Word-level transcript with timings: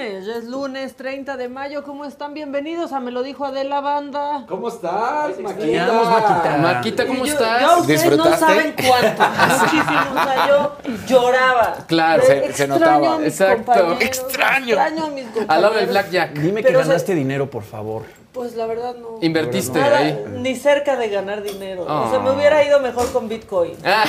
Lunes, 0.00 0.24
ya 0.24 0.36
es 0.36 0.44
lunes 0.44 0.94
30 0.96 1.36
de 1.36 1.50
mayo. 1.50 1.82
¿Cómo 1.84 2.06
están? 2.06 2.32
Bienvenidos 2.32 2.92
a 2.92 3.00
Me 3.00 3.10
lo 3.10 3.22
dijo 3.22 3.44
Adela 3.44 3.82
Banda. 3.82 4.46
¿Cómo 4.48 4.68
estás, 4.68 5.38
Maquita? 5.38 5.92
Maquita. 5.92 6.56
Maquita, 6.56 7.06
¿cómo 7.06 7.26
yo- 7.26 7.32
estás? 7.34 7.60
yo- 7.60 7.78
ustedes 7.80 8.04
no 8.06 8.10
¿Disfrutaste? 8.12 8.46
saben 8.46 8.74
cuánto. 8.88 9.22
Muchísimo. 9.58 10.00
O 10.10 10.24
sea, 10.24 10.48
yo 10.48 10.76
lloraba. 11.06 11.76
Claro, 11.86 12.22
se- 12.54 12.66
notaba. 12.66 13.14
a 13.16 13.18
mis 13.18 13.26
Exacto. 13.26 13.56
compañeros, 13.66 14.00
Extraño. 14.00 14.66
Extraño 14.74 15.04
a 15.04 15.08
mis 15.10 15.24
compañeros. 15.24 15.46
Al 15.54 15.60
lado 15.62 15.74
del 15.74 15.86
Blackjack. 15.88 16.32
Dime 16.32 16.62
Pero, 16.62 16.68
que 16.70 16.76
o 16.76 16.78
sea- 16.80 16.88
ganaste 16.88 17.14
dinero, 17.14 17.50
por 17.50 17.62
favor. 17.64 18.04
Pues 18.32 18.54
la 18.54 18.64
verdad 18.66 18.94
no. 18.94 19.18
Invertiste 19.20 19.78
Nada, 19.80 19.98
ahí. 19.98 20.24
ni 20.38 20.54
cerca 20.56 20.96
de 20.96 21.08
ganar 21.10 21.42
dinero. 21.42 21.82
O 21.82 22.08
sea, 22.10 22.20
Oh. 22.20 22.22
me 22.22 22.30
hubiera 22.30 22.64
ido 22.64 22.78
mejor 22.80 23.12
con 23.12 23.28
Bitcoin. 23.28 23.72
Ah, 23.84 24.04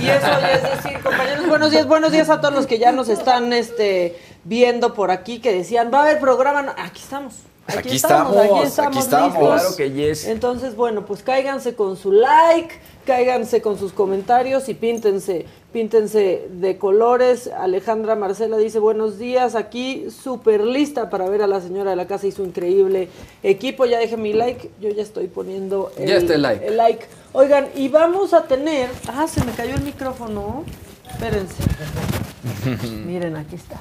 Y 0.00 0.08
eso 0.08 0.26
ya 0.26 0.52
es 0.52 0.62
decir, 0.82 0.98
compañeros, 1.00 1.46
buenos 1.46 1.70
días, 1.70 1.86
buenos 1.86 2.10
días 2.10 2.28
a 2.30 2.40
todos 2.40 2.54
los 2.54 2.66
que 2.66 2.78
ya 2.78 2.90
nos 2.92 3.08
están 3.10 3.52
este, 3.52 4.18
viendo 4.44 4.94
por 4.94 5.10
aquí, 5.10 5.40
que 5.40 5.52
decían, 5.52 5.90
va 5.92 6.00
a 6.00 6.02
haber 6.02 6.20
programa. 6.20 6.62
No, 6.62 6.72
aquí 6.76 7.00
estamos. 7.02 7.34
Aquí 7.66 7.78
aquí 7.78 7.96
estamos, 7.96 8.36
aquí 8.36 8.58
estamos. 8.64 8.96
listos. 8.96 9.32
Claro 9.38 9.76
que 9.76 9.92
yes. 9.92 10.26
Entonces, 10.26 10.74
bueno, 10.74 11.06
pues 11.06 11.22
cáiganse 11.22 11.74
con 11.76 11.96
su 11.96 12.10
like, 12.10 12.74
cáiganse 13.06 13.62
con 13.62 13.78
sus 13.78 13.92
comentarios 13.92 14.68
y 14.68 14.74
píntense, 14.74 15.46
píntense 15.72 16.48
de 16.50 16.76
colores. 16.76 17.46
Alejandra 17.46 18.16
Marcela 18.16 18.56
dice, 18.56 18.80
buenos 18.80 19.16
días, 19.16 19.54
aquí 19.54 20.08
súper 20.10 20.64
lista 20.64 21.08
para 21.08 21.28
ver 21.28 21.40
a 21.40 21.46
la 21.46 21.60
señora 21.60 21.90
de 21.90 21.96
la 21.96 22.08
casa 22.08 22.26
y 22.26 22.32
su 22.32 22.42
increíble 22.42 23.08
equipo. 23.44 23.86
Ya 23.86 24.00
dejé 24.00 24.16
mi 24.16 24.32
like, 24.32 24.70
yo 24.80 24.90
ya 24.90 25.02
estoy 25.02 25.28
poniendo 25.28 25.92
el, 25.96 26.08
Ya 26.08 26.16
está 26.16 26.34
el 26.34 26.42
like. 26.42 26.66
el 26.66 26.76
like. 26.76 27.06
Oigan, 27.32 27.68
y 27.76 27.88
vamos 27.88 28.34
a 28.34 28.42
tener... 28.42 28.90
Ah, 29.06 29.26
se 29.28 29.42
me 29.44 29.52
cayó 29.52 29.74
el 29.76 29.82
micrófono. 29.82 30.64
Espérense. 31.08 31.62
Miren, 33.06 33.36
aquí 33.36 33.54
está. 33.54 33.80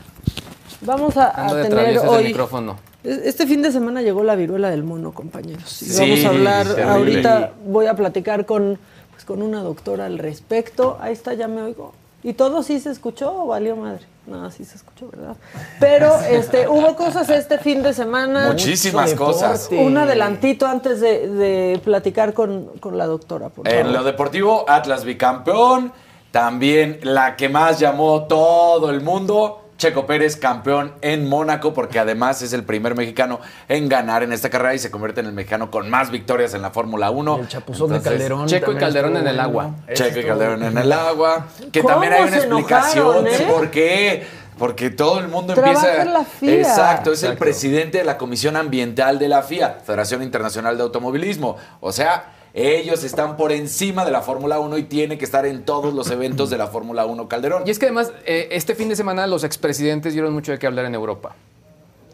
Vamos 0.81 1.15
a, 1.17 1.31
tener 1.61 1.99
hoy... 1.99 2.25
micrófono. 2.25 2.77
Es- 3.03 3.19
Este 3.19 3.47
fin 3.47 3.61
de 3.61 3.71
semana 3.71 4.01
llegó 4.01 4.23
la 4.23 4.35
viruela 4.35 4.69
del 4.69 4.83
mono, 4.83 5.11
compañeros. 5.11 5.81
Y 5.81 5.85
Sí, 5.85 5.99
vamos 5.99 6.25
a 6.25 6.29
hablar, 6.29 6.81
ahorita 6.81 7.51
voy 7.65 7.85
a 7.87 7.95
platicar 7.95 8.45
con, 8.45 8.77
pues, 9.11 9.25
con 9.25 9.41
una 9.41 9.61
doctora 9.61 10.05
al 10.05 10.17
respecto. 10.17 10.97
Ahí 11.01 11.13
está, 11.13 11.33
ya 11.33 11.47
me 11.47 11.61
oigo. 11.61 11.93
¿Y 12.23 12.33
todo 12.33 12.61
sí 12.61 12.79
se 12.79 12.91
escuchó 12.91 13.43
o 13.43 13.47
valió 13.47 13.75
madre? 13.75 14.05
No, 14.27 14.51
sí 14.51 14.63
se 14.63 14.75
escuchó, 14.75 15.09
¿verdad? 15.09 15.35
Pero 15.79 16.15
este, 16.29 16.67
hubo 16.67 16.95
cosas 16.95 17.27
este 17.29 17.57
fin 17.57 17.81
de 17.81 17.93
semana. 17.93 18.47
Muchísimas 18.49 19.15
cosas. 19.15 19.67
Un 19.71 19.97
adelantito 19.97 20.67
antes 20.67 21.01
de, 21.01 21.27
de 21.27 21.81
platicar 21.83 22.33
con, 22.33 22.65
con 22.79 22.97
la 22.97 23.07
doctora, 23.07 23.49
por 23.49 23.67
favor. 23.67 23.79
En 23.87 23.91
lo 23.93 24.03
deportivo, 24.03 24.65
Atlas 24.67 25.03
bicampeón. 25.05 25.91
También 26.31 26.99
la 27.01 27.35
que 27.35 27.49
más 27.49 27.77
llamó 27.79 28.23
todo 28.23 28.89
el 28.89 29.01
mundo, 29.01 29.60
Checo 29.81 30.05
Pérez, 30.05 30.35
campeón 30.35 30.93
en 31.01 31.27
Mónaco, 31.27 31.73
porque 31.73 31.97
además 31.97 32.43
es 32.43 32.53
el 32.53 32.63
primer 32.63 32.93
mexicano 32.93 33.39
en 33.67 33.89
ganar 33.89 34.21
en 34.21 34.31
esta 34.31 34.51
carrera 34.51 34.75
y 34.75 34.77
se 34.79 34.91
convierte 34.91 35.21
en 35.21 35.25
el 35.25 35.33
mexicano 35.33 35.71
con 35.71 35.89
más 35.89 36.11
victorias 36.11 36.53
en 36.53 36.61
la 36.61 36.69
Fórmula 36.69 37.09
1. 37.09 37.39
El 37.39 37.47
chapuzón 37.47 37.87
Entonces, 37.87 38.03
de 38.03 38.09
Calderón. 38.19 38.45
Checo 38.47 38.73
y 38.73 38.75
Calderón 38.75 39.17
en 39.17 39.27
el 39.27 39.39
agua. 39.39 39.71
Checo 39.91 40.19
y 40.19 40.23
Calderón 40.23 40.63
en 40.65 40.77
el 40.77 40.91
agua. 40.91 41.47
Que 41.71 41.81
¿Cómo 41.81 41.93
también 41.93 42.13
hay 42.13 42.23
una 42.25 42.37
explicación 42.37 43.05
enojaron, 43.07 43.23
de 43.23 43.35
eh? 43.35 43.47
por 43.51 43.71
qué. 43.71 44.27
Porque 44.59 44.91
todo 44.91 45.17
el 45.17 45.29
mundo 45.29 45.55
Trabaja 45.55 45.79
empieza. 45.79 46.01
en 46.03 46.13
la 46.13 46.25
FIA. 46.25 46.53
Exacto, 46.59 47.13
es 47.13 47.23
el 47.23 47.35
presidente 47.35 47.97
de 47.97 48.03
la 48.03 48.19
Comisión 48.19 48.57
Ambiental 48.57 49.17
de 49.17 49.29
la 49.29 49.41
FIA, 49.41 49.79
Federación 49.83 50.21
Internacional 50.21 50.77
de 50.77 50.83
Automovilismo. 50.83 51.57
O 51.79 51.91
sea, 51.91 52.25
ellos 52.53 53.03
están 53.03 53.37
por 53.37 53.51
encima 53.51 54.03
de 54.03 54.11
la 54.11 54.21
Fórmula 54.21 54.59
1 54.59 54.77
y 54.77 54.83
tiene 54.83 55.17
que 55.17 55.25
estar 55.25 55.45
en 55.45 55.63
todos 55.63 55.93
los 55.93 56.09
eventos 56.11 56.49
de 56.49 56.57
la 56.57 56.67
Fórmula 56.67 57.05
1 57.05 57.27
Calderón. 57.27 57.63
Y 57.65 57.71
es 57.71 57.79
que 57.79 57.85
además, 57.85 58.11
eh, 58.25 58.49
este 58.51 58.75
fin 58.75 58.89
de 58.89 58.95
semana 58.95 59.25
los 59.27 59.43
expresidentes 59.43 60.13
dieron 60.13 60.33
mucho 60.33 60.51
de 60.51 60.59
qué 60.59 60.67
hablar 60.67 60.85
en 60.85 60.95
Europa. 60.95 61.35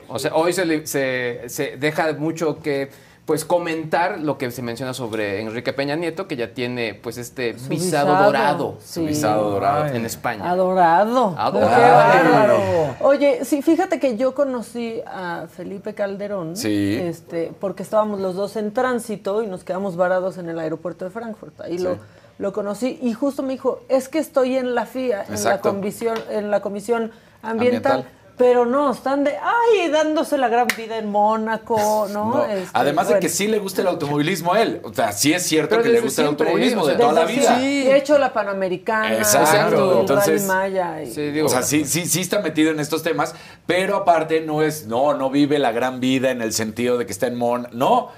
O 0.09 0.19
sea, 0.19 0.35
hoy 0.35 0.53
se, 0.53 0.87
se 0.87 1.77
deja 1.77 2.13
mucho 2.13 2.59
que 2.59 2.89
pues 3.27 3.43
comentar 3.43 4.21
lo 4.21 4.37
que 4.37 4.49
se 4.51 4.61
menciona 4.61 4.93
sobre 4.93 5.41
Enrique 5.41 5.73
Peña 5.73 5.97
Nieto, 5.97 6.29
que 6.29 6.37
ya 6.37 6.53
tiene 6.53 6.93
pues 6.93 7.17
este 7.17 7.59
Su 7.59 7.67
visado, 7.67 8.07
visado, 8.07 8.23
dorado 8.23 8.77
sí. 8.79 9.05
Visado 9.05 9.51
dorado. 9.51 9.87
en 9.87 10.05
España. 10.05 10.49
Adorado. 10.49 11.35
Adorado. 11.37 12.57
Oye, 13.01 13.43
sí, 13.43 13.61
fíjate 13.61 13.99
que 13.99 14.15
yo 14.15 14.33
conocí 14.33 15.01
a 15.05 15.47
Felipe 15.53 15.93
Calderón. 15.93 16.55
Sí. 16.55 16.97
Este, 17.01 17.51
porque 17.59 17.83
estábamos 17.83 18.21
los 18.21 18.35
dos 18.35 18.55
en 18.55 18.71
tránsito 18.71 19.43
y 19.43 19.47
nos 19.47 19.65
quedamos 19.65 19.97
varados 19.97 20.37
en 20.37 20.47
el 20.47 20.57
aeropuerto 20.57 21.03
de 21.03 21.11
Frankfurt. 21.11 21.59
Ahí 21.59 21.79
lo, 21.79 21.97
lo 22.37 22.53
conocí 22.53 22.97
y 23.01 23.11
justo 23.11 23.43
me 23.43 23.51
dijo, 23.51 23.81
es 23.89 24.07
que 24.07 24.19
estoy 24.19 24.55
en 24.55 24.73
la 24.73 24.85
FIA, 24.85 25.25
en 25.27 25.43
la, 25.43 25.59
comisión, 25.59 26.17
en 26.29 26.49
la 26.49 26.61
comisión 26.61 27.11
ambiental. 27.41 27.91
Ambiental. 27.91 28.16
Pero 28.37 28.67
no, 28.67 28.91
están 28.91 29.23
de, 29.23 29.31
ay, 29.35 29.89
dándose 29.89 30.37
la 30.37 30.47
gran 30.47 30.67
vida 30.77 30.97
en 30.99 31.09
Mónaco, 31.09 32.07
¿no? 32.11 32.35
No, 32.35 32.45
Este, 32.45 32.69
Además 32.73 33.09
de 33.09 33.19
que 33.19 33.29
sí 33.29 33.47
le 33.47 33.57
gusta 33.57 33.81
el 33.81 33.87
automovilismo 33.87 34.53
a 34.53 34.61
él. 34.61 34.79
O 34.83 34.93
sea, 34.93 35.11
sí 35.11 35.33
es 35.33 35.41
cierto 35.41 35.71
Pero 35.71 35.81
que 35.83 35.89
le 35.89 36.01
gusta 36.01 36.21
el 36.21 36.27
automovilismo 36.27 36.87
¿eh? 36.87 36.91
De 36.91 36.97
toda 36.99 37.13
la 37.13 37.25
vida. 37.25 37.59
Y 37.59 37.87
ha 37.87 37.97
hecho 37.97 38.19
la 38.19 38.31
Panamericana, 38.33 39.17
Exacto. 39.17 40.01
Entonces, 40.01 40.43
Maya. 40.45 41.01
y- 41.01 41.11
Sí, 41.11 41.31
digo, 41.31 41.47
o 41.47 41.49
sea, 41.49 41.63
sí, 41.63 41.85
sí, 41.85 42.05
sí 42.05 42.21
está 42.21 42.39
metido 42.41 42.69
en 42.69 42.79
estos 42.79 43.01
temas, 43.01 43.33
pero 43.65 43.95
aparte 43.95 44.41
no 44.41 44.61
es, 44.61 44.85
no, 44.85 45.15
no 45.15 45.31
vive 45.31 45.57
la 45.57 45.71
gran 45.71 45.99
vida 45.99 46.29
en 46.29 46.43
el 46.43 46.53
sentido 46.53 46.99
de 46.99 47.07
que 47.07 47.11
está 47.13 47.25
en 47.27 47.35
Mon, 47.37 47.67
no. 47.71 48.09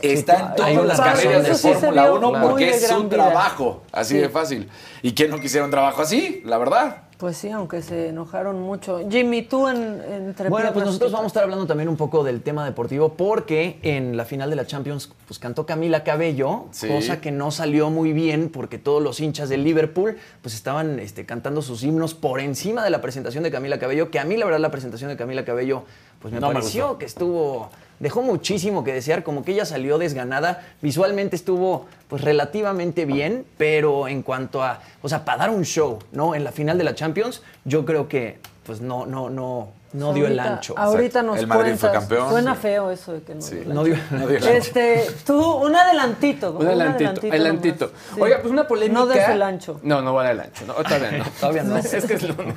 Está 0.00 0.54
en 0.68 0.76
todas 0.76 0.86
las 0.86 1.00
carreras 1.00 1.44
de 1.44 1.54
Fórmula 1.54 2.02
vio 2.04 2.14
1 2.16 2.30
muy 2.32 2.40
porque 2.48 2.70
es 2.70 2.88
vida. 2.88 3.08
trabajo, 3.08 3.82
así 3.92 4.14
Sí. 4.14 4.20
de 4.20 4.28
fácil. 4.28 4.68
¿Y 5.02 5.12
quién 5.14 5.30
no 5.30 5.40
quisiera 5.40 5.64
un 5.64 5.70
trabajo 5.70 6.02
así? 6.02 6.42
La 6.44 6.58
verdad. 6.58 6.98
Pues 7.16 7.38
sí, 7.38 7.48
aunque 7.50 7.80
se 7.80 8.08
enojaron 8.10 8.60
mucho. 8.60 9.00
Jimmy, 9.08 9.40
tú 9.40 9.68
en, 9.68 10.02
entre 10.06 10.50
Bueno, 10.50 10.70
pues 10.74 10.84
nosotros 10.84 11.10
¿qué 11.10 11.14
vamos 11.14 11.24
a 11.24 11.28
estar 11.28 11.42
hablando 11.44 11.66
también 11.66 11.88
un 11.88 11.96
poco 11.96 12.22
del 12.24 12.42
tema 12.42 12.62
deportivo 12.66 13.14
porque 13.14 13.78
en 13.82 14.18
la 14.18 14.26
final 14.26 14.50
de 14.50 14.56
la 14.56 14.66
Champions 14.66 15.10
pues 15.26 15.38
cantó 15.38 15.64
Camila 15.64 16.04
Cabello, 16.04 16.64
Sí. 16.72 16.88
cosa 16.88 17.22
que 17.22 17.30
no 17.32 17.50
salió 17.50 17.88
muy 17.88 18.12
bien 18.12 18.50
porque 18.50 18.76
todos 18.76 19.02
los 19.02 19.18
hinchas 19.20 19.48
del 19.48 19.64
Liverpool 19.64 20.18
pues 20.42 20.54
estaban 20.54 20.98
este, 21.00 21.24
cantando 21.24 21.62
sus 21.62 21.82
himnos 21.84 22.12
por 22.12 22.38
encima 22.38 22.84
de 22.84 22.90
la 22.90 23.00
presentación 23.00 23.44
de 23.44 23.50
Camila 23.50 23.78
Cabello, 23.78 24.10
que 24.10 24.18
a 24.18 24.24
mí 24.26 24.36
la 24.36 24.44
verdad 24.44 24.60
la 24.60 24.70
presentación 24.70 25.08
de 25.08 25.16
Camila 25.16 25.46
Cabello 25.46 25.84
pues 26.20 26.34
me 26.34 26.40
No 26.40 26.48
pareció 26.52 26.98
que 26.98 27.06
estuvo 27.06 27.70
dejó 27.98 28.22
muchísimo 28.22 28.84
que 28.84 28.92
desear, 28.92 29.22
como 29.22 29.44
que 29.44 29.52
ella 29.52 29.64
salió 29.64 29.98
desganada, 29.98 30.62
visualmente 30.82 31.36
estuvo 31.36 31.86
pues 32.08 32.22
relativamente 32.22 33.04
bien, 33.04 33.44
pero 33.58 34.08
en 34.08 34.22
cuanto 34.22 34.62
a, 34.62 34.80
o 35.02 35.08
sea, 35.08 35.24
para 35.24 35.38
dar 35.38 35.50
un 35.50 35.64
show, 35.64 35.98
¿no? 36.12 36.34
En 36.34 36.44
la 36.44 36.52
final 36.52 36.78
de 36.78 36.84
la 36.84 36.94
Champions, 36.94 37.42
yo 37.64 37.84
creo 37.84 38.08
que 38.08 38.38
pues 38.64 38.80
no 38.80 39.06
no 39.06 39.30
no 39.30 39.68
no 39.96 40.12
dio 40.12 40.26
el 40.26 40.38
ancho. 40.38 40.74
Ahorita 40.76 41.22
nos 41.22 41.38
El 41.38 41.46
Madrid 41.46 41.72
fue 41.76 41.88
cuentas. 41.90 42.00
campeón. 42.08 42.30
Suena 42.30 42.54
Sí. 42.54 42.60
feo 42.62 42.90
eso 42.90 43.12
de 43.12 43.20
que 43.22 43.34
no. 43.34 43.40
Sí. 43.42 43.54
dio 43.56 43.62
el 43.62 43.74
No 43.74 43.80
ancho. 43.80 43.92
dio- 43.94 44.18
No 44.18 44.26
dio 44.26 44.36
el 44.38 44.42
ancho. 44.44 44.50
Este, 44.56 45.06
tú, 45.26 45.40
un 45.54 45.74
adelantito. 45.76 46.52
Un 46.52 46.66
adelantito, 46.66 47.10
adelantito. 47.28 47.92
Sí. 48.14 48.20
Oiga, 48.20 48.38
pues 48.40 48.52
una 48.52 48.66
polémica. 48.68 49.00
No 49.00 49.06
des 49.06 49.28
el 49.28 49.42
ancho. 49.42 49.80
No, 49.82 50.02
no 50.02 50.14
vale 50.14 50.30
el 50.32 50.40
ancho. 50.40 50.64
No, 50.66 50.74
todavía 50.82 51.10
no. 51.12 51.24
Todavía 51.40 51.62
no. 51.64 51.76
Es 51.78 52.04
que 52.04 52.14
es 52.14 52.22
lunes. 52.22 52.56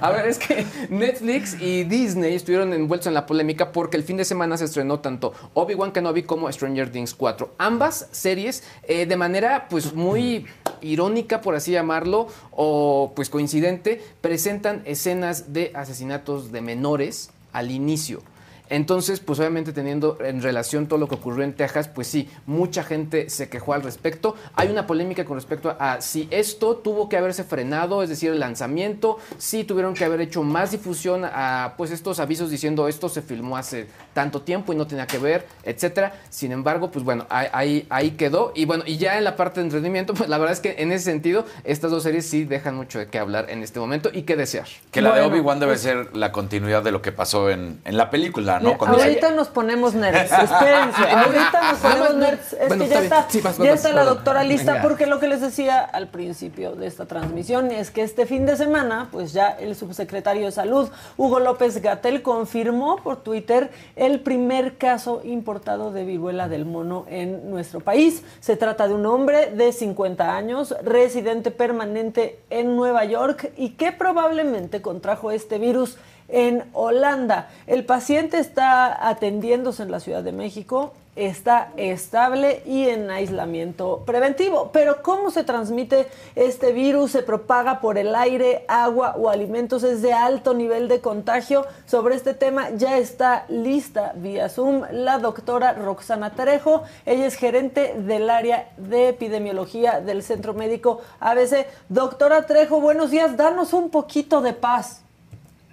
A 0.00 0.10
ver, 0.10 0.26
es 0.26 0.38
que 0.38 0.66
Netflix 0.90 1.60
y 1.60 1.84
Disney 1.84 2.34
estuvieron 2.34 2.72
envueltos 2.72 3.06
en 3.06 3.14
la 3.14 3.26
polémica 3.26 3.72
porque 3.72 3.96
el 3.96 4.02
fin 4.02 4.16
de 4.16 4.24
semana 4.24 4.56
se 4.56 4.64
estrenó 4.66 5.00
tanto 5.00 5.32
Obi-Wan 5.54 5.92
Kenobi 5.92 6.22
como 6.24 6.50
Stranger 6.50 6.90
Things 6.90 7.14
4. 7.14 7.50
Ambas 7.58 8.08
series, 8.12 8.62
eh, 8.84 9.06
de 9.06 9.16
manera 9.16 9.66
pues 9.68 9.92
muy 9.94 10.46
irónica, 10.80 11.40
por 11.40 11.54
así 11.54 11.72
llamarlo, 11.72 12.26
o 12.52 13.12
pues 13.16 13.30
coincidente, 13.30 14.02
presentan 14.20 14.82
escenas 14.84 15.52
de 15.52 15.72
asesinatos 15.74 16.35
de 16.52 16.60
menores 16.60 17.30
al 17.52 17.70
inicio. 17.70 18.22
Entonces, 18.68 19.20
pues 19.20 19.38
obviamente 19.38 19.72
teniendo 19.72 20.18
en 20.20 20.42
relación 20.42 20.86
todo 20.86 20.98
lo 20.98 21.08
que 21.08 21.14
ocurrió 21.14 21.44
en 21.44 21.54
Texas, 21.54 21.88
pues 21.88 22.06
sí, 22.06 22.28
mucha 22.46 22.82
gente 22.82 23.30
se 23.30 23.48
quejó 23.48 23.74
al 23.74 23.82
respecto. 23.82 24.34
Hay 24.54 24.68
una 24.68 24.86
polémica 24.86 25.24
con 25.24 25.36
respecto 25.36 25.76
a, 25.78 26.00
si 26.00 26.28
esto 26.30 26.76
tuvo 26.76 27.08
que 27.08 27.16
haberse 27.16 27.44
frenado, 27.44 28.02
es 28.02 28.08
decir, 28.08 28.30
el 28.30 28.40
lanzamiento, 28.40 29.18
si 29.38 29.64
tuvieron 29.64 29.94
que 29.94 30.04
haber 30.04 30.20
hecho 30.20 30.42
más 30.42 30.70
difusión 30.72 31.24
a 31.24 31.74
pues 31.76 31.90
estos 31.90 32.20
avisos 32.20 32.50
diciendo 32.50 32.88
esto 32.88 33.08
se 33.08 33.22
filmó 33.22 33.56
hace 33.56 33.86
tanto 34.12 34.42
tiempo 34.42 34.72
y 34.72 34.76
no 34.76 34.86
tenía 34.86 35.06
que 35.06 35.18
ver, 35.18 35.46
etcétera. 35.62 36.20
Sin 36.30 36.52
embargo, 36.52 36.90
pues 36.90 37.04
bueno, 37.04 37.26
ahí, 37.28 38.14
quedó. 38.16 38.52
Y 38.54 38.64
bueno, 38.64 38.84
y 38.86 38.96
ya 38.96 39.18
en 39.18 39.24
la 39.24 39.36
parte 39.36 39.60
de 39.60 39.66
entretenimiento, 39.66 40.14
pues 40.14 40.28
la 40.28 40.38
verdad 40.38 40.52
es 40.52 40.60
que 40.60 40.76
en 40.78 40.92
ese 40.92 41.04
sentido, 41.04 41.44
estas 41.64 41.90
dos 41.90 42.02
series 42.02 42.26
sí 42.26 42.44
dejan 42.44 42.76
mucho 42.76 42.98
de 42.98 43.08
qué 43.08 43.18
hablar 43.18 43.50
en 43.50 43.62
este 43.62 43.78
momento 43.78 44.10
y 44.12 44.22
qué 44.22 44.36
desear. 44.36 44.66
Que 44.90 45.02
la 45.02 45.14
de 45.14 45.22
Obi-Wan 45.22 45.60
debe 45.60 45.72
pues- 45.72 45.82
ser 45.82 46.16
la 46.16 46.32
continuidad 46.32 46.82
de 46.82 46.92
lo 46.92 47.02
que 47.02 47.12
pasó 47.12 47.50
en, 47.50 47.80
en 47.84 47.96
la 47.96 48.10
película, 48.10 48.55
ahorita 48.56 49.30
nos 49.30 49.48
ponemos 49.48 49.94
nerds. 49.94 50.32
Espérense. 50.32 51.02
ahorita 51.02 51.72
nos 51.72 51.78
ponemos 51.80 52.14
nerds. 52.16 52.52
Es 52.52 52.68
bueno, 52.68 52.84
que 52.84 52.90
ya 52.90 53.02
está 53.02 53.26
Sí, 53.28 53.40
vas, 53.40 53.58
ya 53.58 53.70
vas, 53.70 53.74
está 53.74 53.92
la 53.92 54.04
doctora 54.04 54.44
lista 54.44 54.72
Venga. 54.72 54.82
porque 54.82 55.06
lo 55.06 55.20
que 55.20 55.28
les 55.28 55.40
decía 55.40 55.80
al 55.80 56.08
principio 56.08 56.74
de 56.74 56.86
esta 56.86 57.06
transmisión 57.06 57.70
es 57.70 57.90
que 57.90 58.02
este 58.02 58.26
fin 58.26 58.46
de 58.46 58.56
semana, 58.56 59.08
pues 59.10 59.32
ya 59.32 59.48
el 59.48 59.74
subsecretario 59.76 60.46
de 60.46 60.52
Salud, 60.52 60.88
Hugo 61.16 61.40
López 61.40 61.80
Gatel, 61.82 62.22
confirmó 62.22 62.96
por 62.96 63.22
Twitter 63.22 63.70
el 63.96 64.20
primer 64.20 64.76
caso 64.76 65.20
importado 65.24 65.92
de 65.92 66.04
viruela 66.04 66.48
del 66.48 66.64
mono 66.64 67.06
en 67.08 67.50
nuestro 67.50 67.80
país. 67.80 68.22
Se 68.40 68.56
trata 68.56 68.88
de 68.88 68.94
un 68.94 69.06
hombre 69.06 69.50
de 69.50 69.72
50 69.72 70.36
años, 70.36 70.74
residente 70.82 71.50
permanente 71.50 72.40
en 72.50 72.76
Nueva 72.76 73.04
York 73.04 73.52
y 73.56 73.70
que 73.70 73.92
probablemente 73.92 74.82
contrajo 74.82 75.30
este 75.30 75.58
virus 75.58 75.98
en 76.28 76.64
Holanda. 76.72 77.48
El 77.66 77.84
paciente 77.84 78.38
está 78.38 79.08
atendiéndose 79.08 79.82
en 79.82 79.90
la 79.90 80.00
Ciudad 80.00 80.22
de 80.22 80.32
México, 80.32 80.92
está 81.16 81.72
estable 81.76 82.62
y 82.66 82.88
en 82.88 83.10
aislamiento 83.10 84.02
preventivo. 84.04 84.70
Pero 84.72 85.02
¿cómo 85.02 85.30
se 85.30 85.44
transmite 85.44 86.08
este 86.34 86.72
virus? 86.72 87.12
¿Se 87.12 87.22
propaga 87.22 87.80
por 87.80 87.96
el 87.98 88.14
aire, 88.14 88.64
agua 88.68 89.16
o 89.18 89.30
alimentos? 89.30 89.82
¿Es 89.82 90.02
de 90.02 90.12
alto 90.12 90.52
nivel 90.54 90.88
de 90.88 91.00
contagio? 91.00 91.66
Sobre 91.86 92.14
este 92.14 92.34
tema 92.34 92.70
ya 92.70 92.98
está 92.98 93.46
lista 93.48 94.12
vía 94.16 94.48
Zoom 94.48 94.82
la 94.92 95.18
doctora 95.18 95.72
Roxana 95.72 96.34
Trejo. 96.34 96.82
Ella 97.06 97.26
es 97.26 97.34
gerente 97.34 97.94
del 97.98 98.28
área 98.28 98.68
de 98.76 99.08
epidemiología 99.08 100.00
del 100.00 100.22
Centro 100.22 100.52
Médico 100.52 101.00
ABC. 101.18 101.66
Doctora 101.88 102.46
Trejo, 102.46 102.80
buenos 102.80 103.10
días. 103.10 103.36
Danos 103.36 103.72
un 103.72 103.88
poquito 103.88 104.42
de 104.42 104.52
paz. 104.52 105.05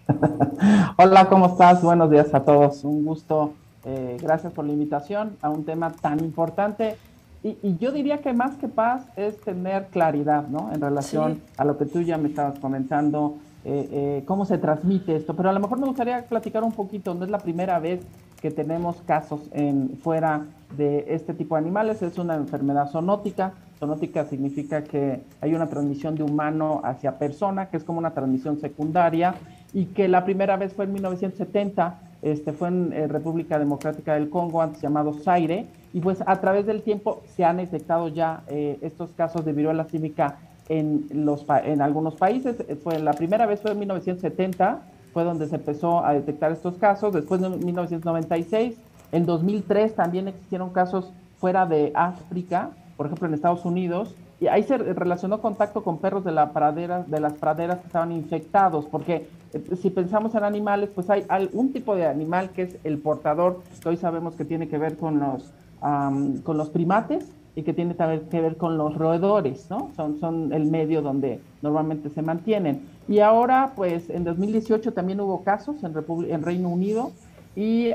Hola, 0.98 1.28
¿cómo 1.30 1.48
estás? 1.48 1.82
Buenos 1.82 2.10
días 2.12 2.34
a 2.34 2.44
todos. 2.44 2.84
Un 2.84 3.06
gusto. 3.06 3.54
eh, 3.86 4.18
gracias 4.22 4.54
por 4.54 4.64
la 4.66 4.72
invitación 4.72 5.36
a 5.42 5.50
un 5.50 5.66
tema 5.66 5.92
tan 5.92 6.20
importante. 6.22 6.96
Y, 7.44 7.58
y 7.62 7.78
yo 7.78 7.92
diría 7.92 8.20
que 8.20 8.32
más 8.34 8.56
que 8.56 8.70
paz 8.70 9.04
es 9.18 9.40
tener 9.42 9.88
claridad, 9.88 10.48
¿no? 10.48 10.72
En 10.74 10.80
relación 10.80 11.36
Sí. 11.36 11.42
a 11.58 11.66
lo 11.66 11.78
que 11.78 11.86
tú 11.86 12.02
ya 12.02 12.18
me 12.18 12.30
estabas 12.30 12.58
comentando, 12.60 13.36
eh, 13.66 13.90
eh, 13.92 14.24
cómo 14.26 14.46
se 14.46 14.58
transmite 14.58 15.16
esto. 15.18 15.36
Pero 15.36 15.50
a 15.50 15.54
lo 15.54 15.60
mejor 15.60 15.80
me 15.80 15.86
gustaría 15.88 16.22
platicar 16.26 16.64
un 16.64 16.72
poquito. 16.72 17.14
No 17.14 17.26
es 17.26 17.32
la 17.32 17.40
primera 17.40 17.80
vez 17.80 18.02
que 18.42 18.52
tenemos 18.52 18.96
casos 19.06 19.42
en, 19.52 19.98
fuera 20.02 20.44
de 20.78 21.06
este 21.10 21.34
tipo 21.34 21.56
de 21.56 21.62
animales. 21.62 22.02
Es 22.02 22.18
una 22.18 22.36
enfermedad 22.36 22.90
zoonótica. 22.90 23.52
Zoonótica 23.80 24.24
significa 24.26 24.84
que 24.86 25.22
hay 25.42 25.54
una 25.54 25.68
transmisión 25.68 26.16
de 26.16 26.24
humano 26.24 26.80
hacia 26.86 27.18
persona, 27.18 27.66
que 27.68 27.76
es 27.78 27.84
como 27.84 28.00
una 28.00 28.12
transmisión 28.12 28.60
secundaria, 28.62 29.36
y 29.74 29.86
que 29.86 30.08
la 30.08 30.24
primera 30.24 30.56
vez 30.58 30.74
fue 30.74 30.86
en 30.86 30.94
1970, 30.94 32.00
este, 32.22 32.54
fue 32.54 32.68
en 32.68 32.94
eh, 32.94 33.08
República 33.08 33.58
Democrática 33.58 34.14
del 34.14 34.30
Congo, 34.30 34.62
antes 34.62 34.82
llamado 34.82 35.14
Zaire, 35.14 35.68
y 35.94 36.00
pues 36.00 36.24
a 36.26 36.40
través 36.40 36.66
del 36.66 36.82
tiempo 36.82 37.22
se 37.36 37.44
han 37.44 37.58
detectado 37.58 38.08
ya 38.08 38.44
eh, 38.48 38.78
estos 38.82 39.12
casos 39.12 39.44
de 39.46 39.54
viruela 39.54 39.86
símica 39.86 40.38
en, 40.70 41.08
los, 41.14 41.46
en 41.66 41.82
algunos 41.82 42.16
países. 42.16 42.58
Eh, 42.68 42.76
Fue, 42.76 43.00
la 43.00 43.14
primera 43.14 43.46
vez 43.46 43.62
fue 43.62 43.72
en 43.72 43.80
1970, 43.80 44.82
fue 45.12 45.24
donde 45.24 45.48
se 45.48 45.56
empezó 45.56 46.06
a 46.06 46.14
detectar 46.14 46.52
estos 46.52 46.76
casos, 46.76 47.14
después 47.14 47.42
en 47.42 47.64
1996, 47.64 48.76
en 49.12 49.26
2003 49.26 49.96
también 49.96 50.28
existieron 50.28 50.72
casos 50.72 51.12
fuera 51.38 51.66
de 51.66 51.92
África, 51.94 52.70
por 52.96 53.08
ejemplo 53.08 53.28
en 53.28 53.34
Estados 53.34 53.66
Unidos, 53.66 54.16
y 54.40 54.48
ahí 54.48 54.64
se 54.64 54.78
relacionó 54.78 55.42
contacto 55.42 55.84
con 55.84 56.00
perros 56.00 56.24
de, 56.24 56.32
la 56.32 56.52
pradera, 56.52 57.04
de 57.08 57.20
las 57.20 57.34
praderas 57.34 57.80
que 57.80 57.88
estaban 57.88 58.12
infectados, 58.12 58.86
porque 58.86 59.28
eh, 59.54 59.76
si 59.82 59.90
pensamos 59.90 60.36
en 60.36 60.44
animales, 60.44 60.90
pues 60.94 61.10
hay 61.10 61.26
algún 61.30 61.72
tipo 61.72 61.96
de 61.96 62.08
animal 62.08 62.50
que 62.50 62.64
es 62.64 62.78
el 62.84 62.98
portador, 62.98 63.62
que 63.82 63.90
hoy 63.90 63.98
sabemos 63.98 64.36
que 64.36 64.46
tiene 64.46 64.68
que 64.68 64.78
ver 64.78 64.98
con 64.98 65.20
los, 65.20 65.54
am, 65.82 66.42
con 66.42 66.58
los 66.58 66.70
primates 66.70 67.32
y 67.56 67.64
que 67.64 67.74
tiene 67.74 67.94
también 67.94 68.28
que 68.30 68.42
ver 68.42 68.58
con 68.58 68.78
los 68.78 68.96
roedores, 68.96 69.70
¿no? 69.70 69.92
Son, 69.96 70.20
son 70.20 70.54
el 70.54 70.66
medio 70.66 71.02
donde 71.02 71.40
normalmente 71.62 72.10
se 72.10 72.22
mantienen. 72.22 72.82
Y 73.08 73.20
ahora, 73.20 73.74
pues 73.76 74.10
en 74.10 74.24
2018 74.24 74.94
también 74.94 75.20
hubo 75.20 75.44
casos 75.44 75.84
en, 75.84 76.44
Reino 76.44 76.70
Unido 76.70 77.12
y 77.56 77.92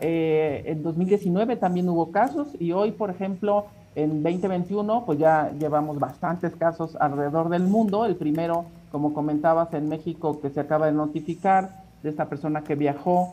eh, 0.00 0.62
en 0.66 0.82
2019 0.82 1.56
también 1.56 1.88
hubo 1.88 2.12
casos 2.12 2.48
y 2.60 2.72
hoy, 2.72 2.92
por 2.92 3.10
ejemplo, 3.10 3.66
en 3.96 4.22
2021, 4.22 5.04
pues 5.06 5.18
ya 5.18 5.50
llevamos 5.58 5.98
bastantes 5.98 6.54
casos 6.54 6.96
alrededor 7.00 7.48
del 7.48 7.62
mundo. 7.62 8.04
El 8.04 8.14
primero, 8.14 8.66
como 8.92 9.14
comentabas, 9.14 9.72
en 9.72 9.88
México, 9.88 10.38
que 10.40 10.50
se 10.50 10.60
acaba 10.60 10.86
de 10.86 10.92
notificar 10.92 11.82
de 12.02 12.10
esta 12.10 12.26
persona 12.26 12.62
que 12.62 12.74
viajó 12.74 13.32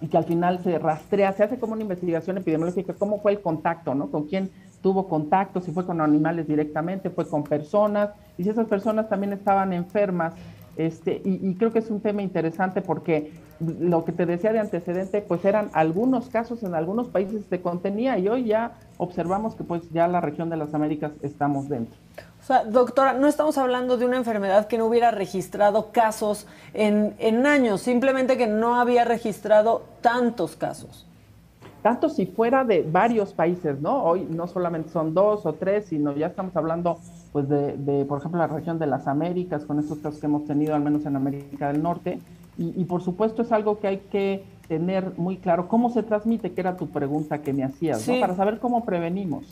y 0.00 0.08
que 0.08 0.18
al 0.18 0.24
final 0.24 0.58
se 0.62 0.78
rastrea, 0.78 1.32
se 1.32 1.44
hace 1.44 1.58
como 1.58 1.74
una 1.74 1.82
investigación 1.82 2.36
epidemiológica, 2.36 2.94
cómo 2.94 3.20
fue 3.20 3.32
el 3.32 3.40
contacto, 3.40 3.94
¿no? 3.94 4.10
Con 4.10 4.24
quién 4.24 4.50
tuvo 4.82 5.08
contacto, 5.08 5.60
si 5.60 5.70
fue 5.70 5.86
con 5.86 6.00
animales 6.00 6.48
directamente, 6.48 7.08
fue 7.08 7.26
con 7.28 7.44
personas, 7.44 8.10
y 8.36 8.42
si 8.42 8.50
esas 8.50 8.66
personas 8.66 9.08
también 9.08 9.32
estaban 9.32 9.72
enfermas. 9.72 10.34
Este, 10.76 11.22
y, 11.24 11.48
y 11.48 11.54
creo 11.54 11.72
que 11.72 11.78
es 11.78 11.90
un 11.90 12.00
tema 12.00 12.22
interesante 12.22 12.82
porque 12.82 13.32
lo 13.60 14.04
que 14.04 14.12
te 14.12 14.26
decía 14.26 14.52
de 14.52 14.58
antecedente, 14.58 15.22
pues 15.22 15.44
eran 15.46 15.70
algunos 15.72 16.28
casos 16.28 16.62
en 16.62 16.74
algunos 16.74 17.08
países 17.08 17.46
se 17.48 17.62
contenía 17.62 18.18
y 18.18 18.28
hoy 18.28 18.44
ya 18.44 18.72
observamos 18.98 19.54
que 19.54 19.64
pues 19.64 19.90
ya 19.90 20.06
la 20.08 20.20
región 20.20 20.50
de 20.50 20.58
las 20.58 20.74
Américas 20.74 21.12
estamos 21.22 21.68
dentro. 21.70 21.96
O 22.42 22.44
sea, 22.46 22.64
doctora, 22.64 23.14
no 23.14 23.26
estamos 23.26 23.56
hablando 23.58 23.96
de 23.96 24.04
una 24.04 24.18
enfermedad 24.18 24.68
que 24.68 24.76
no 24.78 24.86
hubiera 24.86 25.10
registrado 25.10 25.90
casos 25.92 26.46
en, 26.74 27.14
en 27.18 27.46
años, 27.46 27.80
simplemente 27.80 28.36
que 28.36 28.46
no 28.46 28.76
había 28.78 29.04
registrado 29.04 29.82
tantos 30.02 30.54
casos. 30.56 31.06
tanto 31.82 32.08
si 32.08 32.26
fuera 32.26 32.64
de 32.64 32.82
varios 32.82 33.32
países, 33.32 33.80
¿no? 33.80 34.02
Hoy 34.02 34.26
no 34.28 34.48
solamente 34.48 34.90
son 34.90 35.14
dos 35.14 35.46
o 35.46 35.52
tres, 35.54 35.86
sino 35.86 36.12
ya 36.16 36.26
estamos 36.26 36.56
hablando, 36.56 36.98
pues, 37.36 37.50
de, 37.50 37.76
de, 37.76 38.06
por 38.06 38.18
ejemplo, 38.18 38.38
la 38.38 38.46
región 38.46 38.78
de 38.78 38.86
las 38.86 39.06
Américas, 39.06 39.66
con 39.66 39.78
estos 39.78 39.98
casos 39.98 40.18
que 40.20 40.24
hemos 40.24 40.46
tenido, 40.46 40.74
al 40.74 40.80
menos 40.80 41.04
en 41.04 41.16
América 41.16 41.70
del 41.70 41.82
Norte. 41.82 42.18
Y, 42.56 42.72
y, 42.80 42.84
por 42.86 43.02
supuesto 43.02 43.42
es 43.42 43.52
algo 43.52 43.78
que 43.78 43.88
hay 43.88 43.98
que 44.10 44.42
tener 44.68 45.12
muy 45.18 45.36
claro. 45.36 45.68
¿Cómo 45.68 45.90
se 45.90 46.02
transmite? 46.02 46.52
Que 46.52 46.62
era 46.62 46.78
tu 46.78 46.88
pregunta 46.88 47.42
que 47.42 47.52
me 47.52 47.62
hacías, 47.62 48.00
Sí. 48.00 48.14
¿no? 48.14 48.20
Para 48.22 48.36
saber 48.36 48.58
cómo 48.58 48.86
prevenimos. 48.86 49.44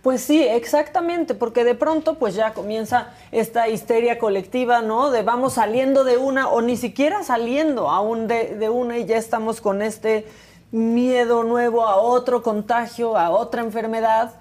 Pues 0.00 0.20
sí, 0.20 0.40
exactamente, 0.44 1.34
porque 1.34 1.64
de 1.64 1.74
pronto 1.74 2.20
pues 2.20 2.36
ya 2.36 2.54
comienza 2.54 3.08
esta 3.32 3.68
histeria 3.68 4.20
colectiva, 4.20 4.80
¿no? 4.80 5.10
De 5.10 5.24
vamos 5.24 5.54
saliendo 5.54 6.04
de 6.04 6.18
una 6.18 6.46
o 6.48 6.62
ni 6.62 6.76
siquiera 6.76 7.24
saliendo 7.24 7.90
aún 7.90 8.28
de, 8.28 8.54
de 8.54 8.68
una 8.68 8.96
y 8.98 9.06
ya 9.06 9.16
estamos 9.16 9.60
con 9.60 9.82
este 9.82 10.24
miedo 10.70 11.42
nuevo 11.42 11.84
a 11.84 11.96
otro 11.96 12.44
contagio, 12.44 13.16
a 13.16 13.30
otra 13.30 13.62
enfermedad. 13.62 14.34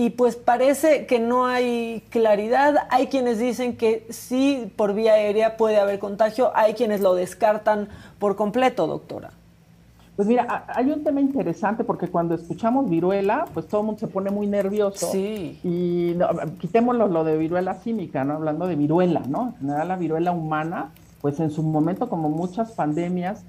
Y 0.00 0.08
pues 0.08 0.34
parece 0.34 1.04
que 1.04 1.18
no 1.18 1.44
hay 1.44 2.02
claridad. 2.08 2.86
Hay 2.88 3.08
quienes 3.08 3.38
dicen 3.38 3.76
que 3.76 4.06
sí 4.08 4.72
por 4.74 4.94
vía 4.94 5.12
aérea 5.12 5.58
puede 5.58 5.78
haber 5.78 5.98
contagio, 5.98 6.52
hay 6.54 6.72
quienes 6.72 7.02
lo 7.02 7.14
descartan 7.14 7.88
por 8.18 8.34
completo, 8.34 8.86
doctora. 8.86 9.28
Pues 10.16 10.26
mira, 10.26 10.64
hay 10.68 10.90
un 10.90 11.04
tema 11.04 11.20
interesante 11.20 11.84
porque 11.84 12.08
cuando 12.08 12.34
escuchamos 12.34 12.88
viruela, 12.88 13.44
pues 13.52 13.68
todo 13.68 13.82
el 13.82 13.88
mundo 13.88 14.00
se 14.00 14.06
pone 14.06 14.30
muy 14.30 14.46
nervioso. 14.46 15.06
Sí. 15.12 15.60
Y 15.62 16.14
no, 16.16 16.28
quitémoslo 16.58 17.06
lo 17.06 17.22
de 17.22 17.36
viruela 17.36 17.74
símica, 17.74 18.24
¿no? 18.24 18.36
Hablando 18.36 18.66
de 18.66 18.76
viruela, 18.76 19.20
¿no? 19.28 19.48
En 19.48 19.66
general 19.66 19.88
la 19.88 19.96
viruela 19.96 20.32
humana, 20.32 20.92
pues 21.20 21.40
en 21.40 21.50
su 21.50 21.62
momento, 21.62 22.08
como 22.08 22.30
muchas 22.30 22.72
pandemias 22.72 23.44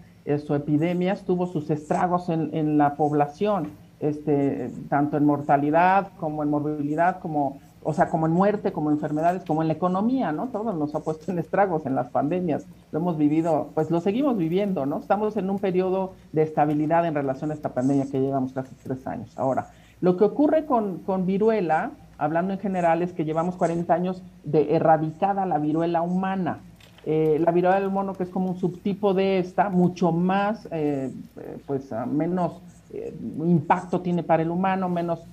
o 0.49 0.55
epidemias, 0.55 1.21
tuvo 1.21 1.47
sus 1.47 1.69
estragos 1.69 2.27
en, 2.27 2.49
en 2.53 2.77
la 2.77 2.95
población, 2.95 3.69
este, 4.01 4.71
tanto 4.89 5.17
en 5.17 5.25
mortalidad 5.25 6.09
como 6.19 6.43
en 6.43 6.49
morbilidad, 6.49 7.19
como 7.19 7.59
o 7.83 7.93
sea, 7.93 8.09
como 8.09 8.27
en 8.27 8.33
muerte, 8.33 8.71
como 8.71 8.89
en 8.89 8.97
enfermedades, 8.97 9.43
como 9.43 9.61
en 9.61 9.67
la 9.67 9.73
economía, 9.73 10.31
¿no? 10.31 10.49
Todo 10.49 10.73
nos 10.73 10.93
ha 10.93 10.99
puesto 10.99 11.31
en 11.31 11.39
estragos 11.39 11.85
en 11.85 11.95
las 11.95 12.09
pandemias. 12.09 12.65
Lo 12.91 12.99
hemos 12.99 13.17
vivido, 13.17 13.69
pues 13.73 13.89
lo 13.89 14.01
seguimos 14.01 14.37
viviendo, 14.37 14.85
¿no? 14.85 14.99
Estamos 14.99 15.35
en 15.37 15.49
un 15.49 15.57
periodo 15.57 16.13
de 16.31 16.43
estabilidad 16.43 17.05
en 17.05 17.15
relación 17.15 17.49
a 17.49 17.55
esta 17.55 17.69
pandemia 17.69 18.05
que 18.05 18.21
llevamos 18.21 18.53
casi 18.53 18.75
tres 18.75 19.07
años. 19.07 19.35
Ahora, 19.35 19.69
lo 19.99 20.15
que 20.15 20.25
ocurre 20.25 20.65
con, 20.65 20.99
con 20.99 21.25
viruela, 21.25 21.91
hablando 22.19 22.53
en 22.53 22.59
general, 22.59 23.01
es 23.01 23.13
que 23.13 23.25
llevamos 23.25 23.55
40 23.55 23.91
años 23.91 24.21
de 24.43 24.75
erradicada 24.75 25.47
la 25.47 25.57
viruela 25.57 26.03
humana. 26.03 26.59
Eh, 27.03 27.39
la 27.43 27.51
viruela 27.51 27.79
del 27.79 27.89
mono, 27.89 28.13
que 28.13 28.23
es 28.23 28.29
como 28.29 28.51
un 28.51 28.57
subtipo 28.57 29.15
de 29.15 29.39
esta, 29.39 29.69
mucho 29.69 30.11
más, 30.11 30.67
eh, 30.71 31.11
eh, 31.37 31.57
pues 31.65 31.89
menos 32.07 32.61
impacto 33.45 34.01
tiene 34.01 34.23
para 34.23 34.43
el 34.43 34.51
humano, 34.51 34.89
menos 34.89 35.25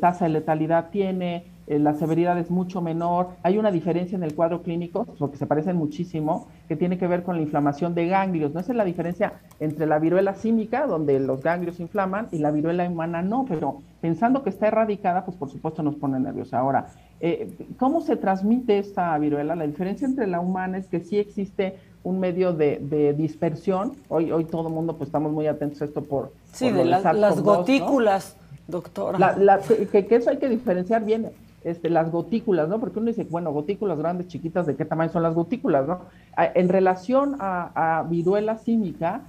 tasa 0.00 0.26
de 0.26 0.30
letalidad 0.30 0.90
tiene, 0.90 1.44
eh, 1.66 1.78
la 1.78 1.94
severidad 1.94 2.38
es 2.38 2.50
mucho 2.50 2.80
menor. 2.80 3.30
Hay 3.42 3.56
una 3.58 3.70
diferencia 3.70 4.16
en 4.16 4.22
el 4.22 4.34
cuadro 4.34 4.62
clínico, 4.62 5.06
porque 5.18 5.36
se 5.36 5.46
parecen 5.46 5.76
muchísimo, 5.76 6.48
que 6.68 6.76
tiene 6.76 6.98
que 6.98 7.06
ver 7.06 7.22
con 7.22 7.36
la 7.36 7.42
inflamación 7.42 7.94
de 7.94 8.06
ganglios. 8.06 8.52
No 8.52 8.60
esa 8.60 8.72
es 8.72 8.76
la 8.76 8.84
diferencia 8.84 9.34
entre 9.60 9.86
la 9.86 9.98
viruela 9.98 10.34
símica, 10.34 10.86
donde 10.86 11.18
los 11.20 11.42
ganglios 11.42 11.80
inflaman, 11.80 12.28
y 12.32 12.38
la 12.38 12.50
viruela 12.50 12.88
humana 12.88 13.22
no, 13.22 13.46
pero 13.48 13.80
pensando 14.00 14.42
que 14.42 14.50
está 14.50 14.68
erradicada, 14.68 15.24
pues 15.24 15.36
por 15.36 15.50
supuesto 15.50 15.82
nos 15.82 15.94
pone 15.94 16.20
nerviosos. 16.20 16.54
Ahora, 16.54 16.88
eh, 17.20 17.56
¿cómo 17.78 18.02
se 18.02 18.16
transmite 18.16 18.78
esta 18.78 19.16
viruela? 19.18 19.56
La 19.56 19.66
diferencia 19.66 20.06
entre 20.06 20.26
la 20.26 20.40
humana 20.40 20.78
es 20.78 20.88
que 20.88 21.00
sí 21.00 21.18
existe 21.18 21.78
un 22.04 22.20
medio 22.20 22.52
de, 22.52 23.14
dispersión. 23.16 23.94
Hoy, 24.08 24.30
hoy 24.30 24.44
todo 24.44 24.68
el 24.68 24.74
mundo 24.74 24.96
pues 24.96 25.08
estamos 25.08 25.32
muy 25.32 25.46
atentos 25.46 25.82
a 25.82 25.86
esto 25.86 26.02
por... 26.02 26.32
Sí, 26.52 26.70
de 26.70 26.84
las 26.84 27.40
gotículas, 27.42 28.36
doctora. 28.68 29.34
que, 29.90 30.06
que, 30.06 30.16
eso 30.16 30.30
hay 30.30 30.36
que 30.36 30.48
diferenciar 30.48 31.04
bien 31.04 31.32
este, 31.64 31.88
las 31.88 32.12
gotículas, 32.12 32.68
¿no? 32.68 32.78
Porque 32.78 32.98
uno 32.98 33.08
dice, 33.08 33.24
bueno, 33.24 33.50
gotículas 33.50 33.98
grandes, 33.98 34.28
chiquitas, 34.28 34.66
¿de 34.66 34.76
qué 34.76 34.84
tamaño 34.84 35.10
son 35.10 35.22
las 35.22 35.34
gotículas, 35.34 35.88
no? 35.88 36.00
En 36.36 36.68
relación 36.68 37.36
a, 37.40 38.04
viruela 38.08 38.58
símica, 38.58 39.22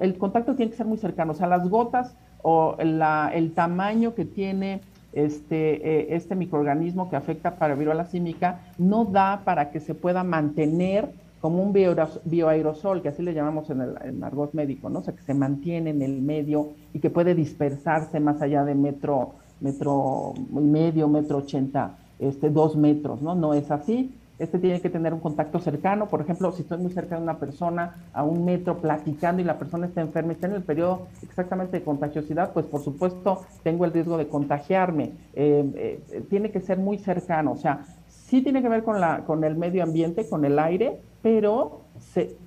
el 0.00 0.16
contacto 0.18 0.54
tiene 0.54 0.70
que 0.70 0.76
ser 0.76 0.86
muy 0.86 0.98
cercano, 0.98 1.32
o 1.32 1.34
sea, 1.34 1.48
las 1.48 1.68
gotas 1.68 2.14
o 2.42 2.76
el 2.78 3.52
tamaño 3.54 4.14
que 4.14 4.24
tiene 4.24 4.82
este, 5.12 6.00
eh, 6.00 6.06
este 6.10 6.36
microorganismo 6.36 7.10
que 7.10 7.16
afecta 7.16 7.56
para 7.56 7.74
viruela 7.74 8.04
símica 8.04 8.60
no 8.76 9.04
da 9.04 9.40
para 9.44 9.70
que 9.70 9.80
se 9.80 9.94
pueda 9.94 10.22
mantener 10.22 11.08
como 11.40 11.62
un 11.62 11.72
bioaerosol, 11.72 13.02
que 13.02 13.08
así 13.08 13.22
le 13.22 13.34
llamamos 13.34 13.70
en 13.70 13.80
el 13.80 13.94
en 14.02 14.22
médico, 14.52 14.90
¿no? 14.90 15.00
O 15.00 15.02
sea, 15.02 15.14
que 15.14 15.22
se 15.22 15.34
mantiene 15.34 15.90
en 15.90 16.02
el 16.02 16.20
medio 16.20 16.70
y 16.92 16.98
que 16.98 17.10
puede 17.10 17.34
dispersarse 17.34 18.20
más 18.20 18.42
allá 18.42 18.64
de 18.64 18.74
metro 18.74 19.34
metro 19.60 20.34
y 20.52 20.60
medio, 20.60 21.08
metro 21.08 21.38
ochenta, 21.38 21.96
este, 22.18 22.50
dos 22.50 22.76
metros, 22.76 23.22
¿no? 23.22 23.34
No 23.34 23.54
es 23.54 23.70
así. 23.70 24.14
Este 24.38 24.60
tiene 24.60 24.80
que 24.80 24.88
tener 24.88 25.12
un 25.12 25.18
contacto 25.18 25.58
cercano. 25.58 26.06
Por 26.06 26.20
ejemplo, 26.20 26.52
si 26.52 26.62
estoy 26.62 26.78
muy 26.78 26.92
cerca 26.92 27.16
de 27.16 27.22
una 27.22 27.38
persona 27.38 27.96
a 28.12 28.22
un 28.22 28.44
metro 28.44 28.78
platicando 28.78 29.42
y 29.42 29.44
la 29.44 29.58
persona 29.58 29.86
está 29.86 30.00
enferma 30.00 30.30
y 30.30 30.34
está 30.34 30.46
en 30.46 30.52
el 30.52 30.62
periodo 30.62 31.08
exactamente 31.22 31.78
de 31.78 31.84
contagiosidad, 31.84 32.52
pues 32.52 32.64
por 32.66 32.80
supuesto 32.80 33.42
tengo 33.64 33.84
el 33.84 33.92
riesgo 33.92 34.16
de 34.16 34.28
contagiarme. 34.28 35.10
Eh, 35.34 36.00
eh, 36.12 36.24
tiene 36.30 36.52
que 36.52 36.60
ser 36.60 36.78
muy 36.78 36.98
cercano. 36.98 37.50
O 37.50 37.56
sea, 37.56 37.80
sí 38.28 38.42
tiene 38.42 38.62
que 38.62 38.68
ver 38.68 38.82
con, 38.84 39.00
la, 39.00 39.24
con 39.24 39.42
el 39.42 39.56
medio 39.56 39.82
ambiente, 39.82 40.28
con 40.28 40.44
el 40.44 40.58
aire, 40.58 41.00
pero 41.22 41.80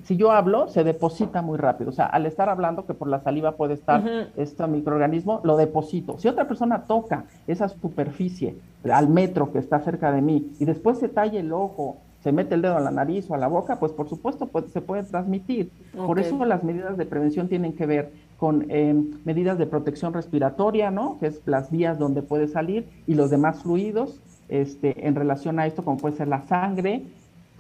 si 0.04 0.16
yo 0.16 0.32
hablo, 0.32 0.70
se 0.70 0.84
deposita 0.84 1.42
muy 1.42 1.58
rápido. 1.58 1.90
O 1.90 1.94
sea, 1.94 2.06
al 2.06 2.26
estar 2.26 2.50
hablando, 2.50 2.86
que 2.86 2.94
por 2.94 3.08
la 3.08 3.20
saliva 3.20 3.54
puede 3.54 3.74
estar 3.74 4.04
este 4.38 4.66
microorganismo, 4.68 5.42
lo 5.44 5.58
deposito. 5.58 6.18
Si 6.20 6.28
otra 6.28 6.48
persona 6.48 6.84
toca 6.84 7.26
esa 7.48 7.68
superficie 7.68 8.56
al 8.90 9.10
metro 9.10 9.52
que 9.52 9.60
está 9.60 9.80
cerca 9.80 10.12
de 10.12 10.22
mí 10.22 10.52
y 10.60 10.66
después 10.66 11.00
se 11.00 11.10
talla 11.10 11.40
el 11.40 11.52
ojo, 11.52 11.98
se 12.22 12.32
mete 12.32 12.54
el 12.54 12.62
dedo 12.62 12.78
a 12.78 12.80
la 12.80 12.92
nariz 12.92 13.30
o 13.30 13.34
a 13.34 13.38
la 13.38 13.48
boca, 13.48 13.80
pues 13.80 13.92
por 13.92 14.08
supuesto 14.08 14.50
se 14.72 14.82
puede 14.82 15.04
transmitir. 15.04 15.72
Por 15.96 16.20
eso 16.20 16.46
las 16.46 16.64
medidas 16.64 16.96
de 16.96 17.06
prevención 17.06 17.48
tienen 17.48 17.74
que 17.74 17.88
ver 17.88 18.12
con 18.38 18.70
em, 18.70 19.12
medidas 19.26 19.58
de 19.58 19.66
protección 19.66 20.14
respiratoria, 20.14 20.92
¿no? 20.92 21.18
Que 21.20 21.28
es 21.28 21.42
las 21.46 21.72
vías 21.72 21.98
donde 21.98 22.22
puede 22.22 22.48
salir 22.48 22.88
y 23.08 23.16
los 23.16 23.32
demás 23.32 23.64
fluidos. 23.64 24.22
Este, 24.51 25.08
en 25.08 25.15
relación 25.15 25.60
a 25.60 25.65
esto, 25.65 25.84
como 25.84 25.96
puede 25.96 26.17
ser 26.17 26.27
la 26.27 26.46
sangre, 26.46 27.03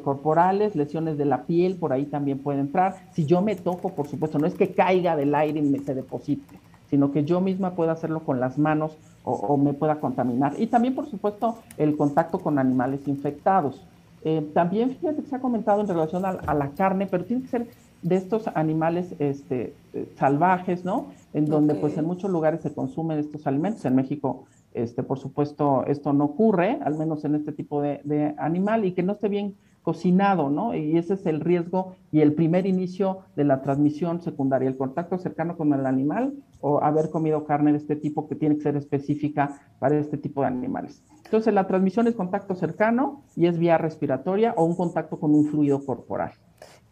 corporales, 0.03 0.75
lesiones 0.75 1.17
de 1.17 1.23
la 1.23 1.43
piel, 1.43 1.77
por 1.77 1.93
ahí 1.93 2.05
también 2.05 2.39
puede 2.39 2.59
entrar. 2.59 2.97
Si 3.13 3.25
yo 3.25 3.41
me 3.41 3.55
toco, 3.55 3.93
por 3.93 4.07
supuesto, 4.07 4.37
no 4.37 4.45
es 4.45 4.55
que 4.55 4.73
caiga 4.73 5.15
del 5.15 5.33
aire 5.33 5.61
y 5.61 5.63
me 5.63 5.79
se 5.79 5.95
deposite, 5.95 6.59
sino 6.89 7.13
que 7.13 7.23
yo 7.23 7.39
misma 7.39 7.75
pueda 7.75 7.93
hacerlo 7.93 8.19
con 8.19 8.41
las 8.41 8.57
manos 8.57 8.97
o, 9.23 9.55
me 9.55 9.71
pueda 9.71 10.01
contaminar. 10.01 10.55
Y 10.57 10.67
también, 10.67 10.93
por 10.93 11.09
supuesto, 11.09 11.59
el 11.77 11.95
contacto 11.95 12.39
con 12.39 12.59
animales 12.59 13.07
infectados. 13.07 13.81
Eh, 14.25 14.45
también, 14.53 14.89
fíjate 14.89 15.21
que 15.23 15.29
se 15.29 15.35
ha 15.37 15.39
comentado 15.39 15.79
en 15.79 15.87
relación 15.87 16.25
a, 16.25 16.53
la 16.53 16.69
carne, 16.71 17.07
pero 17.07 17.23
tiene 17.23 17.43
que 17.43 17.49
ser 17.49 17.67
de 18.01 18.15
estos 18.17 18.47
animales 18.53 19.15
este, 19.19 19.73
eh, 19.93 20.11
salvajes, 20.17 20.83
¿no? 20.83 21.05
En 21.33 21.45
donde, 21.45 21.75
pues, 21.75 21.97
en 21.97 22.05
muchos 22.05 22.29
lugares 22.29 22.61
se 22.61 22.73
consumen 22.73 23.19
estos 23.19 23.47
alimentos. 23.47 23.85
En 23.85 23.95
México 23.95 24.45
este, 24.73 25.03
por 25.03 25.19
supuesto, 25.19 25.85
esto 25.85 26.13
no 26.13 26.25
ocurre, 26.25 26.79
al 26.83 26.97
menos 26.97 27.25
en 27.25 27.35
este 27.35 27.51
tipo 27.51 27.81
de, 27.81 28.01
de, 28.03 28.33
animal, 28.37 28.85
y 28.85 28.93
que 28.93 29.03
no 29.03 29.13
esté 29.13 29.27
bien 29.27 29.55
cocinado, 29.81 30.49
¿no? 30.49 30.75
Y 30.75 30.97
ese 30.97 31.15
es 31.15 31.25
el 31.25 31.39
riesgo 31.39 31.95
y 32.11 32.21
el 32.21 32.33
primer 32.33 32.65
inicio 32.67 33.19
de 33.35 33.43
la 33.43 33.61
transmisión 33.61 34.21
secundaria, 34.21 34.69
el 34.69 34.77
contacto 34.77 35.17
cercano 35.17 35.57
con 35.57 35.73
el 35.73 35.85
animal 35.85 36.35
o 36.59 36.83
haber 36.83 37.09
comido 37.09 37.45
carne 37.45 37.71
de 37.71 37.79
este 37.79 37.95
tipo 37.95 38.27
que 38.27 38.35
tiene 38.35 38.55
que 38.55 38.61
ser 38.61 38.75
específica 38.77 39.59
para 39.79 39.97
este 39.97 40.17
tipo 40.17 40.41
de 40.41 40.47
animales. 40.47 41.03
Entonces, 41.25 41.53
la 41.53 41.65
transmisión 41.65 42.07
es 42.07 42.15
contacto 42.15 42.55
cercano 42.55 43.23
y 43.35 43.47
es 43.47 43.57
vía 43.57 43.77
respiratoria 43.77 44.53
o 44.55 44.65
un 44.65 44.75
contacto 44.75 45.19
con 45.19 45.33
un 45.33 45.45
fluido 45.45 45.83
corporal. 45.83 46.33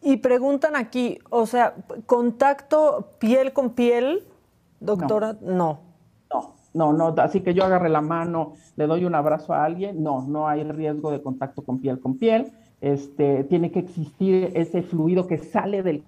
Y 0.01 0.17
preguntan 0.17 0.75
aquí, 0.75 1.19
o 1.29 1.46
sea, 1.46 1.75
contacto 2.05 3.12
piel 3.19 3.51
con 3.53 3.72
piel, 3.72 4.24
doctora, 4.79 5.38
no. 5.41 5.81
No, 6.33 6.53
no, 6.74 6.93
no, 6.93 7.21
así 7.21 7.41
que 7.41 7.53
yo 7.53 7.63
agarre 7.63 7.89
la 7.89 8.01
mano, 8.01 8.53
le 8.75 8.86
doy 8.86 9.05
un 9.05 9.15
abrazo 9.15 9.53
a 9.53 9.65
alguien, 9.65 10.03
no, 10.03 10.21
no 10.21 10.48
hay 10.48 10.63
riesgo 10.63 11.12
de 11.12 11.21
contacto 11.21 11.63
con 11.63 11.79
piel 11.79 12.00
con 12.00 12.17
piel 12.17 12.51
este, 12.81 13.43
tiene 13.45 13.71
que 13.71 13.79
existir 13.79 14.51
ese 14.55 14.83
fluido 14.83 15.27
que 15.27 15.38
sale 15.38 15.83
del, 15.83 16.03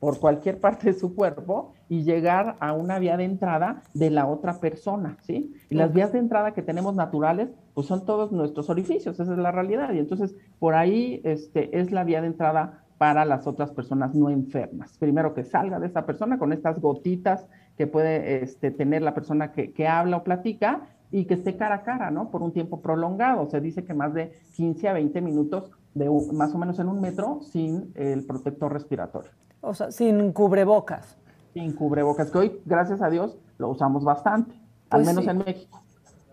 por 0.00 0.18
cualquier 0.18 0.58
parte 0.58 0.92
de 0.92 0.98
su 0.98 1.14
cuerpo 1.14 1.72
y 1.88 2.02
llegar 2.02 2.56
a 2.60 2.72
una 2.72 2.98
vía 2.98 3.16
de 3.16 3.24
entrada 3.24 3.82
de 3.94 4.10
la 4.10 4.26
otra 4.26 4.58
persona, 4.58 5.16
¿sí? 5.22 5.54
Y 5.68 5.74
las 5.74 5.92
vías 5.92 6.12
de 6.12 6.18
entrada 6.18 6.52
que 6.52 6.62
tenemos 6.62 6.94
naturales, 6.94 7.50
pues 7.74 7.86
son 7.86 8.04
todos 8.04 8.32
nuestros 8.32 8.70
orificios, 8.70 9.18
esa 9.20 9.32
es 9.32 9.38
la 9.38 9.52
realidad. 9.52 9.92
Y 9.92 9.98
entonces, 9.98 10.34
por 10.58 10.74
ahí 10.74 11.20
este, 11.24 11.78
es 11.78 11.92
la 11.92 12.04
vía 12.04 12.20
de 12.20 12.28
entrada 12.28 12.84
para 12.98 13.24
las 13.24 13.46
otras 13.46 13.70
personas 13.70 14.14
no 14.14 14.28
enfermas. 14.28 14.98
Primero 14.98 15.34
que 15.34 15.44
salga 15.44 15.78
de 15.80 15.86
esa 15.86 16.04
persona 16.04 16.38
con 16.38 16.52
estas 16.52 16.80
gotitas 16.80 17.46
que 17.76 17.86
puede 17.86 18.42
este, 18.42 18.70
tener 18.70 19.02
la 19.02 19.14
persona 19.14 19.52
que, 19.52 19.72
que 19.72 19.88
habla 19.88 20.18
o 20.18 20.24
platica 20.24 20.82
y 21.10 21.24
que 21.24 21.34
esté 21.34 21.56
cara 21.56 21.76
a 21.76 21.82
cara, 21.82 22.10
¿no? 22.10 22.30
Por 22.30 22.42
un 22.42 22.52
tiempo 22.52 22.80
prolongado. 22.80 23.48
Se 23.50 23.60
dice 23.60 23.84
que 23.84 23.94
más 23.94 24.14
de 24.14 24.32
15 24.54 24.88
a 24.88 24.92
20 24.92 25.20
minutos, 25.20 25.70
de 25.94 26.08
más 26.32 26.54
o 26.54 26.58
menos 26.58 26.78
en 26.78 26.88
un 26.88 27.00
metro, 27.00 27.40
sin 27.42 27.92
el 27.96 28.24
protector 28.24 28.72
respiratorio. 28.72 29.30
O 29.60 29.74
sea, 29.74 29.90
sin 29.90 30.32
cubrebocas. 30.32 31.16
Sin 31.52 31.72
cubrebocas, 31.72 32.30
que 32.30 32.38
hoy, 32.38 32.60
gracias 32.64 33.02
a 33.02 33.10
Dios, 33.10 33.36
lo 33.58 33.68
usamos 33.68 34.04
bastante, 34.04 34.54
al 34.88 35.02
pues 35.02 35.06
menos 35.06 35.26
en 35.26 35.38
México. 35.38 35.82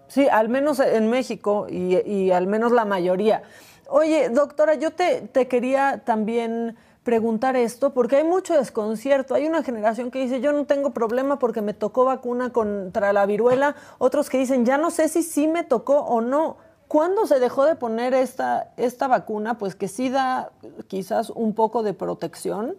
Sí, 0.07 0.27
al 0.29 0.47
menos 0.47 0.79
en 0.79 1.09
México 1.09 1.67
y, 1.69 1.97
y, 2.09 2.31
al 2.31 2.47
menos 2.47 2.71
la 2.71 2.85
mayoría. 2.85 3.41
Oye, 3.89 4.29
doctora, 4.29 4.75
yo 4.75 4.91
te, 4.91 5.21
te 5.21 5.47
quería 5.47 6.03
también 6.05 6.75
preguntar 7.07 7.55
esto 7.55 7.93
porque 7.93 8.17
hay 8.17 8.25
mucho 8.25 8.53
desconcierto. 8.53 9.33
Hay 9.33 9.47
una 9.47 9.63
generación 9.63 10.11
que 10.11 10.19
dice, 10.19 10.41
yo 10.41 10.51
no 10.51 10.65
tengo 10.65 10.89
problema 10.91 11.39
porque 11.39 11.61
me 11.61 11.73
tocó 11.73 12.03
vacuna 12.03 12.49
contra 12.49 13.13
la 13.13 13.25
viruela. 13.25 13.77
Otros 13.97 14.29
que 14.29 14.37
dicen, 14.37 14.65
ya 14.65 14.77
no 14.77 14.91
sé 14.91 15.07
si 15.07 15.23
sí 15.23 15.47
me 15.47 15.63
tocó 15.63 16.01
o 16.01 16.19
no. 16.19 16.57
¿Cuándo 16.89 17.25
se 17.25 17.39
dejó 17.39 17.63
de 17.63 17.75
poner 17.75 18.13
esta, 18.13 18.73
esta 18.75 19.07
vacuna? 19.07 19.57
Pues 19.57 19.73
que 19.73 19.87
sí 19.87 20.09
da 20.09 20.51
quizás 20.87 21.29
un 21.29 21.53
poco 21.53 21.81
de 21.81 21.93
protección. 21.93 22.75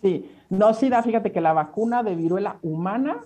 Sí, 0.00 0.34
no, 0.48 0.72
sí 0.72 0.88
da, 0.88 1.02
fíjate 1.02 1.32
que 1.32 1.42
la 1.42 1.52
vacuna 1.52 2.02
de 2.02 2.14
viruela 2.14 2.56
humana, 2.62 3.18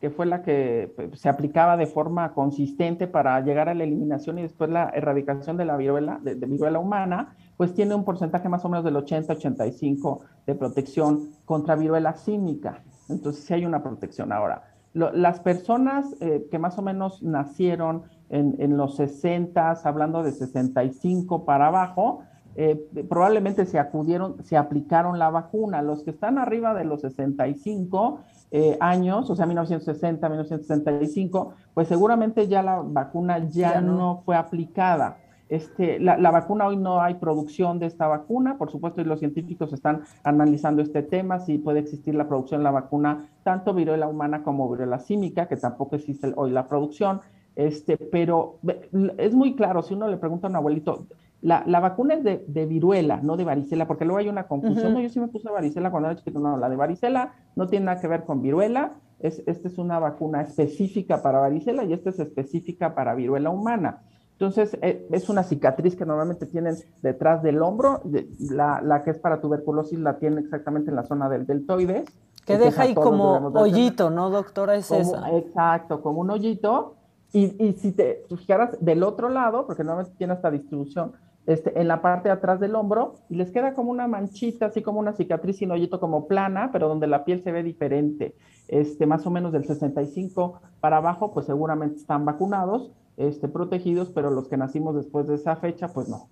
que 0.00 0.10
fue 0.10 0.26
la 0.26 0.42
que 0.42 0.94
se 1.14 1.28
aplicaba 1.28 1.76
de 1.76 1.86
forma 1.86 2.34
consistente 2.34 3.06
para 3.06 3.40
llegar 3.40 3.68
a 3.68 3.74
la 3.74 3.84
eliminación 3.84 4.38
y 4.38 4.42
después 4.42 4.68
la 4.68 4.90
erradicación 4.90 5.56
de 5.56 5.64
la 5.64 5.76
viruela, 5.76 6.18
de 6.22 6.34
viruela 6.34 6.78
humana, 6.78 7.34
pues 7.56 7.72
tiene 7.72 7.94
un 7.94 8.04
porcentaje 8.04 8.48
más 8.48 8.64
o 8.64 8.68
menos 8.68 8.84
del 8.84 8.96
80-85 8.96 10.20
de 10.46 10.54
protección 10.54 11.30
contra 11.44 11.76
viruela 11.76 12.14
símica. 12.14 12.82
Entonces 13.08 13.44
sí 13.44 13.54
hay 13.54 13.64
una 13.64 13.82
protección 13.82 14.32
ahora. 14.32 14.62
las 14.92 15.40
personas 15.40 16.14
eh, 16.20 16.46
que 16.50 16.58
más 16.58 16.78
o 16.78 16.82
menos 16.82 17.22
nacieron 17.22 18.04
en, 18.28 18.76
los 18.76 18.96
60, 18.96 19.70
hablando 19.84 20.22
de 20.22 20.32
65 20.32 21.44
para 21.44 21.68
abajo, 21.68 22.22
eh, 22.56 22.88
probablemente 23.08 23.66
se 23.66 23.78
acudieron, 23.78 24.42
se 24.42 24.56
aplicaron 24.56 25.18
la 25.18 25.30
vacuna. 25.30 25.80
Los 25.82 26.02
que 26.02 26.10
están 26.10 26.38
arriba 26.38 26.74
de 26.74 26.84
los 26.84 27.02
65 27.02 28.20
eh, 28.50 28.76
años, 28.80 29.28
o 29.28 29.36
sea, 29.36 29.46
1960, 29.46 30.28
1965, 30.28 31.54
pues 31.74 31.88
seguramente 31.88 32.46
ya 32.48 32.62
la 32.62 32.80
vacuna 32.80 33.38
ya, 33.48 33.80
no. 33.80 34.22
fue 34.24 34.36
aplicada. 34.36 35.18
Este, 35.48 36.00
la, 36.00 36.16
la, 36.16 36.32
vacuna 36.32 36.66
hoy 36.66 36.76
no 36.76 37.00
hay 37.00 37.14
producción 37.14 37.78
de 37.78 37.86
esta 37.86 38.08
vacuna, 38.08 38.58
por 38.58 38.70
supuesto, 38.70 39.00
y 39.00 39.04
los 39.04 39.20
científicos 39.20 39.72
están 39.72 40.02
analizando 40.24 40.82
este 40.82 41.02
tema, 41.02 41.38
si 41.38 41.58
puede 41.58 41.78
existir 41.78 42.16
la 42.16 42.26
producción 42.26 42.60
de 42.60 42.64
la 42.64 42.72
vacuna, 42.72 43.28
tanto 43.44 43.72
viruela 43.72 44.08
humana 44.08 44.42
como 44.42 44.68
viruela 44.68 44.98
símica, 44.98 45.46
que 45.46 45.56
tampoco 45.56 45.96
existe 45.96 46.32
hoy 46.36 46.50
la 46.50 46.66
producción, 46.66 47.20
este, 47.54 47.96
pero 47.96 48.58
es 49.18 49.34
muy 49.34 49.54
claro, 49.54 49.82
si 49.82 49.94
uno 49.94 50.08
le 50.08 50.18
pregunta 50.18 50.46
a 50.46 50.50
un 50.50 50.56
abuelito, 50.56 51.06
la, 51.42 51.62
la 51.66 51.80
vacuna 51.80 52.14
es 52.14 52.24
de, 52.24 52.44
de, 52.48 52.66
viruela, 52.66 53.20
no 53.22 53.36
de 53.36 53.44
varicela, 53.44 53.86
porque 53.86 54.04
luego 54.04 54.18
hay 54.18 54.28
una 54.28 54.48
confusión. 54.48 54.94
No, 54.94 55.00
yo 55.00 55.08
sí 55.08 55.20
me 55.20 55.28
puse 55.28 55.50
varicela 55.50 55.90
cuando 55.90 56.08
era 56.08 56.18
chiquito. 56.18 56.40
No, 56.40 56.56
la 56.56 56.68
de 56.68 56.76
varicela 56.76 57.34
no 57.54 57.68
tiene 57.68 57.86
nada 57.86 58.00
que 58.00 58.08
ver 58.08 58.24
con 58.24 58.42
viruela. 58.42 58.92
Es, 59.20 59.42
esta 59.46 59.68
es 59.68 59.78
una 59.78 59.98
vacuna 59.98 60.42
específica 60.42 61.22
para 61.22 61.40
varicela 61.40 61.84
y 61.84 61.92
esta 61.92 62.10
es 62.10 62.18
específica 62.18 62.94
para 62.94 63.14
viruela 63.14 63.50
humana. 63.50 64.02
Entonces, 64.32 64.76
eh, 64.82 65.06
es 65.10 65.30
una 65.30 65.42
cicatriz 65.42 65.96
que 65.96 66.04
normalmente 66.04 66.44
tienen 66.44 66.76
detrás 67.02 67.42
del 67.42 67.62
hombro. 67.62 68.02
La, 68.50 68.82
la, 68.82 69.02
que 69.02 69.10
es 69.10 69.18
para 69.18 69.40
tuberculosis 69.40 69.98
la 69.98 70.18
tiene 70.18 70.40
exactamente 70.40 70.90
en 70.90 70.96
la 70.96 71.04
zona 71.04 71.28
del 71.30 71.46
deltoides. 71.46 72.04
Que 72.44 72.58
deja 72.58 72.82
ahí 72.82 72.94
como 72.94 73.48
hoyito, 73.54 74.10
¿no, 74.10 74.30
doctora? 74.30 74.76
Es 74.76 74.90
esa. 74.90 75.30
Exacto, 75.36 76.02
como 76.02 76.20
un 76.20 76.30
hoyito. 76.30 76.95
Y, 77.36 77.62
y 77.62 77.74
si 77.74 77.92
te 77.92 78.24
fijaras 78.34 78.82
del 78.82 79.02
otro 79.02 79.28
lado, 79.28 79.66
porque 79.66 79.84
normalmente 79.84 80.16
tiene 80.16 80.32
esta 80.32 80.50
distribución, 80.50 81.12
este, 81.44 81.78
en 81.78 81.86
la 81.86 82.00
parte 82.00 82.30
de 82.30 82.32
atrás 82.32 82.60
del 82.60 82.74
hombro 82.74 83.16
y 83.28 83.34
les 83.34 83.50
queda 83.50 83.74
como 83.74 83.90
una 83.90 84.08
manchita, 84.08 84.64
así 84.64 84.80
como 84.80 85.00
una 85.00 85.12
cicatriz 85.12 85.58
sin 85.58 85.70
hoyito 85.70 86.00
como 86.00 86.28
plana, 86.28 86.70
pero 86.72 86.88
donde 86.88 87.06
la 87.06 87.26
piel 87.26 87.42
se 87.42 87.52
ve 87.52 87.62
diferente. 87.62 88.34
Este, 88.68 89.04
más 89.04 89.26
o 89.26 89.30
menos 89.30 89.52
del 89.52 89.66
65 89.66 90.62
para 90.80 90.96
abajo, 90.96 91.34
pues 91.34 91.44
seguramente 91.44 91.98
están 91.98 92.24
vacunados, 92.24 92.90
este, 93.18 93.48
protegidos, 93.48 94.08
pero 94.08 94.30
los 94.30 94.48
que 94.48 94.56
nacimos 94.56 94.96
después 94.96 95.26
de 95.26 95.34
esa 95.34 95.56
fecha, 95.56 95.88
pues 95.88 96.08
no. 96.08 96.30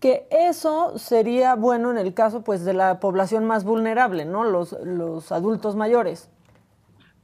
Que 0.00 0.28
eso 0.30 0.98
sería 0.98 1.54
bueno 1.54 1.90
en 1.90 1.96
el 1.96 2.12
caso 2.12 2.44
pues 2.44 2.62
de 2.66 2.74
la 2.74 3.00
población 3.00 3.46
más 3.46 3.64
vulnerable, 3.64 4.26
¿no? 4.26 4.44
Los, 4.44 4.76
los 4.84 5.32
adultos 5.32 5.76
mayores. 5.76 6.28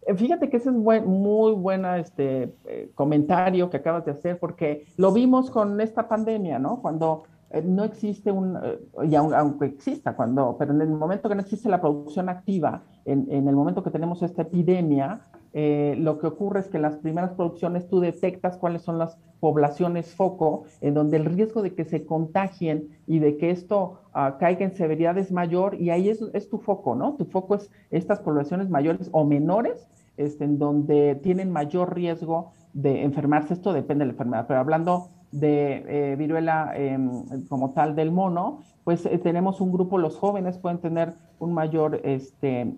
Eh, 0.06 0.14
fíjate 0.14 0.50
que 0.50 0.56
ese 0.56 0.71
es 0.71 0.75
muy 0.75 1.52
buena 1.52 1.99
este 1.99 2.54
eh, 2.66 2.90
comentario 2.94 3.71
que 3.71 3.76
acabas 3.76 4.04
de 4.04 4.12
hacer, 4.12 4.38
porque 4.38 4.87
lo 4.97 5.12
vimos 5.12 5.50
con 5.50 5.80
esta 5.80 6.09
pandemia, 6.09 6.59
¿no? 6.59 6.80
Cuando 6.80 7.25
eh, 7.50 7.62
no 7.62 7.85
existe 7.85 8.32
un, 8.32 8.59
y 9.04 9.14
aunque 9.14 9.66
exista, 9.66 10.16
cuando, 10.16 10.56
pero 10.59 10.73
en 10.73 10.80
el 10.80 10.88
momento 10.88 11.28
que 11.28 11.35
no 11.35 11.40
existe 11.40 11.68
la 11.68 11.80
producción 11.80 12.28
activa, 12.28 12.82
en, 13.04 13.26
en 13.30 13.47
el 13.47 13.54
momento 13.54 13.82
que 13.82 13.90
tenemos 13.90 14.23
esta 14.23 14.42
epidemia, 14.42 15.21
lo 15.54 16.18
que 16.18 16.26
ocurre 16.26 16.61
es 16.61 16.68
que 16.68 16.78
en 16.78 16.82
las 16.82 16.97
primeras 16.97 17.32
producciones 17.32 17.88
tú 17.88 18.00
detectas 18.00 18.56
cuáles 18.56 18.82
son 18.82 18.99
las 18.99 19.18
poblaciones 19.40 20.14
foco, 20.14 20.64
en 20.80 20.94
donde 20.94 21.16
el 21.16 21.25
riesgo 21.25 21.62
de 21.62 21.75
que 21.75 21.85
se 21.85 22.06
contagien 22.06 22.88
y 23.06 23.18
de 23.18 23.37
que 23.37 23.50
esto 23.50 23.99
uh, 24.14 24.38
caiga 24.38 24.64
en 24.64 24.73
severidad 24.73 25.18
es 25.18 25.32
mayor, 25.32 25.75
y 25.75 25.90
ahí 25.90 26.09
es, 26.09 26.23
es 26.32 26.49
tu 26.49 26.59
foco, 26.59 26.94
¿no? 26.94 27.14
Tu 27.14 27.25
foco 27.25 27.56
es 27.56 27.71
estas 27.90 28.21
poblaciones 28.21 28.71
mayores 28.71 29.09
o 29.12 29.25
menores 29.25 29.88
este, 30.16 30.44
en 30.44 30.59
donde 30.59 31.16
tienen 31.16 31.50
mayor 31.50 31.94
riesgo 31.94 32.52
de 32.73 33.02
enfermarse. 33.02 33.54
Esto 33.54 33.73
depende 33.73 34.02
de 34.02 34.06
la 34.06 34.12
enfermedad, 34.12 34.44
pero 34.47 34.61
hablando 34.61 35.09
de 35.33 35.85
eh, 36.12 36.17
viruela 36.17 36.73
em, 36.77 37.45
como 37.49 37.73
tal 37.73 37.97
del 37.97 38.12
mono, 38.12 38.61
pues 38.85 39.07
eh, 39.07 39.19
tenemos 39.19 39.61
un 39.61 39.73
grupo, 39.73 39.99
los 39.99 40.17
jóvenes 40.17 40.59
pueden 40.59 40.79
tener 40.79 41.15
un 41.39 41.53
mayor, 41.53 42.01
este, 42.05 42.75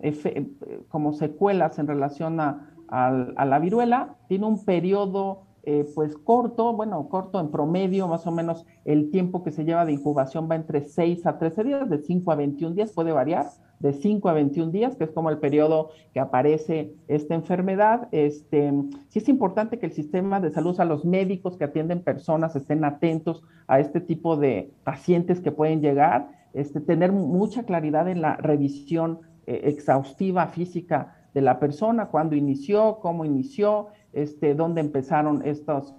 como 0.89 1.13
secuelas 1.13 1.77
en 1.77 1.87
relación 1.87 2.39
a, 2.39 2.71
a, 2.87 3.45
la 3.45 3.59
viruela, 3.59 4.15
tiene 4.27 4.45
un 4.45 4.63
periodo 4.63 5.43
eh, 5.63 5.87
pues 5.95 6.15
corto, 6.15 6.73
bueno, 6.73 7.09
corto 7.09 7.39
en 7.39 7.49
promedio, 7.49 8.07
más 8.07 8.27
o 8.27 8.31
menos 8.31 8.65
el 8.85 9.09
tiempo 9.09 9.43
que 9.43 9.51
se 9.51 9.65
lleva 9.65 9.85
de 9.85 9.93
incubación 9.93 10.47
va 10.49 10.55
entre 10.55 10.81
6 10.81 11.25
a 11.25 11.39
13 11.39 11.63
días, 11.63 11.89
de 11.89 11.97
5 11.97 12.31
a 12.31 12.35
21 12.35 12.75
días, 12.75 12.91
puede 12.91 13.11
variar, 13.11 13.47
de 13.79 13.93
5 13.93 14.29
a 14.29 14.33
21 14.33 14.71
días, 14.71 14.95
que 14.95 15.03
es 15.03 15.11
como 15.11 15.29
el 15.29 15.39
periodo 15.39 15.89
que 16.13 16.19
aparece 16.19 16.93
esta 17.07 17.35
enfermedad. 17.35 18.07
Este, 18.11 18.71
sí 19.09 19.19
es 19.19 19.29
importante 19.29 19.79
que 19.79 19.85
el 19.85 19.91
sistema 19.91 20.39
de 20.39 20.51
salud, 20.51 20.79
a 20.79 20.85
los 20.85 21.05
médicos 21.05 21.57
que 21.57 21.65
atienden 21.65 22.01
personas 22.01 22.55
estén 22.55 22.83
atentos 22.83 23.43
a 23.67 23.79
este 23.79 24.01
tipo 24.01 24.37
de 24.37 24.71
pacientes 24.83 25.41
que 25.41 25.51
pueden 25.51 25.81
llegar, 25.81 26.29
este, 26.53 26.79
tener 26.79 27.11
mucha 27.11 27.63
claridad 27.63 28.07
en 28.07 28.21
la 28.21 28.37
revisión 28.37 29.19
eh, 29.45 29.61
exhaustiva 29.65 30.47
física 30.47 31.15
de 31.33 31.41
la 31.41 31.59
persona, 31.59 32.07
cuándo 32.07 32.35
inició, 32.35 32.99
cómo 33.01 33.25
inició, 33.25 33.87
este, 34.13 34.55
dónde 34.55 34.81
empezaron 34.81 35.41
estos, 35.45 35.93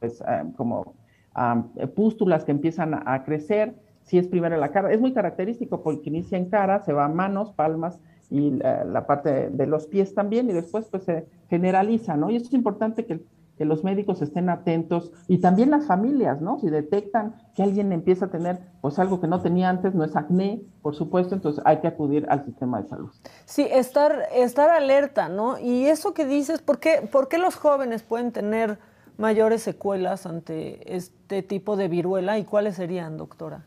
pues, 0.00 0.20
eh, 0.20 0.44
como 0.56 0.94
pústulas 1.94 2.44
que 2.44 2.52
empiezan 2.52 2.94
a, 3.08 3.24
crecer, 3.24 3.74
si 4.04 4.18
es 4.18 4.26
primero 4.28 4.56
la 4.56 4.70
cara, 4.70 4.92
es 4.92 5.00
muy 5.00 5.12
característico 5.12 5.82
porque 5.82 6.10
inicia 6.10 6.38
en 6.38 6.48
cara, 6.48 6.82
se 6.84 6.92
va 6.92 7.04
a 7.04 7.08
manos, 7.08 7.52
palmas 7.52 7.98
y 8.32 8.50
la, 8.50 9.06
parte 9.06 9.50
de, 9.50 9.66
los 9.66 9.86
pies 9.86 10.14
también 10.14 10.48
y 10.48 10.54
después 10.54 10.86
pues 10.90 11.04
se 11.04 11.26
generaliza, 11.50 12.16
¿no? 12.16 12.30
Y 12.30 12.36
eso 12.36 12.46
es 12.46 12.54
importante 12.54 13.04
que, 13.04 13.20
que, 13.58 13.66
los 13.66 13.84
médicos 13.84 14.22
estén 14.22 14.48
atentos 14.48 15.12
y 15.28 15.38
también 15.38 15.70
las 15.70 15.86
familias, 15.86 16.40
¿no? 16.40 16.58
Si 16.58 16.70
detectan 16.70 17.34
que 17.54 17.62
alguien 17.62 17.92
empieza 17.92 18.24
a 18.24 18.30
tener 18.30 18.60
pues 18.80 18.98
algo 18.98 19.20
que 19.20 19.26
no 19.26 19.42
tenía 19.42 19.68
antes, 19.68 19.94
no 19.94 20.02
es 20.02 20.16
acné, 20.16 20.62
por 20.80 20.94
supuesto, 20.94 21.34
entonces 21.34 21.62
hay 21.66 21.80
que 21.80 21.88
acudir 21.88 22.24
al 22.30 22.42
sistema 22.46 22.80
de 22.80 22.88
salud. 22.88 23.10
Sí, 23.44 23.68
estar, 23.70 24.22
estar 24.34 24.70
alerta, 24.70 25.28
¿no? 25.28 25.58
Y 25.58 25.84
eso 25.84 26.14
que 26.14 26.24
dices, 26.24 26.62
¿por 26.62 26.80
qué, 26.80 27.06
¿por 27.12 27.28
qué 27.28 27.36
los 27.36 27.56
jóvenes 27.56 28.02
pueden 28.02 28.32
tener 28.32 28.78
mayores 29.18 29.62
secuelas 29.62 30.24
ante 30.24 30.96
este 30.96 31.42
tipo 31.42 31.76
de 31.76 31.88
viruela 31.88 32.38
y 32.38 32.44
cuáles 32.44 32.76
serían, 32.76 33.18
doctora? 33.18 33.66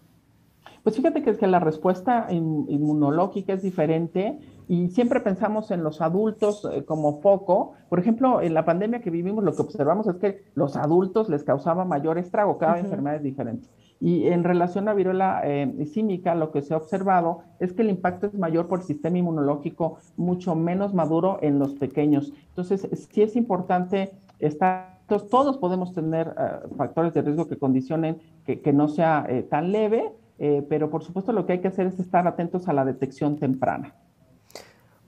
Pues 0.86 0.98
fíjate 0.98 1.24
que 1.24 1.32
es 1.32 1.40
que 1.40 1.48
la 1.48 1.60
respuesta 1.60 2.28
inmunológica 2.30 3.54
es 3.54 3.64
diferente 3.64 4.38
y 4.68 4.90
siempre 4.90 5.20
pensamos 5.20 5.72
en 5.72 5.84
los 5.84 6.00
adultos 6.00 6.64
eh, 6.72 6.86
como 6.86 7.22
foco. 7.22 7.74
Por 7.90 7.98
ejemplo, 7.98 8.40
en 8.40 8.54
la 8.54 8.66
pandemia 8.66 9.02
que 9.02 9.10
vivimos, 9.10 9.44
lo 9.44 9.56
que 9.56 9.64
observamos 9.64 10.06
es 10.06 10.18
que 10.18 10.44
los 10.54 10.76
adultos 10.76 11.28
les 11.28 11.44
causaba 11.44 11.86
mayor 11.86 12.20
estrago, 12.20 12.60
cada 12.60 12.78
enfermedad 12.78 13.16
es 13.16 13.24
diferente. 13.24 13.68
Y 14.00 14.28
en 14.28 14.44
relación 14.44 14.88
a 14.88 14.94
viruela 14.94 15.42
eh, 15.44 15.88
símica, 15.92 16.36
lo 16.36 16.52
que 16.52 16.62
se 16.62 16.76
ha 16.76 16.78
observado 16.78 17.40
es 17.60 17.74
que 17.74 17.82
el 17.82 17.90
impacto 17.90 18.28
es 18.28 18.36
mayor 18.36 18.68
por 18.68 18.82
el 18.82 18.86
sistema 18.86 19.18
inmunológico, 19.18 19.98
mucho 20.18 20.54
menos 20.54 20.94
maduro 20.94 21.40
en 21.42 21.58
los 21.58 21.74
pequeños. 21.74 22.32
Entonces, 22.50 22.88
sí 23.12 23.24
es 23.24 23.36
importante 23.36 24.12
estar 24.38 25.00
todos 25.08 25.58
podemos 25.58 25.94
tener 25.94 26.36
eh, 26.38 26.68
factores 26.78 27.14
de 27.14 27.22
riesgo 27.22 27.48
que 27.48 27.58
condicionen 27.58 28.20
que, 28.46 28.74
no 28.74 28.88
sea 28.88 29.26
eh, 29.30 29.44
tan 29.44 29.72
leve, 29.72 30.12
eh, 30.40 30.66
pero 30.68 30.90
por 30.90 31.04
supuesto 31.04 31.32
lo 31.32 31.46
que 31.46 31.54
hay 31.54 31.60
que 31.60 31.68
hacer 31.68 31.88
es 31.88 32.00
estar 32.00 32.28
atentos 32.28 32.68
a 32.68 32.74
la 32.74 32.86
detección 32.86 33.38
temprana. 33.38 33.94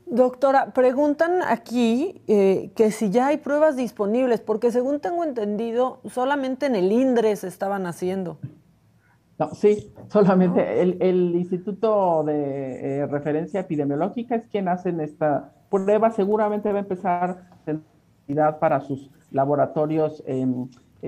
Doctora, 0.05 0.71
preguntan 0.73 1.41
aquí 1.45 2.21
que 2.25 2.91
si 2.91 3.09
ya 3.09 3.27
hay 3.27 3.37
pruebas 3.37 3.75
disponibles, 3.75 4.39
porque 4.39 4.71
según 4.71 5.01
tengo 5.01 5.25
entendido, 5.25 5.99
solamente 6.05 6.65
en 6.65 6.75
el 6.75 6.93
INDRE 6.93 7.35
se 7.35 7.49
estaban 7.49 7.85
haciendo. 7.85 8.37
No, 9.37 9.53
sí, 9.53 9.93
solamente 10.07 10.81
el, 10.81 10.97
el, 11.01 11.35
Instituto 11.35 12.23
de 12.23 13.05
Referencia 13.07 13.59
Epidemiológica 13.59 14.35
es 14.35 14.47
quien 14.47 14.67
hace 14.67 14.95
esta 15.03 15.51
prueba. 15.69 16.09
Seguramente 16.11 16.71
va 16.71 16.79
a 16.79 16.81
empezar 16.81 17.43
para 18.59 18.81
sus 18.81 19.09
laboratorios 19.31 20.23
eh, 20.25 20.45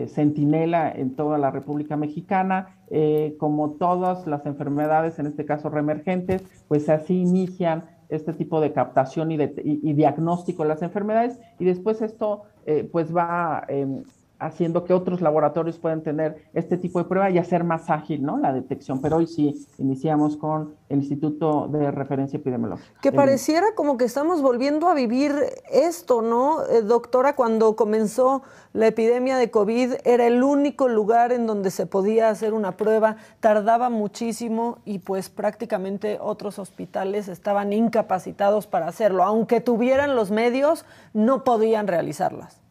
Centinela 0.08 0.92
en 0.92 1.16
toda 1.16 1.38
la 1.38 1.52
República 1.52 1.98
Mexicana. 1.98 2.76
Eh, 2.92 3.36
como 3.40 3.72
todas 3.72 4.26
las 4.26 4.46
enfermedades, 4.46 5.20
en 5.20 5.28
este 5.28 5.46
caso 5.46 5.70
reemergentes, 5.70 6.44
pues 6.68 6.90
así 6.90 7.22
inician 7.22 7.84
este 8.10 8.34
tipo 8.34 8.60
de 8.62 8.74
captación 8.74 9.32
y, 9.32 9.38
de, 9.38 9.54
y, 9.64 9.94
diagnóstico 9.94 10.64
de 10.64 10.70
las 10.70 10.82
enfermedades 10.82 11.40
y 11.60 11.66
después 11.66 12.02
esto 12.02 12.44
eh, 12.66 12.90
pues 12.92 13.16
va 13.16 13.64
em, 13.68 14.04
haciendo 14.40 14.86
que 14.86 14.94
otros 14.94 15.22
laboratorios 15.22 15.78
puedan 15.78 16.02
tener 16.02 16.50
este 16.54 16.78
tipo 16.78 17.00
de 17.00 17.06
prueba 17.06 17.30
y 17.30 17.38
hacer 17.38 17.64
más 17.64 17.90
ágil 17.90 18.24
¿no? 18.24 18.38
la 18.38 18.54
detección. 18.54 19.02
Pero 19.02 19.18
hoy 19.18 19.28
sí 19.28 19.68
iniciamos 19.78 20.38
con 20.38 20.76
el 20.88 21.00
Instituto 21.00 21.68
de 21.68 21.92
Referencia 21.92 22.38
Epidemiológica. 22.38 23.00
Que 23.02 23.12
pareciera 23.12 23.68
como 23.76 23.98
que 23.98 24.06
estamos 24.06 24.42
volviendo 24.42 24.88
a 24.88 24.94
vivir 24.94 25.34
esto, 25.72 26.22
¿no? 26.22 26.66
Eh, 26.66 26.82
doctora, 26.82 27.36
cuando 27.36 27.76
comenzó 27.76 28.42
la 28.74 28.88
epidemia 28.88 29.38
de 29.38 29.52
COVID 29.52 29.96
era 30.06 30.26
el 30.26 30.42
único 30.42 30.88
lugar 30.88 31.32
en 31.32 31.46
donde 31.46 31.70
se 31.72 31.86
podía 31.86 32.30
hacer 32.30 32.54
una 32.54 32.78
prueba, 32.78 33.18
tardaba 33.40 33.90
muchísimo 33.90 34.78
y 34.86 35.00
pues 35.00 35.30
prácticamente 35.30 36.18
otros 36.22 36.60
hospitales 36.60 37.28
estaban 37.28 37.74
incapacitados 37.74 38.68
para 38.68 38.88
hacerlo. 38.88 39.24
Aunque 39.24 39.60
tuvieran 39.60 40.16
los 40.16 40.32
medios, 40.32 40.86
no 41.14 41.44
podían 41.44 41.88
realizarlas. 41.88 42.69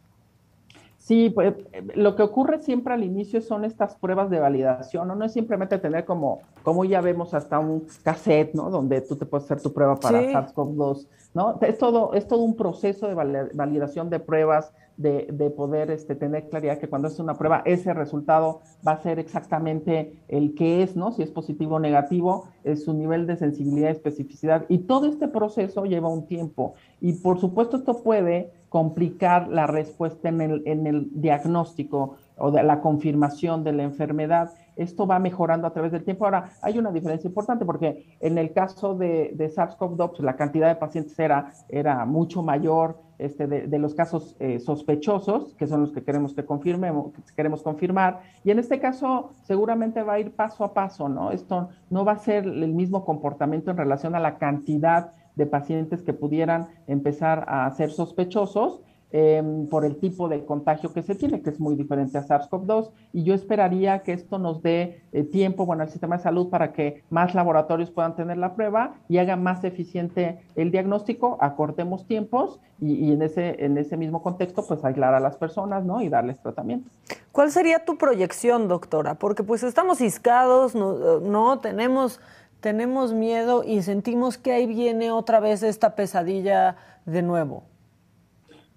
Sí, 1.09 1.31
pues 1.31 1.55
lo 1.95 2.15
que 2.15 2.21
ocurre 2.21 2.61
siempre 2.61 2.93
al 2.93 3.03
inicio 3.03 3.41
son 3.41 3.65
estas 3.65 3.95
pruebas 3.95 4.29
de 4.29 4.39
validación, 4.39 5.07
¿no? 5.07 5.15
No 5.15 5.25
es 5.25 5.33
simplemente 5.33 5.79
tener 5.79 6.05
como, 6.05 6.41
como 6.61 6.85
ya 6.85 7.01
vemos 7.01 7.33
hasta 7.33 7.57
un 7.57 7.87
cassette, 8.03 8.53
¿no? 8.53 8.69
Donde 8.69 9.01
tú 9.01 9.15
te 9.15 9.25
puedes 9.25 9.45
hacer 9.45 9.59
tu 9.59 9.73
prueba 9.73 9.95
para 9.95 10.21
SARS-CoV-2, 10.21 11.07
¿no? 11.33 11.57
Es 11.61 11.79
todo, 11.79 12.13
es 12.13 12.27
todo 12.27 12.43
un 12.43 12.55
proceso 12.55 13.07
de 13.07 13.15
validación 13.15 14.11
de 14.11 14.19
pruebas, 14.19 14.71
de, 14.97 15.51
poder 15.57 15.89
este, 15.89 16.13
tener 16.13 16.47
claridad 16.47 16.77
que 16.77 16.89
cuando 16.89 17.07
es 17.07 17.17
una 17.19 17.33
prueba, 17.33 17.63
ese 17.65 17.91
resultado 17.95 18.59
va 18.87 18.91
a 18.91 18.97
ser 19.01 19.17
exactamente 19.17 20.13
el 20.27 20.53
que 20.53 20.83
es, 20.83 20.95
¿no? 20.95 21.11
Si 21.11 21.23
es 21.23 21.31
positivo 21.31 21.77
o 21.77 21.79
negativo, 21.79 22.49
es 22.63 22.83
su 22.83 22.93
nivel 22.93 23.25
de 23.25 23.35
sensibilidad 23.35 23.89
y 23.89 23.93
especificidad. 23.93 24.65
Y 24.69 24.79
todo 24.79 25.07
este 25.07 25.27
proceso 25.27 25.85
lleva 25.85 26.09
un 26.09 26.27
tiempo. 26.27 26.75
Y 27.01 27.13
por 27.13 27.39
supuesto 27.39 27.77
esto 27.77 28.03
puede 28.03 28.51
complicar 28.69 29.47
la 29.47 29.67
respuesta 29.67 30.29
en 30.29 30.41
el, 30.41 30.63
en 30.65 30.87
el 30.87 31.09
diagnóstico 31.11 32.15
o 32.37 32.51
de 32.51 32.63
la 32.63 32.81
confirmación 32.81 33.63
de 33.63 33.73
la 33.73 33.83
enfermedad. 33.83 34.51
Esto 34.75 35.05
va 35.05 35.19
mejorando 35.19 35.67
a 35.67 35.73
través 35.73 35.91
del 35.91 36.03
tiempo. 36.03 36.25
Ahora, 36.25 36.51
hay 36.61 36.77
una 36.77 36.91
diferencia 36.91 37.27
importante 37.27 37.65
porque 37.65 38.05
en 38.19 38.37
el 38.37 38.53
caso 38.53 38.95
de, 38.95 39.31
de 39.35 39.49
SARS-CoV-2, 39.49 40.09
pues, 40.11 40.19
la 40.21 40.35
cantidad 40.35 40.69
de 40.69 40.75
pacientes 40.75 41.17
era, 41.19 41.51
era 41.67 42.05
mucho 42.05 42.41
mayor, 42.41 42.97
este, 43.19 43.47
de, 43.47 43.79
los 43.79 43.93
casos 43.93 44.37
eh, 44.39 44.61
sospechosos, 44.61 45.53
que 45.55 45.67
son 45.67 45.81
los 45.81 45.91
que 45.91 46.03
queremos 46.03 46.33
que 46.33 46.45
confirmemos, 46.45 47.11
que 47.11 47.21
queremos 47.35 47.61
confirmar. 47.61 48.21
Y 48.45 48.51
en 48.51 48.59
este 48.59 48.79
caso, 48.79 49.31
seguramente 49.43 50.01
va 50.03 50.13
a 50.13 50.19
ir 50.21 50.31
paso 50.31 50.63
a 50.63 50.73
paso, 50.73 51.09
¿no? 51.09 51.31
Esto 51.31 51.67
no 51.89 52.05
va 52.05 52.13
a 52.13 52.17
ser 52.17 52.45
el 52.45 52.73
mismo 52.73 53.03
comportamiento 53.03 53.71
en 53.71 53.77
relación 53.77 54.15
a 54.15 54.21
la 54.21 54.37
cantidad 54.37 55.11
de 55.35 55.45
pacientes 55.45 56.01
que 56.01 56.13
pudieran 56.13 56.67
empezar 56.87 57.45
a 57.47 57.69
ser 57.71 57.91
sospechosos, 57.91 58.81
Em, 59.11 59.65
por 59.65 59.85
el 59.85 59.97
tipo 59.97 60.29
de 60.29 60.45
contagio 60.45 60.93
que 60.93 61.01
se 61.01 61.15
tiene, 61.15 61.41
que 61.41 61.49
es 61.49 61.59
muy 61.59 61.75
diferente 61.75 62.19
a 62.19 62.23
SARS-CoV-2. 62.23 62.91
Y 63.11 63.23
yo 63.23 63.33
esperaría 63.33 64.03
que 64.03 64.13
esto 64.13 64.37
nos 64.37 64.61
dé 64.61 65.01
eh, 65.11 65.23
tiempo, 65.23 65.65
bueno, 65.65 65.81
al 65.81 65.89
sistema 65.89 66.17
de 66.17 66.23
salud 66.23 66.51
para 66.51 66.73
que 66.73 67.03
más 67.09 67.33
laboratorios 67.33 67.89
puedan 67.89 68.15
tener 68.15 68.37
la 68.37 68.53
prueba 68.53 68.93
y 69.07 69.17
haga 69.17 69.35
más 69.35 69.63
eficiente 69.63 70.41
el 70.55 70.69
diagnóstico, 70.69 71.39
acortemos 71.41 72.05
tiempos 72.05 72.59
y, 72.79 73.11
en, 73.11 73.23
ese, 73.23 73.65
en 73.65 73.79
ese 73.79 73.97
mismo 73.97 74.21
contexto, 74.21 74.63
pues 74.67 74.85
aislar 74.85 75.15
a 75.15 75.19
las 75.19 75.37
personas, 75.37 75.83
¿no? 75.83 76.01
Y 76.01 76.09
darles 76.09 76.39
tratamiento. 76.39 76.91
¿Cuál 77.31 77.49
sería 77.49 77.83
tu 77.83 77.97
proyección, 77.97 78.67
doctora? 78.67 79.15
Porque 79.15 79.43
pues 79.43 79.63
estamos 79.63 79.97
ciscados, 79.97 80.75
no, 80.75 81.19
no 81.19 81.59
tenemos 81.59 82.21
tenemos 82.59 83.13
miedo 83.13 83.63
y 83.63 83.81
sentimos 83.81 84.37
que 84.37 84.51
ahí 84.51 84.67
viene 84.67 85.11
otra 85.11 85.39
vez 85.39 85.63
esta 85.63 85.95
pesadilla 85.95 86.75
de 87.05 87.21
nuevo. 87.21 87.63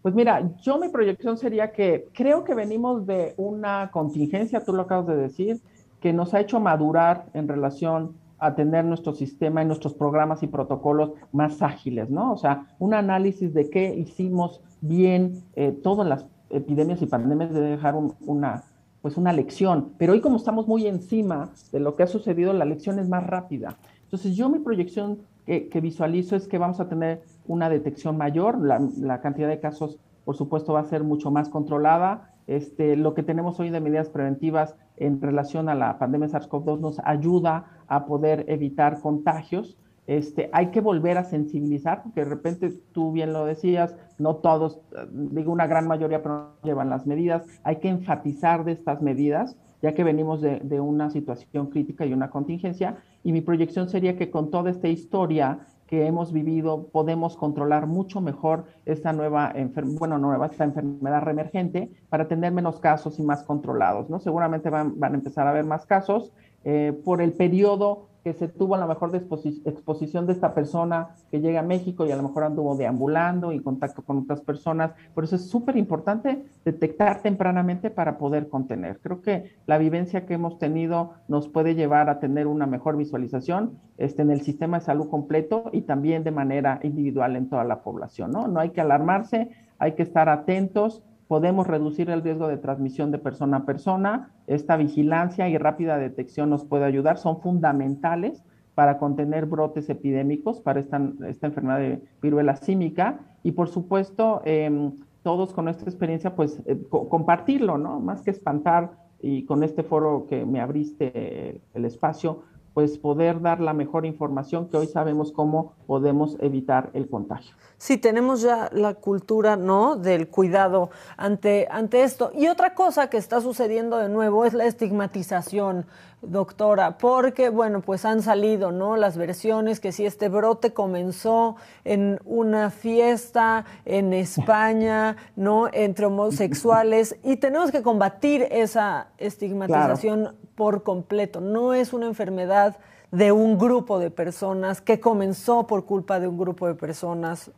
Pues 0.03 0.15
mira, 0.15 0.51
yo 0.61 0.79
mi 0.79 0.89
proyección 0.89 1.39
sería 1.39 1.73
que 1.73 2.09
creo 2.13 2.43
que 2.43 2.55
venimos 2.55 3.07
de 3.07 3.35
una 3.37 3.91
contingencia, 3.93 4.65
tú 4.65 4.73
lo 4.73 4.83
acabas 4.83 5.07
de 5.07 5.17
decir, 5.17 5.61
que 6.01 6.13
nos 6.13 6.35
ha 6.35 6.41
hecho 6.41 6.59
madurar 6.59 7.27
en 7.35 7.47
relación 7.47 8.17
a 8.39 8.57
tener 8.57 8.85
nuestro 8.85 9.13
sistema 9.15 9.63
y 9.63 9.67
nuestros 9.67 9.95
programas 9.95 10.43
y 10.43 10.49
protocolos 10.49 11.13
más 11.31 11.63
ágiles, 11.63 12.11
¿no? 12.11 12.33
O 12.33 12.37
sea, 12.37 12.67
un 12.81 12.93
análisis 12.93 13.55
de 13.55 13.71
qué 13.71 13.95
hicimos 13.95 14.61
bien, 14.81 15.45
eh, 15.55 15.71
todas 15.71 16.05
las 16.09 16.27
epidemias 16.51 17.01
y 17.01 17.07
pandemias 17.07 17.55
debe 17.55 17.71
dejar 17.71 17.95
una, 17.95 18.65
pues 19.03 19.17
una 19.17 19.33
lección, 19.33 19.93
pero 19.99 20.13
hoy 20.13 20.21
como 20.21 20.37
estamos 20.37 20.69
muy 20.69 20.87
encima 20.87 21.51
de 21.73 21.81
lo 21.81 21.97
que 21.97 22.05
ha 22.05 22.07
sucedido, 22.07 22.53
la 22.53 22.65
lección 22.65 23.01
es 23.01 23.09
más 23.09 23.27
rápida. 23.27 23.77
Entonces 24.05 24.37
yo 24.37 24.49
mi 24.49 24.61
proyección 24.61 25.19
que, 25.45 25.81
visualizo 25.81 26.37
es 26.37 26.47
que 26.47 26.59
vamos 26.59 26.79
a 26.81 26.89
tener 26.89 27.23
una 27.47 27.69
detección 27.69 28.17
mayor, 28.17 28.59
la, 28.61 29.21
cantidad 29.21 29.49
de 29.49 29.59
casos, 29.59 29.99
por 30.25 30.37
supuesto, 30.37 30.73
va 30.73 30.81
a 30.81 30.85
ser 30.85 31.03
mucho 31.03 31.33
más 31.33 31.49
controlada. 31.49 32.31
Este, 32.47 32.97
lo 32.97 33.15
que 33.15 33.23
tenemos 33.23 33.59
hoy 33.59 33.71
de 33.71 33.81
medidas 33.81 34.09
preventivas 34.09 34.77
en 34.97 35.21
relación 35.21 35.69
a 35.69 35.75
la 35.75 35.99
pandemia 35.99 36.29
SARS-CoV-2 36.29 36.79
nos 36.79 37.01
ayuda 37.05 37.67
a 37.89 38.07
poder 38.07 38.45
evitar 38.49 39.01
contagios. 39.01 39.77
Este, 40.19 40.51
hay 40.53 40.67
que 40.67 40.83
volver 40.83 41.17
a 41.17 41.25
sensibilizar, 41.25 42.03
porque 42.03 42.21
de 42.21 42.29
repente 42.29 42.71
tú 42.93 43.13
bien 43.13 43.33
lo 43.33 43.47
decías, 43.47 43.97
no 44.19 44.37
todos, 44.37 44.79
digo 45.11 45.51
una 45.51 45.67
gran 45.67 45.87
mayoría, 45.87 46.23
pero 46.23 46.35
no 46.35 46.49
llevan 46.63 46.91
las 46.91 47.07
medidas. 47.07 47.47
Hay 47.65 47.77
que 47.77 47.89
enfatizar 47.89 48.65
de 48.65 48.73
estas 48.73 49.01
medidas, 49.01 49.57
ya 49.81 49.95
que 49.95 50.05
venimos 50.05 50.43
de, 50.43 50.61
de 50.61 50.81
una 50.81 51.09
situación 51.09 51.69
crítica 51.69 52.05
y 52.05 52.13
una 52.13 52.29
contingencia, 52.29 52.99
y 53.25 53.33
mi 53.33 53.41
proyección 53.41 53.89
sería 53.89 54.15
que 54.19 54.31
con 54.31 54.51
toda 54.51 54.71
esta 54.71 54.89
historia 54.89 55.61
que 55.87 56.07
hemos 56.07 56.31
vivido 56.31 56.89
podemos 56.89 57.35
controlar 57.37 57.87
mucho 57.87 58.21
mejor 58.21 58.67
esta 58.85 59.15
nueva, 59.15 59.55
bueno, 59.99 60.19
nueva, 60.19 60.47
esta 60.47 60.65
enfermedad 60.65 61.23
reemergente 61.23 61.91
para 62.11 62.29
tener 62.29 62.53
menos 62.53 62.81
casos 62.81 63.19
y 63.19 63.23
más 63.23 63.45
controlados, 63.45 64.11
¿no? 64.11 64.19
Seguramente 64.19 64.69
van, 64.69 65.01
van 65.01 65.13
a 65.13 65.17
empezar 65.17 65.47
a 65.47 65.51
haber 65.51 65.65
más 65.65 65.87
casos 65.87 66.33
eh, 66.65 66.93
por 67.03 67.23
el 67.23 67.33
periodo 67.33 68.12
que 68.23 68.33
se 68.33 68.49
tuvo 68.49 68.77
a 68.77 68.79
lo 68.79 68.87
mejor 68.87 69.15
exposición 69.15 70.27
de 70.27 70.33
esta 70.33 70.55
persona 70.55 71.09
que 71.31 71.41
llega 71.41 71.61
a 71.61 71.65
México 71.65 72.07
y 72.07 72.13
a 72.13 72.17
lo 72.17 72.23
mejor 72.23 72.45
anduvo 72.45 72.77
deambulando 72.77 73.51
en 73.53 73.63
contacto 73.63 74.03
con 74.03 74.19
otras 74.19 74.41
personas. 74.41 74.93
Por 75.15 75.25
eso 75.25 75.37
es 75.37 75.49
súper 75.49 75.77
importante 75.77 76.45
detectar 76.65 77.21
tempranamente 77.23 77.91
para 77.91 78.19
poder 78.19 78.49
contener. 78.49 79.01
Creo 79.01 79.23
que 79.23 79.57
la 79.67 79.79
vivencia 79.79 80.25
que 80.25 80.35
hemos 80.35 80.59
tenido 80.59 81.15
nos 81.29 81.49
puede 81.49 81.75
llevar 81.75 82.09
a 82.09 82.21
tener 82.21 82.47
una 82.47 82.67
mejor 82.67 82.97
visualización 82.97 83.79
este, 83.99 84.23
en 84.23 84.31
el 84.31 84.43
sistema 84.43 84.79
de 84.79 84.85
salud 84.85 85.09
completo 85.09 85.71
y 85.73 85.83
también 85.83 86.25
de 86.25 86.31
manera 86.31 86.79
individual 86.83 87.37
en 87.37 87.49
toda 87.49 87.65
la 87.65 87.83
población. 87.83 88.31
No, 88.31 88.47
no 88.47 88.61
hay 88.61 88.71
que 88.71 88.81
alarmarse, 88.81 89.51
hay 89.79 89.93
que 89.93 90.03
estar 90.03 90.29
atentos 90.29 91.03
podemos 91.29 91.67
reducir 91.67 92.11
el 92.11 92.23
riesgo 92.23 92.49
de 92.49 92.59
transmisión 92.59 93.11
de 93.11 93.19
persona 93.19 93.59
a 93.59 93.65
persona. 93.65 94.31
Esta 94.47 94.77
vigilancia 94.77 95.49
y 95.49 95.59
rápida 95.59 95.99
detección 95.99 96.51
nos 96.51 96.65
puede 96.65 96.85
ayudar, 96.85 97.19
son 97.19 97.41
fundamentales 97.41 98.45
para 98.75 98.99
contener 98.99 99.47
brotes 99.47 99.89
epidémicos 99.91 100.61
para 100.61 100.81
esta, 100.81 101.01
esta 101.29 101.47
enfermedad 101.47 101.79
de 101.79 102.03
viruela 102.23 102.57
símica 102.57 103.21
y 103.43 103.53
por 103.53 103.69
supuesto 103.69 104.41
em, 104.45 104.93
todos 105.23 105.53
con 105.53 105.69
esta 105.69 105.85
experiencia 105.85 106.35
pues 106.35 106.61
eh, 106.67 106.79
compartirlo, 106.89 107.79
¿no? 107.79 108.01
Más 108.01 108.23
que 108.23 108.31
espantar 108.31 108.93
y 109.21 109.45
con 109.45 109.63
este 109.63 109.83
foro 109.83 110.27
que 110.29 110.45
me 110.45 110.61
abriste 110.61 111.63
el 111.75 111.85
espacio, 111.85 112.43
pues 112.75 112.99
poder 112.99 113.41
dar 113.41 113.61
la 113.61 113.73
mejor 113.73 114.07
información 114.07 114.69
que 114.69 114.77
hoy 114.77 114.87
sabemos 114.87 115.33
cómo 115.33 115.75
podemos 115.87 116.37
evitar 116.41 116.91
el 116.95 117.09
contagio. 117.09 117.55
Sí, 117.79 117.99
tenemos 117.99 118.43
ya 118.43 118.71
la 118.73 118.95
cultura, 118.95 119.57
¿no? 119.57 119.97
Del 119.97 120.29
cuidado 120.29 120.91
ante, 121.17 121.67
ante 121.71 122.05
esto. 122.05 122.31
Y 122.35 122.49
otra 122.49 122.75
cosa 122.75 123.11
que 123.11 123.17
está 123.17 123.41
sucediendo 123.41 123.99
de 123.99 124.09
nuevo 124.09 124.45
es 124.45 124.55
la 124.55 124.67
estigmatización, 124.67 125.87
doctora, 126.23 126.99
porque, 126.99 127.49
bueno, 127.49 127.81
pues 127.81 128.05
han 128.05 128.23
salido, 128.23 128.71
¿no? 128.71 128.97
Las 128.97 129.17
versiones 129.17 129.81
que 129.81 129.93
si 129.93 130.07
este 130.07 130.29
brote 130.29 130.73
comenzó 130.73 131.57
en 131.85 132.21
una 132.25 132.71
fiesta 132.71 133.65
en 133.85 134.13
España, 134.13 135.17
¿no? 135.37 135.69
Entre 135.73 136.07
homosexuales, 136.07 137.17
y 137.25 137.37
tenemos 137.37 137.71
que 137.71 137.83
combatir 137.83 138.47
esa 138.51 139.09
estigmatización 139.19 140.37
por 140.55 140.83
completo. 140.83 141.41
No 141.41 141.75
es 141.75 141.93
una 141.93 142.07
enfermedad 142.07 142.77
de 143.11 143.33
un 143.33 143.59
grupo 143.59 143.99
de 143.99 144.11
personas 144.11 144.81
que 144.81 145.01
comenzó 145.01 145.67
por 145.67 145.85
culpa 145.85 146.21
de 146.21 146.29
un 146.29 146.39
grupo 146.39 146.67
de 146.67 146.75
personas. 146.75 147.51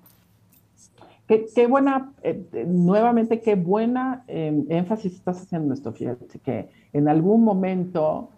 Qué, 1.27 1.66
buena, 1.66 2.12
eh, 2.22 2.66
nuevamente, 2.66 3.40
qué 3.40 3.55
buena 3.55 4.24
em, 4.27 4.66
énfasis 4.68 5.14
estás 5.14 5.40
haciendo 5.40 5.72
esto, 5.72 5.90
fíjate, 5.92 6.38
que 6.38 6.68
en 6.92 7.09
algún 7.09 7.44
momento 7.44 8.29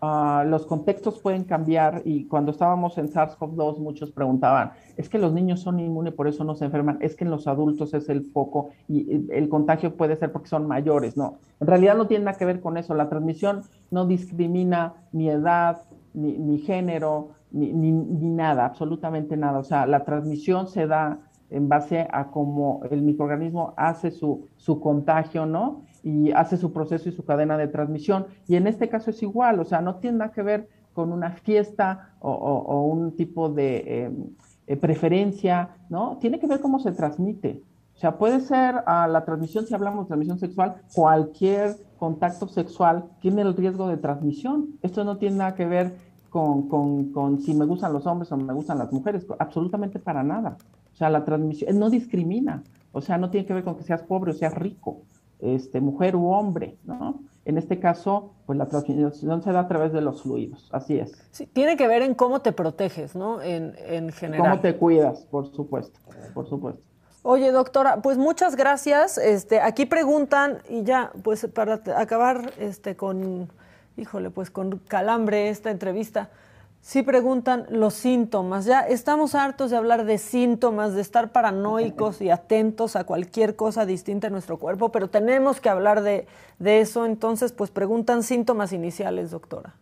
ah, 0.00 0.44
los 0.46 0.66
contextos 0.66 1.20
pueden 1.20 1.44
cambiar 1.44 2.02
y 2.04 2.24
cuando 2.26 2.52
estábamos 2.52 2.98
en 2.98 3.08
SARS-CoV-2 3.08 3.78
muchos 3.78 4.10
preguntaban, 4.12 4.72
es 4.96 5.08
que 5.08 5.18
los 5.18 5.32
niños 5.32 5.60
son 5.60 5.80
inmunes, 5.80 6.14
por 6.14 6.28
eso 6.28 6.44
no 6.44 6.54
se 6.54 6.64
enferman, 6.64 6.98
es 7.00 7.16
que 7.16 7.24
en 7.24 7.30
los 7.30 7.46
adultos 7.46 7.94
es 7.94 8.08
el 8.08 8.24
foco 8.24 8.70
y 8.88 9.26
el 9.32 9.48
contagio 9.48 9.96
puede 9.96 10.16
ser 10.16 10.32
porque 10.32 10.48
son 10.48 10.66
mayores, 10.66 11.16
no, 11.16 11.38
en 11.60 11.66
realidad 11.66 11.96
no 11.96 12.06
tiene 12.06 12.24
nada 12.24 12.38
que 12.38 12.44
ver 12.44 12.60
con 12.60 12.76
eso, 12.76 12.94
la 12.94 13.08
transmisión 13.08 13.62
no 13.90 14.06
discrimina 14.06 14.94
ni 15.12 15.28
edad, 15.28 15.82
ni, 16.14 16.58
género, 16.58 17.30
ni, 17.50 17.72
nada, 17.92 18.66
absolutamente 18.66 19.36
nada. 19.36 19.58
O 19.58 19.64
sea, 19.64 19.86
la 19.86 20.04
transmisión 20.04 20.66
se 20.68 20.86
da 20.86 21.18
en 21.50 21.68
base 21.68 22.06
a 22.10 22.30
cómo 22.30 22.80
el 22.90 23.02
microorganismo 23.02 23.74
hace 23.76 24.10
su, 24.10 24.46
su 24.56 24.80
contagio, 24.80 25.46
¿no? 25.46 25.82
Y 26.02 26.32
hace 26.32 26.56
su 26.56 26.72
proceso 26.72 27.08
y 27.08 27.12
su 27.12 27.24
cadena 27.24 27.56
de 27.58 27.68
transmisión. 27.68 28.26
Y 28.48 28.56
en 28.56 28.66
este 28.66 28.88
caso 28.88 29.10
es 29.10 29.22
igual, 29.22 29.60
o 29.60 29.64
sea, 29.64 29.80
no 29.80 29.96
tiene 29.96 30.18
nada 30.18 30.32
que 30.32 30.42
ver 30.42 30.68
con 30.92 31.12
una 31.12 31.30
fiesta 31.30 32.14
o, 32.20 32.84
un 32.86 33.16
tipo 33.16 33.48
de 33.48 34.04
em, 34.04 34.26
eh, 34.66 34.76
preferencia, 34.76 35.70
¿no? 35.88 36.18
Tiene 36.20 36.38
que 36.38 36.46
ver 36.46 36.60
cómo 36.60 36.78
se 36.78 36.92
transmite. 36.92 37.62
O 37.94 37.98
sea, 37.98 38.16
puede 38.16 38.40
ser 38.40 38.82
a 38.86 39.06
la 39.08 39.24
transmisión, 39.24 39.66
si 39.66 39.74
hablamos 39.74 40.04
de 40.04 40.08
transmisión 40.08 40.38
sexual, 40.38 40.76
cualquier 40.94 41.76
contacto 41.98 42.48
sexual 42.48 43.04
tiene 43.20 43.42
el 43.42 43.54
riesgo 43.54 43.88
de 43.88 43.98
transmisión. 43.98 44.78
Esto 44.82 45.04
no 45.04 45.18
tiene 45.18 45.36
nada 45.36 45.54
que 45.54 45.66
ver 45.66 45.94
con, 46.30 46.68
con, 47.10 47.40
si 47.40 47.52
me 47.52 47.66
gustan 47.66 47.92
los 47.92 48.06
hombres 48.06 48.32
o 48.32 48.36
me 48.36 48.54
gustan 48.54 48.78
las 48.78 48.92
mujeres, 48.92 49.26
absolutamente 49.38 49.98
para 49.98 50.22
nada. 50.22 50.56
O 50.92 50.96
sea, 50.96 51.10
la 51.10 51.24
transmisión 51.24 51.78
no 51.78 51.90
discrimina, 51.90 52.62
o 52.92 53.00
sea, 53.00 53.18
no 53.18 53.30
tiene 53.30 53.46
que 53.46 53.52
ver 53.52 53.64
con 53.64 53.76
que 53.76 53.82
seas 53.82 54.02
pobre 54.02 54.30
o 54.30 54.34
seas 54.34 54.54
rico. 54.54 55.02
Este, 55.42 55.80
mujer 55.80 56.16
u 56.16 56.30
hombre, 56.30 56.76
¿no? 56.84 57.20
En 57.44 57.56
este 57.56 57.80
caso, 57.80 58.34
pues 58.46 58.58
la 58.58 58.66
transmisión 58.66 59.42
se 59.42 59.52
da 59.52 59.60
a 59.60 59.68
través 59.68 59.92
de 59.92 60.00
los 60.00 60.22
fluidos, 60.22 60.68
así 60.72 60.98
es. 60.98 61.12
Sí, 61.30 61.46
tiene 61.46 61.76
que 61.76 61.88
ver 61.88 62.02
en 62.02 62.14
cómo 62.14 62.40
te 62.40 62.52
proteges, 62.52 63.16
¿no? 63.16 63.40
En, 63.42 63.74
en 63.78 64.12
general. 64.12 64.50
Cómo 64.50 64.60
te 64.60 64.76
cuidas, 64.76 65.20
por 65.30 65.50
supuesto, 65.52 65.98
por 66.34 66.46
supuesto. 66.46 66.82
Oye, 67.22 67.52
doctora, 67.52 68.00
pues 68.02 68.16
muchas 68.16 68.56
gracias. 68.56 69.18
Este, 69.18 69.60
aquí 69.60 69.84
preguntan, 69.84 70.58
y 70.68 70.84
ya, 70.84 71.12
pues 71.22 71.46
para 71.52 71.80
acabar 71.96 72.52
este, 72.58 72.96
con, 72.96 73.48
híjole, 73.96 74.30
pues 74.30 74.50
con 74.50 74.78
calambre 74.88 75.48
esta 75.50 75.70
entrevista, 75.70 76.30
sí 76.80 77.02
preguntan 77.02 77.66
los 77.70 77.94
síntomas. 77.94 78.64
Ya 78.64 78.80
estamos 78.80 79.34
hartos 79.34 79.70
de 79.70 79.76
hablar 79.76 80.04
de 80.04 80.18
síntomas, 80.18 80.94
de 80.94 81.00
estar 81.00 81.32
paranoicos 81.32 82.20
y 82.20 82.30
atentos 82.30 82.96
a 82.96 83.04
cualquier 83.04 83.56
cosa 83.56 83.86
distinta 83.86 84.26
en 84.26 84.32
nuestro 84.32 84.58
cuerpo, 84.58 84.90
pero 84.90 85.08
tenemos 85.08 85.60
que 85.60 85.68
hablar 85.68 86.02
de, 86.02 86.26
de 86.58 86.80
eso. 86.80 87.06
Entonces, 87.06 87.52
pues 87.52 87.70
preguntan 87.70 88.22
síntomas 88.22 88.72
iniciales, 88.72 89.30
doctora. 89.30 89.74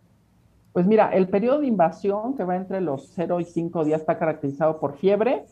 Pues 0.73 0.85
mira, 0.85 1.09
el 1.09 1.27
periodo 1.27 1.61
de 1.61 1.67
invasión 1.67 2.35
que 2.35 2.43
va 2.43 2.55
entre 2.55 2.79
los 2.79 3.11
0 3.15 3.39
y 3.39 3.45
5 3.45 3.85
días 3.85 4.01
está 4.01 4.17
caracterizado 4.19 4.79
por 4.79 4.97
fiebre, 4.97 5.45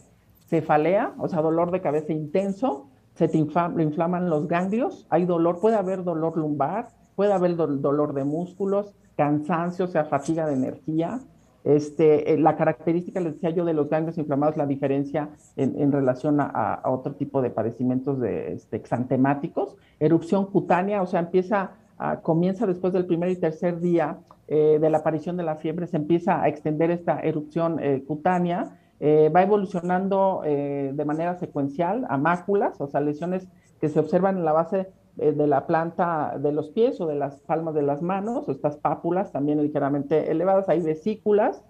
cefalea, 0.48 1.14
o 1.18 1.28
sea, 1.28 1.42
dolor 1.42 1.72
de 1.72 1.82
cabeza 1.82 2.14
intenso, 2.14 2.88
se 3.16 3.28
te 3.28 3.38
inflaman 3.38 4.30
los 4.30 4.48
ganglios, 4.48 5.08
hay 5.10 5.26
dolor, 5.26 5.60
puede 5.60 5.76
haber 5.76 6.04
dolor 6.04 6.38
lumbar, 6.38 6.90
puede 7.16 7.34
haber 7.34 7.56
dolor 7.56 8.14
de 8.14 8.24
músculos, 8.24 8.94
cansancio, 9.16 9.86
o 9.86 9.88
sea, 9.88 10.06
fatiga 10.06 10.46
de 10.46 10.54
energía. 10.54 11.20
Este, 11.68 12.32
eh, 12.32 12.38
la 12.38 12.56
característica, 12.56 13.20
les 13.20 13.34
decía 13.34 13.50
yo, 13.50 13.66
de 13.66 13.74
los 13.74 13.90
ganglios 13.90 14.18
inflamados, 14.18 14.56
la 14.56 14.66
diferencia 14.66 15.32
en, 15.58 15.92
relación 15.92 16.40
a, 16.40 16.82
otro 16.86 17.16
tipo 17.16 17.42
de 17.42 17.50
padecimientos 17.50 18.22
de, 18.22 18.54
este, 18.54 18.78
exantemáticos. 18.78 19.76
Erupción 20.00 20.46
cutánea, 20.46 21.02
o 21.02 21.08
sea, 21.08 21.20
empieza, 21.20 21.72
comienza 22.22 22.66
después 22.66 22.94
del 22.94 23.06
primer 23.06 23.32
y 23.32 23.36
tercer 23.36 23.82
día 23.82 24.20
eh, 24.48 24.78
de 24.80 24.90
la 24.90 25.00
aparición 25.00 25.36
de 25.36 25.44
la 25.44 25.58
fiebre, 25.58 25.88
se 25.88 25.98
empieza 25.98 26.42
a 26.42 26.48
extender 26.48 26.90
esta 26.90 27.20
erupción 27.20 27.84
eh, 27.84 28.02
cutánea 28.08 28.78
va 29.00 29.44
evolucionando 29.44 30.42
de 30.44 31.06
manera 31.06 31.36
secuencial 31.36 32.08
a 32.10 32.18
máculas, 32.18 32.82
o 32.82 32.88
sea, 32.88 33.00
lesiones 33.00 33.48
que 33.80 33.90
se 33.90 34.00
observan 34.00 34.38
en 34.38 34.46
la 34.46 34.54
base 34.54 34.88
de 35.18 35.48
la 35.48 35.66
planta 35.66 36.38
de 36.40 36.52
los 36.52 36.70
pies 36.70 37.02
o 37.02 37.08
de 37.08 37.16
las 37.16 37.40
palmas 37.42 37.74
de 37.74 37.82
las 37.82 38.02
manos, 38.02 38.48
estas 38.50 38.78
pápulas 38.78 39.32
también 39.32 39.62
ligeramente 39.62 40.32
elevadas, 40.32 40.70
hay 40.70 40.82
vesículas, 40.82 41.64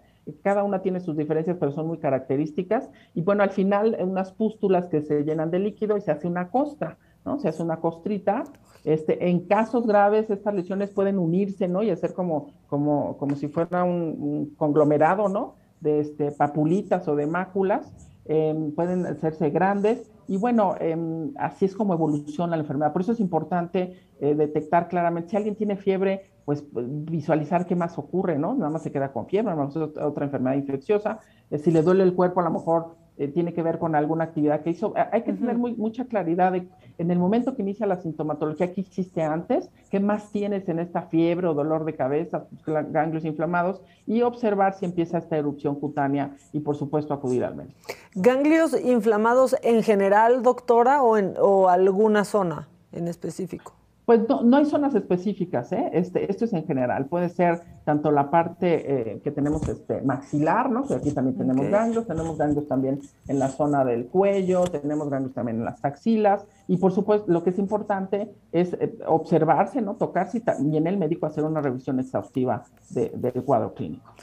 cada 0.43 0.63
una 0.63 0.81
tiene 0.81 0.99
sus 0.99 1.15
diferencias, 1.15 1.57
pero 1.57 1.71
son 1.71 1.88
muy 1.88 1.99
características, 1.99 2.89
y 3.13 3.21
bueno, 3.21 3.43
al 3.43 3.51
final 3.51 3.97
unas 4.01 4.33
pústulas 4.33 4.88
que 4.88 5.01
se 5.01 5.23
llenan 5.23 5.51
de 5.51 5.60
líquido 5.60 5.97
y 5.97 6.01
se 6.01 6.12
hace 6.12 6.27
una 6.27 6.49
costra, 6.49 6.97
¿no? 7.25 7.39
Se 7.39 7.47
hace 7.47 7.63
una 7.63 7.77
costrita, 7.77 8.43
este, 8.83 9.29
en 9.29 9.47
casos 9.47 9.88
graves, 9.88 10.29
estas 10.29 10.53
lesiones 10.53 10.91
pueden 10.91 11.17
unirse, 11.17 11.67
¿no? 11.67 11.83
Y 11.83 11.89
hacer 11.89 12.13
como, 12.13 12.51
como, 12.67 13.17
como 13.17 13.36
si 13.36 13.47
fuera 13.47 13.83
un 13.83 14.53
conglomerado, 14.57 15.29
¿no? 15.29 15.55
de 15.79 15.99
este, 15.99 16.31
papulitas 16.31 17.07
o 17.07 17.15
de 17.15 17.27
máculas, 17.27 17.91
em, 18.27 18.71
pueden 18.73 19.05
hacerse 19.05 19.49
grandes 19.49 20.11
y 20.27 20.37
bueno, 20.37 20.75
em, 20.79 21.33
así 21.37 21.65
es 21.65 21.75
como 21.75 21.93
evoluciona 21.93 22.55
la 22.55 22.61
enfermedad. 22.61 22.91
Por 22.91 23.01
eso 23.01 23.13
es 23.13 23.19
importante 23.19 23.95
eh, 24.19 24.35
detectar 24.35 24.89
claramente, 24.89 25.29
si 25.29 25.37
alguien 25.37 25.55
tiene 25.55 25.77
fiebre, 25.77 26.23
pues 26.45 26.65
visualizar 26.71 27.65
qué 27.65 27.75
más 27.75 27.97
ocurre, 27.97 28.37
¿no? 28.37 28.53
Nada 28.55 28.69
más 28.69 28.83
se 28.83 28.91
queda 28.91 29.11
con 29.11 29.27
fiebre, 29.27 29.51
a 29.51 29.55
lo 29.55 29.65
mejor 29.65 29.89
es 29.89 29.97
otra 30.03 30.25
enfermedad 30.25 30.55
infecciosa. 30.55 31.19
Eh, 31.49 31.57
si 31.57 31.71
le 31.71 31.81
duele 31.81 32.03
el 32.03 32.13
cuerpo, 32.13 32.41
a 32.41 32.43
lo 32.43 32.51
mejor 32.51 32.95
eh, 33.17 33.27
tiene 33.27 33.53
que 33.53 33.63
ver 33.63 33.80
con 33.80 33.95
alguna 33.95 34.25
actividad 34.25 34.62
que 34.62 34.71
hizo. 34.71 34.93
Hay 35.12 35.23
que 35.23 35.34
tener 35.34 35.58
muy, 35.58 35.75
mucha 35.75 36.06
claridad 36.06 36.51
de, 36.51 36.67
en 36.97 37.12
el 37.12 37.19
momento 37.19 37.56
que 37.56 37.62
inicia 37.62 37.88
la 37.88 38.01
sintomatología 38.01 38.73
que 38.73 38.82
hiciste 38.82 39.23
antes, 39.23 39.69
qué 39.89 39.99
más 39.99 40.32
tienes 40.32 40.67
en 40.69 40.80
esta 40.80 41.03
fiebre 41.03 41.47
o 41.47 41.53
dolor 41.53 41.86
de 41.86 41.95
cabeza, 41.95 42.45
ganglios 42.65 43.25
inflamados, 43.25 43.82
y 44.06 44.21
observar 44.21 44.73
si 44.73 44.86
empieza 44.86 45.17
esta 45.17 45.38
erupción 45.38 45.80
cutánea 45.80 46.36
y, 46.53 46.60
por 46.60 46.75
supuesto, 46.75 47.13
acudir 47.13 47.43
al 47.43 47.56
médico. 47.56 47.80
¿Ganglios 48.15 48.80
inflamados 48.84 49.56
en 49.63 49.84
general, 49.84 50.43
doctora, 50.43 51.01
o, 51.01 51.17
en, 51.17 51.34
o 51.39 51.69
alguna 51.69 52.23
zona 52.23 52.67
en 52.91 53.08
específico? 53.08 53.76
Pues 54.07 54.21
no, 54.29 54.55
hay 54.55 54.63
zonas 54.63 54.95
específicas, 54.95 55.69
¿eh? 55.73 55.89
Este, 55.91 56.31
esto 56.31 56.45
es 56.45 56.53
en 56.53 56.65
general. 56.65 57.07
Puede 57.07 57.27
ser 57.27 57.59
tanto 57.83 58.09
la 58.09 58.31
parte 58.31 59.15
eh, 59.15 59.21
que 59.21 59.31
tenemos 59.31 59.67
este, 59.67 60.01
maxilar, 60.01 60.69
¿no? 60.69 60.87
Que 60.87 60.93
aquí 60.93 61.11
también 61.11 61.35
tenemos 61.35 61.69
ganglios, 61.69 62.07
tenemos 62.07 62.37
ganglios 62.37 62.69
también 62.69 63.01
en 63.27 63.37
la 63.37 63.49
zona 63.49 63.83
del 63.83 64.07
cuello, 64.07 64.63
tenemos 64.63 65.09
ganglios 65.09 65.33
también 65.33 65.57
en 65.57 65.65
las 65.65 65.83
axilas. 65.83 66.45
Y 66.69 66.77
por 66.77 66.93
supuesto, 66.93 67.29
lo 67.29 67.43
que 67.43 67.49
es 67.49 67.59
importante 67.59 68.31
es 68.53 68.77
eh, 68.79 68.97
observarse, 69.05 69.81
¿no? 69.81 69.95
Tocarse 69.97 70.41
y, 70.61 70.77
en 70.77 70.87
el 70.87 70.97
médico 70.97 71.25
hacer 71.25 71.43
una 71.43 71.59
revisión 71.59 71.99
exhaustiva 71.99 72.63
del 72.91 73.43
cuadro 73.43 73.73
clínico. 73.73 74.13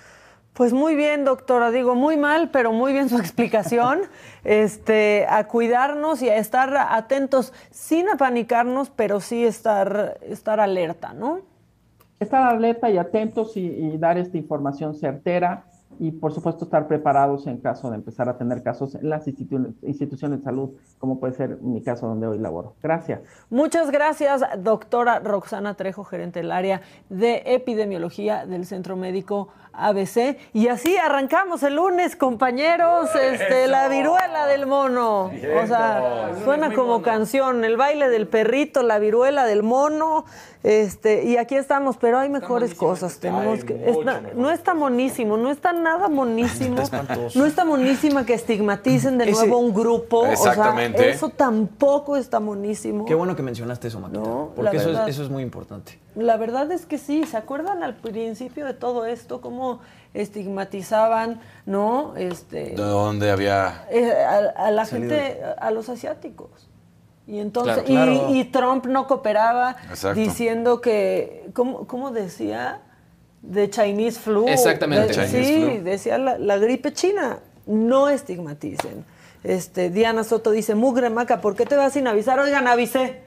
Pues 0.54 0.72
muy 0.72 0.94
bien, 0.94 1.24
doctora. 1.24 1.72
Digo, 1.72 1.96
muy 1.96 2.16
mal, 2.16 2.50
pero 2.50 2.72
muy 2.72 2.92
bien 2.92 3.08
su 3.08 3.18
explicación. 3.18 4.02
este, 4.44 5.26
a 5.28 5.46
cuidarnos 5.48 6.22
y 6.22 6.28
a 6.28 6.36
estar 6.36 6.76
atentos, 6.76 7.52
sin 7.70 8.08
apanicarnos, 8.08 8.90
pero 8.90 9.20
sí 9.20 9.44
estar, 9.44 10.18
estar 10.22 10.60
alerta, 10.60 11.12
¿no? 11.12 11.40
Estar 12.20 12.42
alerta 12.42 12.90
y 12.90 12.98
atentos 12.98 13.56
y 13.56 13.98
dar 13.98 14.18
esta 14.18 14.36
información 14.38 14.94
certera 14.94 15.64
y 15.98 16.10
por 16.12 16.32
supuesto 16.32 16.64
estar 16.64 16.86
preparados 16.86 17.46
en 17.46 17.58
caso 17.58 17.90
de 17.90 17.96
empezar 17.96 18.28
a 18.28 18.36
tener 18.36 18.62
casos 18.62 18.94
en 18.94 19.08
las 19.08 19.26
instituciones 19.26 20.38
de 20.38 20.44
salud, 20.44 20.70
como 20.98 21.20
puede 21.20 21.34
ser 21.34 21.58
mi 21.60 21.82
caso 21.82 22.06
donde 22.06 22.26
hoy 22.26 22.38
laboro. 22.38 22.74
Gracias. 22.82 23.20
Muchas 23.50 23.90
gracias, 23.90 24.42
doctora 24.58 25.20
Roxana 25.20 25.74
Trejo, 25.74 26.04
gerente 26.04 26.40
del 26.40 26.52
área 26.52 26.82
de 27.08 27.42
epidemiología 27.46 28.46
del 28.46 28.66
Centro 28.66 28.96
Médico 28.96 29.48
ABC. 29.76 30.38
Y 30.52 30.68
así 30.68 30.96
arrancamos 30.96 31.62
el 31.62 31.76
lunes, 31.76 32.16
compañeros, 32.16 33.10
este, 33.14 33.66
la 33.66 33.88
viruela 33.88 34.46
del 34.46 34.66
mono. 34.66 35.30
O 35.62 35.66
sea, 35.66 36.32
suena 36.44 36.72
como 36.72 37.02
canción, 37.02 37.64
el 37.64 37.76
baile 37.76 38.08
del 38.08 38.26
perrito, 38.26 38.82
la 38.82 38.98
viruela 38.98 39.46
del 39.46 39.62
mono. 39.62 40.24
Este, 40.62 41.24
y 41.24 41.36
aquí 41.36 41.56
estamos, 41.56 41.98
pero 41.98 42.18
hay 42.18 42.30
mejores 42.30 42.74
cosas. 42.74 43.18
Tenemos 43.18 43.64
que, 43.64 43.74
no 44.34 44.50
está 44.50 44.72
monísimo, 44.72 45.36
no 45.36 45.50
está 45.50 45.74
nada 45.74 46.08
monísimo. 46.08 46.82
no 47.34 47.44
está 47.44 47.64
monísima 47.66 48.24
que 48.24 48.32
estigmaticen 48.32 49.18
de 49.18 49.30
nuevo 49.30 49.58
un 49.58 49.74
grupo. 49.74 50.26
Exactamente. 50.26 51.10
eso 51.10 51.28
tampoco 51.28 52.16
está 52.16 52.40
monísimo. 52.40 53.04
Qué 53.04 53.14
bueno 53.14 53.36
que 53.36 53.42
mencionaste 53.42 53.88
eso, 53.88 54.00
Maquita. 54.00 54.22
porque 54.56 54.78
eso 54.78 54.90
es, 54.90 55.08
eso 55.08 55.22
es 55.22 55.28
muy 55.28 55.42
importante. 55.42 55.98
La 56.16 56.36
verdad 56.36 56.70
es 56.70 56.86
que 56.86 56.98
sí, 56.98 57.24
¿se 57.24 57.36
acuerdan 57.36 57.82
al 57.82 57.94
principio 57.96 58.66
de 58.66 58.74
todo 58.74 59.04
esto? 59.04 59.40
Cómo 59.40 59.80
estigmatizaban, 60.14 61.40
¿no? 61.66 62.14
Este, 62.16 62.70
¿De 62.70 62.76
dónde 62.76 63.30
había...? 63.30 63.86
Eh, 63.90 64.12
a, 64.56 64.70
la 64.70 64.86
gente, 64.86 65.42
a 65.58 65.70
los 65.72 65.88
asiáticos. 65.88 66.68
Y 67.26 67.38
entonces, 67.38 67.84
Y, 67.88 68.44
Trump 68.44 68.86
no 68.86 69.06
cooperaba 69.06 69.76
diciendo 70.14 70.80
que, 70.80 71.48
¿cómo, 71.54 71.86
¿cómo, 71.86 72.10
decía? 72.10 72.80
De 73.40 73.68
Chinese 73.70 74.20
flu. 74.20 74.46
Exactamente. 74.46 75.14
sí, 75.26 75.78
decía 75.82 76.18
la, 76.18 76.56
gripe 76.58 76.92
china. 76.92 77.38
No 77.66 78.10
estigmaticen. 78.10 79.06
Este, 79.42 79.88
Diana 79.88 80.22
Soto 80.22 80.50
dice, 80.50 80.74
mugre 80.74 81.08
maca, 81.08 81.40
¿por 81.40 81.56
qué 81.56 81.64
te 81.64 81.76
vas 81.76 81.94
sin 81.94 82.06
avisar? 82.06 82.38
Oigan, 82.38 82.66
avisé. 82.66 83.22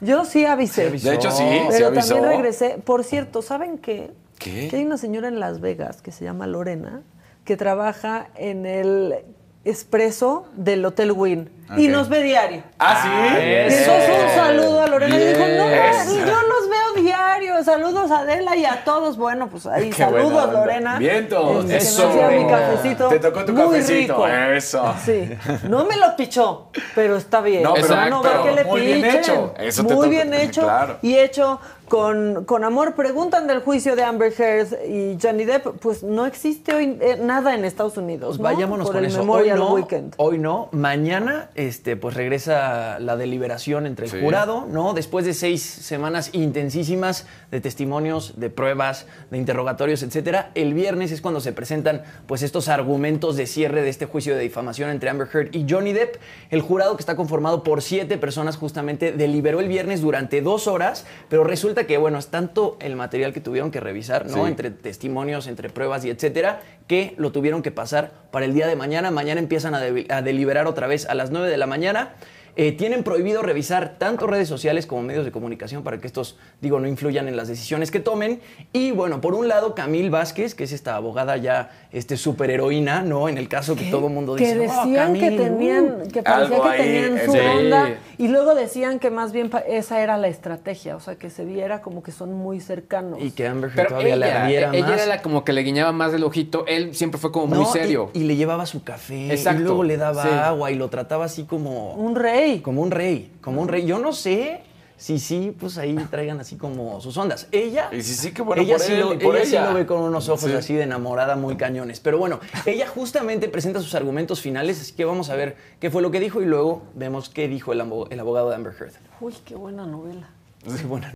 Yo 0.00 0.24
sí 0.24 0.44
avisé. 0.44 0.90
De 0.90 1.14
hecho, 1.14 1.30
sí, 1.30 1.44
Pero 1.70 1.92
también 1.92 2.24
regresé. 2.24 2.78
Por 2.84 3.04
cierto, 3.04 3.42
¿saben 3.42 3.78
qué? 3.78 4.12
¿Qué? 4.38 4.68
Que 4.68 4.76
hay 4.76 4.84
una 4.84 4.96
señora 4.96 5.28
en 5.28 5.38
Las 5.38 5.60
Vegas 5.60 6.00
que 6.00 6.12
se 6.12 6.24
llama 6.24 6.46
Lorena, 6.46 7.02
que 7.44 7.56
trabaja 7.56 8.28
en 8.36 8.64
el 8.64 9.24
expreso 9.64 10.46
del 10.56 10.84
Hotel 10.84 11.12
Win 11.12 11.50
y 11.76 11.88
nos 11.88 12.08
ve 12.08 12.22
diario. 12.22 12.62
Ah, 12.78 13.00
sí. 13.02 13.08
Entonces 13.08 14.24
un 14.24 14.34
saludo 14.34 14.82
a 14.82 14.86
Lorena 14.88 15.14
y 15.14 15.18
dijo, 15.18 15.38
no, 15.38 16.26
yo 16.26 16.42
los 16.42 16.68
veo 16.68 17.02
diario. 17.04 17.62
Saludos 17.62 18.10
a 18.10 18.20
Adela 18.20 18.56
y 18.56 18.64
a 18.64 18.82
todos. 18.84 19.16
Bueno, 19.16 19.48
pues 19.48 19.66
ahí 19.66 19.92
saludos, 19.92 20.52
Lorena. 20.52 20.98
Vientos. 20.98 21.64
Este, 21.64 21.76
Eso. 21.76 22.10
mi 22.30 22.46
cafecito. 22.46 23.08
Te 23.08 23.20
tocó 23.20 23.44
tu 23.44 23.54
cafecito. 23.54 24.26
Eso. 24.26 24.94
Sí. 25.04 25.30
No 25.68 25.84
me 25.84 25.96
lo 25.96 26.16
pichó, 26.16 26.70
pero 26.94 27.16
está 27.16 27.40
bien. 27.40 27.62
No, 27.62 27.74
pero, 27.74 28.06
no, 28.06 28.22
que 28.22 28.52
le 28.52 28.64
muy 28.64 28.80
bien 28.80 29.04
hecho. 29.04 29.54
Eso 29.58 29.84
muy 29.84 30.08
bien 30.08 30.34
hecho. 30.34 30.62
Claro. 30.62 30.98
Y 31.02 31.16
hecho 31.16 31.60
con, 31.90 32.44
con 32.44 32.62
amor. 32.64 32.94
Preguntan 32.94 33.48
del 33.48 33.60
juicio 33.60 33.96
de 33.96 34.04
Amber 34.04 34.32
Heard 34.32 34.68
y 34.88 35.18
Johnny 35.20 35.44
Depp. 35.44 35.66
Pues 35.80 36.04
no 36.04 36.24
existe 36.24 36.72
hoy 36.72 36.96
eh, 37.00 37.18
nada 37.20 37.54
en 37.54 37.64
Estados 37.64 37.96
Unidos. 37.98 38.38
¿no? 38.38 38.44
vayámonos 38.44 38.86
Por 38.86 38.94
con 38.96 39.04
el 39.04 39.10
eso. 39.10 39.18
Memorial 39.18 39.58
hoy 39.60 39.66
no, 39.66 39.74
Weekend. 39.74 40.14
Hoy 40.16 40.38
no. 40.38 40.68
Mañana, 40.70 41.50
este, 41.56 41.96
pues 41.96 42.14
regresa 42.14 42.98
la 43.00 43.16
deliberación 43.16 43.86
entre 43.86 44.06
el 44.06 44.12
Sí. 44.12 44.20
jurado, 44.22 44.66
¿no? 44.70 44.94
Después 44.94 45.26
de 45.26 45.34
seis 45.34 45.62
semanas 45.62 46.30
intensísimas 46.32 47.26
de 47.50 47.60
testimonios, 47.60 48.34
de 48.38 48.50
pruebas, 48.50 49.06
de 49.30 49.38
interrogatorios, 49.38 50.04
etcétera. 50.04 50.52
El 50.54 50.74
viernes 50.74 51.10
es 51.10 51.20
cuando 51.20 51.40
se 51.40 51.52
presentan, 51.52 52.02
pues, 52.26 52.42
estos 52.42 52.68
argumentos 52.68 53.36
de 53.36 53.46
cierre 53.46 53.82
de 53.82 53.88
este 53.88 54.06
juicio 54.06 54.36
de 54.36 54.42
difamación 54.42 54.90
entre 54.90 55.10
Amber 55.10 55.28
Heard 55.32 55.54
y 55.56 55.66
Johnny 55.68 55.92
Depp. 55.92 56.16
El 56.50 56.60
jurado, 56.60 56.96
que 56.96 57.02
está 57.02 57.16
conformado 57.16 57.64
por 57.64 57.82
siete 57.82 58.16
personas, 58.16 58.56
justamente 58.56 59.10
deliberó 59.10 59.58
el 59.58 59.66
viernes 59.66 60.00
durante 60.00 60.40
dos 60.40 60.68
horas, 60.68 61.04
pero 61.28 61.42
resulta 61.42 61.79
que, 61.86 61.98
bueno, 61.98 62.18
es 62.18 62.28
tanto 62.28 62.76
el 62.80 62.96
material 62.96 63.32
que 63.32 63.40
tuvieron 63.40 63.70
que 63.70 63.80
revisar, 63.80 64.26
¿no? 64.26 64.34
Sí. 64.44 64.48
Entre 64.50 64.70
testimonios, 64.70 65.46
entre 65.46 65.70
pruebas 65.70 66.04
y 66.04 66.10
etcétera, 66.10 66.60
que 66.86 67.14
lo 67.18 67.32
tuvieron 67.32 67.62
que 67.62 67.70
pasar 67.70 68.10
para 68.30 68.44
el 68.44 68.54
día 68.54 68.66
de 68.66 68.76
mañana. 68.76 69.10
Mañana 69.10 69.40
empiezan 69.40 69.74
a, 69.74 69.80
de- 69.80 70.06
a 70.10 70.22
deliberar 70.22 70.66
otra 70.66 70.86
vez 70.86 71.06
a 71.08 71.14
las 71.14 71.30
9 71.30 71.48
de 71.48 71.56
la 71.56 71.66
mañana. 71.66 72.14
Eh, 72.56 72.72
tienen 72.72 73.02
prohibido 73.04 73.42
revisar 73.42 73.96
tanto 73.98 74.26
redes 74.26 74.48
sociales 74.48 74.86
como 74.86 75.02
medios 75.02 75.24
de 75.24 75.32
comunicación 75.32 75.82
para 75.82 75.98
que 75.98 76.06
estos, 76.06 76.36
digo, 76.60 76.80
no 76.80 76.88
influyan 76.88 77.28
en 77.28 77.36
las 77.36 77.48
decisiones 77.48 77.90
que 77.90 78.00
tomen. 78.00 78.40
Y 78.72 78.90
bueno, 78.90 79.20
por 79.20 79.34
un 79.34 79.48
lado, 79.48 79.74
Camil 79.74 80.10
Vázquez, 80.10 80.54
que 80.54 80.64
es 80.64 80.72
esta 80.72 80.96
abogada 80.96 81.36
ya 81.36 81.70
este, 81.92 82.16
superheroína, 82.16 83.02
¿no? 83.02 83.28
En 83.28 83.38
el 83.38 83.48
caso 83.48 83.76
que 83.76 83.84
todo 83.90 84.08
el 84.08 84.12
mundo 84.12 84.34
que 84.36 84.44
dice. 84.54 84.58
"Oh, 84.68 84.84
decían 84.86 85.14
que 85.14 85.20
Camil, 85.20 85.36
tenían, 85.38 85.84
uh". 85.84 86.08
que 86.10 86.22
parecía 86.22 86.60
que 86.62 86.68
ahí, 86.68 86.78
tenían 86.82 87.24
su 87.26 87.32
sí. 87.32 87.38
onda 87.38 87.88
y 88.18 88.28
luego 88.28 88.54
decían 88.54 88.98
que 88.98 89.10
más 89.10 89.32
bien 89.32 89.50
esa 89.68 90.00
era 90.00 90.16
la 90.16 90.28
estrategia, 90.28 90.96
o 90.96 91.00
sea, 91.00 91.14
que 91.16 91.30
se 91.30 91.44
viera 91.44 91.80
como 91.82 92.02
que 92.02 92.12
son 92.12 92.32
muy 92.34 92.60
cercanos. 92.60 93.18
Y 93.22 93.30
que 93.30 93.46
Amber 93.46 93.70
Heard 93.76 93.88
todavía 93.88 94.16
le 94.16 94.26
ella, 94.26 94.42
ardiera 94.42 94.70
ella 94.74 94.86
más. 94.86 94.96
era 94.96 95.06
la 95.06 95.22
como 95.22 95.44
que 95.44 95.52
le 95.52 95.62
guiñaba 95.62 95.92
más 95.92 96.12
del 96.12 96.24
ojito. 96.24 96.64
Él 96.66 96.94
siempre 96.94 97.20
fue 97.20 97.30
como 97.32 97.46
muy 97.46 97.58
No, 97.58 97.66
serio. 97.72 98.10
Y, 98.14 98.20
y 98.20 98.24
le 98.24 98.36
llevaba 98.36 98.66
su 98.66 98.82
café. 98.82 99.32
Exacto, 99.32 99.60
Y 99.60 99.64
luego 99.64 99.84
le 99.84 99.96
daba 99.96 100.22
sí. 100.22 100.28
agua 100.28 100.70
y 100.70 100.74
lo 100.76 100.88
trataba 100.88 101.24
así 101.26 101.44
como. 101.44 101.94
un 101.94 102.14
rey. 102.16 102.39
Como 102.62 102.82
un 102.82 102.90
rey, 102.90 103.32
como 103.40 103.60
un 103.62 103.68
rey. 103.68 103.84
Yo 103.86 103.98
no 103.98 104.12
sé 104.12 104.62
si 104.96 105.18
sí, 105.18 105.56
pues 105.58 105.78
ahí 105.78 105.94
traigan 106.10 106.40
así 106.40 106.56
como 106.56 107.00
sus 107.00 107.16
ondas. 107.16 107.48
Ella. 107.52 107.88
Y 107.92 108.02
si 108.02 108.14
sí, 108.14 108.32
qué 108.34 108.42
bueno 108.42 108.62
ella 108.62 108.76
por 108.76 108.84
sí 108.84 108.92
él 108.92 109.00
lo, 109.00 109.14
y 109.14 109.18
por 109.18 109.36
ella 109.36 109.44
sí 109.46 109.68
lo 109.68 109.74
ve 109.74 109.86
con 109.86 110.00
unos 110.02 110.28
ojos 110.28 110.44
Sí. 110.50 110.52
así 110.52 110.74
de 110.74 110.82
enamorada 110.82 111.36
muy 111.36 111.56
cañones. 111.56 112.00
Pero 112.00 112.18
bueno, 112.18 112.38
ella 112.66 112.86
justamente 112.86 113.48
presenta 113.48 113.80
sus 113.80 113.94
argumentos 113.94 114.40
finales, 114.40 114.80
así 114.80 114.92
que 114.94 115.04
vamos 115.04 115.30
a 115.30 115.36
ver 115.36 115.56
qué 115.80 115.90
fue 115.90 116.02
lo 116.02 116.10
que 116.10 116.20
dijo 116.20 116.42
y 116.42 116.44
luego 116.46 116.82
vemos 116.94 117.28
qué 117.30 117.48
dijo 117.48 117.72
el, 117.72 117.80
abo- 117.80 118.06
el 118.10 118.20
abogado 118.20 118.50
de 118.50 118.56
Amber 118.56 118.74
Heard. 118.78 118.92
Uy, 119.20 119.34
qué 119.44 119.54
buena 119.54 119.86
novela. 119.86 120.28
Sí, 120.66 120.84
bueno. 120.84 121.06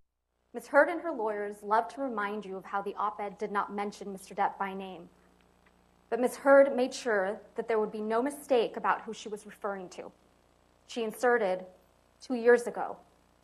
Ms. 0.55 0.69
Heard 0.73 0.89
and 0.89 1.01
her 1.03 1.13
lawyers 1.13 1.57
love 1.63 1.89
to 1.95 2.01
remind 2.01 2.45
you 2.45 2.57
of 2.57 2.65
how 2.65 2.81
the 2.81 2.95
op 2.97 3.21
ed 3.21 3.37
did 3.39 3.51
not 3.51 3.71
mention 3.71 4.09
Mr. 4.15 4.35
Depp 4.37 4.57
by 4.59 4.73
name. 4.73 5.09
But 6.11 6.21
Ms. 6.21 6.37
Heard 6.45 6.77
made 6.77 6.95
sure 6.95 7.41
that 7.57 7.67
there 7.67 7.79
would 7.79 7.91
be 7.91 8.01
no 8.01 8.23
mistake 8.23 8.77
about 8.77 9.01
who 9.05 9.13
she 9.13 9.29
was 9.29 9.45
referring 9.47 9.89
to. 9.97 10.13
She 10.87 11.03
inserted, 11.03 11.65
two 12.21 12.35
years 12.35 12.67
ago, 12.67 12.97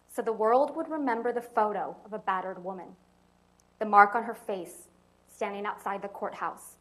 so 0.09 0.23
the 0.23 0.33
world 0.33 0.75
would 0.77 0.89
remember 0.89 1.33
the 1.33 1.41
photo 1.41 1.97
of 2.05 2.13
a 2.13 2.19
battered 2.19 2.63
woman, 2.63 2.89
the 3.79 3.85
mark 3.85 4.15
on 4.15 4.25
her 4.25 4.35
face, 4.35 4.89
standing 5.29 5.67
outside 5.67 6.03
the 6.03 6.09
courthouse. 6.09 6.77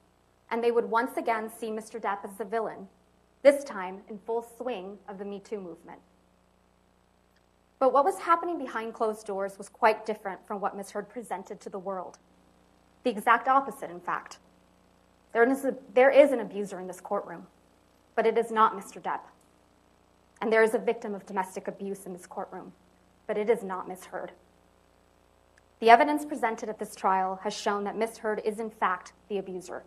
And 0.52 0.64
they 0.64 0.72
would 0.72 0.90
once 0.90 1.18
again 1.18 1.50
see 1.50 1.70
Mr. 1.70 2.02
Depp 2.02 2.26
as 2.26 2.38
the 2.38 2.46
villain, 2.46 2.88
this 3.44 3.64
time 3.64 4.00
in 4.10 4.18
full 4.20 4.46
swing 4.58 4.98
of 5.08 5.18
the 5.18 5.26
Me 5.26 5.40
Too 5.40 5.62
movement. 5.62 6.00
But 7.80 7.94
what 7.94 8.04
was 8.04 8.20
happening 8.20 8.58
behind 8.58 8.94
closed 8.94 9.26
doors 9.26 9.58
was 9.58 9.70
quite 9.70 10.06
different 10.06 10.46
from 10.46 10.60
what 10.60 10.76
Ms. 10.76 10.92
Heard 10.92 11.10
presented 11.10 11.62
to 11.62 11.70
the 11.70 11.80
world. 11.80 12.18
The 13.04 13.10
exact 13.10 13.48
opposite, 13.48 13.90
in 13.90 14.02
fact. 14.02 14.40
There 15.32 15.50
is, 15.50 15.64
a, 15.64 15.76
there 15.94 16.10
is 16.10 16.32
an 16.32 16.42
abuser 16.42 16.80
in 16.80 16.88
this 16.88 17.00
courtroom, 17.00 17.48
but 18.16 18.26
it 18.26 18.38
is 18.38 18.52
not 18.52 18.76
Mr. 18.76 19.02
Depp. 19.02 19.22
And 20.42 20.52
there 20.52 20.64
is 20.64 20.74
a 20.74 20.80
victim 20.80 21.14
of 21.14 21.26
domestic 21.26 21.68
abuse 21.68 22.06
in 22.06 22.14
this 22.14 22.26
courtroom, 22.26 22.74
but 23.28 23.38
it 23.38 23.50
is 23.50 23.64
not 23.64 23.88
Ms. 23.88 24.06
Heard. 24.06 24.32
The 25.80 25.90
evidence 25.90 26.26
presented 26.26 26.70
at 26.70 26.80
this 26.80 26.96
trial 26.96 27.40
has 27.44 27.54
shown 27.54 27.84
that 27.86 27.98
Ms. 27.98 28.18
Heard 28.20 28.42
is, 28.44 28.60
in 28.60 28.70
fact, 28.70 29.14
the 29.28 29.38
abuser, 29.38 29.84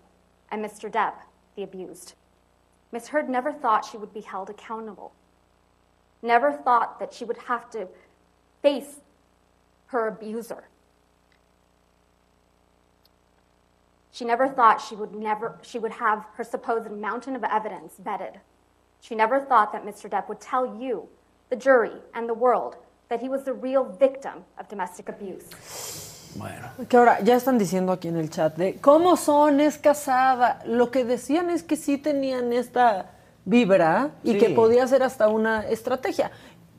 and 0.51 0.65
Mr. 0.65 0.91
Depp, 0.91 1.15
the 1.57 1.63
abused. 1.63 2.15
Ms. 2.93 3.09
Heard 3.09 3.29
never 3.29 3.53
thought 3.53 3.85
she 3.85 3.97
would 3.97 4.13
be 4.13 4.21
held 4.21 4.51
accountable 4.51 5.13
never 6.23 6.53
thought 6.53 7.01
that 7.01 7.13
she 7.13 7.25
would 7.25 7.37
have 7.37 7.69
to 7.71 7.89
face 8.63 9.01
her 9.87 10.07
abuser. 10.07 10.65
She 14.13 14.25
never 14.25 14.49
thought 14.49 14.81
she 14.81 14.95
would 14.95 15.15
never 15.15 15.59
she 15.63 15.79
would 15.79 15.93
have 15.93 16.25
her 16.35 16.45
supposed 16.45 16.91
mountain 16.91 17.35
of 17.35 17.45
evidence 17.45 17.95
vetted. 18.03 18.37
She 19.03 19.17
never 19.17 19.41
thought 19.41 19.73
that 19.73 19.85
Mr. 19.85 20.09
Depp 20.09 20.29
would 20.29 20.39
tell 20.41 20.79
you, 20.81 21.09
the 21.51 21.57
jury, 21.57 21.91
and 22.15 22.29
the 22.29 22.35
world 22.35 22.77
that 23.09 23.21
he 23.21 23.29
was 23.29 23.43
the 23.43 23.53
real 23.53 23.83
victim 23.99 24.45
of 24.59 24.69
domestic 24.69 25.09
abuse. 25.09 25.43
Bueno. 26.37 26.69
Que 26.89 26.97
ahora 26.99 27.21
ya 27.21 27.35
están 27.35 27.59
diciendo 27.59 27.91
aquí 27.93 28.07
en 28.09 28.17
el 28.17 28.31
chat 28.31 28.57
de 28.57 28.77
cómo 28.81 29.17
son, 29.17 29.59
es 29.61 29.77
casada. 29.77 30.61
Lo 30.67 30.91
que 30.93 31.05
decían 31.05 31.51
es 31.51 31.65
que 31.65 31.75
sí 31.77 31.99
tenían 31.99 32.53
esta 32.53 33.11
vibra 33.45 34.13
y 34.23 34.35
Sí. 34.35 34.39
que 34.39 34.51
podía 34.51 34.87
ser 34.87 35.03
hasta 35.03 35.27
una 35.29 35.67
estrategia. 35.69 36.31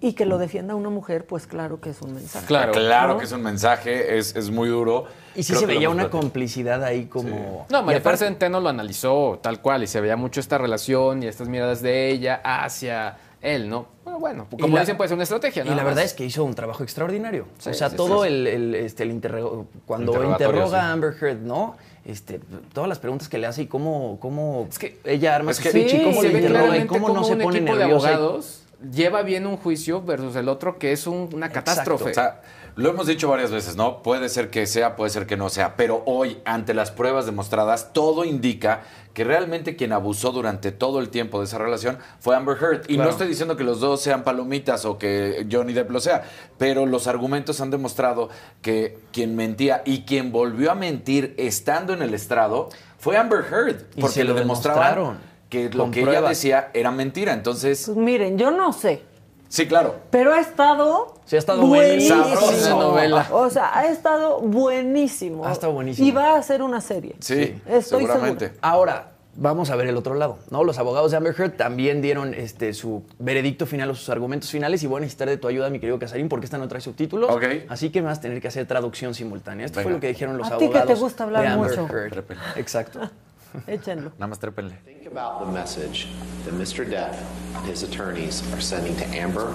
Y 0.05 0.13
que 0.13 0.25
lo 0.25 0.37
defienda 0.37 0.75
una 0.75 0.89
mujer, 0.89 1.25
pues 1.25 1.47
claro 1.47 1.79
que 1.79 1.91
es 1.91 2.01
un 2.01 2.13
mensaje. 2.13 2.45
Claro. 2.45 2.73
Claro 2.73 3.13
¿no? 3.13 3.19
que 3.19 3.23
es 3.23 3.31
un 3.31 3.41
mensaje, 3.41 4.17
es, 4.17 4.35
es 4.35 4.49
muy 4.51 4.67
duro. 4.67 5.05
Y 5.33 5.43
sí 5.43 5.53
Creo 5.53 5.61
se 5.61 5.65
veía 5.65 5.87
una 5.89 6.03
platicado. 6.03 6.21
complicidad 6.23 6.83
ahí 6.83 7.05
como. 7.05 7.65
No, 7.69 7.79
Y 7.79 7.83
María 7.85 8.01
aparte- 8.01 8.25
Centeno 8.25 8.59
lo 8.59 8.67
analizó 8.67 9.39
tal 9.41 9.61
cual 9.61 9.81
y 9.83 9.87
se 9.87 10.01
veía 10.01 10.17
mucho 10.17 10.41
esta 10.41 10.57
relación 10.57 11.23
y 11.23 11.27
estas 11.27 11.47
miradas 11.47 11.81
de 11.81 12.09
ella 12.11 12.41
hacia 12.43 13.15
él, 13.41 13.69
¿no? 13.69 13.87
Bueno, 14.03 14.19
bueno 14.19 14.47
Y 14.51 14.57
como 14.57 14.75
la- 14.75 14.81
dicen, 14.81 14.97
puede 14.97 15.07
ser 15.07 15.15
una 15.15 15.23
estrategia, 15.23 15.61
Y 15.63 15.65
nada 15.69 15.77
la 15.77 15.83
verdad 15.85 16.03
es 16.03 16.13
que 16.13 16.25
hizo 16.25 16.43
un 16.43 16.53
trabajo 16.53 16.83
extraordinario. 16.83 17.45
Sí, 17.59 17.69
o 17.69 17.73
sea, 17.73 17.89
sí, 17.89 17.95
todo 17.95 18.23
sí. 18.23 18.27
el, 18.27 18.47
el, 18.47 18.75
este, 18.75 19.03
el 19.03 19.11
interrogo- 19.11 19.67
cuando 19.85 20.11
interroga 20.21 20.67
sí. 20.67 20.75
a 20.75 20.91
Amber 20.91 21.13
Heard, 21.21 21.39
¿no? 21.43 21.77
Este, 22.03 22.41
todas 22.73 22.89
las 22.89 22.99
preguntas 22.99 23.29
que 23.29 23.37
le 23.37 23.47
hace 23.47 23.61
y 23.61 23.67
cómo, 23.67 24.17
cómo 24.19 24.67
Es 24.69 24.77
que- 24.79 24.99
ella 25.05 25.33
arma 25.35 25.51
es 25.51 25.57
su 25.57 25.63
que- 25.63 25.69
speech 25.69 25.93
y 25.93 25.97
Sí, 25.97 26.03
cómo 26.03 26.21
se 26.21 26.27
le 26.29 26.39
interroga 26.41 26.77
y 26.77 26.85
cómo 26.87 27.09
no 27.09 27.23
se 27.23 27.37
pone 27.37 27.61
nerviosa. 27.61 28.09
y- 28.11 28.13
abogados 28.13 28.59
lleva 28.91 29.21
bien 29.23 29.47
un 29.47 29.57
juicio 29.57 30.01
versus 30.01 30.35
el 30.35 30.49
otro 30.49 30.77
que 30.77 30.91
es 30.91 31.07
un- 31.07 31.29
una 31.33 31.49
catástrofe. 31.49 32.11
O 32.11 32.13
sea, 32.13 32.41
lo 32.75 32.89
hemos 32.89 33.05
dicho 33.07 33.29
varias 33.29 33.51
veces, 33.51 33.75
¿no? 33.75 34.01
Puede 34.01 34.29
ser 34.29 34.49
que 34.49 34.65
sea, 34.65 34.95
puede 34.95 35.11
ser 35.11 35.27
que 35.27 35.37
no 35.37 35.49
sea, 35.49 35.75
pero 35.75 36.01
hoy, 36.05 36.39
ante 36.43 36.73
las 36.73 36.89
pruebas 36.91 37.25
demostradas, 37.25 37.93
todo 37.93 38.25
indica 38.25 38.81
que 39.13 39.23
realmente 39.23 39.75
quien 39.75 39.93
abusó 39.93 40.31
durante 40.31 40.71
todo 40.71 40.99
el 40.99 41.09
tiempo 41.09 41.37
de 41.37 41.45
esa 41.45 41.59
relación 41.59 41.99
fue 42.19 42.35
Amber 42.35 42.57
Heard. 42.59 42.81
Y 42.87 42.95
Claro. 42.95 43.03
no 43.03 43.09
estoy 43.11 43.27
diciendo 43.27 43.55
que 43.55 43.63
los 43.63 43.79
dos 43.79 44.01
sean 44.01 44.23
palomitas 44.23 44.85
o 44.85 44.97
que 44.97 45.45
Johnny 45.51 45.73
Depp 45.73 45.91
lo 45.91 45.99
sea, 45.99 46.23
pero 46.57 46.87
los 46.87 47.05
argumentos 47.05 47.61
han 47.61 47.69
demostrado 47.69 48.29
que 48.63 48.97
quien 49.11 49.35
mentía 49.35 49.83
y 49.85 50.01
quien 50.01 50.31
volvió 50.31 50.71
a 50.71 50.75
mentir 50.75 51.35
estando 51.37 51.93
en 51.93 52.01
el 52.01 52.15
estrado 52.15 52.69
fue 52.97 53.17
Amber 53.17 53.45
Heard, 53.51 53.83
Y 53.95 54.01
porque 54.01 54.23
lo 54.23 54.33
demostraron, 54.33 55.19
que 55.53 55.69
lo 55.69 55.91
que 55.91 56.01
ella 56.01 56.21
decía 56.21 56.69
era 56.73 56.91
mentira. 56.91 57.33
Entonces, 57.33 57.83
Pues 57.85 57.97
miren, 57.97 58.37
yo 58.37 58.51
no 58.51 58.73
sé, 58.73 59.01
sí, 59.47 59.67
claro. 59.67 59.95
pero 60.09 60.33
ha 60.33 60.39
estado 60.39 61.13
Sí, 61.25 61.35
ha 61.37 61.39
estado 61.39 61.65
buenísimo. 61.65 62.23
buenísimo. 62.23 62.79
La 62.79 62.83
novela. 62.85 63.27
O 63.31 63.49
sea, 63.49 63.77
ha 63.77 63.85
estado 63.87 64.39
buenísimo. 64.41 65.45
Ha 65.45 65.51
estado 65.53 65.71
buenísimo. 65.73 66.07
Y 66.07 66.11
va 66.11 66.35
a 66.35 66.43
ser 66.43 66.61
una 66.61 66.81
serie. 66.81 67.15
Sí, 67.19 67.55
Estoy 67.67 68.01
seguramente. 68.01 68.47
segura. 68.47 68.59
Ahora, 68.61 69.09
vamos 69.35 69.69
a 69.69 69.75
ver 69.77 69.87
el 69.87 69.95
otro 69.97 70.15
lado, 70.15 70.37
¿no? 70.51 70.63
Los 70.63 70.77
abogados 70.79 71.11
de 71.11 71.17
Amber 71.17 71.33
Heard 71.39 71.53
también 71.55 72.01
dieron 72.01 72.33
este, 72.33 72.73
su 72.73 73.03
veredicto 73.19 73.65
final 73.65 73.89
o 73.89 73.95
sus 73.95 74.09
argumentos 74.09 74.51
finales 74.51 74.83
y 74.83 74.87
voy 74.87 74.97
a 74.97 75.01
necesitar 75.01 75.29
de 75.29 75.37
tu 75.37 75.47
ayuda, 75.47 75.69
mi 75.69 75.79
querido 75.79 75.97
Casarín, 75.97 76.27
porque 76.29 76.45
esta 76.45 76.57
no 76.57 76.67
trae 76.67 76.81
subtítulos. 76.81 77.31
Ok. 77.31 77.43
Así 77.69 77.89
que 77.89 78.01
me 78.01 78.07
vas 78.07 78.17
a 78.17 78.21
tener 78.21 78.41
que 78.41 78.49
hacer 78.49 78.67
traducción 78.67 79.13
simultánea. 79.13 79.65
Esto 79.65 79.81
fue 79.81 79.91
lo 79.93 79.99
que 79.99 80.07
dijeron 80.09 80.37
los 80.37 80.51
A 80.51 80.57
ti 80.57 80.65
que 80.67 80.71
te 80.73 80.77
abogados 80.79 80.99
gusta 80.99 81.23
hablar 81.23 81.41
de 81.43 81.47
Amber 81.47 81.69
mucho. 81.79 81.87
Heard. 81.95 82.23
Exacto. 82.57 82.99
Échenlo. 83.67 84.11
Nada 84.17 84.27
más 84.27 84.39
trépenle. 84.39 84.75
Think 84.85 85.05
about 85.07 85.45
the 85.45 85.51
message 85.51 86.07
that 86.45 86.53
Mr. 86.53 86.85
Depp 86.85 87.15
and 87.55 87.65
his 87.67 87.83
attorneys 87.83 88.41
are 88.53 88.61
sending 88.61 88.95
to 88.97 89.05
Amber 89.15 89.53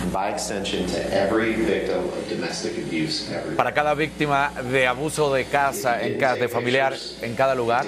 and 0.00 0.12
by 0.12 0.28
extension 0.30 0.86
to 0.88 0.98
every 1.14 1.54
victim 1.54 2.04
of 2.04 2.28
domestic 2.28 2.76
abuse 2.78 3.30
everywhere. 3.30 3.56
Para 3.56 3.72
cada 3.72 3.94
víctima 3.94 4.50
de 4.70 4.86
abuso 4.86 5.32
de 5.32 5.44
casa, 5.44 6.02
en 6.02 6.18
casa, 6.18 6.40
de 6.40 6.48
familiar, 6.48 6.94
en 7.22 7.34
cada 7.34 7.54
lugar, 7.54 7.86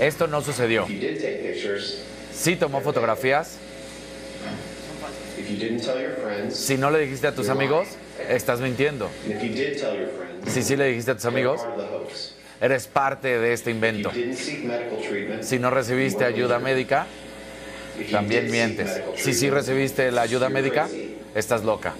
esto 0.00 0.26
no 0.26 0.40
sucedió. 0.42 0.86
Sí 2.32 2.56
tomó 2.56 2.80
fotografías. 2.80 3.58
if 5.38 5.50
you 5.50 5.56
didn't 5.56 5.80
tell 5.82 6.00
your 6.00 6.14
friends, 6.16 6.56
Si 6.56 6.76
no 6.76 6.90
le 6.90 7.00
dijiste 7.00 7.26
a 7.26 7.34
tus 7.34 7.48
amigos, 7.48 7.88
estás 8.28 8.60
mintiendo. 8.60 9.08
and 9.24 9.32
if 9.34 9.42
you 9.42 9.50
did 9.54 9.78
tell 9.78 9.94
your 9.94 10.08
friends, 10.08 10.52
Si 10.52 10.62
sí 10.62 10.76
le 10.76 10.86
dijiste 10.86 11.10
a 11.10 11.14
tus 11.14 11.24
you're 11.24 11.32
amigos, 11.34 11.60
eres 12.62 12.86
parte 12.86 13.40
de 13.40 13.52
este 13.52 13.72
invento. 13.72 14.12
Si 15.40 15.58
no 15.58 15.70
recibiste 15.70 16.24
ayuda 16.24 16.60
médica, 16.60 17.06
también 18.12 18.50
mientes. 18.50 19.02
Si 19.16 19.34
sí 19.34 19.50
recibiste 19.50 20.12
la 20.12 20.22
ayuda 20.22 20.48
médica, 20.48 20.88
estás 21.34 21.64
loca. 21.64 21.94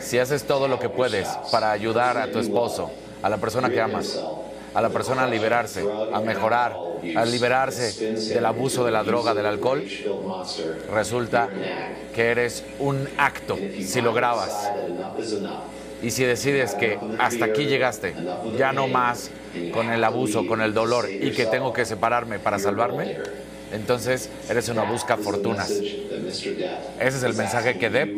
Si 0.00 0.18
haces 0.18 0.42
todo 0.42 0.66
lo 0.66 0.80
que 0.80 0.88
puedes 0.88 1.28
para 1.52 1.70
ayudar 1.70 2.18
a 2.18 2.26
tu 2.32 2.40
esposo, 2.40 2.90
a 3.22 3.28
la 3.28 3.38
persona 3.38 3.70
que 3.70 3.80
amas, 3.80 4.20
a 4.74 4.82
la 4.82 4.90
persona 4.90 5.22
a 5.22 5.28
liberarse, 5.28 5.84
a 6.12 6.20
mejorar, 6.20 6.76
a 7.14 7.24
liberarse 7.24 8.14
del 8.34 8.44
abuso 8.44 8.84
de 8.84 8.90
la 8.90 9.04
droga, 9.04 9.32
del 9.32 9.46
alcohol, 9.46 9.84
resulta 10.92 11.48
que 12.12 12.24
eres 12.30 12.64
un 12.80 13.08
acto 13.16 13.56
si 13.80 14.00
lo 14.00 14.12
grabas. 14.12 14.72
Y 16.04 16.10
si 16.10 16.24
decides 16.24 16.74
que 16.74 16.98
hasta 17.18 17.46
aquí 17.46 17.64
llegaste, 17.64 18.14
ya 18.58 18.74
no 18.74 18.88
más 18.88 19.30
con 19.72 19.90
el 19.90 20.04
abuso, 20.04 20.46
con 20.46 20.60
el 20.60 20.74
dolor 20.74 21.08
y 21.10 21.30
que 21.30 21.46
tengo 21.46 21.72
que 21.72 21.86
separarme 21.86 22.38
para 22.38 22.58
salvarme, 22.58 23.16
entonces 23.72 24.28
eres 24.50 24.68
una 24.68 24.82
busca 24.82 25.16
fortunas. 25.16 25.70
Ese 25.70 27.16
es 27.16 27.22
el 27.22 27.32
mensaje 27.32 27.78
que 27.78 27.88
Depp 27.88 28.10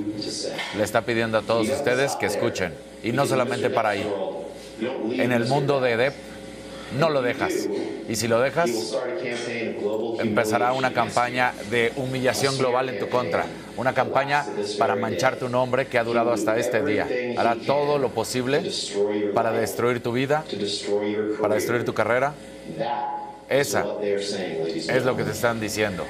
le 0.76 0.82
está 0.82 1.02
pidiendo 1.02 1.38
a 1.38 1.42
todos 1.42 1.68
ustedes 1.68 2.16
que 2.16 2.26
escuchen. 2.26 2.72
Y 3.04 3.12
no 3.12 3.24
solamente 3.24 3.70
para 3.70 3.90
ahí. 3.90 4.04
En 5.12 5.30
el 5.30 5.46
mundo 5.46 5.80
de 5.80 5.96
Depp, 5.96 6.14
no 6.98 7.10
lo 7.10 7.22
dejas. 7.22 7.52
Y 8.08 8.16
si 8.16 8.28
lo 8.28 8.40
dejas, 8.40 8.70
empezará 10.20 10.72
una 10.72 10.92
campaña 10.92 11.52
de 11.70 11.92
humillación 11.96 12.56
global 12.56 12.88
en 12.88 12.98
tu 12.98 13.08
contra. 13.08 13.46
Una 13.76 13.92
campaña 13.92 14.46
para 14.78 14.94
manchar 14.96 15.36
tu 15.36 15.48
nombre 15.48 15.86
que 15.86 15.98
ha 15.98 16.04
durado 16.04 16.32
hasta 16.32 16.56
este 16.56 16.84
día. 16.84 17.08
Hará 17.36 17.56
todo 17.66 17.98
lo 17.98 18.10
posible 18.10 18.62
para 19.34 19.52
destruir 19.52 20.02
tu 20.02 20.12
vida, 20.12 20.44
para 21.40 21.54
destruir 21.54 21.84
tu 21.84 21.94
carrera. 21.94 22.34
Esa 23.48 23.84
es 24.02 25.04
lo 25.04 25.16
que 25.16 25.24
te 25.24 25.30
están 25.30 25.60
diciendo. 25.60 26.04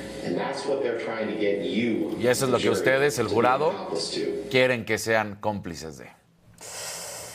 Y 2.19 2.27
eso 2.27 2.45
es 2.47 2.51
lo 2.51 2.59
que 2.59 2.71
ustedes, 2.71 3.19
el 3.19 3.29
jurado, 3.29 3.73
quieren 4.51 4.85
que 4.85 4.99
sean 4.99 5.37
cómplices 5.41 5.99
de. 5.99 6.26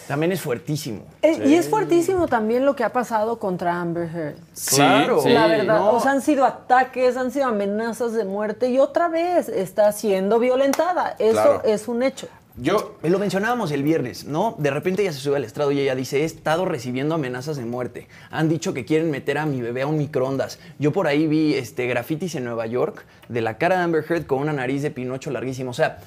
También 0.08 0.32
es 0.32 0.42
fuertísimo. 0.42 1.04
Eh, 1.22 1.42
Y 1.46 1.54
es 1.56 1.70
fuertísimo 1.70 2.28
también 2.28 2.66
lo 2.66 2.76
que 2.76 2.84
ha 2.84 2.92
pasado 2.92 3.40
contra 3.40 3.80
Amber 3.80 4.10
Heard. 4.14 4.36
Claro. 4.70 5.22
la 5.26 5.48
verdad, 5.48 5.80
no. 5.80 5.92
o 5.94 6.00
sea, 6.00 6.12
han 6.12 6.22
sido 6.22 6.46
ataques, 6.46 7.16
han 7.18 7.32
sido 7.32 7.46
amenazas 7.48 8.14
de 8.14 8.26
muerte 8.26 8.70
y 8.70 8.80
otra 8.80 9.08
vez 9.08 9.48
está 9.50 9.92
siendo 9.92 10.40
violentada. 10.40 11.16
Eso 11.20 11.34
Claro. 11.34 11.62
es 11.64 11.88
un 11.88 12.04
hecho. 12.04 12.28
Yo, 12.58 12.98
Lo 13.04 13.18
mencionábamos 13.18 13.72
el 13.72 13.82
viernes, 13.82 14.26
¿no? 14.26 14.56
De 14.58 14.72
repente 14.72 15.02
ella 15.04 15.14
se 15.14 15.20
sube 15.20 15.38
al 15.38 15.46
estrado 15.46 15.72
y 15.72 15.80
ella 15.80 15.96
dice, 15.96 16.22
he 16.22 16.26
estado 16.26 16.66
recibiendo 16.66 17.16
amenazas 17.16 17.56
de 17.56 17.64
muerte. 17.64 18.10
Han 18.30 18.50
dicho 18.50 18.74
que 18.74 18.84
quieren 18.84 19.10
meter 19.10 19.38
a 19.38 19.46
mi 19.46 19.62
bebé 19.62 19.84
a 19.84 19.88
un 19.88 19.98
microondas. 19.98 20.60
Yo 20.78 20.92
por 20.92 21.08
ahí 21.08 21.28
vi 21.28 21.54
este, 21.54 21.88
grafitis 21.88 22.36
en 22.36 22.44
Nueva 22.44 22.66
York 22.68 23.06
de 23.30 23.40
la 23.40 23.58
cara 23.58 23.78
de 23.78 23.84
Amber 23.84 24.04
Heard 24.08 24.26
con 24.26 24.40
una 24.40 24.52
nariz 24.52 24.82
de 24.82 24.92
Pinocho 24.92 25.32
larguísimo. 25.32 25.72
O 25.72 25.74
sea, 25.74 26.00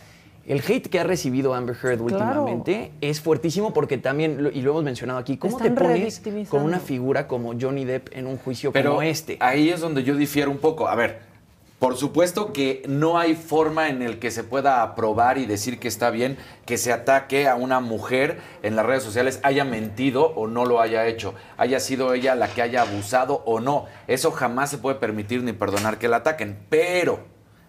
el 0.46 0.60
hate 0.66 0.88
que 0.88 0.98
ha 1.00 1.04
recibido 1.04 1.54
Amber 1.54 1.74
Heard 1.82 1.98
Claro. 2.04 2.42
últimamente 2.42 2.92
es 3.00 3.20
fuertísimo 3.20 3.72
porque 3.72 3.98
también, 3.98 4.42
lo- 4.42 4.50
y 4.50 4.60
lo 4.62 4.72
hemos 4.72 4.84
mencionado 4.84 5.18
aquí, 5.18 5.36
¿cómo 5.36 5.56
Están 5.56 5.74
te 5.74 5.80
pones 5.80 6.22
con 6.48 6.62
una 6.62 6.80
figura 6.80 7.26
como 7.26 7.54
Johnny 7.58 7.84
Depp 7.84 8.08
en 8.16 8.26
un 8.26 8.36
juicio 8.38 8.72
pero 8.72 8.90
como 8.90 9.02
este? 9.02 9.36
ahí 9.40 9.70
es 9.70 9.80
donde 9.80 10.02
yo 10.04 10.14
difiero 10.16 10.50
un 10.50 10.58
poco. 10.58 10.86
A 10.88 10.94
ver, 10.94 11.34
por 11.78 11.96
supuesto 11.96 12.52
que 12.52 12.82
no 12.88 13.18
hay 13.18 13.34
forma 13.34 13.88
en 13.90 14.00
el 14.00 14.18
que 14.18 14.30
se 14.30 14.42
pueda 14.44 14.82
aprobar 14.82 15.36
y 15.38 15.44
decir 15.44 15.78
que 15.78 15.88
está 15.88 16.10
bien 16.10 16.36
que 16.64 16.78
se 16.78 16.92
ataque 16.92 17.46
a 17.48 17.56
una 17.56 17.80
mujer 17.80 18.38
en 18.62 18.74
las 18.76 18.86
redes 18.86 19.02
sociales, 19.02 19.38
haya 19.42 19.64
mentido 19.64 20.32
o 20.34 20.46
no 20.46 20.64
lo 20.64 20.80
haya 20.80 21.06
hecho, 21.06 21.34
haya 21.58 21.80
sido 21.80 22.14
ella 22.14 22.34
la 22.36 22.48
que 22.48 22.62
haya 22.62 22.82
abusado 22.82 23.42
o 23.44 23.60
no. 23.60 23.84
Eso 24.06 24.30
jamás 24.30 24.70
se 24.70 24.78
puede 24.78 24.96
permitir 24.96 25.42
ni 25.42 25.52
perdonar 25.52 25.98
que 25.98 26.08
la 26.08 26.18
ataquen. 26.18 26.56
Pero 26.70 27.18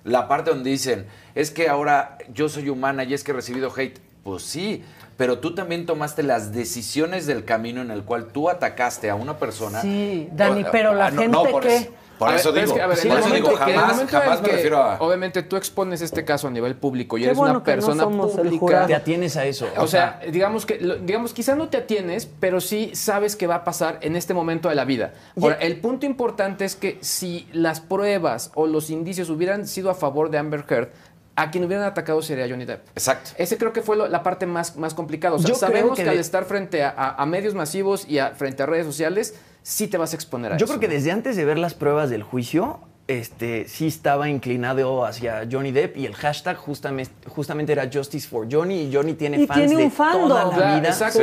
la 0.05 0.27
parte 0.29 0.51
donde 0.51 0.69
dicen, 0.69 1.07
es 1.33 1.51
que 1.51 1.67
ahora 1.67 2.17
yo 2.33 2.47
soy 2.47 2.69
humana 2.69 3.03
y 3.03 3.13
es 3.13 3.23
que 3.23 3.31
he 3.31 3.35
recibido 3.35 3.73
hate. 3.75 3.99
Pues 4.23 4.43
sí, 4.43 4.83
pero 5.17 5.39
tú 5.39 5.53
también 5.53 5.85
tomaste 5.85 6.23
las 6.23 6.51
decisiones 6.53 7.25
del 7.25 7.43
camino 7.43 7.81
en 7.81 7.91
el 7.91 8.03
cual 8.03 8.27
tú 8.27 8.49
atacaste 8.49 9.09
a 9.09 9.15
una 9.15 9.37
persona. 9.37 9.81
Sí, 9.81 10.29
Dani, 10.31 10.65
pero 10.71 10.93
la 10.93 11.07
ah, 11.07 11.11
no, 11.11 11.45
gente 11.45 11.75
eso- 11.75 11.89
Por 12.17 12.29
A 12.29 12.31
ver, 12.31 12.39
eso 12.39 12.49
es 12.49 12.55
digo, 12.63 12.75
que, 12.75 12.81
a 12.81 12.87
ver, 12.87 12.97
por 12.97 13.05
en 13.05 13.11
el 13.11 13.17
eso 13.17 13.27
momento 13.27 13.49
digo, 13.49 13.59
que- 13.65 13.71
en 13.71 13.77
el 13.77 13.85
jamás, 13.85 14.09
jamás 14.11 14.41
me 14.41 14.47
refiero 14.47 14.77
a... 14.81 14.97
Obviamente 14.99 15.43
tú 15.43 15.55
expones 15.57 16.01
este 16.01 16.23
caso 16.23 16.47
a 16.47 16.51
nivel 16.51 16.75
público 16.75 17.17
y 17.17 17.21
Qué 17.21 17.25
eres 17.27 17.37
bueno 17.37 17.55
una 17.55 17.63
que 17.63 17.71
no 17.71 17.75
persona 17.75 18.03
somos 18.03 18.37
el 18.37 18.57
pública. 18.57 18.87
Te 18.87 18.95
atienes 18.95 19.35
a 19.37 19.45
eso. 19.45 19.67
O 19.77 19.87
sea, 19.87 20.21
digamos 20.31 20.65
que 20.65 20.77
digamos 21.03 21.33
quizás 21.33 21.57
no 21.57 21.67
te 21.69 21.77
atienes, 21.77 22.27
pero 22.39 22.61
sí 22.61 22.91
sabes 22.95 23.35
que 23.35 23.47
va 23.47 23.55
a 23.55 23.63
pasar 23.63 23.99
en 24.01 24.15
este 24.15 24.33
momento 24.33 24.69
de 24.69 24.75
la 24.75 24.85
vida. 24.85 25.13
Ahora, 25.41 25.55
el 25.55 25.77
punto 25.81 26.05
importante 26.05 26.63
es 26.65 26.75
que 26.75 26.97
si 27.01 27.47
las 27.51 27.81
pruebas 27.81 28.51
o 28.55 28.65
los 28.67 28.89
indicios 28.89 29.29
hubieran 29.29 29.67
sido 29.67 29.89
a 29.89 29.95
favor 29.95 30.29
de 30.29 30.37
Amber 30.37 30.63
Heard, 30.69 30.89
a 31.37 31.51
quien 31.51 31.65
hubieran 31.65 31.83
atacado 31.85 32.21
sería 32.21 32.47
Johnny 32.47 32.63
Depp. 32.63 32.87
Exacto. 32.95 33.31
Ese 33.37 33.57
creo 33.57 33.73
que 33.73 33.81
fue 33.81 33.97
lo- 33.97 34.07
la 34.07 34.23
parte 34.23 34.45
más, 34.45 34.77
más 34.77 34.93
complicada. 34.93 35.35
O 35.35 35.39
sea, 35.39 35.49
Yo 35.49 35.55
sabemos 35.55 35.97
que 35.97 36.03
que, 36.05 36.09
al 36.09 36.17
estar 36.17 36.45
frente 36.45 36.81
a, 36.81 36.89
a- 36.91 37.21
a 37.21 37.25
medios 37.25 37.53
masivos 37.55 38.07
y 38.07 38.19
a- 38.19 38.31
frente 38.35 38.63
a 38.63 38.65
redes 38.67 38.85
sociales, 38.85 39.35
sí 39.65 39.87
te 39.87 39.97
vas 39.97 40.13
a 40.13 40.15
exponer 40.15 40.53
a 40.53 40.57
Yo 40.57 40.65
eso. 40.65 40.73
creo 40.75 40.79
que 40.79 40.87
desde 40.87 41.11
antes 41.11 41.35
de 41.35 41.43
ver 41.43 41.57
las 41.57 41.73
pruebas 41.73 42.11
del 42.11 42.21
juicio, 42.21 42.81
este, 43.07 43.67
sí 43.67 43.85
estaba 43.85 44.29
inclinado 44.29 45.05
hacia 45.05 45.47
Johnny 45.51 45.71
Depp 45.71 45.95
y 45.97 46.07
el 46.07 46.15
hashtag 46.15 46.57
justamente, 46.57 47.11
justamente 47.27 47.71
era 47.71 47.87
Justice 47.91 48.27
for 48.27 48.47
Johnny 48.51 48.81
y 48.89 48.93
Johnny 48.93 49.13
tiene 49.13 49.41
Y 49.43 49.45
fans 49.47 49.59
tiene 49.59 49.75
un 49.75 49.89
de 49.89 49.95
fandom. 49.95 50.27
toda 50.27 50.45
la 50.45 50.55
Claro, 50.55 50.79
vida 50.79 50.89
exacto. 50.89 51.19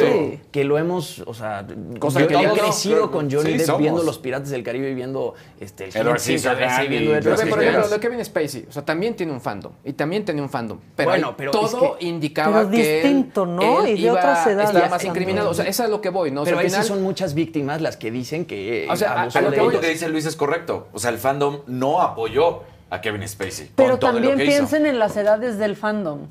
Que 0.52 0.62
lo 0.64 0.78
hemos, 0.78 1.18
o 1.26 1.34
sea, 1.34 1.66
Cosa 1.98 2.20
yo 2.20 2.28
que 2.28 2.34
he 2.36 2.50
crecido 2.52 3.10
con 3.10 3.28
Johnny 3.30 3.52
Sí, 3.52 3.58
Depp 3.58 3.66
somos. 3.66 3.80
viendo 3.82 4.02
Los 4.04 4.18
Piratas 4.18 4.50
del 4.50 4.62
Caribe 4.62 4.90
y 4.90 4.94
viendo 4.94 5.34
este, 5.58 5.86
el 5.86 5.90
King, 5.92 5.98
y 5.98 6.88
viendo 6.88 7.10
Pero 7.10 7.18
Edward 7.34 7.44
ve, 7.44 7.46
por 7.50 7.62
ejemplo, 7.62 7.80
lo 7.82 7.88
de 7.88 8.00
Kevin 8.00 8.24
Spacey, 8.24 8.66
o 8.68 8.72
sea, 8.72 8.84
también 8.84 9.16
tiene 9.16 9.32
un 9.32 9.40
fandom 9.40 9.72
y 9.84 9.92
también 9.94 10.24
tiene 10.24 10.40
un 10.40 10.50
fandom. 10.50 10.78
Pero 10.94 11.10
Bueno, 11.10 11.34
pero 11.36 11.50
todo 11.50 11.94
es 11.94 11.98
que- 11.98 12.06
indicaba 12.06 12.58
Pero 12.60 12.70
que 12.70 12.76
distinto, 13.02 13.44
¿no? 13.44 13.82
él 13.84 13.88
Y 13.88 13.92
de 13.94 13.98
iba 14.02 14.12
otras 14.12 14.46
a 14.46 14.50
edades 14.52 14.70
estar 14.70 14.88
más 14.90 15.04
incriminado. 15.04 15.50
O 15.50 15.54
sea, 15.54 15.64
eso 15.64 15.82
es 15.82 15.88
a 15.88 15.90
lo 15.90 16.00
que 16.00 16.10
voy, 16.10 16.30
¿no? 16.30 16.42
O 16.42 16.44
sea, 16.44 16.52
Pero 16.52 16.60
al 16.60 16.66
final, 16.70 16.84
son 16.84 17.02
muchas 17.02 17.34
víctimas 17.34 17.80
las 17.80 17.96
que 17.96 18.12
dicen 18.12 18.44
que 18.44 18.86
O 18.88 18.94
sea, 18.94 19.22
a- 19.22 19.40
lo 19.40 19.70
El 19.72 19.80
que 19.80 19.88
dice 19.88 20.08
Luis 20.08 20.26
es 20.26 20.36
correcto. 20.36 20.86
O 20.92 21.00
sea, 21.00 21.10
el 21.10 21.18
fandom 21.18 21.58
no 21.72 22.00
apoyó 22.00 22.62
a 22.90 23.00
Kevin 23.00 23.26
Spacey. 23.26 23.66
con 23.68 23.76
Pero 23.76 23.98
todo 23.98 24.12
lo 24.12 24.18
también 24.18 24.40
hizo. 24.40 24.56
piensen 24.58 24.86
en 24.86 24.98
las 24.98 25.16
edades 25.16 25.58
del 25.58 25.76
fandom. 25.76 26.26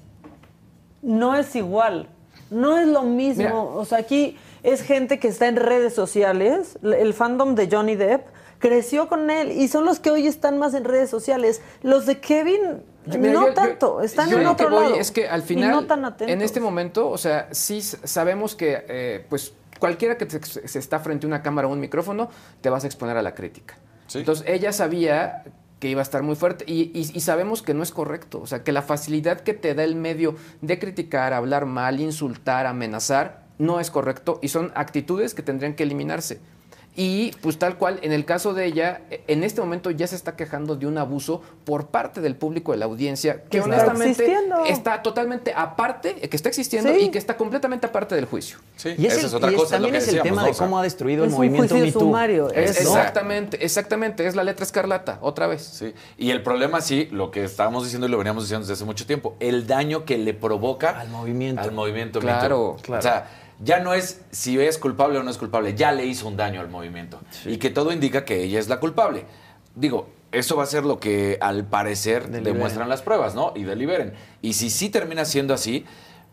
No 1.01 1.35
es 1.35 1.55
igual. 1.55 2.07
No 2.49 2.77
es 2.77 2.87
lo 2.87 3.03
mismo. 3.03 3.43
Mira. 3.43 3.55
O 3.55 3.85
sea, 3.85 3.99
aquí 3.99 4.37
es 4.63 4.81
gente 4.81 5.19
que 5.19 5.27
está 5.27 5.47
en 5.47 5.55
redes 5.55 5.95
sociales. 5.95 6.77
El 6.83 7.13
fandom 7.13 7.55
de 7.55 7.67
Johnny 7.71 7.95
Depp 7.95 8.27
creció 8.59 9.07
con 9.07 9.31
él 9.31 9.51
y 9.51 9.67
son 9.67 9.85
los 9.85 9.99
que 9.99 10.11
hoy 10.11 10.27
están 10.27 10.59
más 10.59 10.73
en 10.75 10.83
redes 10.83 11.09
sociales. 11.09 11.61
Los 11.81 12.05
de 12.05 12.19
Kevin, 12.19 12.83
Mira, 13.07 13.33
no 13.33 13.41
yo- 13.41 13.47
yo- 13.47 13.53
tanto. 13.55 14.01
Están 14.01 14.29
yo 14.29 14.37
en 14.37 14.43
lo 14.43 14.55
que 14.55 14.65
otro 14.65 14.75
voy 14.75 14.85
lado. 14.89 14.95
Es 14.97 15.11
que 15.11 15.27
al 15.27 15.41
y 15.41 15.43
final, 15.45 15.71
no 15.71 15.85
tan 15.87 16.05
atentos. 16.05 16.31
en 16.33 16.41
este 16.43 16.59
momento, 16.59 17.09
o 17.09 17.17
sea, 17.17 17.47
sí 17.51 17.81
sabemos 17.81 18.53
que, 18.53 18.85
eh, 18.87 19.25
pues, 19.29 19.53
cualquiera 19.79 20.15
que 20.17 20.27
te- 20.27 20.67
se 20.67 20.77
está 20.77 20.99
frente 20.99 21.25
a 21.25 21.27
una 21.27 21.41
cámara 21.41 21.67
o 21.67 21.71
un 21.71 21.79
micrófono, 21.79 22.29
te 22.61 22.69
vas 22.69 22.83
a 22.83 22.87
exponer 22.87 23.17
a 23.17 23.23
la 23.23 23.33
crítica. 23.33 23.77
Entonces, 24.20 24.45
ella 24.47 24.72
sabía 24.74 25.43
que 25.80 25.89
iba 25.89 26.01
a 26.01 26.03
estar 26.03 26.22
muy 26.22 26.36
fuerte 26.36 26.64
y, 26.68 26.91
y- 26.93 27.12
y 27.14 27.20
sabemos 27.22 27.62
que 27.64 27.74
no 27.74 27.82
es 27.84 27.91
correcto. 27.91 28.39
O 28.41 28.45
sea, 28.47 28.64
que 28.64 28.72
la 28.72 28.82
facilidad 28.84 29.41
que 29.41 29.53
te 29.53 29.74
da 29.74 29.84
el 29.84 29.95
medio 29.95 30.36
de 30.62 30.78
criticar, 30.78 31.34
hablar 31.34 31.66
mal, 31.66 31.99
insultar, 31.99 32.66
amenazar, 32.68 33.41
no 33.57 33.80
es 33.80 33.89
correcto 33.91 34.39
y 34.41 34.47
son 34.49 34.72
actitudes 34.76 35.34
que 35.34 35.41
tendrían 35.43 35.74
que 35.76 35.84
eliminarse. 35.84 36.39
Y 36.93 37.31
pues 37.41 37.57
tal 37.57 37.77
cual, 37.77 37.99
en 38.01 38.11
el 38.11 38.25
caso 38.25 38.53
de 38.53 38.65
ella, 38.65 39.01
e- 39.09 39.23
en 39.27 39.45
este 39.45 39.61
momento 39.61 39.91
ya 39.91 40.07
se 40.07 40.15
está 40.17 40.35
quejando 40.35 40.75
de 40.75 40.87
un 40.87 40.97
abuso 40.97 41.41
por 41.63 41.87
parte 41.87 42.19
del 42.19 42.35
público 42.35 42.73
de 42.73 42.79
la 42.79 42.85
audiencia, 42.85 43.43
que 43.49 43.61
honestamente 43.61 44.09
existiendo. 44.23 44.65
está 44.65 45.01
totalmente 45.01 45.53
aparte, 45.55 46.17
eh, 46.21 46.27
que 46.27 46.35
está 46.35 46.49
existiendo 46.49 46.93
Sí. 46.93 47.05
y 47.05 47.09
que 47.09 47.17
está 47.17 47.37
completamente 47.37 47.87
aparte 47.87 48.15
del 48.15 48.25
juicio. 48.25 48.57
Sí, 48.75 48.93
Y 48.97 49.05
es 49.05 49.13
esa 49.17 49.27
es 49.27 49.33
otra 49.33 49.49
y 49.51 49.55
es- 49.55 49.59
cosa. 49.61 49.75
también 49.75 49.93
lo 49.93 49.99
que 49.99 50.03
es 50.03 50.09
el 50.09 50.15
decíamos, 50.15 50.29
tema 50.37 50.41
¿no? 50.41 50.53
de 50.53 50.57
cómo 50.59 50.79
ha 50.79 50.83
destruido 50.83 51.23
el 51.23 51.29
es 51.29 51.33
un 51.33 51.37
movimiento 51.39 51.69
juicio 51.75 51.85
Me 51.85 51.91
Too. 51.93 51.99
sumario. 52.01 52.49
Es- 52.51 52.81
exactamente, 52.81 53.63
exactamente, 53.63 54.27
es 54.27 54.35
la 54.35 54.43
letra 54.43 54.65
escarlata, 54.65 55.17
otra 55.21 55.47
vez. 55.47 55.61
Sí. 55.61 55.93
Y 56.17 56.31
el 56.31 56.43
problema, 56.43 56.81
sí, 56.81 57.07
lo 57.11 57.31
que 57.31 57.45
estábamos 57.45 57.85
diciendo 57.85 58.07
y 58.07 58.09
lo 58.11 58.17
veníamos 58.17 58.43
diciendo 58.43 58.63
desde 58.63 58.73
hace 58.73 58.83
mucho 58.85 59.05
tiempo, 59.05 59.35
el 59.39 59.65
daño 59.65 60.03
que 60.03 60.17
le 60.17 60.33
provoca 60.33 60.99
Al 60.99 61.07
movimiento. 61.09 61.61
Al 61.61 61.71
movimiento 61.71 62.19
Claro, 62.19 62.75
claro. 62.81 62.99
O 62.99 63.01
sea, 63.01 63.29
ya 63.64 63.80
no 63.80 63.93
es 63.93 64.22
si 64.32 64.59
es 64.59 64.78
culpable 64.78 65.20
o 65.20 65.24
no 65.24 65.32
es 65.32 65.38
culpable, 65.38 65.76
ya 65.76 65.91
le 65.91 66.05
hizo 66.05 66.28
un 66.28 66.38
daño 66.38 66.62
al 66.62 66.70
movimiento. 66.70 67.20
Y 67.45 67.57
que 67.57 67.70
todo 67.70 67.91
indica 67.91 68.26
que 68.26 68.43
ella 68.43 68.59
es 68.59 68.68
la 68.68 68.80
culpable. 68.80 69.26
Digo, 69.76 70.09
eso 70.32 70.55
va 70.55 70.64
a 70.64 70.68
ser 70.68 70.84
lo 70.84 70.99
que 70.99 71.38
al 71.41 71.66
parecer 71.66 72.24
Deliberen. 72.24 72.53
demuestran 72.53 72.89
las 72.89 73.01
pruebas, 73.01 73.36
¿no? 73.36 73.53
Y 73.55 73.64
deliberen. 73.64 74.14
Y 74.41 74.53
si 74.53 74.70
sí 74.70 74.89
termina 74.89 75.26
siendo 75.26 75.53
así, 75.53 75.86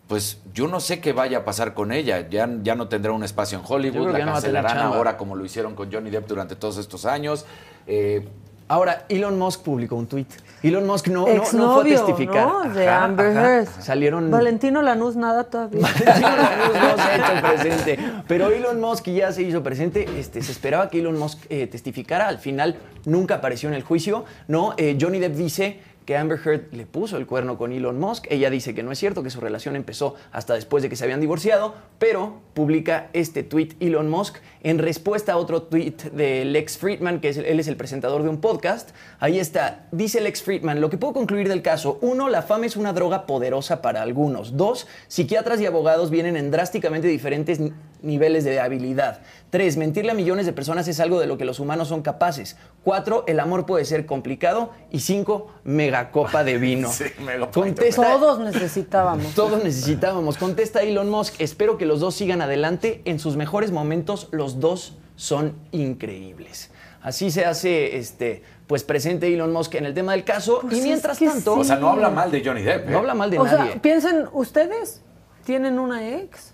pues 0.07 0.39
yo 0.55 0.69
no 0.69 0.81
sé 0.81 1.01
qué 1.01 1.13
vaya 1.13 1.39
a 1.39 1.45
pasar 1.45 1.75
con 1.75 1.93
ella. 1.93 2.29
Ya, 2.29 2.49
ya 2.63 2.75
no 2.75 2.89
tendrá 2.89 3.13
un 3.13 3.23
espacio 3.23 3.59
en 3.59 3.65
Hollywood, 3.67 4.11
la 4.11 4.25
no 4.25 4.33
cancelarán 4.33 4.79
ahora 4.79 5.17
como 5.17 5.37
lo 5.37 5.45
hicieron 5.45 5.75
con 5.75 5.93
Johnny 5.93 6.11
Depp 6.11 6.27
durante 6.27 6.57
todos 6.57 6.79
estos 6.79 7.05
años. 7.05 7.45
Eh, 7.87 8.27
Ahora, 8.69 9.05
Elon 9.09 9.39
Musk 9.39 9.63
publicó 9.63 9.97
un 9.97 10.07
tuit. 10.07 10.29
Elon 10.63 10.87
Musk 10.87 11.09
no, 11.09 11.27
no, 11.27 11.43
no 11.53 11.75
fue 11.81 11.91
a 11.95 11.97
testificar. 11.97 12.47
¿no? 12.47 12.65
De 12.75 12.89
Ajá, 12.89 13.05
Amber. 13.05 13.37
Heard. 13.37 13.69
Salieron. 13.81 14.31
Valentino 14.31 14.83
Lanús, 14.83 15.17
nada 15.17 15.45
todavía. 15.45 15.81
Valentino 15.83 16.29
Lanús 16.37 16.75
no 16.75 16.97
se 16.97 17.03
ha 17.03 17.17
hecho 17.17 17.47
presente. 17.49 17.99
Pero 18.27 18.49
Elon 18.51 18.81
Musk 18.81 19.07
ya 19.09 19.33
se 19.33 19.43
hizo 19.43 19.63
presente. 19.63 20.07
Este, 20.19 20.43
se 20.43 20.53
esperaba 20.53 20.91
que 20.91 20.99
Elon 21.01 21.19
Musk 21.19 21.39
eh, 21.49 21.67
testificara. 21.67 22.29
Al 22.29 22.39
final 22.39 22.77
nunca 23.05 23.37
apareció 23.37 23.69
en 23.69 23.75
el 23.75 23.83
juicio. 23.83 24.25
No, 24.49 24.75
Eh, 24.77 24.99
Johnny 25.01 25.19
Depp 25.19 25.35
dice 25.35 25.81
que 26.09 26.17
Amber 26.17 26.41
Heard 26.43 26.73
le 26.73 26.87
puso 26.87 27.19
el 27.19 27.27
cuerno 27.27 27.59
con 27.59 27.71
Elon 27.71 28.01
Musk. 28.01 28.29
Ella 28.31 28.49
dice 28.49 28.75
que 28.75 28.83
no 28.83 28.91
es 28.91 28.99
cierto, 28.99 29.23
que 29.23 29.29
su 29.29 29.43
relación 29.43 29.77
empezó 29.77 30.15
hasta 30.33 30.55
después 30.55 30.83
de 30.83 30.89
que 30.89 30.97
se 30.97 31.05
habían 31.05 31.21
divorciado, 31.21 31.75
pero 31.99 32.41
publica 32.55 33.11
este 33.13 33.43
tweet 33.43 33.77
Elon 33.79 34.09
Musk 34.09 34.39
en 34.63 34.79
respuesta 34.79 35.35
a 35.35 35.37
otro 35.37 35.65
tweet 35.65 35.97
de 36.15 36.47
Lex 36.47 36.79
Friedman, 36.79 37.21
que 37.21 37.29
es, 37.29 37.37
él 37.37 37.61
es 37.61 37.69
el 37.69 37.77
presentador 37.77 38.23
de 38.23 38.31
un 38.31 38.41
podcast. 38.41 38.93
Ahí 39.21 39.39
está, 39.39 39.87
dice 39.93 40.23
Lex 40.23 40.43
Friedman, 40.43 40.81
lo 40.81 40.89
que 40.89 40.97
puedo 40.97 41.13
concluir 41.13 41.47
del 41.47 41.61
caso, 41.61 41.99
uno, 42.01 42.31
la 42.31 42.41
fama 42.41 42.65
es 42.65 42.79
una 42.79 42.95
droga 42.95 43.27
poderosa 43.27 43.83
para 43.83 44.01
algunos. 44.01 44.57
Dos, 44.57 44.87
psiquiatras 45.09 45.61
y 45.61 45.67
abogados 45.67 46.09
vienen 46.09 46.39
en 46.39 46.51
drásticamente 46.51 47.07
diferentes 47.07 47.61
niveles 48.03 48.45
de 48.45 48.61
habilidad. 48.61 49.21
Tres, 49.51 49.77
mentirle 49.77 50.13
a 50.13 50.15
millones 50.15 50.47
de 50.47 50.53
personas 50.53 50.87
es 50.89 51.01
algo 51.01 51.21
de 51.21 51.27
lo 51.27 51.39
que 51.39 51.45
los 51.45 51.59
humanos 51.61 51.89
son 51.89 52.03
capaces. 52.03 52.57
Cuatro, 52.85 53.25
el 53.27 53.41
amor 53.41 53.67
puede 53.67 53.85
ser 53.85 54.07
complicado. 54.07 54.71
Y 54.91 55.01
cinco, 55.01 55.53
megacopa 55.65 56.45
de 56.45 56.59
vino. 56.59 56.89
Sí. 56.99 57.05
Contesta, 57.53 58.03
Todos 58.03 58.41
necesitábamos. 58.41 59.35
todos 59.35 59.63
necesitábamos. 59.65 60.37
Contesta 60.39 60.83
Elon 60.83 61.09
Musk. 61.11 61.41
Espero 61.41 61.79
que 61.79 61.87
los 61.87 62.01
dos 62.01 62.15
sigan 62.15 62.43
adelante. 62.43 63.03
En 63.05 63.19
sus 63.19 63.37
mejores 63.37 63.71
momentos, 63.73 64.29
los 64.33 64.61
dos 64.61 64.97
son 65.17 65.55
increíbles. 65.73 66.71
Así 67.01 67.31
se 67.31 67.45
hace, 67.45 67.97
este, 67.97 68.43
pues 68.67 68.85
presente 68.85 69.33
Elon 69.33 69.53
Musk 69.53 69.75
en 69.77 69.87
el 69.87 69.95
tema 69.95 70.13
del 70.13 70.25
caso. 70.25 70.61
Pues 70.63 70.75
y 70.75 70.79
es 70.79 70.85
mientras 70.85 71.19
que 71.19 71.27
tanto, 71.27 71.55
O 71.55 71.65
sea, 71.65 71.77
no 71.77 71.91
habla 71.91 72.11
mal 72.11 72.31
de 72.31 72.43
Johnny 72.45 72.63
Depp. 72.63 72.89
¿eh? 72.89 72.91
no 72.91 72.99
habla 72.99 73.15
mal 73.15 73.31
de 73.31 73.39
o 73.39 73.45
nadie. 73.45 73.73
sea, 73.73 73.83
piensen, 73.83 74.27
ustedes 74.33 75.01
tienen 75.45 75.79
una 75.79 76.07
ex 76.09 76.53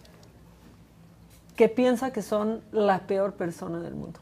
que 1.57 1.68
piensa 1.68 2.12
que 2.12 2.22
son 2.22 2.61
la 2.72 3.00
peor 3.07 3.32
persona 3.34 3.80
del 3.80 3.94
mundo. 3.94 4.20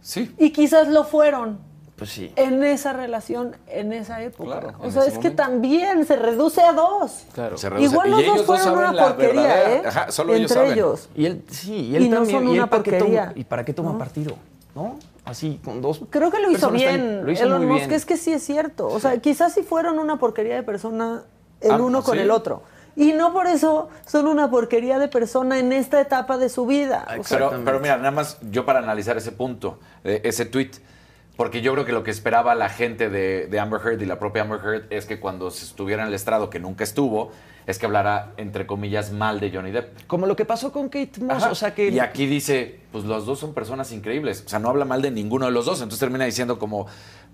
Sí. 0.00 0.34
Y 0.38 0.50
quizás 0.50 0.88
lo 0.88 1.04
fueron 1.04 1.58
pues 1.96 2.10
sí. 2.10 2.32
en 2.36 2.62
esa 2.64 2.92
relación, 2.92 3.56
en 3.68 3.92
esa 3.92 4.22
época. 4.22 4.60
Claro, 4.60 4.78
o 4.80 4.90
sea, 4.90 5.04
es 5.04 5.18
que 5.18 5.30
también 5.30 6.04
se 6.06 6.16
reduce 6.16 6.60
a 6.60 6.72
dos. 6.72 7.24
Claro. 7.34 7.56
Se 7.58 7.70
reduce. 7.70 7.90
Igual 7.92 8.10
los 8.10 8.20
Y 8.20 8.24
ellos 8.24 8.46
dos 8.46 8.60
fueron 8.60 8.78
una 8.78 8.92
porquería, 9.06 9.72
¿eh? 9.74 9.82
Ajá, 9.86 10.10
solo 10.10 10.34
ellos 10.34 10.50
Entre 10.50 10.62
saben. 10.66 10.78
ellos. 10.78 11.08
Y 11.14 11.26
él, 11.26 11.44
sí, 11.50 11.74
y 11.74 11.96
él 11.96 12.02
Y 12.04 12.08
no 12.08 12.16
también. 12.16 12.38
son 12.38 12.48
¿Y 12.48 12.50
él 12.52 12.58
una 12.58 12.70
para 12.70 12.82
qué 12.82 12.90
toma- 12.92 12.98
porquería. 13.00 13.32
¿Y 13.36 13.44
para 13.44 13.64
qué 13.64 13.72
toma 13.74 13.92
¿No? 13.92 13.98
partido? 13.98 14.36
¿No? 14.74 14.96
Así, 15.24 15.60
con 15.64 15.80
dos. 15.82 16.00
Creo 16.10 16.30
que 16.32 16.40
lo 16.40 16.50
hizo 16.50 16.70
personas 16.70 16.82
tan- 16.82 17.00
bien. 17.00 17.26
Lo 17.26 17.30
hizo 17.32 17.44
Elon 17.44 17.58
muy 17.64 17.74
Musk 17.74 17.80
bien. 17.88 17.92
es 17.92 18.06
que 18.06 18.16
sí 18.16 18.32
es 18.32 18.42
cierto. 18.42 18.88
O 18.88 18.98
sea, 18.98 19.16
quizás 19.20 19.52
si 19.52 19.62
fueron 19.62 20.00
una 20.00 20.18
porquería 20.18 20.56
de 20.56 20.62
persona 20.64 21.22
el 21.60 21.70
Ah, 21.70 21.76
uno 21.76 22.02
con 22.02 22.16
sí. 22.16 22.22
el 22.22 22.30
otro. 22.32 22.62
Y 22.96 23.12
no 23.12 23.32
por 23.32 23.46
eso 23.46 23.88
son 24.06 24.26
una 24.26 24.50
porquería 24.50 24.98
de 24.98 25.08
persona 25.08 25.58
en 25.58 25.72
esta 25.72 26.00
etapa 26.00 26.36
de 26.38 26.48
su 26.48 26.66
vida. 26.66 27.06
O 27.18 27.24
sea, 27.24 27.38
Pero, 27.38 27.64
pero 27.64 27.80
mira, 27.80 27.96
nada 27.96 28.10
más 28.10 28.38
yo 28.50 28.64
para 28.66 28.80
analizar 28.80 29.16
ese 29.16 29.32
punto, 29.32 29.78
eh, 30.04 30.20
ese 30.24 30.44
tweet, 30.44 30.72
porque 31.36 31.62
yo 31.62 31.72
creo 31.72 31.84
que 31.84 31.92
lo 31.92 32.02
que 32.02 32.10
esperaba 32.10 32.54
la 32.54 32.68
gente 32.68 33.08
de, 33.08 33.46
de 33.46 33.60
Amber 33.60 33.80
Heard 33.82 34.02
y 34.02 34.06
la 34.06 34.18
propia 34.18 34.42
Amber 34.42 34.60
Heard 34.62 34.84
es 34.90 35.06
que 35.06 35.18
cuando 35.18 35.50
se 35.50 35.64
estuviera 35.64 36.02
en 36.02 36.08
el 36.08 36.14
estrado, 36.14 36.50
que 36.50 36.58
nunca 36.58 36.84
estuvo, 36.84 37.32
es 37.66 37.78
que 37.78 37.86
hablara, 37.86 38.32
entre 38.36 38.66
comillas, 38.66 39.12
mal 39.12 39.40
de 39.40 39.50
Johnny 39.50 39.70
Depp. 39.70 40.06
Como 40.06 40.26
lo 40.26 40.36
que 40.36 40.44
pasó 40.44 40.72
con 40.72 40.88
Kate 40.88 41.20
Moss. 41.20 41.42
Ajá. 41.44 41.52
O 41.52 41.54
sea 41.54 41.74
que. 41.74 41.88
Y 41.88 42.00
aquí 42.00 42.26
dice, 42.26 42.80
pues 42.90 43.04
los 43.04 43.24
dos 43.24 43.38
son 43.38 43.54
personas 43.54 43.92
increíbles. 43.92 44.42
O 44.44 44.48
sea, 44.48 44.58
no 44.58 44.68
habla 44.68 44.84
mal 44.84 45.00
de 45.00 45.10
ninguno 45.10 45.46
de 45.46 45.52
los 45.52 45.66
dos. 45.66 45.78
Entonces 45.78 46.00
termina 46.00 46.24
diciendo 46.24 46.58
como, 46.58 46.86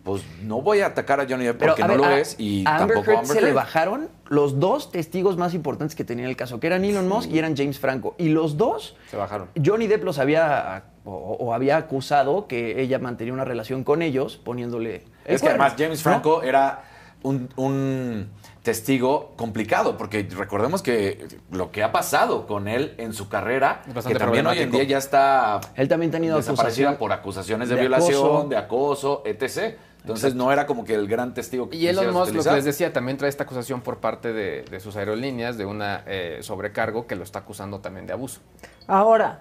pues 0.05 0.23
no 0.43 0.63
voy 0.63 0.81
a 0.81 0.87
atacar 0.87 1.21
a 1.21 1.27
Johnny 1.29 1.45
Depp 1.45 1.59
porque 1.59 1.83
no 1.83 1.89
ver, 1.89 1.97
lo 1.99 2.05
a- 2.05 2.19
es 2.21 2.37
y 2.39 2.65
a 2.67 2.77
Amber 2.79 2.97
tampoco 2.97 3.11
Heard 3.11 3.21
Amber 3.21 3.37
se 3.37 3.43
le 3.43 3.53
bajaron 3.53 4.09
los 4.29 4.59
dos 4.61 4.91
testigos 4.91 5.37
más 5.37 5.55
importantes 5.55 5.95
que 5.97 6.05
tenía 6.05 6.27
el 6.27 6.37
caso, 6.37 6.61
que 6.61 6.67
eran 6.67 6.85
Elon 6.85 7.07
Musk 7.09 7.31
y 7.31 7.39
eran 7.39 7.57
James 7.57 7.79
Franco. 7.79 8.15
Y 8.19 8.29
los 8.31 8.57
dos, 8.57 8.97
Se 9.11 9.17
bajaron. 9.17 9.49
Johnny 9.65 9.87
Depp 9.87 10.05
los 10.05 10.19
había 10.19 10.85
o, 11.05 11.13
o 11.41 11.55
había 11.55 11.77
acusado 11.79 12.47
que 12.47 12.81
ella 12.83 12.99
mantenía 12.99 13.33
una 13.33 13.45
relación 13.45 13.85
con 13.85 14.03
ellos, 14.03 14.37
poniéndole. 14.37 15.05
el 15.25 15.35
Es 15.35 15.43
que 15.43 15.49
además 15.49 15.75
James 15.79 15.99
¿no? 15.99 16.11
Franco 16.11 16.43
era 16.43 16.83
un, 17.23 17.49
un 17.57 18.29
testigo 18.69 19.33
complicado, 19.37 19.97
porque 19.97 20.29
recordemos 20.37 20.83
que 20.83 21.27
lo 21.51 21.71
que 21.71 21.83
ha 21.83 21.91
pasado 21.91 22.47
con 22.47 22.69
él 22.69 22.95
en 22.99 23.15
su 23.15 23.31
carrera, 23.31 23.81
que 24.07 24.15
también 24.15 24.47
hoy 24.47 24.59
en 24.59 24.71
día 24.71 24.83
ya 24.83 24.99
está 24.99 25.59
Él 25.75 25.89
también 25.89 26.11
ha 26.11 26.13
tenido 26.13 26.37
desaparecida 26.37 26.91
acusación 26.91 26.97
por 26.99 27.13
acusaciones 27.13 27.71
de, 27.71 27.77
de 27.77 27.81
violación, 27.81 28.19
acoso. 28.19 28.49
de 28.49 28.57
acoso, 28.59 29.23
etc. 29.25 29.79
Entonces 30.03 30.35
no 30.35 30.53
era 30.53 30.67
como 30.67 30.85
que 30.85 30.95
el 30.95 31.09
gran 31.09 31.33
testigo 31.33 31.71
que 31.71 31.79
Y 31.79 31.87
Elon 31.87 32.13
Musk, 32.13 32.35
lo 32.35 32.45
que 32.45 32.53
les 32.53 32.67
decía, 32.67 32.93
también 32.93 33.17
trae 33.17 33.31
esta 33.31 33.45
acusación 33.45 33.81
por 33.81 34.01
parte 34.01 34.35
de, 34.35 34.65
de 34.71 34.81
sus 34.81 34.97
aerolíneas 34.97 35.57
de 35.57 35.65
una 35.65 36.03
eh, 36.07 36.41
sobrecargo 36.43 37.07
que 37.07 37.17
lo 37.17 37.25
está 37.25 37.39
acusando 37.39 37.81
también 37.81 38.07
de 38.07 38.13
abuso. 38.13 38.41
Ahora, 38.87 39.41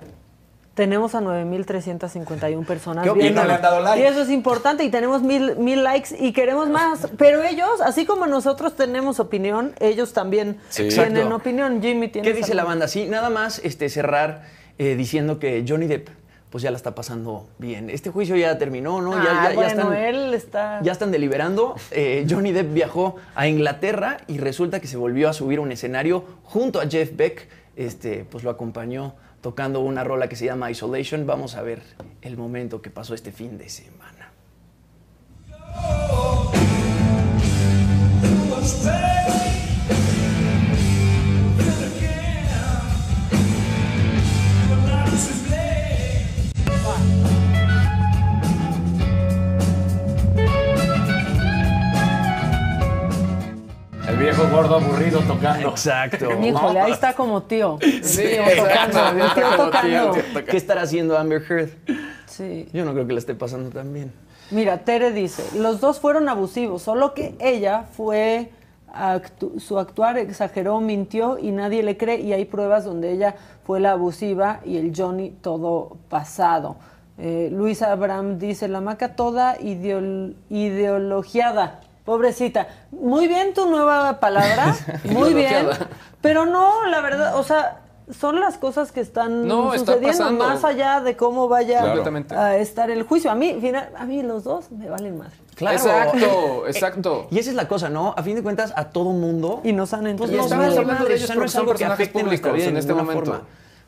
tenemos 0.78 1.16
a 1.16 1.22
9.351 1.22 2.64
personas 2.66 3.04
¿Qué 3.04 3.10
opinan? 3.10 3.34
viendo. 3.34 3.44
¿Le 3.46 3.54
han 3.56 3.62
dado 3.64 3.82
like? 3.82 4.00
Y 4.00 4.04
eso 4.06 4.22
es 4.22 4.30
importante 4.30 4.84
y 4.84 4.92
tenemos 4.92 5.24
mil, 5.24 5.56
mil 5.58 5.84
likes 5.84 6.16
y 6.20 6.34
queremos 6.34 6.70
más. 6.70 7.08
Pero 7.18 7.44
ellos, 7.44 7.82
así 7.84 8.06
como 8.06 8.28
nosotros 8.28 8.76
tenemos 8.76 9.20
opinión, 9.20 9.74
ellos 9.80 10.14
también 10.14 10.58
Sí. 10.70 10.88
tienen 10.88 11.18
Exacto. 11.18 11.36
opinión. 11.36 11.82
Jimmy 11.82 12.10
tiene 12.10 12.28
¿Qué 12.28 12.34
dice 12.36 12.54
la 12.54 12.64
banda? 12.64 12.88
Sí, 12.88 13.08
nada 13.08 13.32
más 13.32 13.60
este, 13.64 13.90
cerrar 13.90 14.44
eh, 14.78 14.96
diciendo 14.96 15.40
que 15.40 15.66
Johnny 15.68 15.88
Depp 15.88 16.10
pues 16.52 16.62
ya 16.64 16.70
la 16.72 16.78
está 16.78 16.94
pasando 16.96 17.48
bien. 17.58 17.90
Este 17.90 18.10
juicio 18.12 18.36
ya 18.38 18.58
terminó, 18.60 19.02
¿no? 19.02 19.12
ya, 19.22 19.32
Ah, 19.32 19.44
ya- 19.46 19.50
ya 19.50 19.56
bueno, 19.56 19.70
están, 19.82 19.94
él 19.96 20.34
está... 20.36 20.80
ya 20.84 20.92
están 20.94 21.12
deliberando. 21.12 21.76
Eh, 21.92 22.26
Johnny 22.30 22.52
Depp 22.54 22.72
viajó 22.74 23.16
a 23.36 23.48
Inglaterra 23.48 24.20
y 24.28 24.38
resulta 24.38 24.80
que 24.80 24.86
se 24.88 24.96
volvió 24.96 25.28
a 25.28 25.34
subir 25.34 25.58
a 25.60 25.62
un 25.64 25.72
escenario 25.74 26.24
junto 26.44 26.80
a 26.80 26.86
Jeff 26.88 27.10
Beck. 27.18 27.50
Este, 27.76 28.26
pues 28.30 28.44
lo 28.46 28.50
acompañó 28.52 29.14
tocando 29.42 29.80
una 29.80 30.04
rola 30.04 30.28
que 30.28 30.36
se 30.36 30.46
llama 30.46 30.72
Isolation. 30.72 31.26
Vamos 31.26 31.56
a 31.56 31.62
ver 31.62 31.82
el 32.22 32.38
momento 32.38 32.82
que 32.82 32.90
pasó 32.90 33.14
este 33.14 33.32
fin 33.32 33.58
de 33.58 33.70
semana. 33.70 34.32
El 54.18 54.24
viejo 54.24 54.48
gordo 54.50 54.76
aburrido 54.78 55.20
tocando. 55.22 55.70
Exacto. 55.70 56.30
Híjole, 56.42 56.80
ahí 56.80 56.92
está 56.92 57.14
como 57.14 57.44
tío. 57.44 57.78
El 57.82 58.04
Sí, 58.04 58.24
tío 58.24 58.64
tocando, 58.64 59.08
el 59.26 59.34
tío 59.34 59.44
Como 59.44 59.64
tocando. 59.66 60.12
tío. 60.12 60.46
¿Qué 60.46 60.58
estará 60.58 60.82
haciendo 60.82 61.16
Amber 61.18 61.44
Heard? 61.48 61.70
Sí. 62.26 62.68
Yo 62.74 62.84
no 62.84 62.94
creo 62.94 63.06
que 63.06 63.14
la 63.14 63.20
esté 63.20 63.36
pasando 63.36 63.70
tan 63.70 63.94
bien. 63.94 64.12
Mira, 64.50 64.80
Tere 64.80 65.12
dice, 65.12 65.44
los 65.60 65.80
dos 65.82 66.00
fueron 66.00 66.30
abusivos, 66.30 66.82
solo 66.82 67.14
que 67.14 67.36
ella 67.40 67.84
fue, 67.96 68.50
actu- 68.92 69.60
su 69.60 69.78
actuar 69.78 70.18
exageró, 70.18 70.80
mintió 70.82 71.38
y 71.38 71.52
nadie 71.52 71.84
le 71.84 71.96
cree 71.98 72.20
y 72.22 72.34
hay 72.34 72.46
pruebas 72.46 72.86
donde 72.86 73.12
ella 73.12 73.36
fue 73.66 73.80
la 73.82 73.92
abusiva 73.92 74.62
y 74.66 74.78
el 74.78 74.94
Johnny 74.96 75.30
todo 75.42 75.98
pasado. 76.10 76.78
Eh, 77.20 77.50
Luis 77.52 77.82
Abraham 77.82 78.40
dice, 78.40 78.68
la 78.68 78.80
maca 78.82 79.16
toda 79.16 79.58
ideol- 79.60 80.34
ideologiada, 80.50 81.82
pobrecita. 82.08 82.68
Muy 82.92 83.28
bien 83.28 83.54
tu 83.54 83.70
nueva 83.70 84.20
palabra, 84.22 84.74
muy 85.04 85.34
bien, 85.34 85.68
pero 86.22 86.46
no, 86.46 86.86
la 86.88 87.02
verdad, 87.02 87.36
o 87.38 87.44
sea... 87.44 87.82
Son 88.22 88.40
las 88.40 88.58
cosas 88.58 88.94
que 88.94 89.02
están 89.02 89.46
No, 89.50 89.78
sucediendo 89.78 90.32
más 90.32 90.64
allá 90.64 91.02
de 91.02 91.18
cómo 91.18 91.50
vaya 91.50 91.82
Claro. 91.82 92.06
A 92.38 92.56
estar 92.56 92.90
el 92.90 93.04
juicio. 93.04 93.30
A 93.30 93.36
mí, 93.36 93.58
final, 93.60 93.90
a 93.98 94.06
mí 94.06 94.24
los 94.24 94.46
dos 94.46 94.72
me 94.72 94.88
valen 94.90 95.18
madre. 95.18 95.34
Claro. 95.56 95.76
Exacto, 95.76 96.68
exacto. 96.68 97.28
Y 97.32 97.40
esa 97.40 97.50
es 97.50 97.58
la 97.58 97.68
cosa, 97.68 97.90
¿no? 97.90 98.14
A 98.16 98.24
fin 98.24 98.36
de 98.38 98.44
cuentas, 98.44 98.72
a 98.78 98.86
todo 98.92 99.10
mundo. 99.12 99.60
Y 99.66 99.74
nos 99.74 99.92
han 99.94 100.04
Pues 100.04 100.12
entendido. 100.12 100.38
nos 100.38 100.46
estamos 100.46 100.66
vale 100.68 100.78
hablando 100.78 100.94
de 100.94 101.00
madre, 101.02 101.16
ellos 101.16 101.24
o 101.26 101.28
sea, 101.28 101.36
no 101.36 101.44
es 101.44 101.56
algo 101.58 101.72
personajes 101.72 102.08
públicos 102.08 102.60
en 102.62 102.78
este 102.78 102.94
momento. 102.94 103.26
forma. 103.26 103.42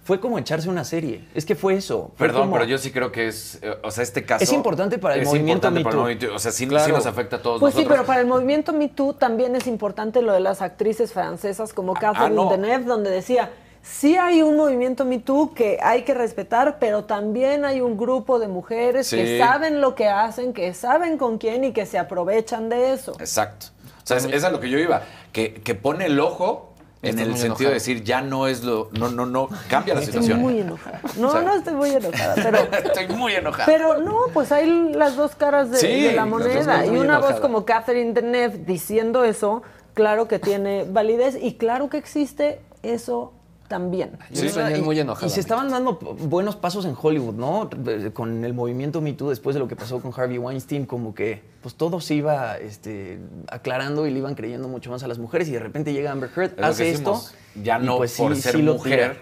Fue 0.10 0.20
como 0.20 0.39
echarse 0.39 0.68
una 0.70 0.84
serie. 0.84 1.24
Es 1.36 1.45
que 1.45 1.53
fue 1.53 1.76
eso. 1.76 2.10
Fue 2.16 2.26
Perdón, 2.26 2.41
como- 2.47 2.53
pero 2.53 2.66
yo 2.66 2.80
sí 2.80 2.89
creo 2.91 3.12
que 3.12 3.28
es, 3.28 3.60
eh, 3.62 3.76
o 3.84 3.91
sea, 3.91 4.01
este 4.01 4.26
caso... 4.26 4.43
Es 4.43 4.51
importante 4.51 4.97
para 4.97 5.14
el 5.14 5.22
es 5.22 5.28
movimiento 5.28 5.68
importante 5.68 5.80
Me 5.80 5.84
para 5.84 5.91
el 5.91 5.95
Too. 5.97 6.01
movimiento, 6.01 6.36
O 6.36 6.39
sea, 6.39 6.51
sí, 6.51 6.66
Claro. 6.68 6.86
sí 6.88 6.91
nos 6.91 7.05
afecta 7.05 7.36
a 7.36 7.41
todos 7.43 7.60
Pues 7.60 7.76
sí, 7.76 7.86
pero 7.88 8.03
para 8.05 8.22
el 8.22 8.26
movimiento 8.26 8.74
Me 8.74 8.88
Too 8.88 9.14
también 9.14 9.55
es 9.55 9.68
importante 9.68 10.24
lo 10.24 10.34
de 10.34 10.39
las 10.39 10.64
actrices 10.64 11.14
francesas 11.14 11.74
como 11.74 11.93
Catherine 11.93 12.36
no. 12.36 12.49
Deneuve, 12.49 12.86
donde 12.86 13.12
decía, 13.12 13.51
sí 13.84 14.18
hay 14.18 14.41
un 14.41 14.57
movimiento 14.57 15.05
Me 15.05 15.20
Too 15.20 15.53
que 15.53 15.78
hay 15.80 16.01
que 16.01 16.16
respetar, 16.16 16.80
pero 16.80 17.03
también 17.03 17.64
hay 17.64 17.80
un 17.80 17.95
grupo 17.95 18.39
de 18.39 18.47
mujeres 18.47 19.05
Sí. 19.05 19.16
que 19.16 19.38
saben 19.38 19.80
lo 19.80 19.93
que 19.93 20.07
hacen, 20.07 20.53
que 20.53 20.74
saben 20.74 21.20
con 21.20 21.38
quién 21.38 21.66
y 21.66 21.72
que 21.72 21.86
se 21.86 21.99
aprovechan 21.99 22.68
de 22.70 22.93
eso. 22.93 23.12
Exacto. 23.20 23.68
O 24.03 24.07
sea, 24.10 24.18
es, 24.18 24.26
es 24.26 24.43
a 24.43 24.49
lo 24.49 24.60
que 24.60 24.72
yo 24.72 24.80
iba. 24.80 25.03
Que, 25.32 25.53
que 25.53 25.76
pone 25.76 26.07
el 26.07 26.20
ojo 26.20 26.68
en 27.02 27.18
el 27.20 27.26
sentido 27.38 27.45
enojada. 27.45 27.70
de 27.70 27.74
decir, 27.76 28.04
ya 28.04 28.22
no 28.22 28.47
es 28.47 28.64
lo... 28.64 28.89
No, 28.91 29.10
no, 29.10 29.26
no. 29.26 29.47
Cambia 29.70 29.93
la 29.93 30.02
Estoy 30.02 30.22
situación. 30.22 30.41
muy 30.41 30.60
enojada. 30.60 31.00
No, 31.18 31.28
O 31.30 31.32
sea- 31.32 31.41
no 31.41 31.54
estoy 31.56 31.74
muy 31.74 31.89
enojada, 31.91 32.36
pero... 32.36 32.58
Estoy 32.86 33.08
muy 33.16 33.34
enojada. 33.34 33.66
Pero 33.66 34.00
no, 34.00 34.18
pues 34.34 34.52
hay 34.52 34.91
las 34.93 35.16
dos 35.16 35.36
caras 35.36 35.72
de, 35.72 35.78
Sí, 35.78 36.02
de 36.04 36.14
la 36.14 36.26
moneda. 36.26 36.86
Y 36.86 36.89
una 36.89 37.20
voz 37.20 37.39
como 37.39 37.66
Catherine 37.66 38.14
Deneuve 38.14 38.58
diciendo 38.66 39.24
eso, 39.24 39.62
claro 39.93 40.28
que 40.28 40.39
tiene 40.39 40.86
validez 40.89 41.38
y 41.41 41.56
claro 41.56 41.89
que 41.89 41.97
existe 41.97 42.60
eso 42.84 43.34
también. 43.70 44.17
Yo 44.32 44.49
soñé 44.49 44.80
Y- 44.80 44.82
muy 44.82 44.99
enojado. 44.99 45.26
Y 45.26 45.30
se 45.30 45.39
estaban 45.39 45.70
dando 45.70 45.93
buenos 45.93 46.57
pasos 46.57 46.84
en 46.84 46.95
Hollywood, 47.01 47.36
¿no? 47.36 47.70
Eh, 47.88 48.11
Con 48.13 48.43
el 48.43 48.53
movimiento 48.53 48.99
Me 48.99 49.13
Too, 49.13 49.30
después 49.30 49.53
de 49.53 49.61
lo 49.61 49.70
que 49.70 49.78
pasó 49.78 50.01
con 50.01 50.11
Harvey 50.13 50.38
Weinstein, 50.38 50.86
como 50.86 51.15
que 51.15 51.41
pues 51.61 51.76
todo 51.76 52.01
se 52.01 52.15
iba 52.15 52.57
este, 52.57 53.20
aclarando 53.49 54.05
y 54.07 54.11
le 54.11 54.20
iban 54.20 54.36
creyendo 54.36 54.67
mucho 54.67 54.89
más 54.91 55.03
a 55.03 55.07
las 55.07 55.20
mujeres 55.20 55.47
y 55.47 55.51
de 55.51 55.59
repente 55.59 55.93
llega 55.93 56.11
Amber 56.11 56.30
Heard, 56.36 56.53
Es 56.57 56.65
hace 56.65 56.91
esto. 56.91 57.22
Ya 57.63 57.80
no 57.80 57.97
pues 57.97 58.17
por 58.17 58.36
sí- 58.36 58.41
ser 58.41 58.55
sí 58.57 58.61
mujer, 58.63 59.20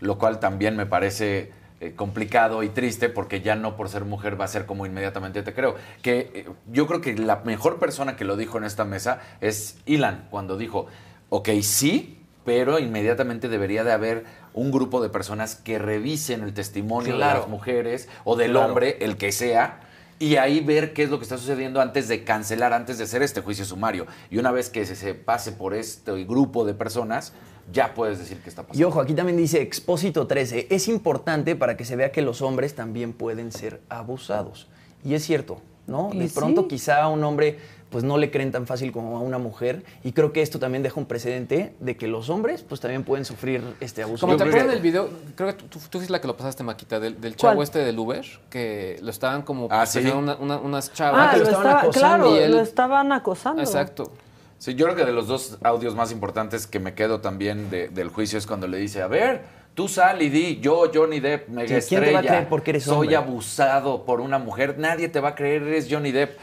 lo 0.00 0.16
cual 0.18 0.40
también 0.40 0.76
me 0.76 0.86
parece 0.86 1.52
eh, 1.82 1.94
complicado 1.96 2.62
y 2.62 2.68
triste 2.68 3.08
porque 3.08 3.40
ya 3.40 3.56
no 3.56 3.74
por 3.74 3.88
ser 3.88 4.04
mujer 4.04 4.38
va 4.38 4.44
a 4.44 4.48
ser 4.48 4.66
como 4.66 4.84
inmediatamente 4.84 5.42
te 5.42 5.54
creo. 5.54 5.76
Que 6.02 6.30
eh, 6.34 6.46
yo 6.70 6.86
creo 6.86 7.00
que 7.00 7.16
la 7.16 7.36
mejor 7.44 7.78
persona 7.78 8.16
que 8.16 8.24
lo 8.26 8.36
dijo 8.36 8.58
en 8.58 8.64
esta 8.64 8.84
mesa 8.84 9.20
es 9.40 9.78
Ilan, 9.86 10.26
cuando 10.30 10.58
dijo, 10.58 10.86
ok, 11.30 11.48
sí, 11.62 12.19
pero 12.50 12.80
inmediatamente 12.80 13.48
debería 13.48 13.84
de 13.84 13.92
haber 13.92 14.24
un 14.54 14.72
grupo 14.72 15.00
de 15.00 15.08
personas 15.08 15.54
que 15.54 15.78
revisen 15.78 16.42
el 16.42 16.52
testimonio 16.52 17.12
de 17.12 17.20
las 17.20 17.46
mujeres 17.46 18.08
o 18.24 18.34
del 18.34 18.50
Claro. 18.50 18.66
hombre, 18.70 18.96
el 19.02 19.16
que 19.16 19.30
sea, 19.30 19.78
y 20.18 20.34
ahí 20.34 20.58
ver 20.58 20.92
qué 20.92 21.04
es 21.04 21.10
lo 21.10 21.18
que 21.20 21.22
está 21.22 21.38
sucediendo 21.38 21.80
antes 21.80 22.08
de 22.08 22.24
cancelar, 22.24 22.72
antes 22.72 22.98
de 22.98 23.04
hacer 23.04 23.22
este 23.22 23.40
juicio 23.40 23.64
sumario. 23.64 24.08
Y 24.32 24.38
una 24.38 24.50
vez 24.50 24.68
que 24.68 24.84
se, 24.84 24.96
se 24.96 25.14
pase 25.14 25.52
por 25.52 25.74
este 25.74 26.24
grupo 26.24 26.64
de 26.64 26.74
personas, 26.74 27.34
ya 27.72 27.94
puedes 27.94 28.18
decir 28.18 28.40
qué 28.42 28.48
está 28.48 28.62
Y 28.62 28.64
pasando. 28.64 28.88
ojo, 28.88 29.00
aquí 29.00 29.14
también 29.14 29.36
dice 29.38 29.62
Expósito 29.62 30.26
13, 30.26 30.66
es 30.70 30.88
importante 30.88 31.54
para 31.54 31.76
que 31.76 31.84
se 31.84 31.94
vea 31.94 32.10
que 32.10 32.20
los 32.20 32.42
hombres 32.42 32.74
también 32.74 33.12
pueden 33.12 33.52
ser 33.52 33.80
abusados. 33.88 34.66
Y 35.04 35.14
es 35.14 35.22
cierto, 35.24 35.62
¿no? 35.86 36.10
Y 36.12 36.18
De 36.18 36.28
pronto 36.30 36.62
sí. 36.62 36.66
quizá 36.66 37.06
un 37.06 37.22
hombre 37.22 37.60
pues 37.90 38.04
no 38.04 38.16
le 38.18 38.30
creen 38.30 38.52
tan 38.52 38.66
fácil 38.66 38.92
como 38.92 39.16
a 39.16 39.20
una 39.20 39.38
mujer 39.38 39.82
y 40.04 40.12
creo 40.12 40.32
que 40.32 40.42
esto 40.42 40.58
también 40.58 40.82
deja 40.82 40.98
un 41.00 41.06
precedente 41.06 41.74
de 41.80 41.96
que 41.96 42.06
los 42.06 42.30
hombres 42.30 42.62
pues 42.62 42.80
también 42.80 43.02
pueden 43.04 43.24
sufrir 43.24 43.62
este 43.80 44.02
abuso. 44.02 44.26
Como 44.26 44.36
te 44.36 44.44
acuerdas 44.44 44.68
del 44.70 44.80
video, 44.80 45.10
creo 45.34 45.48
que 45.48 45.54
tú, 45.64 45.66
tú 45.66 45.78
fuiste 45.98 46.10
la 46.12 46.20
que 46.20 46.28
lo 46.28 46.36
pasaste, 46.36 46.62
Maquita, 46.62 47.00
del, 47.00 47.20
del 47.20 47.36
¿Cuál? 47.36 47.52
chavo 47.52 47.62
este 47.62 47.80
del 47.80 47.98
Uber, 47.98 48.24
que 48.48 48.98
lo 49.02 49.10
estaban 49.10 49.42
como 49.42 49.66
Ah, 49.70 49.84
sí. 49.86 49.98
una- 50.06 50.36
una- 50.36 50.58
unas 50.58 50.92
chavas. 50.92 51.28
Ah, 51.28 51.30
que 51.32 51.38
lo 51.38 51.44
lo 51.44 51.50
estaban 51.50 51.66
estaba, 51.66 51.80
acosando 51.82 52.26
claro, 52.26 52.36
y 52.36 52.38
él- 52.44 52.52
lo 52.52 52.60
estaban 52.60 53.12
acosando. 53.12 53.60
Exacto. 53.62 54.12
Sí, 54.58 54.74
yo 54.74 54.84
creo 54.86 54.96
que 54.96 55.04
de 55.04 55.12
los 55.12 55.26
dos 55.26 55.58
audios 55.62 55.94
más 55.94 56.12
importantes 56.12 56.66
que 56.66 56.78
me 56.80 56.94
quedo 56.94 57.20
también 57.20 57.70
de- 57.70 57.88
del 57.88 58.08
juicio 58.10 58.38
es 58.38 58.46
cuando 58.46 58.68
le 58.68 58.76
dice, 58.78 59.00
a 59.02 59.06
ver, 59.08 59.42
tú 59.74 59.88
sal 59.88 60.20
y 60.22 60.28
di, 60.28 60.60
yo, 60.60 60.90
Johnny 60.94 61.18
Depp, 61.18 61.48
mega 61.48 61.66
¿quién 61.66 61.66
te 61.66 61.72
va 61.72 61.78
a 61.78 61.78
estrella, 61.78 62.20
creer 62.20 62.48
porque 62.48 62.70
eres 62.70 62.84
soy 62.84 62.94
hombre?" 63.08 63.16
abusado 63.16 64.04
por 64.04 64.20
una 64.20 64.38
mujer, 64.38 64.76
nadie 64.78 65.08
te 65.08 65.18
va 65.18 65.30
a 65.30 65.34
creer, 65.34 65.62
eres 65.62 65.88
Johnny 65.90 66.12
Depp. 66.12 66.38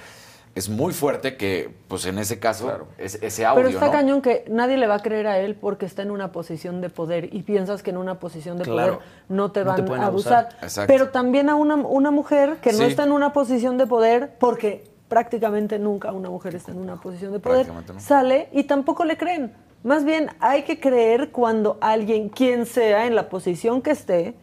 Es 0.58 0.70
muy 0.70 0.92
fuerte 0.92 1.38
que, 1.38 1.70
pues 1.88 2.08
en 2.08 2.18
ese 2.18 2.40
caso, 2.40 2.88
es- 2.98 3.20
ese 3.22 3.46
audio, 3.46 3.58
Pero 3.66 3.70
está 3.70 3.86
¿no? 3.86 3.92
cañón 3.92 4.22
que 4.24 4.44
nadie 4.50 4.76
le 4.78 4.88
va 4.88 4.96
a 4.96 5.00
creer 5.04 5.28
a 5.28 5.38
él 5.38 5.54
porque 5.54 5.86
está 5.86 6.02
en 6.02 6.10
una 6.10 6.32
posición 6.32 6.82
de 6.82 6.90
poder 6.90 7.32
y 7.32 7.44
piensas 7.44 7.84
que 7.84 7.92
en 7.92 7.98
una 7.98 8.20
posición 8.20 8.58
de 8.58 8.64
Claro. 8.64 8.96
poder 8.96 9.08
no 9.30 9.52
te 9.52 9.64
No 9.64 9.76
te 9.76 9.82
van 9.84 10.02
a 10.02 10.08
abusar. 10.08 10.50
Pero 10.88 11.10
también 11.10 11.50
a 11.52 11.56
una, 11.56 11.76
una 11.76 12.10
mujer 12.10 12.58
que 12.60 12.74
no 12.74 12.82
está 12.86 13.04
en 13.04 13.12
una 13.12 13.34
posición 13.34 13.78
de 13.78 13.86
poder 13.86 14.34
porque 14.40 14.84
prácticamente 15.10 15.78
nunca 15.78 16.12
una 16.12 16.32
mujer 16.32 16.56
está 16.56 16.72
en 16.72 16.80
una 16.80 16.96
posición 17.00 17.34
de 17.34 17.40
poder, 17.40 17.68
no. 17.68 18.00
sale 18.00 18.50
y 18.52 18.64
tampoco 18.64 19.06
le 19.06 19.16
creen. 19.16 19.54
Más 19.84 20.06
bien 20.06 20.32
hay 20.40 20.64
que 20.64 20.80
creer 20.80 21.30
cuando 21.32 21.78
alguien, 21.82 22.30
quien 22.30 22.66
sea 22.66 23.06
en 23.06 23.14
la 23.14 23.30
posición 23.30 23.84
que 23.84 23.92
esté, 23.92 24.34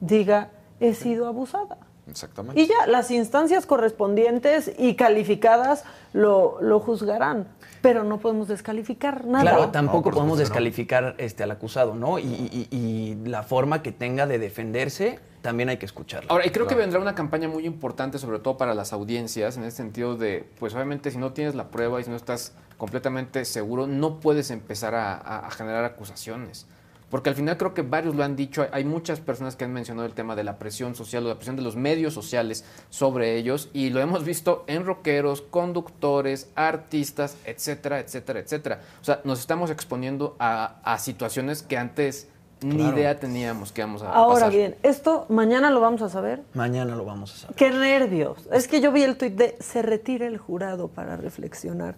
diga, 0.00 0.48
he 0.80 0.94
sido 0.94 1.26
abusada. 1.26 1.76
Exactamente. 2.08 2.60
Y 2.60 2.66
ya, 2.66 2.86
las 2.86 3.10
instancias 3.10 3.66
correspondientes 3.66 4.72
y 4.78 4.94
calificadas 4.94 5.84
lo, 6.12 6.58
lo 6.60 6.80
juzgarán. 6.80 7.46
Pero 7.82 8.02
no 8.02 8.18
podemos 8.18 8.48
descalificar 8.48 9.24
nada. 9.24 9.42
Claro, 9.42 9.68
tampoco 9.70 10.10
No, 10.10 10.14
podemos 10.16 10.36
no. 10.38 10.40
descalificar 10.40 11.14
este, 11.18 11.44
al 11.44 11.50
acusado, 11.52 11.94
¿no? 11.94 12.18
Y, 12.18 12.24
y- 12.24 12.68
y 12.70 13.28
la 13.28 13.44
forma 13.44 13.82
que 13.82 13.92
tenga 13.92 14.26
de 14.26 14.38
defenderse 14.40 15.20
también 15.42 15.68
hay 15.68 15.76
que 15.76 15.86
escucharla. 15.86 16.28
Ahora, 16.32 16.44
y 16.44 16.50
creo 16.50 16.66
que 16.66 16.74
vendrá 16.74 16.98
una 16.98 17.14
campaña 17.14 17.46
muy 17.48 17.64
importante, 17.66 18.18
sobre 18.18 18.40
todo 18.40 18.56
para 18.56 18.74
las 18.74 18.92
audiencias, 18.92 19.56
en 19.56 19.62
el 19.62 19.70
sentido 19.70 20.16
de, 20.16 20.44
pues 20.58 20.74
obviamente 20.74 21.12
si 21.12 21.18
no 21.18 21.32
tienes 21.32 21.54
la 21.54 21.68
prueba 21.68 22.00
y 22.00 22.04
si 22.04 22.10
no 22.10 22.16
estás 22.16 22.52
completamente 22.78 23.44
seguro, 23.44 23.86
no 23.86 24.18
puedes 24.18 24.50
empezar 24.50 24.96
a, 24.96 25.14
a- 25.14 25.46
a 25.46 25.50
generar 25.52 25.84
acusaciones. 25.84 26.66
Porque 27.10 27.30
al 27.30 27.36
final 27.36 27.56
creo 27.56 27.72
que 27.72 27.80
varios 27.82 28.14
lo 28.14 28.22
han 28.22 28.36
dicho, 28.36 28.62
hay- 28.62 28.68
hay 28.72 28.84
muchas 28.84 29.18
personas 29.20 29.56
que 29.56 29.64
han 29.64 29.72
mencionado 29.72 30.06
el 30.06 30.12
tema 30.12 30.36
de 30.36 30.44
la 30.44 30.58
presión 30.58 30.94
social 30.94 31.24
o 31.24 31.28
la 31.30 31.36
presión 31.36 31.56
de 31.56 31.62
los 31.62 31.74
medios 31.74 32.12
sociales 32.12 32.64
sobre 32.90 33.36
ellos 33.36 33.70
y 33.72 33.88
lo 33.90 34.00
hemos 34.00 34.24
visto 34.24 34.64
en 34.66 34.84
rockeros, 34.84 35.40
conductores, 35.40 36.50
artistas, 36.54 37.36
etcétera, 37.44 38.00
etcétera, 38.00 38.40
etcétera. 38.40 38.80
O 39.00 39.04
sea, 39.04 39.20
nos 39.24 39.40
estamos 39.40 39.70
exponiendo 39.70 40.36
a, 40.38 40.80
a 40.82 40.98
situaciones 40.98 41.62
que 41.62 41.78
antes 41.78 42.28
ni 42.60 42.74
Claro. 42.76 42.96
idea 42.98 43.18
teníamos 43.20 43.70
que 43.70 43.82
íbamos 43.82 44.02
a 44.02 44.10
Ahora 44.12 44.34
pasar. 44.46 44.50
bien, 44.52 44.76
esto 44.82 45.26
mañana 45.28 45.70
lo 45.70 45.80
vamos 45.80 46.02
a 46.02 46.08
saber. 46.08 46.42
Mañana 46.54 46.96
lo 46.96 47.04
vamos 47.04 47.32
a 47.32 47.36
saber. 47.38 47.56
Qué 47.56 47.70
nervios. 47.70 48.48
Es 48.52 48.66
que 48.66 48.80
yo 48.80 48.90
vi 48.90 49.04
el 49.04 49.16
tuit 49.16 49.34
de 49.34 49.56
se 49.60 49.80
retira 49.80 50.26
el 50.26 50.38
jurado 50.38 50.88
para 50.88 51.16
reflexionar 51.16 51.96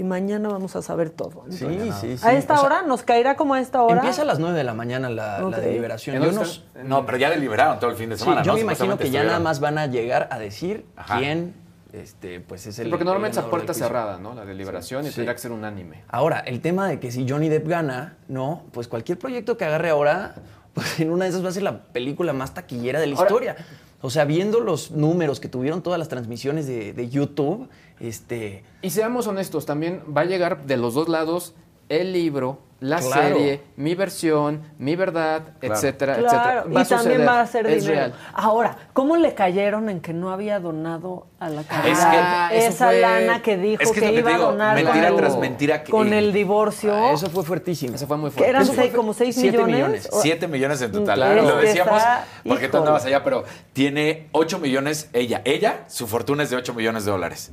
y 0.00 0.04
mañana 0.04 0.48
vamos 0.48 0.74
a 0.76 0.82
saber 0.82 1.10
todo. 1.10 1.44
Sí, 1.50 1.64
Entonces, 1.66 1.94
sí, 2.00 2.16
sí. 2.18 2.26
A 2.26 2.32
esta 2.32 2.54
O 2.54 2.56
sea, 2.58 2.66
hora 2.66 2.82
nos 2.82 3.02
caerá 3.02 3.36
como 3.36 3.54
a 3.54 3.60
esta 3.60 3.82
hora. 3.82 3.96
Empieza 3.96 4.22
a 4.22 4.24
las 4.24 4.38
9 4.38 4.56
de 4.56 4.64
la 4.64 4.72
mañana 4.74 5.10
la, 5.10 5.40
deliberación. 5.60 6.16
¿En 6.16 6.22
Yo, 6.22 6.30
dónde 6.32 6.50
no- 6.84 7.04
pero 7.04 7.18
ya 7.18 7.28
deliberaron 7.30 7.78
todo 7.78 7.90
el 7.90 7.96
fin 7.96 8.08
de 8.10 8.16
sí, 8.16 8.22
semana, 8.24 8.42
yo 8.42 8.52
¿no? 8.52 8.56
me 8.56 8.62
imagino 8.62 8.96
que 8.96 9.10
ya 9.10 9.22
nada 9.24 9.38
más 9.40 9.60
van 9.60 9.76
a 9.78 9.86
llegar 9.86 10.28
a 10.30 10.38
decir 10.38 10.86
Ajá. 10.96 11.18
quién 11.18 11.54
este, 11.92 12.40
pues 12.40 12.66
es 12.66 12.78
el. 12.78 12.84
Sí, 12.86 12.90
porque 12.90 13.04
normalmente 13.04 13.38
es 13.40 13.44
a 13.44 13.50
puerta 13.50 13.74
cerrada, 13.74 14.18
¿no? 14.18 14.32
La 14.34 14.44
deliberación 14.44 15.04
y 15.04 15.08
Sí. 15.08 15.16
tendría 15.16 15.34
que 15.34 15.40
ser 15.40 15.52
unánime. 15.52 16.04
Ahora, 16.08 16.38
el 16.40 16.60
tema 16.60 16.88
de 16.88 17.00
que 17.00 17.10
si 17.10 17.28
Johnny 17.28 17.48
Depp 17.48 17.66
gana, 17.68 18.16
no, 18.28 18.62
pues 18.72 18.86
cualquier 18.88 19.18
proyecto 19.18 19.56
que 19.56 19.64
agarre 19.64 19.90
ahora, 19.90 20.36
pues 20.72 21.00
en 21.00 21.10
una 21.10 21.24
de 21.24 21.30
esas 21.30 21.44
va 21.44 21.48
a 21.48 21.52
ser 21.52 21.64
la 21.64 21.82
película 21.82 22.32
más 22.32 22.54
taquillera 22.54 23.00
de 23.00 23.06
la 23.08 23.16
Ahora- 23.16 23.28
historia. 23.28 23.56
O 24.02 24.08
sea, 24.08 24.24
viendo 24.24 24.60
los 24.60 24.92
números 24.92 25.40
que 25.40 25.48
tuvieron 25.48 25.82
todas 25.82 25.98
las 25.98 26.08
transmisiones 26.08 26.66
de, 26.66 26.94
de 26.94 27.08
YouTube, 27.10 27.68
este. 28.00 28.64
Y 28.82 28.90
seamos 28.90 29.26
honestos, 29.26 29.66
también 29.66 30.02
va 30.16 30.22
a 30.22 30.24
llegar 30.24 30.64
de 30.64 30.76
los 30.76 30.94
dos 30.94 31.08
lados 31.08 31.54
el 31.88 32.12
libro, 32.12 32.60
la 32.78 32.98
Claro. 32.98 33.36
serie, 33.36 33.60
mi 33.76 33.94
versión, 33.96 34.62
mi 34.78 34.94
verdad, 34.96 35.42
etcétera, 35.60 36.16
Claro, 36.16 36.28
etcétera. 36.28 36.60
y 36.60 36.72
también 36.72 36.86
suceder, 36.86 37.28
va 37.28 37.40
a 37.40 37.46
ser 37.46 37.66
es 37.66 37.82
dinero. 37.84 37.94
real. 38.00 38.14
Ahora, 38.32 38.76
¿cómo 38.94 39.16
le 39.18 39.34
cayeron 39.34 39.90
en 39.90 40.00
que 40.00 40.14
no 40.14 40.30
había 40.30 40.60
donado 40.60 41.26
a 41.40 41.50
la 41.50 41.64
caridad 41.64 41.98
Ah, 42.00 42.50
eso 42.54 42.68
esa 42.68 42.86
fue- 42.86 43.00
lana 43.00 43.42
que 43.42 43.56
dijo 43.58 43.82
es 43.82 43.90
que 43.90 43.98
es 43.98 44.04
que, 44.04 44.12
que 44.12 44.18
iba 44.20 44.28
te 44.30 44.34
a 44.34 44.38
digo, 44.38 44.50
donar 44.52 44.76
mentira 44.82 45.08
con, 45.08 45.16
tras 45.18 45.34
el- 45.34 45.40
mentira 45.40 45.82
que- 45.82 45.90
con 45.92 46.12
el 46.14 46.32
divorcio? 46.32 46.94
Ah, 46.94 47.12
eso 47.12 47.28
fue 47.28 47.42
fuertísimo. 47.44 47.96
Eso 47.96 48.06
fue 48.06 48.16
muy 48.16 48.30
que 48.30 48.36
fuerte. 48.36 48.50
eran 48.50 48.64
seis- 48.66 48.94
como 48.94 49.12
6 49.12 49.34
siete 49.34 49.58
millones. 49.58 49.76
millones. 49.76 50.08
O- 50.12 50.22
Siete 50.22 50.48
millones 50.48 50.80
en 50.80 50.92
total. 50.92 51.16
Claro. 51.16 51.42
Lo 51.42 51.48
Es 51.48 51.54
que 51.56 51.66
decíamos 51.66 51.96
está- 51.98 52.24
porque 52.48 52.60
tú 52.68 52.76
híjole. 52.76 52.78
andabas 52.78 53.04
allá, 53.04 53.24
pero 53.24 53.44
tiene 53.74 54.28
8 54.32 54.58
millones 54.58 55.10
ella. 55.12 55.42
Ella, 55.44 55.84
su 55.88 56.06
fortuna 56.06 56.44
es 56.44 56.50
de 56.50 56.56
8 56.56 56.72
millones 56.72 57.04
de 57.04 57.10
dólares. 57.10 57.52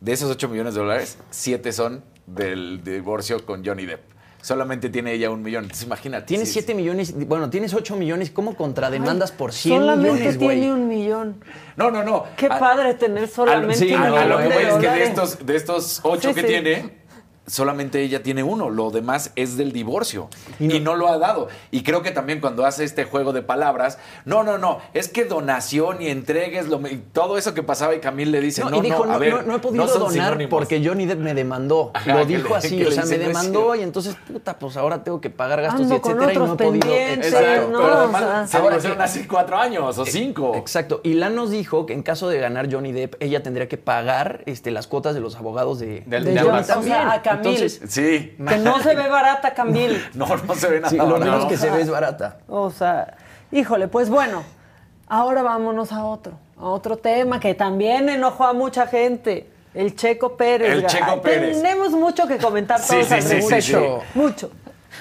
De 0.00 0.12
esos 0.12 0.30
8 0.30 0.48
millones 0.48 0.74
de 0.74 0.80
dólares, 0.80 1.18
7 1.30 1.72
son 1.72 2.02
del 2.26 2.82
divorcio 2.82 3.44
con 3.44 3.64
Johnny 3.64 3.86
Depp. 3.86 4.00
Solamente 4.42 4.88
tiene 4.88 5.12
ella 5.12 5.28
un 5.28 5.42
millón. 5.42 5.64
Entonces 5.64 5.84
imagínate. 5.86 6.24
Tienes 6.26 6.48
sí, 6.48 6.54
7 6.54 6.74
millones, 6.74 7.14
bueno, 7.28 7.50
tienes 7.50 7.74
8 7.74 7.94
millones, 7.96 8.30
¿cómo 8.30 8.54
contrademandas 8.56 9.32
por 9.32 9.52
100 9.52 9.78
solamente 9.80 10.12
millones, 10.14 10.38
güey? 10.38 10.60
tiene 10.60 10.72
un 10.72 10.88
millón. 10.88 11.44
No, 11.76 11.90
no, 11.90 12.02
no. 12.02 12.24
Qué 12.38 12.46
A- 12.46 12.58
padre 12.58 12.94
tener 12.94 13.28
solamente 13.28 13.76
sí, 13.76 13.92
un 13.92 14.00
a, 14.00 14.08
no, 14.08 14.16
a 14.16 14.24
millón 14.24 14.28
lo 14.30 14.38
que 14.38 14.54
de 14.54 14.68
es 14.68 14.74
que 14.76 14.88
de 14.88 15.02
estos, 15.02 15.44
de 15.46 15.56
estos 15.56 16.00
ocho 16.04 16.28
Sí, 16.30 16.34
que 16.34 16.40
sí. 16.40 16.46
tiene, 16.46 16.99
solamente 17.50 18.00
ella 18.02 18.22
tiene 18.22 18.42
uno. 18.42 18.70
Lo 18.70 18.90
demás 18.90 19.32
es 19.36 19.56
del 19.56 19.72
divorcio. 19.72 20.28
Y 20.58 20.76
Y 20.76 20.80
no- 20.80 20.90
no, 20.92 20.96
lo 20.96 21.08
ha 21.08 21.18
dado. 21.18 21.48
Y 21.70 21.82
creo 21.82 22.02
que 22.02 22.10
también 22.10 22.40
cuando 22.40 22.64
hace 22.66 22.84
este 22.84 23.04
juego 23.04 23.32
de 23.32 23.42
palabras, 23.42 23.98
no, 24.24 24.42
no, 24.42 24.58
no, 24.58 24.78
es 24.94 25.08
que 25.08 25.24
donación 25.24 26.00
y 26.02 26.08
entregues, 26.08 26.68
lo, 26.68 26.80
y 26.88 26.96
todo 27.12 27.38
eso 27.38 27.54
que 27.54 27.62
pasaba 27.62 27.94
y 27.94 28.00
Camil 28.00 28.30
le 28.32 28.40
dice, 28.40 28.62
no, 28.62 28.70
No, 28.70 28.76
y 28.78 28.80
dijo, 28.82 28.98
no, 29.04 29.06
no, 29.06 29.12
a 29.14 29.18
ver, 29.18 29.34
no- 29.34 29.42
no 29.42 29.56
he 29.56 29.58
podido 29.58 29.86
donar 29.86 30.12
sinónimos". 30.12 30.50
porque 30.50 30.82
Johnny 30.84 31.06
Depp 31.06 31.18
me 31.20 31.34
demandó. 31.34 31.90
Ajá, 31.94 32.14
lo 32.14 32.24
dijo 32.24 32.48
le- 32.50 32.54
así, 32.56 32.84
o 32.84 32.90
sea, 32.90 33.04
me 33.04 33.18
"No 33.18 33.24
demandó 33.28 33.60
cierto". 33.60 33.74
y 33.76 33.82
entonces, 33.82 34.16
puta, 34.26 34.58
pues 34.58 34.76
ahora 34.76 35.02
tengo 35.04 35.20
que 35.20 35.30
pagar 35.30 35.60
gastos 35.62 35.82
Ando 35.82 35.94
y 35.94 35.98
etcétera 35.98 36.32
y 36.32 36.36
no 36.38 36.52
he 36.54 36.56
podido. 36.56 36.88
Exacto, 36.94 37.68
no, 37.70 37.78
pero 37.80 37.94
o 37.94 37.98
además 37.98 38.20
sea. 38.22 38.46
se 38.46 38.58
divorciaron 38.58 39.02
hace 39.02 39.28
cuatro 39.28 39.56
años 39.58 39.98
o 39.98 40.04
cinco. 40.06 40.54
Exacto. 40.56 41.00
Y 41.04 41.14
Lan 41.14 41.34
nos 41.34 41.50
dijo 41.50 41.86
que 41.86 41.92
en 41.92 42.02
caso 42.02 42.28
de 42.28 42.38
ganar 42.38 42.68
Johnny 42.72 42.92
Depp, 42.92 43.14
ella 43.20 43.42
tendría 43.42 43.68
que 43.68 43.76
pagar 43.76 44.42
este, 44.46 44.70
las 44.70 44.86
cuotas 44.86 45.14
de 45.14 45.20
los 45.20 45.36
abogados 45.36 45.78
de, 45.80 46.02
Del- 46.06 46.24
De 46.24 46.32
de 46.32 46.40
ambas. 46.40 46.70
o 46.76 46.82
sea, 46.82 47.12
a 47.12 47.22
Camil. 47.42 47.56
Entonces, 47.62 47.90
Sí. 47.92 48.36
que 48.48 48.56
no 48.58 48.80
se 48.82 48.94
ve 48.94 49.08
barata, 49.08 49.54
Camil. 49.54 50.02
No, 50.14 50.26
no 50.36 50.54
se 50.54 50.68
ve 50.68 50.76
nada. 50.80 50.90
sí, 50.90 50.96
lo 50.96 51.06
no. 51.06 51.18
menos 51.18 51.46
que 51.46 51.56
se 51.56 51.70
ve 51.70 51.82
es 51.82 51.90
barata. 51.90 52.38
O 52.48 52.70
sea, 52.70 53.16
híjole, 53.52 53.88
pues 53.88 54.08
bueno, 54.10 54.42
ahora 55.08 55.42
vámonos 55.42 55.92
a 55.92 56.04
otro, 56.04 56.32
a 56.58 56.64
otro 56.66 56.96
tema 56.96 57.40
que 57.40 57.54
también 57.54 58.08
enojó 58.08 58.44
a 58.44 58.52
mucha 58.52 58.86
gente. 58.86 59.48
El 59.72 59.94
Checo 59.94 60.36
Pérez. 60.36 60.72
El 60.72 60.86
Checo 60.86 61.12
Ay, 61.12 61.20
Pérez. 61.22 61.62
Tenemos 61.62 61.90
mucho 61.92 62.26
que 62.26 62.38
comentar 62.38 62.80
Sí, 62.80 62.88
todos 62.94 63.06
sí, 63.06 63.14
al 63.14 63.22
sí, 63.22 63.34
respecto. 63.36 64.00
sí. 64.02 64.18
Mucho. 64.18 64.50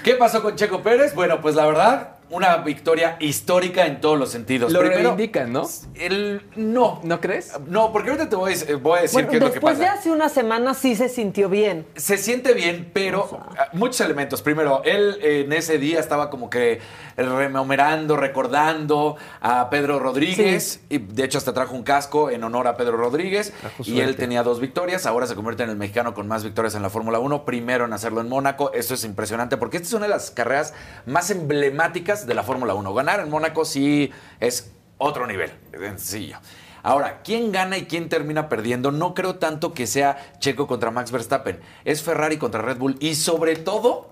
¿Qué 0.03 0.13
pasó 0.13 0.43
con 0.43 0.55
Checo 0.55 0.81
Pérez? 0.83 1.15
Bueno, 1.15 1.41
pues 1.41 1.55
la 1.55 1.65
verdad, 1.65 2.09
una 2.29 2.57
victoria 2.57 3.17
histórica 3.19 3.85
en 3.85 4.01
todos 4.01 4.17
los 4.17 4.29
sentidos. 4.31 4.71
Lo 4.71 4.79
Primero, 4.79 5.01
reivindican, 5.01 5.51
¿no? 5.51 5.67
el, 5.95 6.41
no. 6.55 6.99
¿No 7.03 7.19
crees? 7.19 7.53
No, 7.67 7.91
porque 7.91 8.11
ahorita 8.11 8.29
te 8.29 8.35
voy 8.35 8.53
a, 8.53 8.75
voy 8.77 8.99
a 8.99 9.01
decir 9.01 9.13
Bueno, 9.13 9.29
qué 9.29 9.37
es 9.37 9.41
lo 9.41 9.47
que 9.47 9.53
después 9.53 9.77
pasa. 9.77 9.93
de 9.93 9.99
hace 9.99 10.11
una 10.11 10.29
semana 10.29 10.73
sí 10.73 10.95
se 10.95 11.09
sintió 11.09 11.49
bien. 11.49 11.87
Se 11.95 12.17
siente 12.17 12.53
bien, 12.53 12.91
pero 12.93 13.39
ah, 13.57 13.69
muchos 13.73 14.01
elementos. 14.01 14.41
Primero, 14.41 14.83
él 14.83 15.17
eh, 15.21 15.43
en 15.45 15.53
ese 15.53 15.79
día 15.79 15.99
estaba 15.99 16.29
como 16.29 16.49
que 16.49 16.79
rememorando, 17.17 18.15
recordando 18.15 19.17
a 19.41 19.69
Pedro 19.69 19.99
Rodríguez. 19.99 20.81
Y 20.89 20.99
de 20.99 21.23
hecho, 21.23 21.37
hasta 21.37 21.53
trajo 21.53 21.75
un 21.75 21.83
casco 21.83 22.29
en 22.29 22.43
honor 22.43 22.67
a 22.67 22.77
Pedro 22.77 22.97
Rodríguez. 22.97 23.53
Y 23.83 24.01
él 24.01 24.15
tenía 24.15 24.43
dos 24.43 24.59
victorias. 24.59 25.05
Ahora 25.05 25.25
se 25.25 25.35
convierte 25.35 25.63
en 25.63 25.69
el 25.71 25.75
mexicano 25.77 26.13
con 26.13 26.27
más 26.27 26.43
victorias 26.43 26.75
en 26.75 26.83
la 26.83 26.89
Fórmula 26.89 27.19
1. 27.19 27.45
Primero 27.45 27.85
en 27.85 27.93
hacerlo 27.93 28.21
en 28.21 28.29
Mónaco. 28.29 28.71
Eso 28.73 28.93
es 28.93 29.03
impresionante 29.03 29.57
porque 29.57 29.77
esta 29.77 29.87
es 29.87 29.93
una 29.93 30.05
de 30.05 30.11
las 30.11 30.31
carreras 30.31 30.73
más 31.05 31.31
emblemáticas 31.31 32.18
de 32.25 32.33
la 32.33 32.43
Fórmula 32.43 32.73
1. 32.73 32.93
Ganar 32.93 33.19
en 33.19 33.29
Mónaco 33.29 33.65
sí 33.65 34.11
es 34.39 34.71
otro 34.97 35.27
nivel. 35.27 35.51
Sencillo. 35.71 36.37
Ahora, 36.81 37.21
¿quién 37.23 37.51
gana 37.51 37.77
y 37.77 37.85
quién 37.85 38.09
termina 38.09 38.47
perdiendo? 38.47 38.91
No 38.91 39.13
creo 39.13 39.35
tanto 39.35 39.73
que 39.73 39.85
sea 39.85 40.33
Checo 40.39 40.67
contra 40.67 40.91
Max 40.91 41.11
Verstappen. 41.11 41.59
Es 41.83 42.03
Ferrari 42.03 42.37
contra 42.37 42.61
Red 42.61 42.77
Bull 42.77 42.97
y 42.99 43.15
sobre 43.15 43.55
todo 43.55 44.09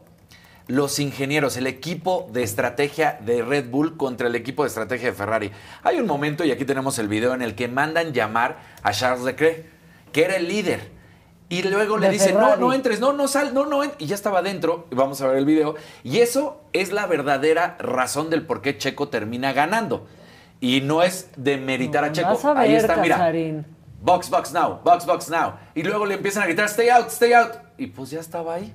los 0.67 0.99
ingenieros, 0.99 1.55
el 1.55 1.65
equipo 1.65 2.29
de 2.33 2.43
estrategia 2.43 3.17
de 3.21 3.41
Red 3.41 3.69
Bull 3.69 3.95
contra 3.95 4.27
el 4.27 4.35
equipo 4.35 4.63
de 4.63 4.67
estrategia 4.67 5.09
de 5.09 5.15
Ferrari. 5.15 5.51
Hay 5.81 5.97
un 5.97 6.05
momento, 6.05 6.43
y 6.43 6.51
aquí 6.51 6.65
tenemos 6.65 6.99
el 6.99 7.07
video, 7.07 7.33
en 7.33 7.41
el 7.41 7.55
que 7.55 7.69
mandan 7.69 8.11
llamar 8.11 8.59
a 8.83 8.91
Charles 8.91 9.23
Leclerc, 9.23 9.65
que 10.11 10.25
era 10.25 10.35
el 10.35 10.49
líder. 10.49 10.91
Y 11.49 11.63
luego 11.63 11.97
le 11.97 12.09
dicen, 12.09 12.35
no, 12.37 12.57
no 12.57 12.73
entres, 12.73 12.99
no, 12.99 13.13
no 13.13 13.27
sal, 13.27 13.53
no, 13.53 13.65
no 13.65 13.83
entres. 13.83 14.01
Y 14.01 14.07
ya 14.07 14.15
estaba 14.15 14.39
adentro, 14.39 14.85
y 14.91 14.95
vamos 14.95 15.21
a 15.21 15.27
ver 15.27 15.37
el 15.37 15.45
video. 15.45 15.75
Y 16.03 16.17
eso 16.19 16.61
es 16.73 16.91
la 16.91 17.05
verdadera 17.05 17.77
razón 17.79 18.29
del 18.29 18.45
por 18.45 18.61
qué 18.61 18.77
Checo 18.77 19.07
termina 19.07 19.53
ganando. 19.53 20.07
Y 20.59 20.81
no 20.81 21.03
es 21.03 21.29
de 21.37 21.57
meritar 21.57 22.03
a 22.03 22.11
Checo. 22.11 22.29
Vas 22.29 22.43
a 22.43 22.59
Ahí 22.59 22.75
está, 22.75 22.97
mira. 22.97 23.15
Casarín. 23.17 23.65
Box, 24.01 24.29
box 24.29 24.51
now, 24.51 24.81
box, 24.83 25.05
box 25.05 25.29
now. 25.29 25.53
Y 25.73 25.83
luego 25.83 26.05
le 26.05 26.15
empiezan 26.15 26.43
a 26.43 26.47
gritar, 26.47 26.65
stay 26.65 26.89
out, 26.89 27.07
stay 27.07 27.33
out. 27.33 27.53
Y 27.77 27.87
pues 27.87 28.09
ya 28.09 28.19
estaba 28.19 28.55
ahí. 28.55 28.73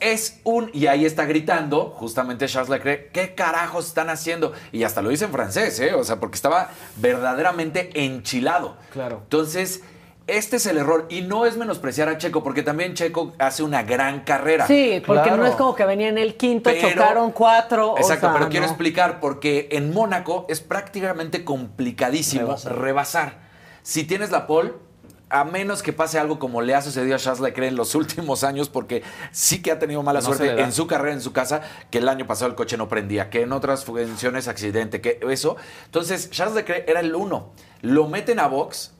Es 0.00 0.40
un, 0.44 0.70
y 0.72 0.86
ahí 0.86 1.04
está 1.04 1.26
gritando 1.26 1.90
justamente 1.90 2.46
Charles 2.46 2.70
Leclerc, 2.70 3.12
¿qué 3.12 3.34
carajos 3.34 3.86
están 3.86 4.08
haciendo? 4.08 4.52
Y 4.72 4.82
hasta 4.82 5.02
lo 5.02 5.10
dice 5.10 5.26
en 5.26 5.32
francés, 5.32 5.78
¿eh? 5.80 5.94
O 5.94 6.04
sea, 6.04 6.18
porque 6.18 6.36
estaba 6.36 6.70
verdaderamente 6.96 7.90
enchilado. 7.94 8.76
Claro. 8.92 9.20
Entonces, 9.24 9.82
este 10.26 10.56
es 10.56 10.66
el 10.66 10.76
error. 10.78 11.06
Y 11.08 11.22
no 11.22 11.46
es 11.46 11.56
menospreciar 11.56 12.08
a 12.08 12.18
Checo, 12.18 12.42
porque 12.42 12.62
también 12.62 12.94
Checo 12.94 13.32
hace 13.38 13.62
una 13.62 13.82
gran 13.82 14.20
carrera. 14.20 14.66
Sí, 14.66 15.02
porque 15.06 15.22
Claro. 15.22 15.36
no 15.42 15.46
es 15.46 15.54
como 15.54 15.74
que 15.74 15.84
venía 15.84 16.08
en 16.08 16.18
el 16.18 16.36
quinto, 16.36 16.70
Pero- 16.70 16.88
chocaron 16.90 17.32
cuatro. 17.32 17.92
o 17.92 17.98
Exacto, 17.98 18.26
sea, 18.28 18.34
pero 18.34 18.48
quiero 18.48 18.66
explicar 18.66 19.20
porque 19.20 19.68
en 19.72 19.92
Mónaco 19.92 20.46
es 20.48 20.60
prácticamente 20.60 21.44
complicadísimo 21.44 22.42
Rebasar. 22.46 22.78
rebasar. 22.78 23.38
Si 23.82 24.04
tienes 24.04 24.30
la 24.30 24.46
pole, 24.46 24.72
a 25.28 25.42
menos 25.44 25.82
que 25.82 25.92
pase 25.92 26.18
algo 26.20 26.38
como 26.38 26.60
le 26.62 26.74
ha 26.74 26.82
sucedido 26.82 27.16
a 27.16 27.18
Charles 27.18 27.40
Leclerc 27.40 27.68
en 27.70 27.76
los 27.76 27.94
últimos 27.96 28.44
años, 28.44 28.68
porque 28.68 29.02
sí 29.32 29.60
que 29.60 29.72
ha 29.72 29.78
tenido 29.78 30.02
mala 30.04 30.20
No 30.20 30.26
suerte 30.26 30.60
en 30.60 30.72
su 30.72 30.86
carrera, 30.86 31.12
en 31.14 31.20
su 31.20 31.32
casa, 31.32 31.62
que 31.90 31.98
el 31.98 32.08
año 32.08 32.26
pasado 32.26 32.48
el 32.50 32.54
coche 32.56 32.76
no 32.76 32.88
prendía, 32.88 33.28
que 33.30 33.42
en 33.42 33.52
otras 33.52 33.84
funciones 33.84 34.46
accidente, 34.48 35.00
que 35.00 35.18
eso. 35.28 35.56
Entonces, 35.86 36.30
Charles 36.30 36.54
Leclerc 36.56 36.88
era 36.88 37.00
el 37.00 37.14
uno. 37.14 37.52
Lo 37.82 38.06
meten 38.08 38.38
a 38.38 38.46
box 38.46 38.92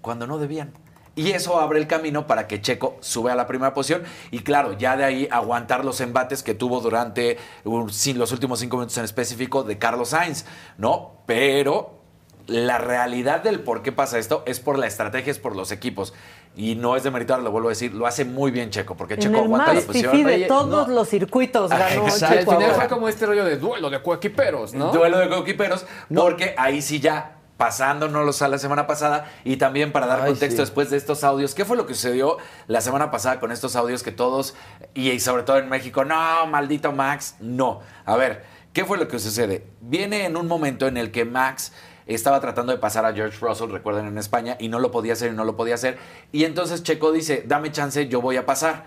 cuando 0.00 0.26
no 0.26 0.38
debían. 0.38 0.72
Y 1.16 1.32
eso 1.32 1.58
abre 1.58 1.80
el 1.80 1.88
camino 1.88 2.28
para 2.28 2.46
que 2.46 2.60
Checo 2.60 2.96
sube 3.00 3.32
a 3.32 3.34
la 3.34 3.48
primera 3.48 3.74
posición 3.74 4.04
y 4.30 4.40
claro, 4.40 4.74
ya 4.74 4.96
de 4.96 5.04
ahí 5.04 5.28
aguantar 5.32 5.84
los 5.84 6.00
embates 6.00 6.44
que 6.44 6.54
tuvo 6.54 6.80
durante 6.80 7.38
los 7.64 8.32
últimos 8.32 8.60
cinco 8.60 8.76
minutos 8.76 8.96
en 8.98 9.04
específico 9.04 9.64
de 9.64 9.78
Carlos 9.78 10.10
Sainz, 10.10 10.44
¿no? 10.76 11.16
Pero 11.26 11.98
la 12.46 12.78
realidad 12.78 13.42
del 13.42 13.60
por 13.60 13.82
qué 13.82 13.90
pasa 13.90 14.16
esto 14.18 14.44
es 14.46 14.60
por 14.60 14.78
la 14.78 14.86
estrategia, 14.86 15.32
es 15.32 15.40
por 15.40 15.56
los 15.56 15.72
equipos. 15.72 16.14
Y 16.56 16.76
no 16.76 16.96
es 16.96 17.02
de 17.02 17.10
meritar, 17.10 17.40
lo 17.40 17.50
vuelvo 17.50 17.68
a 17.68 17.70
decir, 17.70 17.92
lo 17.94 18.06
hace 18.06 18.24
muy 18.24 18.50
bien 18.52 18.70
Checo, 18.70 18.96
porque 18.96 19.14
En 19.14 19.20
Checo 19.20 19.38
el 19.38 19.44
aguanta 19.44 19.68
la 19.68 19.74
más 19.74 19.84
posición. 19.84 20.12
fifí 20.12 20.24
de 20.24 20.34
Oye, 20.34 20.46
todos 20.46 20.88
no. 20.88 20.94
los 20.94 21.08
circuitos 21.08 21.70
ganó 21.70 22.04
exacto. 22.04 22.26
Al 22.26 22.38
Checo 22.38 22.50
final 22.52 22.70
ahora. 22.70 22.74
fue 22.76 22.88
como 22.88 23.08
este 23.08 23.26
rollo 23.26 23.44
de 23.44 23.56
duelo 23.58 23.90
de 23.90 24.00
coequiperos, 24.02 24.72
¿no? 24.72 24.92
Duelo 24.92 25.18
de 25.18 25.28
coquiperos, 25.28 25.84
porque 26.14 26.54
ahí 26.56 26.80
sí 26.80 27.00
ya 27.00 27.37
pasándonos 27.58 28.40
a 28.40 28.48
la 28.48 28.56
semana 28.56 28.86
pasada 28.86 29.30
y 29.44 29.56
también 29.56 29.92
para 29.92 30.06
dar 30.06 30.22
Ay, 30.22 30.30
contexto 30.30 30.56
sí. 30.56 30.62
después 30.62 30.88
de 30.88 30.96
estos 30.96 31.24
audios, 31.24 31.54
¿qué 31.54 31.66
fue 31.66 31.76
lo 31.76 31.86
que 31.86 31.92
sucedió 31.92 32.38
la 32.68 32.80
semana 32.80 33.10
pasada 33.10 33.40
con 33.40 33.52
estos 33.52 33.76
audios 33.76 34.02
que 34.02 34.12
todos, 34.12 34.54
y 34.94 35.18
sobre 35.20 35.42
todo 35.42 35.58
en 35.58 35.68
México, 35.68 36.04
no, 36.04 36.46
maldito 36.46 36.92
Max, 36.92 37.34
no. 37.40 37.80
A 38.06 38.16
ver, 38.16 38.44
¿qué 38.72 38.84
fue 38.84 38.96
lo 38.96 39.08
que 39.08 39.18
sucede? 39.18 39.66
Viene 39.80 40.24
en 40.24 40.36
un 40.36 40.46
momento 40.46 40.86
en 40.86 40.96
el 40.96 41.10
que 41.10 41.24
Max 41.24 41.72
estaba 42.06 42.40
tratando 42.40 42.72
de 42.72 42.78
pasar 42.78 43.04
a 43.04 43.12
George 43.12 43.36
Russell, 43.40 43.70
recuerden, 43.70 44.06
en 44.06 44.18
España, 44.18 44.56
y 44.60 44.68
no 44.68 44.78
lo 44.78 44.92
podía 44.92 45.12
hacer 45.12 45.32
y 45.32 45.36
no 45.36 45.44
lo 45.44 45.56
podía 45.56 45.74
hacer. 45.74 45.98
Y 46.32 46.44
entonces 46.44 46.84
Checo 46.84 47.12
dice, 47.12 47.42
dame 47.46 47.72
chance, 47.72 48.08
yo 48.08 48.22
voy 48.22 48.36
a 48.36 48.46
pasar. 48.46 48.84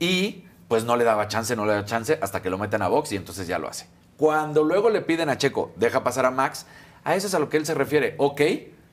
Y 0.00 0.44
pues 0.66 0.84
no 0.84 0.96
le 0.96 1.04
daba 1.04 1.28
chance, 1.28 1.56
no 1.56 1.64
le 1.64 1.72
daba 1.72 1.84
chance, 1.84 2.18
hasta 2.20 2.42
que 2.42 2.50
lo 2.50 2.58
meten 2.58 2.82
a 2.82 2.88
box 2.88 3.12
y 3.12 3.16
entonces 3.16 3.46
ya 3.46 3.58
lo 3.58 3.68
hace. 3.68 3.86
Cuando 4.18 4.64
luego 4.64 4.90
le 4.90 5.00
piden 5.00 5.28
a 5.28 5.38
Checo, 5.38 5.72
deja 5.76 6.02
pasar 6.02 6.26
a 6.26 6.30
Max, 6.30 6.66
a 7.04 7.14
eso 7.14 7.26
es 7.26 7.34
a 7.34 7.38
lo 7.38 7.48
que 7.48 7.56
él 7.56 7.66
se 7.66 7.74
refiere. 7.74 8.14
Ok, 8.18 8.40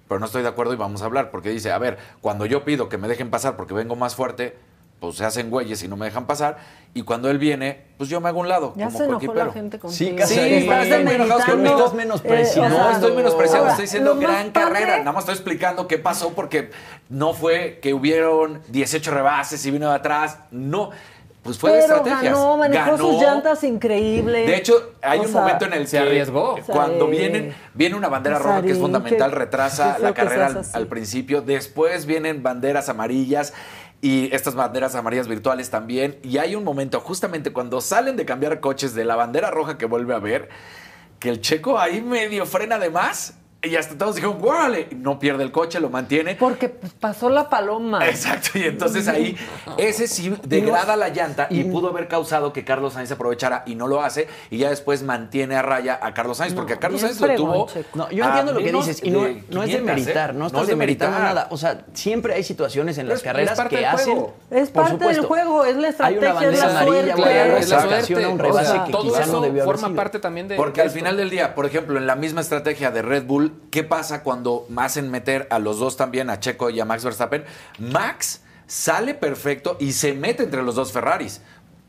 pero 0.08 0.20
no 0.20 0.26
estoy 0.26 0.41
de 0.43 0.49
acuerdo 0.49 0.74
y 0.74 0.78
vamos 0.78 1.01
a 1.01 1.06
hablar, 1.06 1.32
porque 1.32 1.49
dice, 1.49 1.72
a 1.72 1.78
ver, 1.78 1.97
cuando 2.22 2.45
yo 2.45 2.64
pido 2.64 2.89
que 2.89 2.97
me 2.97 3.08
dejen 3.08 3.30
pasar 3.30 3.56
porque 3.58 3.74
vengo 3.74 3.95
más 3.95 4.16
fuerte, 4.16 4.56
pues 4.99 5.18
se 5.18 5.26
hacen 5.26 5.49
güeyes 5.49 5.84
y 5.84 5.88
no 5.89 5.97
me 5.97 6.06
dejan 6.06 6.26
pasar. 6.26 6.58
Y 6.93 7.01
cuando 7.01 7.30
él 7.30 7.38
viene, 7.38 7.82
pues 7.97 8.10
yo 8.10 8.22
me 8.22 8.30
hago 8.30 8.39
un 8.39 8.47
lado. 8.47 8.74
Ya 8.78 8.86
como 8.86 8.97
se 8.97 9.03
enojó 9.03 9.34
la 9.34 9.51
gente 9.51 9.78
contigo. 9.78 9.97
Sí, 9.97 10.12
Que 10.12 10.16
Casarín, 10.16 10.72
estás 10.72 11.93
menospreciando. 11.93 12.70
eh, 12.70 12.70
No 12.70 12.89
estoy 12.91 13.12
menospreciando, 13.16 13.60
ahora, 13.64 13.72
estoy 13.72 13.84
diciendo 13.86 14.16
gran 14.18 14.51
padre- 14.51 14.74
carrera. 14.74 14.97
Nada 14.99 15.12
más 15.12 15.24
estoy 15.24 15.34
explicando 15.36 15.88
qué 15.88 15.97
pasó 15.97 16.34
porque 16.34 16.72
no 17.10 17.34
fue 17.34 17.80
que 17.82 17.93
hubieron 17.93 18.62
18 18.70 19.12
rebases 19.12 19.66
y 19.66 19.72
vino 19.72 19.89
de 19.89 19.95
atrás. 19.95 20.38
No, 20.51 20.91
pues 21.45 21.57
fue 21.59 21.71
de 21.73 21.79
estrategias. 21.79 22.23
ganó, 22.23 22.57
manejó 22.57 22.91
Ganó. 22.91 22.97
sus 22.97 23.21
llantas 23.21 23.63
increíble. 23.63 24.47
De 24.47 24.57
hecho, 24.57 24.93
hay 25.01 25.19
O 25.19 25.21
un 25.21 25.27
sea, 25.29 25.41
momento 25.41 25.65
en 25.65 25.73
el 25.73 25.87
se 25.87 25.97
que 25.97 26.03
arriesgó. 26.03 26.55
cuando 26.65 27.07
vienen 27.07 27.55
viene 27.73 27.95
una 27.95 28.09
bandera 28.09 28.39
roja 28.39 28.61
que 28.63 28.71
es 28.71 28.79
fundamental, 28.79 29.31
retrasa 29.31 29.97
la 29.99 30.13
carrera 30.13 30.47
al, 30.47 30.61
al 30.73 30.87
principio, 30.87 31.41
después 31.41 32.05
vienen 32.07 32.41
banderas 32.43 32.89
amarillas 32.89 33.53
y 34.01 34.33
estas 34.35 34.55
banderas 34.55 34.95
amarillas 34.95 35.27
virtuales 35.27 35.69
también 35.69 36.17
y 36.23 36.37
hay 36.39 36.55
un 36.55 36.63
momento 36.63 36.99
justamente 36.99 37.53
cuando 37.53 37.79
salen 37.79 38.15
de 38.17 38.25
cambiar 38.25 38.59
coches 38.59 38.93
de 38.95 39.05
la 39.05 39.15
bandera 39.15 39.51
roja 39.51 39.77
que 39.77 39.85
vuelve 39.85 40.13
a 40.13 40.19
ver 40.19 40.49
que 41.19 41.29
el 41.29 41.41
checo 41.41 41.79
ahí 41.79 42.01
medio 42.01 42.45
frena 42.45 42.77
de 42.77 42.89
más 42.89 43.35
y 43.66 43.76
hasta 43.76 43.97
todos 43.97 44.16
dijeron, 44.16 44.39
¡guárale! 44.39 44.88
No 44.95 45.20
pierde 45.20 45.43
el 45.43 45.51
coche, 45.51 45.80
lo 45.80 45.89
mantiene. 45.89 46.36
Porque 46.36 46.70
pasó 46.70 47.30
la 47.30 47.49
paloma. 47.49 48.05
Exacto, 48.07 48.57
y 48.57 48.63
entonces 48.63 49.07
ahí 49.07 49.38
ese 49.78 50.07
sí 50.07 50.34
degrada 50.43 50.95
la 50.95 51.09
llanta 51.09 51.47
y 51.49 51.63
pudo 51.66 51.89
haber 51.89 52.07
causado 52.07 52.53
que 52.53 52.63
Carlos 52.63 52.93
Sainz 52.93 53.11
aprovechara 53.11 53.63
y 53.66 53.76
no 53.76 53.88
lo 53.88 54.01
hace 54.01 54.28
y 54.49 54.57
ya 54.57 54.70
después 54.70 55.03
mantiene 55.03 55.55
a 55.55 55.61
raya 55.61 55.99
a 56.01 56.13
Carlos 56.13 56.38
Sainz, 56.38 56.53
porque 56.53 56.74
a 56.74 56.80
Carlos 56.80 57.01
Sainz 57.01 57.20
lo 57.20 57.36
tuvo. 57.36 57.68
No, 57.93 58.09
yo 58.11 58.24
entiendo 58.26 58.53
lo 58.53 58.59
que 58.59 58.72
dices 58.72 59.01
y 59.03 59.11
no, 59.11 59.24
de 59.24 59.43
no 59.49 59.63
es 59.63 59.70
500, 59.70 59.72
de 59.72 59.82
meritar, 59.82 60.30
¿eh? 60.30 60.34
no 60.34 60.47
estás 60.47 60.68
demeritando 60.68 61.18
demeritar. 61.18 61.36
nada. 61.36 61.47
O 61.51 61.57
sea, 61.57 61.86
siempre 61.93 62.34
hay 62.34 62.43
situaciones 62.43 62.97
en 62.97 63.07
las 63.07 63.22
carreras 63.22 63.53
es 63.53 63.57
parte 63.57 63.76
que 63.76 63.82
del 63.82 63.86
hacen. 63.86 64.26
Es 64.51 64.70
por 64.70 64.84
parte 64.84 65.05
del 65.07 65.26
juego, 65.26 65.66
es 65.66 65.76
la 65.76 65.88
Hay 65.99 66.18
una 66.18 66.28
estrategia, 66.30 66.34
bandera 66.34 66.68
la 66.68 66.80
amarilla, 66.82 67.57
es 67.57 67.70
la 67.70 67.82
suerte. 67.82 68.28
un 68.28 68.39
O 68.39 68.43
rebase 68.43 68.72
sea, 68.72 68.84
que 68.86 68.91
todo 68.91 69.03
quizá 69.03 69.24
eso 69.24 69.32
no 69.32 69.41
debió 69.41 69.63
haber 69.63 69.78
forma 69.78 69.95
parte 69.95 70.20
también 70.20 70.47
de 70.47 70.55
Porque 70.55 70.82
al 70.82 70.88
esto. 70.88 70.99
final 70.99 71.18
del 71.18 71.30
día, 71.30 71.55
por 71.55 71.66
ejemplo, 71.66 71.97
en 71.97 72.07
la 72.07 72.16
misma 72.16 72.41
estrategia 72.41 72.91
de 72.91 73.01
Red 73.01 73.26
Bull, 73.26 73.53
¿qué 73.72 73.84
pasa 73.84 74.24
cuando 74.24 74.68
hacen 74.78 75.10
meter 75.12 75.47
a 75.49 75.60
los 75.60 75.80
dos 75.80 75.97
también, 75.97 76.30
a 76.30 76.39
Checo 76.39 76.70
y 76.70 76.80
a 76.80 76.86
Max 76.86 77.03
Verstappen? 77.03 77.43
Max 77.80 78.41
sale 78.68 79.14
perfecto 79.14 79.78
y 79.80 79.91
se 79.93 80.14
mete 80.14 80.43
entre 80.43 80.64
los 80.64 80.76
dos 80.76 80.91
Ferraris. 80.91 81.41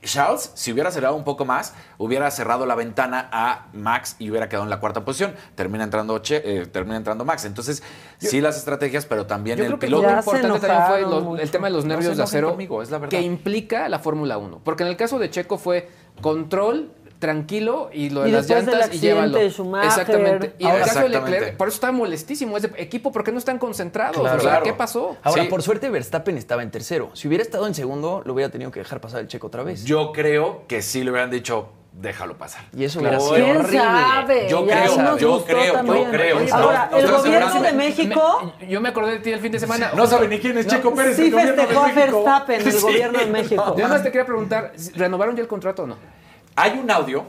Charles, 0.03 0.53
si 0.55 0.73
hubiera 0.73 0.93
cerrado 0.93 1.17
un 1.17 1.25
poco 1.25 1.45
más, 1.45 1.75
hubiera 1.99 2.31
cerrado 2.31 2.64
la 2.64 2.77
ventana 2.77 3.29
a 3.33 3.67
Max 3.73 4.14
y 4.21 4.31
hubiera 4.31 4.49
quedado 4.49 4.62
en 4.62 4.71
la 4.71 4.79
cuarta 4.79 5.05
posición. 5.05 5.35
Termina 5.57 5.83
entrando, 5.83 6.17
Che- 6.21 6.43
eh, 6.45 6.67
termina 6.67 6.97
entrando 6.97 7.25
Max. 7.25 7.45
Entonces, 7.45 7.83
sí 8.19 8.41
las 8.41 8.57
estrategias, 8.57 9.05
pero 9.05 9.27
también 9.27 9.59
el 9.59 9.77
piloto. 9.79 10.07
lo 10.09 10.19
importante 10.19 10.61
también 10.61 11.09
fue 11.25 11.43
el 11.43 11.51
tema 11.51 11.67
de 11.67 11.73
los 11.73 11.85
No 11.85 11.95
nervios 11.95 12.17
de 12.17 12.23
acero 12.23 12.51
conmigo, 12.51 12.83
es 12.83 12.91
la 12.91 12.99
verdad. 12.99 13.11
que 13.11 13.23
implica 13.23 13.89
la 13.89 13.99
Fórmula 13.99 14.39
1. 14.39 14.61
Porque 14.62 14.85
en 14.85 14.91
el 14.91 14.97
caso 14.97 15.19
de 15.19 15.29
Checo 15.31 15.59
fue 15.59 15.89
control 16.21 16.93
tranquilo 17.19 17.91
y 17.93 18.11
lo 18.11 18.23
de 18.23 18.29
Y 18.29 18.33
las 18.33 18.49
llantas 18.49 18.95
y 18.95 18.99
llévalo. 18.99 19.39
de. 19.39 19.47
Exactamente. 19.47 20.55
Y 20.59 20.67
en 20.67 20.75
el 20.75 20.81
caso 20.83 21.01
de. 21.01 21.09
Leclerc, 21.09 21.57
por 21.57 21.69
eso 21.69 21.75
estaba 21.77 21.93
molestísimo. 21.93 22.57
Es 22.57 22.62
de 22.64 22.73
equipo, 22.77 23.12
¿por 23.12 23.25
qué 23.25 23.33
no 23.33 23.39
están 23.39 23.59
concentrados? 23.59 24.17
Claro. 24.19 24.37
o 24.37 24.41
sea, 24.41 24.51
Claro. 24.51 24.64
¿qué 24.64 24.73
pasó? 24.73 25.17
Ahora, 25.23 25.43
Sí. 25.45 25.49
por 25.49 25.62
suerte, 25.62 25.89
Verstappen 25.91 26.37
estaba 26.37 26.62
en 26.62 26.71
tercero. 26.71 27.11
Si 27.14 27.29
hubiera 27.29 27.43
estado 27.43 27.67
en 27.67 27.75
segundo, 27.75 28.23
lo 28.25 28.33
hubiera 28.35 28.51
tenido 28.51 28.71
que 28.71 28.81
dejar 28.81 29.01
pasar 29.01 29.21
el 29.21 29.29
checo 29.29 29.47
otra 29.47 29.62
vez. 29.62 29.85
Yo 29.85 30.12
creo 30.12 30.64
que 30.69 30.83
sí 30.83 31.03
le 31.05 31.11
hubieran 31.11 31.31
dicho, 31.31 31.69
déjalo 31.93 32.37
pasar. 32.37 32.62
y 32.77 32.85
eso 32.85 33.01
Claro. 33.01 33.17
hubiera 33.17 33.35
sido 33.35 33.45
¿Quién 33.47 33.57
horrible. 33.57 33.79
sabe? 33.79 34.49
Yo 34.51 34.67
Ya 34.67 34.83
creo, 34.83 35.17
yo 35.19 35.45
creo, 35.47 35.85
yo 35.85 36.05
creo. 36.11 36.39
Ahora, 36.53 36.89
No, 36.91 36.97
el 36.99 37.11
gobierno 37.11 37.62
de 37.62 37.73
México 37.73 38.53
Me- 38.61 38.69
yo 38.69 38.81
me 38.83 38.89
acordé 38.91 39.12
de 39.12 39.19
ti 39.21 39.31
el 39.33 39.41
fin 39.41 39.53
de 39.53 39.59
semana. 39.59 39.91
No 39.97 40.07
sabe 40.07 40.29
ni 40.29 40.39
quién 40.39 40.59
es 40.59 40.67
Checo 40.67 40.95
Pérez. 40.95 41.17
sí 41.17 41.29
el 41.29 41.33
festejó 41.35 41.81
a. 41.85 41.93
Verstappen, 41.93 42.61
el 42.61 42.73
Sí. 42.73 42.83
gobierno 42.83 43.19
de 43.19 43.27
México. 43.27 43.75
Yo 43.79 43.85
además 43.87 44.03
te 44.03 44.11
quería 44.12 44.27
preguntar, 44.27 44.73
¿renovaron 44.95 45.35
ya 45.37 45.41
el 45.43 45.49
contrato 45.49 45.85
o 45.85 45.87
no? 45.87 45.97
Hay 46.57 46.78
un 46.78 46.90
audio 46.90 47.26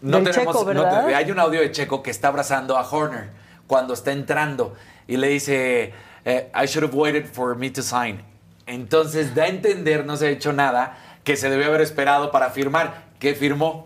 Del 0.00 0.24
Checo, 0.32 0.52
no 0.52 0.82
te- 0.82 0.88
¿verdad? 0.96 1.08
hay 1.14 1.30
un 1.30 1.38
audio 1.38 1.60
de 1.60 1.70
Checo 1.72 2.02
que 2.02 2.10
está 2.10 2.28
abrazando 2.28 2.78
a 2.78 2.88
Horner 2.88 3.30
cuando 3.66 3.94
está 3.94 4.12
entrando 4.12 4.74
y 5.06 5.16
le 5.16 5.28
dice, 5.28 5.92
eh, 6.24 6.50
I 6.54 6.66
should 6.66 6.84
have 6.88 6.94
waited 6.96 7.26
for 7.26 7.54
me 7.56 7.70
to 7.70 7.82
sign. 7.82 8.22
Entonces 8.66 9.34
da 9.34 9.44
a 9.44 9.48
entender, 9.48 10.06
no 10.06 10.16
se 10.16 10.26
ha 10.28 10.30
hecho 10.30 10.52
nada, 10.52 10.96
que 11.24 11.36
se 11.36 11.50
debió 11.50 11.66
haber 11.66 11.80
esperado 11.82 12.30
para 12.30 12.50
firmar. 12.50 13.09
¿Qué 13.20 13.34
firmó? 13.34 13.84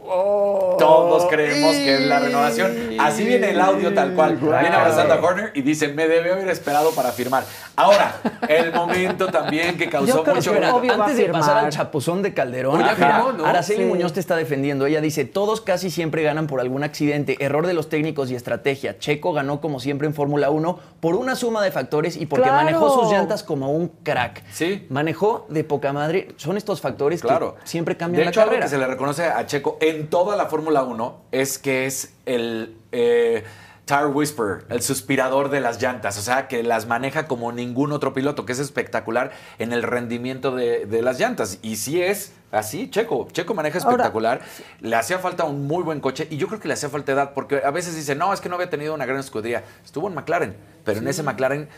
Todos 0.78 1.26
creemos 1.26 1.74
que 1.74 1.94
es 1.94 2.00
la 2.06 2.20
renovación. 2.20 2.72
Así 3.00 3.24
viene 3.24 3.50
el 3.50 3.60
audio 3.60 3.92
tal 3.92 4.14
cual. 4.14 4.36
Viene 4.36 4.68
abrazando 4.68 5.12
a 5.14 5.20
Horner 5.20 5.50
y 5.54 5.62
dice, 5.62 5.88
me 5.88 6.06
debió 6.06 6.34
haber 6.34 6.48
esperado 6.48 6.92
para 6.92 7.10
firmar. 7.10 7.42
Ahora, 7.74 8.14
el 8.48 8.72
momento 8.72 9.26
también 9.26 9.76
que 9.76 9.90
causó 9.90 10.18
Yo 10.18 10.22
creo 10.22 10.36
mucho... 10.36 10.52
que 10.52 10.66
obvio 10.66 10.92
antes 10.94 11.16
de 11.16 11.28
pasar 11.30 11.64
al 11.64 11.70
chapuzón 11.72 12.22
de 12.22 12.32
Calderón, 12.32 12.76
Oye, 12.80 12.84
mira, 12.94 12.94
firmó, 13.16 13.32
¿no? 13.32 13.44
Araceli 13.44 13.82
Sí. 13.82 13.88
Muñoz 13.88 14.12
te 14.12 14.20
está 14.20 14.36
defendiendo. 14.36 14.86
Ella 14.86 15.00
dice, 15.00 15.24
todos 15.24 15.60
casi 15.60 15.90
siempre 15.90 16.22
ganan 16.22 16.46
por 16.46 16.60
algún 16.60 16.84
accidente, 16.84 17.36
error 17.44 17.66
de 17.66 17.74
los 17.74 17.88
técnicos 17.88 18.30
y 18.30 18.36
estrategia. 18.36 19.00
Checo 19.00 19.32
ganó 19.32 19.60
como 19.60 19.80
siempre 19.80 20.06
en 20.06 20.14
Fórmula 20.14 20.50
1 20.50 20.78
por 21.00 21.16
una 21.16 21.34
suma 21.34 21.60
de 21.64 21.72
factores 21.72 22.16
y 22.16 22.26
porque 22.26 22.44
Claro. 22.44 22.64
manejó 22.64 22.88
sus 23.02 23.10
llantas 23.10 23.42
como 23.42 23.72
un 23.72 23.88
crack. 24.04 24.44
Sí. 24.52 24.86
Manejó 24.90 25.46
de 25.48 25.64
poca 25.64 25.92
madre. 25.92 26.28
Son 26.36 26.56
estos 26.56 26.80
factores 26.80 27.20
Claro. 27.20 27.56
que 27.60 27.66
siempre 27.66 27.96
cambian 27.96 28.20
de 28.20 28.24
la 28.26 28.30
hecho, 28.30 28.40
algo 28.42 28.50
carrera. 28.52 28.66
que 28.66 28.70
se 28.70 28.78
le 28.78 28.86
reconoce 28.86 29.23
a 29.26 29.46
Checo 29.46 29.78
en 29.80 30.08
toda 30.08 30.36
la 30.36 30.46
Fórmula 30.46 30.82
1 30.82 31.22
es 31.32 31.58
que 31.58 31.86
es 31.86 32.12
el 32.26 32.76
eh, 32.92 33.44
tire 33.84 34.06
whisperer, 34.06 34.64
el 34.70 34.80
suspirador 34.82 35.50
de 35.50 35.60
las 35.60 35.80
llantas. 35.82 36.18
O 36.18 36.22
sea, 36.22 36.48
que 36.48 36.62
las 36.62 36.86
maneja 36.86 37.26
como 37.26 37.52
ningún 37.52 37.92
otro 37.92 38.14
piloto, 38.14 38.46
que 38.46 38.52
es 38.52 38.58
espectacular 38.58 39.32
en 39.58 39.72
el 39.72 39.82
rendimiento 39.82 40.54
de, 40.54 40.86
de 40.86 41.02
las 41.02 41.18
llantas. 41.20 41.58
Y 41.62 41.76
sí 41.76 42.00
es 42.02 42.32
así, 42.50 42.88
Checo. 42.90 43.28
Checo 43.32 43.52
maneja 43.54 43.78
Ahora- 43.78 43.90
espectacular. 43.90 44.40
le 44.80 44.96
hacía 44.96 45.18
falta 45.18 45.44
un 45.44 45.66
muy 45.66 45.82
buen 45.82 46.00
coche 46.00 46.26
y 46.30 46.36
yo 46.36 46.46
creo 46.48 46.60
que 46.60 46.68
le 46.68 46.74
hacía 46.74 46.88
falta 46.88 47.12
edad, 47.12 47.32
porque 47.34 47.60
a 47.64 47.70
veces 47.70 47.94
dice, 47.94 48.14
no, 48.14 48.32
es 48.32 48.40
que 48.40 48.48
no 48.48 48.54
había 48.54 48.70
tenido 48.70 48.94
una 48.94 49.06
gran 49.06 49.18
escudería. 49.20 49.64
Estuvo 49.84 50.08
en 50.08 50.14
McLaren, 50.14 50.56
pero 50.84 51.00
en 51.00 51.08
ese 51.08 51.22
McLaren 51.22 51.68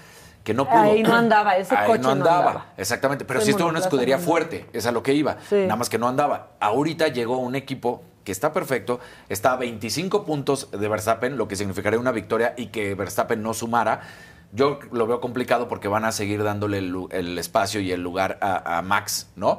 que 0.47 0.55
no 0.55 0.65
pudo. 0.65 0.79
Ahí 0.79 1.03
no 1.03 1.13
andaba, 1.13 1.57
ese 1.57 1.77
Ahí 1.77 1.89
coche 1.89 2.03
no 2.03 2.15
no 2.15 2.23
andaba. 2.23 2.67
Exactamente, 2.77 3.25
pero 3.25 3.41
sí 3.41 3.51
estuvo 3.51 3.67
en 3.67 3.73
una 3.73 3.81
escudería 3.81 4.17
fuerte, 4.17 4.67
es 4.73 4.87
a 4.87 4.93
lo 4.93 5.03
que 5.03 5.13
iba. 5.13 5.39
Sí. 5.49 5.57
Nada 5.57 5.75
más 5.75 5.91
que 5.91 5.99
no 5.99 6.07
andaba. 6.07 6.51
Ahorita 6.61 7.09
llegó 7.09 7.39
un 7.39 7.57
equipo 7.57 8.05
que 8.23 8.31
está 8.31 8.53
perfecto, 8.53 9.01
está 9.29 9.55
a 9.55 9.57
25 9.57 10.25
puntos 10.25 10.71
de 10.71 10.87
Verstappen, 10.87 11.37
lo 11.37 11.49
que 11.49 11.57
significaría 11.57 11.99
una 11.99 12.13
victoria 12.13 12.55
y 12.57 12.69
que 12.69 12.95
Verstappen 12.95 13.43
no 13.43 13.55
sumara. 13.55 14.03
Yo 14.53 14.79
lo 14.93 15.09
veo 15.09 15.21
complicado 15.21 15.67
porque 15.67 15.89
van 15.89 16.05
a 16.05 16.13
seguir 16.13 16.45
dándole 16.45 16.79
el 16.79 17.37
espacio 17.37 17.81
y 17.81 17.91
el 17.91 18.01
lugar 18.01 18.39
a, 18.41 18.79
a 18.79 18.83
Max, 18.83 19.29
¿no? 19.35 19.59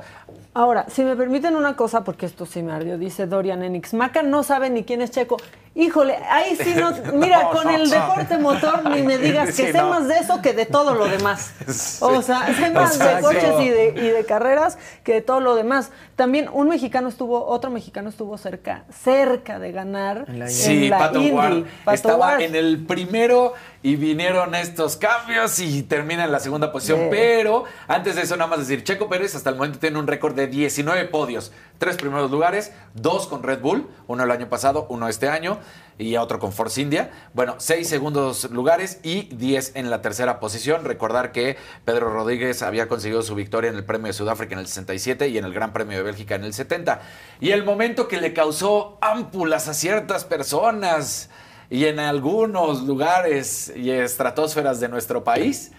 Ahora, 0.53 0.85
si 0.87 1.03
me 1.03 1.17
permiten 1.17 1.57
una 1.57 1.75
cosa, 1.75 2.05
porque 2.05 2.25
esto 2.25 2.45
sí 2.45 2.63
me 2.63 2.71
ardió, 2.71 2.97
dice 2.97 3.27
Dorian 3.27 3.61
Enix. 3.61 3.93
Maca 3.93 4.23
no 4.23 4.41
sabe 4.41 4.69
ni 4.69 4.85
quién 4.85 5.01
es 5.01 5.11
Checo. 5.11 5.35
Híjole, 5.79 6.17
ahí 6.29 6.55
sí 6.55 6.73
no. 6.75 6.91
Mira, 7.13 7.43
No, 7.43 7.51
con 7.51 7.65
no, 7.65 7.75
el 7.75 7.83
no. 7.83 7.89
deporte 7.89 8.37
motor 8.39 8.89
ni 8.89 9.03
me 9.03 9.17
digas 9.19 9.47
que 9.47 9.51
Sí, 9.67 9.71
sé 9.71 9.77
no. 9.77 9.89
más 9.89 10.07
de 10.07 10.15
eso 10.17 10.41
que 10.41 10.53
de 10.53 10.65
todo 10.65 10.95
lo 10.95 11.05
demás. 11.07 11.51
O 12.01 12.21
sea, 12.23 12.47
sé 12.55 12.71
más 12.71 12.97
de 12.97 13.21
coches 13.21 13.53
y 13.59 13.69
de, 13.69 13.89
y 13.95 14.09
de 14.09 14.25
carreras 14.25 14.77
que 15.03 15.13
de 15.13 15.21
todo 15.21 15.39
lo 15.39 15.55
demás. 15.55 15.91
También 16.15 16.49
un 16.51 16.67
mexicano 16.67 17.07
estuvo, 17.09 17.45
otro 17.45 17.69
mexicano 17.69 18.09
estuvo 18.09 18.37
cerca, 18.39 18.85
cerca 19.03 19.59
de 19.59 19.71
ganar 19.71 20.25
en 20.27 20.39
la, 20.39 20.47
Sí, 20.47 20.89
Pato 20.89 21.21
Indy. 21.21 21.65
Pato 21.85 21.95
estaba 21.95 22.41
en 22.43 22.55
el 22.55 22.83
primero 22.85 23.53
y 23.83 23.95
vinieron 23.97 24.55
estos 24.55 24.97
cambios 24.97 25.59
y 25.59 25.83
termina 25.83 26.23
en 26.25 26.31
la 26.31 26.39
segunda 26.39 26.71
posición. 26.71 27.07
Pero 27.11 27.65
antes 27.87 28.15
de 28.15 28.23
eso, 28.23 28.35
nada 28.35 28.49
más 28.49 28.59
decir, 28.59 28.83
Checo 28.83 29.07
Pérez 29.07 29.35
hasta 29.35 29.51
el 29.51 29.55
momento 29.57 29.77
tiene 29.77 29.99
un 29.99 30.07
récord 30.07 30.33
de 30.35 30.47
19 30.47 31.05
podios. 31.05 31.51
Tres 31.77 31.97
primeros 31.97 32.31
lugares, 32.31 32.71
dos 32.95 33.27
con 33.27 33.43
Red 33.43 33.61
Bull, 33.61 33.87
uno 34.07 34.23
el 34.23 34.31
año 34.31 34.49
pasado, 34.49 34.87
uno 34.89 35.07
este 35.07 35.29
año 35.29 35.59
y 35.99 36.17
otro 36.17 36.39
con 36.39 36.51
Force 36.51 36.81
India. 36.81 37.11
Bueno, 37.33 37.55
seis 37.57 37.87
segundos 37.87 38.49
lugares 38.51 38.99
y 39.03 39.23
10 39.35 39.73
en 39.75 39.89
la 39.89 40.01
tercera 40.01 40.39
posición. 40.39 40.85
Recordar 40.85 41.31
que 41.31 41.57
Pedro 41.85 42.11
Rodríguez 42.11 42.61
había 42.61 42.87
conseguido 42.87 43.21
su 43.21 43.35
victoria 43.35 43.69
en 43.69 43.75
el 43.75 43.83
Premio 43.83 44.07
de 44.07 44.13
Sudáfrica 44.13 44.53
en 44.53 44.59
el 44.59 44.67
67 44.67 45.27
y 45.27 45.37
en 45.37 45.45
el 45.45 45.53
Gran 45.53 45.73
Premio 45.73 45.97
de 45.97 46.03
Bélgica 46.03 46.35
en 46.35 46.43
el 46.43 46.53
70. 46.53 47.01
Y 47.39 47.51
el 47.51 47.63
momento 47.63 48.07
que 48.07 48.19
le 48.19 48.33
causó 48.33 48.97
ámpulas 49.01 49.67
a 49.67 49.73
ciertas 49.73 50.25
personas 50.25 51.29
y 51.69 51.85
en 51.85 51.99
algunos 51.99 52.83
lugares 52.83 53.71
y 53.75 53.91
estratosferas 53.91 54.79
de 54.79 54.89
nuestro 54.89 55.23
país 55.23 55.71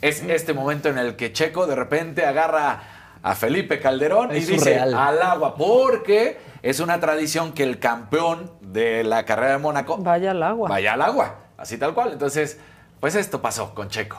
es 0.00 0.22
este 0.22 0.52
momento 0.52 0.88
en 0.88 0.98
el 0.98 1.16
que 1.16 1.32
Checo 1.32 1.66
de 1.66 1.74
repente 1.74 2.24
agarra 2.24 2.97
a 3.22 3.34
Felipe 3.34 3.80
Calderón 3.80 4.32
y 4.34 4.38
Es 4.38 4.46
dice 4.48 4.58
surreal. 4.60 4.94
al 4.94 5.22
agua 5.22 5.54
porque 5.56 6.38
es 6.62 6.80
una 6.80 7.00
tradición 7.00 7.52
que 7.52 7.62
el 7.62 7.78
campeón 7.78 8.52
de 8.60 9.04
la 9.04 9.24
carrera 9.24 9.52
de 9.52 9.58
Mónaco 9.58 9.98
Vaya 9.98 10.30
al 10.32 10.42
agua. 10.42 10.68
vaya 10.68 10.92
al 10.94 11.02
agua, 11.02 11.36
así 11.56 11.78
tal 11.78 11.94
cual. 11.94 12.12
Entonces, 12.12 12.58
pues 13.00 13.14
esto 13.14 13.40
pasó 13.42 13.74
con 13.74 13.88
Checo 13.88 14.18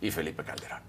y 0.00 0.10
Felipe 0.10 0.44
Calderón. 0.44 0.80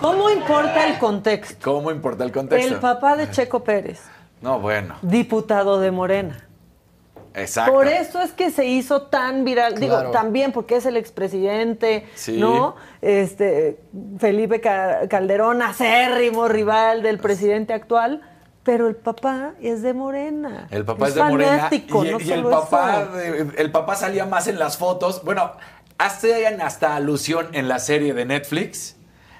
¿Cómo 0.00 0.30
importa 0.30 0.86
el 0.86 0.98
contexto? 0.98 1.56
¿Cómo 1.72 1.90
importa 1.90 2.24
el 2.24 2.32
contexto? 2.32 2.74
El 2.74 2.80
papá 2.80 3.16
de 3.16 3.30
Checo 3.30 3.64
Pérez, 3.64 4.00
No, 4.40 4.60
bueno, 4.60 4.94
diputado 5.02 5.80
de 5.80 5.90
Morena. 5.90 6.44
exacto. 7.34 7.72
Por 7.72 7.88
eso 7.88 8.22
es 8.22 8.30
que 8.32 8.50
se 8.50 8.66
hizo 8.66 9.02
tan 9.02 9.44
viral. 9.44 9.74
Claro. 9.74 10.00
Digo, 10.00 10.10
también 10.12 10.52
porque 10.52 10.76
es 10.76 10.86
el 10.86 10.96
expresidente, 10.96 12.06
Sí. 12.14 12.38
¿no? 12.38 12.76
Este, 13.02 13.80
Felipe 14.18 14.60
Ca- 14.60 15.08
Calderón, 15.08 15.62
acérrimo 15.62 16.46
rival 16.48 17.02
del 17.02 17.18
presidente 17.18 17.72
actual. 17.74 18.22
Pero 18.68 18.86
el 18.86 18.96
papá 18.96 19.54
es 19.62 19.80
de 19.80 19.94
Morena. 19.94 20.68
El 20.70 20.84
papá 20.84 21.08
es, 21.08 21.14
de 21.14 21.22
Morena. 21.24 21.70
y, 21.72 21.86
no 21.90 22.20
y 22.20 22.30
el 22.30 22.42
papá, 22.42 23.08
el 23.56 23.70
papá 23.70 23.96
salía 23.96 24.26
más 24.26 24.46
en 24.46 24.58
las 24.58 24.76
fotos. 24.76 25.24
Bueno, 25.24 25.52
hacían 25.96 26.60
hasta 26.60 26.94
alusión 26.94 27.48
en 27.52 27.66
la 27.66 27.78
serie 27.78 28.12
de 28.12 28.26
Netflix 28.26 28.96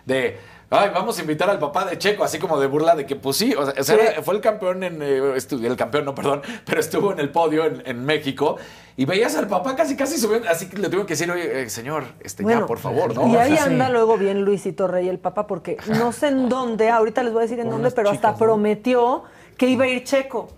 de. 0.06 0.38
Ay, 0.70 0.90
vamos 0.92 1.18
a 1.18 1.22
invitar 1.22 1.48
al 1.48 1.58
papá 1.58 1.86
de 1.86 1.96
Checo, 1.96 2.24
así 2.24 2.38
como 2.38 2.60
de 2.60 2.66
burla 2.66 2.94
de 2.94 3.06
que, 3.06 3.16
pues 3.16 3.38
sí, 3.38 3.54
o 3.54 3.64
sea, 3.64 3.82
Sí. 3.82 3.92
era- 3.94 4.22
fue 4.22 4.34
el 4.34 4.42
campeón 4.42 4.82
en. 4.82 5.00
eh, 5.00 5.34
el 5.50 5.76
campeón, 5.76 6.04
no, 6.04 6.14
perdón, 6.14 6.42
pero 6.66 6.78
estuvo 6.80 7.10
en 7.12 7.20
el 7.20 7.30
podio 7.30 7.64
en, 7.64 7.82
en 7.86 8.04
México. 8.04 8.56
Y 8.96 9.04
veías 9.06 9.34
al 9.36 9.46
papá 9.46 9.76
casi, 9.76 9.96
casi 9.96 10.18
subiendo. 10.18 10.48
Así 10.50 10.68
que 10.68 10.76
le 10.76 10.88
tuve 10.88 11.02
que 11.02 11.12
decir, 11.14 11.30
oye, 11.30 11.62
eh, 11.62 11.70
señor, 11.70 12.04
este, 12.20 12.44
ya, 12.44 12.66
por 12.66 12.78
favor, 12.78 13.14
¿no? 13.14 13.28
Y 13.28 13.36
ahí 13.36 13.52
Sí. 13.56 13.62
anda 13.62 13.88
luego 13.88 14.18
bien 14.18 14.42
Luisito 14.44 14.88
Rey, 14.88 15.08
el 15.08 15.18
papá, 15.20 15.46
porque 15.46 15.76
no 15.86 16.10
sé 16.12 16.28
en 16.28 16.48
dónde, 16.48 16.90
ahorita 16.90 17.22
les 17.22 17.32
voy 17.32 17.40
a 17.40 17.42
decir 17.44 17.60
en 17.60 17.70
dónde, 17.70 17.90
pero 17.92 18.10
hasta 18.10 18.34
prometió 18.34 19.22
que 19.56 19.68
iba 19.68 19.84
a 19.84 19.88
ir 19.88 20.02
Checo. 20.04 20.48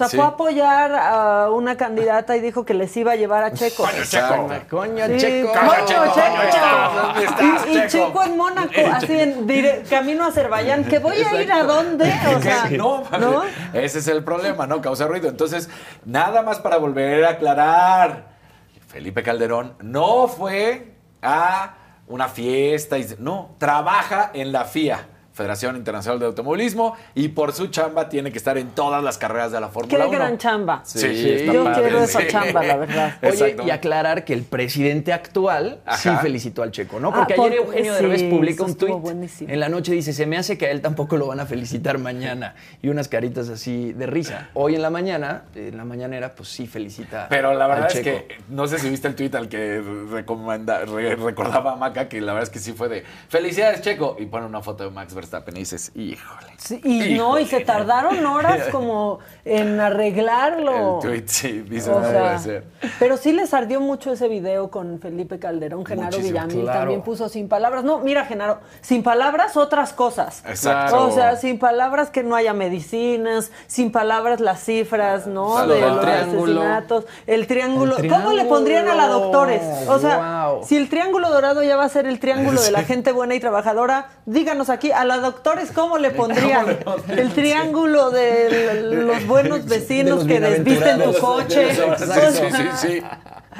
O 0.00 0.08
sea, 0.08 0.08
Sí. 0.08 0.16
fue 0.16 0.24
a 0.24 0.28
apoyar 0.28 0.94
a 0.94 1.50
una 1.50 1.76
candidata 1.76 2.34
y 2.36 2.40
dijo 2.40 2.64
que 2.64 2.72
les 2.72 2.96
iba 2.96 3.12
a 3.12 3.16
llevar 3.16 3.42
a 3.44 3.52
Checo. 3.52 3.82
Coño, 3.84 4.04
Sí, 4.04 4.10
Checo. 4.10 4.66
coño, 4.70 5.06
Checo, 5.06 5.18
Checo. 5.18 5.52
¿dónde 5.54 6.44
estás? 6.48 6.94
¿Dónde 6.94 7.24
estás, 7.24 7.66
y, 7.66 7.70
y 7.70 7.74
Checo? 7.88 8.06
Checo 8.08 8.22
en 8.24 8.36
Mónaco, 8.36 8.70
así 8.94 9.20
en 9.20 9.46
dire- 9.46 9.82
camino 9.90 10.24
a 10.24 10.28
Azerbaiyán, 10.28 10.84
que 10.84 10.98
voy 11.00 11.16
a 11.16 11.42
ir 11.42 11.52
a 11.52 11.64
dónde, 11.64 12.12
o 12.36 12.40
sea, 12.40 12.68
no, 12.70 13.04
¿no? 13.18 13.42
ese 13.74 13.98
es 13.98 14.08
el 14.08 14.24
problema, 14.24 14.66
¿no? 14.66 14.80
Causa 14.80 15.06
ruido. 15.06 15.28
Entonces, 15.28 15.68
nada 16.06 16.40
más 16.42 16.58
para 16.60 16.78
volver 16.78 17.24
a 17.26 17.30
aclarar, 17.30 18.30
Felipe 18.88 19.22
Calderón 19.22 19.74
no 19.82 20.28
fue 20.28 20.94
a 21.22 21.74
una 22.06 22.28
fiesta, 22.28 22.98
y, 22.98 23.06
no, 23.18 23.50
trabaja 23.58 24.30
en 24.32 24.50
la 24.52 24.64
FIA. 24.64 25.06
Federación 25.40 25.74
Internacional 25.76 26.20
de 26.20 26.26
Automovilismo 26.26 26.94
y 27.14 27.28
por 27.28 27.54
su 27.54 27.68
chamba 27.68 28.10
tiene 28.10 28.30
que 28.30 28.36
estar 28.36 28.58
en 28.58 28.68
todas 28.72 29.02
las 29.02 29.16
carreras 29.16 29.50
de 29.52 29.58
la 29.58 29.68
Fórmula 29.68 30.04
Qué 30.04 30.08
1. 30.08 30.10
gran 30.18 30.36
chamba. 30.36 30.82
Sí, 30.84 30.98
Sí, 30.98 31.30
está 31.30 31.52
Yo 31.54 31.64
padre, 31.64 31.80
quiero 31.82 31.98
esa 32.04 32.20
sí. 32.20 32.26
chamba, 32.28 32.62
la 32.62 32.76
verdad. 32.76 33.14
Oye, 33.22 33.56
y 33.64 33.70
aclarar 33.70 34.26
que 34.26 34.34
el 34.34 34.42
presidente 34.42 35.14
actual 35.14 35.80
sí 35.96 36.10
felicitó 36.20 36.62
al 36.62 36.72
Checo, 36.72 37.00
¿no? 37.00 37.08
Ah, 37.08 37.14
Porque 37.20 37.34
porque- 37.36 37.54
ayer 37.54 37.64
Eugenio 37.66 37.94
sí, 37.96 38.02
Derbez 38.02 38.22
publica 38.24 38.64
un 38.64 38.74
tuit. 38.76 39.40
En 39.48 39.60
la 39.60 39.70
noche 39.70 39.92
dice, 39.92 40.12
se 40.12 40.26
me 40.26 40.36
hace 40.36 40.58
que 40.58 40.66
a 40.66 40.70
él 40.72 40.82
tampoco 40.82 41.16
lo 41.16 41.26
van 41.28 41.40
a 41.40 41.46
felicitar 41.46 41.96
mañana. 41.96 42.54
Y 42.82 42.88
unas 42.90 43.08
caritas 43.08 43.48
así 43.48 43.94
de 43.94 44.06
risa. 44.06 44.50
Hoy 44.52 44.74
en 44.74 44.82
la 44.82 44.90
mañana, 44.90 45.44
en 45.54 45.74
la 45.78 45.86
mañanera, 45.86 46.34
pues 46.34 46.50
sí 46.50 46.66
felicita 46.66 47.28
Pero 47.30 47.54
la 47.54 47.66
verdad 47.66 47.84
al 47.84 47.90
es 47.96 48.02
Checo. 48.04 48.26
que 48.28 48.36
no 48.50 48.66
sé 48.66 48.78
si 48.78 48.90
viste 48.90 49.08
el 49.08 49.14
tuit 49.14 49.34
al 49.34 49.48
que 49.48 49.80
recomenda- 49.80 50.84
re- 50.84 51.16
recordaba 51.16 51.72
a 51.72 51.76
Maca, 51.76 52.08
que 52.10 52.20
la 52.20 52.34
verdad 52.34 52.42
es 52.44 52.50
que 52.50 52.58
sí 52.58 52.72
fue 52.74 52.88
de 52.90 53.04
felicidades, 53.28 53.80
Checo. 53.80 54.16
Y 54.18 54.26
pone 54.26 54.44
una 54.44 54.60
foto 54.60 54.84
de 54.84 54.90
Max 54.90 55.14
Verstappen. 55.14 55.29
Verstappen 55.30 55.56
y 55.56 55.60
dices, 55.60 55.92
híjole. 55.94 56.46
Sí, 56.56 56.80
y 56.84 57.14
no, 57.16 57.38
y 57.38 57.46
se 57.46 57.60
tardaron 57.60 58.24
horas 58.26 58.68
como 58.72 59.20
en 59.44 59.78
arreglarlo. 59.80 60.96
El 60.96 61.08
tweet, 61.08 61.22
sí, 61.26 61.52
dice, 61.68 61.90
O 61.90 62.00
no 62.00 62.08
sea, 62.10 62.20
puede 62.20 62.38
ser. 62.40 62.64
Pero 62.98 63.16
sí 63.16 63.32
les 63.32 63.54
ardió 63.54 63.80
mucho 63.80 64.12
ese 64.12 64.28
video 64.28 64.70
con 64.70 64.98
Felipe 65.00 65.38
Calderón, 65.38 65.86
Genaro 65.86 66.08
Muchísimo, 66.18 66.28
Villamil 66.28 66.62
claro. 66.64 66.78
también 66.80 67.02
puso 67.02 67.28
sin 67.28 67.48
palabras. 67.48 67.84
No, 67.84 67.98
mira, 68.00 68.24
Genaro, 68.26 68.60
sin 68.80 69.02
palabras 69.02 69.56
otras 69.56 69.92
cosas. 69.92 70.42
Exacto. 70.46 71.06
O 71.06 71.10
sea, 71.12 71.36
sin 71.36 71.58
palabras 71.58 72.10
que 72.10 72.22
no 72.22 72.34
haya 72.34 72.52
medicinas, 72.52 73.50
sin 73.66 73.92
palabras 73.92 74.40
las 74.40 74.62
cifras, 74.64 75.26
¿no? 75.26 75.66
De 75.66 75.80
los 75.80 76.00
triángulo. 76.00 76.60
asesinatos, 76.62 77.04
el 77.26 77.46
triángulo. 77.46 77.96
El 77.98 78.08
¿Cómo 78.10 78.32
le 78.32 78.44
pondrían 78.46 78.88
a 78.88 78.94
la 78.94 79.06
doctores? 79.06 79.62
O 79.88 79.98
sea, 79.98 80.18
Wow. 80.50 80.64
si 80.64 80.76
el 80.76 80.88
triángulo 80.88 81.30
dorado 81.30 81.62
ya 81.62 81.76
va 81.76 81.84
a 81.84 81.88
ser 81.88 82.06
el 82.06 82.18
triángulo 82.20 82.60
de 82.60 82.70
la 82.72 82.82
gente 82.84 83.12
buena 83.12 83.34
y 83.34 83.40
trabajadora, 83.40 84.08
díganos 84.26 84.68
aquí, 84.68 84.90
a 84.92 85.04
la 85.04 85.18
doctores, 85.20 85.70
¿cómo 85.72 85.98
le 85.98 86.10
pondrían? 86.10 86.78
El 87.08 87.32
triángulo 87.32 88.10
de 88.10 88.82
los 88.82 89.26
buenos 89.26 89.66
vecinos 89.66 90.18
los 90.18 90.26
que 90.26 90.40
desvisten 90.40 91.02
tu 91.02 91.14
coche. 91.18 91.74
Sí, 91.74 91.82
sí, 92.50 92.68
sí. 92.76 93.02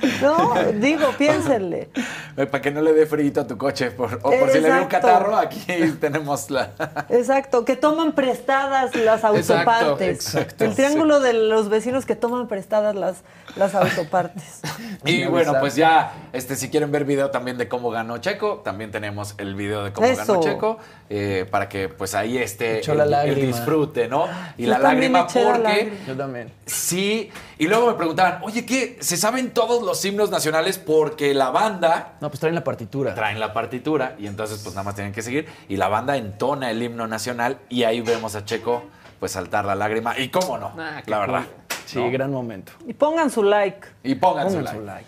No, 0.22 0.54
digo, 0.74 1.12
piénsenle. 1.18 1.88
Para 2.36 2.60
que 2.60 2.70
no 2.70 2.80
le 2.82 2.92
dé 2.92 3.06
frío 3.06 3.32
a 3.40 3.46
tu 3.46 3.56
coche. 3.58 3.90
por- 3.90 4.14
o 4.22 4.30
por 4.30 4.50
si 4.50 4.60
le 4.60 4.66
dio 4.68 4.76
un 4.76 4.82
Exacto. 4.84 4.88
catarro, 4.88 5.36
aquí 5.36 5.60
tenemos 6.00 6.50
la. 6.50 6.70
Exacto, 7.08 7.64
que 7.64 7.76
toman 7.76 8.12
prestadas 8.12 8.94
las 8.96 9.24
autopartes. 9.24 10.08
exacto. 10.34 10.64
El 10.64 10.74
triángulo 10.74 11.20
de 11.20 11.32
los 11.34 11.68
vecinos 11.68 12.06
que 12.06 12.16
toman 12.16 12.48
prestadas 12.48 12.94
las, 12.94 13.18
las 13.56 13.74
autopartes. 13.74 14.60
Y 15.04 15.24
bueno, 15.26 15.54
pues 15.60 15.76
ya, 15.76 16.12
este, 16.32 16.56
si 16.56 16.70
quieren 16.70 16.90
ver 16.92 17.04
video 17.04 17.30
también 17.30 17.58
de 17.58 17.68
cómo 17.68 17.90
ganó 17.90 18.18
Checo, 18.18 18.60
también 18.64 18.90
tenemos 18.90 19.34
el 19.38 19.54
video 19.54 19.84
de 19.84 19.92
cómo 19.92 20.06
Eso. 20.06 20.24
ganó 20.26 20.40
Checo, 20.42 20.78
eh, 21.08 21.46
para 21.50 21.68
que 21.68 21.88
pues 21.88 22.14
ahí 22.14 22.38
esté 22.38 22.80
el, 22.80 22.96
la 22.98 23.04
el 23.04 23.10
lágrima. 23.10 23.46
disfrute, 23.46 24.08
¿no? 24.08 24.26
Y 24.56 24.64
Yo 24.64 24.70
la 24.70 24.78
lágrima 24.78 25.20
la 25.20 25.26
porque 25.26 25.58
lágrima. 25.58 25.96
Yo 26.06 26.16
también. 26.16 26.52
sí, 26.66 27.30
y 27.58 27.66
luego 27.66 27.88
me 27.88 27.94
preguntaban, 27.94 28.38
oye, 28.42 28.64
¿qué? 28.64 28.96
¿Se 29.00 29.16
saben 29.16 29.50
todos 29.50 29.82
los 29.82 29.89
himnos 30.04 30.30
nacionales? 30.30 30.78
Porque 30.78 31.34
la 31.34 31.50
banda 31.50 32.14
No, 32.20 32.28
pues 32.28 32.40
traen 32.40 32.54
la 32.54 32.64
partitura. 32.64 33.14
traen 33.14 33.38
la 33.40 33.52
partitura 33.52 34.14
y 34.18 34.26
entonces 34.26 34.60
pues 34.62 34.74
nada 34.74 34.84
más 34.84 34.94
tienen 34.94 35.12
que 35.12 35.22
seguir 35.22 35.46
y 35.68 35.76
la 35.76 35.88
banda 35.88 36.16
entona 36.16 36.70
el 36.70 36.82
himno 36.82 37.06
nacional 37.06 37.58
y 37.68 37.82
ahí 37.84 38.00
vemos 38.00 38.34
a 38.36 38.44
Checo 38.44 38.84
pues 39.18 39.32
saltar 39.32 39.64
la 39.66 39.74
lágrima 39.74 40.18
y 40.18 40.28
cómo 40.30 40.56
no, 40.58 40.72
Ah, 40.78 41.02
la 41.06 41.18
verdad. 41.18 41.42
Sí, 41.84 41.98
¿no? 41.98 42.10
gran 42.10 42.30
momento. 42.30 42.72
Y 42.86 42.92
pongan 42.94 43.30
su 43.30 43.42
like. 43.42 43.86
Y 44.04 44.14
Pongan 44.14 44.50
su 44.50 44.60
like. 44.60 44.80
like. 44.80 45.06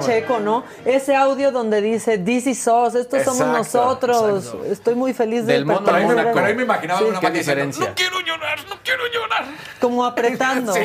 Emocionado 0.00 0.06
Muy 0.06 0.14
el 0.16 0.22
emo- 0.24 0.26
Checo, 0.26 0.40
¿no? 0.40 0.64
Ese 0.84 1.14
audio 1.16 1.52
donde 1.52 1.80
dice, 1.80 2.18
This 2.18 2.46
is 2.46 2.66
us, 2.66 2.94
estos 2.94 3.22
somos 3.24 3.46
nosotros. 3.46 4.44
exacto. 4.46 4.64
Estoy 4.64 4.94
muy 4.94 5.12
feliz 5.14 5.46
de 5.46 5.54
Del 5.54 5.66
mono 5.66 5.82
Pero 5.84 5.96
ahí, 5.96 6.02
me, 6.04 6.08
pertenecer 6.14 6.30
a- 6.30 6.34
pero 6.34 6.46
ahí 6.46 6.54
me 6.56 6.62
imaginaba 6.62 7.00
Sí, 7.00 7.06
una 7.06 7.30
diferencia. 7.30 7.88
no 7.88 7.94
quiero 7.94 8.20
llorar, 8.20 8.58
no 8.68 8.76
quiero 8.84 9.02
llorar. 9.12 9.44
Como 9.80 10.04
apretando. 10.06 10.72
Sí. 10.74 10.80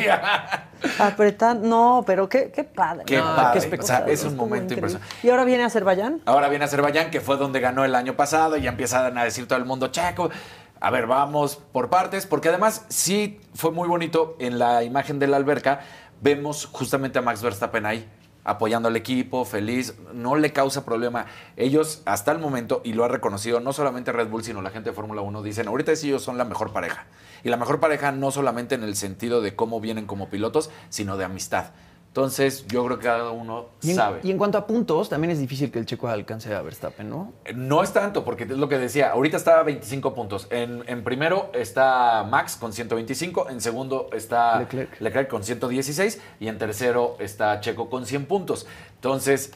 Apretando. 0.98 1.66
No, 1.66 2.04
pero 2.06 2.28
qué, 2.28 2.50
qué 2.50 2.64
padre. 2.64 3.04
Qué 3.06 3.16
No, 3.18 3.34
padre. 3.36 3.68
qué 3.68 3.76
O 3.78 3.82
sea, 3.82 4.04
es 4.06 4.24
un 4.24 4.36
momento 4.36 4.74
impresionante. 4.74 5.14
¿Y 5.22 5.30
ahora 5.30 5.44
viene 5.44 5.64
Azerbaiyán? 5.64 6.20
Ahora 6.26 6.48
viene 6.48 6.64
Azerbaiyán, 6.64 7.10
que 7.10 7.20
fue 7.20 7.36
donde 7.36 7.60
ganó 7.60 7.84
el 7.84 7.94
año 7.94 8.14
pasado, 8.16 8.56
y 8.56 8.62
ya 8.62 8.70
empiezan 8.70 9.16
a 9.16 9.24
decir 9.24 9.46
todo 9.48 9.58
el 9.58 9.64
mundo, 9.64 9.88
Checo. 9.88 10.30
A 10.78 10.90
ver, 10.90 11.06
vamos 11.06 11.56
por 11.72 11.88
partes, 11.88 12.26
porque 12.26 12.50
además 12.50 12.84
sí 12.88 13.40
fue 13.54 13.70
muy 13.72 13.88
bonito 13.88 14.36
en 14.38 14.58
la 14.58 14.82
imagen 14.84 15.18
de 15.18 15.26
la 15.26 15.38
alberca. 15.38 15.80
Vemos 16.20 16.66
justamente 16.70 17.18
a 17.18 17.22
Max 17.22 17.42
Verstappen 17.42 17.86
ahí, 17.86 18.06
apoyando 18.46 18.88
al 18.88 18.96
equipo, 18.96 19.44
feliz, 19.44 19.94
no 20.14 20.36
le 20.36 20.52
causa 20.52 20.84
problema. 20.84 21.26
Ellos, 21.56 22.02
hasta 22.06 22.30
el 22.30 22.38
momento, 22.38 22.80
y 22.84 22.92
lo 22.92 23.04
ha 23.04 23.08
reconocido 23.08 23.58
no 23.58 23.72
solamente 23.72 24.12
Red 24.12 24.28
Bull, 24.28 24.44
sino 24.44 24.62
la 24.62 24.70
gente 24.70 24.90
de 24.90 24.96
Fórmula 24.96 25.20
1, 25.20 25.42
dicen, 25.42 25.66
ahorita 25.66 25.94
sí 25.96 26.08
ellos 26.08 26.22
son 26.22 26.38
la 26.38 26.44
mejor 26.44 26.72
pareja. 26.72 27.06
Y 27.42 27.48
la 27.48 27.56
mejor 27.56 27.80
pareja 27.80 28.12
no 28.12 28.30
solamente 28.30 28.76
en 28.76 28.84
el 28.84 28.94
sentido 28.94 29.40
de 29.40 29.56
cómo 29.56 29.80
vienen 29.80 30.06
como 30.06 30.30
pilotos, 30.30 30.70
sino 30.88 31.16
de 31.16 31.24
amistad. 31.24 31.72
Entonces, 32.16 32.66
yo 32.66 32.82
creo 32.86 32.98
que 32.98 33.04
cada 33.04 33.30
uno 33.30 33.66
Y 33.82 33.90
en, 33.90 33.96
sabe. 33.96 34.20
y 34.22 34.30
en 34.30 34.38
cuanto 34.38 34.56
a 34.56 34.66
puntos, 34.66 35.10
también 35.10 35.32
es 35.32 35.38
difícil 35.38 35.70
que 35.70 35.78
el 35.78 35.84
checo 35.84 36.08
alcance 36.08 36.54
a 36.54 36.62
Verstappen, 36.62 37.10
¿no? 37.10 37.34
No 37.54 37.82
es 37.82 37.92
tanto, 37.92 38.24
porque 38.24 38.44
es 38.44 38.50
lo 38.52 38.70
que 38.70 38.78
decía. 38.78 39.10
Ahorita 39.10 39.36
está 39.36 39.60
a 39.60 39.62
25 39.62 40.14
puntos. 40.14 40.46
En, 40.48 40.82
en 40.86 41.04
primero 41.04 41.50
está 41.52 42.24
Max 42.26 42.56
con 42.56 42.72
125. 42.72 43.50
En 43.50 43.60
segundo 43.60 44.08
está 44.14 44.60
Leclerc. 44.60 44.98
Leclerc. 44.98 45.28
con 45.28 45.44
116. 45.44 46.18
Y 46.40 46.48
en 46.48 46.56
tercero 46.56 47.16
está 47.20 47.60
Checo 47.60 47.90
con 47.90 48.06
100 48.06 48.24
puntos. 48.24 48.66
Entonces, 48.94 49.52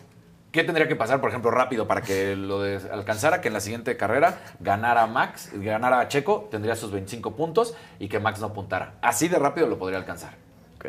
¿qué 0.52 0.62
tendría 0.62 0.86
que 0.86 0.96
pasar, 0.96 1.22
por 1.22 1.30
ejemplo, 1.30 1.50
rápido 1.50 1.88
para 1.88 2.02
que 2.02 2.36
lo 2.36 2.60
alcanzara? 2.92 3.40
Que 3.40 3.48
en 3.48 3.54
la 3.54 3.60
siguiente 3.60 3.96
carrera 3.96 4.38
ganara 4.60 5.06
Max, 5.06 5.48
ganara 5.54 6.06
Checo, 6.08 6.46
tendría 6.50 6.76
sus 6.76 6.90
25 6.90 7.36
puntos 7.36 7.74
y 7.98 8.08
que 8.08 8.20
Max 8.20 8.38
no 8.38 8.48
apuntara. 8.48 8.96
Así 9.00 9.28
de 9.28 9.38
rápido 9.38 9.66
lo 9.66 9.78
podría 9.78 9.96
alcanzar. 9.98 10.34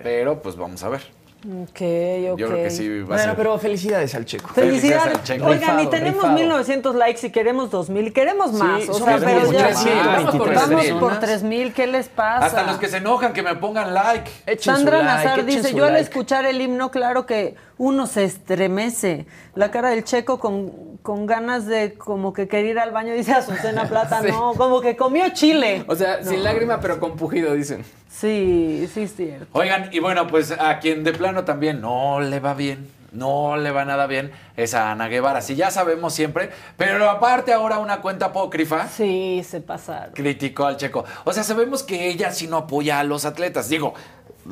Pero, 0.04 0.42
pues 0.42 0.58
vamos 0.58 0.84
a 0.84 0.90
ver. 0.90 1.21
Ok, 1.44 1.70
ok. 1.70 2.38
Yo 2.40 2.48
creo 2.48 2.54
que 2.64 2.70
sí 2.70 2.88
va 3.00 3.04
a 3.04 3.08
Bueno, 3.08 3.24
ser. 3.24 3.36
pero 3.36 3.58
felicidades 3.58 4.14
al 4.14 4.26
checo. 4.26 4.50
Felicidades. 4.50 5.02
Felicidades 5.04 5.18
al 5.20 5.24
Checo. 5.24 5.46
Oigan, 5.48 5.62
y 5.62 5.78
Rifado, 5.78 5.90
tenemos 5.90 6.22
rifado. 6.24 6.34
1900 6.38 6.96
likes 6.96 7.28
y 7.28 7.30
queremos 7.32 7.72
2000. 7.72 8.14
Queremos 8.14 8.54
más. 8.54 8.88
o 8.90 8.94
somos 8.94 9.08
sea, 9.08 9.18
pero 9.18 9.52
ya 9.52 9.68
3000, 9.70 9.94
vamos 10.06 10.36
por 10.36 10.50
23 10.50 10.92
Vamos 10.92 11.00
por 11.02 11.20
3000. 11.20 11.74
¿Qué 11.74 11.88
les 11.88 12.10
pasa? 12.10 12.46
Hasta 12.46 12.64
los 12.64 12.78
que 12.78 12.88
se 12.90 12.98
enojan, 12.98 13.34
que 13.34 13.42
me 13.42 13.56
pongan 13.56 13.94
like. 13.94 14.30
Echen 14.46 14.76
Sandra 14.76 15.00
su 15.00 15.04
like, 15.06 15.16
Nazar 15.18 15.40
echen 15.40 15.46
dice, 15.48 15.70
su 15.70 15.78
yo 15.78 15.86
al 15.86 15.94
like. 15.94 16.04
escuchar 16.04 16.46
el 16.46 16.62
himno, 16.62 16.92
claro 16.92 17.26
que 17.26 17.56
uno 17.78 18.06
se 18.06 18.24
estremece. 18.24 19.26
La 19.56 19.72
cara 19.72 19.90
del 19.90 20.04
checo 20.04 20.40
con, 20.40 20.91
con 21.02 21.26
ganas 21.26 21.66
de 21.66 21.94
como 21.96 22.32
que 22.34 22.48
querer 22.48 22.66
ir 22.68 22.80
al 22.80 22.92
baño, 22.92 23.14
dice 23.14 23.34
Azucena 23.34 23.86
Plata, 23.90 24.22
Sí. 24.22 24.28
no, 24.30 24.54
como 24.54 24.82
que 24.82 24.96
comió 24.96 25.30
chile. 25.34 25.84
O 25.88 25.96
sea, 25.96 26.24
sin 26.24 26.44
lágrima, 26.44 26.80
pero 26.80 27.00
con 27.00 27.16
pujido, 27.16 27.54
dicen. 27.54 27.84
Sí, 28.10 28.88
sí, 28.94 29.04
es 29.04 29.16
cierto. 29.16 29.48
Oigan, 29.54 29.90
y 29.92 30.00
bueno, 30.00 30.28
pues 30.28 30.52
a 30.52 30.80
quien 30.80 31.04
de 31.04 31.14
plano 31.14 31.44
también 31.46 31.82
no 31.82 32.20
le 32.20 32.40
va 32.40 32.54
bien, 32.54 32.88
no 33.12 33.58
le 33.58 33.72
va 33.72 33.84
nada 33.84 34.06
bien, 34.06 34.32
es 34.58 34.74
a 34.74 34.92
Ana 34.92 35.08
Guevara. 35.08 35.42
Sí, 35.42 35.56
ya 35.56 35.72
sabemos 35.72 36.14
siempre, 36.14 36.50
pero 36.78 37.10
aparte 37.10 37.52
ahora 37.54 37.80
una 37.80 38.02
cuenta 38.02 38.28
apócrifa 38.28 38.88
Sí, 38.88 39.44
se 39.48 39.60
pasaron. 39.62 40.14
criticó 40.14 40.66
al 40.66 40.78
checo. 40.78 41.04
O 41.24 41.34
sea, 41.34 41.44
sabemos 41.44 41.84
que 41.84 42.10
ella 42.10 42.32
sí 42.32 42.48
no 42.48 42.58
apoya 42.58 43.00
a 43.00 43.04
los 43.04 43.26
atletas. 43.26 43.70
Digo, 43.70 43.94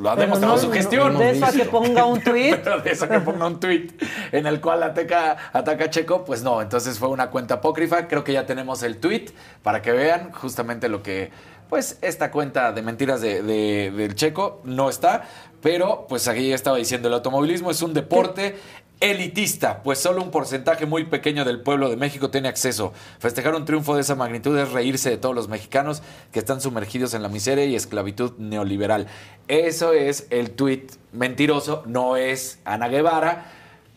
lo 0.00 0.10
ha 0.10 0.14
Pero 0.14 0.26
demostrado 0.26 0.54
no- 0.56 0.60
su 0.60 0.68
no- 0.68 0.72
gestión. 0.74 1.18
de 1.18 1.30
eso 1.30 1.44
a 1.46 1.52
que 1.52 1.64
ponga 1.66 2.04
un 2.06 2.20
tweet. 2.22 2.56
Pero 2.62 2.80
de 2.80 2.90
eso 2.90 3.08
que 3.08 3.20
ponga 3.20 3.46
un 3.46 3.60
tweet 3.60 3.88
en 4.32 4.46
el 4.46 4.60
cual 4.60 4.82
ataca, 4.82 5.36
ataca 5.52 5.84
a 5.84 5.90
Checo, 5.90 6.24
pues 6.24 6.42
no. 6.42 6.60
Entonces 6.62 6.98
fue 6.98 7.08
una 7.08 7.30
cuenta 7.30 7.54
apócrifa. 7.54 8.08
Creo 8.08 8.24
que 8.24 8.32
ya 8.32 8.46
tenemos 8.46 8.82
el 8.82 8.96
tweet 8.98 9.26
para 9.62 9.82
que 9.82 9.92
vean 9.92 10.32
justamente 10.32 10.88
lo 10.88 11.02
que, 11.02 11.30
pues, 11.68 11.98
esta 12.02 12.30
cuenta 12.30 12.72
de 12.72 12.82
mentiras 12.82 13.20
de, 13.20 13.42
de- 13.42 13.90
del 13.90 14.14
Checo 14.14 14.60
no 14.64 14.88
está. 14.88 15.22
Pero, 15.62 16.06
pues 16.08 16.26
aquí 16.26 16.52
estaba 16.52 16.78
diciendo, 16.78 17.08
el 17.08 17.14
automovilismo 17.14 17.70
es 17.70 17.82
un 17.82 17.92
deporte 17.92 18.56
elitista, 19.00 19.82
pues 19.82 19.98
solo 19.98 20.22
un 20.22 20.30
porcentaje 20.30 20.84
muy 20.84 21.04
pequeño 21.04 21.44
del 21.46 21.60
pueblo 21.60 21.88
de 21.88 21.96
México 21.96 22.30
tiene 22.30 22.48
acceso. 22.48 22.92
Festejar 23.18 23.54
un 23.54 23.64
triunfo 23.64 23.94
de 23.94 24.02
esa 24.02 24.14
magnitud 24.14 24.56
es 24.58 24.70
reírse 24.70 25.08
de 25.08 25.16
todos 25.16 25.34
los 25.34 25.48
mexicanos 25.48 26.02
que 26.32 26.38
están 26.38 26.60
sumergidos 26.60 27.14
en 27.14 27.22
la 27.22 27.30
miseria 27.30 27.64
y 27.64 27.74
esclavitud 27.74 28.32
neoliberal. 28.38 29.06
Eso 29.48 29.94
es 29.94 30.26
el 30.30 30.50
tuit 30.50 30.92
mentiroso, 31.12 31.82
no 31.86 32.16
es 32.16 32.58
Ana 32.64 32.88
Guevara. 32.88 33.50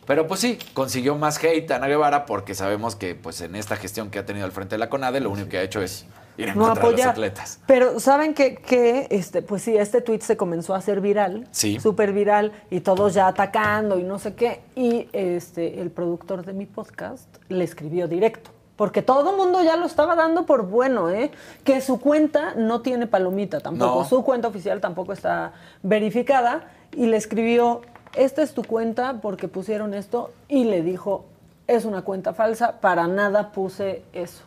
Pero 0.07 0.27
pues 0.27 0.39
sí, 0.39 0.57
consiguió 0.73 1.15
más 1.15 1.41
hate 1.43 1.69
Ana 1.71 1.87
Guevara 1.87 2.25
porque 2.25 2.55
sabemos 2.55 2.95
que 2.95 3.15
pues 3.15 3.41
en 3.41 3.55
esta 3.55 3.75
gestión 3.75 4.09
que 4.09 4.19
ha 4.19 4.25
tenido 4.25 4.45
al 4.45 4.51
frente 4.51 4.75
de 4.75 4.79
la 4.79 4.89
CONADE 4.89 5.19
lo 5.19 5.29
único 5.29 5.49
que 5.49 5.57
ha 5.57 5.63
hecho 5.63 5.81
es 5.81 6.05
ir 6.37 6.49
en 6.49 6.57
No 6.57 6.65
contra 6.65 6.73
de 6.75 6.79
los 6.81 6.93
apoyar. 6.93 7.09
atletas. 7.09 7.59
Pero 7.67 7.99
¿saben 7.99 8.33
qué? 8.33 8.55
Que, 8.55 9.07
este, 9.11 9.41
pues 9.41 9.61
sí, 9.63 9.77
este 9.77 10.01
tweet 10.01 10.21
se 10.21 10.37
comenzó 10.37 10.73
a 10.73 10.77
hacer 10.77 11.01
viral. 11.01 11.47
Sí. 11.51 11.79
Súper 11.79 12.13
viral. 12.13 12.51
Y 12.69 12.79
todos 12.81 13.13
ya 13.13 13.27
atacando 13.27 13.99
y 13.99 14.03
no 14.03 14.19
sé 14.19 14.33
qué. 14.35 14.61
Y 14.75 15.09
este, 15.13 15.81
el 15.81 15.91
productor 15.91 16.45
de 16.45 16.53
mi 16.53 16.65
podcast 16.65 17.27
le 17.49 17.63
escribió 17.63 18.07
directo. 18.07 18.51
Porque 18.75 19.03
todo 19.03 19.31
el 19.31 19.37
mundo 19.37 19.61
ya 19.61 19.75
lo 19.77 19.85
estaba 19.85 20.15
dando 20.15 20.47
por 20.47 20.63
bueno, 20.67 21.11
¿eh? 21.11 21.29
Que 21.63 21.79
su 21.79 21.99
cuenta 21.99 22.55
no 22.55 22.81
tiene 22.81 23.05
palomita 23.05 23.59
tampoco. 23.59 23.99
No. 24.01 24.05
Su 24.09 24.23
cuenta 24.23 24.47
oficial 24.47 24.81
tampoco 24.81 25.13
está 25.13 25.53
verificada. 25.83 26.63
Y 26.91 27.05
le 27.05 27.17
escribió, 27.17 27.81
esta 28.15 28.41
es 28.41 28.53
tu 28.55 28.63
cuenta 28.63 29.19
porque 29.21 29.47
pusieron 29.47 29.93
esto. 29.93 30.31
Y 30.49 30.63
le 30.63 30.81
dijo, 30.81 31.25
es 31.67 31.85
una 31.85 32.01
cuenta 32.01 32.33
falsa, 32.33 32.79
para 32.81 33.07
nada 33.07 33.51
puse 33.51 34.01
eso. 34.11 34.43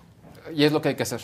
Y 0.52 0.64
es 0.64 0.72
lo 0.72 0.80
que 0.82 0.88
hay 0.90 0.94
que 0.96 1.04
hacer. 1.04 1.20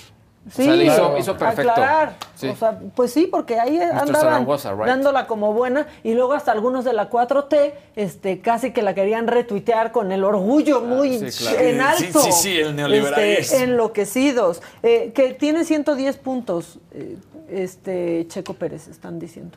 Sí, 0.51 0.65
sea, 0.65 0.75
le 0.75 0.85
hizo- 0.87 1.19
hizo 1.19 1.37
perfecto. 1.37 1.71
aclarar. 1.71 2.17
Sí. 2.35 2.49
O 2.49 2.57
sea, 2.57 2.77
pues 2.97 3.13
sí, 3.13 3.29
porque 3.31 3.61
ahí 3.61 3.79
andaban 3.79 4.15
Zaragoza, 4.15 4.73
right. 4.73 4.87
dándola 4.87 5.29
como 5.29 5.53
buena 5.53 5.87
y 6.03 6.15
luego 6.15 6.33
hasta 6.33 6.51
algunos 6.51 6.85
de 6.85 6.93
la 6.93 7.09
4T 7.11 7.75
este, 7.95 8.41
casi 8.41 8.73
que 8.73 8.83
la 8.83 8.93
querían 8.93 9.29
retuitear 9.29 9.93
con 9.93 10.11
el 10.11 10.25
orgullo 10.25 10.81
muy 10.81 11.15
Ah, 11.25 11.31
sí, 11.31 11.45
claro. 11.45 11.59
en 11.61 11.75
Sí, 11.77 11.81
alto. 12.07 12.21
sí, 12.23 12.33
sí, 12.33 12.57
el 12.59 12.75
neoliberalismo. 12.75 13.41
Este, 13.41 13.63
enloquecidos. 13.63 14.63
Eh, 14.83 15.13
que 15.15 15.33
tiene 15.35 15.65
110 15.65 16.17
puntos, 16.17 16.81
eh, 16.93 17.17
este 17.49 18.27
Checo 18.29 18.55
Pérez, 18.55 18.89
están 18.89 19.21
diciendo. 19.21 19.57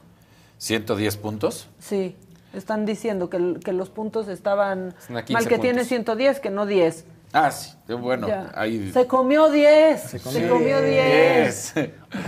110 0.59 1.17
puntos. 1.17 1.67
Sí, 1.79 2.15
están 2.53 2.85
diciendo 2.85 3.29
que, 3.29 3.55
que 3.63 3.73
los 3.73 3.89
puntos 3.89 4.27
estaban 4.27 4.93
Están 4.99 5.17
a 5.17 5.25
15 5.25 5.33
mal, 5.33 5.47
que 5.49 5.57
tiene 5.59 5.79
puntos. 5.79 5.87
110, 5.89 6.39
que 6.39 6.49
no 6.51 6.65
10. 6.65 7.05
Ah, 7.37 7.51
sí. 7.51 7.71
Bueno, 7.93 8.27
Ya. 8.29 8.51
ahí. 8.55 8.91
Se 8.93 9.05
comió 9.07 9.49
10. 9.51 10.01
Se 10.01 10.19
comió, 10.21 10.81
10. 10.81 11.73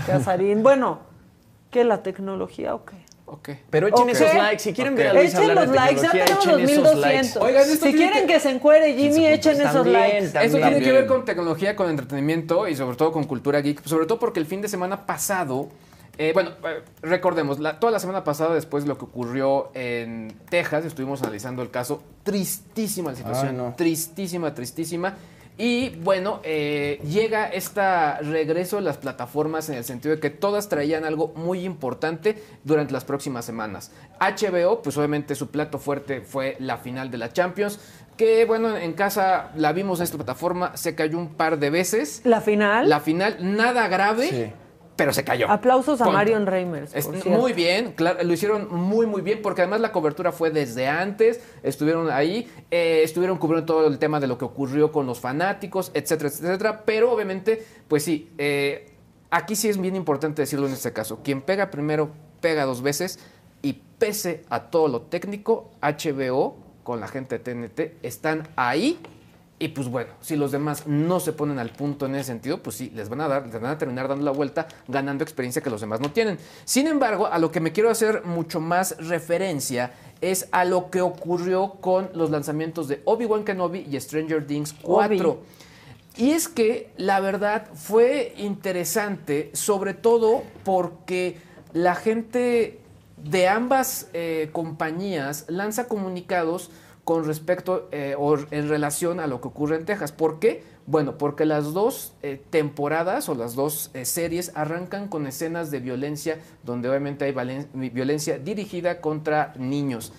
Casarín. 0.06 0.62
Bueno, 0.64 1.00
¿qué 1.72 1.84
la 1.86 2.04
tecnología 2.04 2.76
o 2.76 2.84
qué? 2.84 2.96
Ok. 3.26 3.50
Pero 3.70 3.88
echen 3.88 4.04
Ok. 4.04 4.10
esos 4.10 4.34
likes. 4.34 4.60
Si 4.60 4.74
quieren 4.74 4.96
ver 4.96 5.08
a 5.08 5.14
Luis 5.14 5.34
Echen 5.34 5.56
los 5.56 5.70
de 5.70 5.76
likes, 5.76 6.02
ya 6.02 6.12
tenemos 6.12 6.32
echen 6.46 6.52
los 6.52 6.62
esos 6.72 6.84
1200. 6.84 7.02
likes. 7.36 7.40
Oigan, 7.40 7.62
esto 7.72 7.86
si 7.86 7.94
quieren 7.94 8.28
que- 8.28 8.34
que... 8.34 8.40
se 8.40 8.50
encuere 8.52 8.94
Jimmy, 8.96 9.28
echen 9.28 9.54
esos 9.62 9.74
También, 9.74 9.94
likes. 9.94 10.18
Esto 10.26 10.40
tiene 10.40 10.60
También. 10.62 10.84
que 10.84 10.92
ver 10.92 11.08
con 11.08 11.26
tecnología, 11.26 11.76
con 11.76 11.90
entretenimiento 11.90 12.68
y 12.68 12.76
sobre 12.76 12.96
todo 12.98 13.12
con 13.12 13.24
cultura 13.26 13.60
geek. 13.62 13.82
Sobre 13.86 14.06
todo 14.08 14.20
porque 14.20 14.40
el 14.42 14.46
fin 14.46 14.62
de 14.62 14.68
semana 14.70 15.06
pasado, 15.06 15.70
eh, 16.18 16.32
bueno, 16.34 16.52
eh, 16.64 16.82
recordemos, 17.02 17.60
la- 17.60 17.80
toda 17.80 17.92
la 17.92 18.00
semana 18.00 18.24
pasada, 18.24 18.54
después 18.56 18.84
de 18.84 18.90
lo 18.90 18.98
que 18.98 19.06
ocurrió 19.06 19.72
en 19.74 20.34
Texas, 20.50 20.86
estuvimos 20.86 21.22
analizando 21.22 21.62
el 21.62 21.70
caso. 21.72 22.02
Tristísima 22.24 23.12
la 23.12 23.18
situación, 23.18 23.50
Ay, 23.50 23.56
no. 23.56 23.74
tristísima, 23.78 24.54
tristísima. 24.54 25.16
Y 25.60 25.90
bueno, 26.04 26.40
eh, 26.44 27.00
llega 27.04 27.48
este 27.48 27.82
regreso 28.22 28.76
de 28.76 28.84
las 28.84 28.98
plataformas 28.98 29.68
en 29.70 29.76
el 29.78 29.84
sentido 29.84 30.14
de 30.14 30.22
que 30.22 30.30
todas 30.30 30.70
traían 30.70 31.04
algo 31.04 31.34
muy 31.36 31.66
importante 31.66 32.42
durante 32.64 32.94
las 32.94 33.06
próximas 33.06 33.44
semanas. 33.44 33.92
HBO, 34.20 34.84
pues 34.84 34.96
obviamente 34.98 35.34
su 35.34 35.48
plato 35.50 35.80
fuerte 35.80 36.22
fue 36.22 36.58
la 36.60 36.78
final 36.78 37.10
de 37.10 37.18
la 37.18 37.34
Champions, 37.34 37.80
que 38.18 38.46
bueno, 38.46 38.78
en 38.78 38.94
casa 38.94 39.50
la 39.56 39.74
vimos 39.74 40.00
en 40.00 40.04
esta 40.04 40.18
plataforma, 40.18 40.78
se 40.78 40.94
cayó 40.94 41.18
un 41.18 41.30
par 41.34 41.58
de 41.58 41.72
veces. 41.72 42.22
La 42.24 42.40
final. 42.42 42.88
La 42.88 43.00
final, 43.00 43.38
nada 43.40 43.88
grave, 43.88 44.30
Sí. 44.30 44.52
Pero 44.98 45.14
se 45.14 45.24
cayó. 45.24 45.50
Aplausos 45.50 46.02
a 46.02 46.04
Punto. 46.04 46.18
Marion 46.18 46.46
Reimers. 46.46 46.94
Es- 46.94 47.08
muy 47.26 47.54
bien, 47.54 47.94
claro, 47.94 48.22
lo 48.24 48.34
hicieron 48.34 48.68
muy 48.76 49.06
muy 49.06 49.22
bien 49.22 49.42
porque 49.42 49.62
además 49.62 49.80
la 49.80 49.94
cobertura 49.94 50.34
fue 50.34 50.50
desde 50.52 50.88
antes, 50.88 51.40
estuvieron 51.64 52.10
ahí, 52.12 52.52
eh, 52.72 53.02
estuvieron 53.04 53.38
cubriendo 53.38 53.66
todo 53.66 53.88
el 53.88 54.00
tema 54.00 54.20
de 54.20 54.28
lo 54.28 54.38
que 54.38 54.44
ocurrió 54.44 54.92
con 54.92 55.06
los 55.06 55.20
fanáticos, 55.22 55.92
etcétera, 55.94 56.30
etcétera, 56.30 56.82
pero 56.84 57.12
obviamente, 57.14 57.66
pues 57.88 58.04
sí, 58.04 58.30
eh, 58.40 58.90
aquí 59.30 59.56
sí 59.56 59.70
es 59.70 59.80
bien 59.80 59.96
importante 59.96 60.42
decirlo 60.42 60.68
en 60.68 60.74
este 60.74 60.92
caso, 60.92 61.20
quien 61.24 61.42
pega 61.42 61.70
primero 61.72 62.10
pega 62.42 62.66
dos 62.66 62.82
veces 62.82 63.20
y 63.62 63.82
pese 64.00 64.44
a 64.50 64.64
todo 64.64 64.88
lo 64.88 65.02
técnico, 65.04 65.70
HBO 65.82 66.58
con 66.84 67.00
la 67.00 67.08
gente 67.08 67.38
de 67.38 67.44
TNT 67.44 67.98
están 68.02 68.48
ahí 68.56 69.00
y 69.60 69.70
pues 69.70 69.88
bueno, 69.88 70.12
si 70.22 70.36
los 70.36 70.52
demás 70.52 70.86
no 70.86 71.20
se 71.20 71.34
ponen 71.34 71.58
al 71.58 71.72
punto 71.72 72.06
en 72.06 72.16
ese 72.16 72.26
sentido, 72.26 72.62
pues 72.62 72.76
sí, 72.76 72.92
les 72.94 73.10
van 73.10 73.22
a 73.22 73.28
dar, 73.28 73.48
les 73.48 73.60
van 73.60 73.72
a 73.72 73.78
terminar 73.78 74.08
dando 74.08 74.24
la 74.24 74.32
vuelta, 74.32 74.68
ganando 74.88 75.24
experiencia 75.24 75.64
que 75.64 75.72
los 75.72 75.82
demás 75.82 76.00
no 76.00 76.12
tienen. 76.12 76.38
Sin 76.64 76.86
embargo, 76.86 77.26
a 77.26 77.40
lo 77.40 77.52
que 77.52 77.60
me 77.60 77.72
quiero 77.72 77.90
hacer 77.90 78.24
mucho 78.24 78.60
más 78.60 78.96
referencia 79.00 79.94
es 80.22 80.48
a 80.52 80.64
lo 80.64 80.92
que 80.92 81.02
ocurrió 81.02 81.72
con 81.82 82.10
los 82.14 82.30
lanzamientos 82.30 82.88
de 82.88 83.02
Obi-Wan 83.06 83.44
Kenobi 83.44 83.88
y 83.90 84.00
Stranger 84.00 84.46
Things 84.46 84.76
4. 84.82 85.40
Y 86.18 86.32
es 86.32 86.48
que 86.48 86.92
la 86.98 87.20
verdad 87.20 87.68
fue 87.74 88.34
interesante, 88.38 89.52
sobre 89.54 89.94
todo 89.96 90.44
porque 90.64 91.38
la 91.74 91.96
gente 91.96 92.80
de 93.18 93.48
ambas 93.48 94.10
eh, 94.14 94.50
compañías 94.52 95.46
lanza 95.48 95.88
comunicados 95.88 96.70
con 97.08 97.24
respecto 97.24 97.88
eh, 97.94 98.16
o 98.20 98.38
en 98.52 98.68
relación 98.68 99.22
a 99.22 99.28
lo 99.28 99.40
que 99.40 99.48
ocurre 99.48 99.78
en 99.78 99.86
Texas. 99.86 100.12
¿Por 100.12 100.40
qué? 100.40 100.62
Bueno, 100.88 101.18
porque 101.18 101.46
las 101.46 101.72
dos 101.72 102.12
eh, 102.22 102.42
temporadas 102.50 103.30
o 103.30 103.34
las 103.34 103.56
dos 103.56 103.92
eh, 103.94 104.04
series 104.04 104.52
arrancan 104.56 105.08
con 105.08 105.26
escenas 105.26 105.72
de 105.72 105.80
violencia 105.80 106.38
donde 106.66 106.90
obviamente 106.90 107.24
hay 107.24 107.34
violencia 107.92 108.40
dirigida 108.40 109.00
contra 109.00 109.54
niños. 109.58 110.12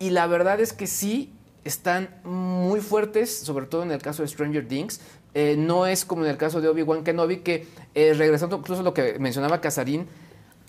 Y 0.00 0.10
la 0.10 0.26
verdad 0.26 0.58
es 0.58 0.72
que 0.72 0.88
sí 0.88 1.32
están 1.62 2.08
muy 2.24 2.80
fuertes, 2.80 3.38
sobre 3.38 3.66
todo 3.66 3.84
en 3.84 3.92
el 3.92 4.02
caso 4.02 4.22
de 4.22 4.28
Stranger 4.28 4.66
Things. 4.66 5.00
No 5.56 5.86
es 5.86 6.04
como 6.04 6.24
en 6.24 6.30
el 6.32 6.36
caso 6.36 6.60
de 6.60 6.66
Obi-Wan 6.66 7.04
Kenobi, 7.04 7.38
que 7.38 7.68
regresando 7.94 8.56
incluso 8.56 8.80
a 8.80 8.84
lo 8.84 8.92
que 8.92 9.20
mencionaba 9.20 9.60
Casarín, 9.60 10.08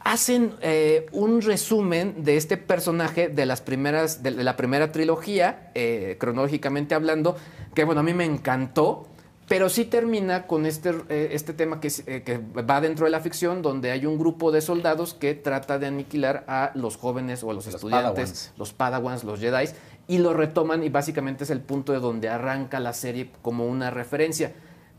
hacen 0.06 0.54
eh, 0.62 1.08
un 1.12 1.42
resumen 1.42 2.24
de 2.24 2.38
este 2.38 2.58
personaje 2.58 3.28
de 3.28 3.46
las 3.48 3.62
primeras, 3.62 4.22
de 4.22 4.32
la 4.32 4.56
primera 4.56 4.92
trilogía, 4.92 5.72
eh, 5.74 6.16
cronológicamente 6.20 6.94
hablando, 6.94 7.36
que 7.74 7.84
bueno, 7.84 8.02
a 8.02 8.04
mí 8.04 8.14
me 8.14 8.24
encantó. 8.24 9.08
Pero 9.48 9.70
sí 9.70 9.86
termina 9.86 10.48
con 10.48 10.66
este, 10.66 10.90
eh, 11.10 11.30
este 11.34 11.54
tema 11.54 11.80
que, 11.80 11.92
eh, 12.08 12.24
que 12.24 12.40
va 12.40 12.82
dentro 12.82 13.06
de 13.06 13.12
la 13.12 13.20
ficción, 13.20 13.62
donde 13.62 13.92
hay 13.92 14.08
un 14.08 14.18
grupo 14.18 14.52
de 14.52 14.62
soldados 14.62 15.14
que 15.14 15.36
trata 15.36 15.78
de 15.78 15.86
aniquilar 15.86 16.46
a 16.48 16.72
los 16.74 16.98
jóvenes 16.98 17.44
o 17.44 17.52
a 17.52 17.54
los, 17.54 17.66
Los 17.68 17.76
estudiantes, 17.76 18.14
Padawans. 18.14 18.54
los 18.58 18.74
Padawans, 18.74 19.24
los 19.24 19.40
Jedi, 19.40 19.70
y 20.08 20.18
lo 20.18 20.34
retoman 20.34 20.84
y 20.84 20.90
básicamente 20.90 21.44
es 21.44 21.52
el 21.52 21.62
punto 21.62 21.94
de 21.94 22.00
donde 22.00 22.28
arranca 22.28 22.80
la 22.80 22.94
serie 22.94 23.30
como 23.44 23.68
una 23.68 23.92
referencia 23.92 24.52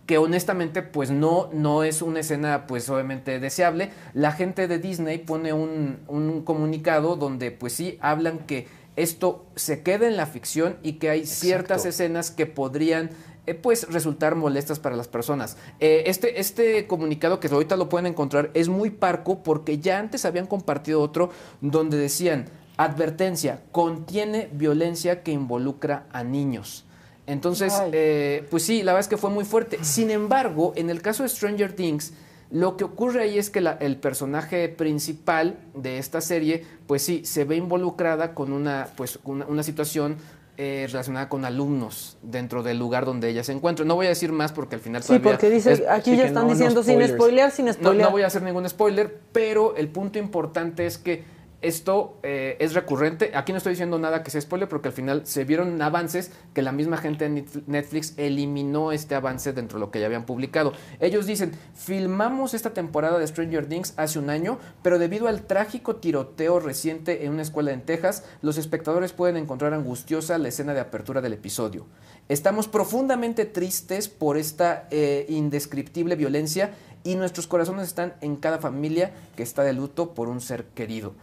que 0.06 0.18
honestamente 0.18 0.82
pues 0.82 1.10
no, 1.10 1.50
no 1.52 1.82
es 1.82 2.00
una 2.00 2.20
escena 2.20 2.66
pues 2.66 2.88
obviamente 2.88 3.40
deseable. 3.40 3.90
La 4.14 4.32
gente 4.32 4.68
de 4.68 4.78
Disney 4.78 5.18
pone 5.18 5.52
un, 5.52 5.98
un 6.06 6.42
comunicado 6.42 7.16
donde 7.16 7.50
pues 7.50 7.72
sí 7.72 7.98
hablan 8.00 8.38
que 8.38 8.68
esto 8.96 9.44
se 9.56 9.82
queda 9.82 10.06
en 10.06 10.16
la 10.16 10.26
ficción 10.26 10.76
y 10.82 10.94
que 10.94 11.10
hay 11.10 11.26
ciertas 11.26 11.84
escenas 11.84 12.30
que 12.30 12.46
podrían 12.46 13.10
eh, 13.46 13.54
pues 13.54 13.88
resultar 13.92 14.34
molestas 14.34 14.80
para 14.80 14.96
las 14.96 15.06
personas. 15.06 15.56
Eh, 15.78 16.04
este, 16.06 16.40
este 16.40 16.86
comunicado 16.86 17.38
que 17.38 17.48
ahorita 17.48 17.76
lo 17.76 17.88
pueden 17.88 18.06
encontrar 18.06 18.50
es 18.54 18.68
muy 18.68 18.90
parco 18.90 19.42
porque 19.42 19.78
ya 19.78 19.98
antes 19.98 20.24
habían 20.24 20.46
compartido 20.46 21.00
otro 21.00 21.30
donde 21.60 21.96
decían, 21.96 22.46
advertencia, 22.76 23.62
contiene 23.70 24.48
violencia 24.52 25.22
que 25.22 25.30
involucra 25.30 26.06
a 26.12 26.24
niños. 26.24 26.85
Entonces, 27.26 27.72
eh, 27.92 28.46
pues 28.50 28.62
sí, 28.62 28.82
la 28.82 28.92
verdad 28.92 29.00
es 29.00 29.08
que 29.08 29.16
fue 29.16 29.30
muy 29.30 29.44
fuerte. 29.44 29.78
Sin 29.82 30.10
embargo, 30.10 30.72
en 30.76 30.90
el 30.90 31.02
caso 31.02 31.22
de 31.24 31.28
Stranger 31.28 31.72
Things, 31.72 32.12
lo 32.52 32.76
que 32.76 32.84
ocurre 32.84 33.22
ahí 33.22 33.38
es 33.38 33.50
que 33.50 33.60
la- 33.60 33.72
el 33.80 33.96
personaje 33.96 34.68
principal 34.68 35.56
de 35.74 35.98
esta 35.98 36.20
serie, 36.20 36.64
pues 36.86 37.02
sí, 37.02 37.24
se 37.24 37.44
ve 37.44 37.56
involucrada 37.56 38.34
con 38.34 38.52
una, 38.52 38.88
pues, 38.96 39.18
una, 39.24 39.44
una 39.46 39.62
situación 39.62 40.16
eh, 40.58 40.86
relacionada 40.90 41.28
con 41.28 41.44
alumnos 41.44 42.16
dentro 42.22 42.62
del 42.62 42.78
lugar 42.78 43.04
donde 43.04 43.28
ella 43.28 43.44
se 43.44 43.52
encuentra. 43.52 43.84
No 43.84 43.94
voy 43.94 44.06
a 44.06 44.08
decir 44.08 44.32
más 44.32 44.52
porque 44.52 44.74
al 44.76 44.80
final 44.80 45.02
Sí, 45.02 45.18
porque 45.18 45.50
dice, 45.50 45.72
es- 45.74 45.82
aquí 45.86 46.12
sí 46.12 46.16
ya 46.16 46.24
están 46.24 46.44
no, 46.44 46.48
no 46.48 46.54
diciendo 46.54 46.82
sin 46.82 47.06
spoilear, 47.06 47.50
sin 47.50 47.66
no, 47.66 47.74
spoilear. 47.74 48.06
no 48.06 48.10
voy 48.10 48.22
a 48.22 48.28
hacer 48.28 48.40
ningún 48.42 48.66
spoiler, 48.66 49.18
pero 49.32 49.76
el 49.76 49.88
punto 49.88 50.18
importante 50.18 50.86
es 50.86 50.96
que 50.96 51.24
esto 51.62 52.18
eh, 52.22 52.56
es 52.60 52.74
recurrente. 52.74 53.32
Aquí 53.34 53.52
no 53.52 53.58
estoy 53.58 53.72
diciendo 53.72 53.98
nada 53.98 54.22
que 54.22 54.30
sea 54.30 54.40
spoiler 54.40 54.68
porque 54.68 54.88
al 54.88 54.94
final 54.94 55.26
se 55.26 55.44
vieron 55.44 55.80
avances 55.82 56.30
que 56.54 56.62
la 56.62 56.72
misma 56.72 56.96
gente 56.96 57.28
de 57.28 57.30
Net- 57.42 57.62
Netflix 57.66 58.14
eliminó 58.16 58.92
este 58.92 59.14
avance 59.14 59.52
dentro 59.52 59.78
de 59.78 59.86
lo 59.86 59.90
que 59.90 60.00
ya 60.00 60.06
habían 60.06 60.26
publicado. 60.26 60.72
Ellos 61.00 61.26
dicen, 61.26 61.52
filmamos 61.74 62.54
esta 62.54 62.74
temporada 62.74 63.18
de 63.18 63.26
Stranger 63.26 63.66
Things 63.66 63.94
hace 63.96 64.18
un 64.18 64.30
año, 64.30 64.58
pero 64.82 64.98
debido 64.98 65.28
al 65.28 65.42
trágico 65.42 65.96
tiroteo 65.96 66.60
reciente 66.60 67.24
en 67.24 67.32
una 67.32 67.42
escuela 67.42 67.72
en 67.72 67.82
Texas, 67.82 68.24
los 68.42 68.58
espectadores 68.58 69.12
pueden 69.12 69.36
encontrar 69.36 69.72
angustiosa 69.74 70.38
la 70.38 70.48
escena 70.48 70.74
de 70.74 70.80
apertura 70.80 71.20
del 71.20 71.32
episodio. 71.32 71.86
Estamos 72.28 72.68
profundamente 72.68 73.44
tristes 73.44 74.08
por 74.08 74.36
esta 74.36 74.88
eh, 74.90 75.26
indescriptible 75.28 76.16
violencia 76.16 76.72
y 77.04 77.14
nuestros 77.14 77.46
corazones 77.46 77.86
están 77.86 78.14
en 78.20 78.34
cada 78.36 78.58
familia 78.58 79.12
que 79.36 79.44
está 79.44 79.62
de 79.62 79.72
luto 79.72 80.12
por 80.12 80.28
un 80.28 80.40
ser 80.40 80.64
querido. 80.74 81.14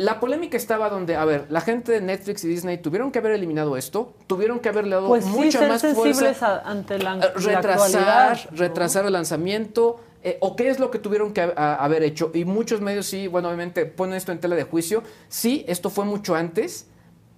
La 0.00 0.18
polémica 0.18 0.56
estaba 0.56 0.88
donde, 0.88 1.14
a 1.16 1.24
ver, 1.26 1.46
la 1.50 1.60
gente 1.60 1.92
de 1.92 2.00
Netflix 2.00 2.42
y 2.44 2.48
Disney 2.48 2.78
tuvieron 2.78 3.12
que 3.12 3.18
haber 3.18 3.32
eliminado 3.32 3.76
esto, 3.76 4.14
tuvieron 4.26 4.58
que 4.58 4.68
haberle 4.70 4.94
dado 4.96 5.08
Pues 5.08 5.24
sí, 5.24 5.30
mucha 5.30 5.58
ser 5.58 5.68
más 5.68 5.80
sensibles 5.82 6.16
fuerza. 6.18 6.56
a- 6.64 6.70
ante 6.70 6.98
la, 6.98 7.16
Eh, 7.16 7.18
la 7.18 7.32
retrasar, 7.56 8.38
¿no? 8.50 8.56
retrasar 8.56 9.04
el 9.04 9.12
lanzamiento, 9.12 10.00
eh, 10.22 10.38
o 10.40 10.56
qué 10.56 10.70
es 10.70 10.78
lo 10.80 10.90
que 10.90 10.98
tuvieron 10.98 11.32
que 11.34 11.42
a- 11.42 11.74
haber 11.76 12.02
hecho. 12.02 12.30
Y 12.32 12.44
muchos 12.46 12.80
medios 12.80 13.06
sí, 13.06 13.26
bueno, 13.28 13.48
obviamente 13.48 13.84
ponen 13.84 14.16
esto 14.16 14.32
en 14.32 14.40
tela 14.40 14.56
de 14.56 14.64
juicio. 14.64 15.02
Sí, 15.28 15.64
esto 15.68 15.90
fue 15.90 16.04
mucho 16.06 16.34
antes, 16.34 16.86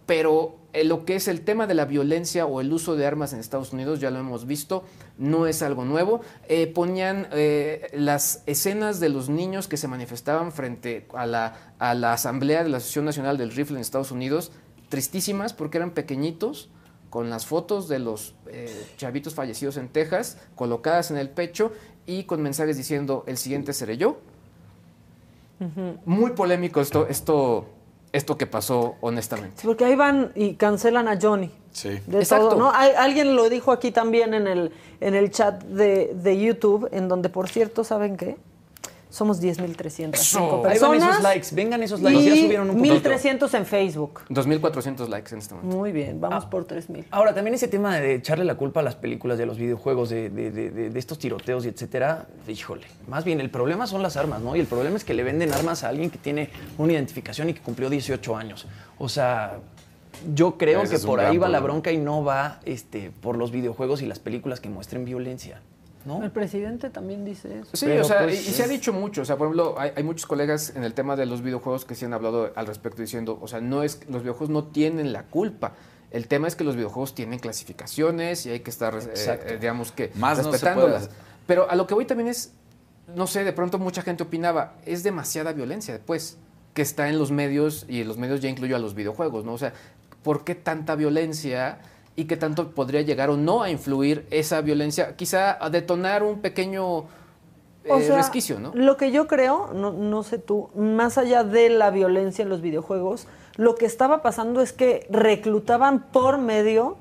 pero 0.06 0.54
lo 0.84 1.04
que 1.04 1.16
es 1.16 1.28
el 1.28 1.42
tema 1.42 1.66
de 1.66 1.74
la 1.74 1.84
violencia 1.84 2.46
o 2.46 2.60
el 2.60 2.72
uso 2.72 2.96
de 2.96 3.06
armas 3.06 3.32
en 3.32 3.40
Estados 3.40 3.72
Unidos, 3.72 4.00
ya 4.00 4.10
lo 4.10 4.18
hemos 4.18 4.46
visto, 4.46 4.84
no 5.18 5.46
es 5.46 5.62
algo 5.62 5.84
nuevo. 5.84 6.20
Eh, 6.48 6.66
ponían 6.66 7.28
eh, 7.32 7.90
las 7.92 8.42
escenas 8.46 8.98
de 9.00 9.08
los 9.08 9.28
niños 9.28 9.68
que 9.68 9.76
se 9.76 9.88
manifestaban 9.88 10.52
frente 10.52 11.06
a 11.14 11.26
la, 11.26 11.74
a 11.78 11.94
la 11.94 12.14
Asamblea 12.14 12.62
de 12.62 12.70
la 12.70 12.78
Asociación 12.78 13.04
Nacional 13.04 13.36
del 13.36 13.50
Rifle 13.50 13.76
en 13.76 13.82
Estados 13.82 14.12
Unidos, 14.12 14.52
tristísimas 14.88 15.52
porque 15.52 15.78
eran 15.78 15.90
pequeñitos 15.90 16.70
con 17.12 17.28
las 17.28 17.44
fotos 17.44 17.88
de 17.88 17.98
los 17.98 18.34
eh, 18.46 18.86
chavitos 18.96 19.34
fallecidos 19.34 19.76
en 19.76 19.88
Texas 19.88 20.38
colocadas 20.54 21.10
en 21.10 21.18
el 21.18 21.28
pecho 21.28 21.70
y 22.06 22.24
con 22.24 22.40
mensajes 22.40 22.78
diciendo 22.78 23.22
el 23.26 23.36
siguiente 23.36 23.74
seré 23.74 23.98
yo. 23.98 24.18
Muy 26.06 26.32
polémico 26.32 26.80
esto, 26.80 27.06
esto, 27.06 27.68
esto 28.12 28.36
que 28.36 28.46
pasó 28.46 28.96
honestamente. 29.00 29.60
Sí, 29.62 29.66
porque 29.66 29.84
ahí 29.84 29.96
van 29.96 30.32
y 30.34 30.54
cancelan 30.54 31.08
a 31.08 31.18
Johnny. 31.20 31.50
Sí. 31.70 31.98
De 32.06 32.18
Exacto. 32.18 32.50
todo, 32.50 32.58
¿no? 32.58 32.70
Hay- 32.74 32.92
alguien 32.96 33.34
lo 33.34 33.48
dijo 33.48 33.72
aquí 33.72 33.90
también 33.92 34.34
en 34.34 34.46
el, 34.46 34.72
en 35.00 35.14
el 35.14 35.30
chat 35.30 35.62
de, 35.64 36.12
de 36.14 36.38
YouTube, 36.38 36.88
en 36.92 37.08
donde, 37.08 37.28
por 37.30 37.48
cierto, 37.48 37.82
¿saben 37.84 38.16
qué? 38.16 38.36
Somos 39.12 39.42
10.305 39.42 40.14
Eso. 40.14 40.38
Ahí 40.40 40.78
van 40.78 40.90
personas. 40.92 41.10
esos 41.10 41.22
likes, 41.22 41.48
vengan 41.54 41.82
esos 41.82 42.00
likes, 42.00 42.24
ya 42.24 42.34
y 42.34 42.42
subieron 42.44 42.70
un 42.70 42.76
poquito. 42.78 43.10
1.300 43.10 43.54
en 43.58 43.66
Facebook. 43.66 44.20
2.400 44.30 45.08
likes 45.08 45.32
en 45.34 45.38
este 45.40 45.54
momento. 45.54 45.76
Muy 45.76 45.92
bien, 45.92 46.12
Ah. 46.16 46.28
vamos 46.30 46.46
por 46.46 46.64
3.000. 46.66 47.04
Ahora, 47.10 47.34
también 47.34 47.52
ese 47.54 47.68
tema 47.68 47.98
de 47.98 48.14
echarle 48.14 48.46
la 48.46 48.54
culpa 48.54 48.80
a 48.80 48.82
las 48.82 48.94
películas, 48.96 49.36
de 49.36 49.44
los 49.44 49.58
videojuegos, 49.58 50.08
de, 50.08 50.30
de- 50.30 50.50
de- 50.50 50.70
de- 50.70 50.88
de 50.88 50.98
estos 50.98 51.18
tiroteos 51.18 51.66
y 51.66 51.68
etcétera, 51.68 52.26
híjole. 52.48 52.86
Más 53.06 53.24
bien, 53.24 53.40
el 53.42 53.50
problema 53.50 53.86
son 53.86 54.02
las 54.02 54.16
armas, 54.16 54.40
¿no? 54.40 54.56
Y 54.56 54.60
el 54.60 54.66
problema 54.66 54.96
es 54.96 55.04
que 55.04 55.12
le 55.12 55.22
venden 55.24 55.52
armas 55.52 55.84
a 55.84 55.90
alguien 55.90 56.08
que 56.08 56.16
tiene 56.16 56.48
una 56.78 56.94
identificación 56.94 57.50
y 57.50 57.52
que 57.54 57.60
cumplió 57.60 57.90
18 57.90 58.34
años. 58.34 58.66
O 58.98 59.10
sea, 59.10 59.58
yo 60.34 60.56
creo 60.56 60.82
Ese 60.82 60.96
que 60.98 61.06
por 61.06 61.20
ahí 61.20 61.36
va 61.36 61.48
la 61.50 61.60
bronca 61.60 61.92
y 61.92 61.98
no 61.98 62.24
va 62.24 62.60
este, 62.64 63.10
por 63.10 63.36
los 63.36 63.50
videojuegos 63.50 64.00
y 64.00 64.06
las 64.06 64.20
películas 64.20 64.60
que 64.60 64.68
muestren 64.70 65.04
violencia, 65.04 65.60
¿no? 66.04 66.22
El 66.22 66.30
presidente 66.30 66.90
también 66.90 67.24
dice 67.24 67.60
eso. 67.60 67.70
Sí, 67.74 67.86
Pero, 67.86 68.02
o 68.02 68.04
sea, 68.04 68.24
pues, 68.24 68.46
y, 68.46 68.50
y 68.50 68.52
se 68.52 68.62
ha 68.62 68.68
dicho 68.68 68.92
mucho. 68.92 69.22
O 69.22 69.24
sea, 69.24 69.36
por 69.36 69.46
ejemplo, 69.46 69.74
hay, 69.78 69.92
hay 69.96 70.02
muchos 70.02 70.26
colegas 70.26 70.74
en 70.74 70.84
el 70.84 70.94
tema 70.94 71.16
de 71.16 71.26
los 71.26 71.42
videojuegos 71.42 71.84
que 71.84 71.94
sí 71.94 72.04
han 72.04 72.14
hablado 72.14 72.52
al 72.54 72.66
respecto 72.66 73.02
diciendo, 73.02 73.38
o 73.40 73.48
sea, 73.48 73.60
no 73.60 73.82
es 73.82 74.00
los 74.08 74.22
videojuegos 74.22 74.50
no 74.50 74.64
tienen 74.64 75.12
la 75.12 75.24
culpa. 75.24 75.74
El 76.12 76.28
tema 76.28 76.46
es 76.46 76.56
que 76.56 76.64
los 76.64 76.76
videojuegos 76.76 77.14
tienen 77.14 77.38
clasificaciones 77.38 78.44
y 78.44 78.50
hay 78.50 78.60
que 78.60 78.70
estar, 78.70 78.94
eh, 78.94 79.00
eh, 79.16 79.58
digamos 79.58 79.92
que, 79.92 80.12
Más 80.16 80.36
respetándolas. 80.36 81.08
Pero 81.46 81.70
a 81.70 81.74
lo 81.74 81.86
que 81.86 81.94
voy 81.94 82.04
también 82.04 82.28
es, 82.28 82.52
no 83.14 83.26
sé, 83.26 83.44
de 83.44 83.52
pronto 83.52 83.78
mucha 83.78 84.02
gente 84.02 84.22
opinaba, 84.22 84.74
es 84.84 85.02
demasiada 85.02 85.52
violencia 85.52 85.94
después 85.94 86.36
que 86.74 86.82
está 86.82 87.08
en 87.08 87.18
los 87.18 87.30
medios 87.30 87.86
y 87.88 88.02
en 88.02 88.08
los 88.08 88.18
medios 88.18 88.40
ya 88.40 88.50
incluyo 88.50 88.76
a 88.76 88.78
los 88.78 88.94
videojuegos, 88.94 89.44
¿no? 89.44 89.54
O 89.54 89.58
sea, 89.58 89.72
¿por 90.22 90.44
qué 90.44 90.54
tanta 90.54 90.96
violencia 90.96 91.80
y 92.16 92.24
qué 92.26 92.36
tanto 92.36 92.70
podría 92.70 93.02
llegar 93.02 93.30
o 93.30 93.36
no 93.36 93.62
a 93.62 93.70
influir 93.70 94.26
esa 94.30 94.60
violencia? 94.60 95.16
Quizá 95.16 95.56
a 95.64 95.70
detonar 95.70 96.22
un 96.22 96.40
pequeño 96.40 96.98
O 96.98 97.06
eh, 97.84 98.02
sea, 98.06 98.16
resquicio, 98.16 98.60
¿no? 98.60 98.72
Lo 98.74 98.96
que 98.96 99.10
yo 99.10 99.26
creo, 99.26 99.70
no, 99.74 99.92
no 99.92 100.22
sé 100.22 100.38
tú, 100.38 100.68
más 100.76 101.18
allá 101.18 101.42
de 101.44 101.68
la 101.70 101.90
violencia 101.90 102.42
en 102.42 102.48
los 102.48 102.60
videojuegos, 102.60 103.26
lo 103.56 103.74
que 103.74 103.86
estaba 103.86 104.22
pasando 104.22 104.60
es 104.60 104.72
que 104.72 105.06
reclutaban 105.10 106.00
por 106.12 106.38
medio 106.38 106.96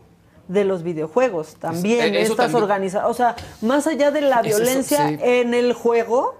de 0.47 0.65
los 0.65 0.83
videojuegos 0.83 1.55
también 1.55 2.13
estas 2.15 2.53
organizaciones. 2.53 3.09
O 3.09 3.13
sea, 3.13 3.35
más 3.61 3.87
allá 3.87 4.11
de 4.11 4.21
la 4.21 4.41
Es 4.41 4.47
eso, 4.47 4.57
violencia 4.57 5.07
sí. 5.07 5.17
en 5.21 5.53
el 5.53 5.71
juego, 5.73 6.35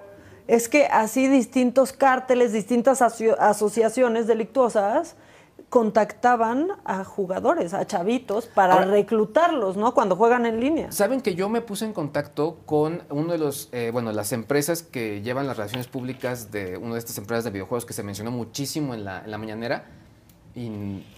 es 0.47 0.67
que 0.67 0.85
así 0.87 1.27
distintos 1.27 1.93
cárteles, 1.93 2.51
distintas 2.51 3.01
aso- 3.01 3.37
asociaciones 3.39 4.27
delictuosas 4.27 5.15
contactaban 5.71 6.67
a 6.83 7.05
jugadores, 7.05 7.73
a 7.73 7.87
chavitos, 7.87 8.45
para 8.45 8.73
Ahora- 8.73 8.87
reclutarlos, 8.87 9.77
¿no? 9.77 9.93
Cuando 9.93 10.17
juegan 10.17 10.45
en 10.45 10.59
línea. 10.59 10.91
Saben 10.91 11.21
que 11.21 11.33
yo 11.33 11.47
me 11.47 11.61
puse 11.61 11.85
en 11.85 11.93
contacto 11.93 12.57
con 12.65 13.03
uno 13.09 13.31
de 13.31 13.37
los, 13.37 13.69
eh, 13.71 13.89
bueno, 13.93 14.11
las 14.11 14.33
empresas 14.33 14.83
que 14.83 15.21
llevan 15.21 15.47
las 15.47 15.55
relaciones 15.55 15.87
públicas 15.87 16.51
de 16.51 16.75
una 16.77 16.95
de 16.95 16.99
estas 16.99 17.17
empresas 17.17 17.45
de 17.45 17.51
videojuegos 17.51 17.85
que 17.85 17.93
se 17.93 18.03
mencionó 18.03 18.31
muchísimo 18.31 18.93
en 18.93 19.05
la, 19.05 19.23
en 19.23 19.31
la 19.31 19.37
mañanera 19.37 19.85
y 20.53 20.69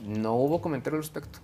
no 0.04 0.36
hubo 0.36 0.62
comentario 0.62 0.98
al 0.98 1.04
respecto. 1.04 1.40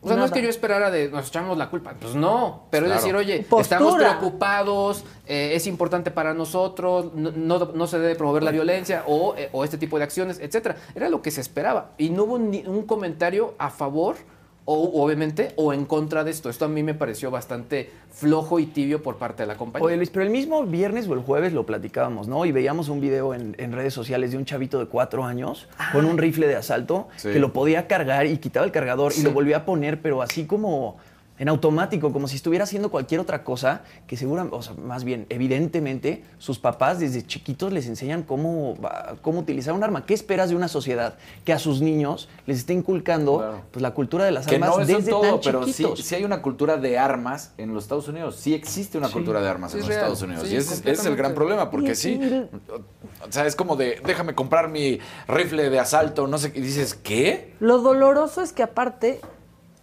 O 0.00 0.06
sea, 0.08 0.16
no 0.16 0.24
es 0.24 0.30
que 0.30 0.40
yo 0.40 0.48
esperara 0.48 0.90
de 0.92 1.08
nos 1.10 1.26
echamos 1.28 1.58
la 1.58 1.68
culpa, 1.70 1.94
pues 2.00 2.14
no, 2.14 2.66
pero 2.70 2.86
Claro. 2.86 2.98
es 2.98 3.02
decir, 3.04 3.16
oye, 3.16 3.38
Postura. 3.48 3.62
estamos 3.62 3.94
preocupados, 3.96 5.04
eh, 5.26 5.52
es 5.54 5.66
importante 5.66 6.10
para 6.12 6.34
nosotros, 6.34 7.12
no, 7.14 7.32
no- 7.32 7.72
no 7.74 7.86
se 7.88 7.98
debe 7.98 8.14
promover 8.14 8.44
la 8.44 8.52
violencia 8.52 9.02
o, 9.08 9.34
eh, 9.36 9.48
o 9.52 9.64
este 9.64 9.76
tipo 9.76 9.98
de 9.98 10.04
acciones, 10.04 10.38
etcétera. 10.38 10.76
Era 10.94 11.08
lo 11.08 11.20
que 11.20 11.30
se 11.32 11.40
esperaba 11.40 11.90
y 11.98 12.10
no 12.10 12.24
hubo 12.24 12.38
ni 12.38 12.64
un 12.66 12.82
comentario 12.86 13.54
a 13.58 13.70
favor 13.70 14.16
o 14.70 15.02
obviamente 15.02 15.52
o 15.56 15.72
en 15.72 15.86
contra 15.86 16.24
de 16.24 16.30
esto. 16.30 16.50
Esto 16.50 16.66
a 16.66 16.68
mí 16.68 16.82
me 16.82 16.92
pareció 16.92 17.30
bastante 17.30 17.90
flojo 18.10 18.58
y 18.58 18.66
tibio 18.66 19.02
por 19.02 19.16
parte 19.16 19.42
de 19.42 19.46
la 19.46 19.56
compañía. 19.56 19.86
Oye, 19.86 19.96
Luis, 19.96 20.10
pero 20.10 20.24
el 20.26 20.30
mismo 20.30 20.62
viernes 20.64 21.08
o 21.08 21.14
el 21.14 21.20
jueves 21.20 21.54
lo 21.54 21.64
platicábamos, 21.64 22.28
¿no? 22.28 22.44
Y 22.44 22.52
veíamos 22.52 22.90
un 22.90 23.00
video 23.00 23.32
en, 23.32 23.54
en 23.58 23.72
redes 23.72 23.94
sociales 23.94 24.32
de 24.32 24.36
un 24.36 24.44
chavito 24.44 24.78
de 24.78 24.84
cuatro 24.84 25.24
años 25.24 25.68
con 25.92 26.04
un 26.04 26.18
rifle 26.18 26.46
de 26.46 26.56
asalto 26.56 27.08
Sí. 27.16 27.30
que 27.30 27.38
lo 27.38 27.54
podía 27.54 27.86
cargar 27.86 28.26
y 28.26 28.36
quitaba 28.36 28.66
el 28.66 28.72
cargador 28.72 29.12
y 29.16 29.22
lo 29.22 29.30
volvía 29.30 29.56
a 29.58 29.64
poner, 29.64 30.02
pero 30.02 30.20
así 30.20 30.44
como 30.44 30.98
en 31.38 31.48
automático, 31.48 32.12
como 32.12 32.26
si 32.28 32.36
estuviera 32.36 32.64
haciendo 32.64 32.90
cualquier 32.90 33.20
otra 33.20 33.44
cosa, 33.44 33.82
que 34.06 34.16
seguramente, 34.16 34.56
o 34.56 34.62
sea, 34.62 34.74
más 34.74 35.04
bien, 35.04 35.26
evidentemente, 35.28 36.24
sus 36.38 36.58
papás 36.58 36.98
desde 36.98 37.24
chiquitos 37.26 37.72
les 37.72 37.86
enseñan 37.86 38.22
cómo, 38.22 38.76
cómo 39.22 39.40
utilizar 39.40 39.72
un 39.74 39.84
arma. 39.84 40.04
¿Qué 40.06 40.14
esperas 40.14 40.50
de 40.50 40.56
una 40.56 40.68
sociedad 40.68 41.16
que 41.44 41.52
a 41.52 41.58
sus 41.58 41.80
niños 41.80 42.28
les 42.46 42.58
esté 42.58 42.72
inculcando 42.72 43.38
Claro. 43.38 43.62
pues, 43.70 43.82
la 43.82 43.92
cultura 43.92 44.24
de 44.24 44.32
las 44.32 44.46
Que 44.46 44.56
armas 44.56 44.70
no 44.70 44.84
desde 44.84 45.10
todo, 45.10 45.22
tan 45.22 45.40
pero 45.44 45.64
sí, 45.64 45.72
chiquitos? 45.84 46.00
sí 46.04 46.14
hay 46.14 46.24
una 46.24 46.42
cultura 46.42 46.76
de 46.76 46.98
armas 46.98 47.52
en 47.58 47.72
los 47.74 47.84
Estados 47.84 48.08
Unidos. 48.08 48.36
Sí 48.36 48.54
existe 48.54 48.98
una 48.98 49.08
cultura 49.08 49.40
de 49.40 49.48
armas 49.48 49.72
Sí, 49.72 49.76
en 49.78 49.80
los 49.82 49.88
real. 49.88 50.00
Estados 50.00 50.22
Unidos. 50.22 50.48
Sí, 50.48 50.54
y 50.54 50.56
ese, 50.56 50.90
es- 50.90 51.06
el 51.06 51.16
gran 51.16 51.34
problema, 51.34 51.70
porque 51.70 51.94
sí. 51.94 52.18
O 53.26 53.30
sea, 53.32 53.46
es 53.46 53.54
como 53.56 53.76
de, 53.76 54.00
déjame 54.04 54.34
comprar 54.34 54.68
mi 54.68 54.98
rifle 55.26 55.70
de 55.70 55.78
asalto, 55.78 56.26
no 56.26 56.38
sé 56.38 56.52
qué. 56.52 56.58
Y 56.58 56.62
dices, 56.62 56.94
¿qué? 56.94 57.54
Lo 57.60 57.78
doloroso 57.78 58.42
es 58.42 58.52
que 58.52 58.62
aparte, 58.62 59.20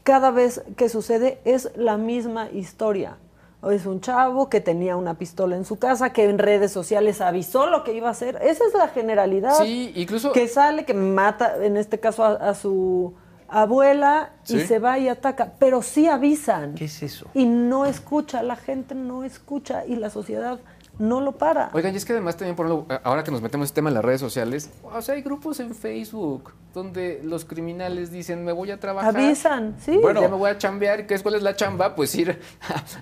cada 0.06 0.32
vez 0.32 0.64
que 0.78 0.88
sucede 0.88 1.40
es 1.44 1.70
la 1.76 1.98
misma 1.98 2.50
historia. 2.52 3.18
Es 3.70 3.86
un 3.88 4.00
chavo 4.00 4.48
que 4.48 4.62
tenía 4.62 4.96
una 4.96 5.16
pistola 5.18 5.56
en 5.58 5.66
su 5.66 5.78
casa, 5.80 6.14
que 6.14 6.26
en 6.30 6.38
redes 6.38 6.72
sociales 6.72 7.20
avisó 7.20 7.66
lo 7.66 7.84
que 7.84 7.94
iba 7.94 8.08
a 8.08 8.12
hacer. 8.12 8.38
Esa 8.44 8.64
es 8.68 8.74
la 8.76 8.88
generalidad. 8.90 9.56
Sí, 9.64 9.92
incluso- 9.96 10.32
Que 10.32 10.48
sale, 10.48 10.86
que 10.86 10.94
mata, 10.94 11.56
en 11.66 11.76
este 11.76 12.00
caso, 12.00 12.24
a, 12.24 12.34
a 12.34 12.54
su 12.54 13.16
abuela 13.48 14.32
y 14.48 14.60
se 14.62 14.78
va 14.80 15.00
y 15.00 15.08
ataca. 15.08 15.54
Pero 15.58 15.82
sí 15.82 16.08
avisan. 16.08 16.76
¿Qué 16.76 16.86
es 16.86 17.02
eso? 17.02 17.26
Y 17.34 17.46
no 17.46 17.86
escucha, 17.86 18.44
la 18.44 18.56
gente 18.56 18.94
no 18.94 19.24
escucha 19.24 19.86
y 19.88 19.96
la 19.96 20.10
sociedad 20.12 20.60
no 21.00 21.22
lo 21.22 21.34
para. 21.34 21.70
Oigan, 21.74 21.94
y 21.94 21.98
es 21.98 22.06
que 22.06 22.14
además 22.14 22.38
también, 22.38 22.56
por 22.56 22.66
ejemplo, 22.68 22.98
ahora 23.04 23.24
que 23.24 23.32
nos 23.32 23.42
metemos 23.42 23.66
en 23.66 23.68
este 23.68 23.76
tema 23.76 23.90
en 23.90 23.96
las 23.96 24.06
redes 24.06 24.22
sociales, 24.22 24.70
o 24.84 25.02
sea, 25.02 25.16
hay 25.16 25.22
grupos 25.22 25.60
en 25.60 25.74
Facebook 25.76 26.54
donde 26.74 27.22
los 27.24 27.46
criminales 27.46 28.12
dicen, 28.12 28.44
me 28.44 28.52
voy 28.52 28.72
a 28.72 28.80
trabajar. 28.80 29.16
Avisan, 29.16 29.76
sí. 29.80 29.98
Bueno, 29.98 30.22
ya 30.22 30.28
me 30.30 30.36
voy 30.36 30.50
a 30.50 30.58
chambear. 30.58 31.08
¿Qué 31.08 31.14
es 31.14 31.22
cuál 31.22 31.36
es 31.36 31.44
la 31.44 31.56
chamba? 31.56 31.96
Pues 31.96 32.14
ir 32.16 32.40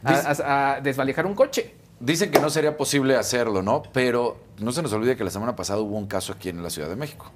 a, 0.03 0.11
a- 0.13 0.73
a 0.75 0.81
desvalijar 0.81 1.25
un 1.25 1.33
coche. 1.35 1.73
Dicen 1.99 2.31
que 2.31 2.39
no 2.39 2.49
sería 2.49 2.75
posible 2.75 3.15
hacerlo, 3.15 3.61
¿no? 3.61 3.81
Pero 3.93 4.37
no 4.59 4.71
se 4.71 4.81
nos 4.81 4.91
olvide 4.93 5.15
que 5.15 5.23
la 5.23 5.29
semana 5.29 5.55
pasada 5.55 5.79
hubo 5.79 5.97
un 5.97 6.05
caso 6.07 6.33
aquí 6.33 6.49
en 6.49 6.61
la 6.61 6.69
Ciudad 6.69 6.89
de 6.89 6.95
México, 6.97 7.31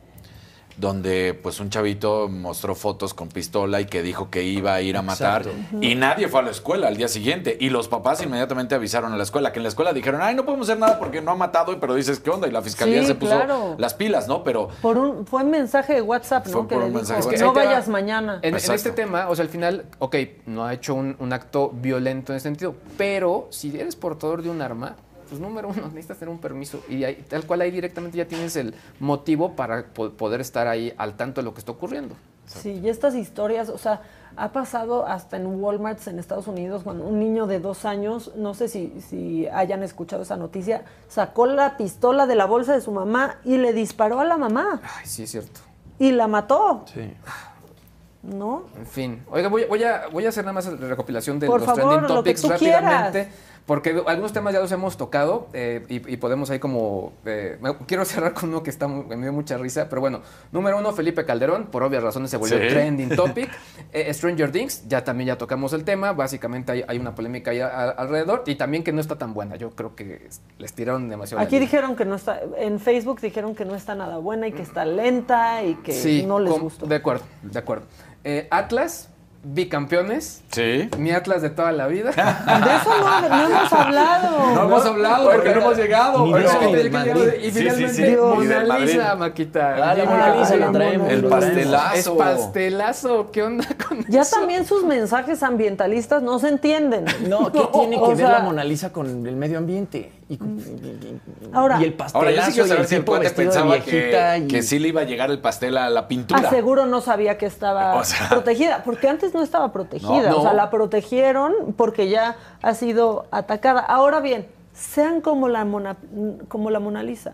donde 0.78 1.38
pues 1.42 1.60
un 1.60 1.70
chavito 1.70 2.28
mostró 2.30 2.76
fotos 2.76 3.14
con 3.14 3.30
pistola 3.30 3.82
y 3.82 3.86
que 3.86 4.02
dijo 4.04 4.30
que 4.30 4.44
iba 4.44 4.74
a 4.76 4.82
ir 4.82 4.96
a 4.96 5.02
matar 5.02 5.42
Exacto. 5.48 5.78
y 5.82 5.96
nadie 5.96 6.28
fue 6.28 6.40
a 6.42 6.44
la 6.44 6.52
escuela 6.52 6.88
al 6.88 6.98
día 6.98 7.08
siguiente 7.08 7.58
y 7.60 7.70
los 7.70 7.88
papás 7.88 8.22
inmediatamente 8.24 8.76
avisaron 8.76 9.12
a 9.12 9.18
la 9.18 9.24
escuela, 9.24 9.52
que 9.52 9.60
en 9.60 9.64
la 9.64 9.70
escuela 9.70 9.92
dijeron, 9.94 10.22
ay, 10.22 10.36
no 10.36 10.46
podemos 10.46 10.70
hacer 10.70 10.80
nada 10.80 11.00
porque 11.00 11.22
no 11.22 11.32
ha 11.32 11.36
matado, 11.36 11.80
pero 11.80 11.96
dices, 11.96 12.20
¿qué 12.20 12.30
onda? 12.30 12.48
Y 12.48 12.52
la 12.52 12.62
fiscalía 12.62 13.02
Sí, 13.02 13.08
se 13.08 13.16
puso 13.16 13.36
claro. 13.36 13.76
las 13.78 13.94
pilas, 13.96 14.28
¿no? 14.28 14.44
Pero 14.44 14.70
Por 14.82 14.98
un, 14.98 15.26
fue 15.26 15.44
un 15.44 15.50
mensaje 15.52 15.96
de 15.96 16.02
WhatsApp, 16.02 16.46
¿no? 16.48 16.54
Fue 16.54 16.68
que 16.68 16.76
por 16.76 16.84
le 16.84 16.90
un 16.90 16.96
mensaje 16.96 17.22
de 17.22 17.28
Es 17.36 17.42
que 17.42 17.46
no 17.46 17.54
va. 17.54 17.66
vayas 17.66 17.88
mañana. 17.88 18.40
En, 18.42 18.56
este 18.56 18.92
tema, 18.92 19.30
o 19.30 19.36
sea, 19.36 19.44
al 19.44 19.50
final, 19.50 19.86
ok, 20.00 20.16
no 20.46 20.66
ha 20.66 20.74
hecho 20.74 20.94
un, 20.94 21.16
un 21.20 21.34
acto 21.34 21.72
violento 21.74 22.32
en 22.34 22.38
ese 22.38 22.44
sentido, 22.44 22.76
pero 22.98 23.48
si 23.50 23.78
eres 23.78 23.96
portador 23.96 24.42
de 24.44 24.50
un 24.50 24.62
arma, 24.62 24.96
pues 25.28 25.40
número 25.42 25.68
uno, 25.70 25.84
necesitas 25.88 26.18
tener 26.18 26.34
un 26.34 26.40
permiso 26.40 26.82
y 26.90 27.04
ahí- 27.04 27.26
tal 27.30 27.46
cual 27.46 27.62
ahí 27.62 27.72
directamente 27.72 28.18
ya 28.18 28.26
tienes 28.28 28.56
el 28.56 28.74
motivo 29.00 29.56
para 29.56 29.86
po- 29.86 30.12
poder 30.12 30.42
estar 30.42 30.68
ahí 30.68 30.94
al 30.98 31.16
tanto 31.18 31.42
de 31.42 31.46
lo 31.46 31.54
que 31.54 31.60
está 31.60 31.72
ocurriendo. 31.72 32.16
Sí, 32.46 32.80
y 32.82 32.88
estas 32.88 33.14
historias, 33.16 33.68
o 33.68 33.78
sea, 33.78 34.02
ha 34.38 34.54
pasado 34.54 35.06
hasta 35.06 35.36
en 35.36 35.48
Walmart 35.62 36.08
en 36.08 36.18
Estados 36.18 36.48
Unidos, 36.48 36.84
cuando 36.84 37.04
un 37.06 37.20
niño 37.20 37.46
de 37.46 37.60
dos 37.60 37.84
años, 37.84 38.32
no 38.38 38.54
sé 38.54 38.70
si, 38.70 38.94
si 39.10 39.48
hayan 39.48 39.84
escuchado 39.84 40.24
esa 40.24 40.38
noticia, 40.38 40.84
sacó 41.10 41.46
la 41.46 41.76
pistola 41.76 42.26
de 42.26 42.36
la 42.36 42.46
bolsa 42.46 42.74
de 42.74 42.80
su 42.80 42.92
mamá 42.94 43.36
y 43.44 43.58
le 43.58 43.74
disparó 43.74 44.22
a 44.22 44.24
la 44.24 44.38
mamá 44.38 44.80
Ay, 44.98 45.06
sí, 45.06 45.24
es 45.24 45.32
cierto. 45.32 45.60
y 46.00 46.12
la 46.12 46.28
mató, 46.30 46.86
Sí. 46.94 47.12
¿no? 48.24 48.64
En 48.78 48.86
fin. 48.86 49.24
Oiga, 49.30 49.50
voy, 49.50 49.66
voy 49.66 49.84
a, 49.84 50.04
voy 50.12 50.26
a 50.26 50.30
hacer 50.30 50.44
nada 50.46 50.54
más 50.54 50.66
la 50.68 50.88
recopilación 50.88 51.40
de 51.40 51.48
Por 51.48 51.60
los 51.62 51.66
favor, 51.66 51.84
trending 52.00 52.02
lo 52.16 52.24
que 52.24 52.30
topics 52.32 52.42
tú 52.42 52.50
rápidamente. 52.50 53.12
quieras. 53.12 53.34
Porque 53.68 54.02
algunos 54.08 54.32
temas 54.32 54.54
ya 54.54 54.62
los 54.62 54.72
hemos 54.72 54.96
tocado 54.96 55.50
eh, 55.52 55.86
y, 55.90 56.14
y 56.14 56.18
podemos 56.18 56.50
ahí 56.50 56.58
como... 56.58 57.12
eh, 57.26 57.58
me- 57.62 57.76
quiero 57.86 58.06
cerrar 58.06 58.34
con 58.34 58.48
uno 58.50 58.64
que 58.64 58.70
está 58.70 58.88
muy- 58.88 59.06
me 59.16 59.24
dio 59.24 59.34
mucha 59.34 59.58
risa, 59.58 59.90
pero 59.90 60.00
bueno. 60.00 60.22
Número 60.54 60.78
uno, 60.78 60.94
Felipe 60.94 61.26
Calderón, 61.26 61.66
por 61.68 61.84
obvias 61.84 62.02
razones 62.02 62.32
se 62.32 62.38
volvió 62.38 62.58
Sí. 62.58 62.68
trending 62.70 63.10
topic. 63.18 63.50
Eh, 63.92 64.12
Stranger 64.14 64.52
Things, 64.54 64.88
ya 64.88 65.04
también 65.04 65.28
ya 65.28 65.38
tocamos 65.38 65.74
el 65.74 65.84
tema. 65.84 66.14
Básicamente 66.14 66.72
hay, 66.72 66.86
hay 66.88 66.98
una 66.98 67.14
polémica 67.14 67.52
ahí 67.52 67.60
a- 67.60 67.68
a- 67.68 67.90
alrededor 67.90 68.44
y 68.46 68.56
también 68.56 68.86
que 68.86 68.94
no 68.94 69.02
está 69.02 69.18
tan 69.18 69.34
buena. 69.34 69.58
Yo 69.58 69.72
creo 69.72 69.96
que 69.98 70.30
les 70.58 70.72
tiraron 70.74 71.10
demasiado. 71.10 71.42
la 71.42 71.46
Aquí 71.48 71.60
dijeron 71.60 71.98
que 71.98 72.06
no 72.06 72.16
está, 72.16 72.40
en 72.58 72.80
Facebook 72.80 73.20
dijeron 73.20 73.54
que 73.54 73.66
no 73.66 73.76
está 73.76 73.96
nada 73.96 74.18
buena 74.18 74.48
y 74.48 74.54
que 74.54 74.62
está 74.62 74.86
lenta 74.86 75.62
y 75.64 75.76
que 75.76 75.92
Sí, 75.92 76.24
no 76.26 76.40
les 76.40 76.58
gustó. 76.58 76.86
De 76.86 76.96
acuerdo, 76.96 77.26
de 77.42 77.60
acuerdo. 77.60 77.86
Eh, 78.24 78.48
Atlas, 78.50 79.10
bicampeones. 79.44 80.42
Sí. 80.52 80.90
Mi 80.98 81.12
Atlas 81.12 81.42
de 81.42 81.50
toda 81.50 81.72
la 81.72 81.88
vida. 81.88 82.12
De 82.12 82.22
eso 82.22 82.92
no, 83.00 83.30
no 83.30 83.46
hemos 83.48 83.74
hablado. 83.74 84.56
No 84.56 84.64
hemos 84.64 84.86
hablado 84.86 85.32
porque 85.32 85.50
no 85.56 85.62
hemos 85.62 85.78
llegado. 85.78 86.26
Ni 86.26 86.34
del 86.74 86.84
te- 86.84 86.90
Madrid. 86.90 87.34
Y 87.42 87.52
Sí, 87.52 87.52
sí, 87.52 87.60
finalmente, 87.60 87.94
sí. 87.94 88.02
Y 88.04 88.46
del 88.48 88.68
Mona. 88.68 88.80
Lisa, 88.80 89.16
Maquita. 89.16 89.74
Ah, 89.76 89.78
la 89.78 89.96
Ya, 89.96 90.06
Mona 90.10 90.36
Lisa 90.36 90.56
la 90.58 90.72
traemos. 90.72 91.12
El 91.12 91.24
pastelazo. 91.26 91.96
Es 91.96 92.10
pastelazo. 92.10 93.32
¿Qué 93.32 93.44
onda 93.44 93.66
con 93.88 94.06
Ya 94.08 94.22
eso? 94.22 94.36
también 94.38 94.66
sus 94.66 94.84
mensajes 94.84 95.44
ambientalistas 95.44 96.22
no 96.24 96.40
se 96.40 96.50
entienden. 96.50 97.06
No, 97.28 97.52
¿qué 97.52 97.62
tiene 97.74 98.00
que 98.02 98.08
ver 98.10 98.18
sea, 98.18 98.30
la 98.32 98.40
Mona 98.40 98.64
Lisa 98.64 98.92
con 98.92 99.26
el 99.28 99.36
medio 99.36 99.58
ambiente? 99.58 100.12
Y, 100.30 100.38
Ahora- 101.54 101.80
y 101.80 101.86
el 101.86 101.96
Ahora, 102.14 102.32
yo 102.32 102.42
sí 102.42 102.52
pastelazo 102.52 102.52
quiero 102.52 102.66
y 102.66 102.70
saber 102.70 102.82
el 102.82 102.88
si 102.88 102.96
el 102.96 103.02
tipo 103.02 103.12
cuate 103.12 103.24
vestido 103.26 103.52
de 103.52 103.58
pensaba 103.58 103.80
que, 103.80 104.38
y... 104.44 104.48
que 104.48 104.62
sí 104.62 104.80
le 104.80 104.90
iba 104.90 105.02
a 105.02 105.04
llegar 105.06 105.32
el 105.32 105.40
pastel 105.40 105.78
a 105.78 105.90
la 105.90 106.08
pintura. 106.08 106.42
Aseguro 106.48 106.86
no 106.86 107.00
sabía 107.02 107.38
que 107.38 107.46
estaba 107.46 107.96
O 108.00 108.04
sea- 108.04 108.30
protegida, 108.30 108.84
porque 108.84 109.08
antes 109.08 109.34
no 109.34 109.42
estaba 109.42 109.72
protegida, 109.72 110.30
No, 110.30 110.40
o 110.40 110.42
sea, 110.42 110.54
la 110.54 110.70
protegieron 110.70 111.54
porque 111.78 112.10
ya 112.10 112.36
ha 112.62 112.74
sido 112.74 113.26
atacada. 113.32 113.80
Ahora 113.82 114.20
bien, 114.20 114.48
sean 114.74 115.22
como 115.22 115.48
la 115.48 115.64
Mona, 115.66 115.96
como 116.50 116.70
la 116.72 116.80
Mona 116.80 117.04
Lisa. 117.04 117.34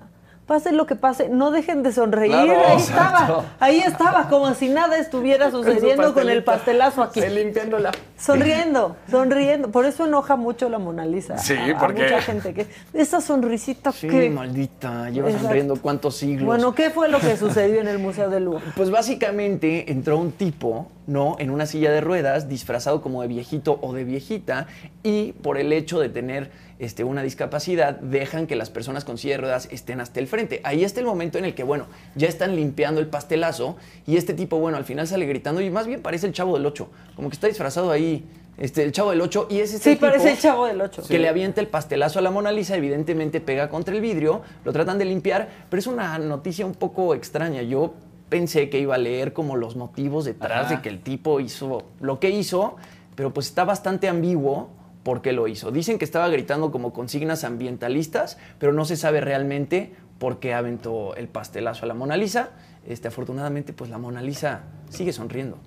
Pase 0.53 0.71
lo 0.71 0.85
que 0.85 0.95
pase, 0.95 1.29
no 1.29 1.49
dejen 1.49 1.81
de 1.81 1.91
sonreír. 1.91 2.31
Claro, 2.31 2.51
ahí 2.51 2.73
exacto. 2.77 2.83
estaba, 3.23 3.45
ahí 3.59 3.79
estaba, 3.79 4.29
como 4.29 4.53
si 4.53 4.69
nada 4.69 4.99
estuviera 4.99 5.49
su 5.49 5.63
sucediendo 5.63 6.13
con 6.13 6.29
el 6.29 6.43
pastelazo 6.43 7.01
aquí. 7.01 7.21
Se 7.21 7.31
limpiándola. 7.31 7.91
Sonriendo, 8.19 8.95
sonriendo. 9.09 9.71
Por 9.71 9.87
eso 9.87 10.05
enoja 10.05 10.35
mucho 10.35 10.69
la 10.69 10.77
Mona 10.77 11.07
Lisa. 11.07 11.39
Sí, 11.39 11.53
a, 11.55 11.75
a 11.75 11.79
porque- 11.79 12.03
mucha 12.03 12.21
gente 12.21 12.53
que 12.53 12.67
esa 12.93 13.19
sonrisita 13.19 13.91
Sí, 13.91 14.07
que 14.07 14.29
maldita, 14.29 15.09
lleva 15.09 15.29
Exacto. 15.29 15.47
sonriendo 15.47 15.75
cuántos 15.81 16.17
siglos. 16.17 16.45
Bueno, 16.45 16.75
¿qué 16.75 16.91
fue 16.91 17.09
lo 17.09 17.19
que 17.19 17.35
sucedió 17.35 17.81
en 17.81 17.87
el 17.87 17.97
Museo 17.97 18.29
del 18.29 18.45
Louvre? 18.45 18.61
Pues 18.75 18.91
básicamente 18.91 19.91
entró 19.91 20.19
un 20.19 20.33
tipo, 20.33 20.87
¿no? 21.07 21.35
En 21.39 21.49
una 21.49 21.65
silla 21.65 21.91
de 21.91 21.99
ruedas, 21.99 22.47
disfrazado 22.47 23.01
como 23.01 23.23
de 23.23 23.27
viejito 23.27 23.79
o 23.81 23.91
de 23.91 24.03
viejita, 24.03 24.67
y 25.01 25.31
por 25.31 25.57
el 25.57 25.73
hecho 25.73 25.99
de 25.99 26.09
tener 26.09 26.51
este, 26.83 27.03
una 27.03 27.23
discapacidad, 27.23 27.95
dejan 27.99 28.47
que 28.47 28.55
las 28.55 28.69
personas 28.69 29.05
con 29.05 29.17
silla 29.17 29.35
de 29.35 29.41
ruedas 29.41 29.67
estén 29.71 30.01
hasta 30.01 30.19
el 30.19 30.27
frente. 30.27 30.61
Ahí 30.63 30.83
está 30.83 30.99
el 30.99 31.05
momento 31.05 31.37
en 31.37 31.45
el 31.45 31.55
que, 31.55 31.63
bueno, 31.63 31.87
ya 32.15 32.27
están 32.27 32.55
limpiando 32.55 32.99
el 32.99 33.07
pastelazo, 33.07 33.77
y 34.05 34.17
este 34.17 34.33
tipo, 34.33 34.59
bueno, 34.59 34.77
al 34.77 34.85
final 34.85 35.07
sale 35.07 35.25
gritando, 35.25 35.61
y 35.61 35.69
más 35.69 35.87
bien 35.87 36.01
parece 36.01 36.27
el 36.27 36.33
chavo 36.33 36.55
del 36.55 36.65
8, 36.65 36.89
como 37.15 37.29
que 37.29 37.33
está 37.35 37.47
disfrazado 37.47 37.91
ahí. 37.91 38.25
Este, 38.57 38.83
el 38.83 38.91
chavo 38.91 39.09
del 39.09 39.19
8 39.21 39.47
y 39.49 39.61
ese 39.61 39.77
es 39.77 39.81
Sí, 39.81 39.89
el 39.89 39.95
tipo 39.95 40.05
parece 40.05 40.33
el 40.33 40.37
Chavo 40.37 40.67
del 40.67 40.79
Ocho. 40.79 41.01
que 41.07 41.17
le 41.17 41.27
avienta 41.27 41.59
el 41.59 41.65
pastelazo 41.65 42.19
a 42.19 42.21
la 42.21 42.29
Mona 42.29 42.51
Lisa, 42.51 42.75
evidentemente 42.75 43.41
pega 43.41 43.67
contra 43.67 43.95
el 43.95 43.99
vidrio, 43.99 44.43
lo 44.63 44.71
tratan 44.71 44.99
de 44.99 45.05
limpiar, 45.05 45.49
pero 45.71 45.79
es 45.79 45.87
una 45.87 46.19
noticia 46.19 46.63
un 46.63 46.75
poco 46.75 47.15
extraña. 47.15 47.63
Yo 47.63 47.95
pensé 48.29 48.69
que 48.69 48.77
iba 48.77 48.93
a 48.93 48.99
leer 48.99 49.33
como 49.33 49.55
los 49.55 49.75
motivos 49.75 50.25
detrás 50.25 50.67
Ajá. 50.67 50.75
de 50.75 50.81
que 50.83 50.89
el 50.89 51.01
tipo 51.01 51.39
hizo 51.39 51.83
lo 51.99 52.19
que 52.19 52.29
hizo, 52.29 52.75
pero 53.15 53.33
pues 53.33 53.47
está 53.47 53.63
bastante 53.63 54.07
ambiguo 54.07 54.69
por 55.03 55.21
qué 55.21 55.33
lo 55.33 55.47
hizo. 55.47 55.71
Dicen 55.71 55.99
que 55.99 56.05
estaba 56.05 56.27
gritando 56.29 56.71
como 56.71 56.93
consignas 56.93 57.43
ambientalistas, 57.43 58.37
pero 58.59 58.73
no 58.73 58.85
se 58.85 58.95
sabe 58.95 59.21
realmente 59.21 59.93
por 60.17 60.39
qué 60.39 60.53
aventó 60.53 61.15
el 61.15 61.27
pastelazo 61.27 61.85
a 61.85 61.87
la 61.87 61.93
Mona 61.93 62.15
Lisa. 62.17 62.49
Este, 62.87 63.07
afortunadamente, 63.09 63.73
pues 63.73 63.89
la 63.89 63.97
Mona 63.97 64.21
Lisa 64.21 64.61
sigue 64.89 65.11
sonriendo. 65.13 65.57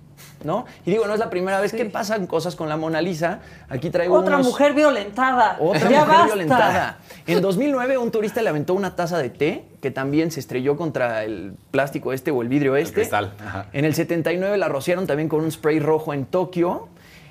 ¿No? 0.45 0.65
Y 0.87 0.91
digo, 0.93 1.07
no 1.07 1.13
es 1.13 1.19
la 1.21 1.29
primera 1.29 1.61
vez 1.61 1.73
que 1.75 1.85
pasan 1.85 2.27
cosas 2.27 2.57
con 2.57 2.71
la 2.71 2.79
Mona 2.79 3.03
Lisa. 3.03 3.41
Aquí 3.69 3.91
traigo 3.91 4.15
Otra 4.19 4.37
unos- 4.37 4.47
mujer 4.47 4.73
violentada. 4.73 5.59
otra 5.61 5.91
ya 5.91 6.01
mujer 6.01 6.07
basta. 6.09 6.25
violentada. 6.27 6.99
En 7.27 7.43
2009 7.43 7.99
un 7.99 8.11
turista 8.13 8.41
le 8.41 8.49
aventó 8.49 8.73
una 8.73 8.95
taza 8.97 9.19
de 9.19 9.29
té 9.31 9.65
que 9.83 9.91
también 9.91 10.31
se 10.31 10.39
estrelló 10.41 10.77
contra 10.77 11.25
el 11.25 11.55
plástico 11.73 12.13
este 12.15 12.31
o 12.31 12.41
el 12.41 12.49
vidrio 12.49 12.77
este. 12.77 12.95
cristal, 12.95 13.35
ajá. 13.45 13.67
En 13.73 13.85
el 13.85 13.95
79 13.95 14.57
la 14.57 14.69
rociaron 14.69 15.07
también 15.07 15.29
con 15.29 15.43
un 15.43 15.51
spray 15.51 15.81
rojo 15.81 16.15
en 16.15 16.25
Tokio. 16.25 16.89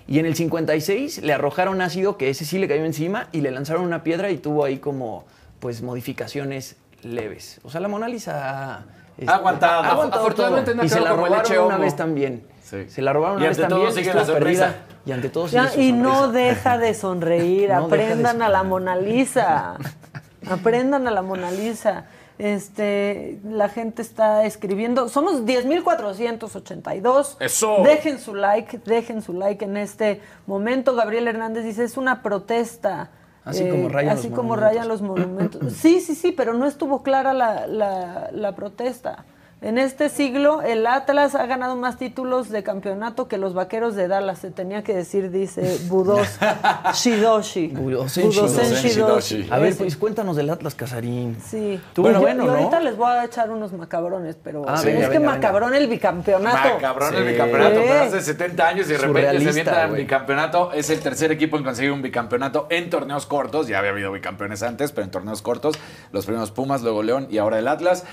Y 0.07 0.19
en 0.19 0.26
el 0.26 0.36
56 0.36 1.23
le 1.23 1.34
arrojaron 1.34 1.82
ácido, 1.82 2.18
que 2.18 2.30
ese 2.30 2.45
sí 2.45 2.60
le 2.60 2.68
cayó 2.68 2.86
encima, 2.86 3.27
y 3.32 3.41
le 3.41 3.52
lanzaron 3.52 3.84
una 3.84 4.03
piedra 4.03 4.30
y 4.30 4.38
tuvo 4.38 4.64
ahí 4.64 4.77
como 4.77 5.26
pues 5.60 5.82
modificaciones 5.82 6.76
leves. 7.02 7.60
O 7.64 7.69
sea, 7.72 7.82
la 7.82 7.88
Mona 7.88 8.07
Lisa 8.07 8.84
este, 9.18 9.32
Ha 9.32 9.36
aguantado. 9.36 9.84
ha 9.84 9.88
aguantado 9.91 10.22
Afortunadamente 10.22 10.72
todo. 10.72 10.77
no 10.82 10.84
y 10.86 10.90
se 10.90 10.99
la 10.99 11.11
el 11.11 11.18
robaron 11.18 11.65
una 11.65 11.77
vez 11.77 11.95
también. 11.95 12.44
Sí. 12.64 12.86
Se 12.90 13.02
la 13.02 13.14
robaron 13.14 13.38
una 13.38 13.48
vez 13.48 13.57
ante 13.60 13.69
todo 13.69 13.84
también. 13.86 14.03
sigue 14.06 14.14
la 14.15 14.26
sonrisa. 14.26 14.65
perdida, 14.65 14.86
Y 15.06 15.11
ante 15.11 15.30
todo 15.30 15.48
Ya, 15.48 15.68
sigue 15.69 15.73
su 15.73 15.82
y 15.82 15.91
no 15.94 16.15
sonrisa. 16.26 16.32
deja 16.48 16.77
de 16.77 16.94
sonreír. 16.94 17.69
No 17.73 17.88
deja 17.88 17.95
de 17.98 18.03
Aprendan 18.03 18.41
a 18.41 18.49
la. 18.49 18.64
Mona 18.64 18.95
Lisa. 18.95 19.76
Aprendan 20.49 21.07
a 21.07 21.11
la 21.11 21.22
Mona 21.22 21.52
Lisa. 21.52 22.06
Este, 22.37 23.39
la 23.43 23.69
gente 23.69 24.01
está 24.01 24.45
escribiendo. 24.45 25.07
Somos 25.09 25.45
10.482. 25.45 27.37
Eso. 27.39 27.77
Dejen 27.83 28.19
su 28.19 28.35
like, 28.35 28.79
dejen 28.85 29.21
su 29.21 29.33
like 29.33 29.63
en 29.65 29.77
este 29.77 30.21
momento. 30.45 30.95
Gabriel 30.95 31.27
Hernández 31.27 31.63
dice, 31.63 31.83
es 31.83 31.97
una 31.97 32.21
protesta. 32.21 33.09
Eh, 33.13 33.49
Así 33.49 33.69
como 33.69 33.89
rayan 33.89 34.17
así 34.17 34.27
los 34.29 34.35
como 34.35 34.49
monumentos. 34.49 34.73
rayan 34.75 34.87
los 34.87 35.01
monumentos. 35.01 35.73
Sí, 35.73 36.01
sí, 36.01 36.15
sí, 36.15 36.31
pero 36.31 36.53
no 36.53 36.65
estuvo 36.65 37.03
clara 37.03 37.33
la, 37.33 37.67
la- 37.67 38.29
la 38.31 38.55
protesta. 38.55 39.23
En 39.65 39.79
este 39.79 40.09
siglo, 40.09 40.61
el 40.61 40.85
Atlas 40.85 41.33
ha 41.33 41.47
ganado 41.47 41.75
más 41.75 41.97
títulos 41.97 42.49
de 42.49 42.61
campeonato 42.61 43.27
que 43.27 43.39
los 43.39 43.55
vaqueros 43.55 43.95
de 43.95 44.07
Dallas. 44.07 44.37
Se 44.37 44.51
tenía 44.51 44.83
que 44.83 44.93
decir, 44.95 45.31
dice 45.31 45.79
Budos 45.87 46.37
Shidoshi. 46.93 47.69
Budosen 47.69 48.25
Budosen 48.27 48.73
Shidoshi. 48.75 48.89
Shidoshi. 49.37 49.47
A 49.51 49.57
ver, 49.57 49.75
pues 49.75 49.97
cuéntanos 49.97 50.35
del 50.35 50.51
Atlas 50.51 50.75
Casarín. 50.75 51.35
Sí. 51.43 51.81
Yo- 51.95 52.03
bueno, 52.03 52.29
y 52.29 52.35
¿no? 52.35 52.51
ahorita 52.51 52.79
les 52.79 52.95
voy 52.95 53.09
a 53.11 53.25
echar 53.25 53.49
unos 53.49 53.73
macabrones, 53.73 54.37
pero 54.43 54.65
Ah, 54.67 54.75
es 54.75 54.85
venga, 54.85 55.09
que 55.09 55.17
venga, 55.17 55.31
macabrón 55.31 55.73
el 55.73 55.87
bicampeonato. 55.87 56.75
Macabrón 56.75 57.15
el 57.15 57.25
Sí. 57.25 57.31
bicampeonato. 57.31 57.75
Sí. 57.75 57.85
Pero 57.87 58.03
hace 58.03 58.21
70 58.21 58.67
años 58.67 58.87
y 58.87 58.91
de 58.91 58.97
repente 58.99 59.39
se 59.41 59.49
avienta 59.49 59.83
el 59.85 59.95
bicampeonato. 59.95 60.71
Es 60.73 60.91
el 60.91 60.99
tercer 60.99 61.31
equipo 61.31 61.57
en 61.57 61.63
conseguir 61.63 61.91
un 61.91 62.03
bicampeonato 62.03 62.67
en 62.69 62.91
torneos 62.91 63.25
cortos. 63.25 63.67
Ya 63.67 63.79
había 63.79 63.89
habido 63.89 64.11
bicampeones 64.11 64.61
antes, 64.61 64.91
pero 64.91 65.05
en 65.05 65.09
torneos 65.11 65.41
cortos. 65.41 65.75
Los 66.11 66.25
primeros 66.27 66.51
Pumas, 66.51 66.83
luego 66.83 67.01
León 67.01 67.25
y 67.31 67.39
ahora 67.39 67.57
el 67.57 67.67
Atlas. 67.67 68.03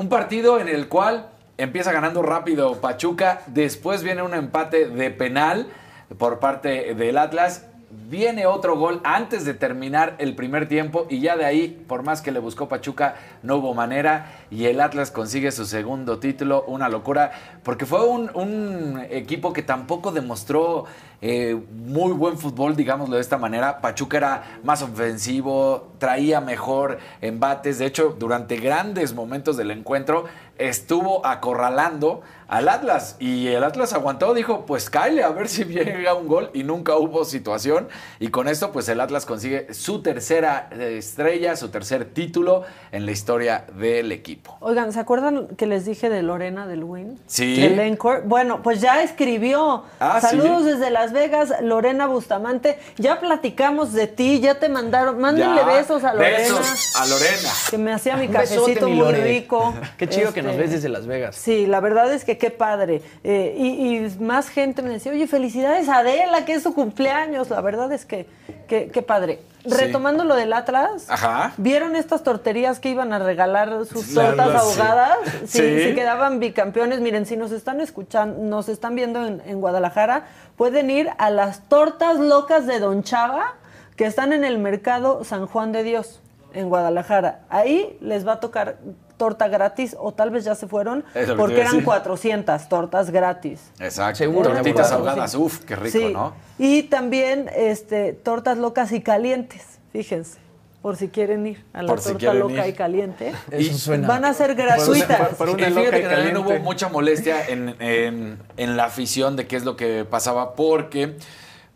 Un 0.00 0.08
partido 0.08 0.58
en 0.58 0.68
el 0.68 0.88
cual 0.88 1.28
empieza 1.58 1.92
ganando 1.92 2.22
rápido 2.22 2.80
Pachuca. 2.80 3.42
Después 3.48 4.02
viene 4.02 4.22
un 4.22 4.32
empate 4.32 4.88
de 4.88 5.10
penal 5.10 5.68
por 6.16 6.38
parte 6.38 6.94
del 6.94 7.18
Atlas. 7.18 7.66
Viene 7.92 8.46
otro 8.46 8.76
gol 8.76 9.00
antes 9.04 9.44
de 9.44 9.52
terminar 9.52 10.14
el 10.18 10.36
primer 10.36 10.68
tiempo 10.68 11.08
y 11.10 11.18
ya 11.18 11.36
de 11.36 11.44
ahí, 11.44 11.84
por 11.88 12.04
más 12.04 12.22
que 12.22 12.30
le 12.30 12.38
buscó 12.38 12.68
Pachuca, 12.68 13.16
no 13.42 13.56
hubo 13.56 13.74
manera 13.74 14.44
y 14.48 14.66
el 14.66 14.80
Atlas 14.80 15.10
consigue 15.10 15.50
su 15.50 15.64
segundo 15.64 16.20
título, 16.20 16.62
una 16.68 16.88
locura, 16.88 17.32
porque 17.64 17.86
fue 17.86 18.06
un, 18.06 19.00
equipo 19.10 19.52
que 19.52 19.62
tampoco 19.62 20.12
demostró 20.12 20.84
eh, 21.20 21.60
muy 21.84 22.12
buen 22.12 22.38
fútbol, 22.38 22.76
digámoslo 22.76 23.16
de 23.16 23.22
esta 23.22 23.38
manera. 23.38 23.80
Pachuca 23.80 24.18
era 24.18 24.60
más 24.62 24.82
ofensivo, 24.82 25.92
traía 25.98 26.40
mejor 26.40 26.98
embates, 27.20 27.78
de 27.80 27.86
hecho, 27.86 28.14
durante 28.16 28.56
grandes 28.56 29.14
momentos 29.14 29.56
del 29.56 29.72
encuentro 29.72 30.26
estuvo 30.60 31.26
acorralando 31.26 32.20
al 32.50 32.68
Atlas 32.68 33.14
y 33.20 33.46
el 33.46 33.62
Atlas 33.62 33.92
aguantó, 33.92 34.34
dijo, 34.34 34.66
pues 34.66 34.90
cáele 34.90 35.22
a 35.22 35.28
ver 35.28 35.48
si 35.48 35.64
llega 35.66 36.14
un 36.14 36.26
gol 36.26 36.50
y 36.52 36.64
nunca 36.64 36.96
hubo 36.96 37.24
situación 37.24 37.88
y 38.18 38.28
con 38.28 38.48
esto 38.48 38.72
pues 38.72 38.88
el 38.88 39.00
Atlas 39.00 39.24
consigue 39.24 39.72
su 39.72 40.02
tercera 40.02 40.68
eh, 40.72 40.96
estrella, 40.98 41.54
su 41.54 41.68
tercer 41.68 42.06
título 42.06 42.64
en 42.90 43.06
la 43.06 43.12
historia 43.12 43.66
del 43.78 44.10
equipo. 44.10 44.56
Oigan, 44.58 44.92
¿se 44.92 44.98
acuerdan 44.98 45.46
que 45.56 45.66
les 45.66 45.84
dije 45.84 46.10
de 46.10 46.22
Lorena 46.22 46.66
del 46.66 46.82
Win? 46.82 47.20
Sí. 47.28 47.64
El 47.64 47.78
Encore. 47.78 48.22
Bueno, 48.24 48.62
pues 48.64 48.80
ya 48.80 49.00
escribió. 49.00 49.84
Ah, 50.00 50.20
Saludos 50.20 50.64
¿sí? 50.64 50.70
desde 50.70 50.90
Las 50.90 51.12
Vegas, 51.12 51.54
Lorena 51.62 52.06
Bustamante. 52.08 52.80
Ya 52.96 53.20
platicamos 53.20 53.92
de 53.92 54.08
ti, 54.08 54.40
ya 54.40 54.58
te 54.58 54.68
mandaron. 54.68 55.20
Mándenle 55.20 55.60
Ya, 55.60 55.66
besos 55.66 56.02
a 56.02 56.14
Lorena. 56.14 56.38
Besos 56.38 56.96
a 56.96 57.06
Lorena. 57.06 57.48
Que 57.70 57.78
me 57.78 57.92
hacía 57.92 58.16
mi 58.16 58.26
besote, 58.26 58.56
cafecito 58.56 58.88
mi 58.88 58.96
muy 58.96 59.12
rico. 59.12 59.72
Qué 59.96 60.08
chido 60.08 60.32
que 60.32 60.42
nos 60.42 60.52
Este, 60.52 60.62
ves 60.62 60.72
desde 60.72 60.88
Las 60.88 61.06
Vegas. 61.06 61.36
Sí, 61.36 61.66
la 61.66 61.78
verdad 61.78 62.12
es 62.12 62.24
que 62.24 62.39
qué 62.40 62.50
padre. 62.50 63.02
Eh, 63.22 63.54
y, 63.56 63.96
y 63.98 64.16
más 64.18 64.48
gente 64.48 64.82
me 64.82 64.88
decía, 64.90 65.12
oye, 65.12 65.28
felicidades 65.28 65.88
a 65.88 65.98
Adela, 65.98 66.44
que 66.44 66.54
es 66.54 66.64
su 66.64 66.74
cumpleaños. 66.74 67.48
La 67.50 67.60
verdad 67.60 67.92
es 67.92 68.04
que 68.04 68.26
que- 68.66 68.88
qué 68.88 69.02
padre. 69.02 69.40
Retomando 69.64 70.22
lo 70.24 70.34
del 70.36 70.52
Atlas, 70.52 71.10
Ajá. 71.10 71.52
¿vieron 71.56 71.94
estas 71.96 72.22
torterías 72.22 72.78
que 72.80 72.88
iban 72.88 73.12
a 73.12 73.18
regalar 73.18 73.84
sus 73.84 74.14
tortas 74.14 74.46
la- 74.48 74.60
sí. 74.60 74.80
ahogadas? 74.80 75.18
Si, 75.44 75.58
Sí. 75.58 75.82
si 75.88 75.94
quedaban 75.94 76.38
bicampeones, 76.40 77.00
miren, 77.00 77.26
si 77.26 77.36
nos 77.36 77.50
están 77.52 77.80
escuchando, 77.80 78.42
nos 78.42 78.68
están 78.68 78.94
viendo 78.94 79.26
en, 79.26 79.42
en 79.44 79.60
Guadalajara, 79.60 80.24
pueden 80.56 80.88
ir 80.90 81.10
a 81.18 81.30
las 81.30 81.68
tortas 81.68 82.18
locas 82.18 82.66
de 82.66 82.78
Don 82.78 83.02
Chava, 83.02 83.54
que 83.96 84.06
están 84.06 84.32
en 84.32 84.44
el 84.44 84.58
mercado 84.58 85.24
San 85.24 85.46
Juan 85.46 85.72
de 85.72 85.82
Dios, 85.82 86.20
en 86.54 86.68
Guadalajara. 86.68 87.40
Ahí 87.50 87.98
les 88.00 88.26
va 88.26 88.34
a 88.34 88.40
tocar 88.40 88.78
torta 89.20 89.48
gratis, 89.48 89.94
o 90.00 90.12
tal 90.12 90.30
vez 90.30 90.44
ya 90.44 90.54
se 90.54 90.66
fueron, 90.66 91.04
porque 91.36 91.60
eran 91.60 91.72
decir. 91.72 91.84
400 91.84 92.68
tortas 92.70 93.10
gratis. 93.10 93.60
Exacto. 93.78 94.16
Seguro, 94.16 94.50
Tortitas 94.50 94.90
ahogadas, 94.92 95.34
uf, 95.34 95.58
qué 95.66 95.76
rico, 95.76 95.98
Sí. 95.98 96.10
¿no? 96.10 96.32
Y 96.58 96.84
también 96.84 97.50
este, 97.54 98.14
tortas 98.14 98.56
locas 98.56 98.92
y 98.92 99.02
calientes, 99.02 99.62
fíjense. 99.92 100.38
Por 100.80 100.96
si 100.96 101.08
quieren 101.08 101.46
ir 101.46 101.62
a 101.74 101.82
la 101.82 101.88
Por 101.88 102.00
torta 102.00 102.32
loca 102.32 102.66
ir. 102.66 102.72
y 102.72 102.76
caliente. 102.76 103.34
Eso 103.50 103.76
suena. 103.76 104.08
Van 104.08 104.24
a 104.24 104.32
ser 104.32 104.54
gratuitas. 104.54 105.28
por- 105.28 105.36
por 105.36 105.48
Y 105.50 105.52
una 105.52 105.66
fíjate 105.66 105.84
loca 105.84 105.98
y 105.98 106.00
que 106.02 106.08
también 106.08 106.36
hubo 106.38 106.58
mucha 106.60 106.88
molestia 106.88 107.46
en, 107.46 107.76
en- 107.80 108.38
en 108.56 108.76
la 108.78 108.84
afición 108.86 109.36
de 109.36 109.46
qué 109.46 109.56
es 109.56 109.64
lo 109.66 109.76
que 109.76 110.06
pasaba, 110.06 110.54
porque 110.54 111.16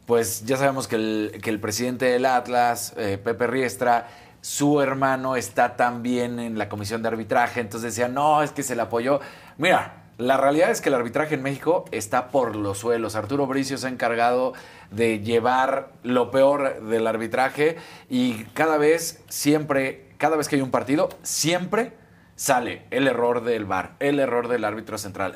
pues 0.07 0.47
ya 0.47 0.57
sabemos 0.57 0.89
que 0.89 0.97
el, 0.97 1.39
que 1.43 1.51
el 1.51 1.61
presidente 1.61 2.07
del 2.07 2.25
Atlas, 2.25 2.95
eh, 2.97 3.19
Pepe 3.23 3.47
Riestra, 3.47 4.07
su 4.45 4.83
hermano 4.83 5.37
está 5.37 5.75
también 5.75 6.39
en 6.39 6.59
la 6.59 6.69
comisión 6.69 7.01
de 7.01 7.09
arbitraje, 7.09 7.61
entonces 7.61 7.95
decían, 7.95 8.13
no, 8.13 8.43
es 8.43 8.51
que 8.51 8.63
se 8.63 8.77
le 8.77 8.83
apoyó. 8.83 9.19
Mira, 9.57 10.03
la 10.19 10.37
realidad 10.37 10.71
es 10.71 10.83
que 10.83 10.91
el 10.91 10.97
arbitraje 10.97 11.35
en 11.35 11.43
México 11.43 11.87
está 11.93 12.29
por 12.29 12.55
los 12.55 12.77
suelos. 12.77 13.17
Arturo 13.17 13.47
Bricio 13.47 13.79
se 13.79 13.87
ha 13.87 13.91
encargado 13.91 14.53
de 14.91 15.21
llevar 15.21 15.93
lo 16.03 16.31
peor 16.31 16.83
del 16.83 17.07
arbitraje 17.07 17.79
y 18.11 18.45
cada 18.53 18.77
vez, 18.77 19.25
siempre, 19.31 20.11
cada 20.19 20.37
vez 20.37 20.47
que 20.51 20.57
hay 20.57 20.63
un 20.63 20.71
partido, 20.71 21.09
siempre 21.23 21.95
sale 22.37 22.83
el 22.91 23.09
error 23.09 23.45
del 23.45 23.65
VAR, 23.65 23.97
el 23.99 24.21
error 24.21 24.49
del 24.49 24.67
árbitro 24.67 24.99
central. 24.99 25.35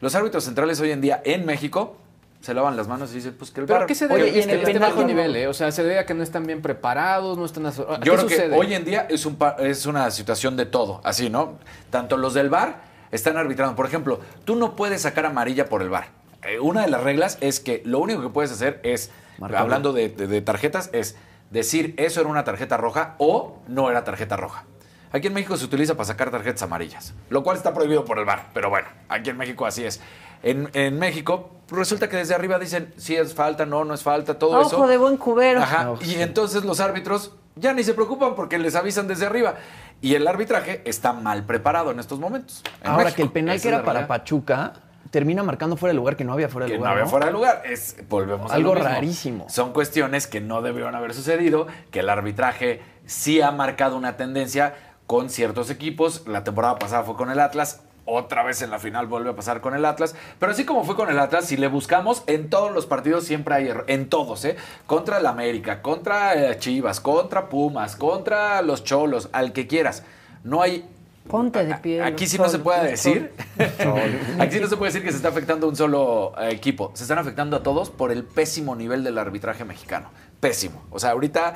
Los 0.00 0.14
árbitros 0.14 0.44
centrales 0.44 0.78
hoy 0.78 0.90
en 0.90 1.00
día 1.00 1.22
en 1.24 1.46
México 1.46 1.96
se 2.42 2.52
lavan 2.54 2.76
las 2.76 2.88
manos 2.88 3.10
y 3.12 3.14
dicen, 3.16 3.34
pues 3.38 3.50
que 3.50 3.60
el 3.60 3.66
¿Pero 3.66 3.86
qué 3.86 3.94
se 3.94 4.08
debe 4.08 4.22
Oye, 4.22 4.30
y 4.30 4.34
en 4.34 4.38
este, 4.40 4.52
el 4.52 4.58
este 4.60 4.72
penal, 4.74 4.92
¿cómo? 4.94 5.06
nivel? 5.06 5.34
eh? 5.36 5.46
O 5.48 5.54
sea, 5.54 5.70
se 5.72 5.82
debe 5.82 5.98
a 6.00 6.06
que 6.06 6.12
no 6.14 6.22
están 6.22 6.44
bien 6.46 6.60
preparados, 6.60 7.38
no 7.38 7.44
están... 7.44 7.64
aso- 7.66 7.86
¿a 7.88 7.94
Yo 8.00 8.00
¿Qué 8.00 8.10
creo 8.10 8.20
sucede? 8.22 8.50
que 8.50 8.56
hoy 8.56 8.74
en 8.74 8.84
día 8.84 9.06
es, 9.08 9.24
un, 9.26 9.36
pa- 9.36 9.56
es 9.60 9.86
una 9.86 10.10
situación 10.10 10.56
de 10.56 10.66
todo, 10.66 11.00
así, 11.04 11.30
¿no? 11.30 11.58
Tanto 11.90 12.16
los 12.16 12.34
del 12.34 12.50
VAR 12.50 12.82
están 13.12 13.36
arbitrando. 13.36 13.76
Por 13.76 13.86
ejemplo, 13.86 14.20
tú 14.44 14.56
no 14.56 14.74
puedes 14.76 15.02
sacar 15.02 15.24
amarilla 15.24 15.68
por 15.68 15.82
el 15.82 15.88
VAR. 15.88 16.08
Eh, 16.42 16.58
una 16.58 16.82
de 16.82 16.88
las 16.90 17.02
reglas 17.02 17.38
es 17.40 17.60
que 17.60 17.82
lo 17.84 18.00
único 18.00 18.20
que 18.22 18.28
puedes 18.28 18.50
hacer 18.50 18.80
es, 18.82 19.10
hablando 19.40 19.92
de, 19.92 20.08
de- 20.08 20.26
de 20.26 20.42
tarjetas, 20.42 20.90
es 20.92 21.14
decir 21.50 21.94
eso 21.98 22.20
era 22.20 22.28
una 22.28 22.44
tarjeta 22.44 22.76
roja 22.76 23.14
o 23.18 23.58
no 23.68 23.90
era 23.90 24.02
tarjeta 24.04 24.36
roja. 24.36 24.64
Aquí 25.12 25.26
en 25.26 25.34
México 25.34 25.56
se 25.58 25.66
utiliza 25.66 25.94
para 25.94 26.06
sacar 26.06 26.30
tarjetas 26.30 26.62
amarillas, 26.62 27.12
lo 27.28 27.42
cual 27.44 27.56
está 27.58 27.74
prohibido 27.74 28.04
por 28.06 28.18
el 28.18 28.24
VAR, 28.24 28.46
pero 28.54 28.70
bueno, 28.70 28.88
aquí 29.10 29.28
en 29.30 29.36
México 29.36 29.66
así 29.66 29.84
es. 29.84 30.00
En, 30.42 30.68
en 30.74 30.98
México 30.98 31.50
resulta 31.70 32.08
que 32.08 32.16
desde 32.16 32.34
arriba 32.34 32.58
dicen 32.58 32.92
si 32.96 33.16
es 33.16 33.34
falta, 33.34 33.64
no, 33.66 33.84
no 33.84 33.94
es 33.94 34.02
falta, 34.02 34.38
todo 34.38 34.60
eso. 34.60 34.76
Ojo 34.76 34.86
de 34.88 34.96
buen 34.98 35.16
cubero. 35.16 35.62
Ajá. 35.62 35.84
No, 35.84 35.98
y 36.00 36.06
sí. 36.06 36.16
entonces 36.22 36.64
los 36.64 36.80
árbitros 36.80 37.32
ya 37.56 37.72
ni 37.72 37.84
se 37.84 37.94
preocupan 37.94 38.34
porque 38.34 38.58
les 38.58 38.74
avisan 38.74 39.06
desde 39.08 39.26
arriba. 39.26 39.54
Y 40.00 40.14
el 40.16 40.26
arbitraje 40.26 40.82
está 40.84 41.12
mal 41.12 41.44
preparado 41.44 41.92
en 41.92 42.00
estos 42.00 42.18
momentos. 42.18 42.62
en 42.82 42.90
Ahora 42.90 43.04
México. 43.04 43.16
que 43.16 43.22
el 43.22 43.30
penal 43.30 43.56
Esa 43.56 43.62
que 43.62 43.68
era 43.74 43.84
para. 43.84 44.06
Pachuca 44.08 44.72
termina 45.10 45.42
marcando 45.42 45.76
fuera 45.76 45.92
de 45.92 45.96
lugar 45.96 46.16
que 46.16 46.24
no 46.24 46.32
había 46.32 46.48
fuera 46.48 46.66
de 46.66 46.72
Que 46.72 46.78
no 46.78 46.84
lugar. 46.84 46.98
había 46.98 47.06
fuera 47.10 47.26
de 47.26 47.32
lugar. 47.32 47.62
Es, 47.66 47.96
volvemos 48.08 48.50
a 48.50 48.54
lo 48.58 48.70
Algo 48.70 48.74
mismo. 48.74 48.88
rarísimo. 48.88 49.46
Son 49.48 49.72
cuestiones 49.72 50.26
que 50.26 50.40
no 50.40 50.60
debieron 50.62 50.94
haber 50.96 51.14
sucedido, 51.14 51.66
que 51.90 52.00
el 52.00 52.08
arbitraje 52.10 52.80
sí 53.06 53.40
ha 53.42 53.50
marcado 53.52 53.96
una 53.96 54.16
tendencia 54.16 54.74
con 55.06 55.30
ciertos 55.30 55.68
equipos. 55.70 56.26
La 56.26 56.42
temporada 56.44 56.78
pasada 56.78 57.02
fue 57.04 57.14
con 57.14 57.30
el 57.30 57.38
Atlas. 57.40 57.82
Otra 58.04 58.42
vez 58.42 58.62
en 58.62 58.70
la 58.70 58.78
final 58.78 59.06
vuelve 59.06 59.30
a 59.30 59.36
pasar 59.36 59.60
con 59.60 59.74
el 59.74 59.84
Atlas. 59.84 60.14
Pero 60.38 60.52
así 60.52 60.64
como 60.64 60.84
fue 60.84 60.96
con 60.96 61.08
el 61.08 61.18
Atlas, 61.18 61.46
si 61.46 61.56
le 61.56 61.68
buscamos, 61.68 62.24
en 62.26 62.50
todos 62.50 62.72
los 62.72 62.86
partidos 62.86 63.24
siempre 63.24 63.54
hay 63.54 63.68
error. 63.68 63.84
En 63.86 64.08
todos, 64.08 64.44
¿eh? 64.44 64.56
Contra 64.86 65.18
el 65.18 65.26
América, 65.26 65.82
contra 65.82 66.34
eh, 66.34 66.58
Chivas, 66.58 67.00
contra 67.00 67.48
Pumas, 67.48 67.96
contra 67.96 68.60
los 68.62 68.82
Cholos, 68.82 69.28
al 69.32 69.52
que 69.52 69.66
quieras. 69.66 70.02
No 70.42 70.62
hay 70.62 70.84
Ponte 71.28 71.64
de 71.64 71.74
pie. 71.76 72.02
Aquí 72.02 72.26
sí 72.26 72.36
no 72.36 72.48
se 72.48 72.58
puede 72.58 72.90
decir. 72.90 73.32
Aquí 74.38 74.54
sí 74.54 74.60
no 74.60 74.66
se 74.66 74.76
puede 74.76 74.90
decir 74.90 75.04
que 75.04 75.10
se 75.10 75.18
está 75.18 75.28
afectando 75.28 75.66
a 75.66 75.70
un 75.70 75.76
solo 75.76 76.32
eh, 76.38 76.50
equipo. 76.50 76.90
Se 76.94 77.04
están 77.04 77.18
afectando 77.18 77.56
a 77.56 77.62
todos 77.62 77.90
por 77.90 78.10
el 78.10 78.24
pésimo 78.24 78.74
nivel 78.74 79.04
del 79.04 79.18
arbitraje 79.18 79.64
mexicano. 79.64 80.10
Pésimo. 80.40 80.82
O 80.90 80.98
sea, 80.98 81.10
ahorita 81.10 81.54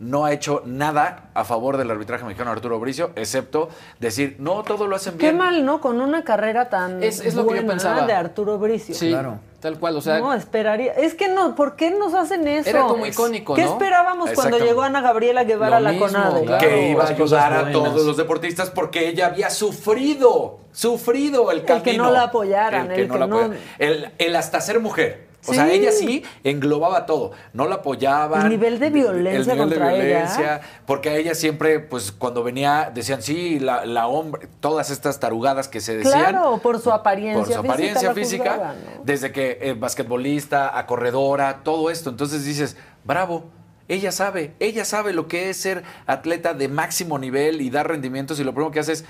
no 0.00 0.24
ha 0.24 0.32
hecho 0.32 0.62
nada 0.66 1.30
a 1.34 1.44
favor 1.44 1.76
del 1.76 1.90
arbitraje 1.90 2.24
mexicano 2.24 2.50
Arturo 2.50 2.80
Bricio, 2.80 3.10
excepto 3.14 3.68
decir, 4.00 4.36
no, 4.40 4.62
todo 4.64 4.88
lo 4.88 4.96
hacen 4.96 5.14
Qué 5.18 5.26
bien. 5.26 5.38
mal, 5.38 5.64
¿no? 5.64 5.80
Con 5.80 6.00
una 6.00 6.24
carrera 6.24 6.68
tan 6.68 7.02
Es- 7.02 7.20
es 7.20 7.34
lo 7.34 7.42
que 7.42 7.50
yo 7.50 7.62
buena 7.62 7.72
pensaba. 7.74 8.06
de 8.06 8.12
Arturo 8.12 8.58
Bricio. 8.58 8.94
Sí, 8.94 9.10
Claro. 9.10 9.38
tal 9.60 9.78
cual, 9.78 9.96
o 9.96 10.00
sea... 10.02 10.18
no, 10.18 10.34
esperaría. 10.34 10.92
Es 10.94 11.14
que 11.14 11.28
no, 11.28 11.54
¿por 11.54 11.76
qué 11.76 11.92
nos 11.92 12.12
hacen 12.12 12.46
eso? 12.48 12.68
Era 12.68 12.82
como 12.82 13.06
icónico, 13.06 13.54
¿Qué 13.54 13.62
¿no? 13.62 13.70
esperábamos 13.70 14.30
cuando 14.32 14.58
llegó 14.58 14.82
Ana 14.82 15.00
Gabriela 15.00 15.44
Guevara 15.44 15.76
a 15.76 15.80
Lo 15.80 15.84
la 15.86 15.92
mismo, 15.92 16.06
CONADE? 16.08 16.44
claro. 16.44 16.68
que 16.68 16.88
iba 16.90 17.04
a 17.04 17.08
ayudar 17.08 17.52
a 17.52 17.70
todos 17.72 18.04
los 18.04 18.16
deportistas 18.16 18.70
porque 18.70 19.08
ella 19.08 19.26
había 19.26 19.48
sufrido, 19.48 20.58
sufrido 20.72 21.50
el 21.52 21.58
El 21.60 21.64
camino. 21.64 21.84
que 21.84 21.96
no 21.96 22.10
la 22.10 22.22
apoyaran, 22.24 22.90
el 22.90 23.08
que 23.08 23.18
la 23.18 23.26
no- 23.28 23.36
apoyaran. 23.38 23.58
El, 23.78 24.10
el 24.18 24.36
hasta 24.36 24.60
ser 24.60 24.80
mujer. 24.80 25.23
O 25.46 25.54
sea, 25.54 25.70
ella 25.70 25.92
sí 25.92 26.22
englobaba 26.42 27.06
todo. 27.06 27.32
No 27.52 27.66
la 27.68 27.76
apoyaban. 27.76 28.42
El 28.42 28.48
nivel 28.50 28.78
de 28.78 28.90
violencia 28.90 29.52
El 29.52 29.58
nivel 29.58 29.58
contra 29.58 29.88
de 29.88 29.94
ella. 29.96 30.04
violencia. 30.04 30.60
Porque 30.86 31.10
a 31.10 31.16
ella 31.16 31.34
siempre, 31.34 31.80
pues 31.80 32.12
cuando 32.12 32.42
venía, 32.42 32.90
decían, 32.94 33.22
sí, 33.22 33.58
la, 33.60 33.84
la 33.84 34.06
hombre, 34.06 34.48
todas 34.60 34.90
estas 34.90 35.20
tarugadas 35.20 35.68
que 35.68 35.80
se 35.80 35.96
decían. 35.96 36.30
Claro, 36.30 36.58
por 36.62 36.80
su 36.80 36.90
apariencia 36.90 37.38
Por 37.38 37.46
su 37.46 37.52
física 37.52 37.72
apariencia 37.72 38.14
física, 38.14 38.50
juzgaban, 38.52 38.76
¿no? 38.84 39.02
desde 39.04 39.32
que 39.32 39.58
eh, 39.60 39.74
basquetbolista, 39.74 40.78
a 40.78 40.86
corredora, 40.86 41.60
todo 41.62 41.90
esto. 41.90 42.10
Entonces 42.10 42.44
dices, 42.44 42.76
bravo, 43.04 43.44
ella 43.86 44.12
sabe, 44.12 44.54
ella 44.60 44.84
sabe 44.86 45.12
lo 45.12 45.28
que 45.28 45.50
es 45.50 45.58
ser 45.58 45.82
atleta 46.06 46.54
de 46.54 46.68
máximo 46.68 47.18
nivel 47.18 47.60
y 47.60 47.68
dar 47.68 47.86
rendimientos 47.86 48.40
y 48.40 48.44
lo 48.44 48.52
primero 48.52 48.70
que 48.70 48.80
hace 48.80 48.92
es, 48.92 49.04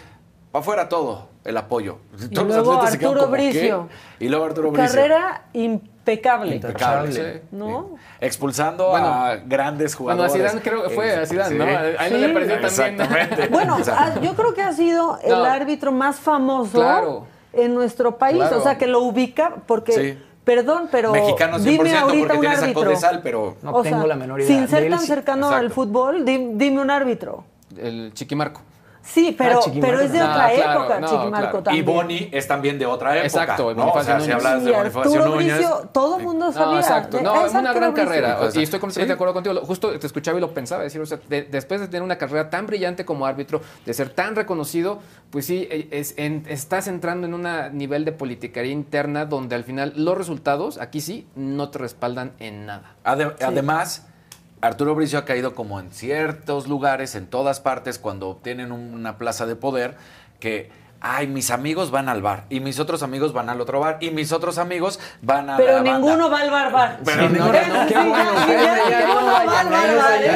para 0.55 0.61
afuera 0.63 0.89
todo, 0.89 1.31
el 1.43 1.57
apoyo. 1.57 1.99
Todos 2.33 2.47
los 2.47 2.57
luego 2.59 2.79
quedan 2.79 2.93
Arturo 2.93 3.21
como, 3.23 3.33
¿qué? 3.35 3.49
Bricio. 3.51 3.89
Y 4.21 4.29
luego 4.29 4.45
Arturo 4.45 4.71
Bricio. 4.71 4.89
Carrera 4.89 5.43
impecable. 5.53 6.55
Impecable. 6.55 7.13
Sí. 7.13 7.41
¿No? 7.51 7.97
Expulsando 8.21 8.91
Bueno, 8.91 9.09
a 9.09 9.35
grandes 9.35 9.99
Bueno, 9.99 10.23
a 10.23 10.29
jugadores. 10.29 10.53
Zidane 10.53 10.63
creo 10.63 10.85
que 10.85 10.91
fue 10.91 11.13
a 11.13 11.27
Zidane, 11.27 11.49
sí. 11.51 11.57
¿no? 11.59 11.65
A 11.65 12.07
él 12.07 12.13
no 12.13 12.19
le 12.29 12.33
pareció. 12.35 12.55
Exactamente. 12.55 13.49
Bueno, 13.51 13.79
yo 14.23 14.35
creo 14.37 14.55
que 14.55 14.63
ha 14.63 14.73
sido 14.73 15.19
el 15.25 15.31
No. 15.33 15.43
árbitro 15.45 15.91
más 15.91 16.21
famoso 16.21 16.79
Claro. 16.79 17.27
en 17.53 17.75
nuestro 17.75 18.17
país. 18.17 18.37
Claro. 18.37 18.59
O 18.59 18.63
sea, 18.63 18.79
que 18.79 18.87
lo 18.87 19.01
ubica 19.01 19.57
porque, 19.67 19.93
Sí. 19.93 20.23
perdón, 20.45 20.89
pero 20.93 21.11
Mexicano 21.11 21.59
100% 21.59 21.65
dime 21.65 21.97
ahorita 21.99 22.29
porque 22.35 22.47
un 22.47 22.53
árbitro. 22.55 22.89
de 22.91 22.97
sal, 22.97 23.21
pero... 23.25 23.57
No 23.61 23.83
tengo 23.83 24.07
la 24.07 24.15
menor 24.15 24.41
idea. 24.41 24.57
Sin 24.57 24.69
ser 24.69 24.89
tan 24.89 25.01
cercano 25.01 25.49
al 25.51 25.73
fútbol, 25.73 26.25
di- 26.25 26.51
dime 26.53 26.81
un 26.81 26.93
árbitro. 26.93 27.43
El 27.77 28.13
Chiquimarco. 28.15 28.61
Sí, 29.05 29.35
pero, 29.37 29.61
Chiquimarco 29.61 29.93
pero 29.97 30.05
es 30.05 30.13
de 30.13 30.19
no. 30.19 30.25
otra 30.31 30.51
claro, 30.51 30.81
época, 30.81 31.01
no, 31.01 31.07
Chiquimarco 31.09 31.51
claro. 31.51 31.59
Y 31.61 31.63
también. 31.63 31.85
Boni 31.85 32.29
es 32.33 32.49
también 32.49 32.79
de 32.79 32.87
otra 32.87 33.11
época. 33.19 33.27
Exacto, 33.27 33.75
¿no? 33.75 33.93
O 33.93 34.03
sea, 34.03 34.19
si 34.19 34.31
hablas 34.33 34.61
Sí, 34.61 34.65
de 34.65 34.73
Bonifacio 34.73 35.01
Arturo 35.13 35.35
Núñez. 35.37 35.55
Bricio, 35.59 35.91
todo 35.93 36.17
el 36.17 36.23
mundo 36.25 36.53
sabía. 36.53 36.67
No, 36.67 36.79
exacto. 36.79 37.21
No, 37.21 37.45
es 37.47 37.53
una 37.53 37.73
gran 37.75 37.93
Bricio. 37.93 38.09
carrera. 38.09 38.39
Y 38.55 38.63
estoy 38.63 38.81
completamente 38.81 39.03
Sí. 39.03 39.07
de 39.07 39.13
acuerdo 39.13 39.35
contigo. 39.35 39.61
Justo 39.65 39.99
te 39.99 40.07
escuchaba 40.07 40.39
y 40.39 40.41
lo 40.41 40.55
pensaba 40.55 40.83
decir, 40.83 41.01
o 41.01 41.07
sea, 41.07 41.19
de- 41.29 41.43
después 41.43 41.81
de 41.81 41.89
tener 41.89 42.03
una 42.03 42.17
carrera 42.17 42.49
tan 42.49 42.67
brillante 42.67 43.05
como 43.05 43.27
árbitro, 43.27 43.61
de 43.85 43.93
ser 43.95 44.09
tan 44.11 44.35
reconocido, 44.37 45.01
pues 45.31 45.45
sí, 45.47 45.69
eh, 45.71 45.89
es- 45.91 46.15
en- 46.17 46.45
estás 46.49 46.89
entrando 46.89 47.27
en 47.27 47.35
un 47.35 47.47
nivel 47.77 48.05
de 48.07 48.13
politicaría 48.13 48.73
interna 48.73 49.27
donde 49.27 49.55
al 49.55 49.65
final 49.65 49.93
los 49.97 50.17
resultados, 50.17 50.79
aquí 50.81 51.01
sí, 51.03 51.27
no 51.37 51.69
te 51.69 51.79
respaldan 51.79 52.33
en 52.39 52.65
nada. 52.67 52.95
Ade- 53.05 53.35
Además, 53.45 54.07
Arturo 54.65 54.95
Bricio 54.95 55.19
ha 55.19 55.25
caído 55.25 55.55
como 55.55 55.79
en 55.79 55.91
ciertos 55.93 56.67
lugares, 56.69 57.15
en 57.15 57.27
todas 57.27 57.61
partes, 57.61 57.99
cuando 57.99 58.29
obtienen 58.29 58.73
una 58.73 59.19
plaza 59.19 59.45
de 59.45 59.57
poder, 59.57 59.95
que, 60.41 60.71
ay, 61.01 61.27
mis 61.27 61.51
amigos 61.51 61.91
van 61.91 62.09
al 62.09 62.23
bar, 62.23 62.45
y 62.49 62.61
mis 62.61 62.81
otros 62.81 63.03
amigos 63.03 63.35
van 63.35 63.51
al 63.51 63.61
otro 63.61 63.81
bar, 63.81 63.99
y 64.01 64.11
mis 64.11 64.33
otros 64.33 64.57
amigos 64.57 64.99
van 65.21 65.51
a 65.51 65.57
Pero 65.59 65.73
la 65.73 65.83
banda. 65.83 65.99
ninguno 65.99 66.31
va 66.31 66.41
al 66.41 66.51
barbar. 66.51 67.01
Pero 67.05 67.29
Sí, 67.29 67.35
no, 67.35 67.47
no, 67.47 67.53
no, 67.53 67.87
qué 67.87 67.95
bueno, 67.95 68.31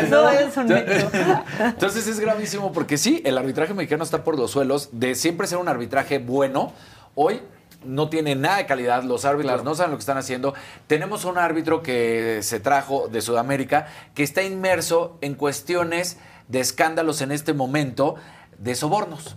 Eso 0.03 0.29
es 0.31 0.57
un. 0.57 0.73
Entonces 1.67 2.07
es 2.07 2.21
gravísimo 2.21 2.73
porque 2.73 2.99
sí, 2.99 3.23
el 3.25 3.39
arbitraje 3.39 3.73
mexicano 3.73 4.05
está 4.05 4.25
por 4.25 4.39
los 4.39 4.51
suelos. 4.51 4.91
De 4.93 5.15
siempre 5.15 5.47
ser 5.47 5.59
un 5.59 5.69
arbitraje 5.69 6.19
bueno, 6.19 6.73
hoy 7.15 7.41
no 7.85 8.09
tiene 8.09 8.35
nada 8.35 8.57
de 8.59 8.67
calidad. 8.67 9.03
Los 9.05 9.25
árbitros 9.25 9.53
Claro. 9.55 9.65
no 9.65 9.75
saben 9.75 9.93
lo 9.93 9.97
que 9.97 10.03
están 10.03 10.19
haciendo. 10.19 10.55
Tenemos 10.87 11.25
un 11.25 11.39
árbitro 11.39 11.83
que 11.83 12.41
se 12.43 12.61
trajo 12.61 13.09
de 13.09 13.21
Sudamérica 13.21 13.87
que 14.15 14.23
está 14.23 14.43
inmerso 14.43 15.17
en 15.21 15.35
cuestiones 15.35 16.19
de 16.49 16.61
escándalos 16.61 17.21
en 17.21 17.31
este 17.33 17.53
momento 17.55 18.17
de 18.59 18.75
sobornos. 18.75 19.37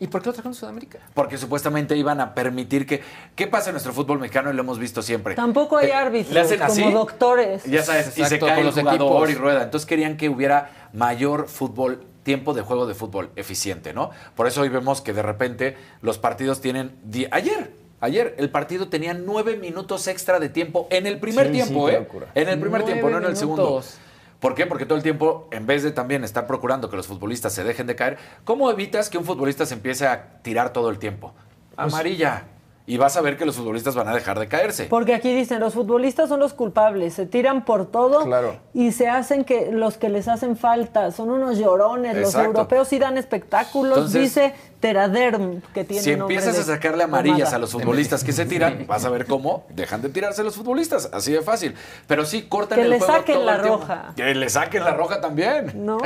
¿Y 0.00 0.08
por 0.08 0.20
qué 0.22 0.26
lo 0.28 0.32
trajeron 0.32 0.52
de 0.52 0.58
Sudamérica? 0.58 0.98
Porque 1.14 1.38
supuestamente 1.38 1.96
iban 1.96 2.20
a 2.20 2.34
permitir 2.34 2.84
que... 2.84 3.02
¿Qué 3.36 3.46
pasa 3.46 3.70
en 3.70 3.74
nuestro 3.74 3.92
fútbol 3.92 4.18
mexicano? 4.18 4.50
Y 4.50 4.54
lo 4.54 4.62
hemos 4.62 4.78
visto 4.78 5.02
siempre. 5.02 5.34
Tampoco 5.34 5.76
hay 5.78 5.86
Te- 5.86 5.92
árbitros 5.94 6.52
como 6.66 6.90
doctores. 6.90 7.64
Ya 7.64 7.82
sabes, 7.82 8.08
y 8.18 8.24
se 8.24 8.38
cae 8.38 8.50
con 8.50 8.58
el 8.58 8.64
los 8.66 8.74
jugador 8.74 9.00
equipos. 9.00 9.30
y 9.30 9.34
rueda. 9.34 9.62
Entonces 9.62 9.86
querían 9.86 10.16
que 10.16 10.28
hubiera 10.28 10.88
mayor 10.92 11.48
fútbol, 11.48 12.04
tiempo 12.24 12.52
de 12.54 12.62
juego 12.62 12.86
de 12.86 12.94
fútbol 12.94 13.30
eficiente, 13.36 13.92
¿no? 13.92 14.10
Por 14.34 14.48
eso 14.48 14.62
hoy 14.62 14.68
vemos 14.68 15.00
que 15.00 15.12
de 15.12 15.22
repente 15.22 15.76
los 16.02 16.18
partidos 16.18 16.60
tienen... 16.60 16.96
Ayer, 17.30 17.70
ayer 18.00 18.34
el 18.38 18.50
partido 18.50 18.88
tenía 18.88 19.14
nueve 19.14 19.56
minutos 19.56 20.08
extra 20.08 20.40
de 20.40 20.48
tiempo 20.48 20.88
en 20.90 21.06
el 21.06 21.20
primer 21.20 21.46
Sí, 21.46 21.52
tiempo, 21.52 21.88
sí, 21.88 21.94
¿eh? 21.94 22.08
En 22.34 22.48
el 22.48 22.58
primer 22.58 22.80
Nueve 22.80 22.84
tiempo, 22.92 23.10
no 23.10 23.18
en 23.18 23.24
el 23.26 23.36
segundo. 23.36 23.62
minutos. 23.62 23.98
¿Por 24.40 24.54
qué? 24.54 24.66
Porque 24.66 24.84
todo 24.84 24.96
el 24.98 25.02
tiempo, 25.02 25.48
en 25.52 25.66
vez 25.66 25.82
de 25.82 25.90
también 25.92 26.24
estar 26.24 26.46
procurando 26.46 26.90
que 26.90 26.96
los 26.96 27.06
futbolistas 27.06 27.54
se 27.54 27.64
dejen 27.64 27.86
de 27.86 27.96
caer, 27.96 28.18
¿cómo 28.44 28.70
evitas 28.70 29.08
que 29.08 29.16
un 29.16 29.24
futbolista 29.24 29.64
se 29.64 29.74
empiece 29.74 30.06
a 30.06 30.42
tirar 30.42 30.72
todo 30.72 30.90
el 30.90 30.98
tiempo? 30.98 31.32
Pues 31.74 31.92
Amarilla. 31.94 32.44
Y 32.86 32.98
vas 32.98 33.16
a 33.16 33.22
ver 33.22 33.36
que 33.38 33.46
los 33.46 33.56
futbolistas 33.56 33.94
van 33.94 34.08
a 34.08 34.14
dejar 34.14 34.38
de 34.38 34.46
caerse. 34.46 34.84
Porque 34.84 35.14
aquí 35.14 35.34
dicen, 35.34 35.58
los 35.60 35.72
futbolistas 35.74 36.28
son 36.28 36.40
los 36.40 36.52
culpables, 36.52 37.14
se 37.14 37.24
tiran 37.26 37.64
por 37.64 37.86
todo 37.86 38.24
Claro. 38.24 38.56
y 38.74 38.92
se 38.92 39.08
hacen 39.08 39.44
que 39.44 39.70
los 39.72 39.96
que 39.96 40.08
les 40.10 40.28
hacen 40.28 40.56
falta, 40.56 41.10
son 41.10 41.30
unos 41.30 41.58
llorones, 41.58 42.16
los 42.16 42.34
europeos 42.34 42.88
sí 42.88 42.98
dan 42.98 43.16
espectáculos, 43.16 43.96
Entonces, 43.96 44.20
dice 44.20 44.54
Teraderm, 44.80 45.62
que 45.72 45.82
tiene 45.84 46.02
Si 46.02 46.10
empiezas 46.10 46.56
de 46.56 46.60
a 46.60 46.76
sacarle 46.76 47.04
amarillas 47.04 47.54
a 47.54 47.58
los 47.58 47.72
futbolistas 47.72 48.22
que 48.22 48.32
se 48.32 48.44
tiran, 48.44 48.84
vas 48.86 49.06
a 49.06 49.08
ver 49.08 49.24
cómo 49.24 49.64
dejan 49.70 50.02
de 50.02 50.10
tirarse 50.10 50.44
los 50.44 50.56
futbolistas. 50.56 51.08
Así 51.10 51.32
de 51.32 51.40
fácil. 51.40 51.74
Pero 52.06 52.26
sí, 52.26 52.42
cortan 52.42 52.76
Que 52.76 52.84
el 52.84 52.90
le 52.90 52.98
juego 52.98 53.14
saquen 53.14 53.34
todo 53.36 53.44
la 53.46 53.54
el 53.54 53.62
roja. 53.62 54.12
Que 54.14 54.34
le 54.34 54.48
saquen 54.50 54.84
la 54.84 54.92
roja 54.92 55.22
también. 55.22 55.72
No, 55.86 55.96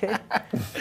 qué, 0.00 0.10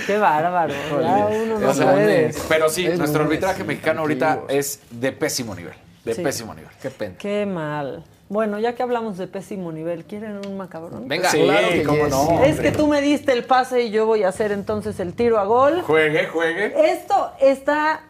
qué 0.07 0.17
bárbaro, 0.17 0.73
ya 1.01 1.27
uno 1.29 1.59
no 1.59 1.69
O 1.69 1.73
sea, 1.73 1.91
puede. 1.91 2.33
Pero 2.47 2.69
sí, 2.69 2.85
Es 2.85 2.97
nuestro 2.97 3.23
arbitraje 3.23 3.65
mexicano 3.65 3.99
ahorita 4.01 4.43
es 4.47 4.79
de 4.91 5.11
pésimo 5.25 5.55
nivel. 5.55 5.73
De 6.03 6.13
Sí. 6.13 6.21
pésimo 6.21 6.53
nivel. 6.53 6.69
Qué 6.81 6.91
pena. 6.91 7.15
Qué 7.17 7.45
mal. 7.47 8.03
Bueno, 8.29 8.59
ya 8.59 8.73
que 8.75 8.83
hablamos 8.83 9.17
de 9.17 9.27
pésimo 9.27 9.71
nivel, 9.71 10.05
¿quieren 10.05 10.39
un 10.47 10.57
macabrón? 10.57 11.07
Venga, 11.07 11.29
Sí, 11.29 11.41
claro 11.43 11.69
que 11.69 11.83
cómo 11.83 12.03
yes. 12.05 12.09
no. 12.09 12.43
Es 12.43 12.59
que 12.59 12.71
tú 12.71 12.87
me 12.87 13.01
diste 13.01 13.31
el 13.33 13.43
pase 13.43 13.83
y 13.83 13.89
yo 13.91 14.05
voy 14.05 14.23
a 14.23 14.29
hacer 14.29 14.51
entonces 14.51 14.99
el 14.99 15.13
tiro 15.13 15.39
a 15.39 15.45
gol. 15.45 15.81
Juegue, 15.81 16.27
juegue. 16.27 16.91
Esto 16.91 17.31
está, 17.39 18.01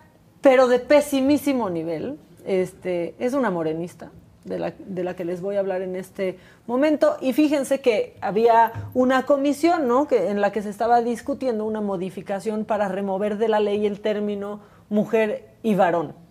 pero 0.41 0.67
de 0.67 0.79
pesimísimo 0.79 1.69
nivel. 1.69 2.17
Este, 2.45 3.15
es 3.19 3.33
una 3.33 3.49
morenista 3.49 4.11
de 4.43 4.59
la, 4.59 4.73
de 4.77 5.03
la 5.03 5.15
que 5.15 5.25
les 5.25 5.41
voy 5.41 5.55
a 5.55 5.59
hablar 5.59 5.81
en 5.81 5.95
este 5.95 6.37
momento. 6.67 7.17
Y 7.21 7.31
fíjense 7.33 7.79
que 7.81 8.15
había 8.21 8.71
una 8.93 9.25
comisión, 9.25 9.87
¿no? 9.87 10.07
Que, 10.07 10.29
en 10.29 10.39
la 10.41 10.51
que 10.51 10.61
se 10.61 10.69
estaba 10.69 11.01
discutiendo 11.01 11.65
una 11.65 11.81
modificación 11.81 12.65
para 12.65 12.87
remover 12.87 13.37
de 13.37 13.47
la 13.47 13.59
ley 13.59 13.85
el 13.85 13.99
término 14.01 14.59
mujer 14.89 15.45
y 15.63 15.75
varón 15.75 16.24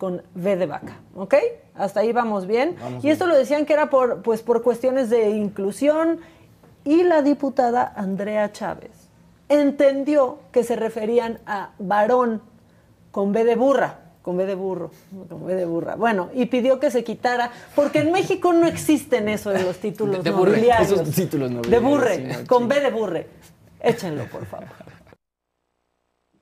con 0.00 0.22
V 0.34 0.56
de 0.56 0.64
vaca, 0.64 0.94
¿ok? 1.14 1.34
Hasta 1.74 2.00
ahí 2.00 2.10
vamos 2.12 2.46
bien. 2.46 2.74
y 3.02 3.10
esto 3.10 3.26
lo 3.26 3.36
decían 3.36 3.66
que 3.66 3.74
era 3.74 3.90
por, 3.90 4.22
pues, 4.22 4.40
por 4.40 4.62
cuestiones 4.62 5.10
de 5.10 5.28
inclusión 5.28 6.20
y 6.84 7.02
la 7.04 7.20
diputada 7.20 7.92
Andrea 7.94 8.50
Chávez 8.50 8.90
entendió 9.50 10.38
que 10.52 10.64
se 10.64 10.74
referían 10.74 11.38
a 11.44 11.72
varón 11.78 12.40
con 13.10 13.32
B 13.32 13.44
de 13.44 13.56
burra, 13.56 13.98
con 14.22 14.38
B 14.38 14.46
de 14.46 14.54
burro, 14.54 14.90
con 15.28 15.44
B 15.46 15.54
de 15.54 15.66
burra. 15.66 15.96
Bueno, 15.96 16.30
y 16.32 16.46
pidió 16.46 16.80
que 16.80 16.90
se 16.90 17.04
quitara, 17.04 17.50
porque 17.74 17.98
en 17.98 18.10
México 18.10 18.54
no 18.54 18.66
existen 18.66 19.28
eso 19.28 19.52
en 19.52 19.64
los 19.66 19.76
títulos 19.78 20.24
De- 20.24 20.30
de 20.30 20.30
burre, 20.34 20.52
nobiliarios. 20.52 20.92
esos 20.92 21.14
títulos 21.14 21.50
De 21.68 21.78
burre, 21.78 22.16
sí, 22.16 22.22
no, 22.22 22.46
con 22.46 22.68
B 22.68 22.80
de 22.80 22.90
burre. 22.90 23.26
Échenlo, 23.80 24.24
por 24.26 24.46
favor. 24.46 24.68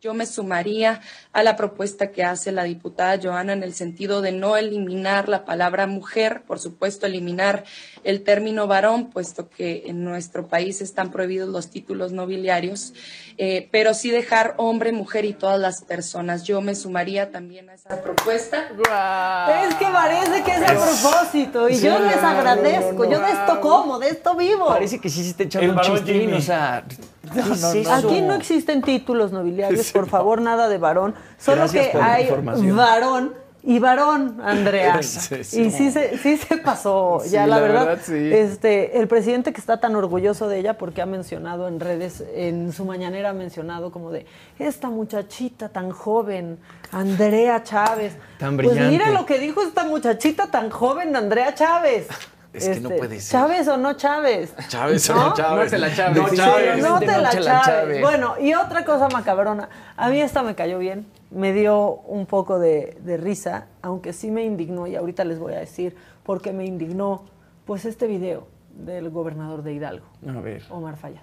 Yo 0.01 0.15
me 0.15 0.27
sumaría 0.27 1.01
a 1.33 1.43
la 1.43 1.57
propuesta 1.57 2.13
que 2.13 2.23
hace 2.23 2.53
la 2.53 2.63
diputada 2.63 3.19
Joana 3.21 3.53
en 3.53 3.65
el 3.65 3.75
sentido 3.75 4.23
de 4.23 4.31
no 4.31 4.57
eliminar 4.57 5.29
la 5.29 5.45
palabra 5.45 5.89
mujer, 5.89 6.43
por 6.47 6.61
supuesto 6.61 7.05
eliminar 7.07 7.65
el 8.05 8.23
término 8.23 8.69
varón, 8.69 9.11
puesto 9.11 9.49
que 9.49 9.83
en 9.87 10.05
nuestro 10.05 10.47
país 10.47 10.81
están 10.83 11.11
prohibidos 11.11 11.49
los 11.49 11.71
títulos 11.71 12.13
nobiliarios, 12.13 12.95
eh, 13.39 13.69
pero 13.73 13.93
sí 13.93 14.13
dejar 14.13 14.55
hombre, 14.57 14.93
mujer 14.93 15.25
y 15.25 15.33
todas 15.33 15.59
las 15.59 15.83
personas. 15.83 16.45
Yo 16.45 16.61
me 16.61 16.77
sumaría 16.77 17.33
también 17.33 17.69
a 17.69 17.75
esa 17.75 18.01
propuesta. 18.01 18.69
Es 18.69 19.75
que 19.75 19.85
parece 19.85 20.45
que 20.45 20.51
es 20.53 20.63
a 20.63 20.75
propósito, 20.75 21.69
y 21.69 21.75
Sí, 21.75 21.87
yo 21.87 21.99
les 21.99 22.19
agradezco. 22.19 23.05
no, 23.05 23.05
no. 23.05 23.11
yo 23.11 23.19
de 23.19 23.33
esto 23.33 23.61
como, 23.61 23.99
de 23.99 24.11
esto 24.11 24.37
vivo. 24.37 24.69
Parece 24.69 25.01
que 25.01 25.09
sí 25.09 25.25
se 25.25 25.31
está 25.31 25.43
echando 25.43 25.73
El 25.73 25.77
un 25.77 25.81
chistín, 25.81 26.21
Jimmy. 26.21 26.35
o 26.35 26.41
sea... 26.41 26.85
¿qué 27.33 27.41
es 27.41 27.47
eso? 27.63 27.93
Aquí 27.93 28.21
no 28.21 28.35
existen 28.35 28.83
títulos 28.83 29.33
nobiliarios, 29.33 29.93
por 29.93 30.09
favor, 30.09 30.41
nada 30.41 30.69
de 30.69 30.79
varón. 30.79 31.15
Solo 31.39 31.59
Gracias 31.59 31.89
que 31.89 31.99
hay 31.99 32.31
varón 32.73 33.35
y 33.63 33.81
varón, 33.81 34.41
Andrea. 34.43 35.01
Sí, 35.03 35.63
Y 35.63 35.71
sí 35.71 35.91
se, 35.91 36.17
sí 36.19 36.37
se 36.37 36.57
pasó, 36.59 37.23
ya 37.27 37.47
la, 37.47 37.57
la 37.57 37.63
verdad. 37.63 37.87
verdad, 37.87 38.03
sí. 38.05 38.15
Este, 38.33 38.99
el 39.01 39.09
presidente 39.09 39.53
que 39.53 39.61
está 39.61 39.81
tan 39.81 39.97
orgulloso 39.97 40.49
de 40.49 40.59
ella 40.61 40.79
porque 40.79 41.03
ha 41.03 41.07
mencionado 41.07 41.67
en 41.69 41.81
redes, 41.81 42.23
en 42.35 42.73
su 42.73 42.85
mañanera 42.85 43.31
ha 43.31 43.35
mencionado 43.35 43.91
como 43.91 44.11
de 44.11 44.27
esta 44.59 44.89
muchachita 44.89 45.69
tan 45.71 45.91
joven, 45.91 46.59
Andrea 46.93 47.63
Chávez. 47.65 48.15
Tan 48.39 48.57
Pues 48.57 48.69
mira 48.75 48.87
brillante. 48.87 49.13
lo 49.13 49.27
que 49.27 49.39
dijo 49.39 49.61
esta 49.61 49.85
muchachita 49.85 50.47
tan 50.47 50.71
joven, 50.71 51.15
Andrea 51.17 51.53
Chávez. 51.55 52.07
Este, 52.53 52.71
Es 52.73 52.77
que 52.79 52.83
no 52.83 52.89
puede 52.91 53.21
ser. 53.21 53.41
¿Chávez 53.41 53.69
o 53.69 53.77
no 53.77 53.93
Chávez? 53.93 54.55
Chávez, 54.69 55.09
¿No? 55.11 55.17
no, 55.29 55.35
Chávez. 55.35 55.71
No 55.71 55.71
te 55.71 55.79
la 55.79 55.95
Chávez. 55.95 56.17
No, 56.17 56.29
Chávez. 56.35 56.77
Te 56.77 56.81
la 56.83 56.89
No 56.89 56.99
te 57.01 57.07
la 57.07 57.31
chaves. 57.31 57.67
chaves. 57.67 58.01
Bueno, 58.01 58.35
y 58.41 58.55
otra 58.55 58.85
cosa 58.85 59.09
macabrona. 59.11 59.69
A 59.97 60.09
mí 60.09 60.21
esta 60.21 60.43
me 60.43 60.55
cayó 60.55 60.79
bien. 60.79 61.07
Me 61.31 61.53
dio 61.53 61.91
un 62.07 62.25
poco 62.25 62.59
de, 62.59 62.97
de 63.03 63.17
risa, 63.19 63.67
aunque 63.83 64.13
sí 64.15 64.31
me 64.31 64.45
indignó, 64.45 64.87
y 64.87 64.97
ahorita 64.97 65.25
les 65.25 65.39
voy 65.39 65.53
a 65.53 65.59
decir 65.59 65.95
por 66.23 66.41
qué 66.41 66.53
me 66.55 66.65
indignó, 66.65 67.25
pues 67.67 67.85
este 67.85 68.07
video 68.07 68.47
del 68.71 69.11
gobernador 69.11 69.63
de 69.63 69.75
Hidalgo, 69.75 70.07
A 70.27 70.41
ver. 70.41 70.63
Omar 70.71 70.97
Fayad. 70.97 71.21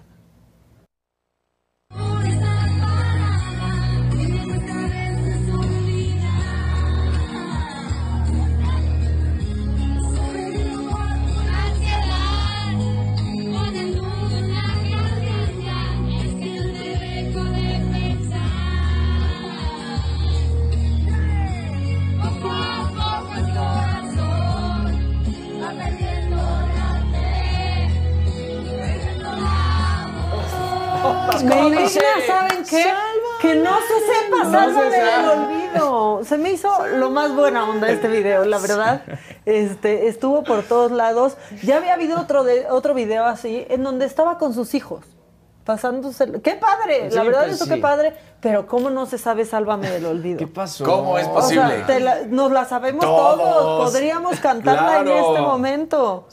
Indigna, 31.66 32.02
¿saben 32.26 32.64
qué? 32.68 32.92
Que 33.40 33.54
no 33.56 33.76
se 33.76 34.00
sepa, 34.00 34.50
sálvame 34.50 34.90
del 34.96 35.28
olvido. 35.28 36.20
Se 36.24 36.38
me 36.38 36.50
hizo 36.50 36.86
lo 36.86 37.10
más 37.10 37.34
buena 37.34 37.68
onda 37.68 37.88
este 37.88 38.08
video, 38.08 38.44
la 38.44 38.58
verdad. 38.58 39.02
Este, 39.44 40.08
estuvo 40.08 40.42
por 40.44 40.62
todos 40.62 40.90
lados. 40.90 41.36
Ya 41.62 41.76
había 41.76 41.94
habido 41.94 42.20
otro 42.20 42.44
de, 42.44 42.66
otro 42.70 42.94
video 42.94 43.24
así, 43.24 43.66
en 43.68 43.82
donde 43.84 44.06
estaba 44.06 44.38
con 44.38 44.54
sus 44.54 44.74
hijos. 44.74 45.04
Pasándose. 45.64 46.40
¡Qué 46.42 46.52
padre! 46.54 47.10
Sí, 47.10 47.16
la 47.16 47.24
verdad, 47.24 47.42
pues 47.46 47.56
eso 47.56 47.66
qué 47.66 47.74
sí. 47.74 47.80
padre. 47.80 48.14
Pero 48.40 48.68
¿cómo 48.68 48.88
no 48.88 49.04
se 49.06 49.18
sabe 49.18 49.44
Sálvame 49.44 49.90
del 49.90 50.06
olvido? 50.06 50.38
¿Qué 50.38 50.46
pasó? 50.46 50.84
¿Cómo 50.84 51.18
es 51.18 51.26
O 51.26 51.34
posible? 51.34 51.78
sea, 51.78 51.86
te 51.86 51.98
la- 52.00 52.20
nos 52.28 52.52
la 52.52 52.64
sabemos 52.66 53.04
Todos. 53.04 53.36
todos. 53.38 53.90
Podríamos 53.90 54.38
cantarla 54.38 55.00
en 55.00 55.08
este 55.08 55.40
momento. 55.40 56.28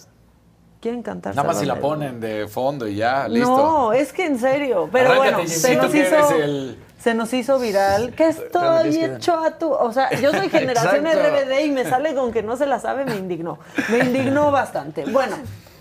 ¿Quieren 0.83 1.01
cantar? 1.01 1.33
Nada 1.33 1.47
más 1.47 1.59
si 1.59 1.65
la 1.65 1.79
ponen 1.79 2.19
de 2.19 2.45
fondo 2.49 2.85
y 2.85 2.95
ya, 2.97 3.25
listo. 3.29 3.55
No, 3.55 3.93
es 3.93 4.11
que 4.11 4.25
en 4.25 4.37
serio. 4.37 4.89
Pero 4.91 5.11
Arráncate, 5.13 5.33
bueno, 5.35 5.49
se 5.49 5.75
nos, 5.77 5.95
hizo, 5.95 6.35
el- 6.35 6.77
se 6.99 7.13
nos 7.13 7.33
hizo 7.33 7.57
viral. 7.57 8.13
Que 8.13 8.27
estoy 8.27 8.97
hecho 8.97 9.33
a 9.37 9.57
tu. 9.57 9.71
O 9.71 9.93
sea, 9.93 10.11
yo 10.19 10.31
soy 10.31 10.49
generación. 10.49 11.05
RBD 11.05 11.61
y 11.67 11.71
me 11.71 11.85
sale 11.85 12.13
con 12.13 12.33
que 12.33 12.43
no 12.43 12.57
se 12.57 12.65
la 12.65 12.79
sabe, 12.81 13.05
me 13.05 13.15
indignó. 13.15 13.59
Me 13.89 13.99
indignó 13.99 14.51
bastante. 14.51 15.05
Bueno, 15.05 15.37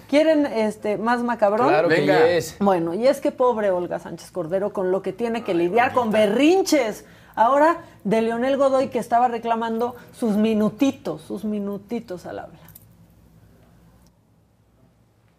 ¿quieren 0.09 0.47
este 0.47 0.99
más 0.99 1.21
macabrón? 1.25 1.67
Claro 1.71 1.89
que 1.89 1.97
Venga. 1.97 2.25
yes. 2.37 2.55
Bueno, 2.61 2.95
y 2.95 3.09
es 3.09 3.21
que 3.21 3.33
pobre 3.33 3.73
Olga 3.73 3.99
Sánchez 3.99 4.31
Cordero 4.31 4.73
con 4.73 4.93
lo 4.93 5.03
que 5.03 5.13
tiene 5.13 5.43
que 5.43 5.53
lidiar 5.53 5.93
con 5.95 6.13
berrinches. 6.13 7.05
Ahora 7.35 7.79
de 8.05 8.23
Leonel 8.23 8.57
Godoy 8.57 8.87
que 8.87 9.01
estaba 9.01 9.27
reclamando 9.27 9.97
sus 10.13 10.37
minutitos, 10.37 11.23
sus 11.23 11.45
minutitos 11.45 12.25
al 12.27 12.39
habla. 12.39 12.59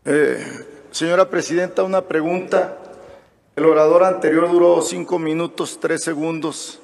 Eh, 0.06 0.46
señora 0.92 1.30
Presidenta, 1.30 1.84
una 1.84 2.02
pregunta. 2.08 2.78
El 3.56 3.66
orador 3.66 4.04
anterior 4.04 4.50
duró 4.52 4.82
cinco 4.82 5.20
minutos, 5.20 5.80
tres 5.80 6.04
segundos. 6.04 6.80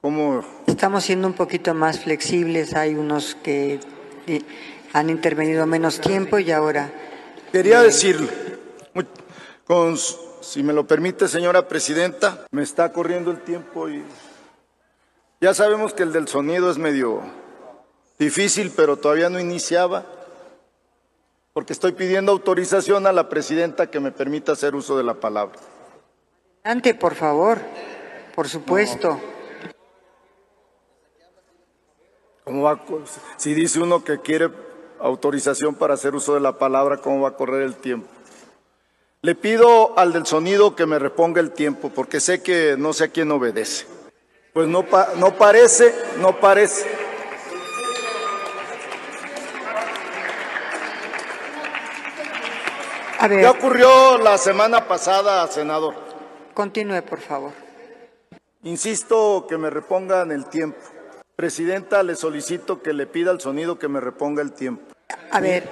¿Cómo? 0.00 0.44
Estamos 0.66 1.04
siendo 1.04 1.26
un 1.26 1.34
poquito 1.34 1.74
más 1.74 2.00
flexibles, 2.00 2.74
hay 2.74 2.94
unos 2.94 3.34
que 3.42 3.80
eh, 4.26 4.42
han 4.92 5.10
intervenido 5.10 5.66
menos 5.66 6.00
tiempo 6.00 6.38
y 6.38 6.50
ahora 6.52 6.90
Quería 7.52 7.82
decirle, 7.82 8.28
con, 9.64 9.96
su- 9.98 10.16
si 10.40 10.62
me 10.62 10.72
lo 10.72 10.86
permite, 10.86 11.26
señora 11.28 11.66
Presidenta, 11.68 12.46
me 12.52 12.62
está 12.62 12.92
corriendo 12.92 13.30
el 13.30 13.40
tiempo 13.40 13.88
y 13.90 14.02
ya 15.40 15.52
sabemos 15.52 15.92
que 15.92 16.04
el 16.04 16.12
del 16.12 16.28
sonido 16.28 16.70
es 16.70 16.78
medio 16.78 17.20
difícil, 18.18 18.72
pero 18.74 18.96
todavía 18.98 19.28
no 19.30 19.40
iniciaba, 19.40 20.06
porque 21.60 21.74
estoy 21.74 21.92
pidiendo 21.92 22.32
autorización 22.32 23.06
a 23.06 23.12
la 23.12 23.28
Presidenta 23.28 23.90
que 23.90 24.00
me 24.00 24.12
permita 24.12 24.52
hacer 24.52 24.74
uso 24.74 24.96
de 24.96 25.04
la 25.04 25.12
palabra. 25.12 25.58
Adelante, 26.64 26.94
por 26.94 27.14
favor, 27.14 27.58
por 28.34 28.48
supuesto. 28.48 29.20
¿Cómo 32.44 32.62
va, 32.62 32.80
si 33.36 33.52
dice 33.52 33.78
uno 33.78 34.02
que 34.02 34.20
quiere 34.22 34.48
autorización 35.00 35.74
para 35.74 35.92
hacer 35.92 36.14
uso 36.14 36.32
de 36.32 36.40
la 36.40 36.56
palabra, 36.56 36.96
¿cómo 36.96 37.20
va 37.20 37.28
a 37.28 37.36
correr 37.36 37.60
el 37.60 37.74
tiempo? 37.74 38.08
Le 39.20 39.34
pido 39.34 39.98
al 39.98 40.14
del 40.14 40.24
sonido 40.24 40.74
que 40.74 40.86
me 40.86 40.98
reponga 40.98 41.42
el 41.42 41.50
tiempo, 41.50 41.90
porque 41.94 42.20
sé 42.20 42.42
que 42.42 42.76
no 42.78 42.94
sé 42.94 43.04
a 43.04 43.08
quién 43.08 43.30
obedece. 43.32 43.84
Pues 44.54 44.66
no, 44.66 44.86
pa- 44.86 45.10
no 45.18 45.36
parece, 45.36 45.94
no 46.20 46.40
parece. 46.40 46.88
A 53.20 53.28
ver. 53.28 53.42
Ya 53.42 53.50
ocurrió 53.50 54.16
la 54.16 54.38
semana 54.38 54.88
pasada, 54.88 55.46
senador. 55.48 55.94
Continúe, 56.54 57.02
por 57.02 57.20
favor. 57.20 57.52
Insisto 58.62 59.46
que 59.46 59.58
me 59.58 59.68
repongan 59.68 60.32
el 60.32 60.46
tiempo. 60.46 60.78
Presidenta, 61.36 62.02
le 62.02 62.16
solicito 62.16 62.80
que 62.80 62.94
le 62.94 63.06
pida 63.06 63.30
al 63.30 63.38
sonido 63.38 63.78
que 63.78 63.88
me 63.88 64.00
reponga 64.00 64.40
el 64.40 64.52
tiempo. 64.52 64.84
A 65.30 65.38
ver, 65.40 65.68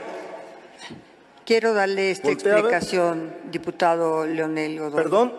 quiero 1.46 1.72
darle 1.72 2.10
esta 2.10 2.28
Voltea 2.28 2.52
explicación, 2.52 3.34
diputado 3.50 4.26
Leonel 4.26 4.78
Godoy. 4.78 5.02
¿Perdón? 5.02 5.32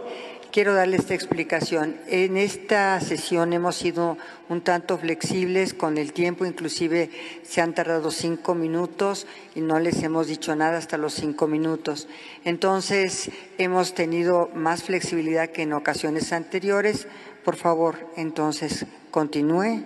Quiero 0.52 0.74
darle 0.74 0.98
esta 0.98 1.14
explicación. 1.14 1.98
En 2.08 2.36
esta 2.36 3.00
sesión 3.02 3.54
hemos 3.54 3.76
sido 3.76 4.18
un 4.50 4.62
tanto 4.62 4.98
flexibles 4.98 5.76
con 5.76 6.00
el 6.00 6.12
tiempo, 6.12 6.44
inclusive 6.44 7.12
se 7.44 7.62
han 7.62 7.76
tardado 7.76 8.10
cinco 8.10 8.56
minutos 8.56 9.28
y 9.54 9.62
no 9.62 9.80
les 9.80 10.02
hemos 10.02 10.26
dicho 10.26 10.56
nada 10.56 10.80
hasta 10.80 10.98
los 10.98 11.14
cinco 11.14 11.46
minutos. 11.46 12.08
Entonces, 12.46 13.30
hemos 13.60 13.94
tenido 13.94 14.50
más 14.56 14.82
flexibilidad 14.82 15.50
que 15.50 15.62
en 15.62 15.74
ocasiones 15.74 16.34
anteriores. 16.34 17.08
Por 17.46 17.56
favor, 17.56 18.10
entonces, 18.16 18.88
continúe 19.12 19.84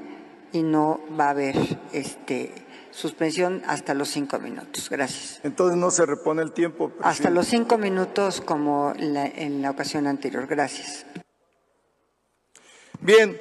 y 0.54 0.64
no 0.64 1.02
va 1.20 1.26
a 1.26 1.32
haber 1.32 1.58
este, 1.92 2.54
suspensión 2.94 3.62
hasta 3.68 3.94
los 3.94 4.10
cinco 4.10 4.40
minutos. 4.40 4.90
Gracias. 4.90 5.40
Entonces 5.44 5.78
no 5.78 5.92
se 5.92 6.06
repone 6.06 6.42
el 6.44 6.52
tiempo. 6.54 6.92
Hasta 6.98 7.02
presidente. 7.10 7.34
los 7.36 7.48
cinco 7.48 7.78
minutos 7.78 8.40
como 8.42 8.94
la- 8.98 9.26
en 9.26 9.62
la 9.62 9.72
ocasión 9.72 10.08
anterior. 10.08 10.48
Gracias. 10.48 11.06
Bien, 13.02 13.38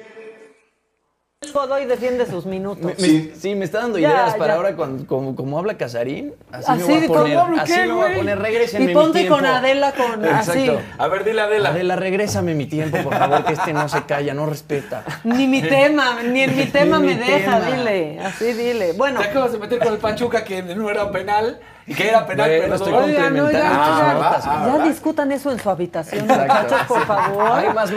Godoy 1.51 1.85
defiende 1.85 2.25
sus 2.25 2.45
minutos. 2.45 2.83
Me- 2.99 3.07
me- 3.07 3.35
sí. 3.35 3.55
me 3.55 3.65
está 3.65 3.79
dando 3.79 3.97
Ya, 3.99 4.09
ideas 4.09 4.35
para 4.35 4.53
ya. 4.53 4.57
ahora 4.57 4.75
cuando, 4.75 5.05
como, 5.07 5.35
como 5.35 5.57
habla 5.59 5.75
Casarín. 5.77 6.33
Así, 6.51 6.65
Así, 6.71 6.81
me 6.81 6.85
voy 6.85 6.93
a 7.03 7.07
¿cómo 7.07 7.19
poner. 7.19 7.37
hablo 7.37 7.61
así 7.61 7.73
qué, 7.73 7.85
me 7.85 7.93
voy 7.93 8.11
a 8.11 8.15
poner. 8.15 8.39
Regrésenme 8.39 8.91
Y 8.91 8.93
ponte 8.93 9.07
mi 9.09 9.13
tiempo. 9.21 9.35
con 9.35 9.45
Adela 9.45 9.91
con- 9.93 10.25
así. 10.33 10.59
Exacto. 10.69 10.81
A 10.97 11.07
ver, 11.07 11.23
dile 11.23 11.41
Adela. 11.41 11.69
Adela, 11.69 11.95
regrésame 11.95 12.53
mi 12.55 12.65
tiempo, 12.67 12.97
por 13.03 13.15
favor, 13.15 13.43
que 13.45 13.53
este 13.53 13.73
no 13.73 13.89
se 13.89 14.03
calla, 14.03 14.33
no 14.33 14.45
respeta. 14.45 15.03
Ni 15.23 15.47
mi 15.47 15.61
tema, 15.61 16.21
ni 16.23 16.41
en 16.41 16.55
mi 16.55 16.65
tema 16.67 16.99
Ni 16.99 17.07
me 17.07 17.13
mi 17.15 17.19
deja, 17.19 17.59
tema. 17.59 17.71
dile. 17.75 18.19
Así 18.19 18.53
dile. 18.53 18.93
Bueno. 18.93 19.19
Te 19.19 19.27
acabas 19.27 19.51
de 19.51 19.59
meter 19.59 19.79
con 19.79 19.93
el 19.93 19.99
Panchuca 19.99 20.43
que 20.43 20.61
no 20.63 20.89
era 20.89 21.11
penal 21.11 21.59
y 21.85 21.93
que 21.93 22.09
era 22.09 22.25
penal, 22.25 22.49
Bueno, 22.49 22.63
pero 22.63 22.75
estoy 22.75 22.91
no. 22.91 22.97
Oigan, 22.99 23.23
complementando 23.23 23.51
ya 23.51 24.63
¿verdad? 24.63 24.83
discutan 24.85 25.31
eso 25.31 25.51
en 25.51 25.59
su 25.59 25.69
habitación, 25.69 26.27
muchachos, 26.27 26.81
por 26.87 27.05
favor. 27.05 27.51
Hay 27.51 27.73
más 27.73 27.91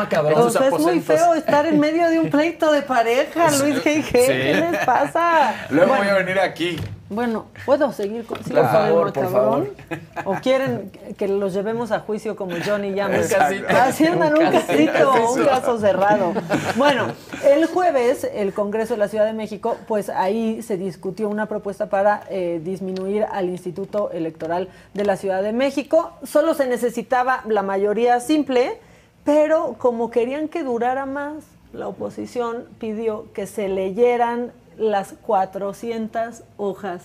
sea, 0.51 0.67
es 0.69 0.79
muy 0.79 1.01
feo 1.01 1.35
estar 1.35 1.67
en 1.67 1.79
medio 1.79 2.09
de 2.11 2.19
un 2.19 2.31
pleito 2.31 2.73
de 2.73 2.83
pareja, 2.83 3.51
Luis 3.59 3.77
G. 3.85 4.03
Sí. 4.03 4.11
¿Qué 4.13 4.67
les 4.71 4.85
pasa? 4.85 5.55
Luego 5.71 5.89
Bueno, 5.91 6.05
voy 6.05 6.13
a 6.13 6.19
venir 6.19 6.41
aquí. 6.41 6.81
Bueno, 7.09 7.47
¿puedo 7.65 7.93
seguir 7.93 8.27
con 8.27 8.43
sí, 8.43 8.53
Por 8.53 8.69
favor? 8.69 9.73
¿O 10.25 10.35
quieren 10.35 10.91
que 11.17 11.29
los 11.29 11.55
llevemos 11.55 11.93
a 11.93 12.01
juicio 12.01 12.35
como 12.35 12.57
Johnny 12.65 12.95
Llamas? 12.95 13.27
Un 13.27 13.39
casito. 13.39 13.67
Haciendo 13.69 14.27
un 14.27 14.39
Un 14.39 14.51
casito, 14.51 14.93
casito. 14.93 15.33
un 15.33 15.45
caso 15.45 15.79
cerrado. 15.79 16.33
Bueno, 16.77 17.07
el 17.45 17.67
jueves 17.67 18.29
el 18.35 18.53
Congreso 18.53 18.95
de 18.95 18.99
la 18.99 19.09
Ciudad 19.09 19.25
de 19.25 19.35
México, 19.35 19.77
pues 19.87 20.09
ahí 20.09 20.63
se 20.63 20.77
discutió 20.77 21.29
una 21.29 21.47
propuesta 21.47 21.87
para 21.87 22.25
eh, 22.29 22.61
disminuir 22.65 23.25
al 23.31 23.49
Instituto 23.51 24.11
Electoral 24.11 24.69
de 24.95 25.05
la 25.05 25.17
Ciudad 25.17 25.43
de 25.45 25.53
México. 25.53 26.13
Solo 26.25 26.55
se 26.55 26.67
necesitaba 26.67 27.43
la 27.47 27.63
mayoría 27.63 28.19
simple, 28.19 28.81
pero 29.25 29.77
como 29.79 30.11
querían 30.11 30.49
que 30.49 30.65
durara 30.65 31.07
más, 31.07 31.45
la 31.73 31.87
oposición 31.87 32.65
pidió 32.81 33.33
que 33.33 33.47
se 33.47 33.69
leyeran 33.69 34.51
las 34.79 35.15
400 35.23 36.43
hojas 36.57 37.03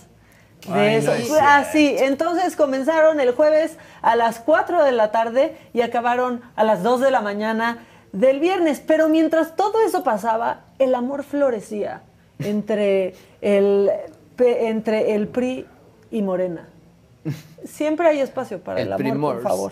de 0.67 0.73
Ay, 0.73 0.95
eso. 0.97 1.11
no 1.11 1.17
es 1.17 1.27
Fue 1.27 1.39
así. 1.39 1.95
Entonces 1.97 2.55
comenzaron 2.55 3.19
el 3.19 3.31
jueves 3.33 3.77
a 4.01 4.15
las 4.15 4.39
4 4.39 4.83
de 4.83 4.91
la 4.91 5.11
tarde 5.11 5.57
y 5.73 5.81
acabaron 5.81 6.41
a 6.55 6.63
las 6.63 6.83
2 6.83 7.01
de 7.01 7.11
la 7.11 7.21
mañana 7.21 7.85
del 8.11 8.39
viernes. 8.39 8.81
Pero 8.85 9.09
mientras 9.09 9.55
todo 9.55 9.81
eso 9.81 10.03
pasaba, 10.03 10.61
el 10.79 10.93
amor 10.95 11.23
florecía 11.23 12.03
entre 12.39 13.15
el, 13.41 13.89
entre 14.37 15.15
el 15.15 15.27
PRI 15.27 15.65
y 16.11 16.21
Morena. 16.21 16.67
Siempre 17.65 18.07
hay 18.07 18.19
espacio 18.19 18.59
para 18.59 18.81
el, 18.81 18.87
El 18.87 18.93
amor, 19.11 19.35
por 19.35 19.43
favor. 19.43 19.71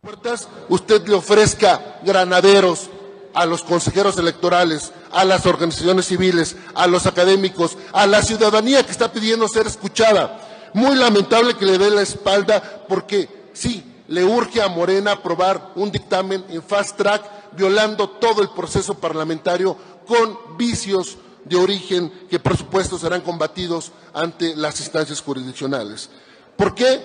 puertas, 0.00 0.48
usted 0.68 1.06
le 1.06 1.14
ofrezca 1.14 1.80
granaderos 2.04 2.90
a 3.34 3.46
los 3.46 3.62
consejeros 3.62 4.18
electorales, 4.18 4.92
a 5.10 5.24
las 5.24 5.46
organizaciones 5.46 6.06
civiles, 6.06 6.56
a 6.74 6.86
los 6.86 7.06
académicos, 7.06 7.76
a 7.92 8.06
la 8.06 8.22
ciudadanía 8.22 8.84
que 8.84 8.92
está 8.92 9.12
pidiendo 9.12 9.48
ser 9.48 9.66
escuchada. 9.66 10.70
Muy 10.74 10.96
lamentable 10.96 11.54
que 11.54 11.66
le 11.66 11.78
dé 11.78 11.90
la 11.90 12.02
espalda 12.02 12.84
porque 12.88 13.28
sí, 13.52 13.84
le 14.08 14.24
urge 14.24 14.60
a 14.60 14.68
Morena 14.68 15.12
aprobar 15.12 15.72
un 15.74 15.90
dictamen 15.90 16.44
en 16.48 16.62
fast 16.62 16.96
track 16.96 17.22
violando 17.52 18.08
todo 18.08 18.42
el 18.42 18.50
proceso 18.50 18.94
parlamentario 18.94 19.76
con 20.06 20.56
vicios 20.56 21.18
de 21.44 21.56
origen 21.56 22.12
que 22.30 22.38
por 22.38 22.56
supuesto 22.56 22.98
serán 22.98 23.22
combatidos 23.22 23.92
ante 24.12 24.56
las 24.56 24.80
instancias 24.80 25.20
jurisdiccionales. 25.20 26.10
¿Por 26.56 26.74
qué 26.74 27.00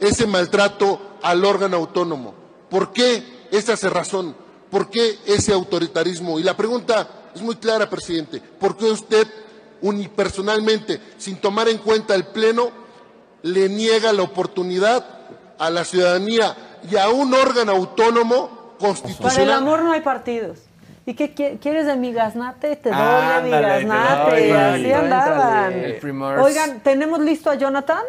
ese 0.00 0.26
maltrato 0.26 1.18
al 1.22 1.44
órgano 1.44 1.76
autónomo? 1.76 2.34
¿Por 2.70 2.92
qué 2.92 3.48
esa 3.50 3.76
cerrazón? 3.76 4.34
¿Por 4.76 4.90
qué 4.90 5.16
ese 5.24 5.54
autoritarismo? 5.54 6.38
Y 6.38 6.42
la 6.42 6.54
pregunta 6.54 7.08
es 7.34 7.40
muy 7.40 7.56
clara, 7.56 7.88
presidente. 7.88 8.42
¿Por 8.60 8.76
qué 8.76 8.84
usted 8.84 9.26
unipersonalmente, 9.80 11.00
sin 11.16 11.36
tomar 11.36 11.66
en 11.70 11.78
cuenta 11.78 12.14
el 12.14 12.26
Pleno, 12.26 12.68
le 13.42 13.70
niega 13.70 14.12
la 14.12 14.22
oportunidad 14.22 15.02
a 15.58 15.70
la 15.70 15.82
ciudadanía 15.82 16.54
y 16.90 16.96
a 16.96 17.08
un 17.08 17.32
órgano 17.32 17.72
autónomo 17.72 18.48
Para 18.78 18.90
el 18.90 18.94
constitucional? 18.98 19.50
amor 19.62 19.82
no 19.82 19.92
hay 19.92 20.02
partidos. 20.02 20.58
¿Y 21.06 21.14
qué 21.14 21.34
qui- 21.34 21.58
quieres 21.58 21.86
de 21.86 21.96
mi 21.96 22.12
gaznate? 22.12 22.76
Te 22.76 22.90
doy 22.90 22.98
de 22.98 23.42
mi 23.44 23.50
te 23.52 23.60
gaznate. 23.62 24.30
doy, 24.48 24.50
Así 24.50 24.92
andaban. 24.92 25.74
Oigan, 26.42 26.80
¿tenemos 26.80 27.20
listo 27.20 27.48
a 27.48 27.54
Jonathan? 27.54 28.02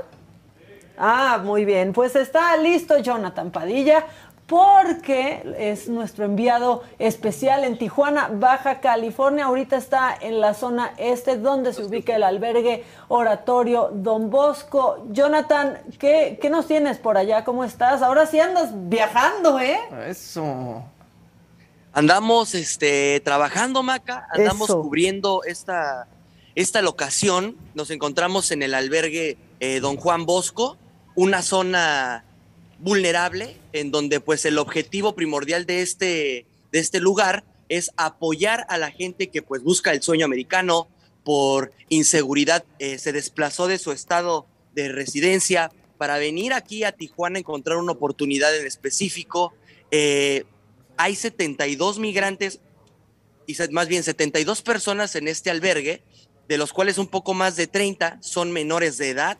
Ah, 0.99 1.39
muy 1.41 1.64
bien. 1.64 1.94
Pues 1.94 2.15
está 2.18 2.57
listo 2.57 2.98
Jonathan 2.98 3.52
Padilla 3.52 4.03
porque 4.48 5.44
es 5.60 5.90
nuestro 5.90 6.24
enviado 6.24 6.82
especial 6.99 7.65
en 7.65 7.78
Tijuana, 7.78 8.30
Baja 8.32 8.80
California. 8.80 9.45
Ahorita 9.45 9.76
está 9.76 10.18
en 10.19 10.40
la 10.40 10.53
zona 10.53 10.94
este 10.98 11.38
donde 11.38 11.74
se 11.74 11.84
ubica 11.84 12.15
el 12.15 12.24
albergue 12.24 12.86
oratorio 13.10 13.91
Don 13.94 14.30
Bosco. 14.30 15.06
Jonathan, 15.10 15.80
¿qué, 15.99 16.40
qué 16.41 16.49
nos 16.49 16.65
tienes 16.65 16.98
por 16.98 17.18
allá? 17.18 17.44
¿Cómo 17.44 17.65
estás? 17.65 18.02
Ahora 18.02 18.26
sí 18.26 18.40
andas 18.40 18.69
viajando, 18.74 19.60
¿eh? 19.60 19.80
Eso. 20.07 20.82
Andamos 21.91 22.56
este, 22.56 23.19
trabajando, 23.26 23.84
Maca, 23.84 24.28
andamos 24.32 24.69
Eso. 24.69 24.82
cubriendo 24.82 25.44
esta, 25.44 26.07
esta 26.56 26.82
locación. 26.82 27.57
Nos 27.74 27.90
encontramos 27.90 28.52
en 28.52 28.64
el 28.64 28.76
albergue 28.76 29.38
eh, 29.60 29.82
Don 29.82 29.98
Juan 29.98 30.26
Bosco, 30.26 30.78
una 31.15 31.41
zona 31.41 32.24
vulnerable 32.80 33.58
en 33.74 33.91
donde 33.91 34.20
pues 34.20 34.45
el 34.45 34.58
objetivo 34.58 35.16
primordial 35.16 35.66
de 35.66 35.82
este, 35.82 36.45
de 36.72 36.80
este 36.80 36.99
lugar 36.99 37.44
es 37.70 37.91
apoyar 37.98 38.66
a 38.70 38.78
la 38.78 38.91
gente 38.91 39.28
que 39.28 39.41
pues 39.41 39.64
busca 39.64 39.91
el 39.91 40.02
sueño 40.02 40.26
americano 40.26 40.88
por 41.24 41.74
inseguridad, 41.90 42.64
eh, 42.80 42.99
se 42.99 43.12
desplazó 43.12 43.68
de 43.68 43.78
su 43.78 43.91
estado 43.91 44.48
de 44.74 44.90
residencia 44.90 45.72
para 45.98 46.18
venir 46.18 46.54
aquí 46.54 46.84
a 46.84 46.94
Tijuana 46.94 47.38
a 47.38 47.40
encontrar 47.40 47.78
una 47.78 47.91
oportunidad 47.91 48.56
en 48.56 48.66
específico. 48.66 49.54
Eh, 49.91 50.45
hay 50.95 51.16
72 51.16 51.99
migrantes 51.99 52.60
y 53.45 53.56
más 53.72 53.88
bien 53.88 54.04
72 54.04 54.62
personas 54.62 55.16
en 55.16 55.28
este 55.28 55.49
albergue, 55.49 56.02
de 56.48 56.58
los 56.58 56.72
cuales 56.72 56.98
un 56.98 57.08
poco 57.08 57.34
más 57.34 57.56
de 57.56 57.68
30 57.68 58.20
son 58.22 58.52
menores 58.52 58.98
de 58.98 59.10
edad, 59.10 59.38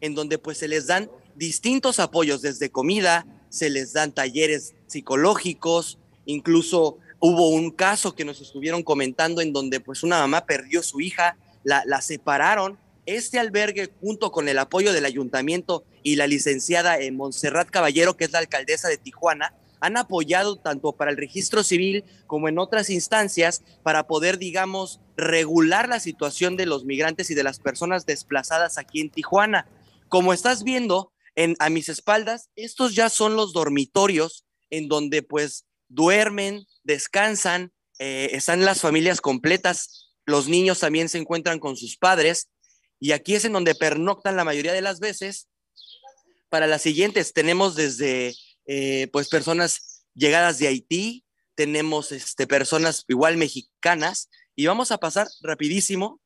en 0.00 0.14
donde 0.14 0.38
pues 0.38 0.58
se 0.58 0.68
les 0.68 0.86
dan 0.86 1.10
distintos 1.40 2.00
apoyos 2.00 2.42
desde 2.42 2.70
comida, 2.70 3.26
se 3.48 3.70
les 3.70 3.94
dan 3.94 4.12
talleres 4.12 4.74
psicológicos, 4.86 5.98
incluso 6.26 6.98
hubo 7.18 7.48
un 7.48 7.70
caso 7.70 8.14
que 8.14 8.26
nos 8.26 8.42
estuvieron 8.42 8.82
comentando 8.82 9.40
en 9.40 9.54
donde 9.54 9.80
pues 9.80 10.02
una 10.02 10.18
mamá 10.18 10.44
perdió 10.44 10.82
su 10.82 11.00
hija, 11.00 11.38
la, 11.64 11.82
la 11.86 12.02
separaron. 12.02 12.78
Este 13.06 13.38
albergue, 13.38 13.90
junto 14.02 14.30
con 14.30 14.50
el 14.50 14.58
apoyo 14.58 14.92
del 14.92 15.06
ayuntamiento 15.06 15.82
y 16.02 16.16
la 16.16 16.26
licenciada 16.26 16.98
eh, 16.98 17.10
Montserrat 17.10 17.70
Caballero, 17.70 18.18
que 18.18 18.26
es 18.26 18.32
la 18.32 18.38
alcaldesa 18.40 18.88
de 18.88 18.98
Tijuana, 18.98 19.54
han 19.80 19.96
apoyado 19.96 20.56
tanto 20.56 20.92
para 20.92 21.10
el 21.10 21.16
registro 21.16 21.64
civil 21.64 22.04
como 22.26 22.50
en 22.50 22.58
otras 22.58 22.90
instancias 22.90 23.62
para 23.82 24.06
poder, 24.06 24.36
digamos, 24.36 25.00
regular 25.16 25.88
la 25.88 26.00
situación 26.00 26.58
de 26.58 26.66
los 26.66 26.84
migrantes 26.84 27.30
y 27.30 27.34
de 27.34 27.44
las 27.44 27.60
personas 27.60 28.04
desplazadas 28.04 28.76
aquí 28.76 29.00
en 29.00 29.08
Tijuana. 29.08 29.66
Como 30.10 30.34
estás 30.34 30.64
viendo 30.64 31.09
en, 31.34 31.56
a 31.58 31.70
mis 31.70 31.88
espaldas, 31.88 32.50
estos 32.56 32.94
ya 32.94 33.08
son 33.08 33.36
los 33.36 33.52
dormitorios 33.52 34.44
en 34.70 34.88
donde 34.88 35.22
pues 35.22 35.66
duermen, 35.88 36.66
descansan, 36.84 37.72
eh, 37.98 38.30
están 38.32 38.64
las 38.64 38.80
familias 38.80 39.20
completas, 39.20 40.14
los 40.26 40.48
niños 40.48 40.78
también 40.78 41.08
se 41.08 41.18
encuentran 41.18 41.58
con 41.58 41.76
sus 41.76 41.96
padres 41.96 42.48
y 42.98 43.12
aquí 43.12 43.34
es 43.34 43.44
en 43.44 43.52
donde 43.52 43.74
pernoctan 43.74 44.36
la 44.36 44.44
mayoría 44.44 44.72
de 44.72 44.82
las 44.82 45.00
veces 45.00 45.48
para 46.50 46.66
las 46.66 46.82
siguientes 46.82 47.32
tenemos 47.32 47.76
desde 47.76 48.34
eh, 48.66 49.08
pues 49.12 49.28
personas 49.28 50.04
llegadas 50.14 50.58
de 50.58 50.68
Haití, 50.68 51.24
tenemos 51.54 52.12
este, 52.12 52.46
personas 52.46 53.04
igual 53.08 53.36
mexicanas 53.36 54.28
y 54.54 54.66
vamos 54.66 54.90
a 54.90 54.98
pasar 54.98 55.28
rapidísimo. 55.40 56.20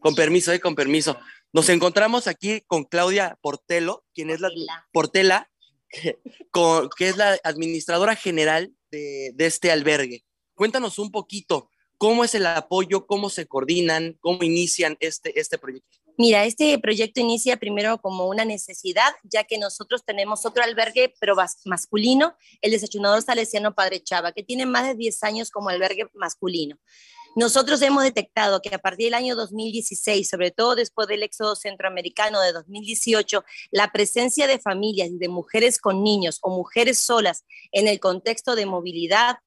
Con 0.00 0.14
permiso, 0.14 0.52
eh, 0.52 0.60
con 0.60 0.74
permiso. 0.74 1.18
Nos 1.52 1.68
encontramos 1.68 2.26
aquí 2.26 2.60
con 2.66 2.84
Claudia 2.84 3.38
Portelo, 3.42 4.04
quien 4.14 4.30
es 4.30 4.40
la 4.40 4.50
Portela, 4.92 5.50
que 5.90 7.08
es 7.08 7.16
la 7.16 7.38
administradora 7.42 8.14
general 8.14 8.72
de, 8.90 9.32
de 9.34 9.46
este 9.46 9.72
albergue. 9.72 10.24
Cuéntanos 10.54 10.98
un 10.98 11.10
poquito 11.10 11.70
cómo 11.98 12.24
es 12.24 12.34
el 12.34 12.46
apoyo, 12.46 13.06
cómo 13.06 13.28
se 13.28 13.46
coordinan, 13.46 14.16
cómo 14.20 14.42
inician 14.42 14.96
este, 15.00 15.38
este 15.38 15.58
proyecto. 15.58 15.98
Mira, 16.16 16.44
este 16.44 16.78
proyecto 16.78 17.20
inicia 17.20 17.56
primero 17.56 17.98
como 17.98 18.28
una 18.28 18.44
necesidad, 18.44 19.10
ya 19.22 19.44
que 19.44 19.58
nosotros 19.58 20.04
tenemos 20.04 20.44
otro 20.44 20.62
albergue, 20.62 21.14
pero 21.18 21.34
masculino, 21.64 22.36
el 22.60 22.72
desayunador 22.72 23.22
salesiano 23.22 23.74
Padre 23.74 24.02
Chava, 24.02 24.32
que 24.32 24.42
tiene 24.42 24.66
más 24.66 24.86
de 24.86 24.94
10 24.94 25.24
años 25.24 25.50
como 25.50 25.70
albergue 25.70 26.08
masculino. 26.14 26.78
Nosotros 27.36 27.80
hemos 27.82 28.02
detectado 28.02 28.60
que 28.60 28.74
a 28.74 28.78
partir 28.78 29.06
del 29.06 29.14
año 29.14 29.36
2016, 29.36 30.28
sobre 30.28 30.50
todo 30.50 30.74
después 30.74 31.06
del 31.06 31.22
éxodo 31.22 31.54
centroamericano 31.54 32.40
de 32.40 32.52
2018, 32.52 33.44
la 33.70 33.92
presencia 33.92 34.48
de 34.48 34.58
familias 34.58 35.10
de 35.12 35.28
mujeres 35.28 35.78
con 35.78 36.02
niños 36.02 36.38
o 36.42 36.50
mujeres 36.50 36.98
solas 36.98 37.44
en 37.70 37.86
el 37.86 38.00
contexto 38.00 38.56
de 38.56 38.66
movilidad 38.66 39.38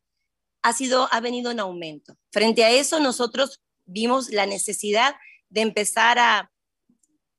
ha, 0.62 0.72
sido, 0.72 1.10
ha 1.12 1.20
venido 1.20 1.52
en 1.52 1.60
aumento. 1.60 2.16
Frente 2.32 2.64
a 2.64 2.72
eso, 2.72 3.02
nosotros 3.02 3.62
vimos 3.86 4.30
la 4.30 4.46
necesidad 4.46 5.16
de 5.50 5.62
empezar 5.62 6.18
a, 6.20 6.52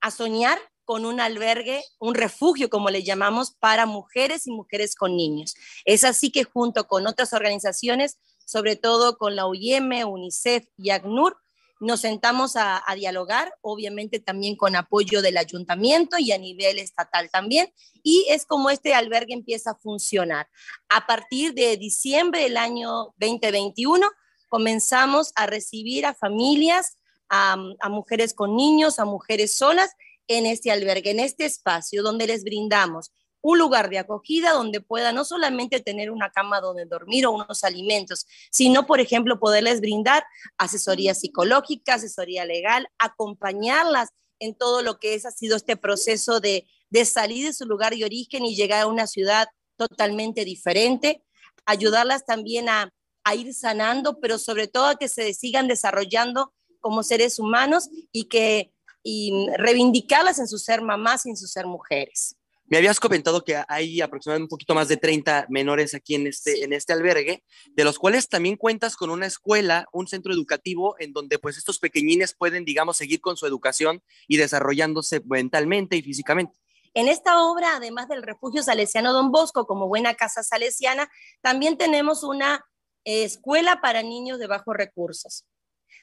a 0.03 0.11
soñar 0.11 0.59
con 0.85 1.07
un 1.07 1.21
albergue, 1.21 1.83
un 1.99 2.15
refugio, 2.15 2.69
como 2.69 2.91
le 2.91 3.03
llamamos, 3.03 3.55
para 3.59 3.87
mujeres 3.87 4.47
y 4.47 4.51
mujeres 4.51 4.95
con 4.95 5.17
niños. 5.17 5.55
Es 5.87 6.05
así 6.05 6.31
que 6.31 6.45
junto 6.45 6.87
con 6.87 7.07
otras 7.07 7.33
organizaciones 7.33 8.19
sobre 8.45 8.77
todo 8.77 9.17
con 9.17 9.37
la 9.37 9.47
UIM, 9.47 10.07
UNICEF 10.07 10.67
y 10.77 10.91
ACNUR, 10.91 11.37
nos 11.81 12.01
sentamos 12.01 12.57
a, 12.57 12.83
dialogar, 12.97 13.53
obviamente 13.61 14.21
también 14.21 14.57
con 14.57 14.77
apoyo 14.77 15.21
del 15.23 15.37
ayuntamiento 15.37 16.17
y 16.19 16.33
a 16.33 16.39
nivel 16.39 16.79
estatal 16.79 17.31
también, 17.31 17.73
y 18.03 18.27
es 18.31 18.47
como 18.47 18.71
este 18.71 18.95
albergue 18.95 19.35
empieza 19.35 19.73
a 19.73 19.79
funcionar. 19.79 20.49
A 20.89 21.07
partir 21.07 21.53
de 21.53 21.77
diciembre 21.77 22.43
del 22.43 22.57
año 22.57 23.15
2021, 23.19 24.09
comenzamos 24.49 25.33
a 25.35 25.47
recibir 25.47 26.07
a 26.07 26.15
familias, 26.15 26.99
a 27.29 27.57
mujeres 27.89 28.33
con 28.33 28.55
niños, 28.55 28.99
a 29.01 29.05
mujeres 29.05 29.57
solas 29.57 29.91
en 30.29 30.47
este 30.47 30.71
albergue, 30.71 31.11
en 31.11 31.21
este 31.21 31.45
espacio 31.45 32.03
donde 32.03 32.29
les 32.29 32.45
brindamos 32.45 33.11
un 33.45 33.59
lugar 33.59 33.91
de 33.91 33.99
acogida 33.99 34.53
donde 34.53 34.81
pueda 34.81 35.13
no 35.13 35.23
solamente 35.23 35.79
tener 35.79 36.11
una 36.11 36.31
cama 36.31 36.63
donde 36.63 36.87
dormir 36.87 37.27
o 37.27 37.33
unos 37.33 37.63
alimentos, 37.63 38.27
sino, 38.51 38.87
por 38.87 39.01
ejemplo, 39.01 39.39
poderles 39.39 39.83
brindar 39.83 40.25
asesoría 40.57 41.15
psicológica, 41.15 41.95
asesoría 41.95 42.47
legal, 42.47 42.89
acompañarlas 42.99 44.09
en 44.39 44.55
todo 44.55 44.81
lo 44.81 44.99
que 44.99 45.13
es, 45.13 45.27
ha 45.27 45.31
sido 45.31 45.59
este 45.59 45.77
proceso 45.77 46.41
de, 46.41 46.67
salir 47.05 47.45
de 47.45 47.53
su 47.53 47.67
lugar 47.67 47.95
de 47.95 48.07
origen 48.07 48.47
y 48.47 48.57
llegar 48.57 48.81
a 48.81 48.87
una 48.87 49.07
ciudad 49.07 49.49
totalmente 49.77 50.47
diferente, 50.47 51.23
ayudarlas 51.67 52.25
también 52.25 52.71
a, 52.71 52.95
a 53.25 53.35
ir 53.35 53.53
sanando, 53.53 54.21
pero 54.21 54.39
sobre 54.39 54.69
todo 54.69 54.87
a 54.87 54.97
que 54.97 55.09
se 55.09 55.35
sigan 55.35 55.69
desarrollando 55.69 56.55
como 56.81 57.03
seres 57.03 57.39
humanos 57.39 57.91
y 58.11 58.25
que 58.25 58.73
y 59.07 59.49
reivindicarlas 59.59 60.39
en 60.39 60.49
su 60.49 60.57
ser 60.57 60.81
mamás 60.81 61.27
y 61.27 61.31
en 61.31 61.37
su 61.37 61.47
ser 61.47 61.67
mujeres. 61.67 62.39
Me 62.67 62.79
habías 62.79 62.99
comentado 62.99 63.45
que 63.45 63.63
hay 63.69 64.01
aproximadamente 64.01 64.45
un 64.45 64.49
poquito 64.49 64.75
más 64.75 64.89
de 64.89 64.97
30 64.97 65.47
menores 65.51 65.95
aquí 65.95 66.15
en 66.15 66.27
este, 66.27 66.65
en 66.65 66.73
este 66.73 66.95
albergue, 66.95 67.45
de 67.69 67.85
los 67.85 67.99
cuales 67.99 68.29
también 68.29 68.57
cuentas 68.57 68.97
con 68.97 69.11
una 69.11 69.27
escuela, 69.27 69.87
un 69.93 70.07
centro 70.07 70.33
educativo 70.33 70.97
en 70.99 71.13
donde 71.13 71.39
pues 71.39 71.59
estos 71.59 71.79
pequeñines 71.79 72.35
pueden, 72.35 72.65
digamos, 72.65 72.97
seguir 72.97 73.21
con 73.21 73.37
su 73.37 73.47
educación 73.47 74.03
y 74.27 74.39
desarrollándose 74.39 75.21
mentalmente 75.27 75.97
y 75.97 76.03
físicamente. 76.03 76.59
En 76.95 77.09
esta 77.09 77.43
obra, 77.43 77.77
además 77.77 78.09
del 78.09 78.23
refugio 78.23 78.63
salesiano 78.63 79.13
Don 79.13 79.31
Bosco 79.31 79.67
como 79.67 79.87
buena 79.87 80.15
casa 80.15 80.43
salesiana, 80.43 81.11
también 81.43 81.77
tenemos 81.77 82.23
una 82.23 82.65
escuela 83.05 83.81
para 83.83 84.03
niños 84.03 84.39
de 84.39 84.47
bajos 84.47 84.75
recursos 84.75 85.45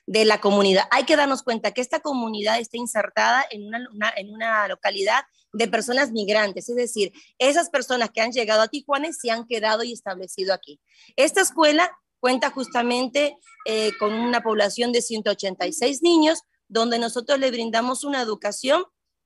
de 0.06 0.26
la 0.26 0.42
comunidad. 0.42 0.86
Hay 0.92 1.06
que 1.06 1.16
darnos 1.16 1.42
cuenta 1.44 1.72
que 1.72 1.82
esta 1.82 2.02
comunidad 2.02 2.60
está 2.60 2.78
insertada 2.78 3.46
en 3.50 3.68
una, 3.68 4.14
en 4.16 4.32
una 4.32 4.68
localidad 4.68 5.24
de 5.54 5.68
personas 5.68 6.12
migrantes, 6.12 6.70
es 6.70 6.76
decir, 6.76 7.12
esas 7.38 7.70
personas 7.70 8.10
que 8.12 8.22
han 8.22 8.32
llegado 8.32 8.62
a 8.62 8.68
Tijuana 8.68 9.10
y 9.10 9.14
se 9.14 9.32
han 9.32 9.46
quedado 9.46 9.84
y 9.84 9.94
establecido 9.94 10.54
aquí. 10.54 10.80
Esta 11.16 11.42
escuela 11.42 11.92
cuenta 12.20 12.52
justamente 12.52 13.36
eh, 13.66 13.92
con 14.00 14.14
una 14.14 14.42
población 14.42 14.92
de 14.92 15.02
186 15.02 16.02
niños, 16.02 16.44
donde 16.70 17.00
nosotros 17.00 17.40
le 17.40 17.52
brindamos 17.52 18.04
una 18.04 18.22
educación 18.22 18.84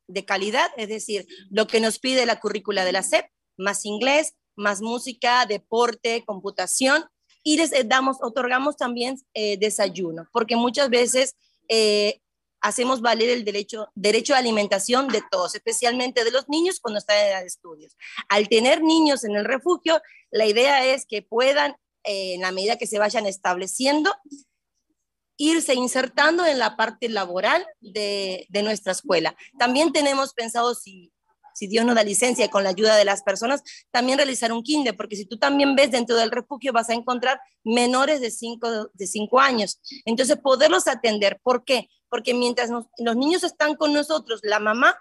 de 0.08 0.26
calidad, 0.26 0.72
es 0.78 0.88
decir, 0.88 1.28
lo 1.50 1.68
que 1.68 1.80
nos 1.80 2.00
pide 2.00 2.26
la 2.26 2.40
currícula 2.40 2.86
de 2.86 2.92
la 2.92 3.04
SEP, 3.04 3.26
más 3.58 3.86
inglés, 3.86 4.34
más 4.56 4.82
música, 4.82 5.46
deporte, 5.46 6.24
computación, 6.26 7.06
y 7.44 7.58
les 7.58 7.72
eh, 7.74 7.84
damos, 7.86 8.18
otorgamos 8.22 8.78
también 8.78 9.18
eh, 9.34 9.58
desayuno, 9.58 10.28
porque 10.32 10.56
muchas 10.56 10.90
veces 10.90 11.36
hacemos 12.66 13.02
valer 13.02 13.30
el 13.30 13.46
derecho, 13.46 13.90
derecho 13.94 14.34
a 14.34 14.40
alimentación 14.40 15.08
de 15.08 15.22
todos, 15.30 15.54
especialmente 15.54 16.24
de 16.24 16.32
los 16.32 16.50
niños 16.50 16.80
cuando 16.80 16.98
están 16.98 17.18
en 17.20 17.28
edad 17.28 17.42
de 17.42 17.46
estudios. 17.46 17.96
Al 18.28 18.50
tener 18.50 18.82
niños 18.82 19.24
en 19.24 19.36
el 19.36 19.46
refugio, 19.46 20.02
la 20.32 20.48
idea 20.48 20.84
es 20.84 21.06
que 21.06 21.22
puedan, 21.22 21.76
en 22.04 22.42
la 22.42 22.52
medida 22.52 22.78
que 22.78 22.88
se 22.88 22.98
vayan 22.98 23.28
estableciendo, 23.28 24.12
irse 25.38 25.76
insertando 25.76 26.44
en 26.44 26.58
la 26.58 26.76
parte 26.76 27.08
laboral 27.08 27.64
de, 27.82 28.48
de 28.50 28.64
nuestra 28.64 28.94
escuela. 28.94 29.36
También 29.60 29.94
tenemos 29.94 30.34
pensado, 30.34 30.74
si 30.74 31.14
si 31.56 31.68
Dios 31.68 31.86
nos 31.86 31.96
da 31.96 32.04
licencia 32.04 32.50
con 32.50 32.64
la 32.64 32.72
ayuda 32.72 32.98
de 32.98 33.06
las 33.06 33.24
personas, 33.24 33.64
también 33.90 34.18
realizar 34.18 34.52
un 34.52 34.62
kinder, 34.62 34.96
porque 34.96 35.16
si 35.16 35.26
tú 35.26 35.38
también 35.38 35.76
ves 35.76 35.90
dentro 35.90 36.18
del 36.18 36.30
refugio 36.30 36.74
vas 36.74 36.90
a 36.90 36.94
encontrar 36.94 37.40
menores 37.64 38.20
de 38.20 38.30
5 38.30 38.92
de 38.94 39.08
cinco 39.08 39.40
años. 39.40 39.80
Entonces, 40.04 40.38
poderlos 40.38 40.88
atender. 40.88 41.40
¿Por 41.42 41.64
qué? 41.64 41.88
Porque 42.10 42.34
mientras 42.34 42.70
los 42.70 43.16
niños 43.16 43.44
están 43.44 43.76
con 43.76 43.94
nosotros, 43.94 44.42
la 44.44 44.60
mamá 44.60 44.96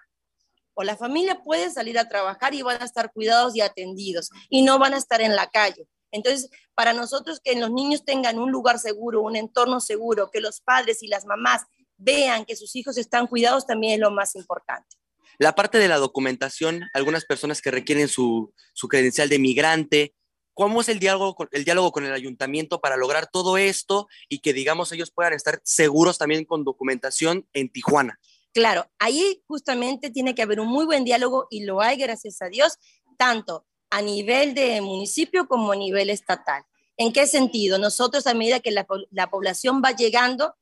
o 0.75 0.85
la 0.85 0.97
familia 0.97 1.43
puede 1.43 1.71
salir 1.71 1.99
a 1.99 2.09
trabajar 2.09 2.55
y 2.55 2.63
van 2.63 2.81
a 2.81 2.85
estar 2.85 3.13
cuidados 3.13 3.57
y 3.57 3.61
atendidos 3.61 4.31
y 4.49 4.63
no 4.63 4.79
van 4.79 4.95
a 4.95 4.99
estar 4.99 5.21
en 5.21 5.35
la 5.35 5.49
calle. 5.49 5.89
Entonces, 6.11 6.49
para 6.75 6.93
nosotros 6.93 7.41
que 7.43 7.57
los 7.57 7.73
niños 7.73 8.05
tengan 8.05 8.39
un 8.39 8.53
lugar 8.53 8.79
seguro, 8.79 9.23
un 9.23 9.35
entorno 9.35 9.81
seguro, 9.81 10.31
que 10.31 10.41
los 10.41 10.61
padres 10.61 11.03
y 11.03 11.09
las 11.09 11.25
mamás 11.25 11.63
vean 11.97 12.45
que 12.45 12.57
sus 12.57 12.77
hijos 12.77 12.99
están 12.99 13.27
cuidados, 13.27 13.67
también 13.67 13.95
es 13.95 14.01
lo 14.01 14.11
más 14.11 14.37
importante. 14.37 14.97
La 15.39 15.55
parte 15.55 15.79
de 15.79 15.89
la 15.89 15.99
documentación, 15.99 16.89
algunas 16.93 17.25
personas 17.25 17.61
que 17.61 17.71
requieren 17.71 18.09
su, 18.09 18.53
credencial 18.89 19.29
de 19.29 19.39
migrante, 19.39 20.15
¿cómo 20.53 20.81
es 20.81 20.89
el 20.89 20.99
diálogo, 20.99 21.35
con, 21.35 21.49
el 21.53 21.65
diálogo 21.65 21.93
con 21.93 22.05
el 22.05 22.13
ayuntamiento 22.13 22.81
para 22.81 22.97
lograr 22.97 23.29
todo 23.31 23.57
esto 23.57 24.09
y 24.29 24.39
que, 24.39 24.53
digamos, 24.53 24.93
ellos 24.93 25.11
puedan 25.11 25.33
estar 25.33 25.61
seguros 25.65 26.19
también 26.19 26.45
con 26.45 26.65
documentación 26.65 27.47
en 27.53 27.71
Tijuana? 27.71 28.19
Claro, 28.53 28.89
ahí 29.01 29.43
justamente 29.49 30.11
tiene 30.11 30.35
que 30.35 30.43
haber 30.43 30.61
un 30.61 30.69
muy 30.69 30.85
buen 30.85 31.05
diálogo 31.05 31.49
y 31.51 31.65
lo 31.65 31.81
hay, 31.81 31.97
gracias 31.97 32.41
a 32.41 32.49
Dios, 32.49 32.79
tanto 33.19 33.67
a 33.91 34.01
nivel 34.01 34.55
de 34.55 34.81
municipio 34.81 35.49
como 35.49 35.73
a 35.73 35.77
nivel 35.77 36.11
estatal. 36.11 36.65
¿En 36.97 37.13
qué 37.13 37.27
sentido? 37.27 37.79
Nosotros 37.79 38.27
a 38.29 38.35
medida 38.35 38.61
que 38.61 38.71
la, 38.71 38.87
la 39.11 39.29
población 39.29 39.83
va 39.85 39.91
llegando, 39.91 40.55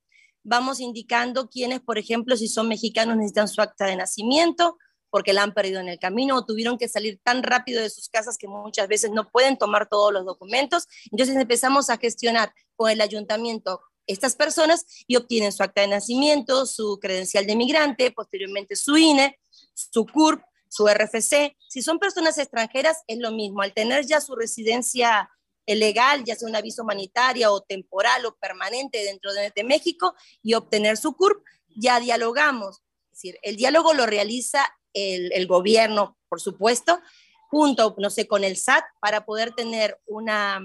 vamos 0.43 0.81
indicando 0.81 1.49
quiénes, 1.49 1.81
por 1.81 1.99
ejemplo, 1.99 2.37
si 2.37 2.49
son 2.49 2.69
mexicanos, 2.69 3.17
necesitan 3.17 3.49
su 3.49 3.61
acta 3.61 3.87
de 3.87 3.97
nacimiento 3.97 4.79
porque 5.13 5.35
la 5.35 5.43
han 5.43 5.53
perdido 5.53 5.79
en 5.79 5.89
el 5.89 5.99
camino 5.99 6.37
o 6.37 6.47
tuvieron 6.47 6.79
que 6.79 6.89
salir 6.89 7.21
tan 7.23 7.43
rápido 7.43 7.83
de 7.83 7.91
sus 7.91 8.09
casas 8.09 8.39
que 8.39 8.49
muchas 8.49 8.89
veces 8.89 9.11
no 9.11 9.31
pueden 9.31 9.59
tomar 9.59 9.87
todos 9.87 10.11
los 10.11 10.25
documentos. 10.25 10.89
Entonces 11.11 11.37
empezamos 11.37 11.91
a 11.91 11.99
gestionar 11.99 12.55
con 12.77 12.91
el 12.91 13.03
ayuntamiento 13.03 13.83
estas 14.07 14.37
personas 14.37 14.87
y 15.07 15.17
obtienen 15.17 15.53
su 15.53 15.63
acta 15.63 15.83
de 15.83 15.89
nacimiento, 15.89 16.65
su 16.65 16.99
credencial 16.99 17.47
de 17.47 17.57
migrante, 17.57 18.11
posteriormente 18.11 18.75
su 18.75 18.97
INE, 18.97 19.39
su 19.75 20.07
CURP, 20.07 20.43
su 20.69 20.89
RFC. 20.89 21.57
Si 21.69 21.83
son 21.83 21.99
personas 21.99 22.39
extranjeras, 22.39 23.03
es 23.07 23.19
lo 23.19 23.33
mismo. 23.33 23.61
Al 23.61 23.75
tener 23.75 24.07
ya 24.07 24.23
su 24.23 24.35
residencia 24.35 25.31
legal, 25.67 26.25
ya 26.25 26.35
sea 26.35 26.49
una 26.49 26.61
visa 26.61 26.83
humanitaria 26.83 27.51
o 27.51 27.61
temporal 27.61 28.27
o 28.27 28.37
permanente 28.37 29.05
dentro 29.05 29.33
de, 29.33 29.65
México 29.65 30.15
y 30.43 30.55
obtener 30.55 30.97
su 30.97 31.15
CURP, 31.15 31.45
ya 31.77 32.01
dialogamos. 32.01 32.83
Es 33.13 33.19
decir, 33.19 33.39
el 33.43 33.57
diálogo 33.57 33.95
lo 33.95 34.07
realiza 34.07 34.67
el, 34.93 35.47
gobierno, 35.47 36.19
por 36.29 36.41
supuesto, 36.41 37.01
junto, 37.49 37.95
no 37.99 38.11
sé, 38.11 38.27
con 38.27 38.45
el 38.45 38.57
SAT 38.57 38.85
para 39.01 39.25
poder 39.25 39.55
tener 39.55 40.01
una 40.07 40.61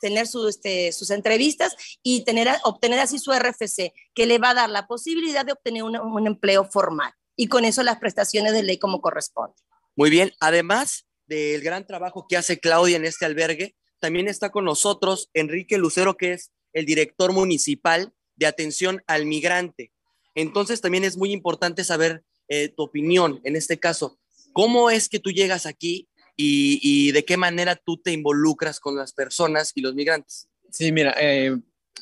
tener 0.00 0.28
este, 0.48 0.92
sus 0.92 1.10
entrevistas 1.10 1.74
y 2.04 2.24
tener, 2.24 2.48
obtener 2.62 3.00
así 3.00 3.18
su 3.18 3.32
RFC, 3.32 3.92
que 4.14 4.26
le 4.26 4.38
va 4.38 4.50
a 4.50 4.54
dar 4.54 4.70
la 4.70 4.86
posibilidad 4.86 5.44
de 5.44 5.52
obtener 5.52 5.82
un, 5.82 6.26
empleo 6.26 6.64
formal. 6.64 7.12
y 7.34 7.48
con 7.48 7.64
eso 7.64 7.82
las 7.82 7.98
prestaciones 7.98 8.52
de 8.52 8.62
ley 8.62 8.78
como 8.78 9.00
corresponde. 9.00 9.56
Muy 9.96 10.10
bien, 10.10 10.32
además 10.38 11.06
del 11.26 11.60
gran 11.60 11.86
trabajo 11.86 12.26
que 12.28 12.36
hace 12.36 12.58
Claudia 12.58 12.96
en 12.96 13.04
este 13.04 13.26
albergue, 13.26 13.76
también 14.00 14.28
está 14.28 14.50
con 14.50 14.64
nosotros 14.64 15.30
Enrique 15.34 15.78
Lucero, 15.78 16.16
que 16.16 16.32
es 16.32 16.52
el 16.72 16.86
director 16.86 17.32
municipal 17.32 18.12
de 18.36 18.46
atención 18.46 19.02
al 19.06 19.26
migrante. 19.26 19.92
Entonces 20.34 20.80
también 20.80 21.04
es 21.04 21.16
muy 21.16 21.32
importante 21.32 21.84
saber 21.84 22.22
eh, 22.48 22.68
tu 22.68 22.84
opinión 22.84 23.40
en 23.44 23.56
este 23.56 23.78
caso. 23.78 24.18
¿Cómo 24.52 24.90
es 24.90 25.08
que 25.08 25.18
tú 25.18 25.30
llegas 25.30 25.66
aquí 25.66 26.08
y, 26.36 27.10
de 27.10 27.24
qué 27.24 27.36
manera 27.36 27.74
tú 27.74 27.96
te 27.96 28.12
involucras 28.12 28.78
con 28.78 28.96
las 28.96 29.12
personas 29.12 29.72
y 29.74 29.80
los 29.80 29.94
migrantes? 29.94 30.48
Sí, 30.70 30.92
mira, 30.92 31.14
eh, 31.20 31.56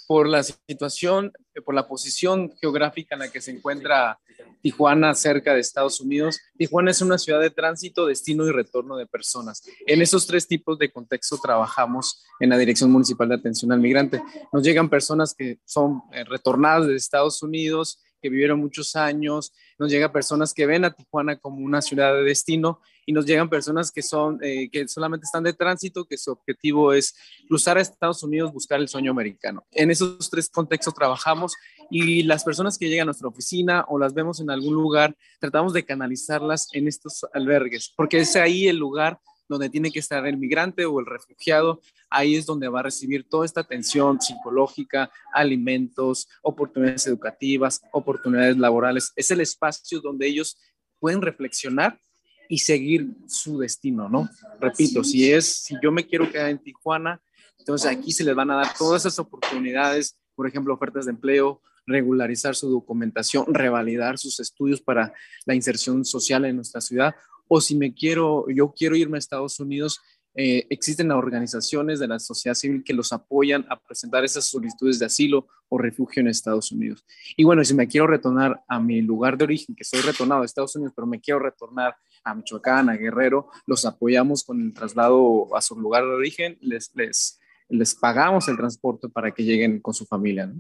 por 0.07 0.29
la 0.29 0.43
situación, 0.43 1.33
eh, 1.55 1.61
por 1.61 1.75
la 1.75 1.89
posición 1.89 2.53
geográfica 2.61 3.15
en 3.15 3.21
la 3.21 3.31
que 3.31 3.41
se 3.41 3.51
encuentra 3.51 4.19
Tijuana 4.63 5.15
cerca 5.15 5.55
de 5.55 5.61
Estados 5.61 6.01
Unidos. 6.01 6.41
Tijuana 6.57 6.91
es 6.91 7.01
una 7.01 7.19
ciudad 7.19 7.41
de 7.41 7.51
tránsito, 7.51 8.07
destino 8.07 8.47
y 8.47 8.51
retorno 8.51 8.97
de 8.97 9.07
personas. 9.07 9.63
En 9.87 10.03
esos 10.03 10.27
tres 10.27 10.49
tipos 10.49 10.79
de 10.79 10.91
contexto 10.91 11.39
trabajamos 11.39 12.25
en 12.41 12.51
la 12.51 12.59
Dirección 12.59 12.91
Municipal 12.91 13.29
de 13.29 13.37
Atención 13.37 13.73
al 13.73 13.81
Migrante. 13.81 14.23
Nos 14.53 14.63
llegan 14.63 14.91
personas 14.91 15.35
que 15.35 15.61
son 15.65 16.03
eh, 16.13 16.25
retornadas 16.25 16.87
de 16.89 16.97
Estados 16.97 17.43
Unidos, 17.43 18.03
que 18.21 18.29
vivieron 18.29 18.61
muchos 18.61 18.97
años, 18.97 19.53
nos 19.79 19.91
llegan 19.91 20.13
personas 20.13 20.55
que 20.55 20.67
ven 20.67 20.85
a 20.85 20.93
Tijuana 20.93 21.37
como 21.37 21.65
una 21.65 21.83
ciudad 21.83 22.15
de 22.15 22.23
destino 22.23 22.81
y 23.05 23.13
nos 23.13 23.25
llegan 23.25 23.49
personas 23.49 23.93
que 23.93 24.03
son 24.03 24.39
eh, 24.43 24.69
que 24.71 24.89
solamente 24.89 25.25
están 25.25 25.45
de 25.45 25.53
tránsito, 25.53 26.05
que 26.05 26.19
su 26.19 26.33
objetivo 26.33 26.93
es 26.93 27.15
cruzar 27.49 27.79
a 27.79 27.81
Estados 27.81 28.23
Unidos, 28.23 28.53
buscar 28.53 28.81
el 28.81 28.89
sueño 28.89 29.13
americano. 29.13 29.65
En 29.71 29.91
esos 29.91 30.29
tres 30.29 30.49
contextos 30.49 30.95
trabajamos 30.95 31.55
y 31.91 32.25
las 32.25 32.43
personas 32.43 32.77
que 32.79 32.89
llegan 32.89 33.05
a 33.05 33.07
nuestra 33.07 33.29
oficina 33.29 33.85
o 33.89 33.99
las 33.99 34.13
vemos 34.13 34.41
en 34.41 34.51
algún 34.51 34.75
lugar, 34.75 35.17
tratamos 35.39 35.73
de 35.73 35.85
canalizarlas 35.85 36.69
en 36.73 36.89
estos 36.89 37.25
albergues, 37.33 37.93
porque 37.97 38.19
es 38.19 38.35
ahí 38.35 38.67
el 38.67 38.77
lugar 38.77 39.21
donde 39.49 39.71
tiene 39.71 39.91
que 39.91 39.99
estar 39.99 40.27
el 40.27 40.37
migrante 40.37 40.85
o 40.85 41.01
el 41.01 41.07
refugiado, 41.07 41.81
ahí 42.11 42.37
es 42.37 42.47
donde 42.47 42.69
va 42.69 42.81
a 42.81 42.85
recibir 42.85 43.29
toda 43.29 43.45
esta 43.45 43.61
atención 43.61 44.21
psicológica, 44.21 45.11
alimentos, 45.33 46.29
oportunidades 46.43 47.07
educativas, 47.07 47.83
oportunidades 47.93 48.57
laborales. 48.57 49.13
Es 49.17 49.31
el 49.31 49.41
espacio 49.41 50.01
donde 50.01 50.27
ellos 50.27 50.59
pueden 50.99 51.23
reflexionar 51.23 52.01
y 52.49 52.59
seguir 52.59 53.09
su 53.27 53.59
destino, 53.59 54.09
¿no? 54.09 54.29
Repito, 54.61 55.03
si 55.03 55.31
es, 55.31 55.47
si 55.47 55.75
yo 55.83 55.91
me 55.91 56.07
quiero 56.07 56.31
quedar 56.31 56.51
en 56.51 56.59
Tijuana, 56.59 57.21
entonces 57.59 57.91
aquí 57.91 58.13
se 58.13 58.25
les 58.25 58.35
van 58.35 58.51
a 58.51 58.57
dar 58.57 58.75
todas 58.79 59.03
esas 59.03 59.19
oportunidades, 59.19 60.17
por 60.35 60.47
ejemplo, 60.47 60.75
ofertas 60.75 61.07
de 61.07 61.13
empleo, 61.13 61.61
regularizar 61.87 62.55
su 62.55 62.69
documentación, 62.71 63.53
revalidar 63.55 64.19
sus 64.19 64.41
estudios 64.41 64.81
para 64.81 65.13
la 65.45 65.55
inserción 65.55 66.05
social 66.05 66.45
en 66.45 66.57
nuestra 66.57 66.81
ciudad, 66.81 67.15
o 67.49 67.61
si 67.61 67.77
me 67.77 67.95
quiero, 67.95 68.47
yo 68.49 68.73
quiero 68.77 68.97
irme 68.97 69.17
a 69.17 69.19
Estados 69.19 69.61
Unidos, 69.61 70.01
eh, 70.39 70.67
existen 70.69 71.11
organizaciones 71.13 71.99
de 71.99 72.09
la 72.09 72.19
sociedad 72.19 72.55
civil 72.55 72.85
que 72.85 72.93
los 72.93 73.11
apoyan 73.15 73.65
a 73.71 73.81
presentar 73.81 74.23
esas 74.23 74.45
solicitudes 74.45 74.99
de 74.99 75.07
asilo 75.07 75.49
o 75.71 75.79
refugio 75.79 76.21
en 76.21 76.29
Estados 76.29 76.71
Unidos. 76.73 77.07
Y 77.39 77.45
bueno, 77.45 77.65
si 77.65 77.73
me 77.73 77.89
quiero 77.89 78.07
retornar 78.07 78.63
a 78.69 78.79
mi 78.79 79.01
lugar 79.01 79.39
de 79.39 79.45
origen, 79.45 79.75
que 79.75 79.85
soy 79.85 80.01
retornado 80.01 80.43
a 80.43 80.45
Estados 80.45 80.77
Unidos, 80.77 80.93
pero 80.95 81.07
me 81.07 81.23
quiero 81.23 81.41
retornar 81.41 81.97
a 82.23 82.35
Michoacán, 82.35 82.91
a 82.91 82.97
Guerrero, 82.97 83.49
los 83.65 83.87
apoyamos 83.87 84.45
con 84.45 84.61
el 84.61 84.75
traslado 84.75 85.49
a 85.57 85.63
su 85.63 85.75
lugar 85.81 86.05
de 86.05 86.11
origen, 86.11 86.59
les, 86.61 86.91
les, 86.95 87.41
les 87.71 87.95
pagamos 87.95 88.47
el 88.49 88.59
transporte 88.59 89.09
para 89.09 89.33
que 89.33 89.43
lleguen 89.43 89.81
con 89.81 89.95
su 89.95 90.05
familia. 90.05 90.53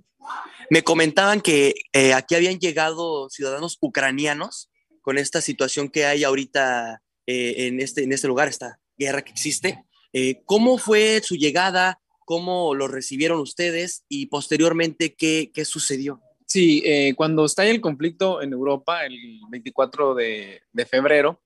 Me 0.70 0.82
comentaban 0.82 1.42
que 1.42 1.74
eh, 1.92 2.14
aquí 2.14 2.34
habían 2.34 2.58
llegado 2.58 3.28
ciudadanos 3.28 3.76
ucranianos 3.82 4.70
con 5.06 5.18
esta 5.18 5.40
situación 5.40 5.88
que 5.88 6.04
hay 6.04 6.24
ahorita 6.24 7.00
eh, 7.28 7.68
en, 7.68 7.78
este, 7.78 8.02
en 8.02 8.10
este 8.10 8.26
lugar, 8.26 8.48
esta 8.48 8.80
guerra 8.98 9.22
que 9.22 9.30
existe. 9.30 9.84
Eh, 10.12 10.42
¿Cómo 10.46 10.78
fue 10.78 11.20
su 11.22 11.36
llegada? 11.36 12.00
¿Cómo 12.24 12.74
lo 12.74 12.88
recibieron 12.88 13.38
ustedes? 13.38 14.04
Y 14.08 14.26
posteriormente, 14.26 15.14
¿qué, 15.14 15.52
sucedió? 15.64 16.20
Sí, 16.44 16.82
eh, 16.84 17.14
cuando 17.14 17.44
estalla 17.44 17.70
el 17.70 17.80
conflicto 17.80 18.42
en 18.42 18.52
Europa, 18.52 19.06
el 19.06 19.16
24 19.48 20.16
de, 20.16 20.60
febrero, 20.90 21.40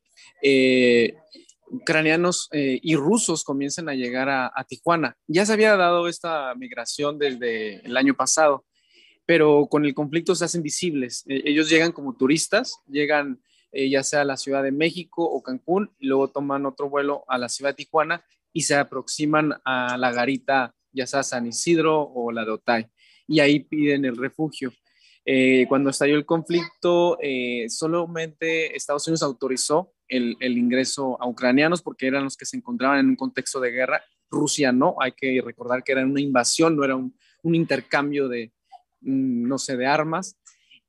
ucranianos 1.66 2.48
y 2.52 2.96
rusos 2.96 3.44
comienzan 3.44 3.90
a 3.90 3.94
llegar 3.94 4.30
a, 4.30 4.66
Tijuana. 4.66 5.18
Ya 5.26 5.44
se 5.44 5.52
había 5.52 5.76
dado 5.76 6.08
esta 6.08 6.54
migración 6.54 7.18
desde 7.18 7.84
el 7.84 7.94
año 7.98 8.14
pasado, 8.14 8.64
pero 9.26 9.66
con 9.70 9.84
el 9.84 9.92
conflicto 9.92 10.34
se 10.34 10.46
hacen 10.46 10.62
visibles. 10.62 11.24
ellos 11.26 11.68
llegan 11.68 11.92
como 11.92 12.16
turistas, 12.16 12.78
llegan 12.88 13.38
eh, 13.72 13.88
ya 13.88 14.02
sea 14.02 14.22
a 14.22 14.24
la 14.24 14.36
Ciudad 14.36 14.62
de 14.62 14.72
México 14.72 15.24
o 15.24 15.42
Cancún, 15.42 15.90
y 15.98 16.06
luego 16.06 16.28
toman 16.28 16.66
otro 16.66 16.88
vuelo 16.88 17.24
a 17.28 17.38
la 17.38 17.48
Ciudad 17.48 17.70
de 17.70 17.84
Tijuana 17.84 18.24
y 18.52 18.62
se 18.62 18.74
aproximan 18.74 19.54
a 19.64 19.96
la 19.96 20.12
garita, 20.12 20.74
ya 20.92 21.06
sea 21.06 21.22
San 21.22 21.46
Isidro 21.46 22.02
o 22.02 22.32
la 22.32 22.44
de 22.44 22.50
Otay, 22.50 22.86
y 23.28 23.40
ahí 23.40 23.60
piden 23.60 24.04
el 24.04 24.16
refugio. 24.16 24.72
Eh, 25.24 25.66
cuando 25.68 25.90
estalló 25.90 26.16
el 26.16 26.26
conflicto, 26.26 27.18
eh, 27.20 27.66
solamente 27.68 28.76
Estados 28.76 29.06
Unidos 29.06 29.22
autorizó 29.22 29.92
el, 30.08 30.36
ingreso 30.40 31.16
a 31.22 31.28
ucranianos 31.28 31.82
porque 31.82 32.08
eran 32.08 32.24
los 32.24 32.36
que 32.36 32.46
se 32.46 32.56
encontraban 32.56 32.98
en 32.98 33.10
un 33.10 33.16
contexto 33.16 33.60
de 33.60 33.70
guerra. 33.70 34.02
Rusia 34.28 34.72
no, 34.72 34.96
hay 34.98 35.12
que 35.12 35.40
recordar 35.44 35.84
que 35.84 35.92
era 35.92 36.04
una 36.04 36.20
invasión, 36.20 36.74
no 36.74 36.84
era 36.84 36.96
un, 36.96 37.14
un 37.42 37.54
intercambio 37.54 38.28
de, 38.28 38.52
mm, 39.02 39.46
no 39.46 39.58
sé, 39.58 39.76
de 39.76 39.86
armas 39.86 40.36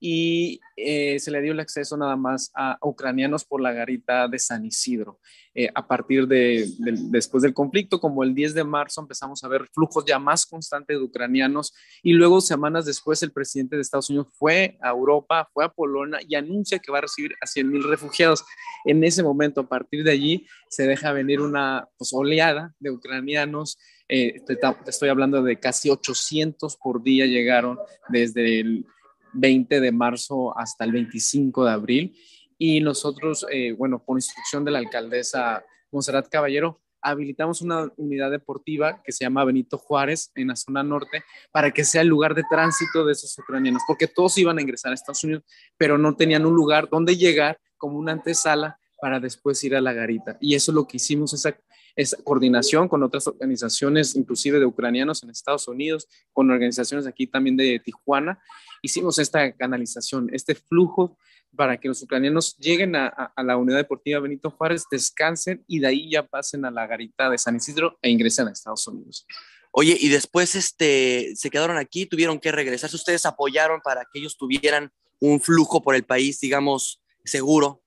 y 0.04 0.60
eh, 0.76 1.20
se 1.20 1.30
le 1.30 1.42
dio 1.44 1.52
el 1.52 1.60
acceso 1.60 1.96
nada 1.96 2.16
más 2.16 2.52
a 2.56 2.76
ucranianos 2.82 3.46
por 3.46 3.62
la 3.62 3.72
garita 3.72 4.28
de 4.28 4.40
San 4.40 4.66
Isidro. 4.66 5.20
Eh, 5.54 5.70
a 5.76 5.88
partir 5.88 6.28
de, 6.28 6.68
después 6.80 7.44
del 7.44 7.54
conflicto, 7.54 8.00
como 8.00 8.24
el 8.24 8.34
10 8.34 8.56
de 8.56 8.64
marzo, 8.64 9.02
empezamos 9.02 9.44
a 9.44 9.48
ver 9.48 9.68
flujos 9.72 10.04
ya 10.04 10.18
más 10.18 10.48
constantes 10.48 10.98
de 10.98 11.04
ucranianos 11.04 11.74
y 12.02 12.14
luego 12.14 12.42
semanas 12.42 12.86
después 12.86 13.22
el 13.22 13.32
presidente 13.32 13.76
de 13.76 13.84
Estados 13.84 14.10
Unidos 14.10 14.30
fue 14.34 14.76
a 14.82 14.90
Europa, 14.90 15.48
fue 15.54 15.66
a 15.66 15.70
Polonia 15.70 16.20
y 16.28 16.34
anuncia 16.34 16.80
que 16.80 16.92
va 16.92 16.98
a 16.98 17.02
recibir 17.02 17.36
a 17.40 17.46
100 17.46 17.70
mil 17.70 17.84
refugiados. 17.84 18.44
En 18.86 19.04
ese 19.04 19.22
momento, 19.22 19.62
a 19.62 19.70
partir 19.70 20.04
de 20.04 20.12
allí, 20.12 20.48
se 20.68 20.88
deja 20.88 21.14
venir 21.14 21.42
una 21.42 21.88
pues, 22.00 22.12
oleada 22.12 22.74
de 22.80 22.90
ucranianos. 22.90 23.78
Eh, 24.10 24.42
te 24.48 24.58
estoy 24.88 25.10
hablando 25.10 25.44
de 25.44 25.60
casi 25.60 25.92
800 25.92 26.76
por 26.78 27.04
día 27.04 27.28
llegaron 27.28 27.78
desde 28.10 28.62
el 28.62 28.86
20 29.34 29.80
de 29.80 29.92
marzo 29.92 30.58
hasta 30.58 30.86
el 30.86 30.92
25 30.92 31.66
de 31.66 31.72
abril. 31.72 32.18
Y 32.58 32.80
nosotros, 32.82 33.46
eh, 33.52 33.74
bueno, 33.74 34.04
por 34.04 34.18
instrucción 34.18 34.64
de 34.64 34.72
la 34.72 34.80
alcaldesa 34.80 35.64
Monserrat 35.92 36.30
Caballero, 36.30 36.80
habilitamos 37.02 37.62
una 37.62 37.92
unidad 37.98 38.30
deportiva 38.30 39.02
que 39.04 39.12
se 39.12 39.26
llama 39.26 39.44
Benito 39.44 39.78
Juárez 39.78 40.32
en 40.36 40.50
la 40.50 40.56
zona 40.56 40.84
norte 40.84 41.24
para 41.52 41.72
que 41.72 41.84
sea 41.84 42.02
el 42.02 42.08
lugar 42.08 42.36
de 42.36 42.44
tránsito 42.50 43.06
de 43.06 43.14
esos 43.14 43.38
ucranianos, 43.40 43.82
porque 43.88 44.08
todos 44.08 44.38
iban 44.38 44.60
a 44.60 44.62
ingresar 44.62 44.92
a 44.92 44.96
Estados 44.96 45.24
Unidos, 45.24 45.44
pero 45.78 45.98
no 45.98 46.16
tenían 46.16 46.46
un 46.46 46.54
lugar 46.54 46.90
donde 46.90 47.18
llegar 47.18 47.60
como 47.78 47.98
una 47.98 48.12
antesala 48.12 48.80
para 49.02 49.20
después 49.20 49.64
ir 49.64 49.76
a 49.76 49.82
la 49.82 49.94
garita. 49.94 50.38
Y 50.40 50.54
eso 50.54 50.72
es 50.72 50.76
lo 50.76 50.88
que 50.88 50.98
hicimos, 50.98 51.34
esa, 51.34 51.58
esa 51.96 52.18
coordinación 52.24 52.88
con 52.88 53.04
otras 53.04 53.28
organizaciones, 53.28 54.16
inclusive 54.16 54.60
de 54.60 54.66
ucranianos 54.66 55.24
en 55.24 55.30
Estados 55.30 55.68
Unidos, 55.68 56.08
con 56.34 56.50
organizaciones 56.50 57.08
aquí 57.08 57.28
también 57.28 57.58
de 57.58 57.80
Tijuana, 57.80 58.40
hicimos 58.82 59.20
esta 59.20 59.52
canalización, 59.54 60.30
este 60.34 60.56
flujo 60.56 61.18
para 61.56 61.78
que 61.78 61.88
los 61.88 62.02
ucranianos 62.02 62.58
lleguen 62.58 62.96
a, 62.96 63.34
la 63.38 63.58
unidad 63.58 63.78
deportiva 63.78 64.20
Benito 64.20 64.52
Juárez, 64.52 64.86
descansen 64.90 65.64
y 65.68 65.80
de 65.80 65.88
ahí 65.88 66.10
ya 66.10 66.26
pasen 66.26 66.66
a 66.66 66.72
la 66.72 66.88
garita 66.88 67.30
de 67.30 67.38
San 67.38 67.58
Isidro 67.58 67.98
e 68.02 68.10
ingresen 68.10 68.48
a 68.48 68.52
Estados 68.52 68.88
Unidos. 68.88 69.26
Oye, 69.72 69.98
y 70.00 70.10
después 70.10 70.56
este, 70.56 71.34
se 71.36 71.50
quedaron 71.50 71.78
aquí, 71.78 72.06
tuvieron 72.06 72.40
que 72.40 72.52
regresar. 72.52 72.90
¿Ustedes 72.94 73.26
apoyaron 73.26 73.82
para 73.82 74.06
que 74.06 74.20
ellos 74.20 74.38
tuvieran 74.38 74.92
un 75.20 75.40
flujo 75.40 75.82
por 75.82 75.96
el 75.96 76.04
país, 76.04 76.40
digamos, 76.40 77.02
seguro? 77.24 77.82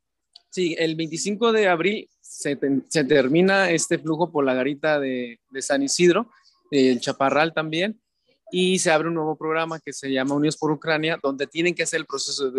Sí, 0.51 0.77
el 0.79 0.95
25 0.95 1.53
de 1.53 1.69
abril 1.69 2.09
se, 2.35 3.05
termina 3.05 3.71
este 3.71 3.99
flujo 3.99 4.31
por 4.31 4.45
la 4.45 4.55
garita 4.55 4.99
de, 4.99 5.41
de 5.51 5.63
San 5.63 5.83
Isidro, 5.83 6.31
el 6.71 7.01
Chaparral 7.01 7.55
también, 7.55 8.01
y 8.51 8.79
se 8.79 8.91
abre 8.91 9.09
un 9.09 9.15
nuevo 9.15 9.37
programa 9.37 9.81
que 9.81 9.93
se 9.93 10.13
llama 10.13 10.35
Unidos 10.35 10.57
por 10.57 10.71
Ucrania, 10.71 11.19
donde 11.23 11.47
tienen 11.47 11.75
que 11.75 11.85
hacer 11.85 12.01
el 12.01 12.07
proceso 12.07 12.51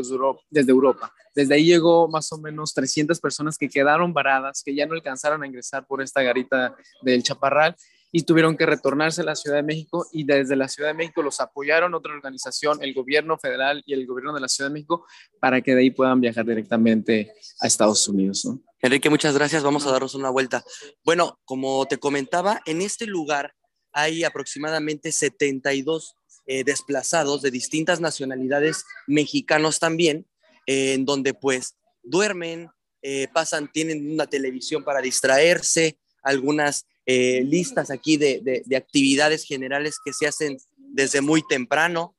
desde 0.49 0.71
Europa, 0.71 1.13
desde 1.33 1.55
ahí 1.55 1.65
llegó 1.65 2.07
más 2.07 2.31
o 2.31 2.37
menos 2.37 2.73
300 2.73 3.19
personas 3.19 3.57
que 3.57 3.69
quedaron 3.69 4.13
varadas, 4.13 4.63
que 4.63 4.73
ya 4.73 4.85
no 4.85 4.93
alcanzaron 4.93 5.43
a 5.43 5.47
ingresar 5.47 5.85
por 5.85 6.01
esta 6.01 6.21
garita 6.21 6.75
del 7.01 7.23
Chaparral 7.23 7.75
y 8.17 8.23
tuvieron 8.23 8.55
que 8.55 8.65
retornarse 8.65 9.19
a 9.19 9.25
la 9.25 9.35
Ciudad 9.35 9.57
de 9.57 9.63
México 9.63 10.07
y 10.13 10.23
desde 10.23 10.55
la 10.55 10.69
Ciudad 10.69 10.91
de 10.91 10.93
México 10.93 11.21
los 11.21 11.41
apoyaron 11.41 11.93
otra 11.93 12.13
organización, 12.13 12.81
el 12.81 12.93
gobierno 12.93 13.37
federal 13.37 13.83
y 13.85 13.93
el 13.93 14.07
gobierno 14.07 14.33
de 14.33 14.39
la 14.39 14.47
Ciudad 14.47 14.69
de 14.69 14.73
México, 14.75 15.05
para 15.41 15.59
que 15.59 15.75
de 15.75 15.81
ahí 15.81 15.91
puedan 15.91 16.21
viajar 16.21 16.45
directamente 16.45 17.33
a 17.59 17.67
Estados 17.67 18.07
Unidos. 18.07 18.47
Enrique, 18.79 19.09
muchas 19.09 19.35
gracias. 19.35 19.63
Vamos 19.63 19.85
a 19.85 19.91
darnos 19.91 20.15
una 20.15 20.29
vuelta. 20.29 20.63
Bueno, 21.03 21.41
como 21.43 21.85
te 21.87 21.97
comentaba, 21.97 22.61
en 22.65 22.81
este 22.81 23.05
lugar 23.05 23.53
hay 23.91 24.23
aproximadamente 24.23 25.11
72 25.11 26.15
eh, 26.45 26.63
desplazados 26.63 27.41
de 27.41 27.51
distintas 27.51 27.99
nacionalidades 27.99 28.85
mexicanos 29.07 29.79
también, 29.79 30.25
en 30.67 31.03
donde 31.03 31.33
pues 31.33 31.75
duermen, 32.01 32.69
eh, 33.01 33.27
pasan, 33.33 33.69
tienen 33.73 34.09
una 34.09 34.25
televisión 34.25 34.85
para 34.85 35.01
distraerse, 35.01 35.99
algunas 36.23 36.85
eh, 37.05 37.43
listas 37.43 37.91
aquí 37.91 38.17
de, 38.17 38.39
de- 38.41 38.63
de 38.65 38.75
actividades 38.75 39.43
generales 39.45 39.97
que 40.03 40.13
se 40.13 40.27
hacen 40.27 40.57
desde 40.77 41.21
muy 41.21 41.43
temprano. 41.47 42.15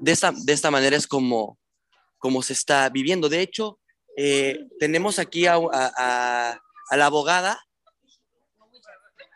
De 0.00 0.12
esta, 0.12 0.32
de 0.32 0.52
esta 0.52 0.70
manera 0.70 0.96
es 0.96 1.06
como, 1.06 1.58
como 2.18 2.42
se 2.42 2.52
está 2.52 2.88
viviendo. 2.88 3.28
De 3.28 3.40
hecho, 3.40 3.78
eh, 4.16 4.66
tenemos 4.78 5.18
aquí 5.18 5.46
a- 5.46 5.56
a 6.90 6.96
la 6.96 7.06
abogada. 7.06 7.60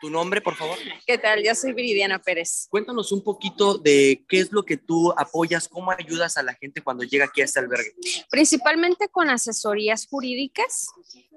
¿Tu 0.03 0.09
nombre, 0.09 0.41
por 0.41 0.55
favor? 0.55 0.77
¿Qué 1.07 1.17
tal? 1.17 1.41
Yo 1.45 1.55
soy 1.55 1.71
Viridiana 1.71 2.19
Pérez. 2.19 2.67
Cuéntanos 2.69 3.13
un 3.13 3.23
poquito 3.23 3.77
de 3.77 4.25
qué 4.27 4.41
es 4.41 4.51
lo 4.51 4.63
que 4.63 4.75
tú 4.75 5.13
apoyas, 5.15 5.69
cómo 5.69 5.91
ayudas 5.91 6.35
a 6.35 6.43
la 6.43 6.53
gente 6.55 6.81
cuando 6.81 7.05
llega 7.05 7.23
aquí 7.23 7.39
a 7.39 7.45
este 7.45 7.59
albergue. 7.59 7.93
Principalmente 8.29 9.07
con 9.07 9.29
asesorías 9.29 10.05
jurídicas. 10.05 10.89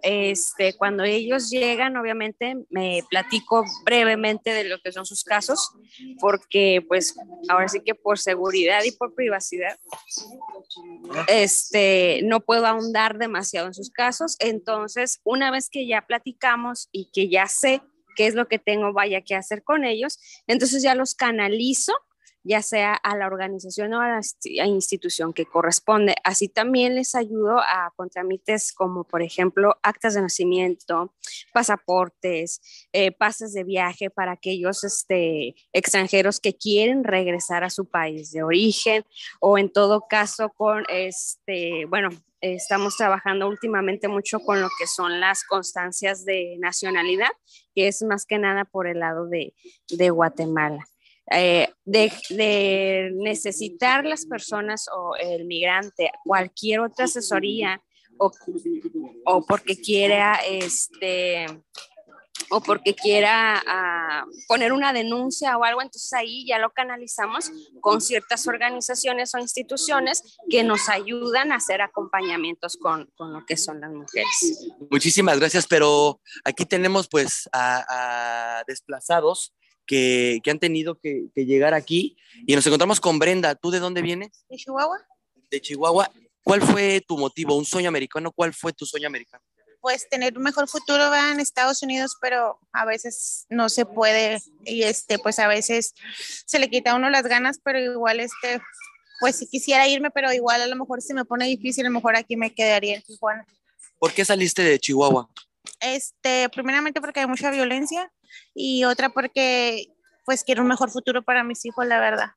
Este, 0.03 0.75
cuando 0.75 1.05
ellos 1.05 1.49
llegan, 1.49 1.97
obviamente 1.97 2.57
me 2.69 3.05
platico 3.09 3.65
brevemente 3.85 4.53
de 4.53 4.65
lo 4.65 4.81
que 4.83 4.91
son 4.91 5.07
sus 5.07 5.23
casos, 5.23 5.71
porque 6.19 6.85
pues 6.89 7.15
ahora 7.49 7.69
sí 7.69 7.83
que 7.85 7.95
por 7.95 8.19
seguridad 8.19 8.83
y 8.83 8.91
por 8.91 9.15
privacidad, 9.15 9.79
este, 11.29 12.21
no 12.25 12.41
puedo 12.41 12.67
ahondar 12.67 13.17
demasiado 13.17 13.69
en 13.69 13.75
sus 13.75 13.91
casos. 13.91 14.35
Entonces, 14.41 15.21
una 15.23 15.53
vez 15.53 15.71
que 15.71 15.87
ya 15.87 16.05
platicamos 16.05 16.89
y 16.91 17.11
que 17.13 17.29
ya 17.29 17.47
sé 17.47 17.81
qué 18.17 18.27
es 18.27 18.35
lo 18.35 18.49
que 18.49 18.59
tengo 18.59 18.93
vaya 18.93 19.21
que 19.21 19.37
hacer 19.37 19.63
con 19.63 19.85
ellos, 19.85 20.19
entonces 20.47 20.83
ya 20.83 20.95
los 20.95 21.15
canalizo 21.15 21.93
ya 22.47 22.63
sea 22.63 22.95
a 22.95 23.17
la 23.17 23.27
organización 23.27 23.93
o 23.95 24.01
a 24.01 24.21
la 24.45 24.67
institución 24.67 25.33
que 25.33 25.47
corresponde. 25.47 26.15
Así 26.23 26.49
también 26.49 26.95
les 26.95 27.17
ayudo 27.17 27.59
a 27.59 27.93
con 27.97 28.09
trámites 28.09 28.73
como, 28.73 29.03
por 29.05 29.21
ejemplo, 29.21 29.77
actas 29.83 30.15
de 30.15 30.23
nacimiento, 30.23 31.13
pasaportes, 31.53 32.61
eh, 32.93 33.11
pases 33.11 33.53
de 33.53 33.65
viaje 33.65 34.11
para 34.11 34.33
aquellos 34.33 34.85
este, 34.85 35.57
extranjeros 35.73 36.39
que 36.39 36.57
quieren 36.57 37.03
regresar 37.03 37.65
a 37.65 37.71
su 37.71 37.87
país 37.87 38.31
de 38.31 38.45
origen 38.45 39.05
o 39.41 39.59
en 39.59 39.69
todo 39.73 40.07
caso 40.09 40.51
con, 40.51 40.85
este, 40.89 41.85
bueno, 41.87 42.11
estamos 42.55 42.97
trabajando 42.97 43.49
últimamente 43.49 44.09
mucho 44.09 44.41
con 44.41 44.61
lo 44.61 44.69
que 44.79 44.87
son 44.87 45.21
las 45.21 45.45
constancias 45.45 46.25
de 46.25 46.57
nacionalidad, 46.59 47.31
que 47.75 47.89
es 47.89 48.03
más 48.03 48.25
que 48.25 48.39
nada 48.39 48.65
por 48.65 48.87
el 48.87 49.01
lado 49.01 49.27
de, 49.27 49.55
de 49.89 50.11
Guatemala. 50.11 50.87
Eh, 51.33 51.69
de, 51.85 52.13
de 52.31 53.11
necesitar 53.17 54.05
las 54.05 54.27
personas 54.27 54.87
o 54.97 55.17
el 55.17 55.45
migrante 55.45 56.13
cualquier 56.25 56.79
otra 56.79 57.07
asesoría 57.07 57.83
o, 58.17 58.31
o 59.25 59.45
porque 59.45 59.77
quiera 59.77 60.39
este 60.49 61.47
o 62.51 62.61
porque 62.61 62.95
quiera 62.95 63.63
ah, 63.67 64.25
poner 64.49 64.73
una 64.73 64.93
denuncia 64.93 65.57
o 65.57 65.65
algo, 65.65 65.83
entonces 65.83 66.13
ahí 66.13 66.47
ya 66.47 66.59
lo 66.59 66.71
canalizamos 66.71 67.51
con 67.81 68.01
ciertas 68.01 68.47
organizaciones 68.47 69.35
o 69.35 69.39
instituciones 69.39 70.23
que 70.51 70.63
nos 70.65 70.89
ayudan 70.89 71.53
a 71.53 71.57
hacer 71.57 71.83
acompañamientos 71.83 72.77
con, 72.77 73.11
con 73.17 73.33
lo 73.33 73.45
que 73.47 73.57
son 73.57 73.81
las 73.81 73.91
mujeres. 73.91 74.69
Muchísimas 74.91 75.39
gracias, 75.39 75.67
pero 75.67 76.21
aquí 76.45 76.65
tenemos 76.65 77.09
pues 77.09 77.49
a, 77.53 78.59
a 78.61 78.65
desplazados 78.67 79.53
que, 79.87 80.41
que 80.43 80.51
han 80.51 80.59
tenido 80.59 80.99
que, 80.99 81.29
que 81.35 81.47
llegar 81.47 81.75
aquí 81.75 82.17
y 82.47 82.55
nos 82.55 82.67
encontramos 82.67 83.01
con 83.01 83.19
Brenda. 83.19 83.55
¿Tú 83.55 83.71
de 83.71 83.81
dónde 83.81 84.03
vienes? 84.03 84.45
¿De 84.49 84.57
Chihuahua? 84.57 84.99
De 85.51 85.61
Chihuahua. 85.61 86.11
¿Cuál 86.43 86.63
fue 86.63 87.03
tu 87.07 87.19
motivo? 87.19 87.57
¿Un 87.57 87.65
sueño 87.65 87.89
americano? 87.89 88.31
¿Cuál 88.31 88.55
fue 88.55 88.73
tu 88.73 88.87
sueño 88.87 89.09
americano? 89.09 89.43
Pues 89.87 90.09
tener 90.09 90.37
un 90.37 90.43
mejor 90.43 90.67
futuro 90.67 91.11
va 91.11 91.31
en 91.31 91.39
Estados 91.39 91.81
Unidos, 91.81 92.17
pero 92.21 92.59
a 92.73 92.85
veces 92.85 93.47
no 93.51 93.69
se 93.69 93.87
puede 93.87 94.43
y 94.65 94.83
este, 94.83 95.17
pues 95.17 95.39
a 95.39 95.47
veces 95.47 95.95
se 96.45 96.59
le 96.59 96.69
quita 96.69 96.91
a 96.91 96.97
uno 96.97 97.09
las 97.09 97.23
ganas, 97.23 97.61
pero 97.63 97.79
igual 97.79 98.19
este, 98.19 98.61
pues 99.21 99.37
si 99.37 99.47
quisiera 99.47 99.87
irme, 99.87 100.11
pero 100.11 100.33
igual 100.33 100.61
a 100.61 100.67
lo 100.67 100.75
mejor 100.75 101.03
se 101.03 101.15
me 101.15 101.25
pone 101.25 101.47
difícil, 101.47 101.87
a 101.87 101.89
lo 101.89 101.95
mejor 101.95 102.17
aquí 102.17 102.37
me 102.37 102.53
quedaría 102.53 102.97
en 102.97 103.03
Tijuana. 103.03 103.47
¿Por 104.01 104.13
qué 104.13 104.25
saliste 104.25 104.63
de 104.63 104.81
Chihuahua? 104.81 105.31
Este, 105.79 106.49
primeramente 106.49 107.01
porque 107.01 107.21
hay 107.21 107.29
mucha 107.29 107.53
violencia 107.53 108.11
y 108.57 108.83
otra 108.83 109.11
porque 109.11 109.87
pues 110.25 110.43
quiero 110.43 110.63
un 110.63 110.69
mejor 110.69 110.91
futuro 110.91 111.23
para 111.23 111.45
mis 111.45 111.65
hijos, 111.65 111.87
la 111.87 112.01
verdad. 112.01 112.31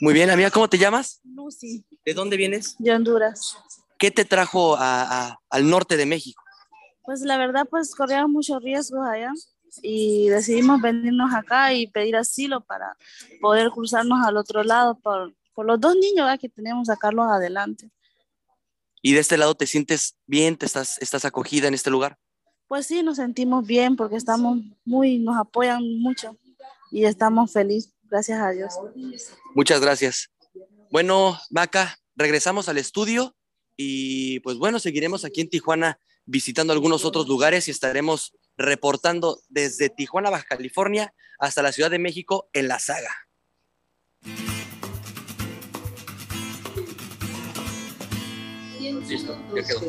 Muy 0.00 0.14
bien, 0.14 0.30
amiga, 0.30 0.50
¿cómo 0.50 0.70
te 0.70 0.78
llamas? 0.78 1.20
Lucy, 1.22 1.84
¿De 2.02 2.14
dónde 2.14 2.38
vienes? 2.38 2.76
de 2.78 2.92
Honduras. 2.92 3.58
¿Qué 3.98 4.10
te 4.10 4.24
trajo 4.24 4.76
a- 4.76 5.02
a- 5.28 5.40
al 5.50 5.68
norte 5.70 5.96
de 5.96 6.06
México? 6.06 6.42
Pues 7.04 7.20
la 7.22 7.36
verdad, 7.38 7.66
pues 7.70 7.94
corríamos 7.94 8.30
muchos 8.30 8.62
riesgos 8.62 9.06
allá 9.08 9.32
y 9.82 10.28
decidimos 10.28 10.80
venirnos 10.80 11.32
acá 11.34 11.72
y 11.72 11.86
pedir 11.86 12.16
asilo 12.16 12.62
para 12.64 12.96
poder 13.40 13.70
cruzarnos 13.70 14.26
al 14.26 14.36
otro 14.36 14.64
lado 14.64 14.98
por, 14.98 15.34
por 15.54 15.66
los 15.66 15.80
dos 15.80 15.94
niños 15.94 16.26
¿verdad? 16.26 16.40
que 16.40 16.48
tenemos, 16.48 16.88
sacarlos 16.88 17.30
adelante. 17.30 17.90
¿Y 19.02 19.12
de 19.14 19.20
este 19.20 19.36
lado 19.38 19.54
te 19.54 19.66
sientes 19.66 20.16
bien? 20.26 20.56
¿Te 20.56 20.66
estás, 20.66 20.98
estás 21.00 21.24
acogida 21.24 21.68
en 21.68 21.74
este 21.74 21.90
lugar? 21.90 22.18
Pues 22.66 22.86
sí, 22.86 23.02
nos 23.04 23.16
sentimos 23.16 23.64
bien 23.64 23.94
porque 23.94 24.16
estamos 24.16 24.58
muy, 24.84 25.18
nos 25.18 25.36
apoyan 25.38 25.82
mucho 26.00 26.36
y 26.90 27.04
estamos 27.04 27.52
felices, 27.52 27.92
gracias 28.04 28.40
a 28.40 28.50
Dios. 28.50 28.74
Muchas 29.54 29.80
gracias. 29.80 30.30
Bueno, 30.90 31.38
Maca, 31.50 31.96
regresamos 32.16 32.68
al 32.68 32.78
estudio 32.78 33.36
y 33.76 34.40
pues 34.40 34.56
bueno, 34.56 34.78
seguiremos 34.78 35.24
aquí 35.24 35.40
en 35.40 35.50
Tijuana 35.50 35.98
visitando 36.24 36.72
algunos 36.72 37.04
otros 37.04 37.28
lugares 37.28 37.68
y 37.68 37.70
estaremos 37.70 38.34
reportando 38.56 39.40
desde 39.48 39.88
Tijuana, 39.90 40.30
Baja 40.30 40.44
California, 40.48 41.14
hasta 41.38 41.62
la 41.62 41.72
Ciudad 41.72 41.90
de 41.90 41.98
México 41.98 42.48
en 42.52 42.68
la 42.68 42.78
saga. 42.78 43.10
Listo, 49.08 49.38
ya 49.54 49.62
quedó. 49.62 49.80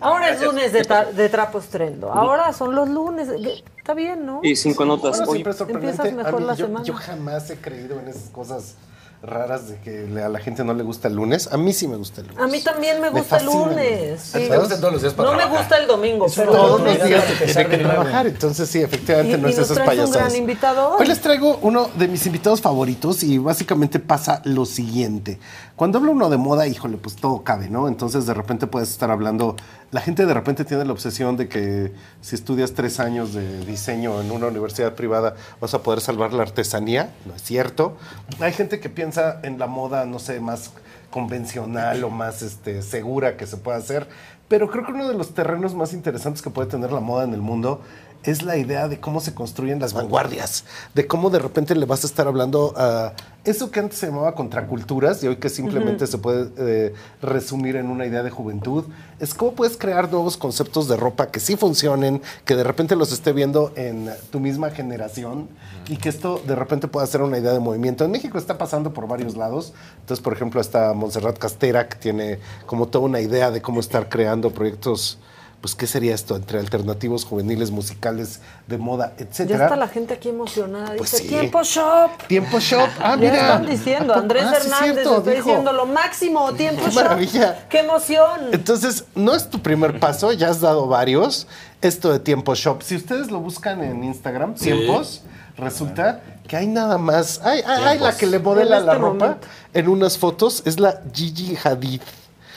Ahora 0.00 0.30
es 0.30 0.42
lunes 0.42 0.72
de, 0.72 0.82
tra- 0.82 1.10
de 1.10 1.28
trapos 1.28 1.68
trendo. 1.68 2.12
Ahora 2.12 2.52
son 2.52 2.74
los 2.74 2.88
lunes. 2.88 3.28
Está 3.76 3.94
bien, 3.94 4.24
¿no? 4.24 4.40
Y 4.42 4.54
cinco 4.56 4.84
notas. 4.84 5.24
Bueno. 5.26 5.50
Empiezas 5.68 6.12
mejor 6.12 6.40
mí, 6.40 6.46
la 6.46 6.54
yo, 6.54 6.66
semana. 6.66 6.84
yo 6.84 6.94
jamás 6.94 7.50
he 7.50 7.56
creído 7.56 7.98
en 7.98 8.08
esas 8.08 8.30
cosas 8.30 8.76
raras 9.22 9.68
de 9.68 9.76
que 9.80 10.22
a 10.22 10.28
la 10.30 10.38
gente 10.38 10.64
no 10.64 10.72
le 10.72 10.82
gusta 10.82 11.08
el 11.08 11.14
lunes. 11.14 11.52
A 11.52 11.56
mí 11.58 11.72
sí 11.74 11.86
me 11.86 11.96
gusta 11.96 12.22
el 12.22 12.28
lunes. 12.28 12.42
A 12.42 12.46
mí 12.46 12.60
también 12.62 13.00
me 13.00 13.10
Me 13.10 13.18
gusta 13.20 13.36
el 13.36 13.46
lunes. 13.46 14.34
A 14.34 14.38
ti 14.38 14.44
sí. 14.44 14.50
te 14.50 14.56
gustan 14.58 14.80
todos 14.80 14.92
los 14.94 15.02
días 15.02 15.14
para 15.14 15.30
No 15.30 15.36
me 15.36 15.44
gusta 15.46 15.76
el 15.76 15.86
domingo, 15.86 16.26
pero 16.34 16.52
Todos 16.52 16.80
los 16.80 17.04
días 17.04 17.24
te 17.26 17.44
tiene 17.46 17.68
que 17.68 17.78
trabajar. 17.78 18.26
Entonces, 18.26 18.68
sí, 18.68 18.80
efectivamente 18.80 19.36
Y- 19.36 19.40
no 19.40 19.48
y 19.48 19.52
es 19.52 19.58
nos 19.58 19.70
un 19.70 19.76
payasadas. 19.84 20.12
gran 20.28 20.36
invitado 20.36 20.88
hoy. 20.90 20.96
Hoy 21.00 21.06
les 21.06 21.20
traigo 21.20 21.58
uno 21.62 21.90
de 21.96 22.08
mis 22.08 22.24
invitados 22.26 22.60
favoritos 22.62 23.22
y 23.22 23.36
básicamente 23.38 23.98
pasa 24.00 24.40
lo 24.44 24.64
siguiente. 24.64 25.38
Cuando 25.76 25.98
habla 25.98 26.10
uno 26.12 26.28
de 26.30 26.36
moda, 26.36 26.66
híjole, 26.66 26.96
pues 26.96 27.16
todo 27.16 27.42
cabe, 27.42 27.68
¿no? 27.68 27.88
Entonces 27.88 28.26
de 28.26 28.34
repente 28.34 28.66
puedes 28.66 28.90
estar 28.90 29.10
hablando, 29.10 29.56
la 29.92 30.00
gente 30.02 30.26
de 30.26 30.34
repente 30.34 30.64
tiene 30.66 30.84
la 30.84 30.92
obsesión 30.92 31.36
de 31.38 31.48
que 31.48 31.92
si 32.20 32.34
estudias 32.34 32.72
tres 32.74 33.00
años 33.00 33.32
de 33.32 33.64
diseño 33.64 34.20
en 34.20 34.30
una 34.30 34.46
universidad 34.48 34.94
privada 34.94 35.34
vas 35.58 35.72
a 35.72 35.82
poder 35.82 36.00
salvar 36.02 36.34
la 36.34 36.42
artesanía, 36.42 37.14
no 37.24 37.34
es 37.34 37.42
cierto. 37.42 37.96
Hay 38.40 38.52
gente 38.52 38.78
que 38.78 38.90
piensa 38.90 39.09
en 39.42 39.58
la 39.58 39.66
moda, 39.66 40.04
no 40.04 40.18
sé, 40.18 40.40
más 40.40 40.72
convencional 41.10 42.04
o 42.04 42.10
más 42.10 42.42
este, 42.42 42.82
segura 42.82 43.36
que 43.36 43.46
se 43.46 43.56
pueda 43.56 43.78
hacer, 43.78 44.08
pero 44.48 44.70
creo 44.70 44.84
que 44.84 44.92
uno 44.92 45.08
de 45.08 45.14
los 45.14 45.34
terrenos 45.34 45.74
más 45.74 45.92
interesantes 45.92 46.42
que 46.42 46.50
puede 46.50 46.68
tener 46.68 46.92
la 46.92 47.00
moda 47.00 47.24
en 47.24 47.34
el 47.34 47.40
mundo 47.40 47.82
es 48.24 48.42
la 48.42 48.56
idea 48.56 48.88
de 48.88 49.00
cómo 49.00 49.20
se 49.20 49.34
construyen 49.34 49.80
las 49.80 49.92
vanguardias, 49.92 50.64
de 50.94 51.06
cómo 51.06 51.30
de 51.30 51.38
repente 51.38 51.74
le 51.74 51.86
vas 51.86 52.04
a 52.04 52.06
estar 52.06 52.26
hablando 52.26 52.74
a 52.76 53.14
eso 53.44 53.70
que 53.70 53.80
antes 53.80 53.98
se 53.98 54.06
llamaba 54.06 54.34
contraculturas 54.34 55.24
y 55.24 55.28
hoy 55.28 55.36
que 55.36 55.48
simplemente 55.48 56.06
se 56.06 56.18
puede 56.18 56.50
eh, 56.58 56.94
resumir 57.22 57.76
en 57.76 57.86
una 57.86 58.04
idea 58.04 58.22
de 58.22 58.28
juventud, 58.28 58.84
es 59.18 59.32
cómo 59.32 59.52
puedes 59.52 59.78
crear 59.78 60.10
nuevos 60.10 60.36
conceptos 60.36 60.88
de 60.88 60.96
ropa 60.98 61.30
que 61.30 61.40
sí 61.40 61.56
funcionen, 61.56 62.20
que 62.44 62.54
de 62.54 62.64
repente 62.64 62.96
los 62.96 63.12
esté 63.12 63.32
viendo 63.32 63.72
en 63.76 64.10
tu 64.30 64.40
misma 64.40 64.70
generación 64.70 65.48
y 65.88 65.96
que 65.96 66.10
esto 66.10 66.42
de 66.46 66.54
repente 66.54 66.86
pueda 66.86 67.06
ser 67.06 67.22
una 67.22 67.38
idea 67.38 67.52
de 67.52 67.60
movimiento. 67.60 68.04
En 68.04 68.10
México 68.10 68.36
está 68.36 68.58
pasando 68.58 68.92
por 68.92 69.08
varios 69.08 69.36
lados. 69.36 69.72
Entonces, 70.00 70.22
por 70.22 70.34
ejemplo, 70.34 70.60
está 70.60 70.92
Montserrat 70.92 71.38
Castera, 71.38 71.88
que 71.88 71.96
tiene 71.96 72.38
como 72.66 72.88
toda 72.88 73.06
una 73.06 73.20
idea 73.20 73.50
de 73.50 73.62
cómo 73.62 73.80
estar 73.80 74.10
creando 74.10 74.50
proyectos 74.50 75.18
pues 75.60 75.74
qué 75.74 75.86
sería 75.86 76.14
esto 76.14 76.36
entre 76.36 76.58
alternativos 76.58 77.24
juveniles, 77.26 77.70
musicales, 77.70 78.40
de 78.66 78.78
moda, 78.78 79.12
Ya 79.18 79.24
etcétera. 79.24 79.64
está 79.64 79.76
la 79.76 79.88
gente 79.88 80.14
aquí 80.14 80.30
emocionada. 80.30 80.94
Pues 80.96 81.10
Dice, 81.10 81.22
sí. 81.24 81.28
tiempo 81.28 81.62
shop. 81.62 82.10
Tiempo 82.28 82.58
shop. 82.60 82.88
Ah, 82.98 83.10
ya 83.10 83.16
mira. 83.16 83.34
están 83.40 83.66
diciendo. 83.66 84.14
Andrés 84.14 84.44
Ah, 84.46 84.54
sí, 84.58 84.66
Hernández 84.68 84.92
cierto, 84.94 85.18
está 85.18 85.30
diciendo 85.32 85.72
lo 85.72 85.84
máximo, 85.86 86.52
tiempo 86.54 86.84
Qué 86.84 86.90
shop. 86.90 87.02
maravilla. 87.02 87.66
¡Qué 87.68 87.78
emoción! 87.80 88.40
Entonces, 88.52 89.04
no 89.14 89.34
es 89.34 89.50
tu 89.50 89.60
primer 89.60 90.00
paso, 90.00 90.32
ya 90.32 90.48
has 90.48 90.60
dado 90.62 90.86
varios. 90.86 91.46
Esto 91.82 92.10
de 92.12 92.18
Tiempo 92.20 92.54
Shop, 92.54 92.82
si 92.82 92.96
ustedes 92.96 93.30
lo 93.30 93.40
buscan 93.40 93.82
en 93.82 94.02
Instagram, 94.04 94.54
Sí. 94.56 94.64
Tiempos, 94.64 95.22
resulta 95.58 96.20
que 96.48 96.56
hay 96.56 96.66
nada 96.66 96.98
más. 96.98 97.40
Hay, 97.44 97.60
hay- 97.66 97.84
hay 97.84 97.98
la 97.98 98.16
que 98.16 98.26
le 98.26 98.38
modela 98.38 98.80
la 98.80 98.92
este 98.92 98.98
ropa 99.02 99.24
momento. 99.26 99.46
en 99.74 99.88
unas 99.88 100.18
fotos, 100.18 100.62
es 100.64 100.80
la 100.80 101.00
Gigi 101.12 101.56
Hadid. 101.62 102.00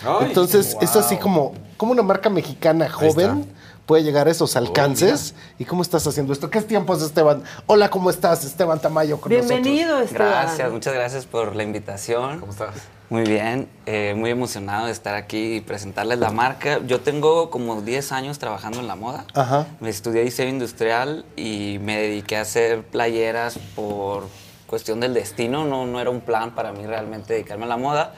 Ay, 0.05 0.25
Entonces, 0.27 0.75
es 0.81 0.95
así 0.95 1.15
como, 1.17 1.53
como 1.77 1.91
una 1.91 2.03
marca 2.03 2.29
mexicana 2.29 2.89
joven 2.89 3.45
puede 3.85 4.03
llegar 4.03 4.27
a 4.27 4.31
esos 4.31 4.55
alcances. 4.55 5.35
¿Y 5.59 5.65
cómo 5.65 5.81
estás 5.81 6.05
haciendo 6.07 6.33
esto? 6.33 6.49
¿Qué 6.49 6.59
es 6.59 6.67
Tiempos, 6.67 7.01
Esteban? 7.01 7.43
Hola, 7.65 7.89
¿cómo 7.89 8.09
estás, 8.09 8.43
Esteban 8.45 8.79
Tamayo? 8.79 9.19
Con 9.19 9.29
Bienvenido, 9.29 9.99
nosotros? 9.99 10.11
Esteban. 10.11 10.31
Gracias, 10.31 10.71
muchas 10.71 10.93
gracias 10.93 11.25
por 11.25 11.55
la 11.55 11.63
invitación. 11.63 12.39
¿Cómo 12.39 12.51
estás? 12.51 12.75
Muy 13.09 13.25
bien, 13.25 13.69
eh, 13.85 14.15
muy 14.17 14.31
emocionado 14.31 14.87
de 14.87 14.91
estar 14.91 15.13
aquí 15.15 15.57
y 15.57 15.61
presentarles 15.61 16.17
la 16.17 16.31
marca. 16.31 16.79
Yo 16.87 17.01
tengo 17.01 17.51
como 17.51 17.81
10 17.81 18.11
años 18.11 18.39
trabajando 18.39 18.79
en 18.79 18.87
la 18.87 18.95
moda. 18.95 19.25
Ajá. 19.35 19.67
Me 19.81 19.89
estudié 19.89 20.23
diseño 20.23 20.49
industrial 20.49 21.25
y 21.35 21.77
me 21.81 21.99
dediqué 21.99 22.37
a 22.37 22.41
hacer 22.41 22.83
playeras 22.83 23.59
por 23.75 24.27
cuestión 24.65 24.99
del 24.99 25.13
destino. 25.13 25.65
No, 25.65 25.85
no 25.85 25.99
era 25.99 26.09
un 26.09 26.21
plan 26.21 26.55
para 26.55 26.71
mí 26.71 26.87
realmente 26.87 27.33
dedicarme 27.33 27.65
a 27.65 27.67
la 27.67 27.77
moda. 27.77 28.15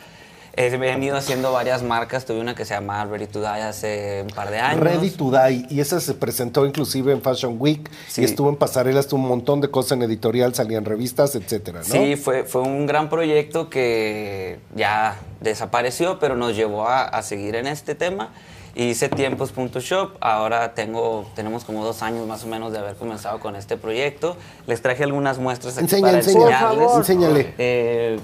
He 0.58 0.70
venido 0.78 1.18
haciendo 1.18 1.52
varias 1.52 1.84
marcas. 1.84 2.26
Tuve 2.26 2.40
una 2.40 2.56
que 2.56 2.64
se 2.64 2.74
llama 2.74 3.04
Ready 3.06 3.28
to 3.28 3.40
Die 3.42 3.48
hace 3.48 4.22
un 4.22 4.30
par 4.34 4.50
de 4.52 4.60
años. 4.60 4.80
Ready 4.82 5.10
to 5.12 5.30
Die, 5.32 5.66
y 5.70 5.80
esa 5.82 6.00
se 6.00 6.14
presentó 6.14 6.66
inclusive 6.66 7.12
en 7.12 7.22
Fashion 7.22 7.58
Week, 7.60 7.90
Sí. 8.08 8.22
y 8.22 8.24
estuvo 8.26 8.50
en 8.50 8.56
pasarelas, 8.56 9.08
tuvo 9.08 9.22
un 9.22 9.28
montón 9.28 9.60
de 9.60 9.70
cosas 9.70 9.94
en 9.94 10.04
editorial, 10.04 10.56
salían 10.56 10.86
revistas, 10.86 11.36
etcétera, 11.36 11.80
¿no? 11.80 11.86
Sí, 11.86 12.16
fue, 12.16 12.44
fue 12.46 12.62
un 12.62 12.86
gran 12.86 13.10
proyecto 13.10 13.70
que 13.70 14.60
ya 14.76 15.18
desapareció, 15.42 16.20
pero 16.20 16.36
nos 16.38 16.56
llevó 16.56 16.88
a, 16.88 17.04
a 17.04 17.22
seguir 17.22 17.56
en 17.56 17.68
este 17.68 17.94
tema. 17.96 18.30
Hice 18.78 19.08
tiempos.shop, 19.08 20.18
ahora 20.20 20.74
tengo, 20.74 21.26
tenemos 21.36 21.64
como 21.64 21.84
dos 21.86 22.02
años 22.02 22.28
más 22.28 22.44
o 22.44 22.48
menos 22.48 22.74
de 22.74 22.80
haber 22.80 22.96
comenzado 22.96 23.40
con 23.40 23.56
este 23.56 23.78
proyecto. 23.78 24.36
Les 24.68 24.82
traje 24.82 25.04
algunas 25.04 25.38
muestras 25.38 25.76
aquí 25.78 25.84
Enseña, 25.86 26.02
para 26.08 26.18
enseña. 26.18 26.40
enseñarles. 26.46 26.78
Por 26.78 26.86
favor. 26.88 26.98
Enséñale. 27.00 27.54
Eh, 27.58 28.20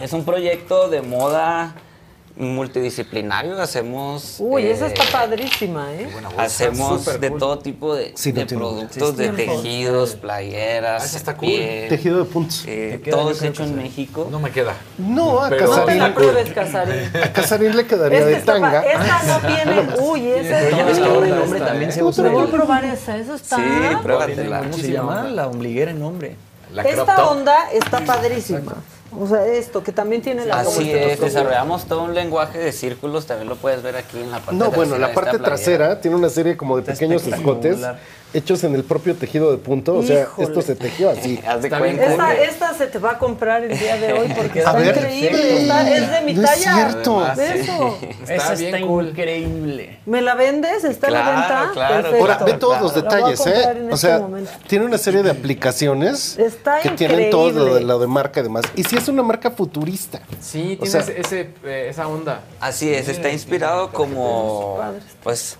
es 0.00 0.12
un 0.12 0.24
proyecto 0.24 0.88
de 0.88 1.02
moda 1.02 1.74
multidisciplinario, 2.36 3.60
hacemos... 3.62 4.38
Uy, 4.40 4.66
esa 4.66 4.86
eh, 4.88 4.92
está 4.92 5.04
padrísima, 5.12 5.92
¿eh? 5.92 6.08
Hacemos 6.36 7.20
de 7.20 7.28
cool. 7.30 7.38
todo 7.38 7.58
tipo 7.60 7.94
de, 7.94 8.12
Sí, 8.16 8.32
de 8.32 8.44
productos, 8.44 9.16
de 9.16 9.28
Tiempos. 9.28 9.62
tejidos, 9.62 10.14
playeras, 10.16 11.02
Ah, 11.02 11.06
esa 11.06 11.16
está 11.16 11.36
cool. 11.36 11.46
piel, 11.48 11.88
Tejido 11.90 12.18
de 12.18 12.24
puntos. 12.24 12.64
eh, 12.66 13.00
todo 13.08 13.30
es 13.30 13.40
hecho 13.40 13.62
en 13.62 13.68
sí. 13.68 13.74
México. 13.76 14.26
No 14.32 14.40
me 14.40 14.50
queda. 14.50 14.74
No, 14.98 15.42
a 15.44 15.48
Pero- 15.48 15.66
No 15.68 15.72
te 15.74 15.80
Casarín, 15.80 15.98
la 16.02 16.14
pruebes, 16.14 16.50
Casarín. 16.50 17.10
a 17.22 17.32
Casarín 17.32 17.76
le 17.76 17.86
quedaría 17.86 18.18
Este 18.18 18.30
de 18.34 18.40
tanga. 18.40 18.80
esta 18.82 19.22
no 19.22 19.46
tiene. 19.46 19.88
Uy, 20.00 20.26
esa 20.26 20.58
Pero 20.58 20.76
ya 20.76 20.84
ves 20.86 20.98
que 20.98 21.04
ahora 21.04 21.26
el 21.28 21.36
nombre 21.36 21.58
Esta, 21.60 21.68
también 21.70 21.92
se 21.92 22.02
usa. 22.02 22.28
voy 22.30 22.48
a 22.48 22.50
probar 22.50 22.84
esa, 22.84 23.16
eso 23.16 23.34
está. 23.36 23.56
Sí, 23.56 23.62
pruébatela. 24.02 24.58
¿Cómo 24.58 24.72
se 24.72 24.90
llama? 24.90 25.22
La 25.24 25.46
ombliguera 25.46 25.92
en 25.92 26.02
crop 26.82 26.86
Esta 26.98 27.30
onda 27.30 27.70
está 27.72 28.00
padrísima. 28.04 28.74
O 29.18 29.26
sea, 29.26 29.46
esto 29.46 29.82
que 29.82 29.92
también 29.92 30.22
tiene 30.22 30.44
la 30.46 30.60
Así 30.60 30.84
como- 30.90 30.96
es, 30.96 31.20
desarrollamos 31.20 31.84
todo 31.86 32.02
un 32.04 32.14
lenguaje 32.14 32.58
de 32.58 32.72
círculos, 32.72 33.26
también 33.26 33.48
lo 33.48 33.56
puedes 33.56 33.82
ver 33.82 33.96
aquí 33.96 34.18
en 34.20 34.30
la 34.30 34.38
parte 34.38 34.54
No, 34.56 34.70
bueno, 34.70 34.96
trasera 34.96 34.98
la 34.98 35.06
de 35.06 35.12
esta 35.12 35.20
parte 35.20 35.38
trasera 35.44 36.00
tiene 36.00 36.16
una 36.16 36.28
serie 36.28 36.56
como 36.56 36.76
de 36.76 36.82
pequeños 36.82 37.26
escotes 37.26 37.78
hechos 38.34 38.62
en 38.64 38.74
el 38.74 38.84
propio 38.84 39.14
tejido 39.14 39.50
de 39.50 39.58
punto. 39.58 39.94
O 39.96 40.02
sea, 40.02 40.22
Híjole. 40.24 40.48
esto 40.48 40.62
se 40.62 40.74
tejió 40.76 41.10
así. 41.10 41.40
Haz 41.46 41.62
de 41.62 41.68
Está 41.68 41.80
bien 41.80 41.96
cuenta. 41.96 42.32
Esta, 42.34 42.44
esta 42.68 42.74
se 42.74 42.86
te 42.88 42.98
va 42.98 43.12
a 43.12 43.18
comprar 43.18 43.64
el 43.64 43.78
día 43.78 43.96
de 43.96 44.12
hoy 44.12 44.32
porque 44.36 44.58
está 44.58 44.72
ver. 44.72 44.96
increíble. 44.96 45.62
está- 45.62 45.90
es 45.96 46.10
de 46.10 46.20
mi 46.22 46.34
No 46.34 46.42
es 46.42 46.50
talla. 46.50 46.74
cierto. 46.90 47.20
Además, 47.20 47.36
¿Ves 47.38 47.52
sí. 47.52 47.70
eso? 47.70 47.98
Está 48.22 48.34
Esa 48.34 48.54
bien 48.54 48.74
está 48.74 48.86
cool. 48.86 49.08
increíble. 49.08 49.98
¿Me 50.06 50.20
la 50.22 50.34
vendes? 50.34 50.84
¿Está 50.84 51.06
a 51.06 51.10
la 51.10 51.22
Claro, 51.22 51.38
venta? 51.40 51.70
claro. 51.72 51.94
Perfecto. 51.94 52.20
Ahora, 52.32 52.44
ve 52.44 52.52
todos 52.54 52.80
los 52.82 52.94
detalles, 52.94 53.46
¿eh? 53.46 53.52
O 53.66 53.94
este 53.94 53.96
sea, 53.96 54.18
momento. 54.18 54.50
tiene 54.66 54.84
una 54.84 54.98
serie 54.98 55.22
de 55.22 55.30
aplicaciones 55.30 56.38
Está 56.38 56.80
que 56.80 56.90
tienen 56.90 57.30
todo 57.30 57.50
lo 57.50 57.74
de, 57.76 57.80
lo 57.82 57.98
de 57.98 58.06
marca 58.06 58.40
y 58.40 58.42
demás. 58.42 58.64
Y 58.76 58.84
si 58.84 58.96
es 58.96 59.08
una 59.08 59.22
marca 59.22 59.50
futurista. 59.50 60.20
Sí, 60.40 60.78
O 60.80 60.84
tiene 60.84 60.90
sea- 60.90 61.00
ese, 61.00 61.20
ese, 61.20 61.40
eh, 61.64 61.86
esa 61.90 62.06
onda. 62.08 62.42
Así 62.60 62.92
es, 62.92 63.08
está 63.08 63.30
inspirado 63.30 63.90
como, 63.92 64.76
padre. 64.78 65.00
pues, 65.22 65.56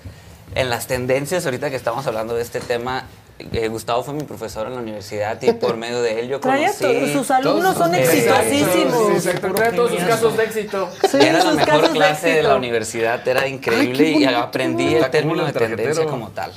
en 0.54 0.70
las 0.70 0.86
tendencias, 0.86 1.44
ahorita 1.44 1.70
que 1.70 1.76
estamos 1.76 2.06
hablando 2.06 2.34
de 2.34 2.42
este 2.42 2.60
tema. 2.60 3.06
eh, 3.38 3.68
Gustavo 3.68 4.04
fue 4.04 4.14
mi 4.14 4.22
profesor 4.22 4.68
en 4.68 4.74
la 4.74 4.80
universidad 4.80 5.40
y 5.42 5.52
por 5.52 5.76
medio 5.76 6.00
de 6.00 6.20
él 6.20 6.28
yo 6.28 6.38
Traía 6.38 6.72
conocí... 6.72 7.12
sus 7.12 7.30
alumnos 7.30 7.76
son 7.76 7.94
exitosísimos. 7.94 9.22
Sí, 9.22 9.30
todos 9.74 9.90
sus 9.90 10.02
casos 10.04 10.36
de 10.36 10.44
éxito. 10.44 10.88
Sí, 11.10 11.18
era 11.20 11.42
la 11.42 11.52
mejor 11.52 11.82
de 11.82 11.90
clase 11.90 12.28
de, 12.28 12.42
la 12.44 12.56
universidad, 12.56 13.26
era 13.26 13.48
increíble 13.48 14.10
y 14.10 14.24
aprendí 14.24 14.94
el 14.94 15.10
término 15.10 15.44
de 15.44 15.52
tendencia 15.52 16.06
como 16.06 16.30
tal. 16.30 16.52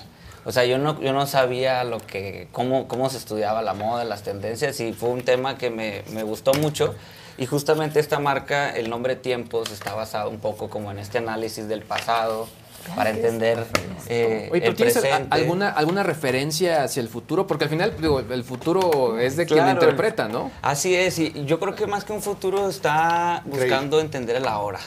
O 0.46 0.52
sea, 0.52 0.64
yo 0.64 0.78
no, 0.78 1.02
yo 1.02 1.12
no 1.12 1.26
sabía 1.28 1.84
lo 1.84 1.98
que, 2.00 2.48
cómo, 2.54 2.88
cómo 2.88 3.10
se 3.10 3.18
estudiaba 3.18 3.62
la 3.62 3.74
moda, 3.74 4.06
las 4.06 4.24
tendencias 4.24 4.80
y 4.80 4.94
fue 4.94 5.10
un 5.10 5.24
tema 5.24 5.58
que 5.58 5.70
me, 5.70 6.04
me 6.12 6.24
gustó 6.24 6.54
mucho. 6.54 6.96
Y 7.38 7.46
justamente 7.48 8.00
esta 8.00 8.20
marca, 8.20 8.70
el 8.70 8.90
nombre 8.90 9.16
Tiempos, 9.16 9.72
está 9.72 9.94
basado 9.94 10.30
un 10.30 10.40
poco 10.40 10.70
como 10.70 10.90
en 10.90 11.00
este 11.00 11.18
análisis 11.18 11.68
del 11.68 11.82
pasado 11.82 12.48
para 12.96 13.10
entender 13.10 13.66
eh, 14.08 14.50
Oye, 14.52 14.68
el 14.68 14.76
¿tienes 14.76 14.98
presente. 14.98 15.28
alguna, 15.30 15.70
alguna 15.70 16.04
referencia 16.04 16.84
hacia 16.84 17.02
el 17.02 17.10
futuro? 17.10 17.46
Porque 17.48 17.66
al 17.66 17.70
final, 17.70 17.94
digo, 18.00 18.20
el 18.20 18.44
futuro 18.44 19.20
es 19.20 19.36
de 19.36 19.46
quien 19.46 19.60
Claro, 19.60 19.72
interpreta, 19.82 20.28
¿no? 20.28 20.52
Así 20.62 20.96
es, 20.96 21.20
y 21.20 21.46
yo 21.46 21.60
creo 21.60 21.76
que 21.76 21.88
más 21.88 22.04
que 22.04 22.14
un 22.14 22.22
futuro 22.22 22.70
está 22.70 23.42
buscando 23.46 24.00
entender 24.00 24.36
el 24.38 24.48
ahora. 24.48 24.80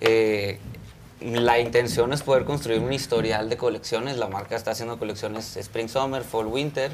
Eh, 0.00 0.58
la 1.20 1.58
intención 1.58 2.12
es 2.12 2.22
poder 2.22 2.44
construir 2.44 2.80
un 2.80 2.92
historial 2.92 3.48
de 3.50 3.56
colecciones. 3.58 4.16
La 4.16 4.28
marca 4.28 4.56
está 4.56 4.70
haciendo 4.70 4.98
colecciones 4.98 5.56
Spring 5.56 5.88
Summer, 5.88 6.22
Fall 6.24 6.46
Winter. 6.46 6.92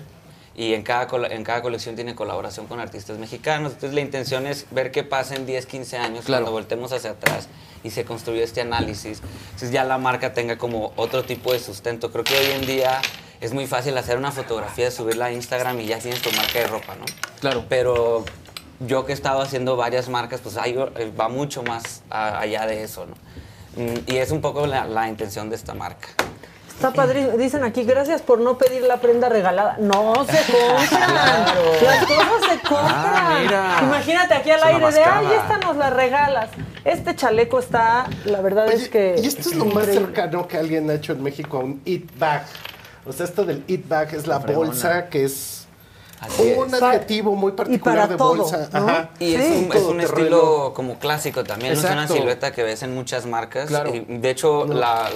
Y 0.58 0.72
en 0.72 0.82
cada, 0.82 1.06
en 1.28 1.44
cada 1.44 1.60
colección 1.60 1.96
tiene 1.96 2.14
colaboración 2.14 2.66
con 2.66 2.80
artistas 2.80 3.18
mexicanos. 3.18 3.72
Entonces 3.74 3.94
la 3.94 4.00
intención 4.00 4.46
es 4.46 4.66
ver 4.70 4.90
qué 4.90 5.04
pasa 5.04 5.34
en 5.36 5.44
10, 5.44 5.66
15 5.66 5.98
años 5.98 6.24
Claro. 6.24 6.44
cuando 6.44 6.52
voltemos 6.58 6.92
hacia 6.92 7.10
atrás 7.10 7.48
y 7.84 7.90
se 7.90 8.04
construye 8.06 8.42
este 8.42 8.62
análisis. 8.62 9.20
Entonces 9.46 9.70
ya 9.70 9.84
la 9.84 9.98
marca 9.98 10.32
tenga 10.32 10.56
como 10.56 10.92
otro 10.96 11.24
tipo 11.24 11.52
de 11.52 11.58
sustento. 11.58 12.10
Creo 12.10 12.24
que 12.24 12.34
hoy 12.38 12.52
en 12.52 12.64
día 12.66 13.02
es 13.42 13.52
muy 13.52 13.66
fácil 13.66 13.98
hacer 13.98 14.16
una 14.16 14.32
fotografía, 14.32 14.90
subirla 14.90 15.26
a 15.26 15.32
Instagram 15.32 15.78
y 15.80 15.86
ya 15.86 15.98
tienes 15.98 16.22
tu 16.22 16.30
marca 16.32 16.58
de 16.58 16.66
ropa, 16.68 16.94
¿no? 16.94 17.04
Claro. 17.40 17.66
Pero 17.68 18.24
yo 18.80 19.04
que 19.04 19.12
he 19.12 19.14
estado 19.14 19.42
haciendo 19.42 19.76
varias 19.76 20.08
marcas, 20.08 20.40
pues 20.40 20.56
ahí 20.56 20.72
va 20.74 21.28
mucho 21.28 21.62
más 21.64 22.02
a- 22.08 22.38
allá 22.40 22.64
de 22.66 22.82
eso, 22.82 23.04
¿no? 23.04 23.14
Mm, 23.82 23.94
Y 24.06 24.16
es 24.16 24.30
un 24.30 24.40
poco 24.40 24.66
la, 24.66 24.86
la 24.86 25.06
intención 25.06 25.50
de 25.50 25.56
esta 25.56 25.74
marca. 25.74 26.08
Está 26.76 26.92
padrísimo. 26.92 27.36
Dicen 27.38 27.64
aquí, 27.64 27.84
gracias 27.84 28.20
por 28.20 28.38
no 28.38 28.58
pedir 28.58 28.82
la 28.82 28.98
prenda 28.98 29.30
regalada. 29.30 29.76
No 29.80 30.14
se 30.26 30.52
compran. 30.52 31.44
Las 31.82 32.04
cosas 32.04 32.50
se 32.50 32.58
compran. 32.68 32.94
Ah, 32.94 33.38
mira. 33.42 33.78
Imagínate 33.82 34.34
aquí 34.34 34.50
al 34.50 34.58
Es 34.58 34.64
aire 34.66 34.90
de, 34.92 35.04
ay, 35.04 35.26
esta 35.40 35.58
nos 35.58 35.76
la 35.76 35.88
regalas. 35.90 36.50
Este 36.84 37.16
chaleco 37.16 37.58
está, 37.58 38.06
la 38.26 38.42
verdad 38.42 38.70
es 38.70 38.88
que. 38.90 39.16
y 39.22 39.26
esto 39.26 39.48
es 39.48 39.54
lo 39.56 39.64
más 39.64 39.84
increíble. 39.84 40.06
cercano 40.06 40.46
que 40.46 40.58
alguien 40.58 40.88
ha 40.90 40.94
hecho 40.94 41.14
en 41.14 41.22
México 41.22 41.56
a 41.56 41.60
un 41.60 41.80
eat 41.86 42.02
bag. 42.18 42.44
O 43.06 43.12
sea, 43.12 43.24
esto 43.24 43.44
del 43.46 43.64
eat 43.68 43.88
bag 43.88 44.14
es 44.14 44.26
la 44.26 44.38
bolsa 44.38 45.06
que 45.08 45.24
es 45.24 45.55
Así 46.20 46.54
un 46.56 46.74
es. 46.74 46.82
adjetivo 46.82 47.34
muy 47.34 47.52
particular 47.52 47.96
para 47.96 48.08
de 48.08 48.16
todo, 48.16 48.36
bolsa. 48.36 48.68
¿no? 48.72 48.78
Ajá. 48.78 49.10
Y 49.18 49.34
es 49.34 49.44
un, 49.44 49.52
es 49.52 49.60
un 49.60 49.68
Todoterreno. 49.68 50.02
estilo 50.02 50.72
como 50.74 50.98
clásico 50.98 51.44
también, 51.44 51.74
no 51.74 51.78
es 51.78 51.84
una 51.84 52.08
silueta 52.08 52.52
que 52.52 52.62
ves 52.62 52.82
en 52.82 52.94
muchas 52.94 53.26
marcas. 53.26 53.68
Claro. 53.68 53.94
Y 53.94 54.00
de 54.00 54.30
hecho, 54.30 54.66
la, 54.66 55.10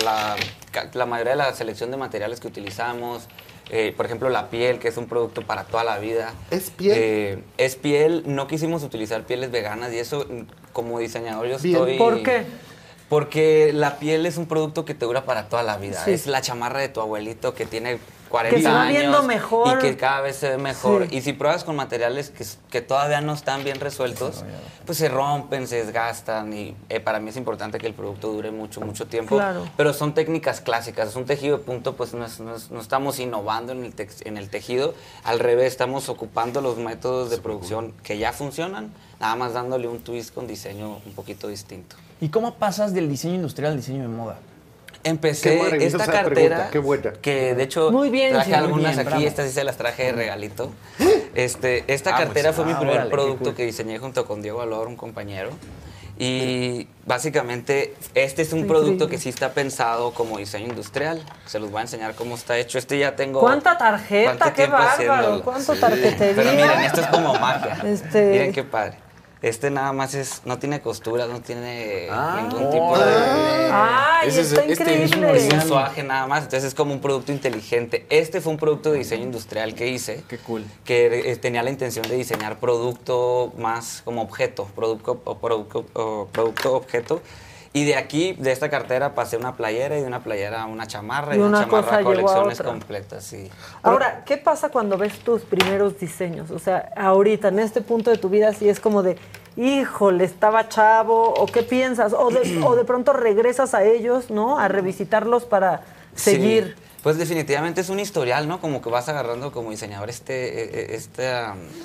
la, 0.95 1.07
mayoría 1.07 1.33
de 1.33 1.39
la 1.39 1.55
selección 1.55 1.91
de 1.91 1.97
materiales 1.97 2.39
que 2.39 2.49
utilizamos, 2.49 3.29
eh, 3.71 3.95
por 3.97 4.07
ejemplo, 4.07 4.29
la 4.29 4.51
piel, 4.51 4.79
que 4.79 4.89
es 4.89 4.97
un 4.97 5.07
producto 5.07 5.43
para 5.43 5.65
toda 5.65 5.85
la 5.85 5.99
vida. 5.99 6.35
¿Es 6.51 6.71
piel? 6.71 6.97
Eh, 6.99 7.45
es 7.57 7.77
piel, 7.77 8.25
no 8.27 8.47
quisimos 8.47 8.83
utilizar 8.83 9.23
pieles 9.25 9.51
veganas 9.51 9.93
y 9.93 9.99
eso, 9.99 10.27
como 10.73 10.99
diseñador, 10.99 11.47
yo 11.47 11.59
Bien. 11.59 11.77
estoy... 11.77 11.99
¿Por 11.99 12.23
qué? 12.23 12.45
Porque 13.09 13.73
la 13.75 13.99
piel 13.99 14.25
es 14.27 14.37
un 14.37 14.47
producto 14.47 14.85
que 14.85 14.95
te 14.95 15.05
dura 15.05 15.25
para 15.25 15.49
toda 15.49 15.65
la 15.65 15.79
vida. 15.79 16.05
Sí. 16.05 16.13
Es 16.13 16.27
la 16.29 16.43
chamarra 16.43 16.79
de 16.79 16.89
tu 16.89 17.01
abuelito 17.01 17.55
que 17.55 17.67
tiene 17.67 17.99
40 18.31 18.57
Que 18.57 18.63
se 18.63 18.69
va 18.71 18.83
años 18.83 18.99
viendo 18.99 19.23
mejor. 19.25 19.77
y 19.79 19.81
que 19.83 19.97
cada 19.97 20.21
vez 20.21 20.37
se 20.37 20.51
ve 20.51 20.57
mejor. 20.59 21.09
Sí. 21.09 21.17
Y 21.17 21.21
si 21.21 21.33
pruebas 21.33 21.65
con 21.65 21.75
materiales 21.77 22.31
que, 22.31 22.47
que 22.71 22.81
todavía 22.81 23.21
no 23.21 23.35
están 23.35 23.65
bien 23.65 23.81
resueltos, 23.81 24.45
pues 24.87 24.99
se 24.99 25.09
rompen, 25.09 25.67
se 25.67 25.85
desgastan 25.85 26.53
y 26.53 26.77
eh, 26.89 27.01
para 27.01 27.19
mí 27.21 27.31
es 27.31 27.37
importante 27.37 27.79
que 27.79 27.87
el 27.89 27.95
producto 27.95 28.33
dure 28.33 28.51
mucho, 28.53 28.81
mucho 28.81 29.07
tiempo. 29.07 29.37
Claro. 29.37 29.69
Pero 29.77 29.93
son 29.93 30.15
técnicas 30.15 30.61
clásicas. 30.61 31.09
Es 31.09 31.17
un 31.17 31.25
tejido 31.27 31.59
de 31.59 31.65
punto, 31.65 31.97
pues 31.97 32.15
no, 32.15 32.25
es- 32.25 32.39
no 32.41 32.55
es- 32.55 32.71
no 32.71 32.81
estamos 32.81 33.19
innovando 33.19 33.73
en 33.73 33.85
el, 33.85 33.95
tex- 33.97 34.25
en 34.25 34.37
el 34.37 34.49
tejido. 34.49 34.95
Al 35.25 35.41
revés, 35.41 35.67
estamos 35.73 36.09
ocupando 36.09 36.61
los 36.61 36.77
métodos 36.79 37.31
de 37.31 37.39
producción 37.39 37.93
que 38.05 38.17
ya 38.19 38.33
funcionan, 38.33 38.93
nada 39.19 39.35
más 39.35 39.53
dándole 39.55 39.89
un 39.89 39.99
twist 40.01 40.33
con 40.33 40.47
diseño 40.47 41.01
un 41.05 41.13
poquito 41.15 41.49
distinto. 41.49 41.97
¿Y 42.21 42.29
cómo 42.29 42.55
pasas 42.55 42.95
del 42.95 43.09
diseño 43.09 43.35
industrial 43.35 43.73
al 43.73 43.79
diseño 43.79 44.03
de 44.03 44.09
moda? 44.09 44.39
Empecé 45.03 45.85
esta 45.87 46.07
cartera, 46.07 46.69
qué 46.71 46.79
buena. 46.79 47.13
que 47.23 47.55
de 47.55 47.63
hecho 47.63 47.91
Muy 47.91 48.11
bien, 48.11 48.33
traje 48.33 48.47
sí, 48.47 48.51
muy 48.57 48.59
algunas 48.65 48.91
bien, 48.97 49.01
aquí, 49.01 49.09
bravo. 49.09 49.25
estas 49.27 49.47
sí 49.47 49.53
se 49.53 49.65
las 49.65 49.77
traje 49.77 50.05
de 50.05 50.13
regalito. 50.13 50.73
Este, 51.35 51.85
esta 51.87 52.15
Ah, 52.17 52.19
cartera 52.19 52.49
pues, 52.51 52.57
fue 52.57 52.65
mi 52.67 52.73
ah, 52.73 52.79
primer 52.79 52.97
órale, 52.97 53.11
producto 53.11 53.45
cool. 53.45 53.55
que 53.55 53.65
diseñé 53.65 53.99
junto 54.01 54.27
con 54.27 54.43
Diego 54.43 54.61
Alor, 54.63 54.89
un 54.89 54.97
compañero. 54.97 55.51
Y 56.19 56.89
básicamente 57.07 57.95
este 58.15 58.43
es 58.43 58.53
un 58.53 58.59
Increíble. 58.61 58.81
producto 58.83 59.09
que 59.09 59.17
sí 59.17 59.29
está 59.31 59.55
pensado 59.55 60.13
como 60.13 60.37
diseño 60.39 60.67
industrial. 60.67 61.23
Se 61.47 61.59
los 61.61 61.71
voy 61.71 61.79
a 61.79 61.83
enseñar 61.83 62.15
cómo 62.15 62.35
está 62.35 62.59
hecho. 62.59 62.79
Este 62.79 62.99
ya 62.99 63.15
tengo... 63.17 63.41
¿Cuánta 63.41 63.79
tarjeta? 63.79 64.37
¿Cuánto 64.37 64.55
¡Qué 64.57 64.67
bárbaro! 64.67 64.91
haciéndolo? 64.91 65.43
¿Cuánto 65.45 65.75
Sí. 65.75 65.81
tarjetería? 65.81 66.35
Pero 66.37 66.51
miren, 66.51 66.81
esto 66.81 67.01
es 67.01 67.07
como 67.07 67.35
magia. 67.35 67.79
Este- 67.87 68.25
Miren 68.33 68.53
qué 68.53 68.65
padre. 68.65 68.99
Este 69.43 69.71
nada 69.71 69.93
más 69.95 70.13
es, 70.15 70.43
no 70.45 70.59
tiene 70.59 70.83
costuras, 70.83 71.29
no 71.31 71.41
tiene 71.41 72.09
Ah. 72.11 72.41
ningún 72.43 72.71
tipo 72.71 72.99
de... 72.99 73.71
¡Ay, 73.73 74.29
Ese 74.29 74.43
es- 74.43 74.53
está 74.53 74.65
este 74.65 75.05
es 75.05 75.11
increíble! 75.13 75.47
es 75.47 75.53
un 75.55 75.63
suaje 75.63 76.03
nada 76.03 76.27
más, 76.27 76.43
entonces 76.45 76.65
es 76.69 76.75
como 76.75 76.93
un 76.93 77.01
producto 77.01 77.33
inteligente. 77.33 78.05
Este 78.11 78.43
fue 78.43 78.53
un 78.53 78.59
producto 78.59 78.93
de 78.93 78.99
diseño 78.99 79.25
industrial 79.25 79.75
que 79.75 79.89
hice, 79.89 80.23
Qué 80.29 80.37
cool. 80.39 80.65
que 80.85 81.31
eh, 81.33 81.37
tenía 81.37 81.63
la 81.63 81.71
intención 81.71 82.07
de 82.07 82.17
diseñar 82.17 82.59
producto 82.59 83.53
más 83.57 84.03
como 84.05 84.21
objeto, 84.21 84.67
producto, 84.77 85.21
o 85.25 85.39
producto, 85.39 85.87
o 85.95 86.29
producto 86.31 86.75
objeto. 86.75 87.23
Y 87.73 87.85
de 87.85 87.95
aquí, 87.95 88.33
de 88.33 88.51
esta 88.51 88.69
cartera, 88.69 89.15
pasé 89.15 89.37
una 89.37 89.55
playera 89.55 89.97
y 89.97 90.01
de 90.01 90.07
una 90.07 90.25
playera 90.25 90.63
a 90.63 90.67
una 90.67 90.89
chamarra 90.89 91.35
y, 91.35 91.39
Y 91.39 91.41
de 91.41 91.47
una 91.47 91.59
una 91.59 91.67
chamarra 91.67 91.99
a 91.99 92.03
colecciones 92.03 92.61
completas. 92.61 93.23
Sí. 93.23 93.49
Ahora, 93.83 94.25
¿qué 94.25 94.39
pasa 94.39 94.71
cuando 94.71 94.99
ves 94.99 95.21
tus 95.21 95.43
primeros 95.43 95.99
diseños? 95.99 96.51
O 96.51 96.59
sea, 96.59 96.91
ahorita, 96.97 97.49
en 97.49 97.61
este 97.61 97.81
punto 97.81 98.11
de 98.11 98.19
tu 98.19 98.29
vida, 98.29 98.53
si 98.55 98.69
es 98.69 98.81
como 98.81 99.05
de, 99.05 99.17
híjole, 99.57 100.25
estaba 100.25 100.69
chavo, 100.69 101.33
o 101.33 101.47
qué 101.47 101.63
piensas, 101.63 102.13
o 102.13 102.31
de, 102.31 102.61
o 102.65 102.75
de 102.75 102.85
pronto 102.85 103.13
regresas 103.13 103.73
a 103.75 103.85
ellos, 103.85 104.31
¿no? 104.31 104.59
A 104.59 104.67
revisitarlos 104.67 105.45
para 105.45 105.83
Sí, 106.17 106.33
seguir. 106.33 106.77
Pues 107.03 107.17
definitivamente 107.17 107.81
es 107.81 107.89
un 107.89 107.99
historial, 107.99 108.47
¿no? 108.47 108.61
Como 108.61 108.83
que 108.83 108.91
vas 108.91 109.09
agarrando 109.09 109.53
como 109.53 109.71
diseñador 109.71 110.11
este, 110.11 110.95
este, 110.95 111.31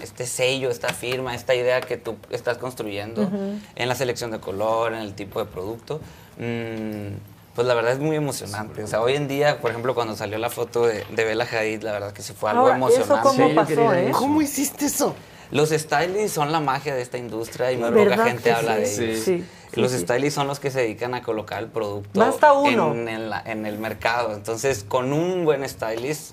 este 0.01 0.25
sello, 0.25 0.69
esta 0.69 0.89
firma, 0.89 1.33
esta 1.33 1.55
idea 1.55 1.79
que 1.81 1.95
tú 1.95 2.17
estás 2.31 2.57
construyendo 2.57 3.29
en 3.75 3.87
la 3.87 3.95
selección 3.95 4.31
de 4.31 4.39
color, 4.39 4.93
en 4.93 4.99
el 4.99 5.13
tipo 5.13 5.39
de 5.39 5.45
producto. 5.49 6.01
Mm, 6.37 7.15
pues 7.55 7.65
la 7.65 7.73
verdad 7.73 7.93
es 7.93 7.99
muy 7.99 8.17
emocionante. 8.17 8.83
O 8.83 8.87
sea, 8.87 9.01
hoy 9.01 9.15
en 9.15 9.29
día, 9.29 9.61
por 9.61 9.71
ejemplo, 9.71 9.95
cuando 9.95 10.17
salió 10.17 10.37
la 10.37 10.49
foto 10.49 10.85
de, 10.85 11.05
de 11.09 11.23
Bella 11.23 11.47
Hadid, 11.49 11.83
la 11.83 11.93
verdad 11.93 12.11
que 12.11 12.21
sí 12.21 12.33
fue 12.33 12.49
algo 12.49 12.63
Ahora, 12.63 12.75
¿eso 12.75 13.03
emocionante. 13.15 13.23
cómo 13.23 13.55
pasó, 13.55 13.93
eh? 13.93 14.11
¿Cómo 14.11 14.41
hiciste 14.41 14.85
eso? 14.87 15.15
Los 15.51 15.69
stylists 15.69 16.31
son 16.34 16.51
la 16.51 16.59
magia 16.59 16.95
de 16.95 17.01
esta 17.01 17.17
industria 17.17 17.72
y 17.72 17.77
muy 17.77 17.89
¿Verdad 17.91 18.15
poca 18.17 18.27
gente 18.30 18.51
habla 18.51 18.76
sí? 18.85 18.99
de 18.99 19.05
ellos. 19.11 19.23
Sí, 19.26 19.45
sí, 19.73 19.81
los 19.81 19.91
sí. 19.91 19.99
stylists 19.99 20.35
son 20.35 20.47
los 20.47 20.59
que 20.59 20.72
se 20.72 20.80
dedican 20.81 21.13
a 21.13 21.22
colocar 21.22 21.61
el 21.63 21.69
producto 21.69 22.19
Basta 22.19 22.53
uno. 22.53 22.93
En, 22.93 23.07
en 23.07 23.30
la- 23.30 23.41
en 23.45 23.65
el 23.65 23.77
mercado. 23.77 24.34
Entonces, 24.34 24.84
con 24.88 25.13
un 25.13 25.45
buen 25.45 25.67
stylist, 25.67 26.31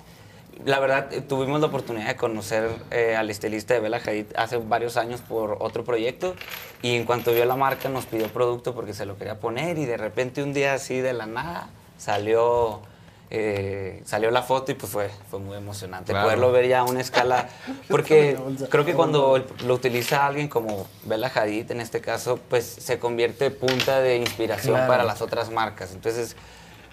la 0.64 0.78
verdad, 0.78 1.12
eh, 1.12 1.20
tuvimos 1.22 1.60
la 1.60 1.66
oportunidad 1.66 2.06
de 2.08 2.16
conocer 2.16 2.70
eh, 2.90 3.16
al 3.16 3.30
estilista 3.30 3.74
de 3.74 3.80
Bella 3.80 4.00
Hadid 4.04 4.26
hace 4.36 4.58
varios 4.58 4.96
años 4.96 5.20
por 5.20 5.56
otro 5.60 5.82
proyecto 5.84 6.34
y 6.82 6.94
en 6.94 7.04
cuanto 7.04 7.32
vio 7.32 7.44
la 7.46 7.56
marca 7.56 7.88
nos 7.88 8.06
pidió 8.06 8.28
producto 8.28 8.74
porque 8.74 8.94
se 8.94 9.04
lo 9.06 9.16
quería 9.16 9.40
poner 9.40 9.78
y 9.78 9.86
de 9.86 9.96
repente 9.96 10.42
un 10.42 10.52
día 10.52 10.74
así 10.74 11.00
de 11.00 11.12
la 11.12 11.26
nada 11.26 11.68
salió... 11.98 12.80
eh, 13.34 14.02
salió 14.04 14.30
la 14.30 14.42
foto 14.42 14.72
y 14.72 14.74
pues 14.74 14.92
fue, 14.92 15.08
fue 15.30 15.38
muy 15.40 15.56
emocionante 15.56 16.12
Claro. 16.12 16.26
poderlo 16.26 16.52
ver 16.52 16.68
ya 16.68 16.80
a 16.80 16.84
una 16.84 17.00
escala 17.00 17.48
porque 17.88 18.36
creo 18.68 18.84
que 18.84 18.92
cuando 18.92 19.42
lo 19.64 19.72
utiliza 19.74 20.26
alguien 20.26 20.48
como 20.48 20.86
Bella 21.04 21.32
Hadid 21.34 21.70
en 21.70 21.80
este 21.80 22.02
caso 22.02 22.38
pues 22.50 22.66
se 22.66 22.98
convierte 22.98 23.50
punta 23.50 24.00
de 24.02 24.18
inspiración 24.18 24.74
Claro. 24.74 24.86
para 24.86 25.04
las 25.04 25.22
otras 25.22 25.50
marcas 25.50 25.92
entonces 25.94 26.36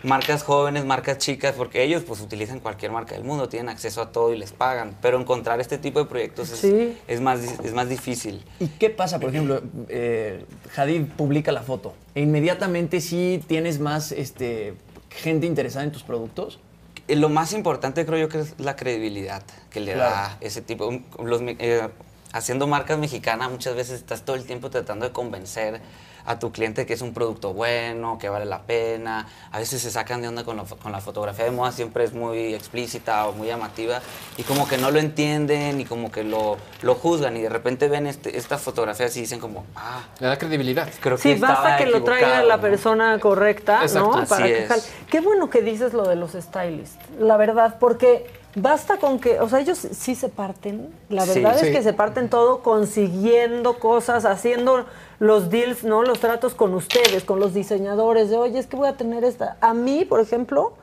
marcas 0.01 0.43
jóvenes 0.43 0.85
marcas 0.85 1.17
chicas 1.17 1.55
porque 1.57 1.83
ellos 1.83 2.03
pues 2.07 2.21
utilizan 2.21 2.61
cualquier 2.61 2.93
marca 2.93 3.15
del 3.15 3.25
mundo 3.25 3.49
tienen 3.49 3.67
acceso 3.67 4.01
a 4.01 4.13
todo 4.13 4.33
y 4.33 4.37
les 4.37 4.53
pagan 4.53 4.95
pero 5.01 5.19
encontrar 5.19 5.59
este 5.59 5.77
tipo 5.77 5.99
de 5.99 6.05
proyectos 6.05 6.51
es, 6.51 6.59
Sí. 6.59 6.97
es 7.09 7.19
más 7.19 7.41
es 7.41 7.73
más 7.73 7.89
difícil 7.89 8.45
¿Y 8.61 8.67
qué 8.67 8.89
pasa, 8.89 9.19
por 9.19 9.29
ejemplo, 9.31 9.61
eh, 9.89 10.45
Hadid 10.73 11.03
publica 11.17 11.51
la 11.51 11.63
foto 11.63 11.95
e 12.15 12.21
inmediatamente 12.21 13.01
sí 13.01 13.43
tienes 13.45 13.81
más 13.81 14.13
este, 14.13 14.73
gente 15.09 15.45
interesada 15.47 15.83
en 15.85 15.91
tus 15.91 16.03
productos? 16.03 16.59
Eh, 17.07 17.15
Lo 17.15 17.29
más 17.29 17.53
importante 17.53 18.05
creo 18.05 18.19
yo 18.19 18.29
que 18.29 18.39
es 18.41 18.55
la 18.59 18.75
credibilidad 18.75 19.43
que 19.69 19.79
le 19.79 19.93
Claro. 19.93 20.09
da 20.11 20.37
ese 20.41 20.61
tipo. 20.61 20.91
Los, 21.23 21.41
eh, 21.43 21.87
haciendo 22.33 22.67
marcas 22.67 22.97
mexicanas 22.99 23.49
muchas 23.49 23.75
veces 23.75 23.99
estás 23.99 24.23
todo 24.23 24.35
el 24.35 24.45
tiempo 24.45 24.69
tratando 24.69 25.05
de 25.07 25.11
convencer 25.11 25.81
a 26.29 26.37
tu 26.37 26.51
cliente 26.51 26.85
que 26.85 26.93
es 26.93 27.01
un 27.01 27.11
producto 27.11 27.53
bueno, 27.53 28.19
que 28.19 28.29
vale 28.29 28.45
la 28.45 28.61
pena. 28.61 29.27
A 29.51 29.57
veces 29.57 29.81
se 29.81 29.89
sacan 29.89 30.21
de 30.21 30.27
onda 30.27 30.43
con 30.43 30.57
la, 30.57 30.63
fo- 30.63 30.77
con 30.77 30.91
la 30.91 31.01
fotografía 31.01 31.45
de 31.45 31.49
moda, 31.49 31.71
siempre 31.71 32.03
es 32.03 32.13
muy 32.13 32.53
explícita 32.53 33.27
o 33.27 33.33
muy 33.33 33.47
llamativa 33.47 33.99
y 34.37 34.43
como 34.43 34.67
que 34.67 34.77
no 34.77 34.91
lo 34.91 34.99
entienden 34.99 35.81
y 35.81 35.85
como 35.85 36.11
que 36.11 36.23
lo, 36.23 36.57
lo 36.83 36.93
juzgan 36.93 37.35
y 37.35 37.41
de 37.41 37.49
repente 37.49 37.87
ven 37.87 38.05
este, 38.05 38.37
esta 38.37 38.59
fotografía 38.59 39.07
y 39.07 39.21
dicen 39.21 39.39
como, 39.39 39.65
ah, 39.75 40.03
Le 40.19 40.27
da 40.27 40.37
credibilidad. 40.37 40.87
creo 40.99 41.17
que 41.17 41.23
Sí, 41.23 41.39
basta 41.41 41.77
que 41.77 41.87
lo 41.87 42.03
traiga 42.03 42.43
la 42.43 42.57
¿no? 42.57 42.61
persona 42.61 43.17
correcta, 43.19 43.81
Exacto. 43.81 44.19
¿no? 44.19 44.25
Para 44.27 44.45
que 44.45 44.59
es. 44.63 44.67
jale. 44.67 44.83
Qué 45.09 45.21
bueno 45.21 45.49
que 45.49 45.63
dices 45.63 45.93
lo 45.93 46.07
de 46.07 46.15
los 46.15 46.33
stylists, 46.33 46.99
la 47.19 47.37
verdad, 47.37 47.77
porque 47.79 48.29
basta 48.55 48.97
con 48.97 49.19
que, 49.19 49.39
o 49.39 49.49
sea, 49.49 49.61
ellos 49.61 49.79
sí 49.79 50.13
se 50.13 50.29
parten, 50.29 50.93
la 51.09 51.25
Sí, 51.25 51.39
verdad 51.39 51.55
es 51.59 51.67
sí. 51.67 51.71
que 51.71 51.81
se 51.81 51.93
parten 51.93 52.29
todo 52.29 52.61
consiguiendo 52.61 53.79
cosas, 53.79 54.25
haciendo 54.25 54.85
los 55.19 55.49
deals, 55.49 55.83
¿no? 55.83 56.03
Los 56.03 56.19
tratos 56.19 56.55
con 56.55 56.73
ustedes, 56.73 57.23
con 57.25 57.39
los 57.39 57.53
diseñadores, 57.53 58.29
de, 58.29 58.37
oye, 58.37 58.57
es 58.59 58.67
que 58.67 58.75
voy 58.77 58.87
a 58.87 58.95
tener 58.97 59.23
esta. 59.23 59.57
A 59.61 59.73
mí, 59.73 60.05
por 60.05 60.19
ejemplo, 60.21 60.73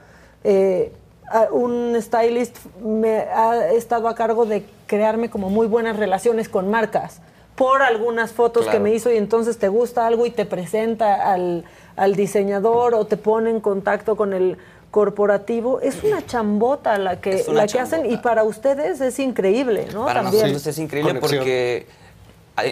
eh, 0.44 0.92
a- 1.30 1.48
un 1.50 1.96
stylist 2.00 2.56
me 2.84 3.18
ha 3.20 3.70
estado 3.72 4.08
a 4.08 4.14
cargo 4.14 4.44
de 4.46 4.64
crearme 4.86 5.30
como 5.30 5.48
muy 5.50 5.66
buenas 5.66 5.96
relaciones 5.96 6.48
con 6.48 6.70
marcas 6.70 7.20
por 7.56 7.80
algunas 7.80 8.32
fotos 8.32 8.66
que 8.66 8.78
me 8.78 8.92
hizo 8.92 9.10
y 9.10 9.16
entonces 9.16 9.56
te 9.56 9.68
gusta 9.68 10.06
algo 10.06 10.26
y 10.26 10.30
te 10.30 10.44
presenta 10.44 11.32
al, 11.32 11.64
al 11.96 12.14
diseñador 12.14 12.94
o 12.94 13.06
te 13.06 13.16
pone 13.16 13.48
en 13.48 13.60
contacto 13.60 14.14
con 14.14 14.34
el 14.34 14.58
corporativo. 14.90 15.80
Es 15.80 16.02
una 16.04 16.24
chambota 16.24 16.98
la 16.98 17.20
que, 17.20 17.44
la 17.52 17.66
que 17.66 17.80
hacen 17.80 18.10
y 18.10 18.18
para 18.18 18.44
ustedes 18.44 19.00
es 19.00 19.18
increíble, 19.18 19.86
¿no? 19.94 20.04
Para 20.04 20.22
También. 20.22 20.42
nosotros 20.42 20.66
es 20.66 20.78
increíble 20.78 21.14
Conexión. 21.14 21.40
porque 21.40 21.86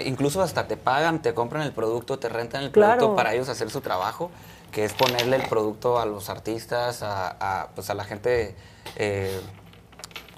incluso 0.07 0.41
hasta 0.43 0.67
te 0.67 0.77
pagan, 0.77 1.21
te 1.23 1.35
compran 1.35 1.63
el 1.63 1.73
producto, 1.73 2.19
te 2.19 2.29
rentan 2.29 2.63
el 2.65 2.71
Claro. 2.71 2.97
producto 2.99 3.17
para 3.17 3.35
ellos 3.35 3.49
hacer 3.49 3.71
su 3.71 3.81
trabajo, 3.81 4.31
que 4.73 4.85
es 4.85 4.93
ponerle 4.95 5.37
el 5.37 5.49
producto 5.49 5.99
a 6.01 6.07
los 6.07 6.31
artistas, 6.31 7.03
a, 7.03 7.37
a, 7.63 7.69
pues 7.75 7.91
a 7.91 7.95
la 7.95 8.05
gente, 8.05 8.57
eh, 8.97 9.41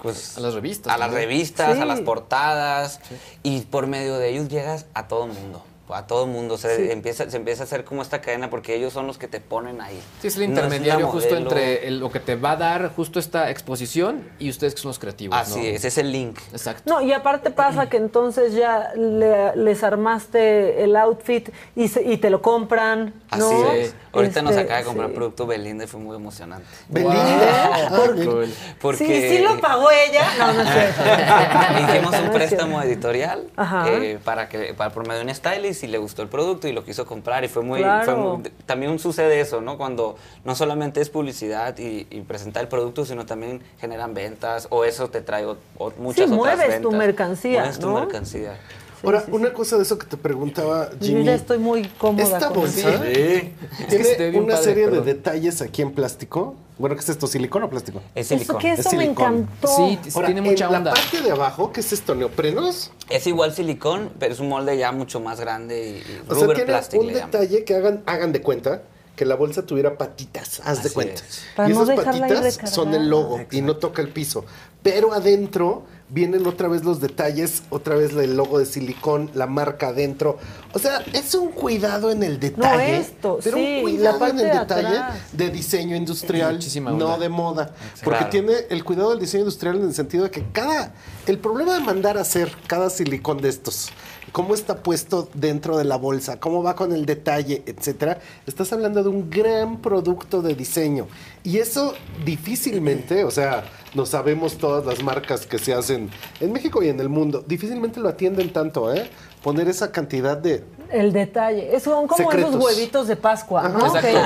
pues 0.01 0.37
A 0.37 0.41
las 0.41 0.53
revistas. 0.53 0.93
a 0.93 0.97
las 0.97 1.11
revistas, 1.11 1.75
Sí. 1.75 1.81
a 1.81 1.85
las 1.85 2.01
portadas, 2.01 2.99
y 3.43 3.61
por 3.61 3.87
medio 3.87 4.17
de 4.17 4.29
ellos 4.29 4.47
llegas 4.49 4.85
a 4.93 5.07
todo 5.07 5.27
mundo. 5.27 5.63
A 5.89 6.05
todo 6.05 6.27
mundo, 6.27 6.57
se, 6.57 6.75
Sí. 6.75 6.91
empieza, 6.91 7.29
se 7.29 7.37
empieza 7.37 7.63
a 7.63 7.65
hacer 7.65 7.83
como 7.85 8.01
esta 8.01 8.19
cadena 8.21 8.49
porque 8.49 8.75
ellos 8.75 8.91
son 8.93 9.07
los 9.07 9.17
que 9.17 9.27
te 9.27 9.39
ponen 9.39 9.79
ahí. 9.81 10.01
Sí, 10.21 10.27
es 10.27 10.35
el 10.35 10.41
No 10.41 10.45
una 10.51 10.55
intermediario 10.65 11.07
justo 11.07 11.35
entre 11.37 11.87
el- 11.87 11.99
lo 11.99 12.11
que 12.11 12.19
te 12.19 12.35
va 12.35 12.51
a 12.51 12.55
dar 12.57 12.91
justo 12.95 13.19
esta 13.19 13.49
exposición 13.49 14.27
y 14.39 14.49
ustedes 14.49 14.75
que 14.75 14.81
son 14.81 14.89
los 14.89 14.99
creativos. 14.99 15.37
Así 15.37 15.59
¿no? 15.59 15.65
es, 15.65 15.85
es 15.85 15.97
el 15.97 16.11
link. 16.11 16.37
Exacto. 16.51 16.83
No, 16.93 17.01
y 17.01 17.13
aparte 17.13 17.51
pasa 17.51 17.87
que 17.89 17.97
entonces 17.97 18.53
ya 18.53 18.91
le- 18.95 19.55
les 19.55 19.83
armaste 19.83 20.83
el 20.83 20.95
outfit 20.95 21.49
y, 21.75 21.87
se- 21.87 22.03
y 22.03 22.17
te 22.17 22.29
lo 22.29 22.41
compran, 22.41 23.13
Así 23.29 23.39
¿no? 23.41 23.71
es. 23.71 23.93
Ahorita 24.13 24.41
nos 24.41 24.51
Este, 24.51 24.63
acaba 24.63 24.79
de 24.79 24.85
comprar 24.85 25.09
sí. 25.09 25.15
producto 25.15 25.45
Belinda 25.45 25.83
y 25.83 25.87
fue 25.87 25.99
muy 25.99 26.15
emocionante. 26.15 26.65
Belinda. 26.89 27.17
Ah, 27.19 27.89
Porque- 27.95 28.25
cool. 28.25 28.53
Porque 28.81 29.05
Sí, 29.29 29.37
sí 29.37 29.43
lo 29.43 29.59
pagó 29.59 29.89
ella. 29.91 30.23
No, 30.39 30.53
no 30.53 30.61
es 30.63 30.69
cierto. 30.73 31.01
hicimos 31.91 32.11
No 32.11 32.17
un 32.19 32.23
es 32.25 32.31
préstamo 32.31 32.81
editorial 32.81 33.47
Ajá. 33.55 33.85
eh, 33.89 34.19
para 34.23 34.49
que 34.49 34.73
para 34.73 34.89
por 34.91 35.07
medio 35.07 35.19
de 35.19 35.25
un 35.27 35.35
stylist 35.35 35.76
y 35.83 35.87
le 35.87 35.97
gustó 35.97 36.21
el 36.21 36.27
producto 36.29 36.67
y 36.67 36.71
lo 36.73 36.83
quiso 36.83 37.05
comprar 37.05 37.43
y 37.43 37.47
fue 37.47 37.63
muy, 37.63 37.79
Claro. 37.79 38.05
fue 38.05 38.15
muy- 38.15 38.49
también 38.65 38.97
sucede 38.99 39.39
eso, 39.39 39.61
¿no? 39.61 39.77
Cuando 39.77 40.15
no 40.45 40.55
solamente 40.55 41.01
es 41.01 41.09
publicidad 41.09 41.77
y, 41.77 42.07
y 42.09 42.21
presentar 42.21 42.63
el 42.63 42.69
producto, 42.69 43.05
sino 43.05 43.25
también 43.25 43.61
generan 43.79 44.13
ventas 44.13 44.67
o 44.69 44.85
eso 44.85 45.09
te 45.09 45.21
trae 45.21 45.45
o- 45.45 45.57
o 45.77 45.91
muchas 45.97 46.27
Sí, 46.29 46.35
otras 46.35 46.57
mueves 46.57 46.65
tu 46.81 46.89
ventas. 46.89 46.93
mercancía, 46.93 47.59
Mueves 47.59 47.79
tu 47.79 47.89
mercancía. 47.89 48.57
Ahora, 49.03 49.23
una 49.31 49.53
cosa 49.53 49.77
de 49.77 49.83
eso 49.83 49.97
que 49.97 50.05
te 50.07 50.17
preguntaba 50.17 50.89
Yo 50.91 50.97
Jimmy. 51.07 51.23
ya 51.25 51.35
estoy 51.35 51.59
muy 51.59 51.83
cómoda 51.97 52.23
Esta 52.23 52.47
con 52.49 52.57
bolsa 52.61 52.89
eso. 52.89 53.03
Sí. 53.03 53.53
Es 53.89 54.07
que 54.07 54.15
tiene 54.15 54.29
bien 54.31 54.43
una 54.43 54.53
padre, 54.55 54.65
serie 54.65 54.85
perdón. 54.85 55.05
de 55.05 55.13
detalles 55.13 55.61
aquí 55.61 55.81
en 55.81 55.91
plástico. 55.93 56.55
Bueno, 56.77 56.95
¿qué 56.95 57.01
es 57.01 57.09
esto? 57.09 57.25
¿Silicón 57.27 57.63
o 57.63 57.69
plástico? 57.69 58.01
Es 58.15 58.27
Eso 58.31 58.35
silicón. 58.39 58.57
que 58.59 58.71
Es 58.73 58.79
eso 58.79 58.91
me 58.95 59.03
silicón. 59.03 59.35
encantó. 59.35 59.67
Sí, 59.67 59.99
Ahora, 60.15 60.27
tiene 60.27 60.41
mucha 60.41 60.65
en 60.67 60.75
onda. 60.75 60.91
la 60.91 60.95
parte 60.95 61.21
de 61.21 61.31
abajo, 61.31 61.71
¿qué 61.71 61.79
es 61.79 61.91
esto? 61.93 62.13
¿Neoprenos? 62.15 62.91
Es 63.09 63.25
igual 63.27 63.53
silicón, 63.53 64.11
pero 64.19 64.33
es 64.33 64.39
un 64.39 64.49
molde 64.49 64.77
ya 64.77 64.91
mucho 64.91 65.19
más 65.19 65.39
grande 65.39 66.03
y, 66.05 66.21
O 66.31 66.35
sea, 66.35 66.43
rubber 66.45 66.65
plastic 66.65 66.99
un 66.99 67.07
le 67.07 67.13
detalle 67.15 67.63
que 67.63 67.75
hagan, 67.75 68.03
hagan 68.05 68.31
de 68.31 68.41
cuenta 68.41 68.83
que 69.15 69.25
la 69.25 69.33
bolsa 69.35 69.65
tuviera 69.65 69.97
patitas, 69.97 70.61
haz 70.63 70.83
de 70.83 70.91
cuenta. 70.91 71.23
es. 71.27 71.41
Para 71.55 71.69
y 71.69 71.73
no 71.73 71.83
esas 71.83 71.99
patitas 72.05 72.59
son 72.71 72.93
el 72.93 73.09
logo 73.09 73.41
y 73.49 73.61
no 73.61 73.77
toca 73.77 74.03
el 74.03 74.09
piso. 74.09 74.45
Pero 74.83 75.11
adentro 75.13 75.83
vienen 76.09 76.47
otra 76.47 76.67
vez 76.67 76.83
los 76.85 77.01
detalles, 77.01 77.63
otra 77.69 77.95
vez 77.95 78.13
el 78.13 78.37
logo 78.37 78.59
de 78.59 78.65
silicón, 78.65 79.29
la 79.33 79.45
marca 79.47 79.89
adentro. 79.89 80.37
O 80.73 80.79
sea, 80.79 80.99
es 81.13 81.35
un 81.35 81.49
cuidado 81.49 82.11
en 82.11 82.23
el 82.23 82.39
detalle. 82.39 82.97
esto, 82.97 83.39
pero 83.43 83.57
sí, 83.57 83.75
un 83.77 83.81
cuidado 83.81 84.19
la 84.19 84.29
en 84.29 84.39
el 84.39 84.45
de 84.45 84.59
detalle 84.59 84.87
atrás. 84.87 85.17
de 85.33 85.49
diseño 85.49 85.95
industrial, 85.95 86.53
Muchísima 86.55 86.91
no 86.91 87.17
de 87.17 87.29
moda. 87.29 87.71
Porque 88.03 88.19
Claro. 88.19 88.29
tiene 88.31 88.53
el 88.69 88.83
cuidado 88.83 89.09
del 89.11 89.19
diseño 89.19 89.41
industrial 89.41 89.77
en 89.77 89.83
el 89.83 89.93
sentido 89.93 90.23
de 90.23 90.31
que 90.31 90.43
cada. 90.51 90.93
El 91.25 91.39
problema 91.39 91.73
de 91.73 91.81
mandar 91.81 92.17
a 92.17 92.21
hacer 92.21 92.51
cada 92.67 92.89
silicón 92.89 93.41
de 93.41 93.49
estos, 93.49 93.89
cómo 94.31 94.53
está 94.53 94.83
puesto 94.83 95.29
dentro 95.33 95.77
de 95.77 95.85
la 95.85 95.97
bolsa, 95.97 96.39
cómo 96.39 96.63
va 96.63 96.75
con 96.75 96.91
el 96.91 97.05
detalle, 97.05 97.63
etcétera, 97.65 98.19
estás 98.45 98.71
hablando 98.73 99.03
de 99.03 99.09
un 99.09 99.29
gran 99.29 99.81
producto 99.81 100.41
de 100.41 100.55
diseño. 100.55 101.07
Y 101.43 101.57
eso 101.57 101.93
difícilmente, 102.25 103.23
o 103.23 103.31
sea, 103.31 103.63
no 103.93 104.05
sabemos 104.05 104.57
todas 104.57 104.85
las 104.85 105.01
marcas 105.01 105.45
que 105.45 105.57
se 105.57 105.73
hacen 105.73 106.09
en 106.39 106.51
México 106.51 106.83
y 106.83 106.89
en 106.89 106.99
el 106.99 107.09
mundo, 107.09 107.43
difícilmente 107.47 107.99
lo 107.99 108.09
atienden 108.09 108.51
tanto, 108.51 108.93
¿eh? 108.93 109.09
Poner 109.43 109.69
esa 109.69 109.91
cantidad 109.91 110.35
de. 110.35 110.63
El 110.91 111.13
detalle. 111.13 111.75
Es 111.75 111.83
son 111.83 112.07
como 112.07 112.29
Secretos. 112.29 112.55
esos 112.55 112.63
huevitos 112.63 113.07
de 113.07 113.15
Pascua, 113.15 113.69
¿no? 113.69 113.93
Que, 113.93 114.19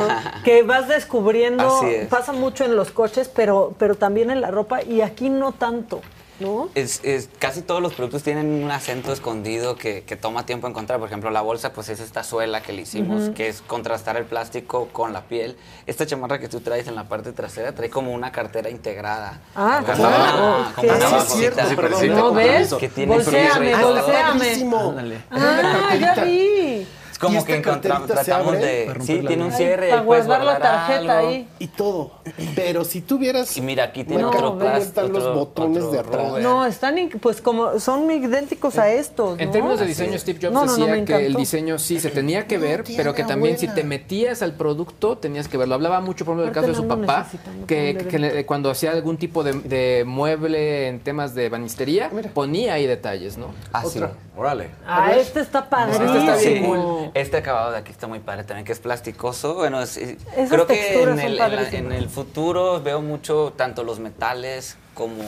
que 0.43 0.63
vas 0.63 0.87
descubriendo. 0.87 1.77
Así 1.77 1.87
es. 1.87 2.07
Pasa 2.07 2.33
mucho 2.33 2.63
en 2.63 2.75
los 2.75 2.91
coches, 2.91 3.29
pero, 3.33 3.75
pero 3.77 3.95
también 3.95 4.31
en 4.31 4.41
la 4.41 4.51
ropa. 4.51 4.81
Y 4.83 5.01
aquí 5.01 5.29
no 5.29 5.51
tanto, 5.51 6.01
¿no? 6.41 6.69
Es, 6.75 6.99
es- 7.03 7.29
casi 7.39 7.61
todos 7.61 7.81
los 7.81 7.93
productos 7.93 8.23
tienen 8.23 8.63
un 8.63 8.69
acento 8.71 9.13
escondido 9.13 9.75
que, 9.75 10.03
que 10.03 10.15
toma 10.15 10.45
tiempo 10.45 10.67
encontrar. 10.67 10.99
Por 10.99 11.07
ejemplo, 11.07 11.29
la 11.31 11.41
bolsa, 11.41 11.71
pues 11.73 11.89
es 11.89 11.99
esta 11.99 12.23
suela 12.23 12.61
que 12.61 12.73
le 12.73 12.81
hicimos, 12.81 13.23
Ujú. 13.23 13.33
que 13.33 13.47
es 13.47 13.61
contrastar 13.61 14.17
el 14.17 14.25
plástico 14.25 14.89
con 14.91 15.13
la 15.13 15.21
piel. 15.21 15.55
Esta 15.85 16.05
chamarra 16.05 16.39
que 16.39 16.49
tú 16.49 16.59
traes 16.61 16.87
en 16.87 16.95
la 16.95 17.07
parte 17.07 17.31
trasera 17.31 17.73
trae 17.73 17.89
como 17.89 18.11
una 18.13 18.31
cartera 18.31 18.69
integrada. 18.69 19.41
Ah, 19.55 19.81
Como 19.85 19.97
claro, 19.97 20.57
una- 20.59 20.73
como 20.75 20.87
una 20.89 21.07
Ah, 21.07 21.17
es 21.25 21.33
cierto, 21.33 21.61
perdón, 21.75 22.07
¿No 22.09 22.33
ves? 22.33 22.73
Que 22.73 22.89
tiene 22.89 23.13
bolséame. 23.13 23.73
Ándale. 23.73 25.21
Ah, 25.31 25.95
ya 25.99 26.23
vi. 26.23 26.87
Como 27.21 27.45
que 27.45 27.55
encontramos, 27.55 28.07
carterita 28.07 28.23
se 28.23 28.31
tratamos 28.31 28.53
de... 28.59 28.93
Sí, 29.01 29.19
tiene 29.27 29.43
un 29.45 29.51
cierre. 29.51 29.89
Para 29.89 30.01
guardar 30.01 30.43
la 30.43 30.59
tarjeta 30.59 31.19
algo. 31.19 31.27
ahí. 31.29 31.47
Y 31.59 31.67
todo. 31.67 32.11
Pero 32.55 32.83
si 32.83 33.01
tuvieras. 33.01 33.55
Y 33.57 33.61
mira, 33.61 33.85
aquí 33.85 34.03
tiene 34.03 34.23
otro 34.25 34.57
plástico. 34.57 34.83
están 34.87 35.13
los 35.13 35.33
botones 35.35 35.83
otro- 35.83 36.35
de. 36.35 36.41
No, 36.41 36.65
están 36.65 36.97
in- 36.97 37.09
pues 37.09 37.41
como 37.41 37.79
son 37.79 38.09
idénticos 38.11 38.77
a 38.77 38.89
estos. 38.91 39.39
En 39.39 39.47
¿no? 39.47 39.51
términos 39.51 39.79
de 39.79 39.85
diseño, 39.85 40.17
Steve 40.17 40.39
Jobs 40.41 40.53
No, 40.53 40.65
no, 40.65 40.77
no, 40.77 40.85
decía 40.85 41.05
que 41.05 41.25
el 41.25 41.35
diseño 41.35 41.79
sí 41.79 41.99
se 41.99 42.09
tenía 42.09 42.47
que 42.47 42.57
ver, 42.57 42.83
pero 42.97 43.13
que 43.13 43.23
también 43.23 43.57
si 43.57 43.67
te 43.67 43.83
metías 43.83 44.41
al 44.41 44.53
producto 44.53 45.17
tenías 45.17 45.47
que 45.47 45.57
verlo. 45.57 45.75
Hablaba 45.75 46.01
mucho, 46.01 46.25
por 46.25 46.33
ejemplo, 46.33 46.45
del 46.45 46.53
caso 46.53 46.67
de 46.67 46.75
su 46.75 46.87
papá, 46.87 47.27
que, 47.67 48.43
cuando 48.47 48.69
hacía 48.71 48.91
algún 48.91 49.17
tipo 49.17 49.43
de, 49.43 49.53
de 49.53 50.03
mueble 50.05 50.87
en 50.87 50.99
temas 50.99 51.35
de 51.35 51.49
banistería, 51.49 52.09
ponía 52.33 52.73
ahí 52.73 52.87
detalles, 52.87 53.37
¿no? 53.37 53.47
Ah, 53.73 53.83
sí. 53.85 54.01
Órale. 54.37 54.69
Ah, 54.87 55.11
este 55.15 55.41
está 55.41 55.69
padrísimo. 55.69 56.05
Este 56.05 56.19
está 56.19 56.35
bien 56.37 56.65
cool. 56.65 57.10
Este 57.13 57.37
acabado 57.37 57.71
de 57.71 57.77
aquí 57.79 57.91
está 57.91 58.07
muy 58.07 58.19
padre 58.19 58.43
también, 58.43 58.65
que 58.65 58.71
es 58.71 58.79
plasticoso. 58.79 59.55
Bueno, 59.55 59.81
es- 59.81 59.97
es- 59.97 60.17
creo 60.49 60.65
que 60.67 61.01
en 61.03 61.09
el, 61.09 61.19
en, 61.19 61.37
la- 61.37 61.43
padrísimas. 61.49 61.73
en 61.73 61.91
el 61.91 62.09
futuro 62.09 62.81
veo 62.81 63.01
mucho 63.01 63.53
tanto 63.55 63.83
los 63.83 63.99
metales 63.99 64.77
como 64.93 65.23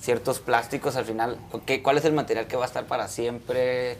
ciertos 0.00 0.40
plásticos 0.40 0.96
al 0.96 1.04
final. 1.04 1.38
¿qué- 1.64 1.82
¿Cuál 1.82 1.98
es 1.98 2.04
el 2.04 2.12
material 2.12 2.46
que 2.46 2.56
va 2.56 2.64
a 2.64 2.66
estar 2.66 2.84
para 2.86 3.08
siempre? 3.08 3.98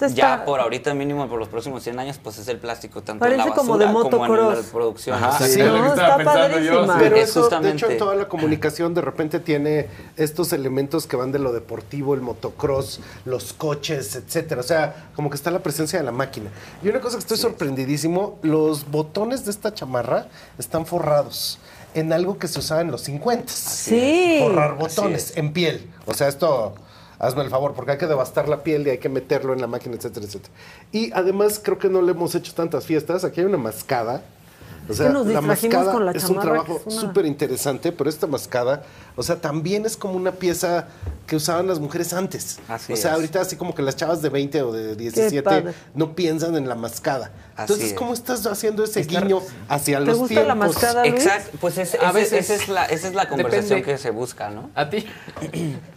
Ya 0.00 0.06
está- 0.08 0.44
por 0.44 0.58
ahorita 0.60 0.94
mínimo 0.94 1.28
por 1.28 1.38
los 1.38 1.48
próximos 1.48 1.82
100 1.82 1.98
años 2.00 2.18
pues 2.22 2.38
es 2.38 2.48
el 2.48 2.58
plástico 2.58 3.02
tanto 3.02 3.24
en 3.24 3.30
la 3.36 3.36
Parece 3.44 3.50
basura 3.50 3.56
como 3.66 3.78
de 3.78 3.86
como 3.86 4.04
en 4.26 4.32
la 4.32 4.36
motocross. 4.42 4.66
producción. 4.66 5.16
Ajá, 5.22 5.46
sí, 5.46 5.58
No, 5.58 5.86
está 5.86 6.18
padrísima. 6.24 6.96
Pero 6.98 7.16
Es 7.16 7.28
eso, 7.30 7.40
de 7.40 7.42
justamente- 7.44 7.76
hecho, 7.76 7.90
en 7.90 7.98
toda 7.98 8.14
la 8.16 8.28
comunicación 8.28 8.94
de 8.94 9.00
repente 9.00 9.38
tiene 9.38 9.88
estos 10.16 10.52
elementos 10.52 11.06
que 11.06 11.16
van 11.16 11.30
de 11.30 11.38
lo 11.38 11.52
deportivo, 11.52 12.14
el 12.14 12.20
motocross, 12.20 13.00
los 13.24 13.52
coches, 13.52 14.16
etcétera. 14.16 14.60
O 14.60 14.64
sea, 14.64 15.10
como 15.14 15.30
que 15.30 15.36
está 15.36 15.50
la 15.50 15.60
presencia 15.62 15.98
de 15.98 16.04
la 16.04 16.12
máquina. 16.12 16.50
Y 16.82 16.88
una 16.88 17.00
cosa 17.00 17.16
que 17.16 17.20
estoy 17.20 17.36
sorprendidísimo, 17.38 18.38
los 18.42 18.90
botones 18.90 19.44
de 19.44 19.50
esta 19.52 19.72
chamarra 19.72 20.26
están 20.58 20.84
forrados 20.86 21.58
en 21.94 22.12
algo 22.12 22.38
que 22.38 22.48
se 22.48 22.58
usaba 22.58 22.80
en 22.80 22.90
los 22.90 23.02
50. 23.02 23.52
Sí. 23.52 24.38
Forrar 24.40 24.76
botones 24.76 25.36
en 25.36 25.52
piel. 25.52 25.90
O 26.06 26.14
sea, 26.14 26.28
esto... 26.28 26.74
Hazme 27.22 27.44
el 27.44 27.50
favor, 27.50 27.72
porque 27.72 27.92
hay 27.92 27.98
que 27.98 28.08
devastar 28.08 28.48
la 28.48 28.64
piel 28.64 28.84
y 28.84 28.90
hay 28.90 28.98
que 28.98 29.08
meterlo 29.08 29.52
en 29.52 29.60
la 29.60 29.68
máquina, 29.68 29.94
etcétera, 29.94 30.26
etcétera. 30.26 30.52
Y 30.90 31.12
además 31.12 31.60
creo 31.62 31.78
que 31.78 31.88
no 31.88 32.02
le 32.02 32.10
hemos 32.10 32.34
hecho 32.34 32.52
tantas 32.52 32.84
fiestas. 32.84 33.22
Aquí 33.22 33.40
hay 33.40 33.46
una 33.46 33.58
mascada. 33.58 34.24
O 34.88 34.92
Es 34.92 34.98
sea, 34.98 35.06
que 35.06 35.12
nos 35.12 35.26
la 35.28 35.40
mascada 35.40 35.92
con 35.92 36.04
la 36.04 36.12
es 36.12 36.24
un 36.24 36.40
trabajo 36.40 36.80
es 36.86 36.92
una- 36.94 37.00
súper 37.00 37.24
interesante, 37.26 37.92
pero 37.92 38.10
esta 38.10 38.26
mascada, 38.26 38.82
o 39.16 39.22
sea, 39.22 39.36
también 39.40 39.86
es 39.86 39.96
como 39.96 40.14
una 40.14 40.32
pieza 40.32 40.88
que 41.26 41.36
usaban 41.36 41.68
las 41.68 41.78
mujeres 41.78 42.12
antes. 42.12 42.58
Así 42.68 42.92
o 42.92 42.96
sea, 42.96 43.12
es. 43.12 43.16
ahorita 43.16 43.40
así 43.40 43.56
como 43.56 43.74
que 43.74 43.82
las 43.82 43.94
chavas 43.96 44.22
de 44.22 44.28
20 44.28 44.60
o 44.62 44.72
de 44.72 44.96
17 44.96 45.42
padre. 45.42 45.74
no 45.94 46.14
piensan 46.16 46.56
en 46.56 46.68
la 46.68 46.74
mascada. 46.74 47.30
Así 47.54 47.62
Entonces, 47.74 47.86
es. 47.92 47.94
¿cómo 47.94 48.12
estás 48.12 48.44
haciendo 48.46 48.82
ese 48.82 49.02
guiño 49.04 49.40
hacia 49.68 49.98
¿Te 50.00 50.04
los 50.06 50.18
gusta 50.18 50.34
la 50.42 50.54
tiempos? 50.54 50.74
mascada, 50.74 51.06
Luis? 51.06 51.24
Exacto, 51.24 51.58
pues 51.60 51.78
ese- 51.78 51.98
A 51.98 52.10
veces- 52.12 52.50
esa, 52.50 52.54
es 52.62 52.68
la, 52.68 52.84
esa 52.86 53.08
es 53.08 53.14
la 53.14 53.28
conversación 53.28 53.78
Depende. 53.80 53.92
que 53.92 53.98
se 53.98 54.10
busca, 54.10 54.50
¿no? 54.50 54.70
A 54.74 54.90
ti. 54.90 55.06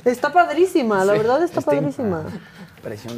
Está 0.06 0.32
padrísima, 0.32 1.04
la 1.04 1.14
Sí. 1.14 1.20
verdad 1.20 1.44
está 1.44 1.60
Este- 1.60 1.72
padrísima. 1.76 2.24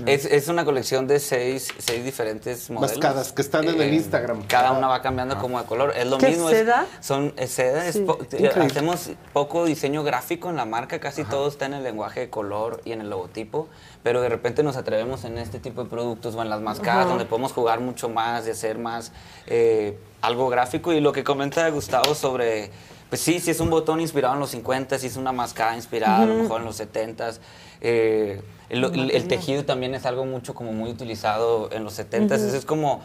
Es, 0.05 0.25
es 0.25 0.47
una 0.47 0.63
colección 0.65 1.07
de 1.07 1.19
seis, 1.19 1.67
seis 1.77 2.03
diferentes 2.05 2.69
modelos. 2.69 2.97
Mascadas 2.97 3.33
que 3.33 3.41
están 3.41 3.67
en 3.67 3.81
el 3.81 3.93
Instagram. 3.93 4.43
Cada 4.47 4.71
una 4.71 4.87
va 4.87 5.01
cambiando 5.01 5.37
como 5.37 5.59
de 5.59 5.65
color. 5.65 5.93
Es 5.95 6.07
lo 6.07 6.17
¿Qué, 6.17 6.29
mismo. 6.29 6.49
es- 6.49 6.57
seda? 6.59 6.85
son 7.01 7.33
es 7.37 7.51
seda. 7.51 7.85
es 7.85 7.95
Sí. 7.95 7.99
po- 8.01 8.17
Increíble. 8.21 8.63
hacemos 8.65 9.09
poco 9.33 9.65
diseño 9.65 10.03
gráfico 10.03 10.49
en 10.49 10.55
la 10.55 10.65
marca. 10.65 10.99
Casi 10.99 11.23
todo 11.25 11.47
está 11.49 11.65
en 11.65 11.73
el 11.73 11.83
lenguaje 11.83 12.21
de 12.21 12.29
color 12.29 12.81
y 12.85 12.93
en 12.93 13.01
el 13.01 13.09
logotipo. 13.09 13.67
Pero 14.03 14.21
de 14.21 14.29
repente 14.29 14.63
nos 14.63 14.77
atrevemos 14.77 15.25
en 15.25 15.37
este 15.37 15.59
tipo 15.59 15.83
de 15.83 15.89
productos 15.89 16.33
o 16.35 16.41
en 16.41 16.49
las 16.49 16.61
mascadas 16.61 17.01
Ajá. 17.01 17.09
donde 17.09 17.25
podemos 17.25 17.51
jugar 17.51 17.79
mucho 17.81 18.07
más 18.09 18.47
y 18.47 18.51
hacer 18.51 18.77
más 18.77 19.11
eh, 19.47 19.97
algo 20.21 20.47
gráfico. 20.49 20.93
Y 20.93 21.01
lo 21.01 21.11
que 21.11 21.23
comenta 21.23 21.67
Gustavo 21.69 22.15
sobre... 22.15 22.71
Pues 23.09 23.21
sí, 23.21 23.39
sí 23.39 23.51
es 23.51 23.61
un 23.61 23.69
botón 23.69 24.01
inspirado 24.01 24.33
en 24.33 24.41
los 24.41 24.49
50, 24.49 24.99
sí 24.99 25.07
es 25.07 25.15
una 25.15 25.31
mascada 25.31 25.75
inspirada 25.75 26.23
a 26.23 26.25
lo 26.25 26.33
mejor 26.35 26.59
en 26.59 26.65
los 26.65 26.77
70s. 26.77 27.39
Eh, 27.79 28.41
el, 28.69 28.83
el- 28.83 29.11
el 29.11 29.27
tejido 29.27 29.63
también 29.65 29.95
es 29.95 30.05
algo 30.05 30.25
mucho 30.25 30.53
como 30.53 30.73
muy 30.73 30.89
utilizado 30.89 31.69
en 31.71 31.83
los 31.83 31.97
70s. 31.99 32.45
Ujú. 32.47 32.55
Es 32.55 32.65
como 32.65 33.01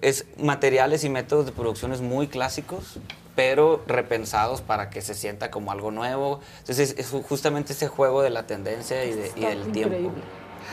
es 0.00 0.26
materiales 0.38 1.04
y 1.04 1.08
métodos 1.08 1.46
de 1.46 1.52
producciones 1.52 2.00
muy 2.00 2.26
clásicos, 2.26 2.98
pero 3.36 3.82
repensados 3.86 4.60
para 4.60 4.90
que 4.90 5.00
se 5.00 5.14
sienta 5.14 5.50
como 5.50 5.70
algo 5.72 5.90
nuevo. 5.90 6.40
Entonces 6.58 6.94
es 6.98 7.12
ju- 7.12 7.22
justamente 7.22 7.72
ese 7.72 7.88
juego 7.88 8.20
de 8.22 8.30
la 8.30 8.46
tendencia 8.46 9.04
y, 9.04 9.12
de- 9.12 9.26
y 9.36 9.44
Está 9.44 9.48
del 9.50 9.72
tiempo. 9.72 10.10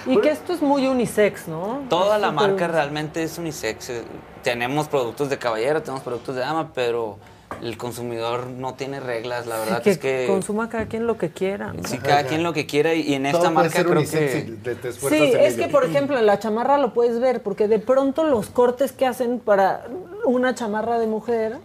Y 0.07 0.19
que 0.21 0.29
esto 0.31 0.53
es 0.53 0.61
muy 0.61 0.87
unisex, 0.87 1.47
¿no? 1.47 1.81
Toda 1.89 2.15
Es 2.15 2.21
la 2.21 2.31
marca 2.31 2.67
realmente 2.67 3.23
es 3.23 3.37
unisex. 3.37 3.89
Eh, 3.89 4.03
Tenemos 4.43 4.87
productos 4.87 5.29
de 5.29 5.37
caballero, 5.37 5.81
tenemos 5.81 6.01
productos 6.01 6.35
de 6.35 6.41
dama, 6.41 6.71
pero 6.73 7.17
el 7.61 7.77
consumidor 7.77 8.47
no 8.47 8.73
tiene 8.75 8.99
reglas. 8.99 9.47
La 9.47 9.57
verdad 9.59 9.81
que 9.81 9.91
es 9.91 9.97
que 9.97 10.25
consuma 10.27 10.69
cada 10.69 10.85
quien 10.85 11.07
lo 11.07 11.17
que 11.17 11.29
quiera. 11.29 11.73
¿no? 11.73 11.83
sí, 11.87 11.97
cada 11.97 12.23
quien 12.25 12.43
lo 12.43 12.53
que 12.53 12.65
quiera 12.65 12.93
y, 12.93 13.13
en 13.13 13.25
esta 13.25 13.39
Todo 13.39 13.51
marca 13.51 13.83
creo 13.83 14.01
que... 14.01 14.07
te- 14.07 14.91
Sí, 14.93 15.15
es 15.37 15.55
ello. 15.55 15.65
que 15.65 15.71
por 15.71 15.83
ejemplo 15.83 16.17
en 16.17 16.25
la 16.25 16.39
chamarra 16.39 16.77
lo 16.77 16.93
puedes 16.93 17.19
ver, 17.19 17.41
porque 17.41 17.67
de 17.67 17.79
pronto 17.79 18.23
los 18.23 18.49
cortes 18.49 18.91
que 18.91 19.05
hacen 19.05 19.39
para 19.39 19.85
una 20.25 20.55
chamarra 20.55 20.99
de 20.99 21.07
mujer 21.07 21.57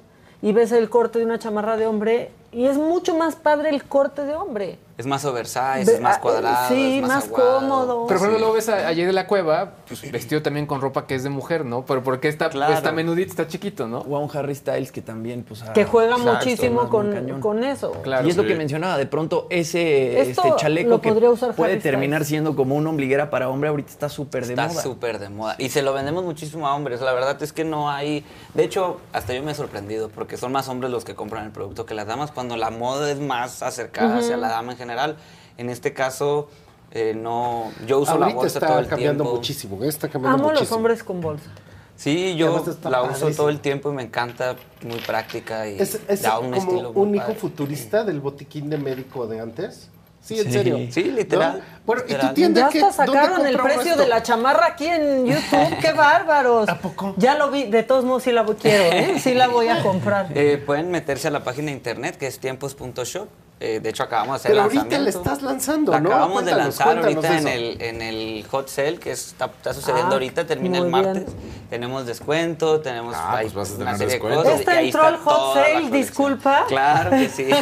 y 0.43 0.52
ves 0.52 0.73
el 0.73 0.90
corte 0.90 1.19
de 1.19 1.24
una 1.24 1.39
chamarra 1.39 1.77
de 1.77 1.86
hombre 1.86 2.31
y 2.55 2.67
es 2.67 2.77
mucho 2.79 3.17
más 3.17 3.37
padre 3.37 3.71
el 3.71 3.85
corte 3.85 4.25
de 4.25 4.35
hombre. 4.35 4.79
Es 4.97 5.07
más 5.07 5.25
oversize, 5.25 5.85
Ve- 5.87 5.95
es 5.95 6.01
más 6.01 6.19
ah, 6.19 6.21
cuadrado, 6.21 6.69
sí, 6.69 6.99
es 7.03 7.09
más, 7.09 7.25
cómodo. 7.25 8.07
Pero 8.07 8.07
por 8.07 8.17
ejemplo, 8.17 8.39
luego 8.39 8.53
ves 8.55 8.69
a, 8.69 8.77
a 8.79 8.95
Jay 8.95 9.05
de 9.05 9.13
la 9.13 9.27
Cueva, 9.27 9.73
pues, 9.89 10.09
vestido 10.13 10.41
también 10.41 10.67
con 10.67 10.81
ropa 10.81 11.09
que 11.09 11.17
es 11.17 11.25
de 11.25 11.31
mujer, 11.31 11.65
¿no? 11.65 11.85
Pero 11.85 12.05
porque 12.05 12.29
está, 12.29 12.49
Claro. 12.49 12.73
está 12.73 12.93
menudito, 12.93 13.31
está 13.31 13.49
chiquito, 13.49 13.89
¿no? 13.89 13.99
O 14.09 14.17
a 14.17 14.21
un 14.21 14.31
Harry 14.37 14.55
Styles 14.55 14.93
que 14.93 15.03
también, 15.03 15.43
pues. 15.43 15.65
Que 15.75 15.85
juega 15.85 16.13
Exacto, 16.17 16.33
muchísimo 16.35 16.83
más 16.83 16.91
con, 16.91 17.41
con 17.41 17.65
eso. 17.65 17.93
y 18.25 18.29
es 18.31 18.37
lo 18.37 18.45
que 18.47 18.55
mencionaba, 18.55 18.97
de 18.97 19.07
pronto 19.07 19.49
ese 19.51 20.21
Esto 20.21 20.43
este 20.45 20.57
chaleco 20.61 20.91
lo 20.91 21.01
que 21.01 21.09
podría 21.09 21.31
usar 21.31 21.57
puede 21.57 21.73
Harry 21.73 21.83
terminar 21.83 22.21
Styles. 22.21 22.29
siendo 22.29 22.55
como 22.55 22.77
una 22.77 22.91
ombliguera 22.91 23.31
para 23.31 23.49
hombre, 23.49 23.71
ahorita 23.71 23.91
está 23.91 24.09
súper 24.09 24.47
de 24.47 24.53
Está 24.53 24.69
moda. 24.69 24.81
súper 24.83 25.19
de 25.19 25.29
moda. 25.29 25.57
Y 25.59 25.71
se 25.71 25.83
lo 25.83 25.93
vendemos 25.93 26.23
muchísimo 26.23 26.69
a 26.69 26.75
hombres. 26.77 27.01
La 27.01 27.13
verdad 27.13 27.43
es 27.43 27.53
que 27.53 27.65
no 27.65 27.91
hay. 27.91 28.25
De 28.55 28.63
hecho, 28.63 29.01
hasta 29.13 29.35
yo 29.35 29.43
me 29.43 29.51
he 29.51 29.55
sorprendido 29.57 30.09
porque 30.09 30.37
son 30.37 30.53
más 30.53 30.69
hombres 30.69 30.93
los 30.93 31.05
que 31.05 31.17
compran 31.17 31.45
el 31.47 31.51
producto 31.51 31.85
que 31.85 31.95
las 31.95 32.07
damas 32.07 32.31
cuando 32.31 32.44
la 32.57 32.71
moda 32.71 33.11
es 33.11 33.19
más 33.21 33.62
acercada 33.62 34.19
hacia 34.19 34.37
la 34.37 34.49
dama 34.49 34.73
en 34.73 34.79
general. 34.79 35.16
En 35.57 35.71
este 35.71 35.93
caso, 35.93 36.49
eh, 36.91 37.15
no. 37.15 37.71
Yo 37.87 37.99
uso 38.01 38.19
la 38.19 38.29
bolsa 38.29 38.47
está 38.59 38.66
todo 38.69 38.79
el 38.79 38.87
cambiando 38.87 39.25
tiempo. 39.25 39.37
muchísimo, 39.39 39.83
¿eh? 39.85 39.89
está 39.89 40.09
cambiando 40.09 40.45
Amo 40.45 40.53
los 40.53 40.71
hombres 40.73 41.03
con 41.03 41.21
bolsa. 41.21 41.51
Sí, 41.97 42.35
yo 42.37 42.49
la 42.57 42.61
uso 42.62 42.75
padrísimo. 42.81 43.31
todo 43.37 43.49
el 43.51 43.61
tiempo 43.61 43.91
y 43.91 43.95
me 43.95 44.03
encanta, 44.03 44.57
muy 44.83 44.99
práctica 44.99 45.69
y 45.69 45.79
Es, 45.81 46.01
es 46.09 46.23
da 46.23 46.39
un 46.41 46.51
como 46.51 46.57
estilo 46.57 46.93
muy 46.93 47.03
un 47.03 47.15
hijo 47.15 47.35
futurista 47.35 48.03
del 48.05 48.21
botiquín 48.21 48.69
de 48.69 48.79
médico 48.79 49.27
de 49.29 49.39
antes. 49.41 49.89
Sí, 50.21 50.39
en 50.41 50.47
Sí. 50.47 50.53
serio. 50.53 50.79
Sí, 50.91 51.05
literal, 51.05 51.59
¿No? 51.59 51.65
Bueno, 51.86 52.02
¿y 52.09 52.15
tienda 52.35 52.62
Ya 52.62 52.69
qué? 52.70 52.82
hasta 52.82 53.05
¿Dónde 53.05 53.20
sacaron 53.20 53.47
el 53.47 53.59
precio 53.59 53.82
esto? 53.93 54.02
de 54.02 54.09
la 54.09 54.23
chamarra 54.23 54.66
aquí 54.69 54.86
en 54.86 55.27
YouTube. 55.27 55.78
¡Qué 55.82 55.93
bárbaros! 55.93 56.66
¿A 56.69 56.78
poco? 56.78 57.15
Ya 57.19 57.35
lo 57.35 57.51
vi. 57.51 57.65
De 57.65 57.82
todos 57.82 58.05
modos, 58.05 58.23
sí 58.23 58.32
la 58.32 58.43
voy- 58.43 58.56
quiero, 58.56 58.85
¿eh? 58.85 59.19
Sí 59.19 59.35
la 59.35 59.48
voy 59.48 59.69
a 59.69 59.82
comprar. 59.82 60.28
Eh, 60.35 60.62
pueden 60.65 60.90
meterse 60.90 61.28
a 61.28 61.31
la 61.31 61.44
página 61.44 61.66
de 61.66 61.73
internet 61.73 62.16
que 62.16 62.27
es 62.27 62.39
tiempos.shop 62.39 63.28
Eh, 63.61 63.78
de 63.81 63.89
hecho, 63.90 64.02
acabamos 64.02 64.32
de 64.32 64.36
hacer 64.36 64.51
Pero 64.51 64.61
el 64.62 64.65
ahorita 64.65 64.82
lanzamiento. 64.98 65.19
la 65.19 65.24
estás 65.24 65.43
lanzando, 65.43 65.93
La 65.93 66.01
¿no? 66.01 66.09
acabamos 66.11 66.44
de 66.44 66.55
lanzar 66.55 66.98
ahorita 66.98 67.39
en 67.39 67.48
el, 67.48 67.81
en 67.82 68.02
el 68.02 68.44
hot 68.51 68.69
sale 68.69 68.98
que 68.98 69.12
está, 69.12 69.44
está 69.47 69.73
sucediendo 69.73 70.11
Ah, 70.11 70.15
ahorita, 70.15 70.44
termina 70.44 70.78
el 70.78 70.85
bien. 70.86 70.90
martes. 70.90 71.24
Tenemos 71.70 72.05
descuento, 72.05 72.81
tenemos 72.81 73.15
Ah, 73.16 73.36
ahí 73.36 73.44
pues 73.44 73.55
vas 73.55 73.70
a 73.70 73.74
una 73.77 73.85
tener 73.93 73.98
serie 73.98 74.12
descuento. 74.15 74.39
de 74.40 74.44
cosas. 74.44 74.61
Esta 74.61 74.74
y 74.74 74.77
ahí 74.78 74.86
entró 74.86 75.02
está 75.02 75.15
al 75.15 75.20
hot 75.23 75.55
sale, 75.55 75.90
disculpa. 75.90 76.65
Claro 76.66 77.11
que 77.11 77.28
sí. 77.28 77.47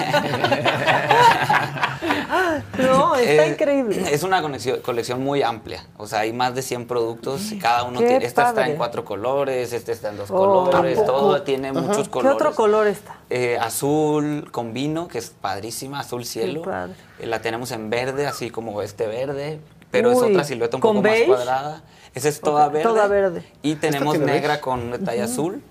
No, 2.79 3.15
está 3.17 3.45
Es- 3.45 3.53
increíble. 3.53 4.12
Es 4.13 4.23
una 4.23 4.43
conexión- 4.43 4.81
colección 4.81 5.23
muy 5.23 5.43
amplia. 5.43 5.87
O 5.97 6.07
sea, 6.07 6.21
hay 6.21 6.33
más 6.33 6.55
de 6.55 6.63
100 6.63 6.87
productos. 6.87 7.53
Cada 7.61 7.85
uno 7.85 8.01
Qué 8.01 8.07
tiene. 8.07 8.25
Esta 8.27 8.49
está 8.51 8.67
en 8.69 8.77
cuatro 8.77 9.05
colores, 9.05 9.73
este 9.73 9.93
está 9.93 10.11
en 10.11 10.19
dos 10.19 10.31
Oh, 10.31 10.65
colores. 10.71 11.05
Todo 11.05 11.43
tiene 11.43 11.69
Ajá. 11.69 11.81
muchos 11.81 12.05
¿Qué 12.09 12.11
colores. 12.11 12.35
otro 12.37 12.55
color 12.55 12.87
está? 12.87 13.17
Eh, 13.31 13.57
azul 13.61 14.49
con 14.53 14.73
vino, 14.75 15.09
que 15.09 15.19
es 15.19 15.31
padrísima, 15.31 16.01
azul 16.01 16.25
cielo. 16.25 16.63
padre. 16.63 16.95
Eh, 17.19 17.27
la 17.27 17.41
tenemos 17.41 17.71
en 17.73 17.89
verde, 17.91 18.27
así 18.27 18.51
como 18.51 18.83
este 18.83 19.07
verde, 19.07 19.61
pero 19.91 20.13
es 20.13 20.19
otra 20.19 20.45
silueta 20.45 20.77
un 20.77 20.81
¿con 20.81 20.97
poco 20.97 21.03
beige? 21.03 21.27
más 21.29 21.37
cuadrada. 21.37 21.83
Esa 22.15 22.29
es 22.29 22.41
toda 22.41 22.69
verde. 22.69 22.83
toda 22.83 23.07
verde. 23.09 23.45
Y 23.63 23.77
tenemos 23.77 24.19
negra 24.19 24.49
beige? 24.49 24.61
con 24.61 24.81
un 24.81 24.91
detalle 24.93 25.23
azul. 25.23 25.63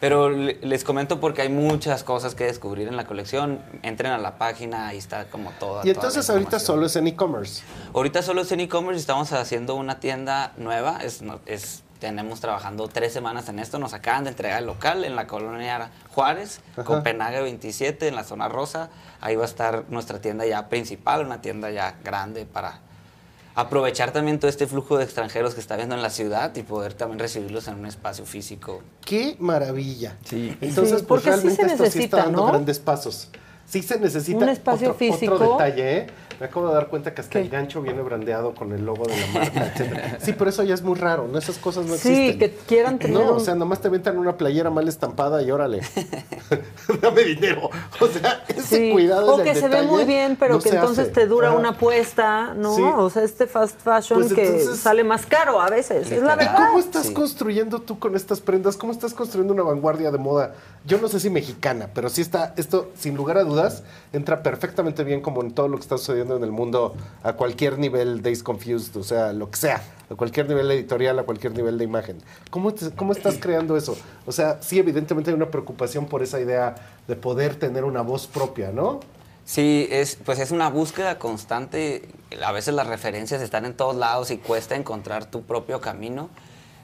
Pero 0.00 0.30
le- 0.30 0.58
les 0.62 0.82
comento 0.82 1.20
porque 1.20 1.42
hay 1.42 1.50
muchas 1.50 2.02
cosas 2.04 2.34
que 2.34 2.44
descubrir 2.44 2.88
en 2.88 2.96
la 2.96 3.04
colección. 3.06 3.60
Entren 3.82 4.12
a 4.12 4.18
la 4.18 4.38
página, 4.38 4.88
ahí 4.88 4.96
está 4.98 5.26
como 5.26 5.50
toda. 5.52 5.80
Y 5.82 5.82
toda 5.82 5.84
la 5.84 5.90
entonces 5.92 6.30
ahorita 6.30 6.58
solo 6.58 6.86
es 6.86 6.96
en 6.96 7.06
e-commerce. 7.06 7.62
Ahorita 7.94 8.22
solo 8.22 8.40
es 8.40 8.50
en 8.52 8.60
e-commerce 8.60 8.96
y 8.98 9.00
estamos 9.00 9.30
haciendo 9.32 9.74
una 9.74 10.00
tienda 10.00 10.52
nueva. 10.56 10.98
Es- 11.46 11.82
tenemos 11.98 12.40
trabajando 12.40 12.88
tres 12.88 13.12
semanas 13.12 13.46
en 13.50 13.58
esto. 13.58 13.78
Nos 13.78 13.92
acaban 13.92 14.24
de 14.24 14.30
entregar 14.30 14.60
el 14.60 14.66
local 14.66 15.04
en 15.04 15.16
la 15.16 15.26
colonia 15.26 15.90
Juárez, 16.14 16.62
Ajá. 16.72 16.84
Copenhague 16.84 17.42
27, 17.42 18.08
en 18.08 18.14
la 18.14 18.24
zona 18.24 18.48
rosa. 18.48 18.88
Ahí 19.20 19.36
va 19.36 19.42
a 19.42 19.46
estar 19.46 19.84
nuestra 19.90 20.18
tienda 20.18 20.46
ya 20.46 20.70
principal, 20.70 21.26
una 21.26 21.42
tienda 21.42 21.70
ya 21.70 21.96
grande 22.02 22.46
para 22.46 22.80
aprovechar 23.60 24.12
también 24.12 24.38
todo 24.38 24.48
este 24.48 24.66
flujo 24.66 24.98
de 24.98 25.04
extranjeros 25.04 25.54
que 25.54 25.60
está 25.60 25.76
viendo 25.76 25.94
en 25.94 26.02
la 26.02 26.10
ciudad 26.10 26.54
y 26.56 26.62
poder 26.62 26.94
también 26.94 27.18
recibirlos 27.18 27.68
en 27.68 27.74
un 27.74 27.86
espacio 27.86 28.24
físico. 28.26 28.82
¡Qué 29.04 29.36
maravilla! 29.38 30.16
Sí. 30.24 30.56
Entonces, 30.60 31.00
Sí, 31.00 31.04
pues 31.06 31.22
porque 31.22 31.24
sí 31.24 31.30
realmente 31.30 31.56
se 31.56 31.62
esto 31.66 31.76
sí 31.76 31.82
necesita, 31.82 32.16
está 32.18 32.28
dando 32.28 32.42
¿no? 32.42 32.48
grandes 32.48 32.78
pasos. 32.78 33.28
Sí 33.66 33.82
se 33.82 34.00
necesita 34.00 34.38
Un 34.38 34.48
espacio 34.48 34.88
otro, 34.90 34.98
físico. 34.98 35.34
otro 35.34 35.52
detalle, 35.52 35.96
¿eh? 35.98 36.06
Me 36.40 36.46
acabo 36.46 36.68
de 36.68 36.74
dar 36.74 36.86
cuenta 36.88 37.12
que 37.12 37.20
hasta 37.20 37.38
el 37.38 37.50
gancho 37.50 37.82
viene 37.82 38.00
brandeado 38.00 38.54
con 38.54 38.72
el 38.72 38.82
logo 38.86 39.04
de 39.04 39.14
la 39.14 39.26
marca, 39.26 39.66
etcétera. 39.74 40.18
Sí, 40.22 40.32
pero 40.32 40.48
eso 40.48 40.62
ya 40.62 40.72
es 40.72 40.80
muy 40.80 40.94
raro, 40.98 41.28
¿no? 41.28 41.36
Esas 41.38 41.58
cosas 41.58 41.84
no 41.84 41.96
Sí, 41.96 42.08
existen. 42.30 42.38
que 42.38 42.56
quieran 42.66 42.98
tener 42.98 43.14
No, 43.22 43.34
o 43.34 43.40
sea, 43.40 43.54
nomás 43.54 43.80
te 43.82 43.88
aventan 43.88 44.16
una 44.16 44.38
playera 44.38 44.70
mal 44.70 44.88
estampada 44.88 45.42
y 45.42 45.50
órale. 45.50 45.82
Dame 47.02 47.24
dinero. 47.24 47.68
O 48.00 48.06
sea, 48.06 48.42
ese 48.48 48.62
Sí, 48.62 48.90
cuidado 48.90 49.34
o 49.34 49.38
en 49.38 49.44
que 49.44 49.50
el 49.50 49.56
se 49.60 49.68
ve 49.68 49.82
muy 49.82 50.04
bien, 50.04 50.36
pero 50.40 50.54
no 50.54 50.60
que 50.60 50.70
entonces 50.70 51.04
hace. 51.06 51.12
te 51.12 51.26
dura 51.26 51.52
una 51.52 51.70
apuesta, 51.70 52.54
¿no? 52.54 52.74
Sí. 52.74 52.82
O 52.82 53.10
sea, 53.10 53.22
este 53.22 53.46
fast 53.46 53.78
fashion 53.82 54.20
Pues 54.20 54.32
que 54.32 54.46
entonces- 54.46 54.80
sale 54.80 55.04
más 55.04 55.26
caro 55.26 55.60
a 55.60 55.68
veces, 55.68 56.10
es 56.10 56.22
la 56.22 56.34
¿Y 56.34 56.38
verdad. 56.38 56.68
cómo 56.68 56.78
estás 56.78 57.10
construyendo 57.10 57.80
tú 57.80 57.98
con 57.98 58.16
estas 58.16 58.40
prendas? 58.40 58.78
¿Cómo 58.78 58.92
estás 58.92 59.12
construyendo 59.12 59.52
una 59.52 59.62
vanguardia 59.62 60.10
de 60.10 60.16
moda? 60.18 60.54
Yo 60.86 60.98
no 60.98 61.08
sé 61.08 61.20
si 61.20 61.28
mexicana, 61.28 61.90
pero 61.92 62.08
sí 62.08 62.22
está, 62.22 62.54
esto 62.56 62.88
sin 62.98 63.14
lugar 63.14 63.36
a 63.36 63.44
dudas, 63.44 63.82
entra 64.14 64.42
perfectamente 64.42 65.04
bien 65.04 65.20
como 65.20 65.42
en 65.42 65.50
todo 65.52 65.68
lo 65.68 65.76
que 65.76 65.82
está 65.82 65.98
sucediendo 65.98 66.29
en 66.36 66.44
el 66.44 66.50
mundo 66.52 66.94
a 67.22 67.32
cualquier 67.34 67.78
nivel 67.78 68.22
Days 68.22 68.42
Confused, 68.42 68.96
o 68.96 69.02
sea, 69.02 69.32
lo 69.32 69.50
que 69.50 69.56
sea, 69.58 69.82
a 70.10 70.14
cualquier 70.14 70.48
nivel 70.48 70.70
editorial, 70.70 71.18
a 71.18 71.22
cualquier 71.24 71.52
nivel 71.54 71.78
de 71.78 71.84
imagen. 71.84 72.18
¿Cómo, 72.50 72.72
te- 72.74 72.90
cómo 72.90 73.12
estás 73.12 73.36
creando 73.40 73.76
eso? 73.76 73.96
O 74.26 74.32
sea, 74.32 74.58
sí, 74.62 74.78
evidentemente 74.78 75.30
hay 75.30 75.36
una 75.36 75.50
preocupación 75.50 76.06
por 76.06 76.22
esa 76.22 76.40
idea 76.40 76.74
de 77.08 77.16
poder 77.16 77.56
tener 77.56 77.84
una 77.84 78.02
voz 78.02 78.26
propia, 78.26 78.70
¿no? 78.72 79.00
Sí, 79.44 79.88
es, 79.90 80.16
pues 80.16 80.38
es 80.38 80.50
una 80.52 80.68
búsqueda 80.70 81.18
constante. 81.18 82.08
A 82.44 82.52
veces 82.52 82.72
las 82.74 82.86
referencias 82.86 83.42
están 83.42 83.64
en 83.64 83.74
todos 83.74 83.96
lados 83.96 84.30
y 84.30 84.36
cuesta 84.38 84.76
encontrar 84.76 85.24
tu 85.28 85.42
propio 85.42 85.80
camino. 85.80 86.28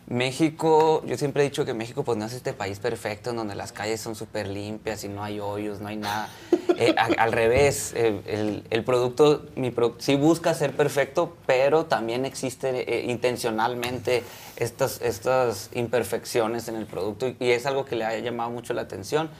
México, 0.09 1.03
yo 1.05 1.17
siempre 1.17 1.43
he 1.43 1.49
dicho 1.49 1.65
que 1.65 1.75
México 1.75 2.05
pues 2.05 2.17
no 2.17 2.25
es 2.27 2.33
este 2.33 2.53
país 2.53 2.79
perfecto 2.79 3.31
en 3.31 3.37
donde 3.37 3.55
las 3.57 3.73
calles 3.73 4.01
son 4.01 4.15
súper 4.15 4.47
limpias 4.47 5.03
y 5.05 5.09
no 5.09 5.25
hay 5.25 5.41
hoyos, 5.41 5.81
no 5.81 5.89
hay 5.89 5.97
nada. 5.97 6.29
Eh, 6.79 6.95
al 6.99 7.33
revés, 7.33 7.95
el, 7.97 8.21
el- 8.27 8.63
el 8.69 8.85
producto 8.85 9.47
mi 9.55 9.71
pro- 9.71 9.95
sí 9.99 10.15
busca 10.15 10.53
ser 10.53 10.73
perfecto, 10.77 11.35
pero 11.47 11.87
también 11.87 12.27
existe 12.27 12.69
eh, 12.99 13.11
intencionalmente 13.11 14.23
estas, 14.57 15.01
estas 15.01 15.71
imperfecciones 15.73 16.69
en 16.69 16.77
el 16.77 16.85
producto 16.85 17.29
y 17.41 17.51
es 17.53 17.65
algo 17.65 17.87
que 17.87 17.97
le 17.97 18.05
ha 18.05 18.19
llamado 18.19 18.51
mucho 18.51 18.75
la 18.75 18.83
atención. 18.83 19.31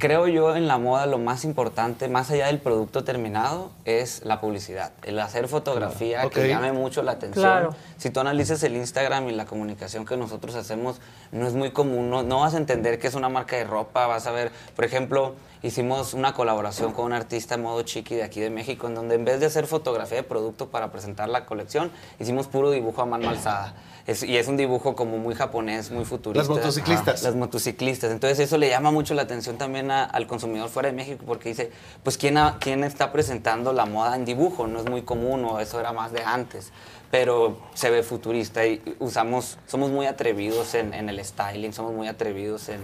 Creo 0.00 0.26
yo 0.28 0.56
en 0.56 0.66
la 0.66 0.78
moda 0.78 1.04
lo 1.04 1.18
más 1.18 1.44
importante, 1.44 2.08
más 2.08 2.30
allá 2.30 2.46
del 2.46 2.58
producto 2.58 3.04
terminado, 3.04 3.70
es 3.84 4.24
la 4.24 4.40
publicidad. 4.40 4.92
El 5.02 5.18
hacer 5.18 5.46
fotografía 5.46 6.26
que 6.30 6.48
llame 6.48 6.72
mucho 6.72 7.02
la 7.02 7.12
atención. 7.12 7.44
Claro. 7.44 7.74
Si 7.98 8.08
tú 8.08 8.18
analizas 8.18 8.62
el 8.62 8.76
Instagram 8.76 9.28
y 9.28 9.32
la 9.32 9.44
comunicación 9.44 10.06
que 10.06 10.16
nosotros 10.16 10.54
hacemos, 10.54 11.02
no 11.32 11.46
es 11.46 11.52
muy 11.52 11.72
común. 11.72 12.08
No, 12.08 12.22
no 12.22 12.40
vas 12.40 12.54
a 12.54 12.56
entender 12.56 12.98
que 12.98 13.08
es 13.08 13.14
una 13.14 13.28
marca 13.28 13.56
de 13.56 13.64
ropa. 13.64 14.06
Vas 14.06 14.26
a 14.26 14.30
ver, 14.30 14.50
por 14.74 14.86
ejemplo, 14.86 15.34
hicimos 15.62 16.14
una 16.14 16.32
colaboración 16.32 16.94
con 16.94 17.04
un 17.04 17.12
artista 17.12 17.58
modo 17.58 17.82
chiqui 17.82 18.14
de 18.14 18.22
aquí 18.22 18.40
de 18.40 18.48
México, 18.48 18.86
en 18.86 18.94
donde 18.94 19.16
en 19.16 19.26
vez 19.26 19.38
de 19.38 19.44
hacer 19.44 19.66
fotografía 19.66 20.16
de 20.16 20.22
producto 20.22 20.68
para 20.68 20.90
presentar 20.90 21.28
la 21.28 21.44
colección, 21.44 21.90
hicimos 22.18 22.46
puro 22.46 22.70
dibujo 22.70 23.02
a 23.02 23.06
mano 23.06 23.28
alzada. 23.28 23.74
Es- 24.10 24.22
y 24.24 24.36
es 24.36 24.48
un 24.48 24.56
dibujo 24.56 24.96
como 24.96 25.18
muy 25.18 25.34
japonés, 25.34 25.90
muy 25.90 26.04
futurista. 26.04 26.40
Las 26.40 26.48
motociclistas. 26.48 27.14
Ajá, 27.20 27.22
Las 27.28 27.36
motociclistas. 27.36 28.10
Entonces 28.10 28.40
eso 28.40 28.58
le 28.58 28.68
llama 28.68 28.90
mucho 28.90 29.14
la 29.14 29.22
atención 29.22 29.56
también 29.56 29.90
a- 29.90 30.04
al 30.04 30.26
consumidor 30.26 30.68
fuera 30.68 30.88
de 30.88 30.94
México 30.96 31.22
porque 31.26 31.50
dice, 31.50 31.70
pues 32.02 32.18
¿quién, 32.18 32.36
ha- 32.36 32.58
¿quién 32.58 32.82
está 32.82 33.12
presentando 33.12 33.72
la 33.72 33.86
moda 33.86 34.16
en 34.16 34.24
dibujo? 34.24 34.66
No 34.66 34.80
es 34.80 34.86
muy 34.90 35.02
común 35.02 35.44
o 35.44 35.60
eso 35.60 35.78
era 35.78 35.92
más 35.92 36.12
de 36.12 36.22
antes. 36.22 36.72
Pero 37.12 37.58
se 37.74 37.90
ve 37.90 38.02
futurista 38.02 38.66
y 38.66 38.80
usamos, 39.00 39.58
somos 39.66 39.90
muy 39.90 40.06
atrevidos 40.06 40.74
en, 40.74 40.92
en 40.94 41.08
el 41.08 41.24
styling, 41.24 41.72
somos 41.72 41.92
muy 41.92 42.08
atrevidos 42.08 42.68
en, 42.68 42.80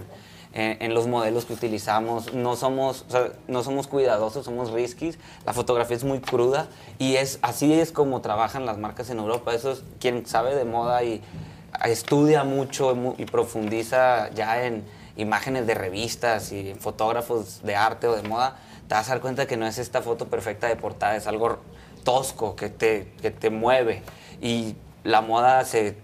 en, 0.53 0.81
en 0.81 0.93
los 0.93 1.07
modelos 1.07 1.45
que 1.45 1.53
utilizamos. 1.53 2.33
No 2.33 2.55
somos, 2.55 3.05
o 3.07 3.11
sea, 3.11 3.31
no 3.47 3.63
somos 3.63 3.87
cuidadosos, 3.87 4.45
somos 4.45 4.71
riskis. 4.71 5.17
La 5.45 5.53
fotografía 5.53 5.95
es 5.95 6.03
muy 6.03 6.19
cruda 6.19 6.67
y 6.99 7.15
es 7.15 7.39
así 7.41 7.73
es 7.73 7.91
como 7.91 8.21
trabajan 8.21 8.65
las 8.65 8.77
marcas 8.77 9.09
en 9.09 9.19
Europa. 9.19 9.53
Eso 9.53 9.71
es 9.71 9.83
quien 9.99 10.25
sabe 10.25 10.55
de 10.55 10.65
moda 10.65 11.03
y 11.03 11.21
estudia 11.85 12.43
mucho 12.43 12.95
mu- 12.95 13.13
y 13.17 13.25
profundiza 13.25 14.29
ya 14.31 14.63
en 14.65 14.83
imágenes 15.17 15.65
de 15.67 15.73
revistas 15.73 16.51
y 16.51 16.69
en 16.71 16.79
fotógrafos 16.79 17.61
de 17.63 17.75
arte 17.75 18.07
o 18.07 18.15
de 18.15 18.21
moda, 18.27 18.57
te 18.87 18.93
vas 18.93 19.07
a 19.07 19.13
dar 19.13 19.21
cuenta 19.21 19.47
que 19.47 19.57
no 19.57 19.65
es 19.65 19.79
esta 19.79 20.01
foto 20.01 20.27
perfecta 20.27 20.67
de 20.67 20.75
portada, 20.75 21.15
es 21.15 21.25
algo 21.27 21.57
tosco 22.03 22.55
que 22.55 22.69
te, 22.69 23.11
que 23.21 23.31
te 23.31 23.49
mueve. 23.49 24.03
Y 24.41 24.75
la 25.03 25.21
moda 25.21 25.65
se 25.65 25.97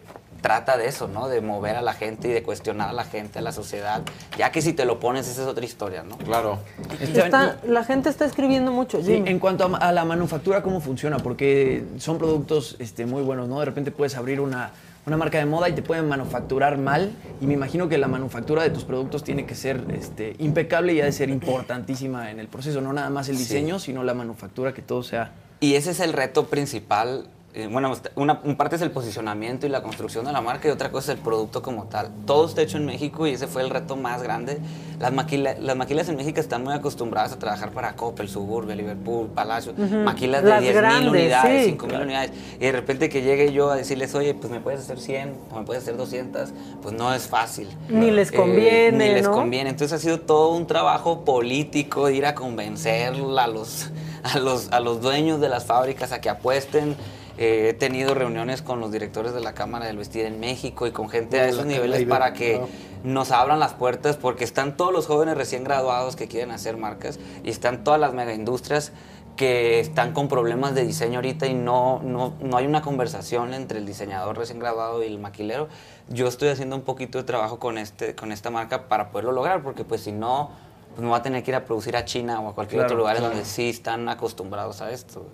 trata 0.44 0.78
de 0.78 0.88
eso, 0.88 1.08
¿no? 1.08 1.30
De 1.30 1.40
mover 1.42 1.78
a 1.78 1.82
la 1.82 1.94
gente 1.94 2.28
y 2.28 2.32
de 2.32 2.44
cuestionar 2.44 2.90
a 2.90 2.94
la 2.94 3.06
gente, 3.06 3.40
a 3.40 3.42
la 3.42 3.54
sociedad. 3.54 4.02
Ya 4.38 4.52
que 4.52 4.62
si 4.62 4.74
te 4.74 4.84
lo 4.84 5.00
pones, 5.00 5.28
esa 5.28 5.42
es 5.42 5.48
otra 5.48 5.64
historia, 5.66 6.04
¿no? 6.04 6.18
Claro. 6.18 6.60
Está- 7.00 7.58
la 7.66 7.84
gente 7.86 8.10
está 8.10 8.26
escribiendo 8.26 8.72
mucho. 8.72 9.02
Sí, 9.02 9.24
en 9.26 9.40
cuanto 9.40 9.64
a, 9.66 9.78
a 9.78 9.92
la 9.94 10.04
manufactura, 10.06 10.62
¿cómo 10.62 10.82
funciona? 10.82 11.18
Porque 11.18 11.86
son 11.98 12.18
productos 12.18 12.76
este, 12.80 13.06
muy 13.06 13.24
buenos, 13.24 13.48
¿no? 13.48 13.60
De 13.60 13.66
repente 13.66 13.92
puedes 13.92 14.18
abrir 14.18 14.42
una, 14.42 14.72
una 15.06 15.16
marca 15.16 15.38
de 15.38 15.46
moda 15.46 15.70
y 15.70 15.74
te 15.74 15.82
pueden 15.82 16.10
manufacturar 16.10 16.78
mal. 16.78 17.12
Y 17.40 17.48
me 17.48 17.54
imagino 17.54 17.88
que 17.88 17.98
la 17.98 18.10
manufactura 18.10 18.64
de 18.64 18.70
tus 18.70 18.84
productos 18.84 19.24
tiene 19.24 19.46
que 19.46 19.56
ser 19.56 19.82
este, 19.98 20.36
impecable 20.40 20.94
y 20.94 21.00
ha 21.00 21.06
de 21.06 21.14
ser 21.14 21.30
importantísima 21.30 22.32
en 22.32 22.40
el 22.42 22.48
proceso. 22.50 22.82
No 22.82 22.92
nada 22.92 23.10
más 23.10 23.30
el 23.30 23.38
Sí. 23.38 23.44
diseño, 23.44 23.80
sino 23.80 24.04
la 24.04 24.14
manufactura, 24.14 24.74
que 24.74 24.82
todo 24.82 25.04
sea... 25.04 25.32
Y 25.62 25.76
ese 25.76 25.92
es 25.92 26.02
el 26.02 26.12
reto 26.12 26.48
principal. 26.48 27.28
Eh, 27.56 27.68
bueno, 27.72 27.94
una, 28.16 28.42
una 28.46 28.58
parte 28.58 28.78
es 28.78 28.82
el 28.82 28.90
posicionamiento 28.90 29.68
y 29.68 29.70
la 29.70 29.84
construcción 29.84 30.26
de 30.26 30.32
la 30.32 30.42
marca 30.42 30.68
y 30.68 30.72
otra 30.72 30.90
cosa 30.90 31.12
es 31.12 31.20
el 31.20 31.24
producto 31.24 31.62
como 31.62 31.84
tal. 31.84 32.10
Todo 32.26 32.48
está 32.48 32.64
hecho 32.64 32.78
en 32.78 32.86
México 32.88 33.28
y 33.28 33.34
ese 33.34 33.46
fue 33.46 33.62
el 33.62 33.70
reto 33.70 33.96
más 33.96 34.24
grande. 34.24 34.58
Las, 35.00 35.14
maquila- 35.14 35.56
las 35.60 35.76
maquilas 35.76 36.10
en 36.10 36.16
México 36.16 36.40
están 36.40 36.64
muy 36.64 36.74
acostumbradas 36.74 37.32
a 37.32 37.38
trabajar 37.38 37.70
para 37.70 37.96
Coppel, 37.96 38.28
Suburbia, 38.28 38.74
Liverpool, 38.76 39.28
Palacio. 39.28 39.74
Ujú. 39.78 39.98
Maquilas 39.98 40.42
de 40.44 40.50
Las 40.50 40.62
10 40.62 40.76
grandes, 40.76 41.02
mil 41.12 41.22
unidades, 41.22 41.64
sí. 41.66 41.70
5 41.70 41.86
mil 41.86 42.02
unidades. 42.02 42.32
Y 42.56 42.66
de 42.66 42.72
repente 42.72 43.08
que 43.10 43.22
llegue 43.22 43.54
yo 43.54 43.70
a 43.70 43.76
decirles, 43.76 44.16
oye, 44.16 44.34
pues 44.34 44.52
me 44.52 44.60
puedes 44.60 44.80
hacer 44.80 45.00
100 45.00 45.36
o 45.52 45.60
me 45.60 45.64
puedes 45.64 45.84
hacer 45.84 45.96
200, 45.96 46.50
pues 46.82 46.96
no 46.96 47.14
es 47.14 47.28
fácil. 47.28 47.68
Ni 47.88 48.10
les 48.10 48.32
Eh, 48.32 48.36
conviene, 48.36 49.10
ni 49.10 49.14
les 49.14 49.26
¿no? 49.26 49.32
conviene. 49.32 49.70
Entonces 49.70 49.94
ha 49.96 50.02
sido 50.02 50.20
todo 50.20 50.50
un 50.56 50.66
trabajo 50.66 51.24
político 51.24 52.08
de 52.08 52.16
ir 52.16 52.26
a 52.26 52.34
convencer 52.34 53.14
a 53.14 53.48
los, 53.48 53.92
a 54.24 54.40
los, 54.40 54.72
a 54.72 54.80
los 54.80 55.02
dueños 55.02 55.40
de 55.40 55.50
las 55.50 55.66
fábricas 55.66 56.12
a 56.14 56.20
que 56.20 56.30
apuesten. 56.32 56.96
Eh, 57.38 57.70
he 57.70 57.74
tenido 57.74 58.14
reuniones 58.14 58.62
con 58.62 58.80
los 58.80 58.92
directores 58.92 59.34
de 59.34 59.42
la 59.42 59.54
Cámara 59.54 59.88
del 59.88 59.98
Vestir 59.98 60.26
en 60.26 60.40
México 60.40 60.86
y 60.86 60.92
con 60.92 61.10
gente 61.10 61.40
a 61.40 61.48
esos 61.48 61.66
niveles 61.66 62.06
para 62.06 62.34
que 62.34 62.62
nos 63.04 63.32
abran 63.32 63.60
las 63.60 63.74
puertas 63.74 64.18
porque 64.18 64.44
están 64.44 64.78
todos 64.78 64.94
los 64.94 65.08
jóvenes 65.08 65.36
recién 65.36 65.64
graduados 65.64 66.16
que 66.16 66.28
quieren 66.28 66.52
hacer 66.52 66.78
marcas 66.78 67.20
y 67.44 67.50
están 67.50 67.84
todas 67.84 68.00
las 68.00 68.14
megaindustrias 68.14 68.92
que 69.36 69.80
están 69.80 70.14
con 70.14 70.28
problemas 70.28 70.76
de 70.76 70.86
diseño 70.86 71.16
ahorita 71.16 71.48
y 71.48 71.56
no, 71.56 72.02
no, 72.04 72.36
no 72.40 72.56
hay 72.56 72.68
una 72.68 72.84
conversación 72.84 73.56
entre 73.56 73.80
el 73.80 73.86
diseñador 73.88 74.38
recién 74.38 74.60
graduado 74.60 75.04
y 75.04 75.08
el 75.08 75.18
maquilero. 75.18 75.70
Yo 76.10 76.28
estoy 76.28 76.50
haciendo 76.50 76.76
un 76.76 76.84
poquito 76.84 77.18
de 77.18 77.24
trabajo 77.24 77.58
con, 77.58 77.80
este, 77.80 78.14
con 78.14 78.32
esta 78.32 78.52
marca 78.52 78.88
para 78.88 79.10
poderlo 79.10 79.32
lograr 79.32 79.64
porque 79.64 79.84
pues 79.84 80.02
si 80.02 80.12
no 80.12 80.52
pues 80.92 81.02
me 81.02 81.08
voy 81.08 81.18
a 81.18 81.24
tener 81.24 81.42
que 81.42 81.50
ir 81.50 81.56
a 81.56 81.66
producir 81.66 81.98
a 81.98 82.06
China 82.06 82.40
o 82.42 82.50
a 82.50 82.54
cualquier 82.54 82.82
Claro, 82.82 82.94
otro 82.94 82.98
lugar 83.00 83.18
en 83.18 83.24
donde 83.24 83.46
sí 83.46 83.70
están 83.70 84.08
acostumbrados 84.08 84.82
a 84.82 84.92
esto. 84.92 85.26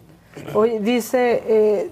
Oye, 0.54 0.80
dice, 0.80 1.44
eh, 1.48 1.92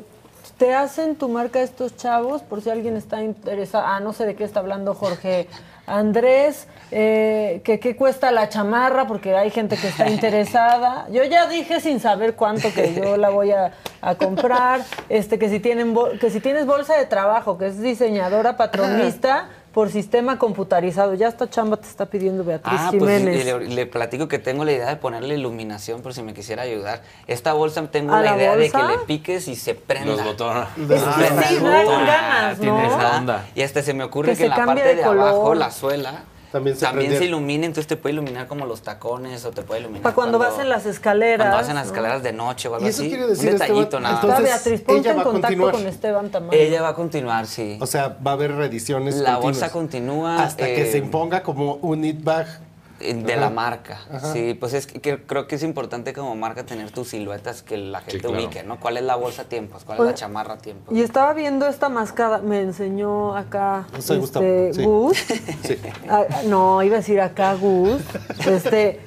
¿te 0.58 0.74
hacen 0.74 1.16
tu 1.16 1.30
marca 1.30 1.62
estos 1.62 1.96
chavos? 1.96 2.42
Por 2.42 2.62
si 2.62 2.70
alguien 2.70 2.96
está 2.96 3.22
interesado. 3.24 3.86
Ah, 3.86 4.00
no 4.00 4.14
sé 4.14 4.26
de 4.26 4.36
qué 4.36 4.44
está 4.44 4.60
hablando 4.60 4.94
Jorge 4.94 5.48
Andrés. 5.86 6.68
Eh, 6.92 7.62
que 7.64 7.80
qué 7.80 7.96
cuesta 7.96 8.32
la 8.32 8.48
chamarra, 8.48 9.08
porque 9.08 9.36
hay 9.36 9.50
gente 9.50 9.76
que 9.76 9.88
está 9.88 10.10
interesada. 10.10 11.08
Yo 11.10 11.24
ya 11.24 11.48
dije 11.48 11.82
sin 11.82 12.00
saber 12.00 12.36
cuánto 12.36 12.74
que 12.74 12.94
yo 12.94 13.18
la 13.18 13.30
voy 13.30 13.52
a, 13.52 13.74
comprar. 14.18 14.82
Este, 15.10 15.38
que 15.38 15.50
si 15.50 15.60
tienen 15.60 15.94
que 16.20 16.30
si 16.30 16.40
tienes 16.40 16.66
bolsa 16.66 16.96
de 16.96 17.06
trabajo, 17.06 17.58
que 17.58 17.68
es 17.68 17.82
diseñadora 17.82 18.56
patronista 18.56 19.50
por 19.78 19.92
sistema 19.92 20.40
computarizado. 20.40 21.14
Ya 21.14 21.28
esta 21.28 21.48
chamba 21.48 21.78
te 21.78 21.88
está 21.88 22.08
pidiendo 22.08 22.44
Beatriz 22.44 22.80
Ah, 22.82 22.88
pues 22.98 23.20
Jiménez. 23.20 23.42
y 23.42 23.44
le, 23.46 23.60
le 23.76 23.86
platico 23.86 24.28
que 24.28 24.40
tengo 24.40 24.66
la 24.66 24.72
idea 24.72 24.90
de 24.90 24.96
ponerle 24.96 25.36
iluminación 25.36 26.02
por 26.02 26.16
si 26.16 26.24
me 26.24 26.34
quisiera 26.34 26.64
ayudar. 26.64 27.04
Esta 27.28 27.54
bolsa 27.54 27.86
tengo 27.92 28.12
¿A 28.12 28.22
la 28.24 28.32
la 28.32 28.38
idea 28.38 28.56
bolsa? 28.56 28.76
de 28.80 28.88
que 28.88 28.92
le 28.94 28.98
piques 29.06 29.48
y 29.48 29.56
se 29.56 29.76
prenda. 29.76 30.14
Los 30.16 30.24
botones. 30.24 30.64
Ah, 30.64 31.44
sí, 31.48 31.58
ganas, 31.60 32.58
¿no? 32.58 32.62
Tiene 32.64 32.88
esa 32.88 33.08
Ajá. 33.08 33.18
onda. 33.20 33.46
Y 33.54 33.62
hasta 33.62 33.84
se 33.84 33.94
me 33.94 34.04
ocurre 34.04 34.32
Que 34.32 34.38
que, 34.40 34.44
en 34.46 34.50
la 34.50 34.66
parte 34.66 34.82
de 34.84 34.96
de, 34.96 35.04
abajo, 35.04 35.54
la 35.54 35.70
suela, 35.70 36.24
También 36.52 36.78
también, 36.78 37.10
se 37.10 37.16
se, 37.16 37.18
prende. 37.20 37.26
ilumina, 37.26 37.66
entonces 37.66 37.88
te 37.88 37.98
puede 37.98 38.14
iluminar 38.14 38.48
como 38.48 38.66
los 38.66 38.82
tacones 38.82 39.44
o 39.46 39.52
te 39.52 39.62
puede 39.64 39.82
iluminar. 39.82 40.04
Para 40.04 40.16
cuando 40.16 40.40
vas 40.40 40.58
en 40.60 40.70
las 40.70 40.86
escaleras. 40.86 41.40
Cuando 41.48 41.58
vas 41.58 41.70
en 41.70 41.76
las 41.76 41.86
¿no? 41.88 41.92
escaleras 41.94 42.24
de 42.24 42.34
noche 42.34 42.68
o 42.70 42.76
algo 42.76 42.86
Y 42.86 42.90
eso 42.90 43.02
así. 43.02 43.10
quiere 43.10 43.28
decir, 43.28 43.46
un 43.48 43.54
detallito 43.54 43.82
Esteban, 43.82 44.04
nada. 44.04 44.16
Entonces, 44.22 44.44
Beatriz, 44.46 44.82
ponte 44.82 45.02
ella 45.02 45.12
en 45.12 45.18
va 45.18 45.22
a 45.22 45.24
contacto 45.26 45.48
continuar. 45.48 45.74
con 45.76 45.88
Esteban 45.88 46.30
Tamayo. 46.30 46.60
Ella 46.62 46.82
va 46.82 46.88
a 46.90 46.94
continuar, 46.96 47.46
sí. 47.48 47.78
O 47.82 47.86
sea, 47.86 48.18
va 48.26 48.32
a 48.32 48.34
haber 48.36 48.54
reediciones 48.56 49.16
La 49.16 49.34
continuas. 49.36 49.42
bolsa 49.44 49.72
continúa, 49.72 50.44
Hasta 50.44 50.66
que 50.66 50.82
eh, 50.88 50.92
se 50.92 50.98
imponga 51.00 51.44
como 51.44 51.76
un 51.76 52.00
knit 52.00 52.24
bag. 52.24 52.48
Eh, 52.48 52.67
De 53.00 53.32
Ajá. 53.34 53.42
la 53.42 53.50
marca, 53.52 54.00
Ajá. 54.12 54.34
sí, 54.34 54.56
pues 54.60 54.74
es 54.74 54.88
que, 54.88 55.00
que 55.00 55.22
creo 55.24 55.48
que 55.48 55.56
es 55.56 55.64
importante 55.64 56.14
como 56.14 56.36
marca 56.36 56.66
tener 56.66 56.90
tus 56.90 57.10
siluetas 57.10 57.62
que 57.62 57.78
la 57.78 58.02
gente 58.02 58.22
claro. 58.22 58.36
ubique, 58.38 58.64
¿no? 58.64 58.80
¿Cuál 58.80 58.98
es 58.98 59.04
la 59.04 59.16
bolsa 59.16 59.44
a 59.44 59.46
tiempos? 59.46 59.84
¿Cuál 59.84 60.00
es 60.00 60.06
la 60.06 60.14
chamarra 60.16 60.56
a 60.56 60.58
tiempos? 60.58 60.96
Y 60.96 61.02
estaba 61.04 61.34
viendo 61.34 61.68
esta 61.68 61.90
mascada, 61.90 62.40
me 62.40 62.60
enseñó 62.62 63.36
acá 63.38 63.86
No 63.92 64.00
este, 64.00 64.74
sí. 64.74 64.84
Gus. 64.84 65.18
Sí. 65.64 65.78
Ah, 66.10 66.26
no, 66.46 66.82
iba 66.82 66.96
a 66.96 67.00
decir 67.00 67.22
acá 67.22 67.54
Gus. 67.54 68.02
Este, 68.48 69.00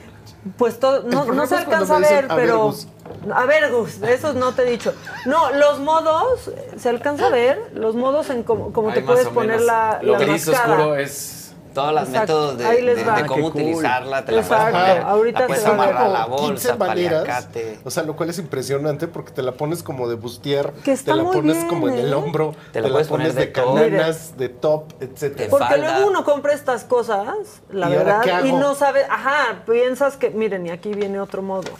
pues 0.56 0.78
todo, 0.78 1.02
no, 1.02 1.24
no 1.24 1.46
se 1.46 1.56
alcanza 1.56 1.96
a 1.96 1.98
ver, 1.98 2.26
"A 2.30 2.34
ver, 2.36 2.46
pero. 2.46 2.66
Gus". 2.66 2.86
A 3.34 3.44
ver, 3.44 3.72
Gus, 3.72 4.00
eso 4.02 4.34
no 4.34 4.52
te 4.54 4.62
he 4.62 4.70
dicho. 4.70 4.94
No, 5.26 5.50
los 5.52 5.80
modos, 5.80 6.52
¿se 6.76 6.88
alcanza 6.88 7.26
a 7.26 7.30
ver? 7.30 7.72
Los 7.74 7.96
modos 7.96 8.30
en 8.30 8.44
cómo, 8.44 8.72
cómo 8.72 8.92
te 8.92 9.00
puedes 9.02 9.26
poner 9.28 9.60
la, 9.62 9.98
Lo 10.00 10.12
la 10.12 10.18
gris 10.20 10.46
mascada. 10.46 10.74
oscuro 10.76 10.96
es... 10.96 11.39
Todos 11.74 11.92
los 11.94 12.08
Exacto, 12.08 12.20
métodos 12.54 12.58
de, 12.58 13.04
Ah, 13.10 13.26
cómo 13.26 13.50
cool. 13.50 13.62
utilizarla, 13.62 14.24
te 14.24 14.32
la 14.32 14.42
puedes 14.42 14.64
Exacto, 14.64 14.78
poner, 14.88 15.02
ahorita 15.02 15.38
la 15.40 15.46
te 15.46 15.48
puedes 15.48 15.66
amarrar 15.66 16.02
a 16.02 16.08
la 16.08 16.24
como 16.24 16.36
15 16.38 16.68
bolsa, 16.72 16.76
maneras. 16.76 17.48
O 17.84 17.90
sea, 17.90 18.02
lo 18.02 18.16
cual 18.16 18.30
es 18.30 18.38
impresionante 18.38 19.06
porque 19.08 19.30
te 19.32 19.42
la 19.42 19.52
pones 19.52 19.82
como 19.82 20.08
de 20.08 20.16
bustier, 20.16 20.72
Que 20.84 20.92
está 20.92 21.12
te 21.12 21.16
la 21.16 21.22
muy 21.24 21.36
pones 21.36 21.56
bien, 21.56 21.68
como 21.68 21.88
en 21.88 21.94
el 21.98 22.12
¿eh? 22.12 22.14
hombro, 22.14 22.54
Te 22.72 22.72
te, 22.72 22.80
la 22.80 22.88
la 22.88 22.92
puedes 22.94 23.08
pones 23.08 23.34
de, 23.34 23.40
de 23.46 23.52
cananas, 23.52 24.36
de 24.36 24.48
top, 24.48 24.84
etcétera. 25.00 25.44
De 25.44 25.48
Porque 25.50 25.64
falda. 25.66 25.92
luego 25.92 26.10
uno 26.10 26.24
compra 26.24 26.52
estas 26.52 26.84
cosas, 26.84 27.60
la 27.70 27.88
¿Y 27.88 27.92
verdad, 27.96 28.44
y 28.44 28.52
no 28.52 28.74
sabe, 28.74 29.04
ajá, 29.08 29.62
piensas 29.66 30.16
que, 30.16 30.30
miren, 30.30 30.66
y 30.66 30.70
aquí 30.70 30.92
viene 30.92 31.20
otro 31.20 31.42
modo 31.42 31.70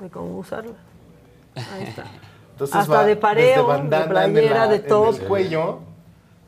de 0.00 0.08
cómo 0.08 0.38
usarla. 0.38 0.72
Ahí 1.56 1.84
está. 1.88 2.04
Entonces 2.52 2.76
Hasta 2.76 2.92
va 2.94 3.04
de 3.04 3.16
pareo, 3.16 3.62
de 3.62 3.62
bandana 3.68 4.06
playera, 4.08 4.54
la- 4.66 4.66
de 4.68 4.76
en 4.76 4.86
top. 4.86 5.14
el 5.14 5.26
cuello, 5.26 5.78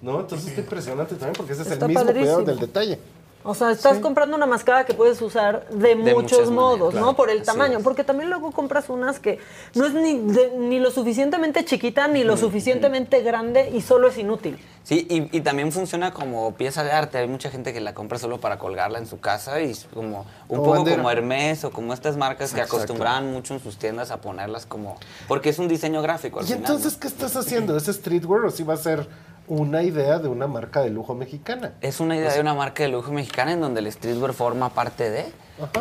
¿no? 0.02 0.20
Entonces 0.20 0.48
está 0.48 0.60
impresionante 0.60 1.14
también 1.14 1.34
porque 1.36 1.52
ese 1.54 1.62
es 1.62 1.70
Está 1.70 1.86
el 1.86 1.90
mismo 1.90 2.04
cuidado 2.04 2.16
padrísimo. 2.44 2.44
del 2.46 2.58
detalle. 2.58 2.98
O 3.44 3.56
sea, 3.56 3.72
estás 3.72 3.98
comprando 3.98 4.36
una 4.36 4.46
mascada 4.46 4.84
que 4.84 4.94
puedes 4.94 5.20
usar 5.20 5.68
de, 5.70 5.96
muchos 5.96 6.48
modos, 6.52 6.94
maneras, 6.94 6.94
¿no? 6.94 7.00
claro. 7.00 7.16
Por 7.16 7.28
el 7.30 7.38
Así 7.38 7.46
tamaño. 7.46 7.78
es. 7.78 7.82
Porque 7.82 8.04
también 8.04 8.30
luego 8.30 8.52
compras 8.52 8.88
unas 8.88 9.18
que 9.18 9.40
no 9.74 9.84
es 9.84 9.94
ni, 9.94 10.16
de- 10.32 10.52
ni 10.58 10.78
lo 10.78 10.92
suficientemente 10.92 11.64
chiquita 11.64 12.06
ni 12.06 12.22
lo 12.22 12.36
suficientemente 12.36 13.20
grande 13.22 13.68
y 13.74 13.80
solo 13.80 14.06
es 14.06 14.18
inútil. 14.18 14.60
Sí, 14.84 15.08
y, 15.10 15.36
y 15.36 15.40
también 15.40 15.72
funciona 15.72 16.12
como 16.12 16.54
pieza 16.54 16.84
de 16.84 16.92
arte. 16.92 17.18
Hay 17.18 17.26
mucha 17.26 17.50
gente 17.50 17.72
que 17.72 17.80
la 17.80 17.94
compra 17.94 18.16
solo 18.18 18.38
para 18.40 18.60
colgarla 18.60 18.98
en 19.00 19.06
su 19.08 19.18
casa 19.18 19.60
y 19.60 19.72
es 19.72 19.88
como 19.92 20.24
un 20.48 20.58
poco 20.58 20.70
bandera. 20.70 20.98
como 20.98 21.10
Hermes 21.10 21.64
o 21.64 21.72
como 21.72 21.94
estas 21.94 22.16
marcas 22.16 22.50
que 22.52 22.60
Exacto. 22.60 22.76
acostumbraban 22.76 23.32
mucho 23.32 23.54
en 23.54 23.60
sus 23.60 23.76
tiendas 23.76 24.12
a 24.12 24.20
ponerlas 24.20 24.66
como... 24.66 24.98
Porque 25.26 25.48
es 25.48 25.58
un 25.58 25.66
diseño 25.66 26.00
gráfico 26.00 26.38
al 26.38 26.44
¿Y 26.44 26.48
final, 26.48 26.60
entonces 26.62 26.92
¿no? 26.94 27.00
qué 27.00 27.08
estás 27.08 27.34
haciendo? 27.34 27.76
¿Es 27.76 27.86
streetwear 27.86 28.44
o 28.44 28.50
sí 28.52 28.62
va 28.62 28.74
a 28.74 28.76
ser 28.76 29.08
una 29.48 29.82
idea 29.82 30.18
de 30.18 30.28
una 30.28 30.46
marca 30.46 30.80
de 30.80 30.90
lujo 30.90 31.14
mexicana? 31.14 31.72
Es 31.80 32.00
una 32.00 32.16
idea 32.16 32.32
de 32.32 32.40
una 32.40 32.54
marca 32.54 32.82
de 32.82 32.88
lujo 32.90 33.12
mexicana 33.12 33.52
en 33.52 33.60
donde 33.60 33.80
el 33.80 33.90
streetwear 33.92 34.32
forma 34.32 34.70
parte 34.70 35.10
de, 35.10 35.26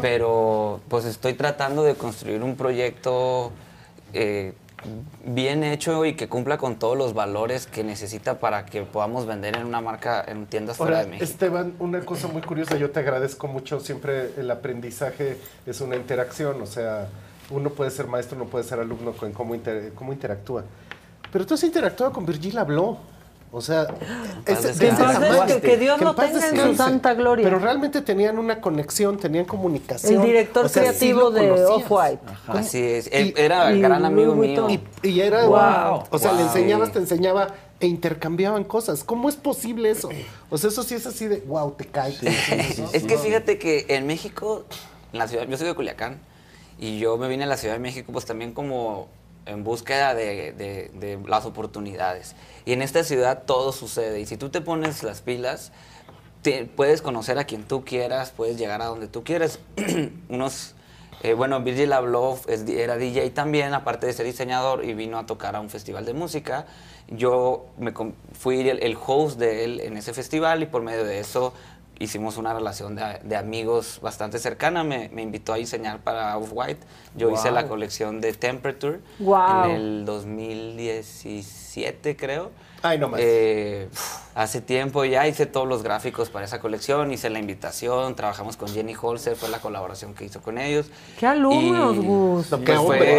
pero 0.02 0.80
pues 0.90 1.06
estoy 1.06 1.34
tratando 1.34 1.84
de 1.84 1.96
construir 1.96 2.42
un 2.44 2.56
proyecto 2.56 3.52
eh, 4.14 4.54
bien 5.24 5.64
hecho 5.64 6.06
y 6.06 6.16
que 6.16 6.28
cumpla 6.28 6.58
con 6.58 6.78
todos 6.78 6.98
los 6.98 7.14
valores 7.14 7.68
que 7.68 7.84
necesita 7.84 8.40
para 8.40 8.66
que 8.66 8.82
podamos 8.82 9.28
vender 9.28 9.56
en 9.56 9.66
una 9.66 9.80
marca 9.80 10.24
en 10.28 10.48
tiendas 10.48 10.78
fuera 10.78 10.98
Ahora, 10.98 11.04
de 11.06 11.12
México. 11.12 11.24
Esteban, 11.24 11.74
una 11.80 12.00
cosa 12.02 12.28
muy 12.28 12.42
curiosa, 12.42 12.76
yo 12.78 12.90
te 12.90 13.00
agradezco 13.00 13.48
mucho, 13.48 13.80
siempre 13.80 14.32
el 14.38 14.50
aprendizaje 14.50 15.38
es 15.68 15.82
una 15.82 15.96
interacción, 15.96 16.60
o 16.62 16.66
sea, 16.66 17.08
uno 17.52 17.70
puede 17.70 17.92
ser 17.92 18.08
maestro, 18.08 18.38
uno 18.38 18.46
puede 18.50 18.64
ser 18.64 18.80
alumno 18.80 19.12
con 19.12 19.32
cómo, 19.34 19.54
inter- 19.54 19.92
cómo 19.94 20.14
interactúa. 20.14 20.64
Pero 21.32 21.46
tú 21.46 21.54
has 21.54 21.64
interactuado 21.64 22.12
con 22.12 22.26
Virgil 22.26 22.58
Habló. 22.58 22.98
O 23.54 23.60
sea, 23.60 23.86
tamaño. 24.46 25.46
que- 25.48 25.62
que 25.62 25.78
Dios 25.78 26.00
paz 26.16 26.32
tenga 26.32 26.48
en 26.48 26.58
su 26.72 26.76
santa 26.76 27.14
gloria. 27.14 27.44
Pero 27.44 27.60
realmente 27.60 28.02
tenían 28.02 28.40
una 28.40 28.62
conexión, 28.62 29.18
tenían 29.18 29.46
comunicación. 29.46 30.22
El 30.22 30.28
director 30.28 30.66
O 30.66 30.70
sea, 30.70 30.84
sí 30.94 31.12
creativo 31.12 31.32
de. 31.32 31.52
Off-White. 31.66 32.22
Así 32.48 32.82
es, 32.82 33.10
él 33.12 33.34
Y- 33.36 33.42
era 33.42 33.74
y 33.74 33.82
gran 33.82 34.06
amigo 34.06 34.36
mío. 34.36 34.68
Y, 34.70 34.80
y 35.08 35.20
era, 35.20 35.46
Wow. 35.46 36.04
o 36.10 36.18
sea, 36.18 36.32
le 36.34 36.44
enseñabas, 36.44 36.92
te 36.94 37.00
enseñaba 37.00 37.48
e 37.82 37.88
intercambiaban 37.88 38.64
cosas. 38.64 39.04
¿Cómo 39.04 39.28
es 39.28 39.36
posible 39.36 39.90
eso? 39.90 40.10
O 40.50 40.58
sea, 40.58 40.70
eso 40.70 40.84
sí 40.84 40.96
es 40.96 41.06
así 41.06 41.28
de, 41.28 41.38
wow, 41.48 41.72
te 41.72 41.86
cae. 41.86 42.16
¿no? 42.22 42.90
Es 42.94 43.04
que 43.04 43.18
fíjate 43.18 43.58
que 43.58 43.86
en 43.90 44.08
México, 44.08 44.64
en 45.12 45.20
la 45.20 45.28
ciudad, 45.28 45.46
yo 45.48 45.58
soy 45.58 45.68
de 45.68 45.74
Culiacán 45.76 46.20
y 46.80 47.00
yo 47.00 47.18
me 47.18 47.28
vine 47.28 47.44
a 47.44 47.48
la 47.48 47.58
Ciudad 47.58 47.74
de 47.76 47.80
México 47.80 48.12
pues 48.14 48.24
también 48.26 48.54
como 48.54 49.08
en 49.46 49.64
búsqueda 49.64 50.14
de, 50.14 50.52
de- 50.54 51.20
las 51.28 51.46
oportunidades. 51.46 52.36
Y 52.66 52.74
en 52.74 52.82
esta 52.82 53.04
ciudad 53.04 53.44
todo 53.46 53.72
sucede 53.72 54.20
y 54.20 54.26
si 54.26 54.38
tú 54.38 54.50
te 54.50 54.62
pones 54.62 55.04
las 55.04 55.22
pilas, 55.22 55.72
te- 56.42 56.66
puedes 56.66 57.02
conocer 57.02 57.38
a 57.40 57.44
quien 57.46 57.64
tú 57.64 57.84
quieras, 57.86 58.32
puedes 58.36 58.58
llegar 58.58 58.82
a 58.82 58.86
donde 58.86 59.08
tú 59.08 59.24
quieras. 59.24 59.60
Unos, 60.30 60.76
eh, 61.24 61.34
bueno, 61.34 61.62
Virgil 61.62 61.92
habló, 61.94 62.40
es- 62.48 62.68
era 62.68 62.98
DJ 62.98 63.30
también, 63.32 63.74
aparte 63.74 64.06
de 64.08 64.14
ser 64.14 64.26
diseñador, 64.26 64.86
y 64.86 64.94
vino 64.94 65.18
a 65.18 65.26
tocar 65.26 65.56
a 65.56 65.62
un 65.62 65.70
festival 65.70 66.06
de 66.06 66.14
música. 66.14 66.66
Yo 67.08 67.66
me 67.78 67.94
fui 68.34 68.68
el, 68.70 68.82
el 68.84 68.98
host 69.06 69.38
de 69.40 69.64
él 69.66 69.80
en 69.82 69.98
ese 69.98 70.14
festival 70.14 70.64
y 70.64 70.66
por 70.66 70.82
medio 70.82 71.04
de 71.04 71.20
eso 71.20 71.54
hicimos 72.02 72.38
una 72.38 72.54
relación 72.54 72.96
de, 72.96 73.20
de 73.24 73.36
amigos 73.36 74.00
bastante 74.02 74.40
cercana. 74.40 74.84
Me, 74.84 75.10
me 75.10 75.22
invitó 75.22 75.54
a 75.54 75.58
diseñar 75.58 76.00
para 76.00 76.38
Off-White. 76.38 76.80
Yo 77.16 77.30
hice 77.32 77.50
Wow. 77.50 77.56
la 77.56 77.68
colección 77.68 78.22
de 78.22 78.34
Temperature 78.34 79.00
Wow. 79.20 79.66
en 79.66 79.72
el 79.72 80.06
2017, 80.06 82.16
creo. 82.16 82.52
Ay, 82.84 82.98
no 82.98 83.10
más. 83.10 83.20
Eh, 83.24 83.90
hace 84.34 84.62
tiempo 84.62 85.06
ya 85.06 85.28
hice 85.28 85.46
todos 85.46 85.68
los 85.68 85.84
gráficos 85.84 86.30
para 86.30 86.46
esa 86.46 86.60
colección, 86.60 87.12
hice 87.12 87.30
la 87.30 87.40
invitación, 87.40 88.16
trabajamos 88.16 88.58
con 88.58 88.70
Jenny 88.70 88.96
Holzer, 89.00 89.36
fue 89.36 89.50
la 89.50 89.60
colaboración 89.60 90.14
que 90.14 90.26
hizo 90.26 90.42
con 90.42 90.58
ellos. 90.58 90.88
¡Qué 91.20 91.28
alumnos, 91.28 91.98
Gus! 91.98 92.48
Qué 92.66 92.78
hombre, 92.78 92.78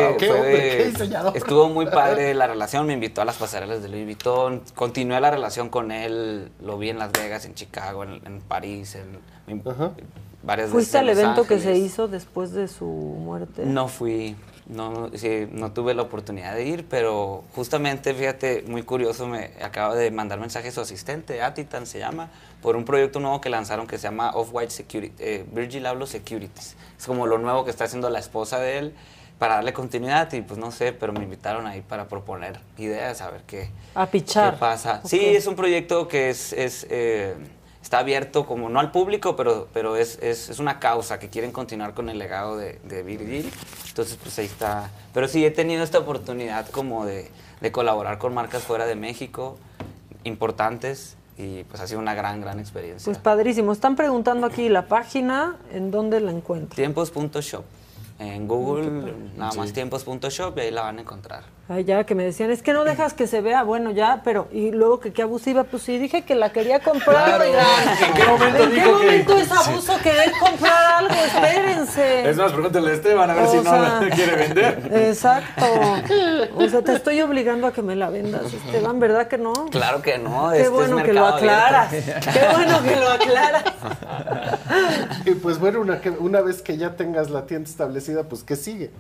fue- 0.09 0.17
qué 0.19 0.27
fue- 0.27 0.37
hombre, 0.37 0.77
qué 0.79 0.85
diseñador. 0.87 1.37
Estuvo 1.37 1.69
muy 1.69 1.87
padre 1.87 2.35
la 2.35 2.47
relación, 2.47 2.87
me 2.87 2.95
invitó 2.95 3.23
a 3.23 3.25
las 3.25 3.37
pasarelas 3.37 3.83
de 3.83 3.89
Louis 3.89 4.05
Vuitton, 4.05 4.63
continué 4.75 5.21
la 5.21 5.31
relación 5.31 5.69
con 5.69 5.93
él, 5.93 6.51
lo 6.61 6.79
vi 6.79 6.91
en 6.91 6.99
Las 6.99 7.13
Vegas, 7.13 7.45
en 7.45 7.55
Chicago, 7.55 8.03
en, 8.05 8.21
en 8.27 8.41
París, 8.41 8.97
en, 8.97 9.19
en 9.47 9.63
varias 10.43 10.69
veces 10.69 10.73
¿Fuiste 10.73 10.99
al 10.99 11.09
evento 11.09 11.47
que 11.47 11.61
se 11.61 11.77
hizo 11.77 12.09
después 12.09 12.51
de 12.53 12.67
su 12.67 12.87
muerte? 12.87 13.65
No 13.65 13.87
fui, 13.87 14.35
no, 14.73 15.11
sí, 15.15 15.49
no 15.51 15.73
tuve 15.73 15.95
la 15.95 16.03
oportunidad 16.03 16.55
de 16.55 16.65
ir, 16.65 16.87
pero 16.89 17.45
justamente, 17.55 18.15
fíjate, 18.15 18.65
muy 18.67 18.83
curioso, 18.83 19.27
me 19.27 19.51
acaba 19.63 19.95
de 19.95 20.11
mandar 20.11 20.41
mensaje 20.41 20.71
su 20.71 20.81
asistente, 20.81 21.43
Atitan 21.43 21.87
se 21.87 21.99
llama, 21.99 22.31
por 22.61 22.77
un 22.77 22.85
proyecto 22.85 23.21
nuevo 23.21 23.41
que 23.41 23.51
lanzaron 23.51 23.87
que 23.87 23.99
se 23.99 24.05
llama 24.05 24.33
Off-White 24.35 24.71
Security, 24.71 25.15
eh, 25.19 25.45
Virgil 25.53 25.87
Abloh 25.87 26.07
Securities. 26.07 26.77
Es 26.99 27.07
como 27.07 27.27
lo 27.27 27.39
nuevo 27.39 27.65
que 27.65 27.71
está 27.71 27.85
haciendo 27.85 28.09
la 28.11 28.19
esposa 28.19 28.59
de 28.59 28.79
él 28.79 28.95
para 29.39 29.57
darle 29.57 29.73
continuidad 29.73 30.33
y 30.33 30.43
pues 30.43 30.59
no 30.59 30.71
sé, 30.71 30.93
pero 30.93 31.13
me 31.13 31.25
invitaron 31.25 31.67
ahí 31.67 31.81
para 31.81 32.07
proponer 32.07 32.61
ideas, 32.79 33.21
a 33.23 33.31
ver 33.31 33.43
qué, 33.47 33.71
A 33.95 34.07
pichar. 34.07 34.55
¿Qué 34.55 34.61
pasa? 34.61 35.01
Sí, 35.05 35.19
es 35.21 35.47
un 35.47 35.57
proyecto 35.57 36.07
que 36.07 36.31
es, 36.31 36.53
es, 36.53 36.87
eh, 36.91 37.35
está 37.93 37.99
abierto 38.01 38.47
como 38.47 38.71
no 38.71 38.81
al 38.81 38.91
público, 38.91 39.37
pero, 39.37 39.69
pero 39.75 39.97
es, 39.97 40.19
es, 40.23 40.49
es 40.49 40.59
una 40.59 40.81
causa 40.81 41.19
que 41.19 41.29
quieren 41.29 41.53
continuar 41.53 41.93
con 41.93 42.09
el 42.09 42.19
legado 42.19 42.57
de, 42.57 42.81
de 42.85 43.03
Virgil. 43.03 43.53
Entonces, 43.87 44.17
pues 44.17 44.39
ahí 44.39 44.47
está. 44.47 44.91
Pero 45.13 45.29
sí, 45.29 45.45
he 45.45 45.51
tenido 45.51 45.85
esta 45.85 45.99
oportunidad 45.99 46.67
como 46.71 47.05
de, 47.05 47.31
de 47.61 47.71
colaborar 47.71 48.17
con 48.17 48.33
marcas 48.33 48.63
fuera 48.63 48.87
de 48.87 48.95
México, 48.95 49.59
importantes. 50.25 51.17
y 51.37 51.65
pues 51.65 51.83
ha 51.83 51.87
sido 51.87 52.01
una 52.01 52.15
gran, 52.15 52.41
gran 52.41 52.61
experiencia. 52.61 53.05
Pues 53.05 53.19
padrísimo. 53.19 53.73
Están 53.73 53.95
preguntando 53.95 54.47
aquí 54.47 54.71
la 54.71 54.87
página, 54.87 55.57
¿en 55.71 55.91
dónde 55.91 56.19
la 56.21 56.31
encuentro? 56.31 56.75
Tiempos.shop. 56.77 57.65
En 58.19 58.49
Google, 58.49 59.13
nada 59.37 59.51
Sí. 59.53 59.59
más 59.59 59.73
tiempos.shop 59.75 60.57
y 60.57 60.61
ahí 60.63 60.71
la 60.71 60.81
van 60.83 60.97
a 60.97 61.01
encontrar. 61.03 61.43
Ay, 61.69 61.85
ya 61.85 62.05
que 62.05 62.15
me 62.17 62.25
decían, 62.25 62.51
es 62.51 62.61
que 62.61 62.73
no 62.73 62.83
dejas 62.85 63.15
que 63.15 63.27
se 63.29 63.41
vea, 63.41 63.63
bueno, 63.63 63.93
ya, 63.93 64.21
pero, 64.25 64.49
y 64.53 64.73
luego 64.73 64.99
que 64.99 65.13
qué 65.13 65.23
abusiva, 65.23 65.63
pues 65.63 65.85
sí, 65.85 65.97
dije 65.97 66.23
que 66.23 66.35
la 66.35 66.51
quería 66.53 66.81
comprar, 66.81 67.25
Claro. 67.25 67.45
oigan. 67.45 67.65
¿En 68.09 68.15
qué 68.15 68.25
momento 68.27 68.63
¿En 68.65 68.71
qué 68.71 68.81
dijo 68.81 68.99
que- 69.37 69.41
es 69.41 69.53
abuso 69.53 69.97
querer 70.03 70.33
comprar 70.41 70.85
algo? 70.99 71.15
Espérense. 71.15 72.29
Es 72.29 72.37
más, 72.37 72.53
pregúntale 72.53 72.91
a 72.91 72.95
Esteban 72.95 73.31
a 73.31 73.35
ver 73.35 73.45
O 73.45 73.51
si 73.51 73.57
no 73.59 73.63
sea, 73.63 74.01
la 74.01 74.11
quiere 74.11 74.37
vender. 74.37 74.91
Exacto. 74.93 75.65
O 76.57 76.69
sea, 76.69 76.83
te 76.83 76.93
estoy 76.95 77.21
obligando 77.23 77.69
a 77.69 77.73
que 77.73 77.81
me 77.81 77.95
la 77.95 78.11
vendas, 78.11 78.53
Esteban, 78.53 78.99
¿verdad 78.99 79.29
que 79.29 79.39
no? 79.39 79.53
Claro 79.71 80.03
que 80.03 80.19
no, 80.19 80.51
Qué 80.51 80.59
este 80.59 80.69
bueno 80.69 80.99
es 80.99 81.05
que 81.05 81.13
lo 81.13 81.27
aclaras. 81.27 81.89
abierto. 81.93 82.31
Qué 82.33 82.47
bueno 82.57 82.83
que 82.83 82.97
lo 82.97 83.09
aclaras. 83.09 83.65
Y 85.25 85.31
pues 85.37 85.59
bueno, 85.61 85.81
una, 85.81 86.01
una 86.19 86.41
vez 86.41 86.61
que 86.61 86.77
ya 86.77 86.97
tengas 86.97 87.31
la 87.31 87.47
tienda 87.47 87.71
establecida, 87.71 88.25
pues 88.25 88.43
¿qué 88.43 88.57
sigue? 88.57 88.91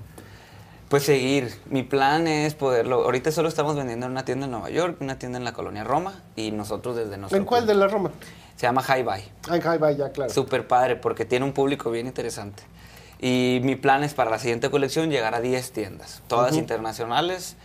Pues 0.93 1.05
seguir. 1.05 1.51
Mi 1.71 1.83
plan 1.85 2.27
es 2.27 2.53
poderlo. 2.53 3.05
Ahorita 3.05 3.33
solo 3.33 3.49
estamos 3.49 3.77
vendiendo 3.77 4.05
en 4.05 4.13
una 4.13 4.27
tienda 4.27 4.45
en 4.45 4.53
Nueva 4.53 4.69
York, 4.69 4.99
una 5.01 5.19
tienda 5.19 5.39
en 5.39 5.45
la 5.45 5.55
colonia 5.55 5.85
Roma 5.85 6.21
y 6.37 6.51
nosotros 6.51 6.97
desde 6.97 7.17
nuestro. 7.17 7.39
¿En 7.39 7.47
cuál 7.47 7.67
de 7.67 7.75
la 7.75 7.89
Roma? 7.89 8.11
Se 8.57 8.67
llama 8.67 8.83
High 8.83 9.03
Buy. 9.03 9.23
Ay, 9.49 9.63
ay, 9.65 9.79
vaya, 9.79 10.13
claro. 10.13 10.31
Súper 10.31 10.69
padre 10.69 10.97
porque 10.97 11.25
tiene 11.25 11.47
un 11.47 11.55
público 11.55 11.91
bien 11.91 12.09
interesante. 12.09 12.63
Y 13.23 13.61
mi 13.63 13.75
plan 13.75 14.05
es 14.05 14.13
para 14.13 14.31
la 14.31 14.39
siguiente 14.39 14.71
colección 14.71 15.09
llegar 15.09 15.35
a 15.35 15.41
10 15.41 15.73
tiendas, 15.73 16.21
todas 16.27 16.51
Ujú. 16.51 16.61
internacionales. 16.61 17.57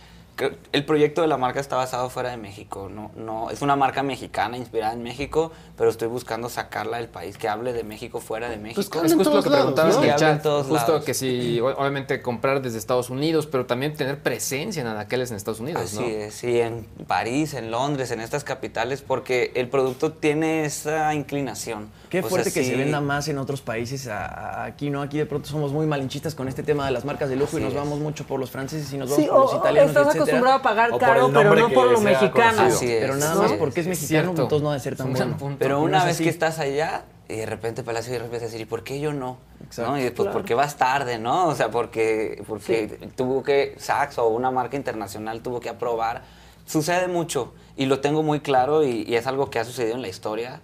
El 0.72 0.84
proyecto 0.84 1.22
de 1.22 1.28
la 1.28 1.36
marca 1.36 1.60
está 1.60 1.76
basado 1.76 2.10
fuera 2.10 2.30
de 2.30 2.36
México. 2.36 2.88
No, 2.92 3.10
no, 3.16 3.50
es 3.50 3.62
una 3.62 3.76
marca 3.76 4.02
mexicana 4.02 4.56
inspirada 4.56 4.92
en 4.92 5.02
México, 5.02 5.52
pero 5.76 5.90
estoy 5.90 6.08
buscando 6.08 6.48
sacarla 6.48 6.98
del 6.98 7.08
país, 7.08 7.36
que 7.38 7.48
hable 7.48 7.72
de 7.72 7.84
México 7.84 8.20
fuera 8.20 8.48
de 8.48 8.56
México. 8.56 8.80
es 9.02 9.14
justo 9.14 9.34
lo 9.34 9.42
que 9.42 9.50
preguntabas 9.50 9.96
en 9.96 10.02
Que 10.02 10.08
el 10.10 10.16
chat. 10.16 10.42
todos 10.42 10.66
Justo 10.66 10.92
lados. 10.92 11.04
que 11.04 11.14
si, 11.14 11.60
o- 11.60 11.66
obviamente, 11.76 12.20
comprar 12.22 12.62
desde 12.62 12.78
Estados 12.78 13.10
Unidos, 13.10 13.46
pero 13.46 13.66
también 13.66 13.94
tener 13.94 14.22
presencia 14.22 14.80
en 14.80 14.86
anaqueles 14.88 15.30
en 15.30 15.36
Estados 15.36 15.60
Unidos, 15.60 15.82
Así 15.82 15.96
¿no? 16.00 16.06
es, 16.06 16.34
sí, 16.34 16.60
en 16.60 16.84
París, 17.06 17.54
en 17.54 17.70
Londres, 17.70 18.10
en 18.10 18.20
estas 18.20 18.44
capitales, 18.44 19.02
porque 19.02 19.52
el 19.54 19.68
producto 19.68 20.12
tiene 20.12 20.64
esa 20.64 21.12
inclinación. 21.14 21.90
Qué 22.08 22.18
O 22.20 22.22
sea, 22.22 22.30
fuerte 22.30 22.52
que 22.52 22.64
sí- 22.64 22.70
se 22.70 22.76
venda 22.76 23.00
más 23.00 23.28
en 23.28 23.36
otros 23.38 23.60
países. 23.60 24.06
a- 24.08 24.24
a- 24.24 24.64
aquí 24.64 24.88
no, 24.90 25.02
aquí 25.02 25.18
de 25.18 25.26
pronto 25.26 25.48
somos 25.48 25.72
muy 25.72 25.86
malinchistas 25.86 26.34
con 26.34 26.48
este 26.48 26.62
tema 26.62 26.86
de 26.86 26.90
las 26.92 27.04
marcas 27.04 27.28
de 27.28 27.36
lujo 27.36 27.48
Así 27.56 27.58
y 27.58 27.60
nos 27.64 27.72
es. 27.72 27.78
vamos 27.78 27.98
mucho 28.00 28.24
por 28.26 28.40
los 28.40 28.50
franceses 28.50 28.92
y 28.92 28.96
nos 28.98 29.10
vamos 29.10 29.24
Sí, 29.24 29.30
por 29.30 29.40
los 29.40 29.54
italianos. 29.54 29.90
estás 29.90 30.02
etcétera. 30.06 30.22
acostumbrado 30.24 30.56
a 30.58 30.62
pagar 30.62 30.98
caro, 30.98 31.30
pero 31.32 31.54
no 31.54 31.68
por 31.74 31.90
lo 31.92 32.00
sea 32.00 32.10
mexicano. 32.12 32.56
conocido. 32.56 32.76
Así 32.76 32.92
es, 32.92 33.00
Pero 33.02 33.16
nada 33.16 33.32
así 33.32 33.40
más 33.42 33.52
porque 33.52 33.80
es 33.80 33.86
Es 33.86 33.90
mexicano, 34.00 34.22
cierto. 34.24 34.42
entonces 34.42 34.62
no 34.62 34.70
debe 34.70 34.80
ser 34.82 34.96
tan 34.96 35.12
bueno. 35.12 35.36
Pero 35.58 35.80
una 35.82 35.98
No 36.00 36.04
vez 36.06 36.18
que 36.18 36.28
estás 36.28 36.58
allá 36.58 37.02
y 37.28 37.36
de 37.36 37.44
repente 37.46 37.82
Palacio 37.82 38.12
de 38.14 38.20
repente 38.20 38.46
decir, 38.46 38.60
¿y 38.60 38.64
por 38.64 38.82
qué 38.84 39.00
yo 39.00 39.12
no? 39.12 39.36
Exacto. 39.64 39.90
¿No? 39.92 39.98
Y 39.98 40.02
después, 40.02 40.24
Claro. 40.28 40.38
¿por 40.38 40.44
qué 40.46 40.54
vas 40.54 40.76
tarde? 40.78 41.18
¿no? 41.18 41.46
O 41.48 41.54
sea, 41.54 41.70
porque, 41.70 42.42
porque 42.48 43.10
tuvo 43.16 43.42
que, 43.42 43.74
Saks 43.78 44.16
o 44.18 44.28
una 44.28 44.50
marca 44.50 44.76
internacional 44.76 45.42
tuvo 45.42 45.60
que 45.60 45.68
aprobar. 45.68 46.22
Sucede 46.64 47.06
mucho 47.08 47.52
y 47.76 47.86
lo 47.86 48.00
tengo 48.00 48.22
muy 48.22 48.40
claro 48.40 48.82
y, 48.82 49.02
y 49.06 49.14
es 49.16 49.26
algo 49.26 49.50
que 49.50 49.58
ha 49.58 49.64
sucedido 49.64 49.94
en 49.96 50.02
la 50.02 50.08
historia 50.08 50.60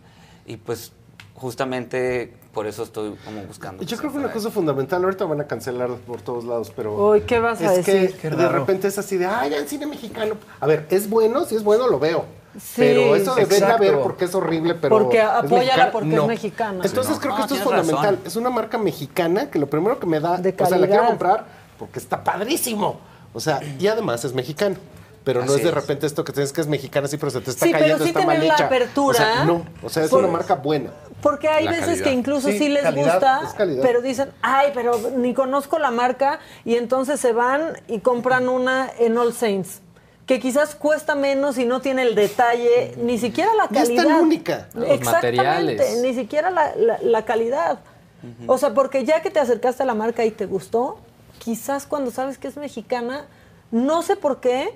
y 0.46 0.56
pues 0.58 0.92
justamente 1.44 2.32
por 2.54 2.66
eso 2.66 2.84
estoy 2.84 3.14
como 3.22 3.42
buscando. 3.42 3.84
Yo 3.84 3.98
creo 3.98 4.10
que 4.10 4.16
una 4.16 4.32
cosa 4.32 4.50
fundamental, 4.50 5.04
ahorita 5.04 5.26
van 5.26 5.42
a 5.42 5.46
cancelar 5.46 5.90
por 5.90 6.22
todos 6.22 6.44
lados, 6.44 6.72
pero... 6.74 7.10
Uy, 7.10 7.20
¿qué 7.20 7.38
vas 7.38 7.60
a 7.60 7.74
es 7.74 7.84
decir? 7.84 8.16
que 8.16 8.30
de 8.30 8.48
repente 8.48 8.88
es 8.88 8.96
así 8.96 9.18
de, 9.18 9.26
ay, 9.26 9.52
el 9.52 9.68
cine 9.68 9.86
mexicano. 9.86 10.36
A 10.58 10.66
ver, 10.66 10.86
es 10.88 11.10
bueno, 11.10 11.44
si 11.44 11.54
es 11.56 11.62
bueno 11.62 11.86
lo 11.86 11.98
veo. 11.98 12.24
Sí, 12.58 12.76
pero 12.76 13.14
eso 13.14 13.34
de 13.34 13.44
verla 13.44 13.76
ver 13.76 14.00
porque 14.00 14.24
es 14.24 14.34
horrible, 14.34 14.74
pero... 14.74 14.96
Porque 14.96 15.18
es 15.18 15.24
apóyala 15.24 15.58
mexicana, 15.60 15.92
porque 15.92 16.08
no. 16.08 16.22
es 16.22 16.28
mexicana. 16.28 16.80
Entonces 16.82 17.06
Sí, 17.06 17.12
no. 17.12 17.20
creo 17.20 17.32
que 17.34 17.38
No, 17.38 17.44
esto 17.44 17.54
es 17.56 17.62
fundamental. 17.62 18.14
razón. 18.14 18.18
Es 18.24 18.36
una 18.36 18.48
marca 18.50 18.78
mexicana 18.78 19.50
que 19.50 19.58
lo 19.58 19.66
primero 19.66 20.00
que 20.00 20.06
me 20.06 20.20
da... 20.20 20.40
O 20.40 20.66
sea, 20.66 20.78
la 20.78 20.86
quiero 20.86 21.04
comprar 21.04 21.44
porque 21.78 21.98
está 21.98 22.24
padrísimo. 22.24 23.00
O 23.34 23.40
sea, 23.40 23.60
y 23.78 23.86
además 23.86 24.24
es 24.24 24.32
mexicano. 24.32 24.76
Pero 25.24 25.42
no 25.44 25.54
es 25.54 25.62
de 25.62 25.68
es. 25.70 25.74
repente 25.74 26.06
esto 26.06 26.22
que 26.22 26.32
tienes 26.32 26.52
que 26.52 26.60
es 26.60 26.66
mexicana, 26.66 27.08
sí, 27.08 27.16
pero 27.16 27.30
se 27.30 27.40
te 27.40 27.50
está 27.50 27.64
Sí, 27.64 27.72
pero 27.72 27.82
cayendo, 27.84 28.04
sí 28.04 28.10
está 28.10 28.20
mal 28.26 28.36
tener 28.36 28.48
la 28.48 28.54
hecha. 28.54 28.66
apertura. 28.66 29.10
O 29.10 29.14
sea, 29.14 29.44
no. 29.46 29.66
O 29.82 29.88
sea, 29.88 30.04
es 30.04 30.10
Por- 30.10 30.22
una 30.22 30.32
marca 30.32 30.56
buena. 30.56 30.90
Porque 31.22 31.48
hay 31.48 31.64
La 31.64 31.70
veces 31.70 31.86
calidad. 31.86 32.04
que 32.04 32.12
incluso 32.12 32.48
sí, 32.48 32.58
Sí, 32.58 32.68
les 32.68 32.82
calidad, 32.82 33.12
gusta, 33.14 33.40
es 33.48 33.54
calidad. 33.54 33.82
pero 33.82 34.02
dicen, 34.02 34.30
ay, 34.42 34.72
pero 34.74 35.00
ni 35.16 35.32
conozco 35.32 35.78
la 35.78 35.90
marca, 35.90 36.40
y 36.66 36.74
entonces 36.76 37.18
se 37.20 37.32
van 37.32 37.72
y 37.88 38.00
compran 38.00 38.50
una 38.50 38.90
en 38.98 39.16
All 39.16 39.32
Saints, 39.32 39.80
que 40.26 40.38
quizás 40.40 40.74
cuesta 40.74 41.14
menos 41.14 41.56
y 41.56 41.64
no 41.64 41.80
tiene 41.80 42.02
el 42.02 42.14
detalle, 42.14 42.94
ni 42.98 43.16
siquiera 43.18 43.50
la 43.54 43.64
Y 43.70 43.76
es 43.78 43.82
calidad. 43.88 44.04
tan 44.04 44.20
única. 44.20 44.68
Los 44.74 44.88
Exactamente, 44.90 45.42
materiales. 45.42 46.02
ni 46.02 46.14
siquiera 46.14 46.50
la, 46.50 46.74
la- 46.76 46.98
la 47.02 47.24
calidad. 47.24 47.78
O 48.46 48.58
sea, 48.58 48.74
porque 48.74 49.04
ya 49.04 49.22
que 49.22 49.30
te 49.30 49.40
acercaste 49.40 49.82
a 49.82 49.86
la 49.86 49.94
marca 49.94 50.24
y 50.24 50.30
te 50.30 50.44
gustó, 50.46 50.98
quizás 51.38 51.86
cuando 51.86 52.10
sabes 52.10 52.36
que 52.38 52.48
es 52.48 52.56
mexicana, 52.58 53.24
no 53.70 54.02
sé 54.02 54.16
por 54.16 54.40
qué, 54.40 54.74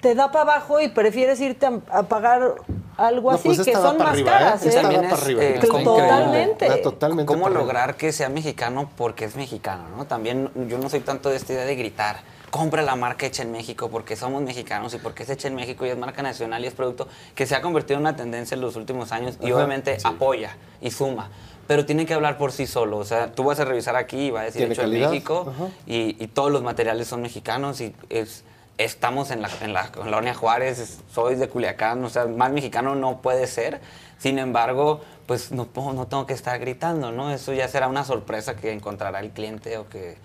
te 0.00 0.14
da 0.14 0.30
para 0.32 0.42
abajo 0.54 0.80
y 0.80 0.88
prefieres 0.88 1.40
irte 1.40 1.66
a, 1.66 1.80
a 1.90 2.02
pagar 2.04 2.54
algo 2.96 3.30
No, 3.30 3.36
así, 3.36 3.48
pues 3.48 3.60
que 3.62 3.72
son 3.72 3.98
más 3.98 4.08
arriba, 4.08 4.30
caras. 4.32 4.64
¿eh? 4.64 4.68
Esta 4.68 4.80
¿eh? 4.80 4.82
También 4.82 5.02
para 5.02 5.14
es, 5.16 5.22
arriba. 5.22 5.42
eh, 5.44 6.78
Totalmente. 6.82 7.26
¿Cómo 7.26 7.48
lograr 7.48 7.96
que 7.96 8.12
sea 8.12 8.28
mexicano 8.28 8.90
porque 8.96 9.24
es 9.24 9.36
mexicano, 9.36 9.84
no? 9.96 10.04
También 10.06 10.50
yo 10.68 10.78
no 10.78 10.88
soy 10.90 11.00
tanto 11.00 11.30
de 11.30 11.36
esta 11.36 11.52
idea 11.52 11.64
de 11.64 11.76
gritar, 11.76 12.20
compra 12.50 12.82
la 12.82 12.96
marca 12.96 13.26
hecha 13.26 13.42
en 13.42 13.52
México 13.52 13.88
porque 13.90 14.16
somos 14.16 14.42
mexicanos 14.42 14.92
y 14.94 14.98
porque 14.98 15.22
es 15.22 15.30
hecha 15.30 15.48
en 15.48 15.54
México 15.54 15.86
y 15.86 15.90
es 15.90 15.96
marca 15.96 16.22
nacional 16.22 16.62
y 16.64 16.66
es 16.66 16.74
producto 16.74 17.08
que 17.34 17.46
se 17.46 17.54
ha 17.54 17.62
convertido 17.62 17.96
en 17.96 18.00
una 18.02 18.16
tendencia 18.16 18.54
en 18.54 18.60
los 18.60 18.76
últimos 18.76 19.12
años 19.12 19.36
y 19.40 19.46
Ajá, 19.46 19.54
obviamente 19.56 19.98
sí. 19.98 20.06
apoya 20.06 20.56
y 20.80 20.90
suma. 20.90 21.30
Pero 21.66 21.86
tiene 21.86 22.04
que 22.04 22.14
hablar 22.14 22.36
por 22.36 22.50
sí 22.50 22.66
solo. 22.66 22.98
O 22.98 23.04
sea, 23.04 23.32
tú 23.32 23.44
vas 23.44 23.60
a 23.60 23.64
revisar 23.64 23.94
aquí 23.94 24.26
y 24.26 24.30
va 24.30 24.40
a 24.40 24.44
decir 24.44 24.62
hecho 24.70 24.82
calidad, 24.82 25.04
en 25.08 25.14
México 25.14 25.52
y, 25.86 26.16
y 26.22 26.26
todos 26.26 26.50
los 26.50 26.62
materiales 26.64 27.06
son 27.06 27.22
mexicanos 27.22 27.80
y 27.80 27.94
es, 28.08 28.42
estamos 28.84 29.30
en 29.30 29.42
la, 29.42 29.50
en 29.60 29.72
la 29.72 29.90
colonia 29.92 30.34
Juárez, 30.34 30.98
soy 31.12 31.34
de 31.36 31.48
Culiacán, 31.48 32.02
o 32.04 32.08
sea, 32.10 32.26
más 32.26 32.50
mexicano 32.52 32.94
no 32.94 33.20
puede 33.20 33.46
ser. 33.46 33.80
Sin 34.18 34.38
embargo, 34.38 35.00
pues 35.26 35.52
no, 35.52 35.66
puedo- 35.66 35.92
no 35.92 36.06
tengo 36.06 36.26
que 36.26 36.34
estar 36.34 36.58
gritando, 36.58 37.12
¿no? 37.12 37.30
Eso 37.30 37.52
ya 37.52 37.68
será 37.68 37.88
una 37.88 38.04
sorpresa 38.04 38.56
que 38.56 38.72
encontrará 38.72 39.20
el 39.20 39.30
cliente 39.30 39.78
o 39.78 39.88
que, 39.88 40.16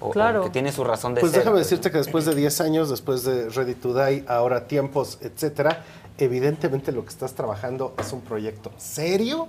o- 0.00 0.08
o 0.08 0.10
Claro. 0.10 0.42
que 0.44 0.50
tiene 0.50 0.72
su 0.72 0.82
razón 0.84 1.14
de 1.14 1.20
Pues 1.20 1.32
ser. 1.32 1.40
déjame 1.42 1.58
decirte 1.58 1.90
que 1.90 1.98
después 1.98 2.24
de 2.24 2.34
10 2.34 2.60
años, 2.60 2.90
después 2.90 3.24
de 3.24 3.48
Ready 3.50 3.74
to 3.74 3.94
Die, 3.94 4.24
ahora 4.28 4.66
tiempos, 4.66 5.18
etcétera, 5.20 5.84
evidentemente 6.18 6.92
lo 6.92 7.02
que 7.04 7.10
estás 7.10 7.34
trabajando 7.34 7.94
es 7.98 8.12
un 8.12 8.20
proyecto 8.22 8.70
serio, 8.76 9.48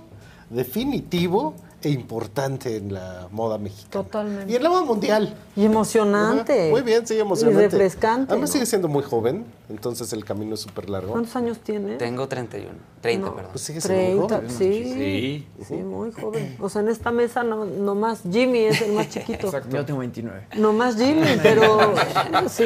definitivo 0.50 1.54
e 1.86 1.90
importante 1.90 2.76
en 2.76 2.92
la 2.92 3.28
moda 3.30 3.58
mexicana. 3.58 3.90
Totalmente. 4.04 4.52
Y 4.52 4.56
en 4.56 4.62
la 4.64 4.70
moda 4.70 4.82
mundial. 4.84 5.36
Y 5.54 5.64
emocionante. 5.64 6.62
Ajá, 6.62 6.70
Muy 6.70 6.82
bien, 6.82 7.06
sí, 7.06 7.16
emocionante. 7.16 7.62
Y 7.62 7.68
refrescante. 7.68 8.32
Además 8.32 8.50
¿no? 8.50 8.52
sigue 8.54 8.66
siendo 8.66 8.88
muy 8.88 9.04
joven, 9.04 9.44
entonces 9.68 10.12
el 10.12 10.24
camino 10.24 10.54
es 10.54 10.60
súper 10.60 10.90
largo. 10.90 11.12
¿Cuántos 11.12 11.36
años 11.36 11.60
tiene? 11.60 11.94
Tengo 11.94 12.26
31, 12.26 12.72
30, 13.00 13.26
No, 13.26 13.36
perdón. 13.36 13.52
Pues 13.52 13.64
sigue 13.64 13.80
siendo 13.80 14.18
muy 14.18 14.26
30, 14.28 14.36
joven. 14.36 14.50
sí, 14.50 15.46
sí, 15.68 15.74
muy 15.74 16.10
joven. 16.10 16.56
O 16.60 16.68
sea, 16.68 16.82
en 16.82 16.88
esta 16.88 17.12
mesa 17.12 17.44
no, 17.44 17.64
nomás 17.64 18.22
Jimmy 18.28 18.64
es 18.64 18.82
el 18.82 18.92
más 18.92 19.08
chiquito. 19.08 19.52
Yo 19.70 19.84
tengo 19.84 20.00
29. 20.00 20.48
Nomás 20.56 20.96
Jimmy, 20.96 21.38
pero 21.40 21.94
sí. 22.48 22.64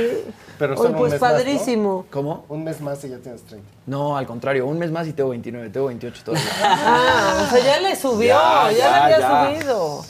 Pero 0.61 0.75
Oye, 0.75 0.83
solo 0.83 0.91
un 0.91 0.99
pues 0.99 1.13
mes 1.13 1.21
más, 1.21 1.31
¿no? 1.33 1.37
padrísimo. 1.39 2.07
¿Cómo? 2.11 2.45
Un 2.51 2.63
mes 2.65 2.81
más 2.83 3.03
y 3.05 3.09
ya 3.09 3.17
tienes 3.19 3.43
30. 3.45 3.67
No, 3.87 4.17
al 4.17 4.27
contrario, 4.27 4.67
un 4.67 4.79
mes 4.79 4.91
más 4.93 5.09
y 5.09 5.13
tengo 5.15 5.31
29, 5.31 5.71
tengo 5.71 5.87
28 5.87 6.23
todavía. 6.25 6.47
Ah, 6.63 7.47
o 7.47 7.51
sea, 7.51 7.65
ya 7.65 7.81
le 7.81 7.97
subió, 7.97 8.29
Ya, 8.35 8.71
ya, 8.71 8.79
ya, 8.79 9.09
le 9.09 9.15
había 9.15 9.19
ya. 9.19 9.59
subido. 9.59 10.05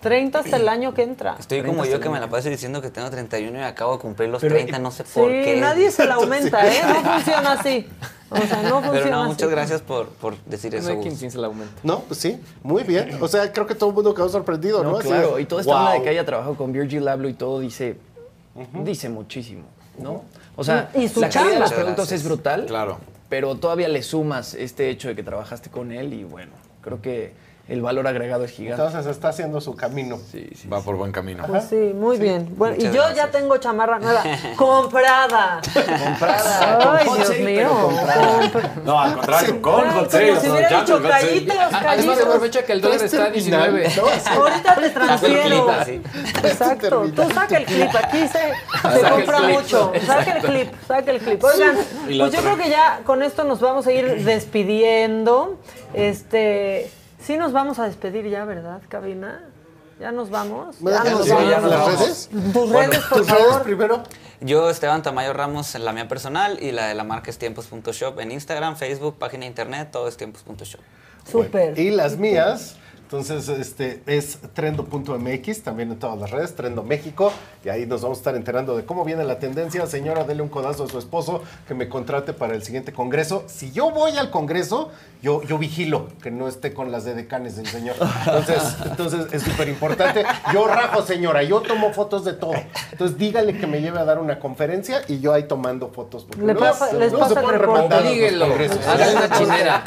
30 0.00 0.38
hasta 0.40 0.56
el 0.56 0.68
año 0.68 0.92
que 0.92 1.04
entra. 1.04 1.36
Estoy 1.38 1.60
como 1.62 1.82
30 1.82 1.90
yo 1.92 2.00
que 2.00 2.08
me 2.08 2.18
la 2.18 2.28
paso 2.28 2.48
diciendo 2.48 2.82
que 2.82 2.90
tengo 2.90 3.08
31 3.08 3.56
y 3.56 3.62
acabo 3.62 3.92
de 3.92 3.98
cumplir 4.00 4.28
los 4.30 4.40
Pero- 4.40 4.56
30, 4.56 4.80
no 4.80 4.90
sé 4.90 5.04
por 5.04 5.30
Sí, 5.30 5.42
qué. 5.44 5.58
nadie 5.60 5.92
se 5.92 6.04
la 6.04 6.14
aumenta, 6.16 6.66
¿eh? 6.66 6.80
No 6.84 6.94
funciona 7.12 7.52
así. 7.52 7.88
O 8.28 8.36
sea, 8.38 8.62
no 8.62 8.80
funciona 8.82 8.90
Pero 8.92 9.10
no, 9.10 9.20
así. 9.20 9.28
muchas 9.28 9.50
gracias 9.50 9.80
por, 9.82 10.08
por 10.08 10.36
decir 10.46 10.72
No 10.72 10.78
eso. 10.80 10.88
hay 10.88 10.96
Gus. 10.96 11.04
quien 11.04 11.16
piense 11.18 11.38
el 11.38 11.44
aumento. 11.44 11.74
No, 11.84 12.00
pues 12.00 12.18
sí, 12.18 12.40
muy 12.64 12.82
bien. 12.82 13.16
O 13.22 13.28
sea, 13.28 13.52
creo 13.52 13.68
que 13.68 13.76
todo 13.76 13.90
el 13.90 13.94
mundo 13.94 14.12
quedó 14.12 14.28
sorprendido, 14.28 14.82
¿no? 14.82 14.90
No, 14.92 14.98
claro, 14.98 15.38
y 15.38 15.44
toda 15.44 15.60
esta 15.60 15.72
onda 15.76 15.92
de 15.92 15.98
wow. 15.98 16.04
que 16.04 16.10
haya 16.10 16.26
trabajado 16.26 16.56
con 16.56 16.72
Virgil 16.72 17.06
Abloh 17.06 17.28
y 17.28 17.34
todo 17.34 17.60
dice, 17.60 17.96
dice 18.82 19.08
muchísimo, 19.08 19.62
¿no? 19.98 20.24
O 20.56 20.64
sea, 20.64 20.90
Y 20.94 21.08
su 21.08 21.20
la 21.20 21.28
calidad 21.30 21.54
de 21.54 21.60
los 21.60 21.72
productos 21.72 21.96
gracias. 22.08 22.20
es 22.20 22.26
brutal, 22.26 22.66
Claro. 22.66 22.98
pero 23.28 23.54
todavía 23.56 23.88
le 23.88 24.02
sumas 24.02 24.54
este 24.54 24.90
hecho 24.90 25.08
de 25.08 25.16
que 25.16 25.22
trabajaste 25.22 25.70
con 25.70 25.92
él 25.92 26.12
y 26.12 26.24
bueno, 26.24 26.52
creo 26.82 27.00
que 27.00 27.32
el 27.68 27.80
valor 27.80 28.06
agregado 28.08 28.44
es 28.44 28.50
gigante. 28.50 28.82
Entonces 28.82 29.10
está 29.10 29.28
haciendo 29.28 29.60
su 29.60 29.74
camino. 29.76 30.18
Va 30.70 30.80
por 30.80 30.96
buen 30.96 31.12
camino. 31.12 31.44
Pues 31.46 31.64
sí, 31.70 31.76
muy 31.94 32.18
bien. 32.18 32.52
Bueno, 32.56 32.74
y 32.78 32.82
yo 32.92 33.02
ya 33.14 33.30
tengo 33.30 33.56
chamarra 33.58 33.98
nueva. 34.00 34.22
comprada. 34.56 35.60
Comprada. 35.72 36.96
Ay, 36.98 37.06
Con 37.06 37.16
Dios 37.18 37.38
mío. 37.38 37.68
comprada. 37.82 38.40
Compra- 38.40 38.70
No, 38.84 39.00
al 39.00 39.14
contrario, 39.14 39.62
con 39.62 39.90
hot 39.90 40.10
sale, 40.10 40.40
si 40.40 40.48
hubiera 40.50 40.80
dicho 40.80 41.02
callitos, 41.02 41.56
Además, 41.56 41.82
callitos. 41.82 42.20
aprovecha 42.20 42.64
que 42.64 42.72
el 42.72 42.80
dólar 42.80 43.02
está 43.04 43.24
a 43.24 43.30
19. 43.30 43.92
Ahorita 44.26 44.74
te 44.74 44.90
transfiero. 44.90 45.66
La 45.66 45.84
pelita, 45.84 46.08
Exacto. 46.48 47.02
Tú 47.14 47.22
saca 47.32 47.56
el 47.58 47.64
clip. 47.64 47.88
Aquí 47.94 48.28
se, 48.28 48.48
el 48.98 49.08
compra 49.10 49.38
clip. 49.38 49.50
mucho. 49.60 49.92
Saca 50.04 50.32
el 50.36 50.42
clip. 50.42 50.72
Saca 50.88 51.10
el 51.12 51.18
clip. 51.20 51.44
Oigan, 51.44 51.76
pues 52.06 52.32
yo 52.32 52.40
creo 52.40 52.56
que 52.56 52.68
ya 52.70 53.00
con 53.04 53.22
esto 53.22 53.44
nos 53.44 53.60
vamos 53.60 53.86
a 53.86 53.92
ir 53.92 54.24
despidiendo. 54.24 55.58
Este, 55.94 56.90
sí 57.22 57.36
nos 57.36 57.52
vamos 57.52 57.78
a 57.78 57.84
despedir 57.84 58.28
ya, 58.28 58.44
¿verdad, 58.44 58.80
cabina? 58.88 59.48
Ya 60.00 60.10
nos 60.12 60.30
vamos. 60.30 60.78
Ya 60.80 61.04
nos 61.04 61.28
vamos. 61.28 61.48
ya 61.48 61.60
nos 61.60 61.70
¿Las 61.70 61.80
vamos. 61.80 62.00
redes? 62.00 62.30
Tus 62.52 62.70
Bueno, 62.70 62.92
redes, 62.92 63.04
por 63.06 63.18
¿Tus 63.18 63.30
redes 63.30 63.46
favor. 63.46 63.62
primero? 63.62 64.02
Yo, 64.40 64.68
Esteban 64.70 65.02
Tamayo 65.02 65.32
Ramos, 65.32 65.74
en 65.76 65.84
la 65.84 65.92
mía 65.92 66.08
personal 66.08 66.58
y 66.60 66.72
la 66.72 66.88
de 66.88 66.94
la 66.94 67.04
marca 67.04 67.30
es 67.30 67.38
tiempos.shop 67.38 68.18
en 68.18 68.32
Instagram, 68.32 68.76
Facebook, 68.76 69.16
página 69.18 69.42
de 69.42 69.46
internet, 69.48 69.90
todo 69.92 70.08
es 70.08 70.16
tiempos.shop. 70.16 70.80
Súper. 71.30 71.78
Y 71.78 71.90
las 71.90 72.16
mías, 72.16 72.76
entonces, 73.12 73.46
este 73.58 74.02
es 74.06 74.38
trendo.mx, 74.54 75.62
también 75.62 75.90
en 75.92 75.98
todas 75.98 76.18
las 76.18 76.30
redes, 76.30 76.54
Trendo 76.56 76.82
México, 76.82 77.30
y 77.62 77.68
ahí 77.68 77.84
nos 77.84 78.00
vamos 78.00 78.16
a 78.18 78.20
estar 78.20 78.36
enterando 78.36 78.74
de 78.74 78.86
cómo 78.86 79.04
viene 79.04 79.22
la 79.24 79.38
tendencia. 79.38 79.86
Señora, 79.86 80.24
dele 80.24 80.40
un 80.42 80.48
codazo 80.48 80.84
a 80.84 80.88
su 80.88 80.98
esposo 80.98 81.42
que 81.68 81.74
me 81.74 81.90
contrate 81.90 82.32
para 82.32 82.54
el 82.54 82.62
siguiente 82.62 82.94
congreso. 82.94 83.44
Si 83.48 83.70
yo 83.70 83.90
voy 83.90 84.16
al 84.16 84.30
congreso, 84.30 84.90
yo, 85.20 85.42
yo 85.42 85.58
vigilo 85.58 86.08
que 86.22 86.30
no 86.30 86.48
esté 86.48 86.72
con 86.72 86.90
las 86.90 87.04
de 87.04 87.12
decanes 87.14 87.56
del 87.56 87.66
señor. 87.66 87.96
Entonces, 88.24 88.76
entonces 88.86 89.26
es 89.32 89.42
súper 89.42 89.68
importante. 89.68 90.24
Yo 90.54 90.66
rajo, 90.66 91.02
señora, 91.02 91.42
yo 91.42 91.60
tomo 91.60 91.92
fotos 91.92 92.24
de 92.24 92.32
todo. 92.32 92.54
Entonces, 92.92 93.18
dígale 93.18 93.58
que 93.58 93.66
me 93.66 93.82
lleve 93.82 93.98
a 93.98 94.04
dar 94.06 94.18
una 94.20 94.38
conferencia 94.38 95.02
y 95.06 95.20
yo 95.20 95.34
ahí 95.34 95.42
tomando 95.42 95.88
fotos. 95.90 96.24
porque 96.24 96.46
Le 96.46 96.54
no, 96.54 96.60
pasa- 96.60 96.88
se- 96.88 96.96
les 96.98 97.12
no 97.12 97.18
pasa 97.18 97.34
se 97.34 97.40
pueden 97.42 97.60
remandar 97.60 98.02
Díguelo, 98.04 98.46
una 98.46 99.38
chinera. 99.38 99.84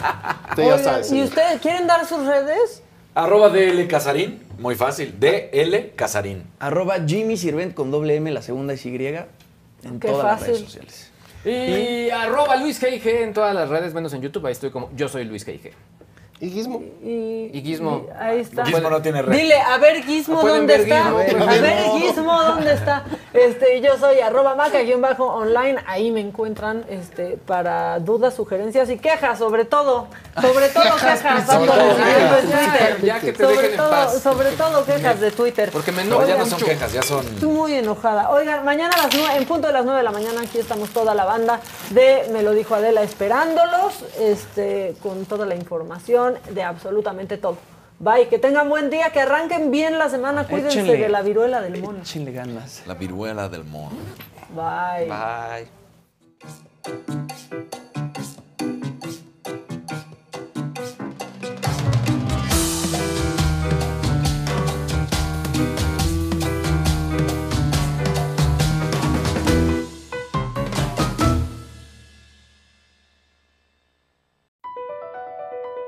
Oigan, 0.55 1.01
¿Y 1.11 1.23
ustedes 1.23 1.59
quieren 1.59 1.87
dar 1.87 2.05
sus 2.05 2.23
redes? 2.25 2.83
Arroba 3.15 3.49
DL 3.49 3.87
Casarín, 3.87 4.41
muy 4.59 4.75
fácil. 4.75 5.15
DL 5.17 5.93
Casarín. 5.95 6.43
Arroba 6.59 6.97
Jimmy 7.07 7.37
Sirvent 7.37 7.73
con 7.73 7.89
doble 7.89 8.15
M, 8.17 8.29
la 8.29 8.41
segunda 8.41 8.73
es 8.73 8.85
Y, 8.85 8.93
en 8.93 9.99
Qué 10.01 10.07
todas 10.09 10.25
las 10.25 10.39
fácil. 10.39 10.53
redes 10.55 10.65
sociales. 10.65 11.11
Y 11.45 12.09
arroba 12.09 12.55
Luis 12.57 12.81
G.I.G. 12.81 13.21
en 13.21 13.33
todas 13.33 13.53
las 13.55 13.69
redes, 13.69 13.93
menos 13.93 14.13
en 14.13 14.21
YouTube. 14.21 14.45
Ahí 14.47 14.51
estoy 14.51 14.69
como 14.71 14.89
yo 14.95 15.07
soy 15.07 15.23
Luis 15.25 15.47
G.I.G. 15.47 15.71
¿Y 16.39 16.49
Gizmo? 16.49 16.83
Y, 17.01 17.49
Y 17.53 17.61
Gizmo. 17.64 18.07
y 18.07 18.23
ahí 18.23 18.39
está. 18.41 18.65
Gizmo 18.65 18.89
no 18.89 19.01
tiene 19.01 19.22
red. 19.22 19.38
Dile, 19.38 19.55
a 19.55 19.77
ver 19.77 20.03
Gizmo, 20.03 20.41
¿dónde 20.43 20.77
ver 20.77 20.81
está? 20.81 21.03
Gizmo, 21.25 21.43
a 21.43 21.45
ver, 21.47 21.61
ver 21.61 21.83
Gizmo, 21.97 22.43
¿dónde 22.43 22.73
está? 22.73 23.05
Este, 23.33 23.80
yo 23.81 23.97
soy 23.97 24.19
arroba 24.19 24.53
maca 24.55 24.80
bajo 24.99 25.25
online, 25.27 25.77
ahí 25.88 26.11
me 26.11 26.19
encuentran 26.22 26.85
este, 26.89 27.38
para 27.45 27.99
dudas, 27.99 28.33
sugerencias 28.33 28.89
y 28.89 28.97
quejas, 28.97 29.39
sobre 29.39 29.64
todo, 29.65 30.07
sobre 30.41 30.67
todo 30.69 30.95
quejas, 30.95 31.45
Sobre 31.45 31.67
todo 31.67 31.95
quejas. 31.95 32.41
Twitter. 32.41 33.01
Ya 33.03 33.19
que 33.19 33.31
te 33.33 33.43
sobre 33.43 33.55
dejen 33.55 33.72
en 33.72 33.77
todo, 33.77 33.89
paz. 33.89 34.22
Sobre 34.22 34.51
todo 34.51 34.85
quejas 34.85 35.19
de 35.22 35.31
Twitter. 35.31 35.69
Porque 35.72 35.91
me 35.93 36.03
No, 36.03 36.15
enoja 36.22 36.27
ya 36.27 36.38
no 36.38 36.43
mucho. 36.45 36.57
son 36.59 36.67
quejas, 36.67 36.91
ya 36.93 37.01
son. 37.01 37.25
Estoy 37.27 37.49
muy 37.49 37.73
enojada. 37.75 38.30
Oigan, 38.31 38.64
mañana 38.65 38.93
a 38.93 39.03
las 39.07 39.15
nueve, 39.15 39.35
en 39.38 39.45
punto 39.45 39.67
de 39.67 39.73
las 39.73 39.85
9 39.85 39.97
de 39.99 40.03
la 40.03 40.11
mañana 40.11 40.41
aquí 40.41 40.57
estamos 40.59 40.89
toda 40.89 41.15
la 41.15 41.23
banda 41.25 41.61
de 41.91 42.30
Me 42.33 42.41
lo 42.43 42.51
dijo 42.51 42.75
Adela 42.75 43.03
esperándolos, 43.03 44.03
este, 44.19 44.95
con 45.01 45.25
toda 45.25 45.45
la 45.45 45.55
información 46.29 46.55
de 46.55 46.63
absolutamente 46.63 47.37
todo. 47.37 47.57
Bye, 47.99 48.27
que 48.27 48.39
tengan 48.39 48.67
buen 48.67 48.89
día, 48.89 49.09
que 49.11 49.21
arranquen 49.21 49.71
bien 49.71 49.97
la 49.97 50.09
semana, 50.09 50.45
cuídense 50.47 50.79
Échenle. 50.81 50.97
de 50.97 51.09
la 51.09 51.21
viruela 51.21 51.61
del 51.61 51.81
mono. 51.81 51.99
Échenle 52.01 52.31
ganas. 52.33 52.83
La 52.85 52.93
viruela 52.95 53.47
del 53.47 53.63
mono. 53.63 53.95
Bye. 54.53 55.07
Bye. 55.07 55.67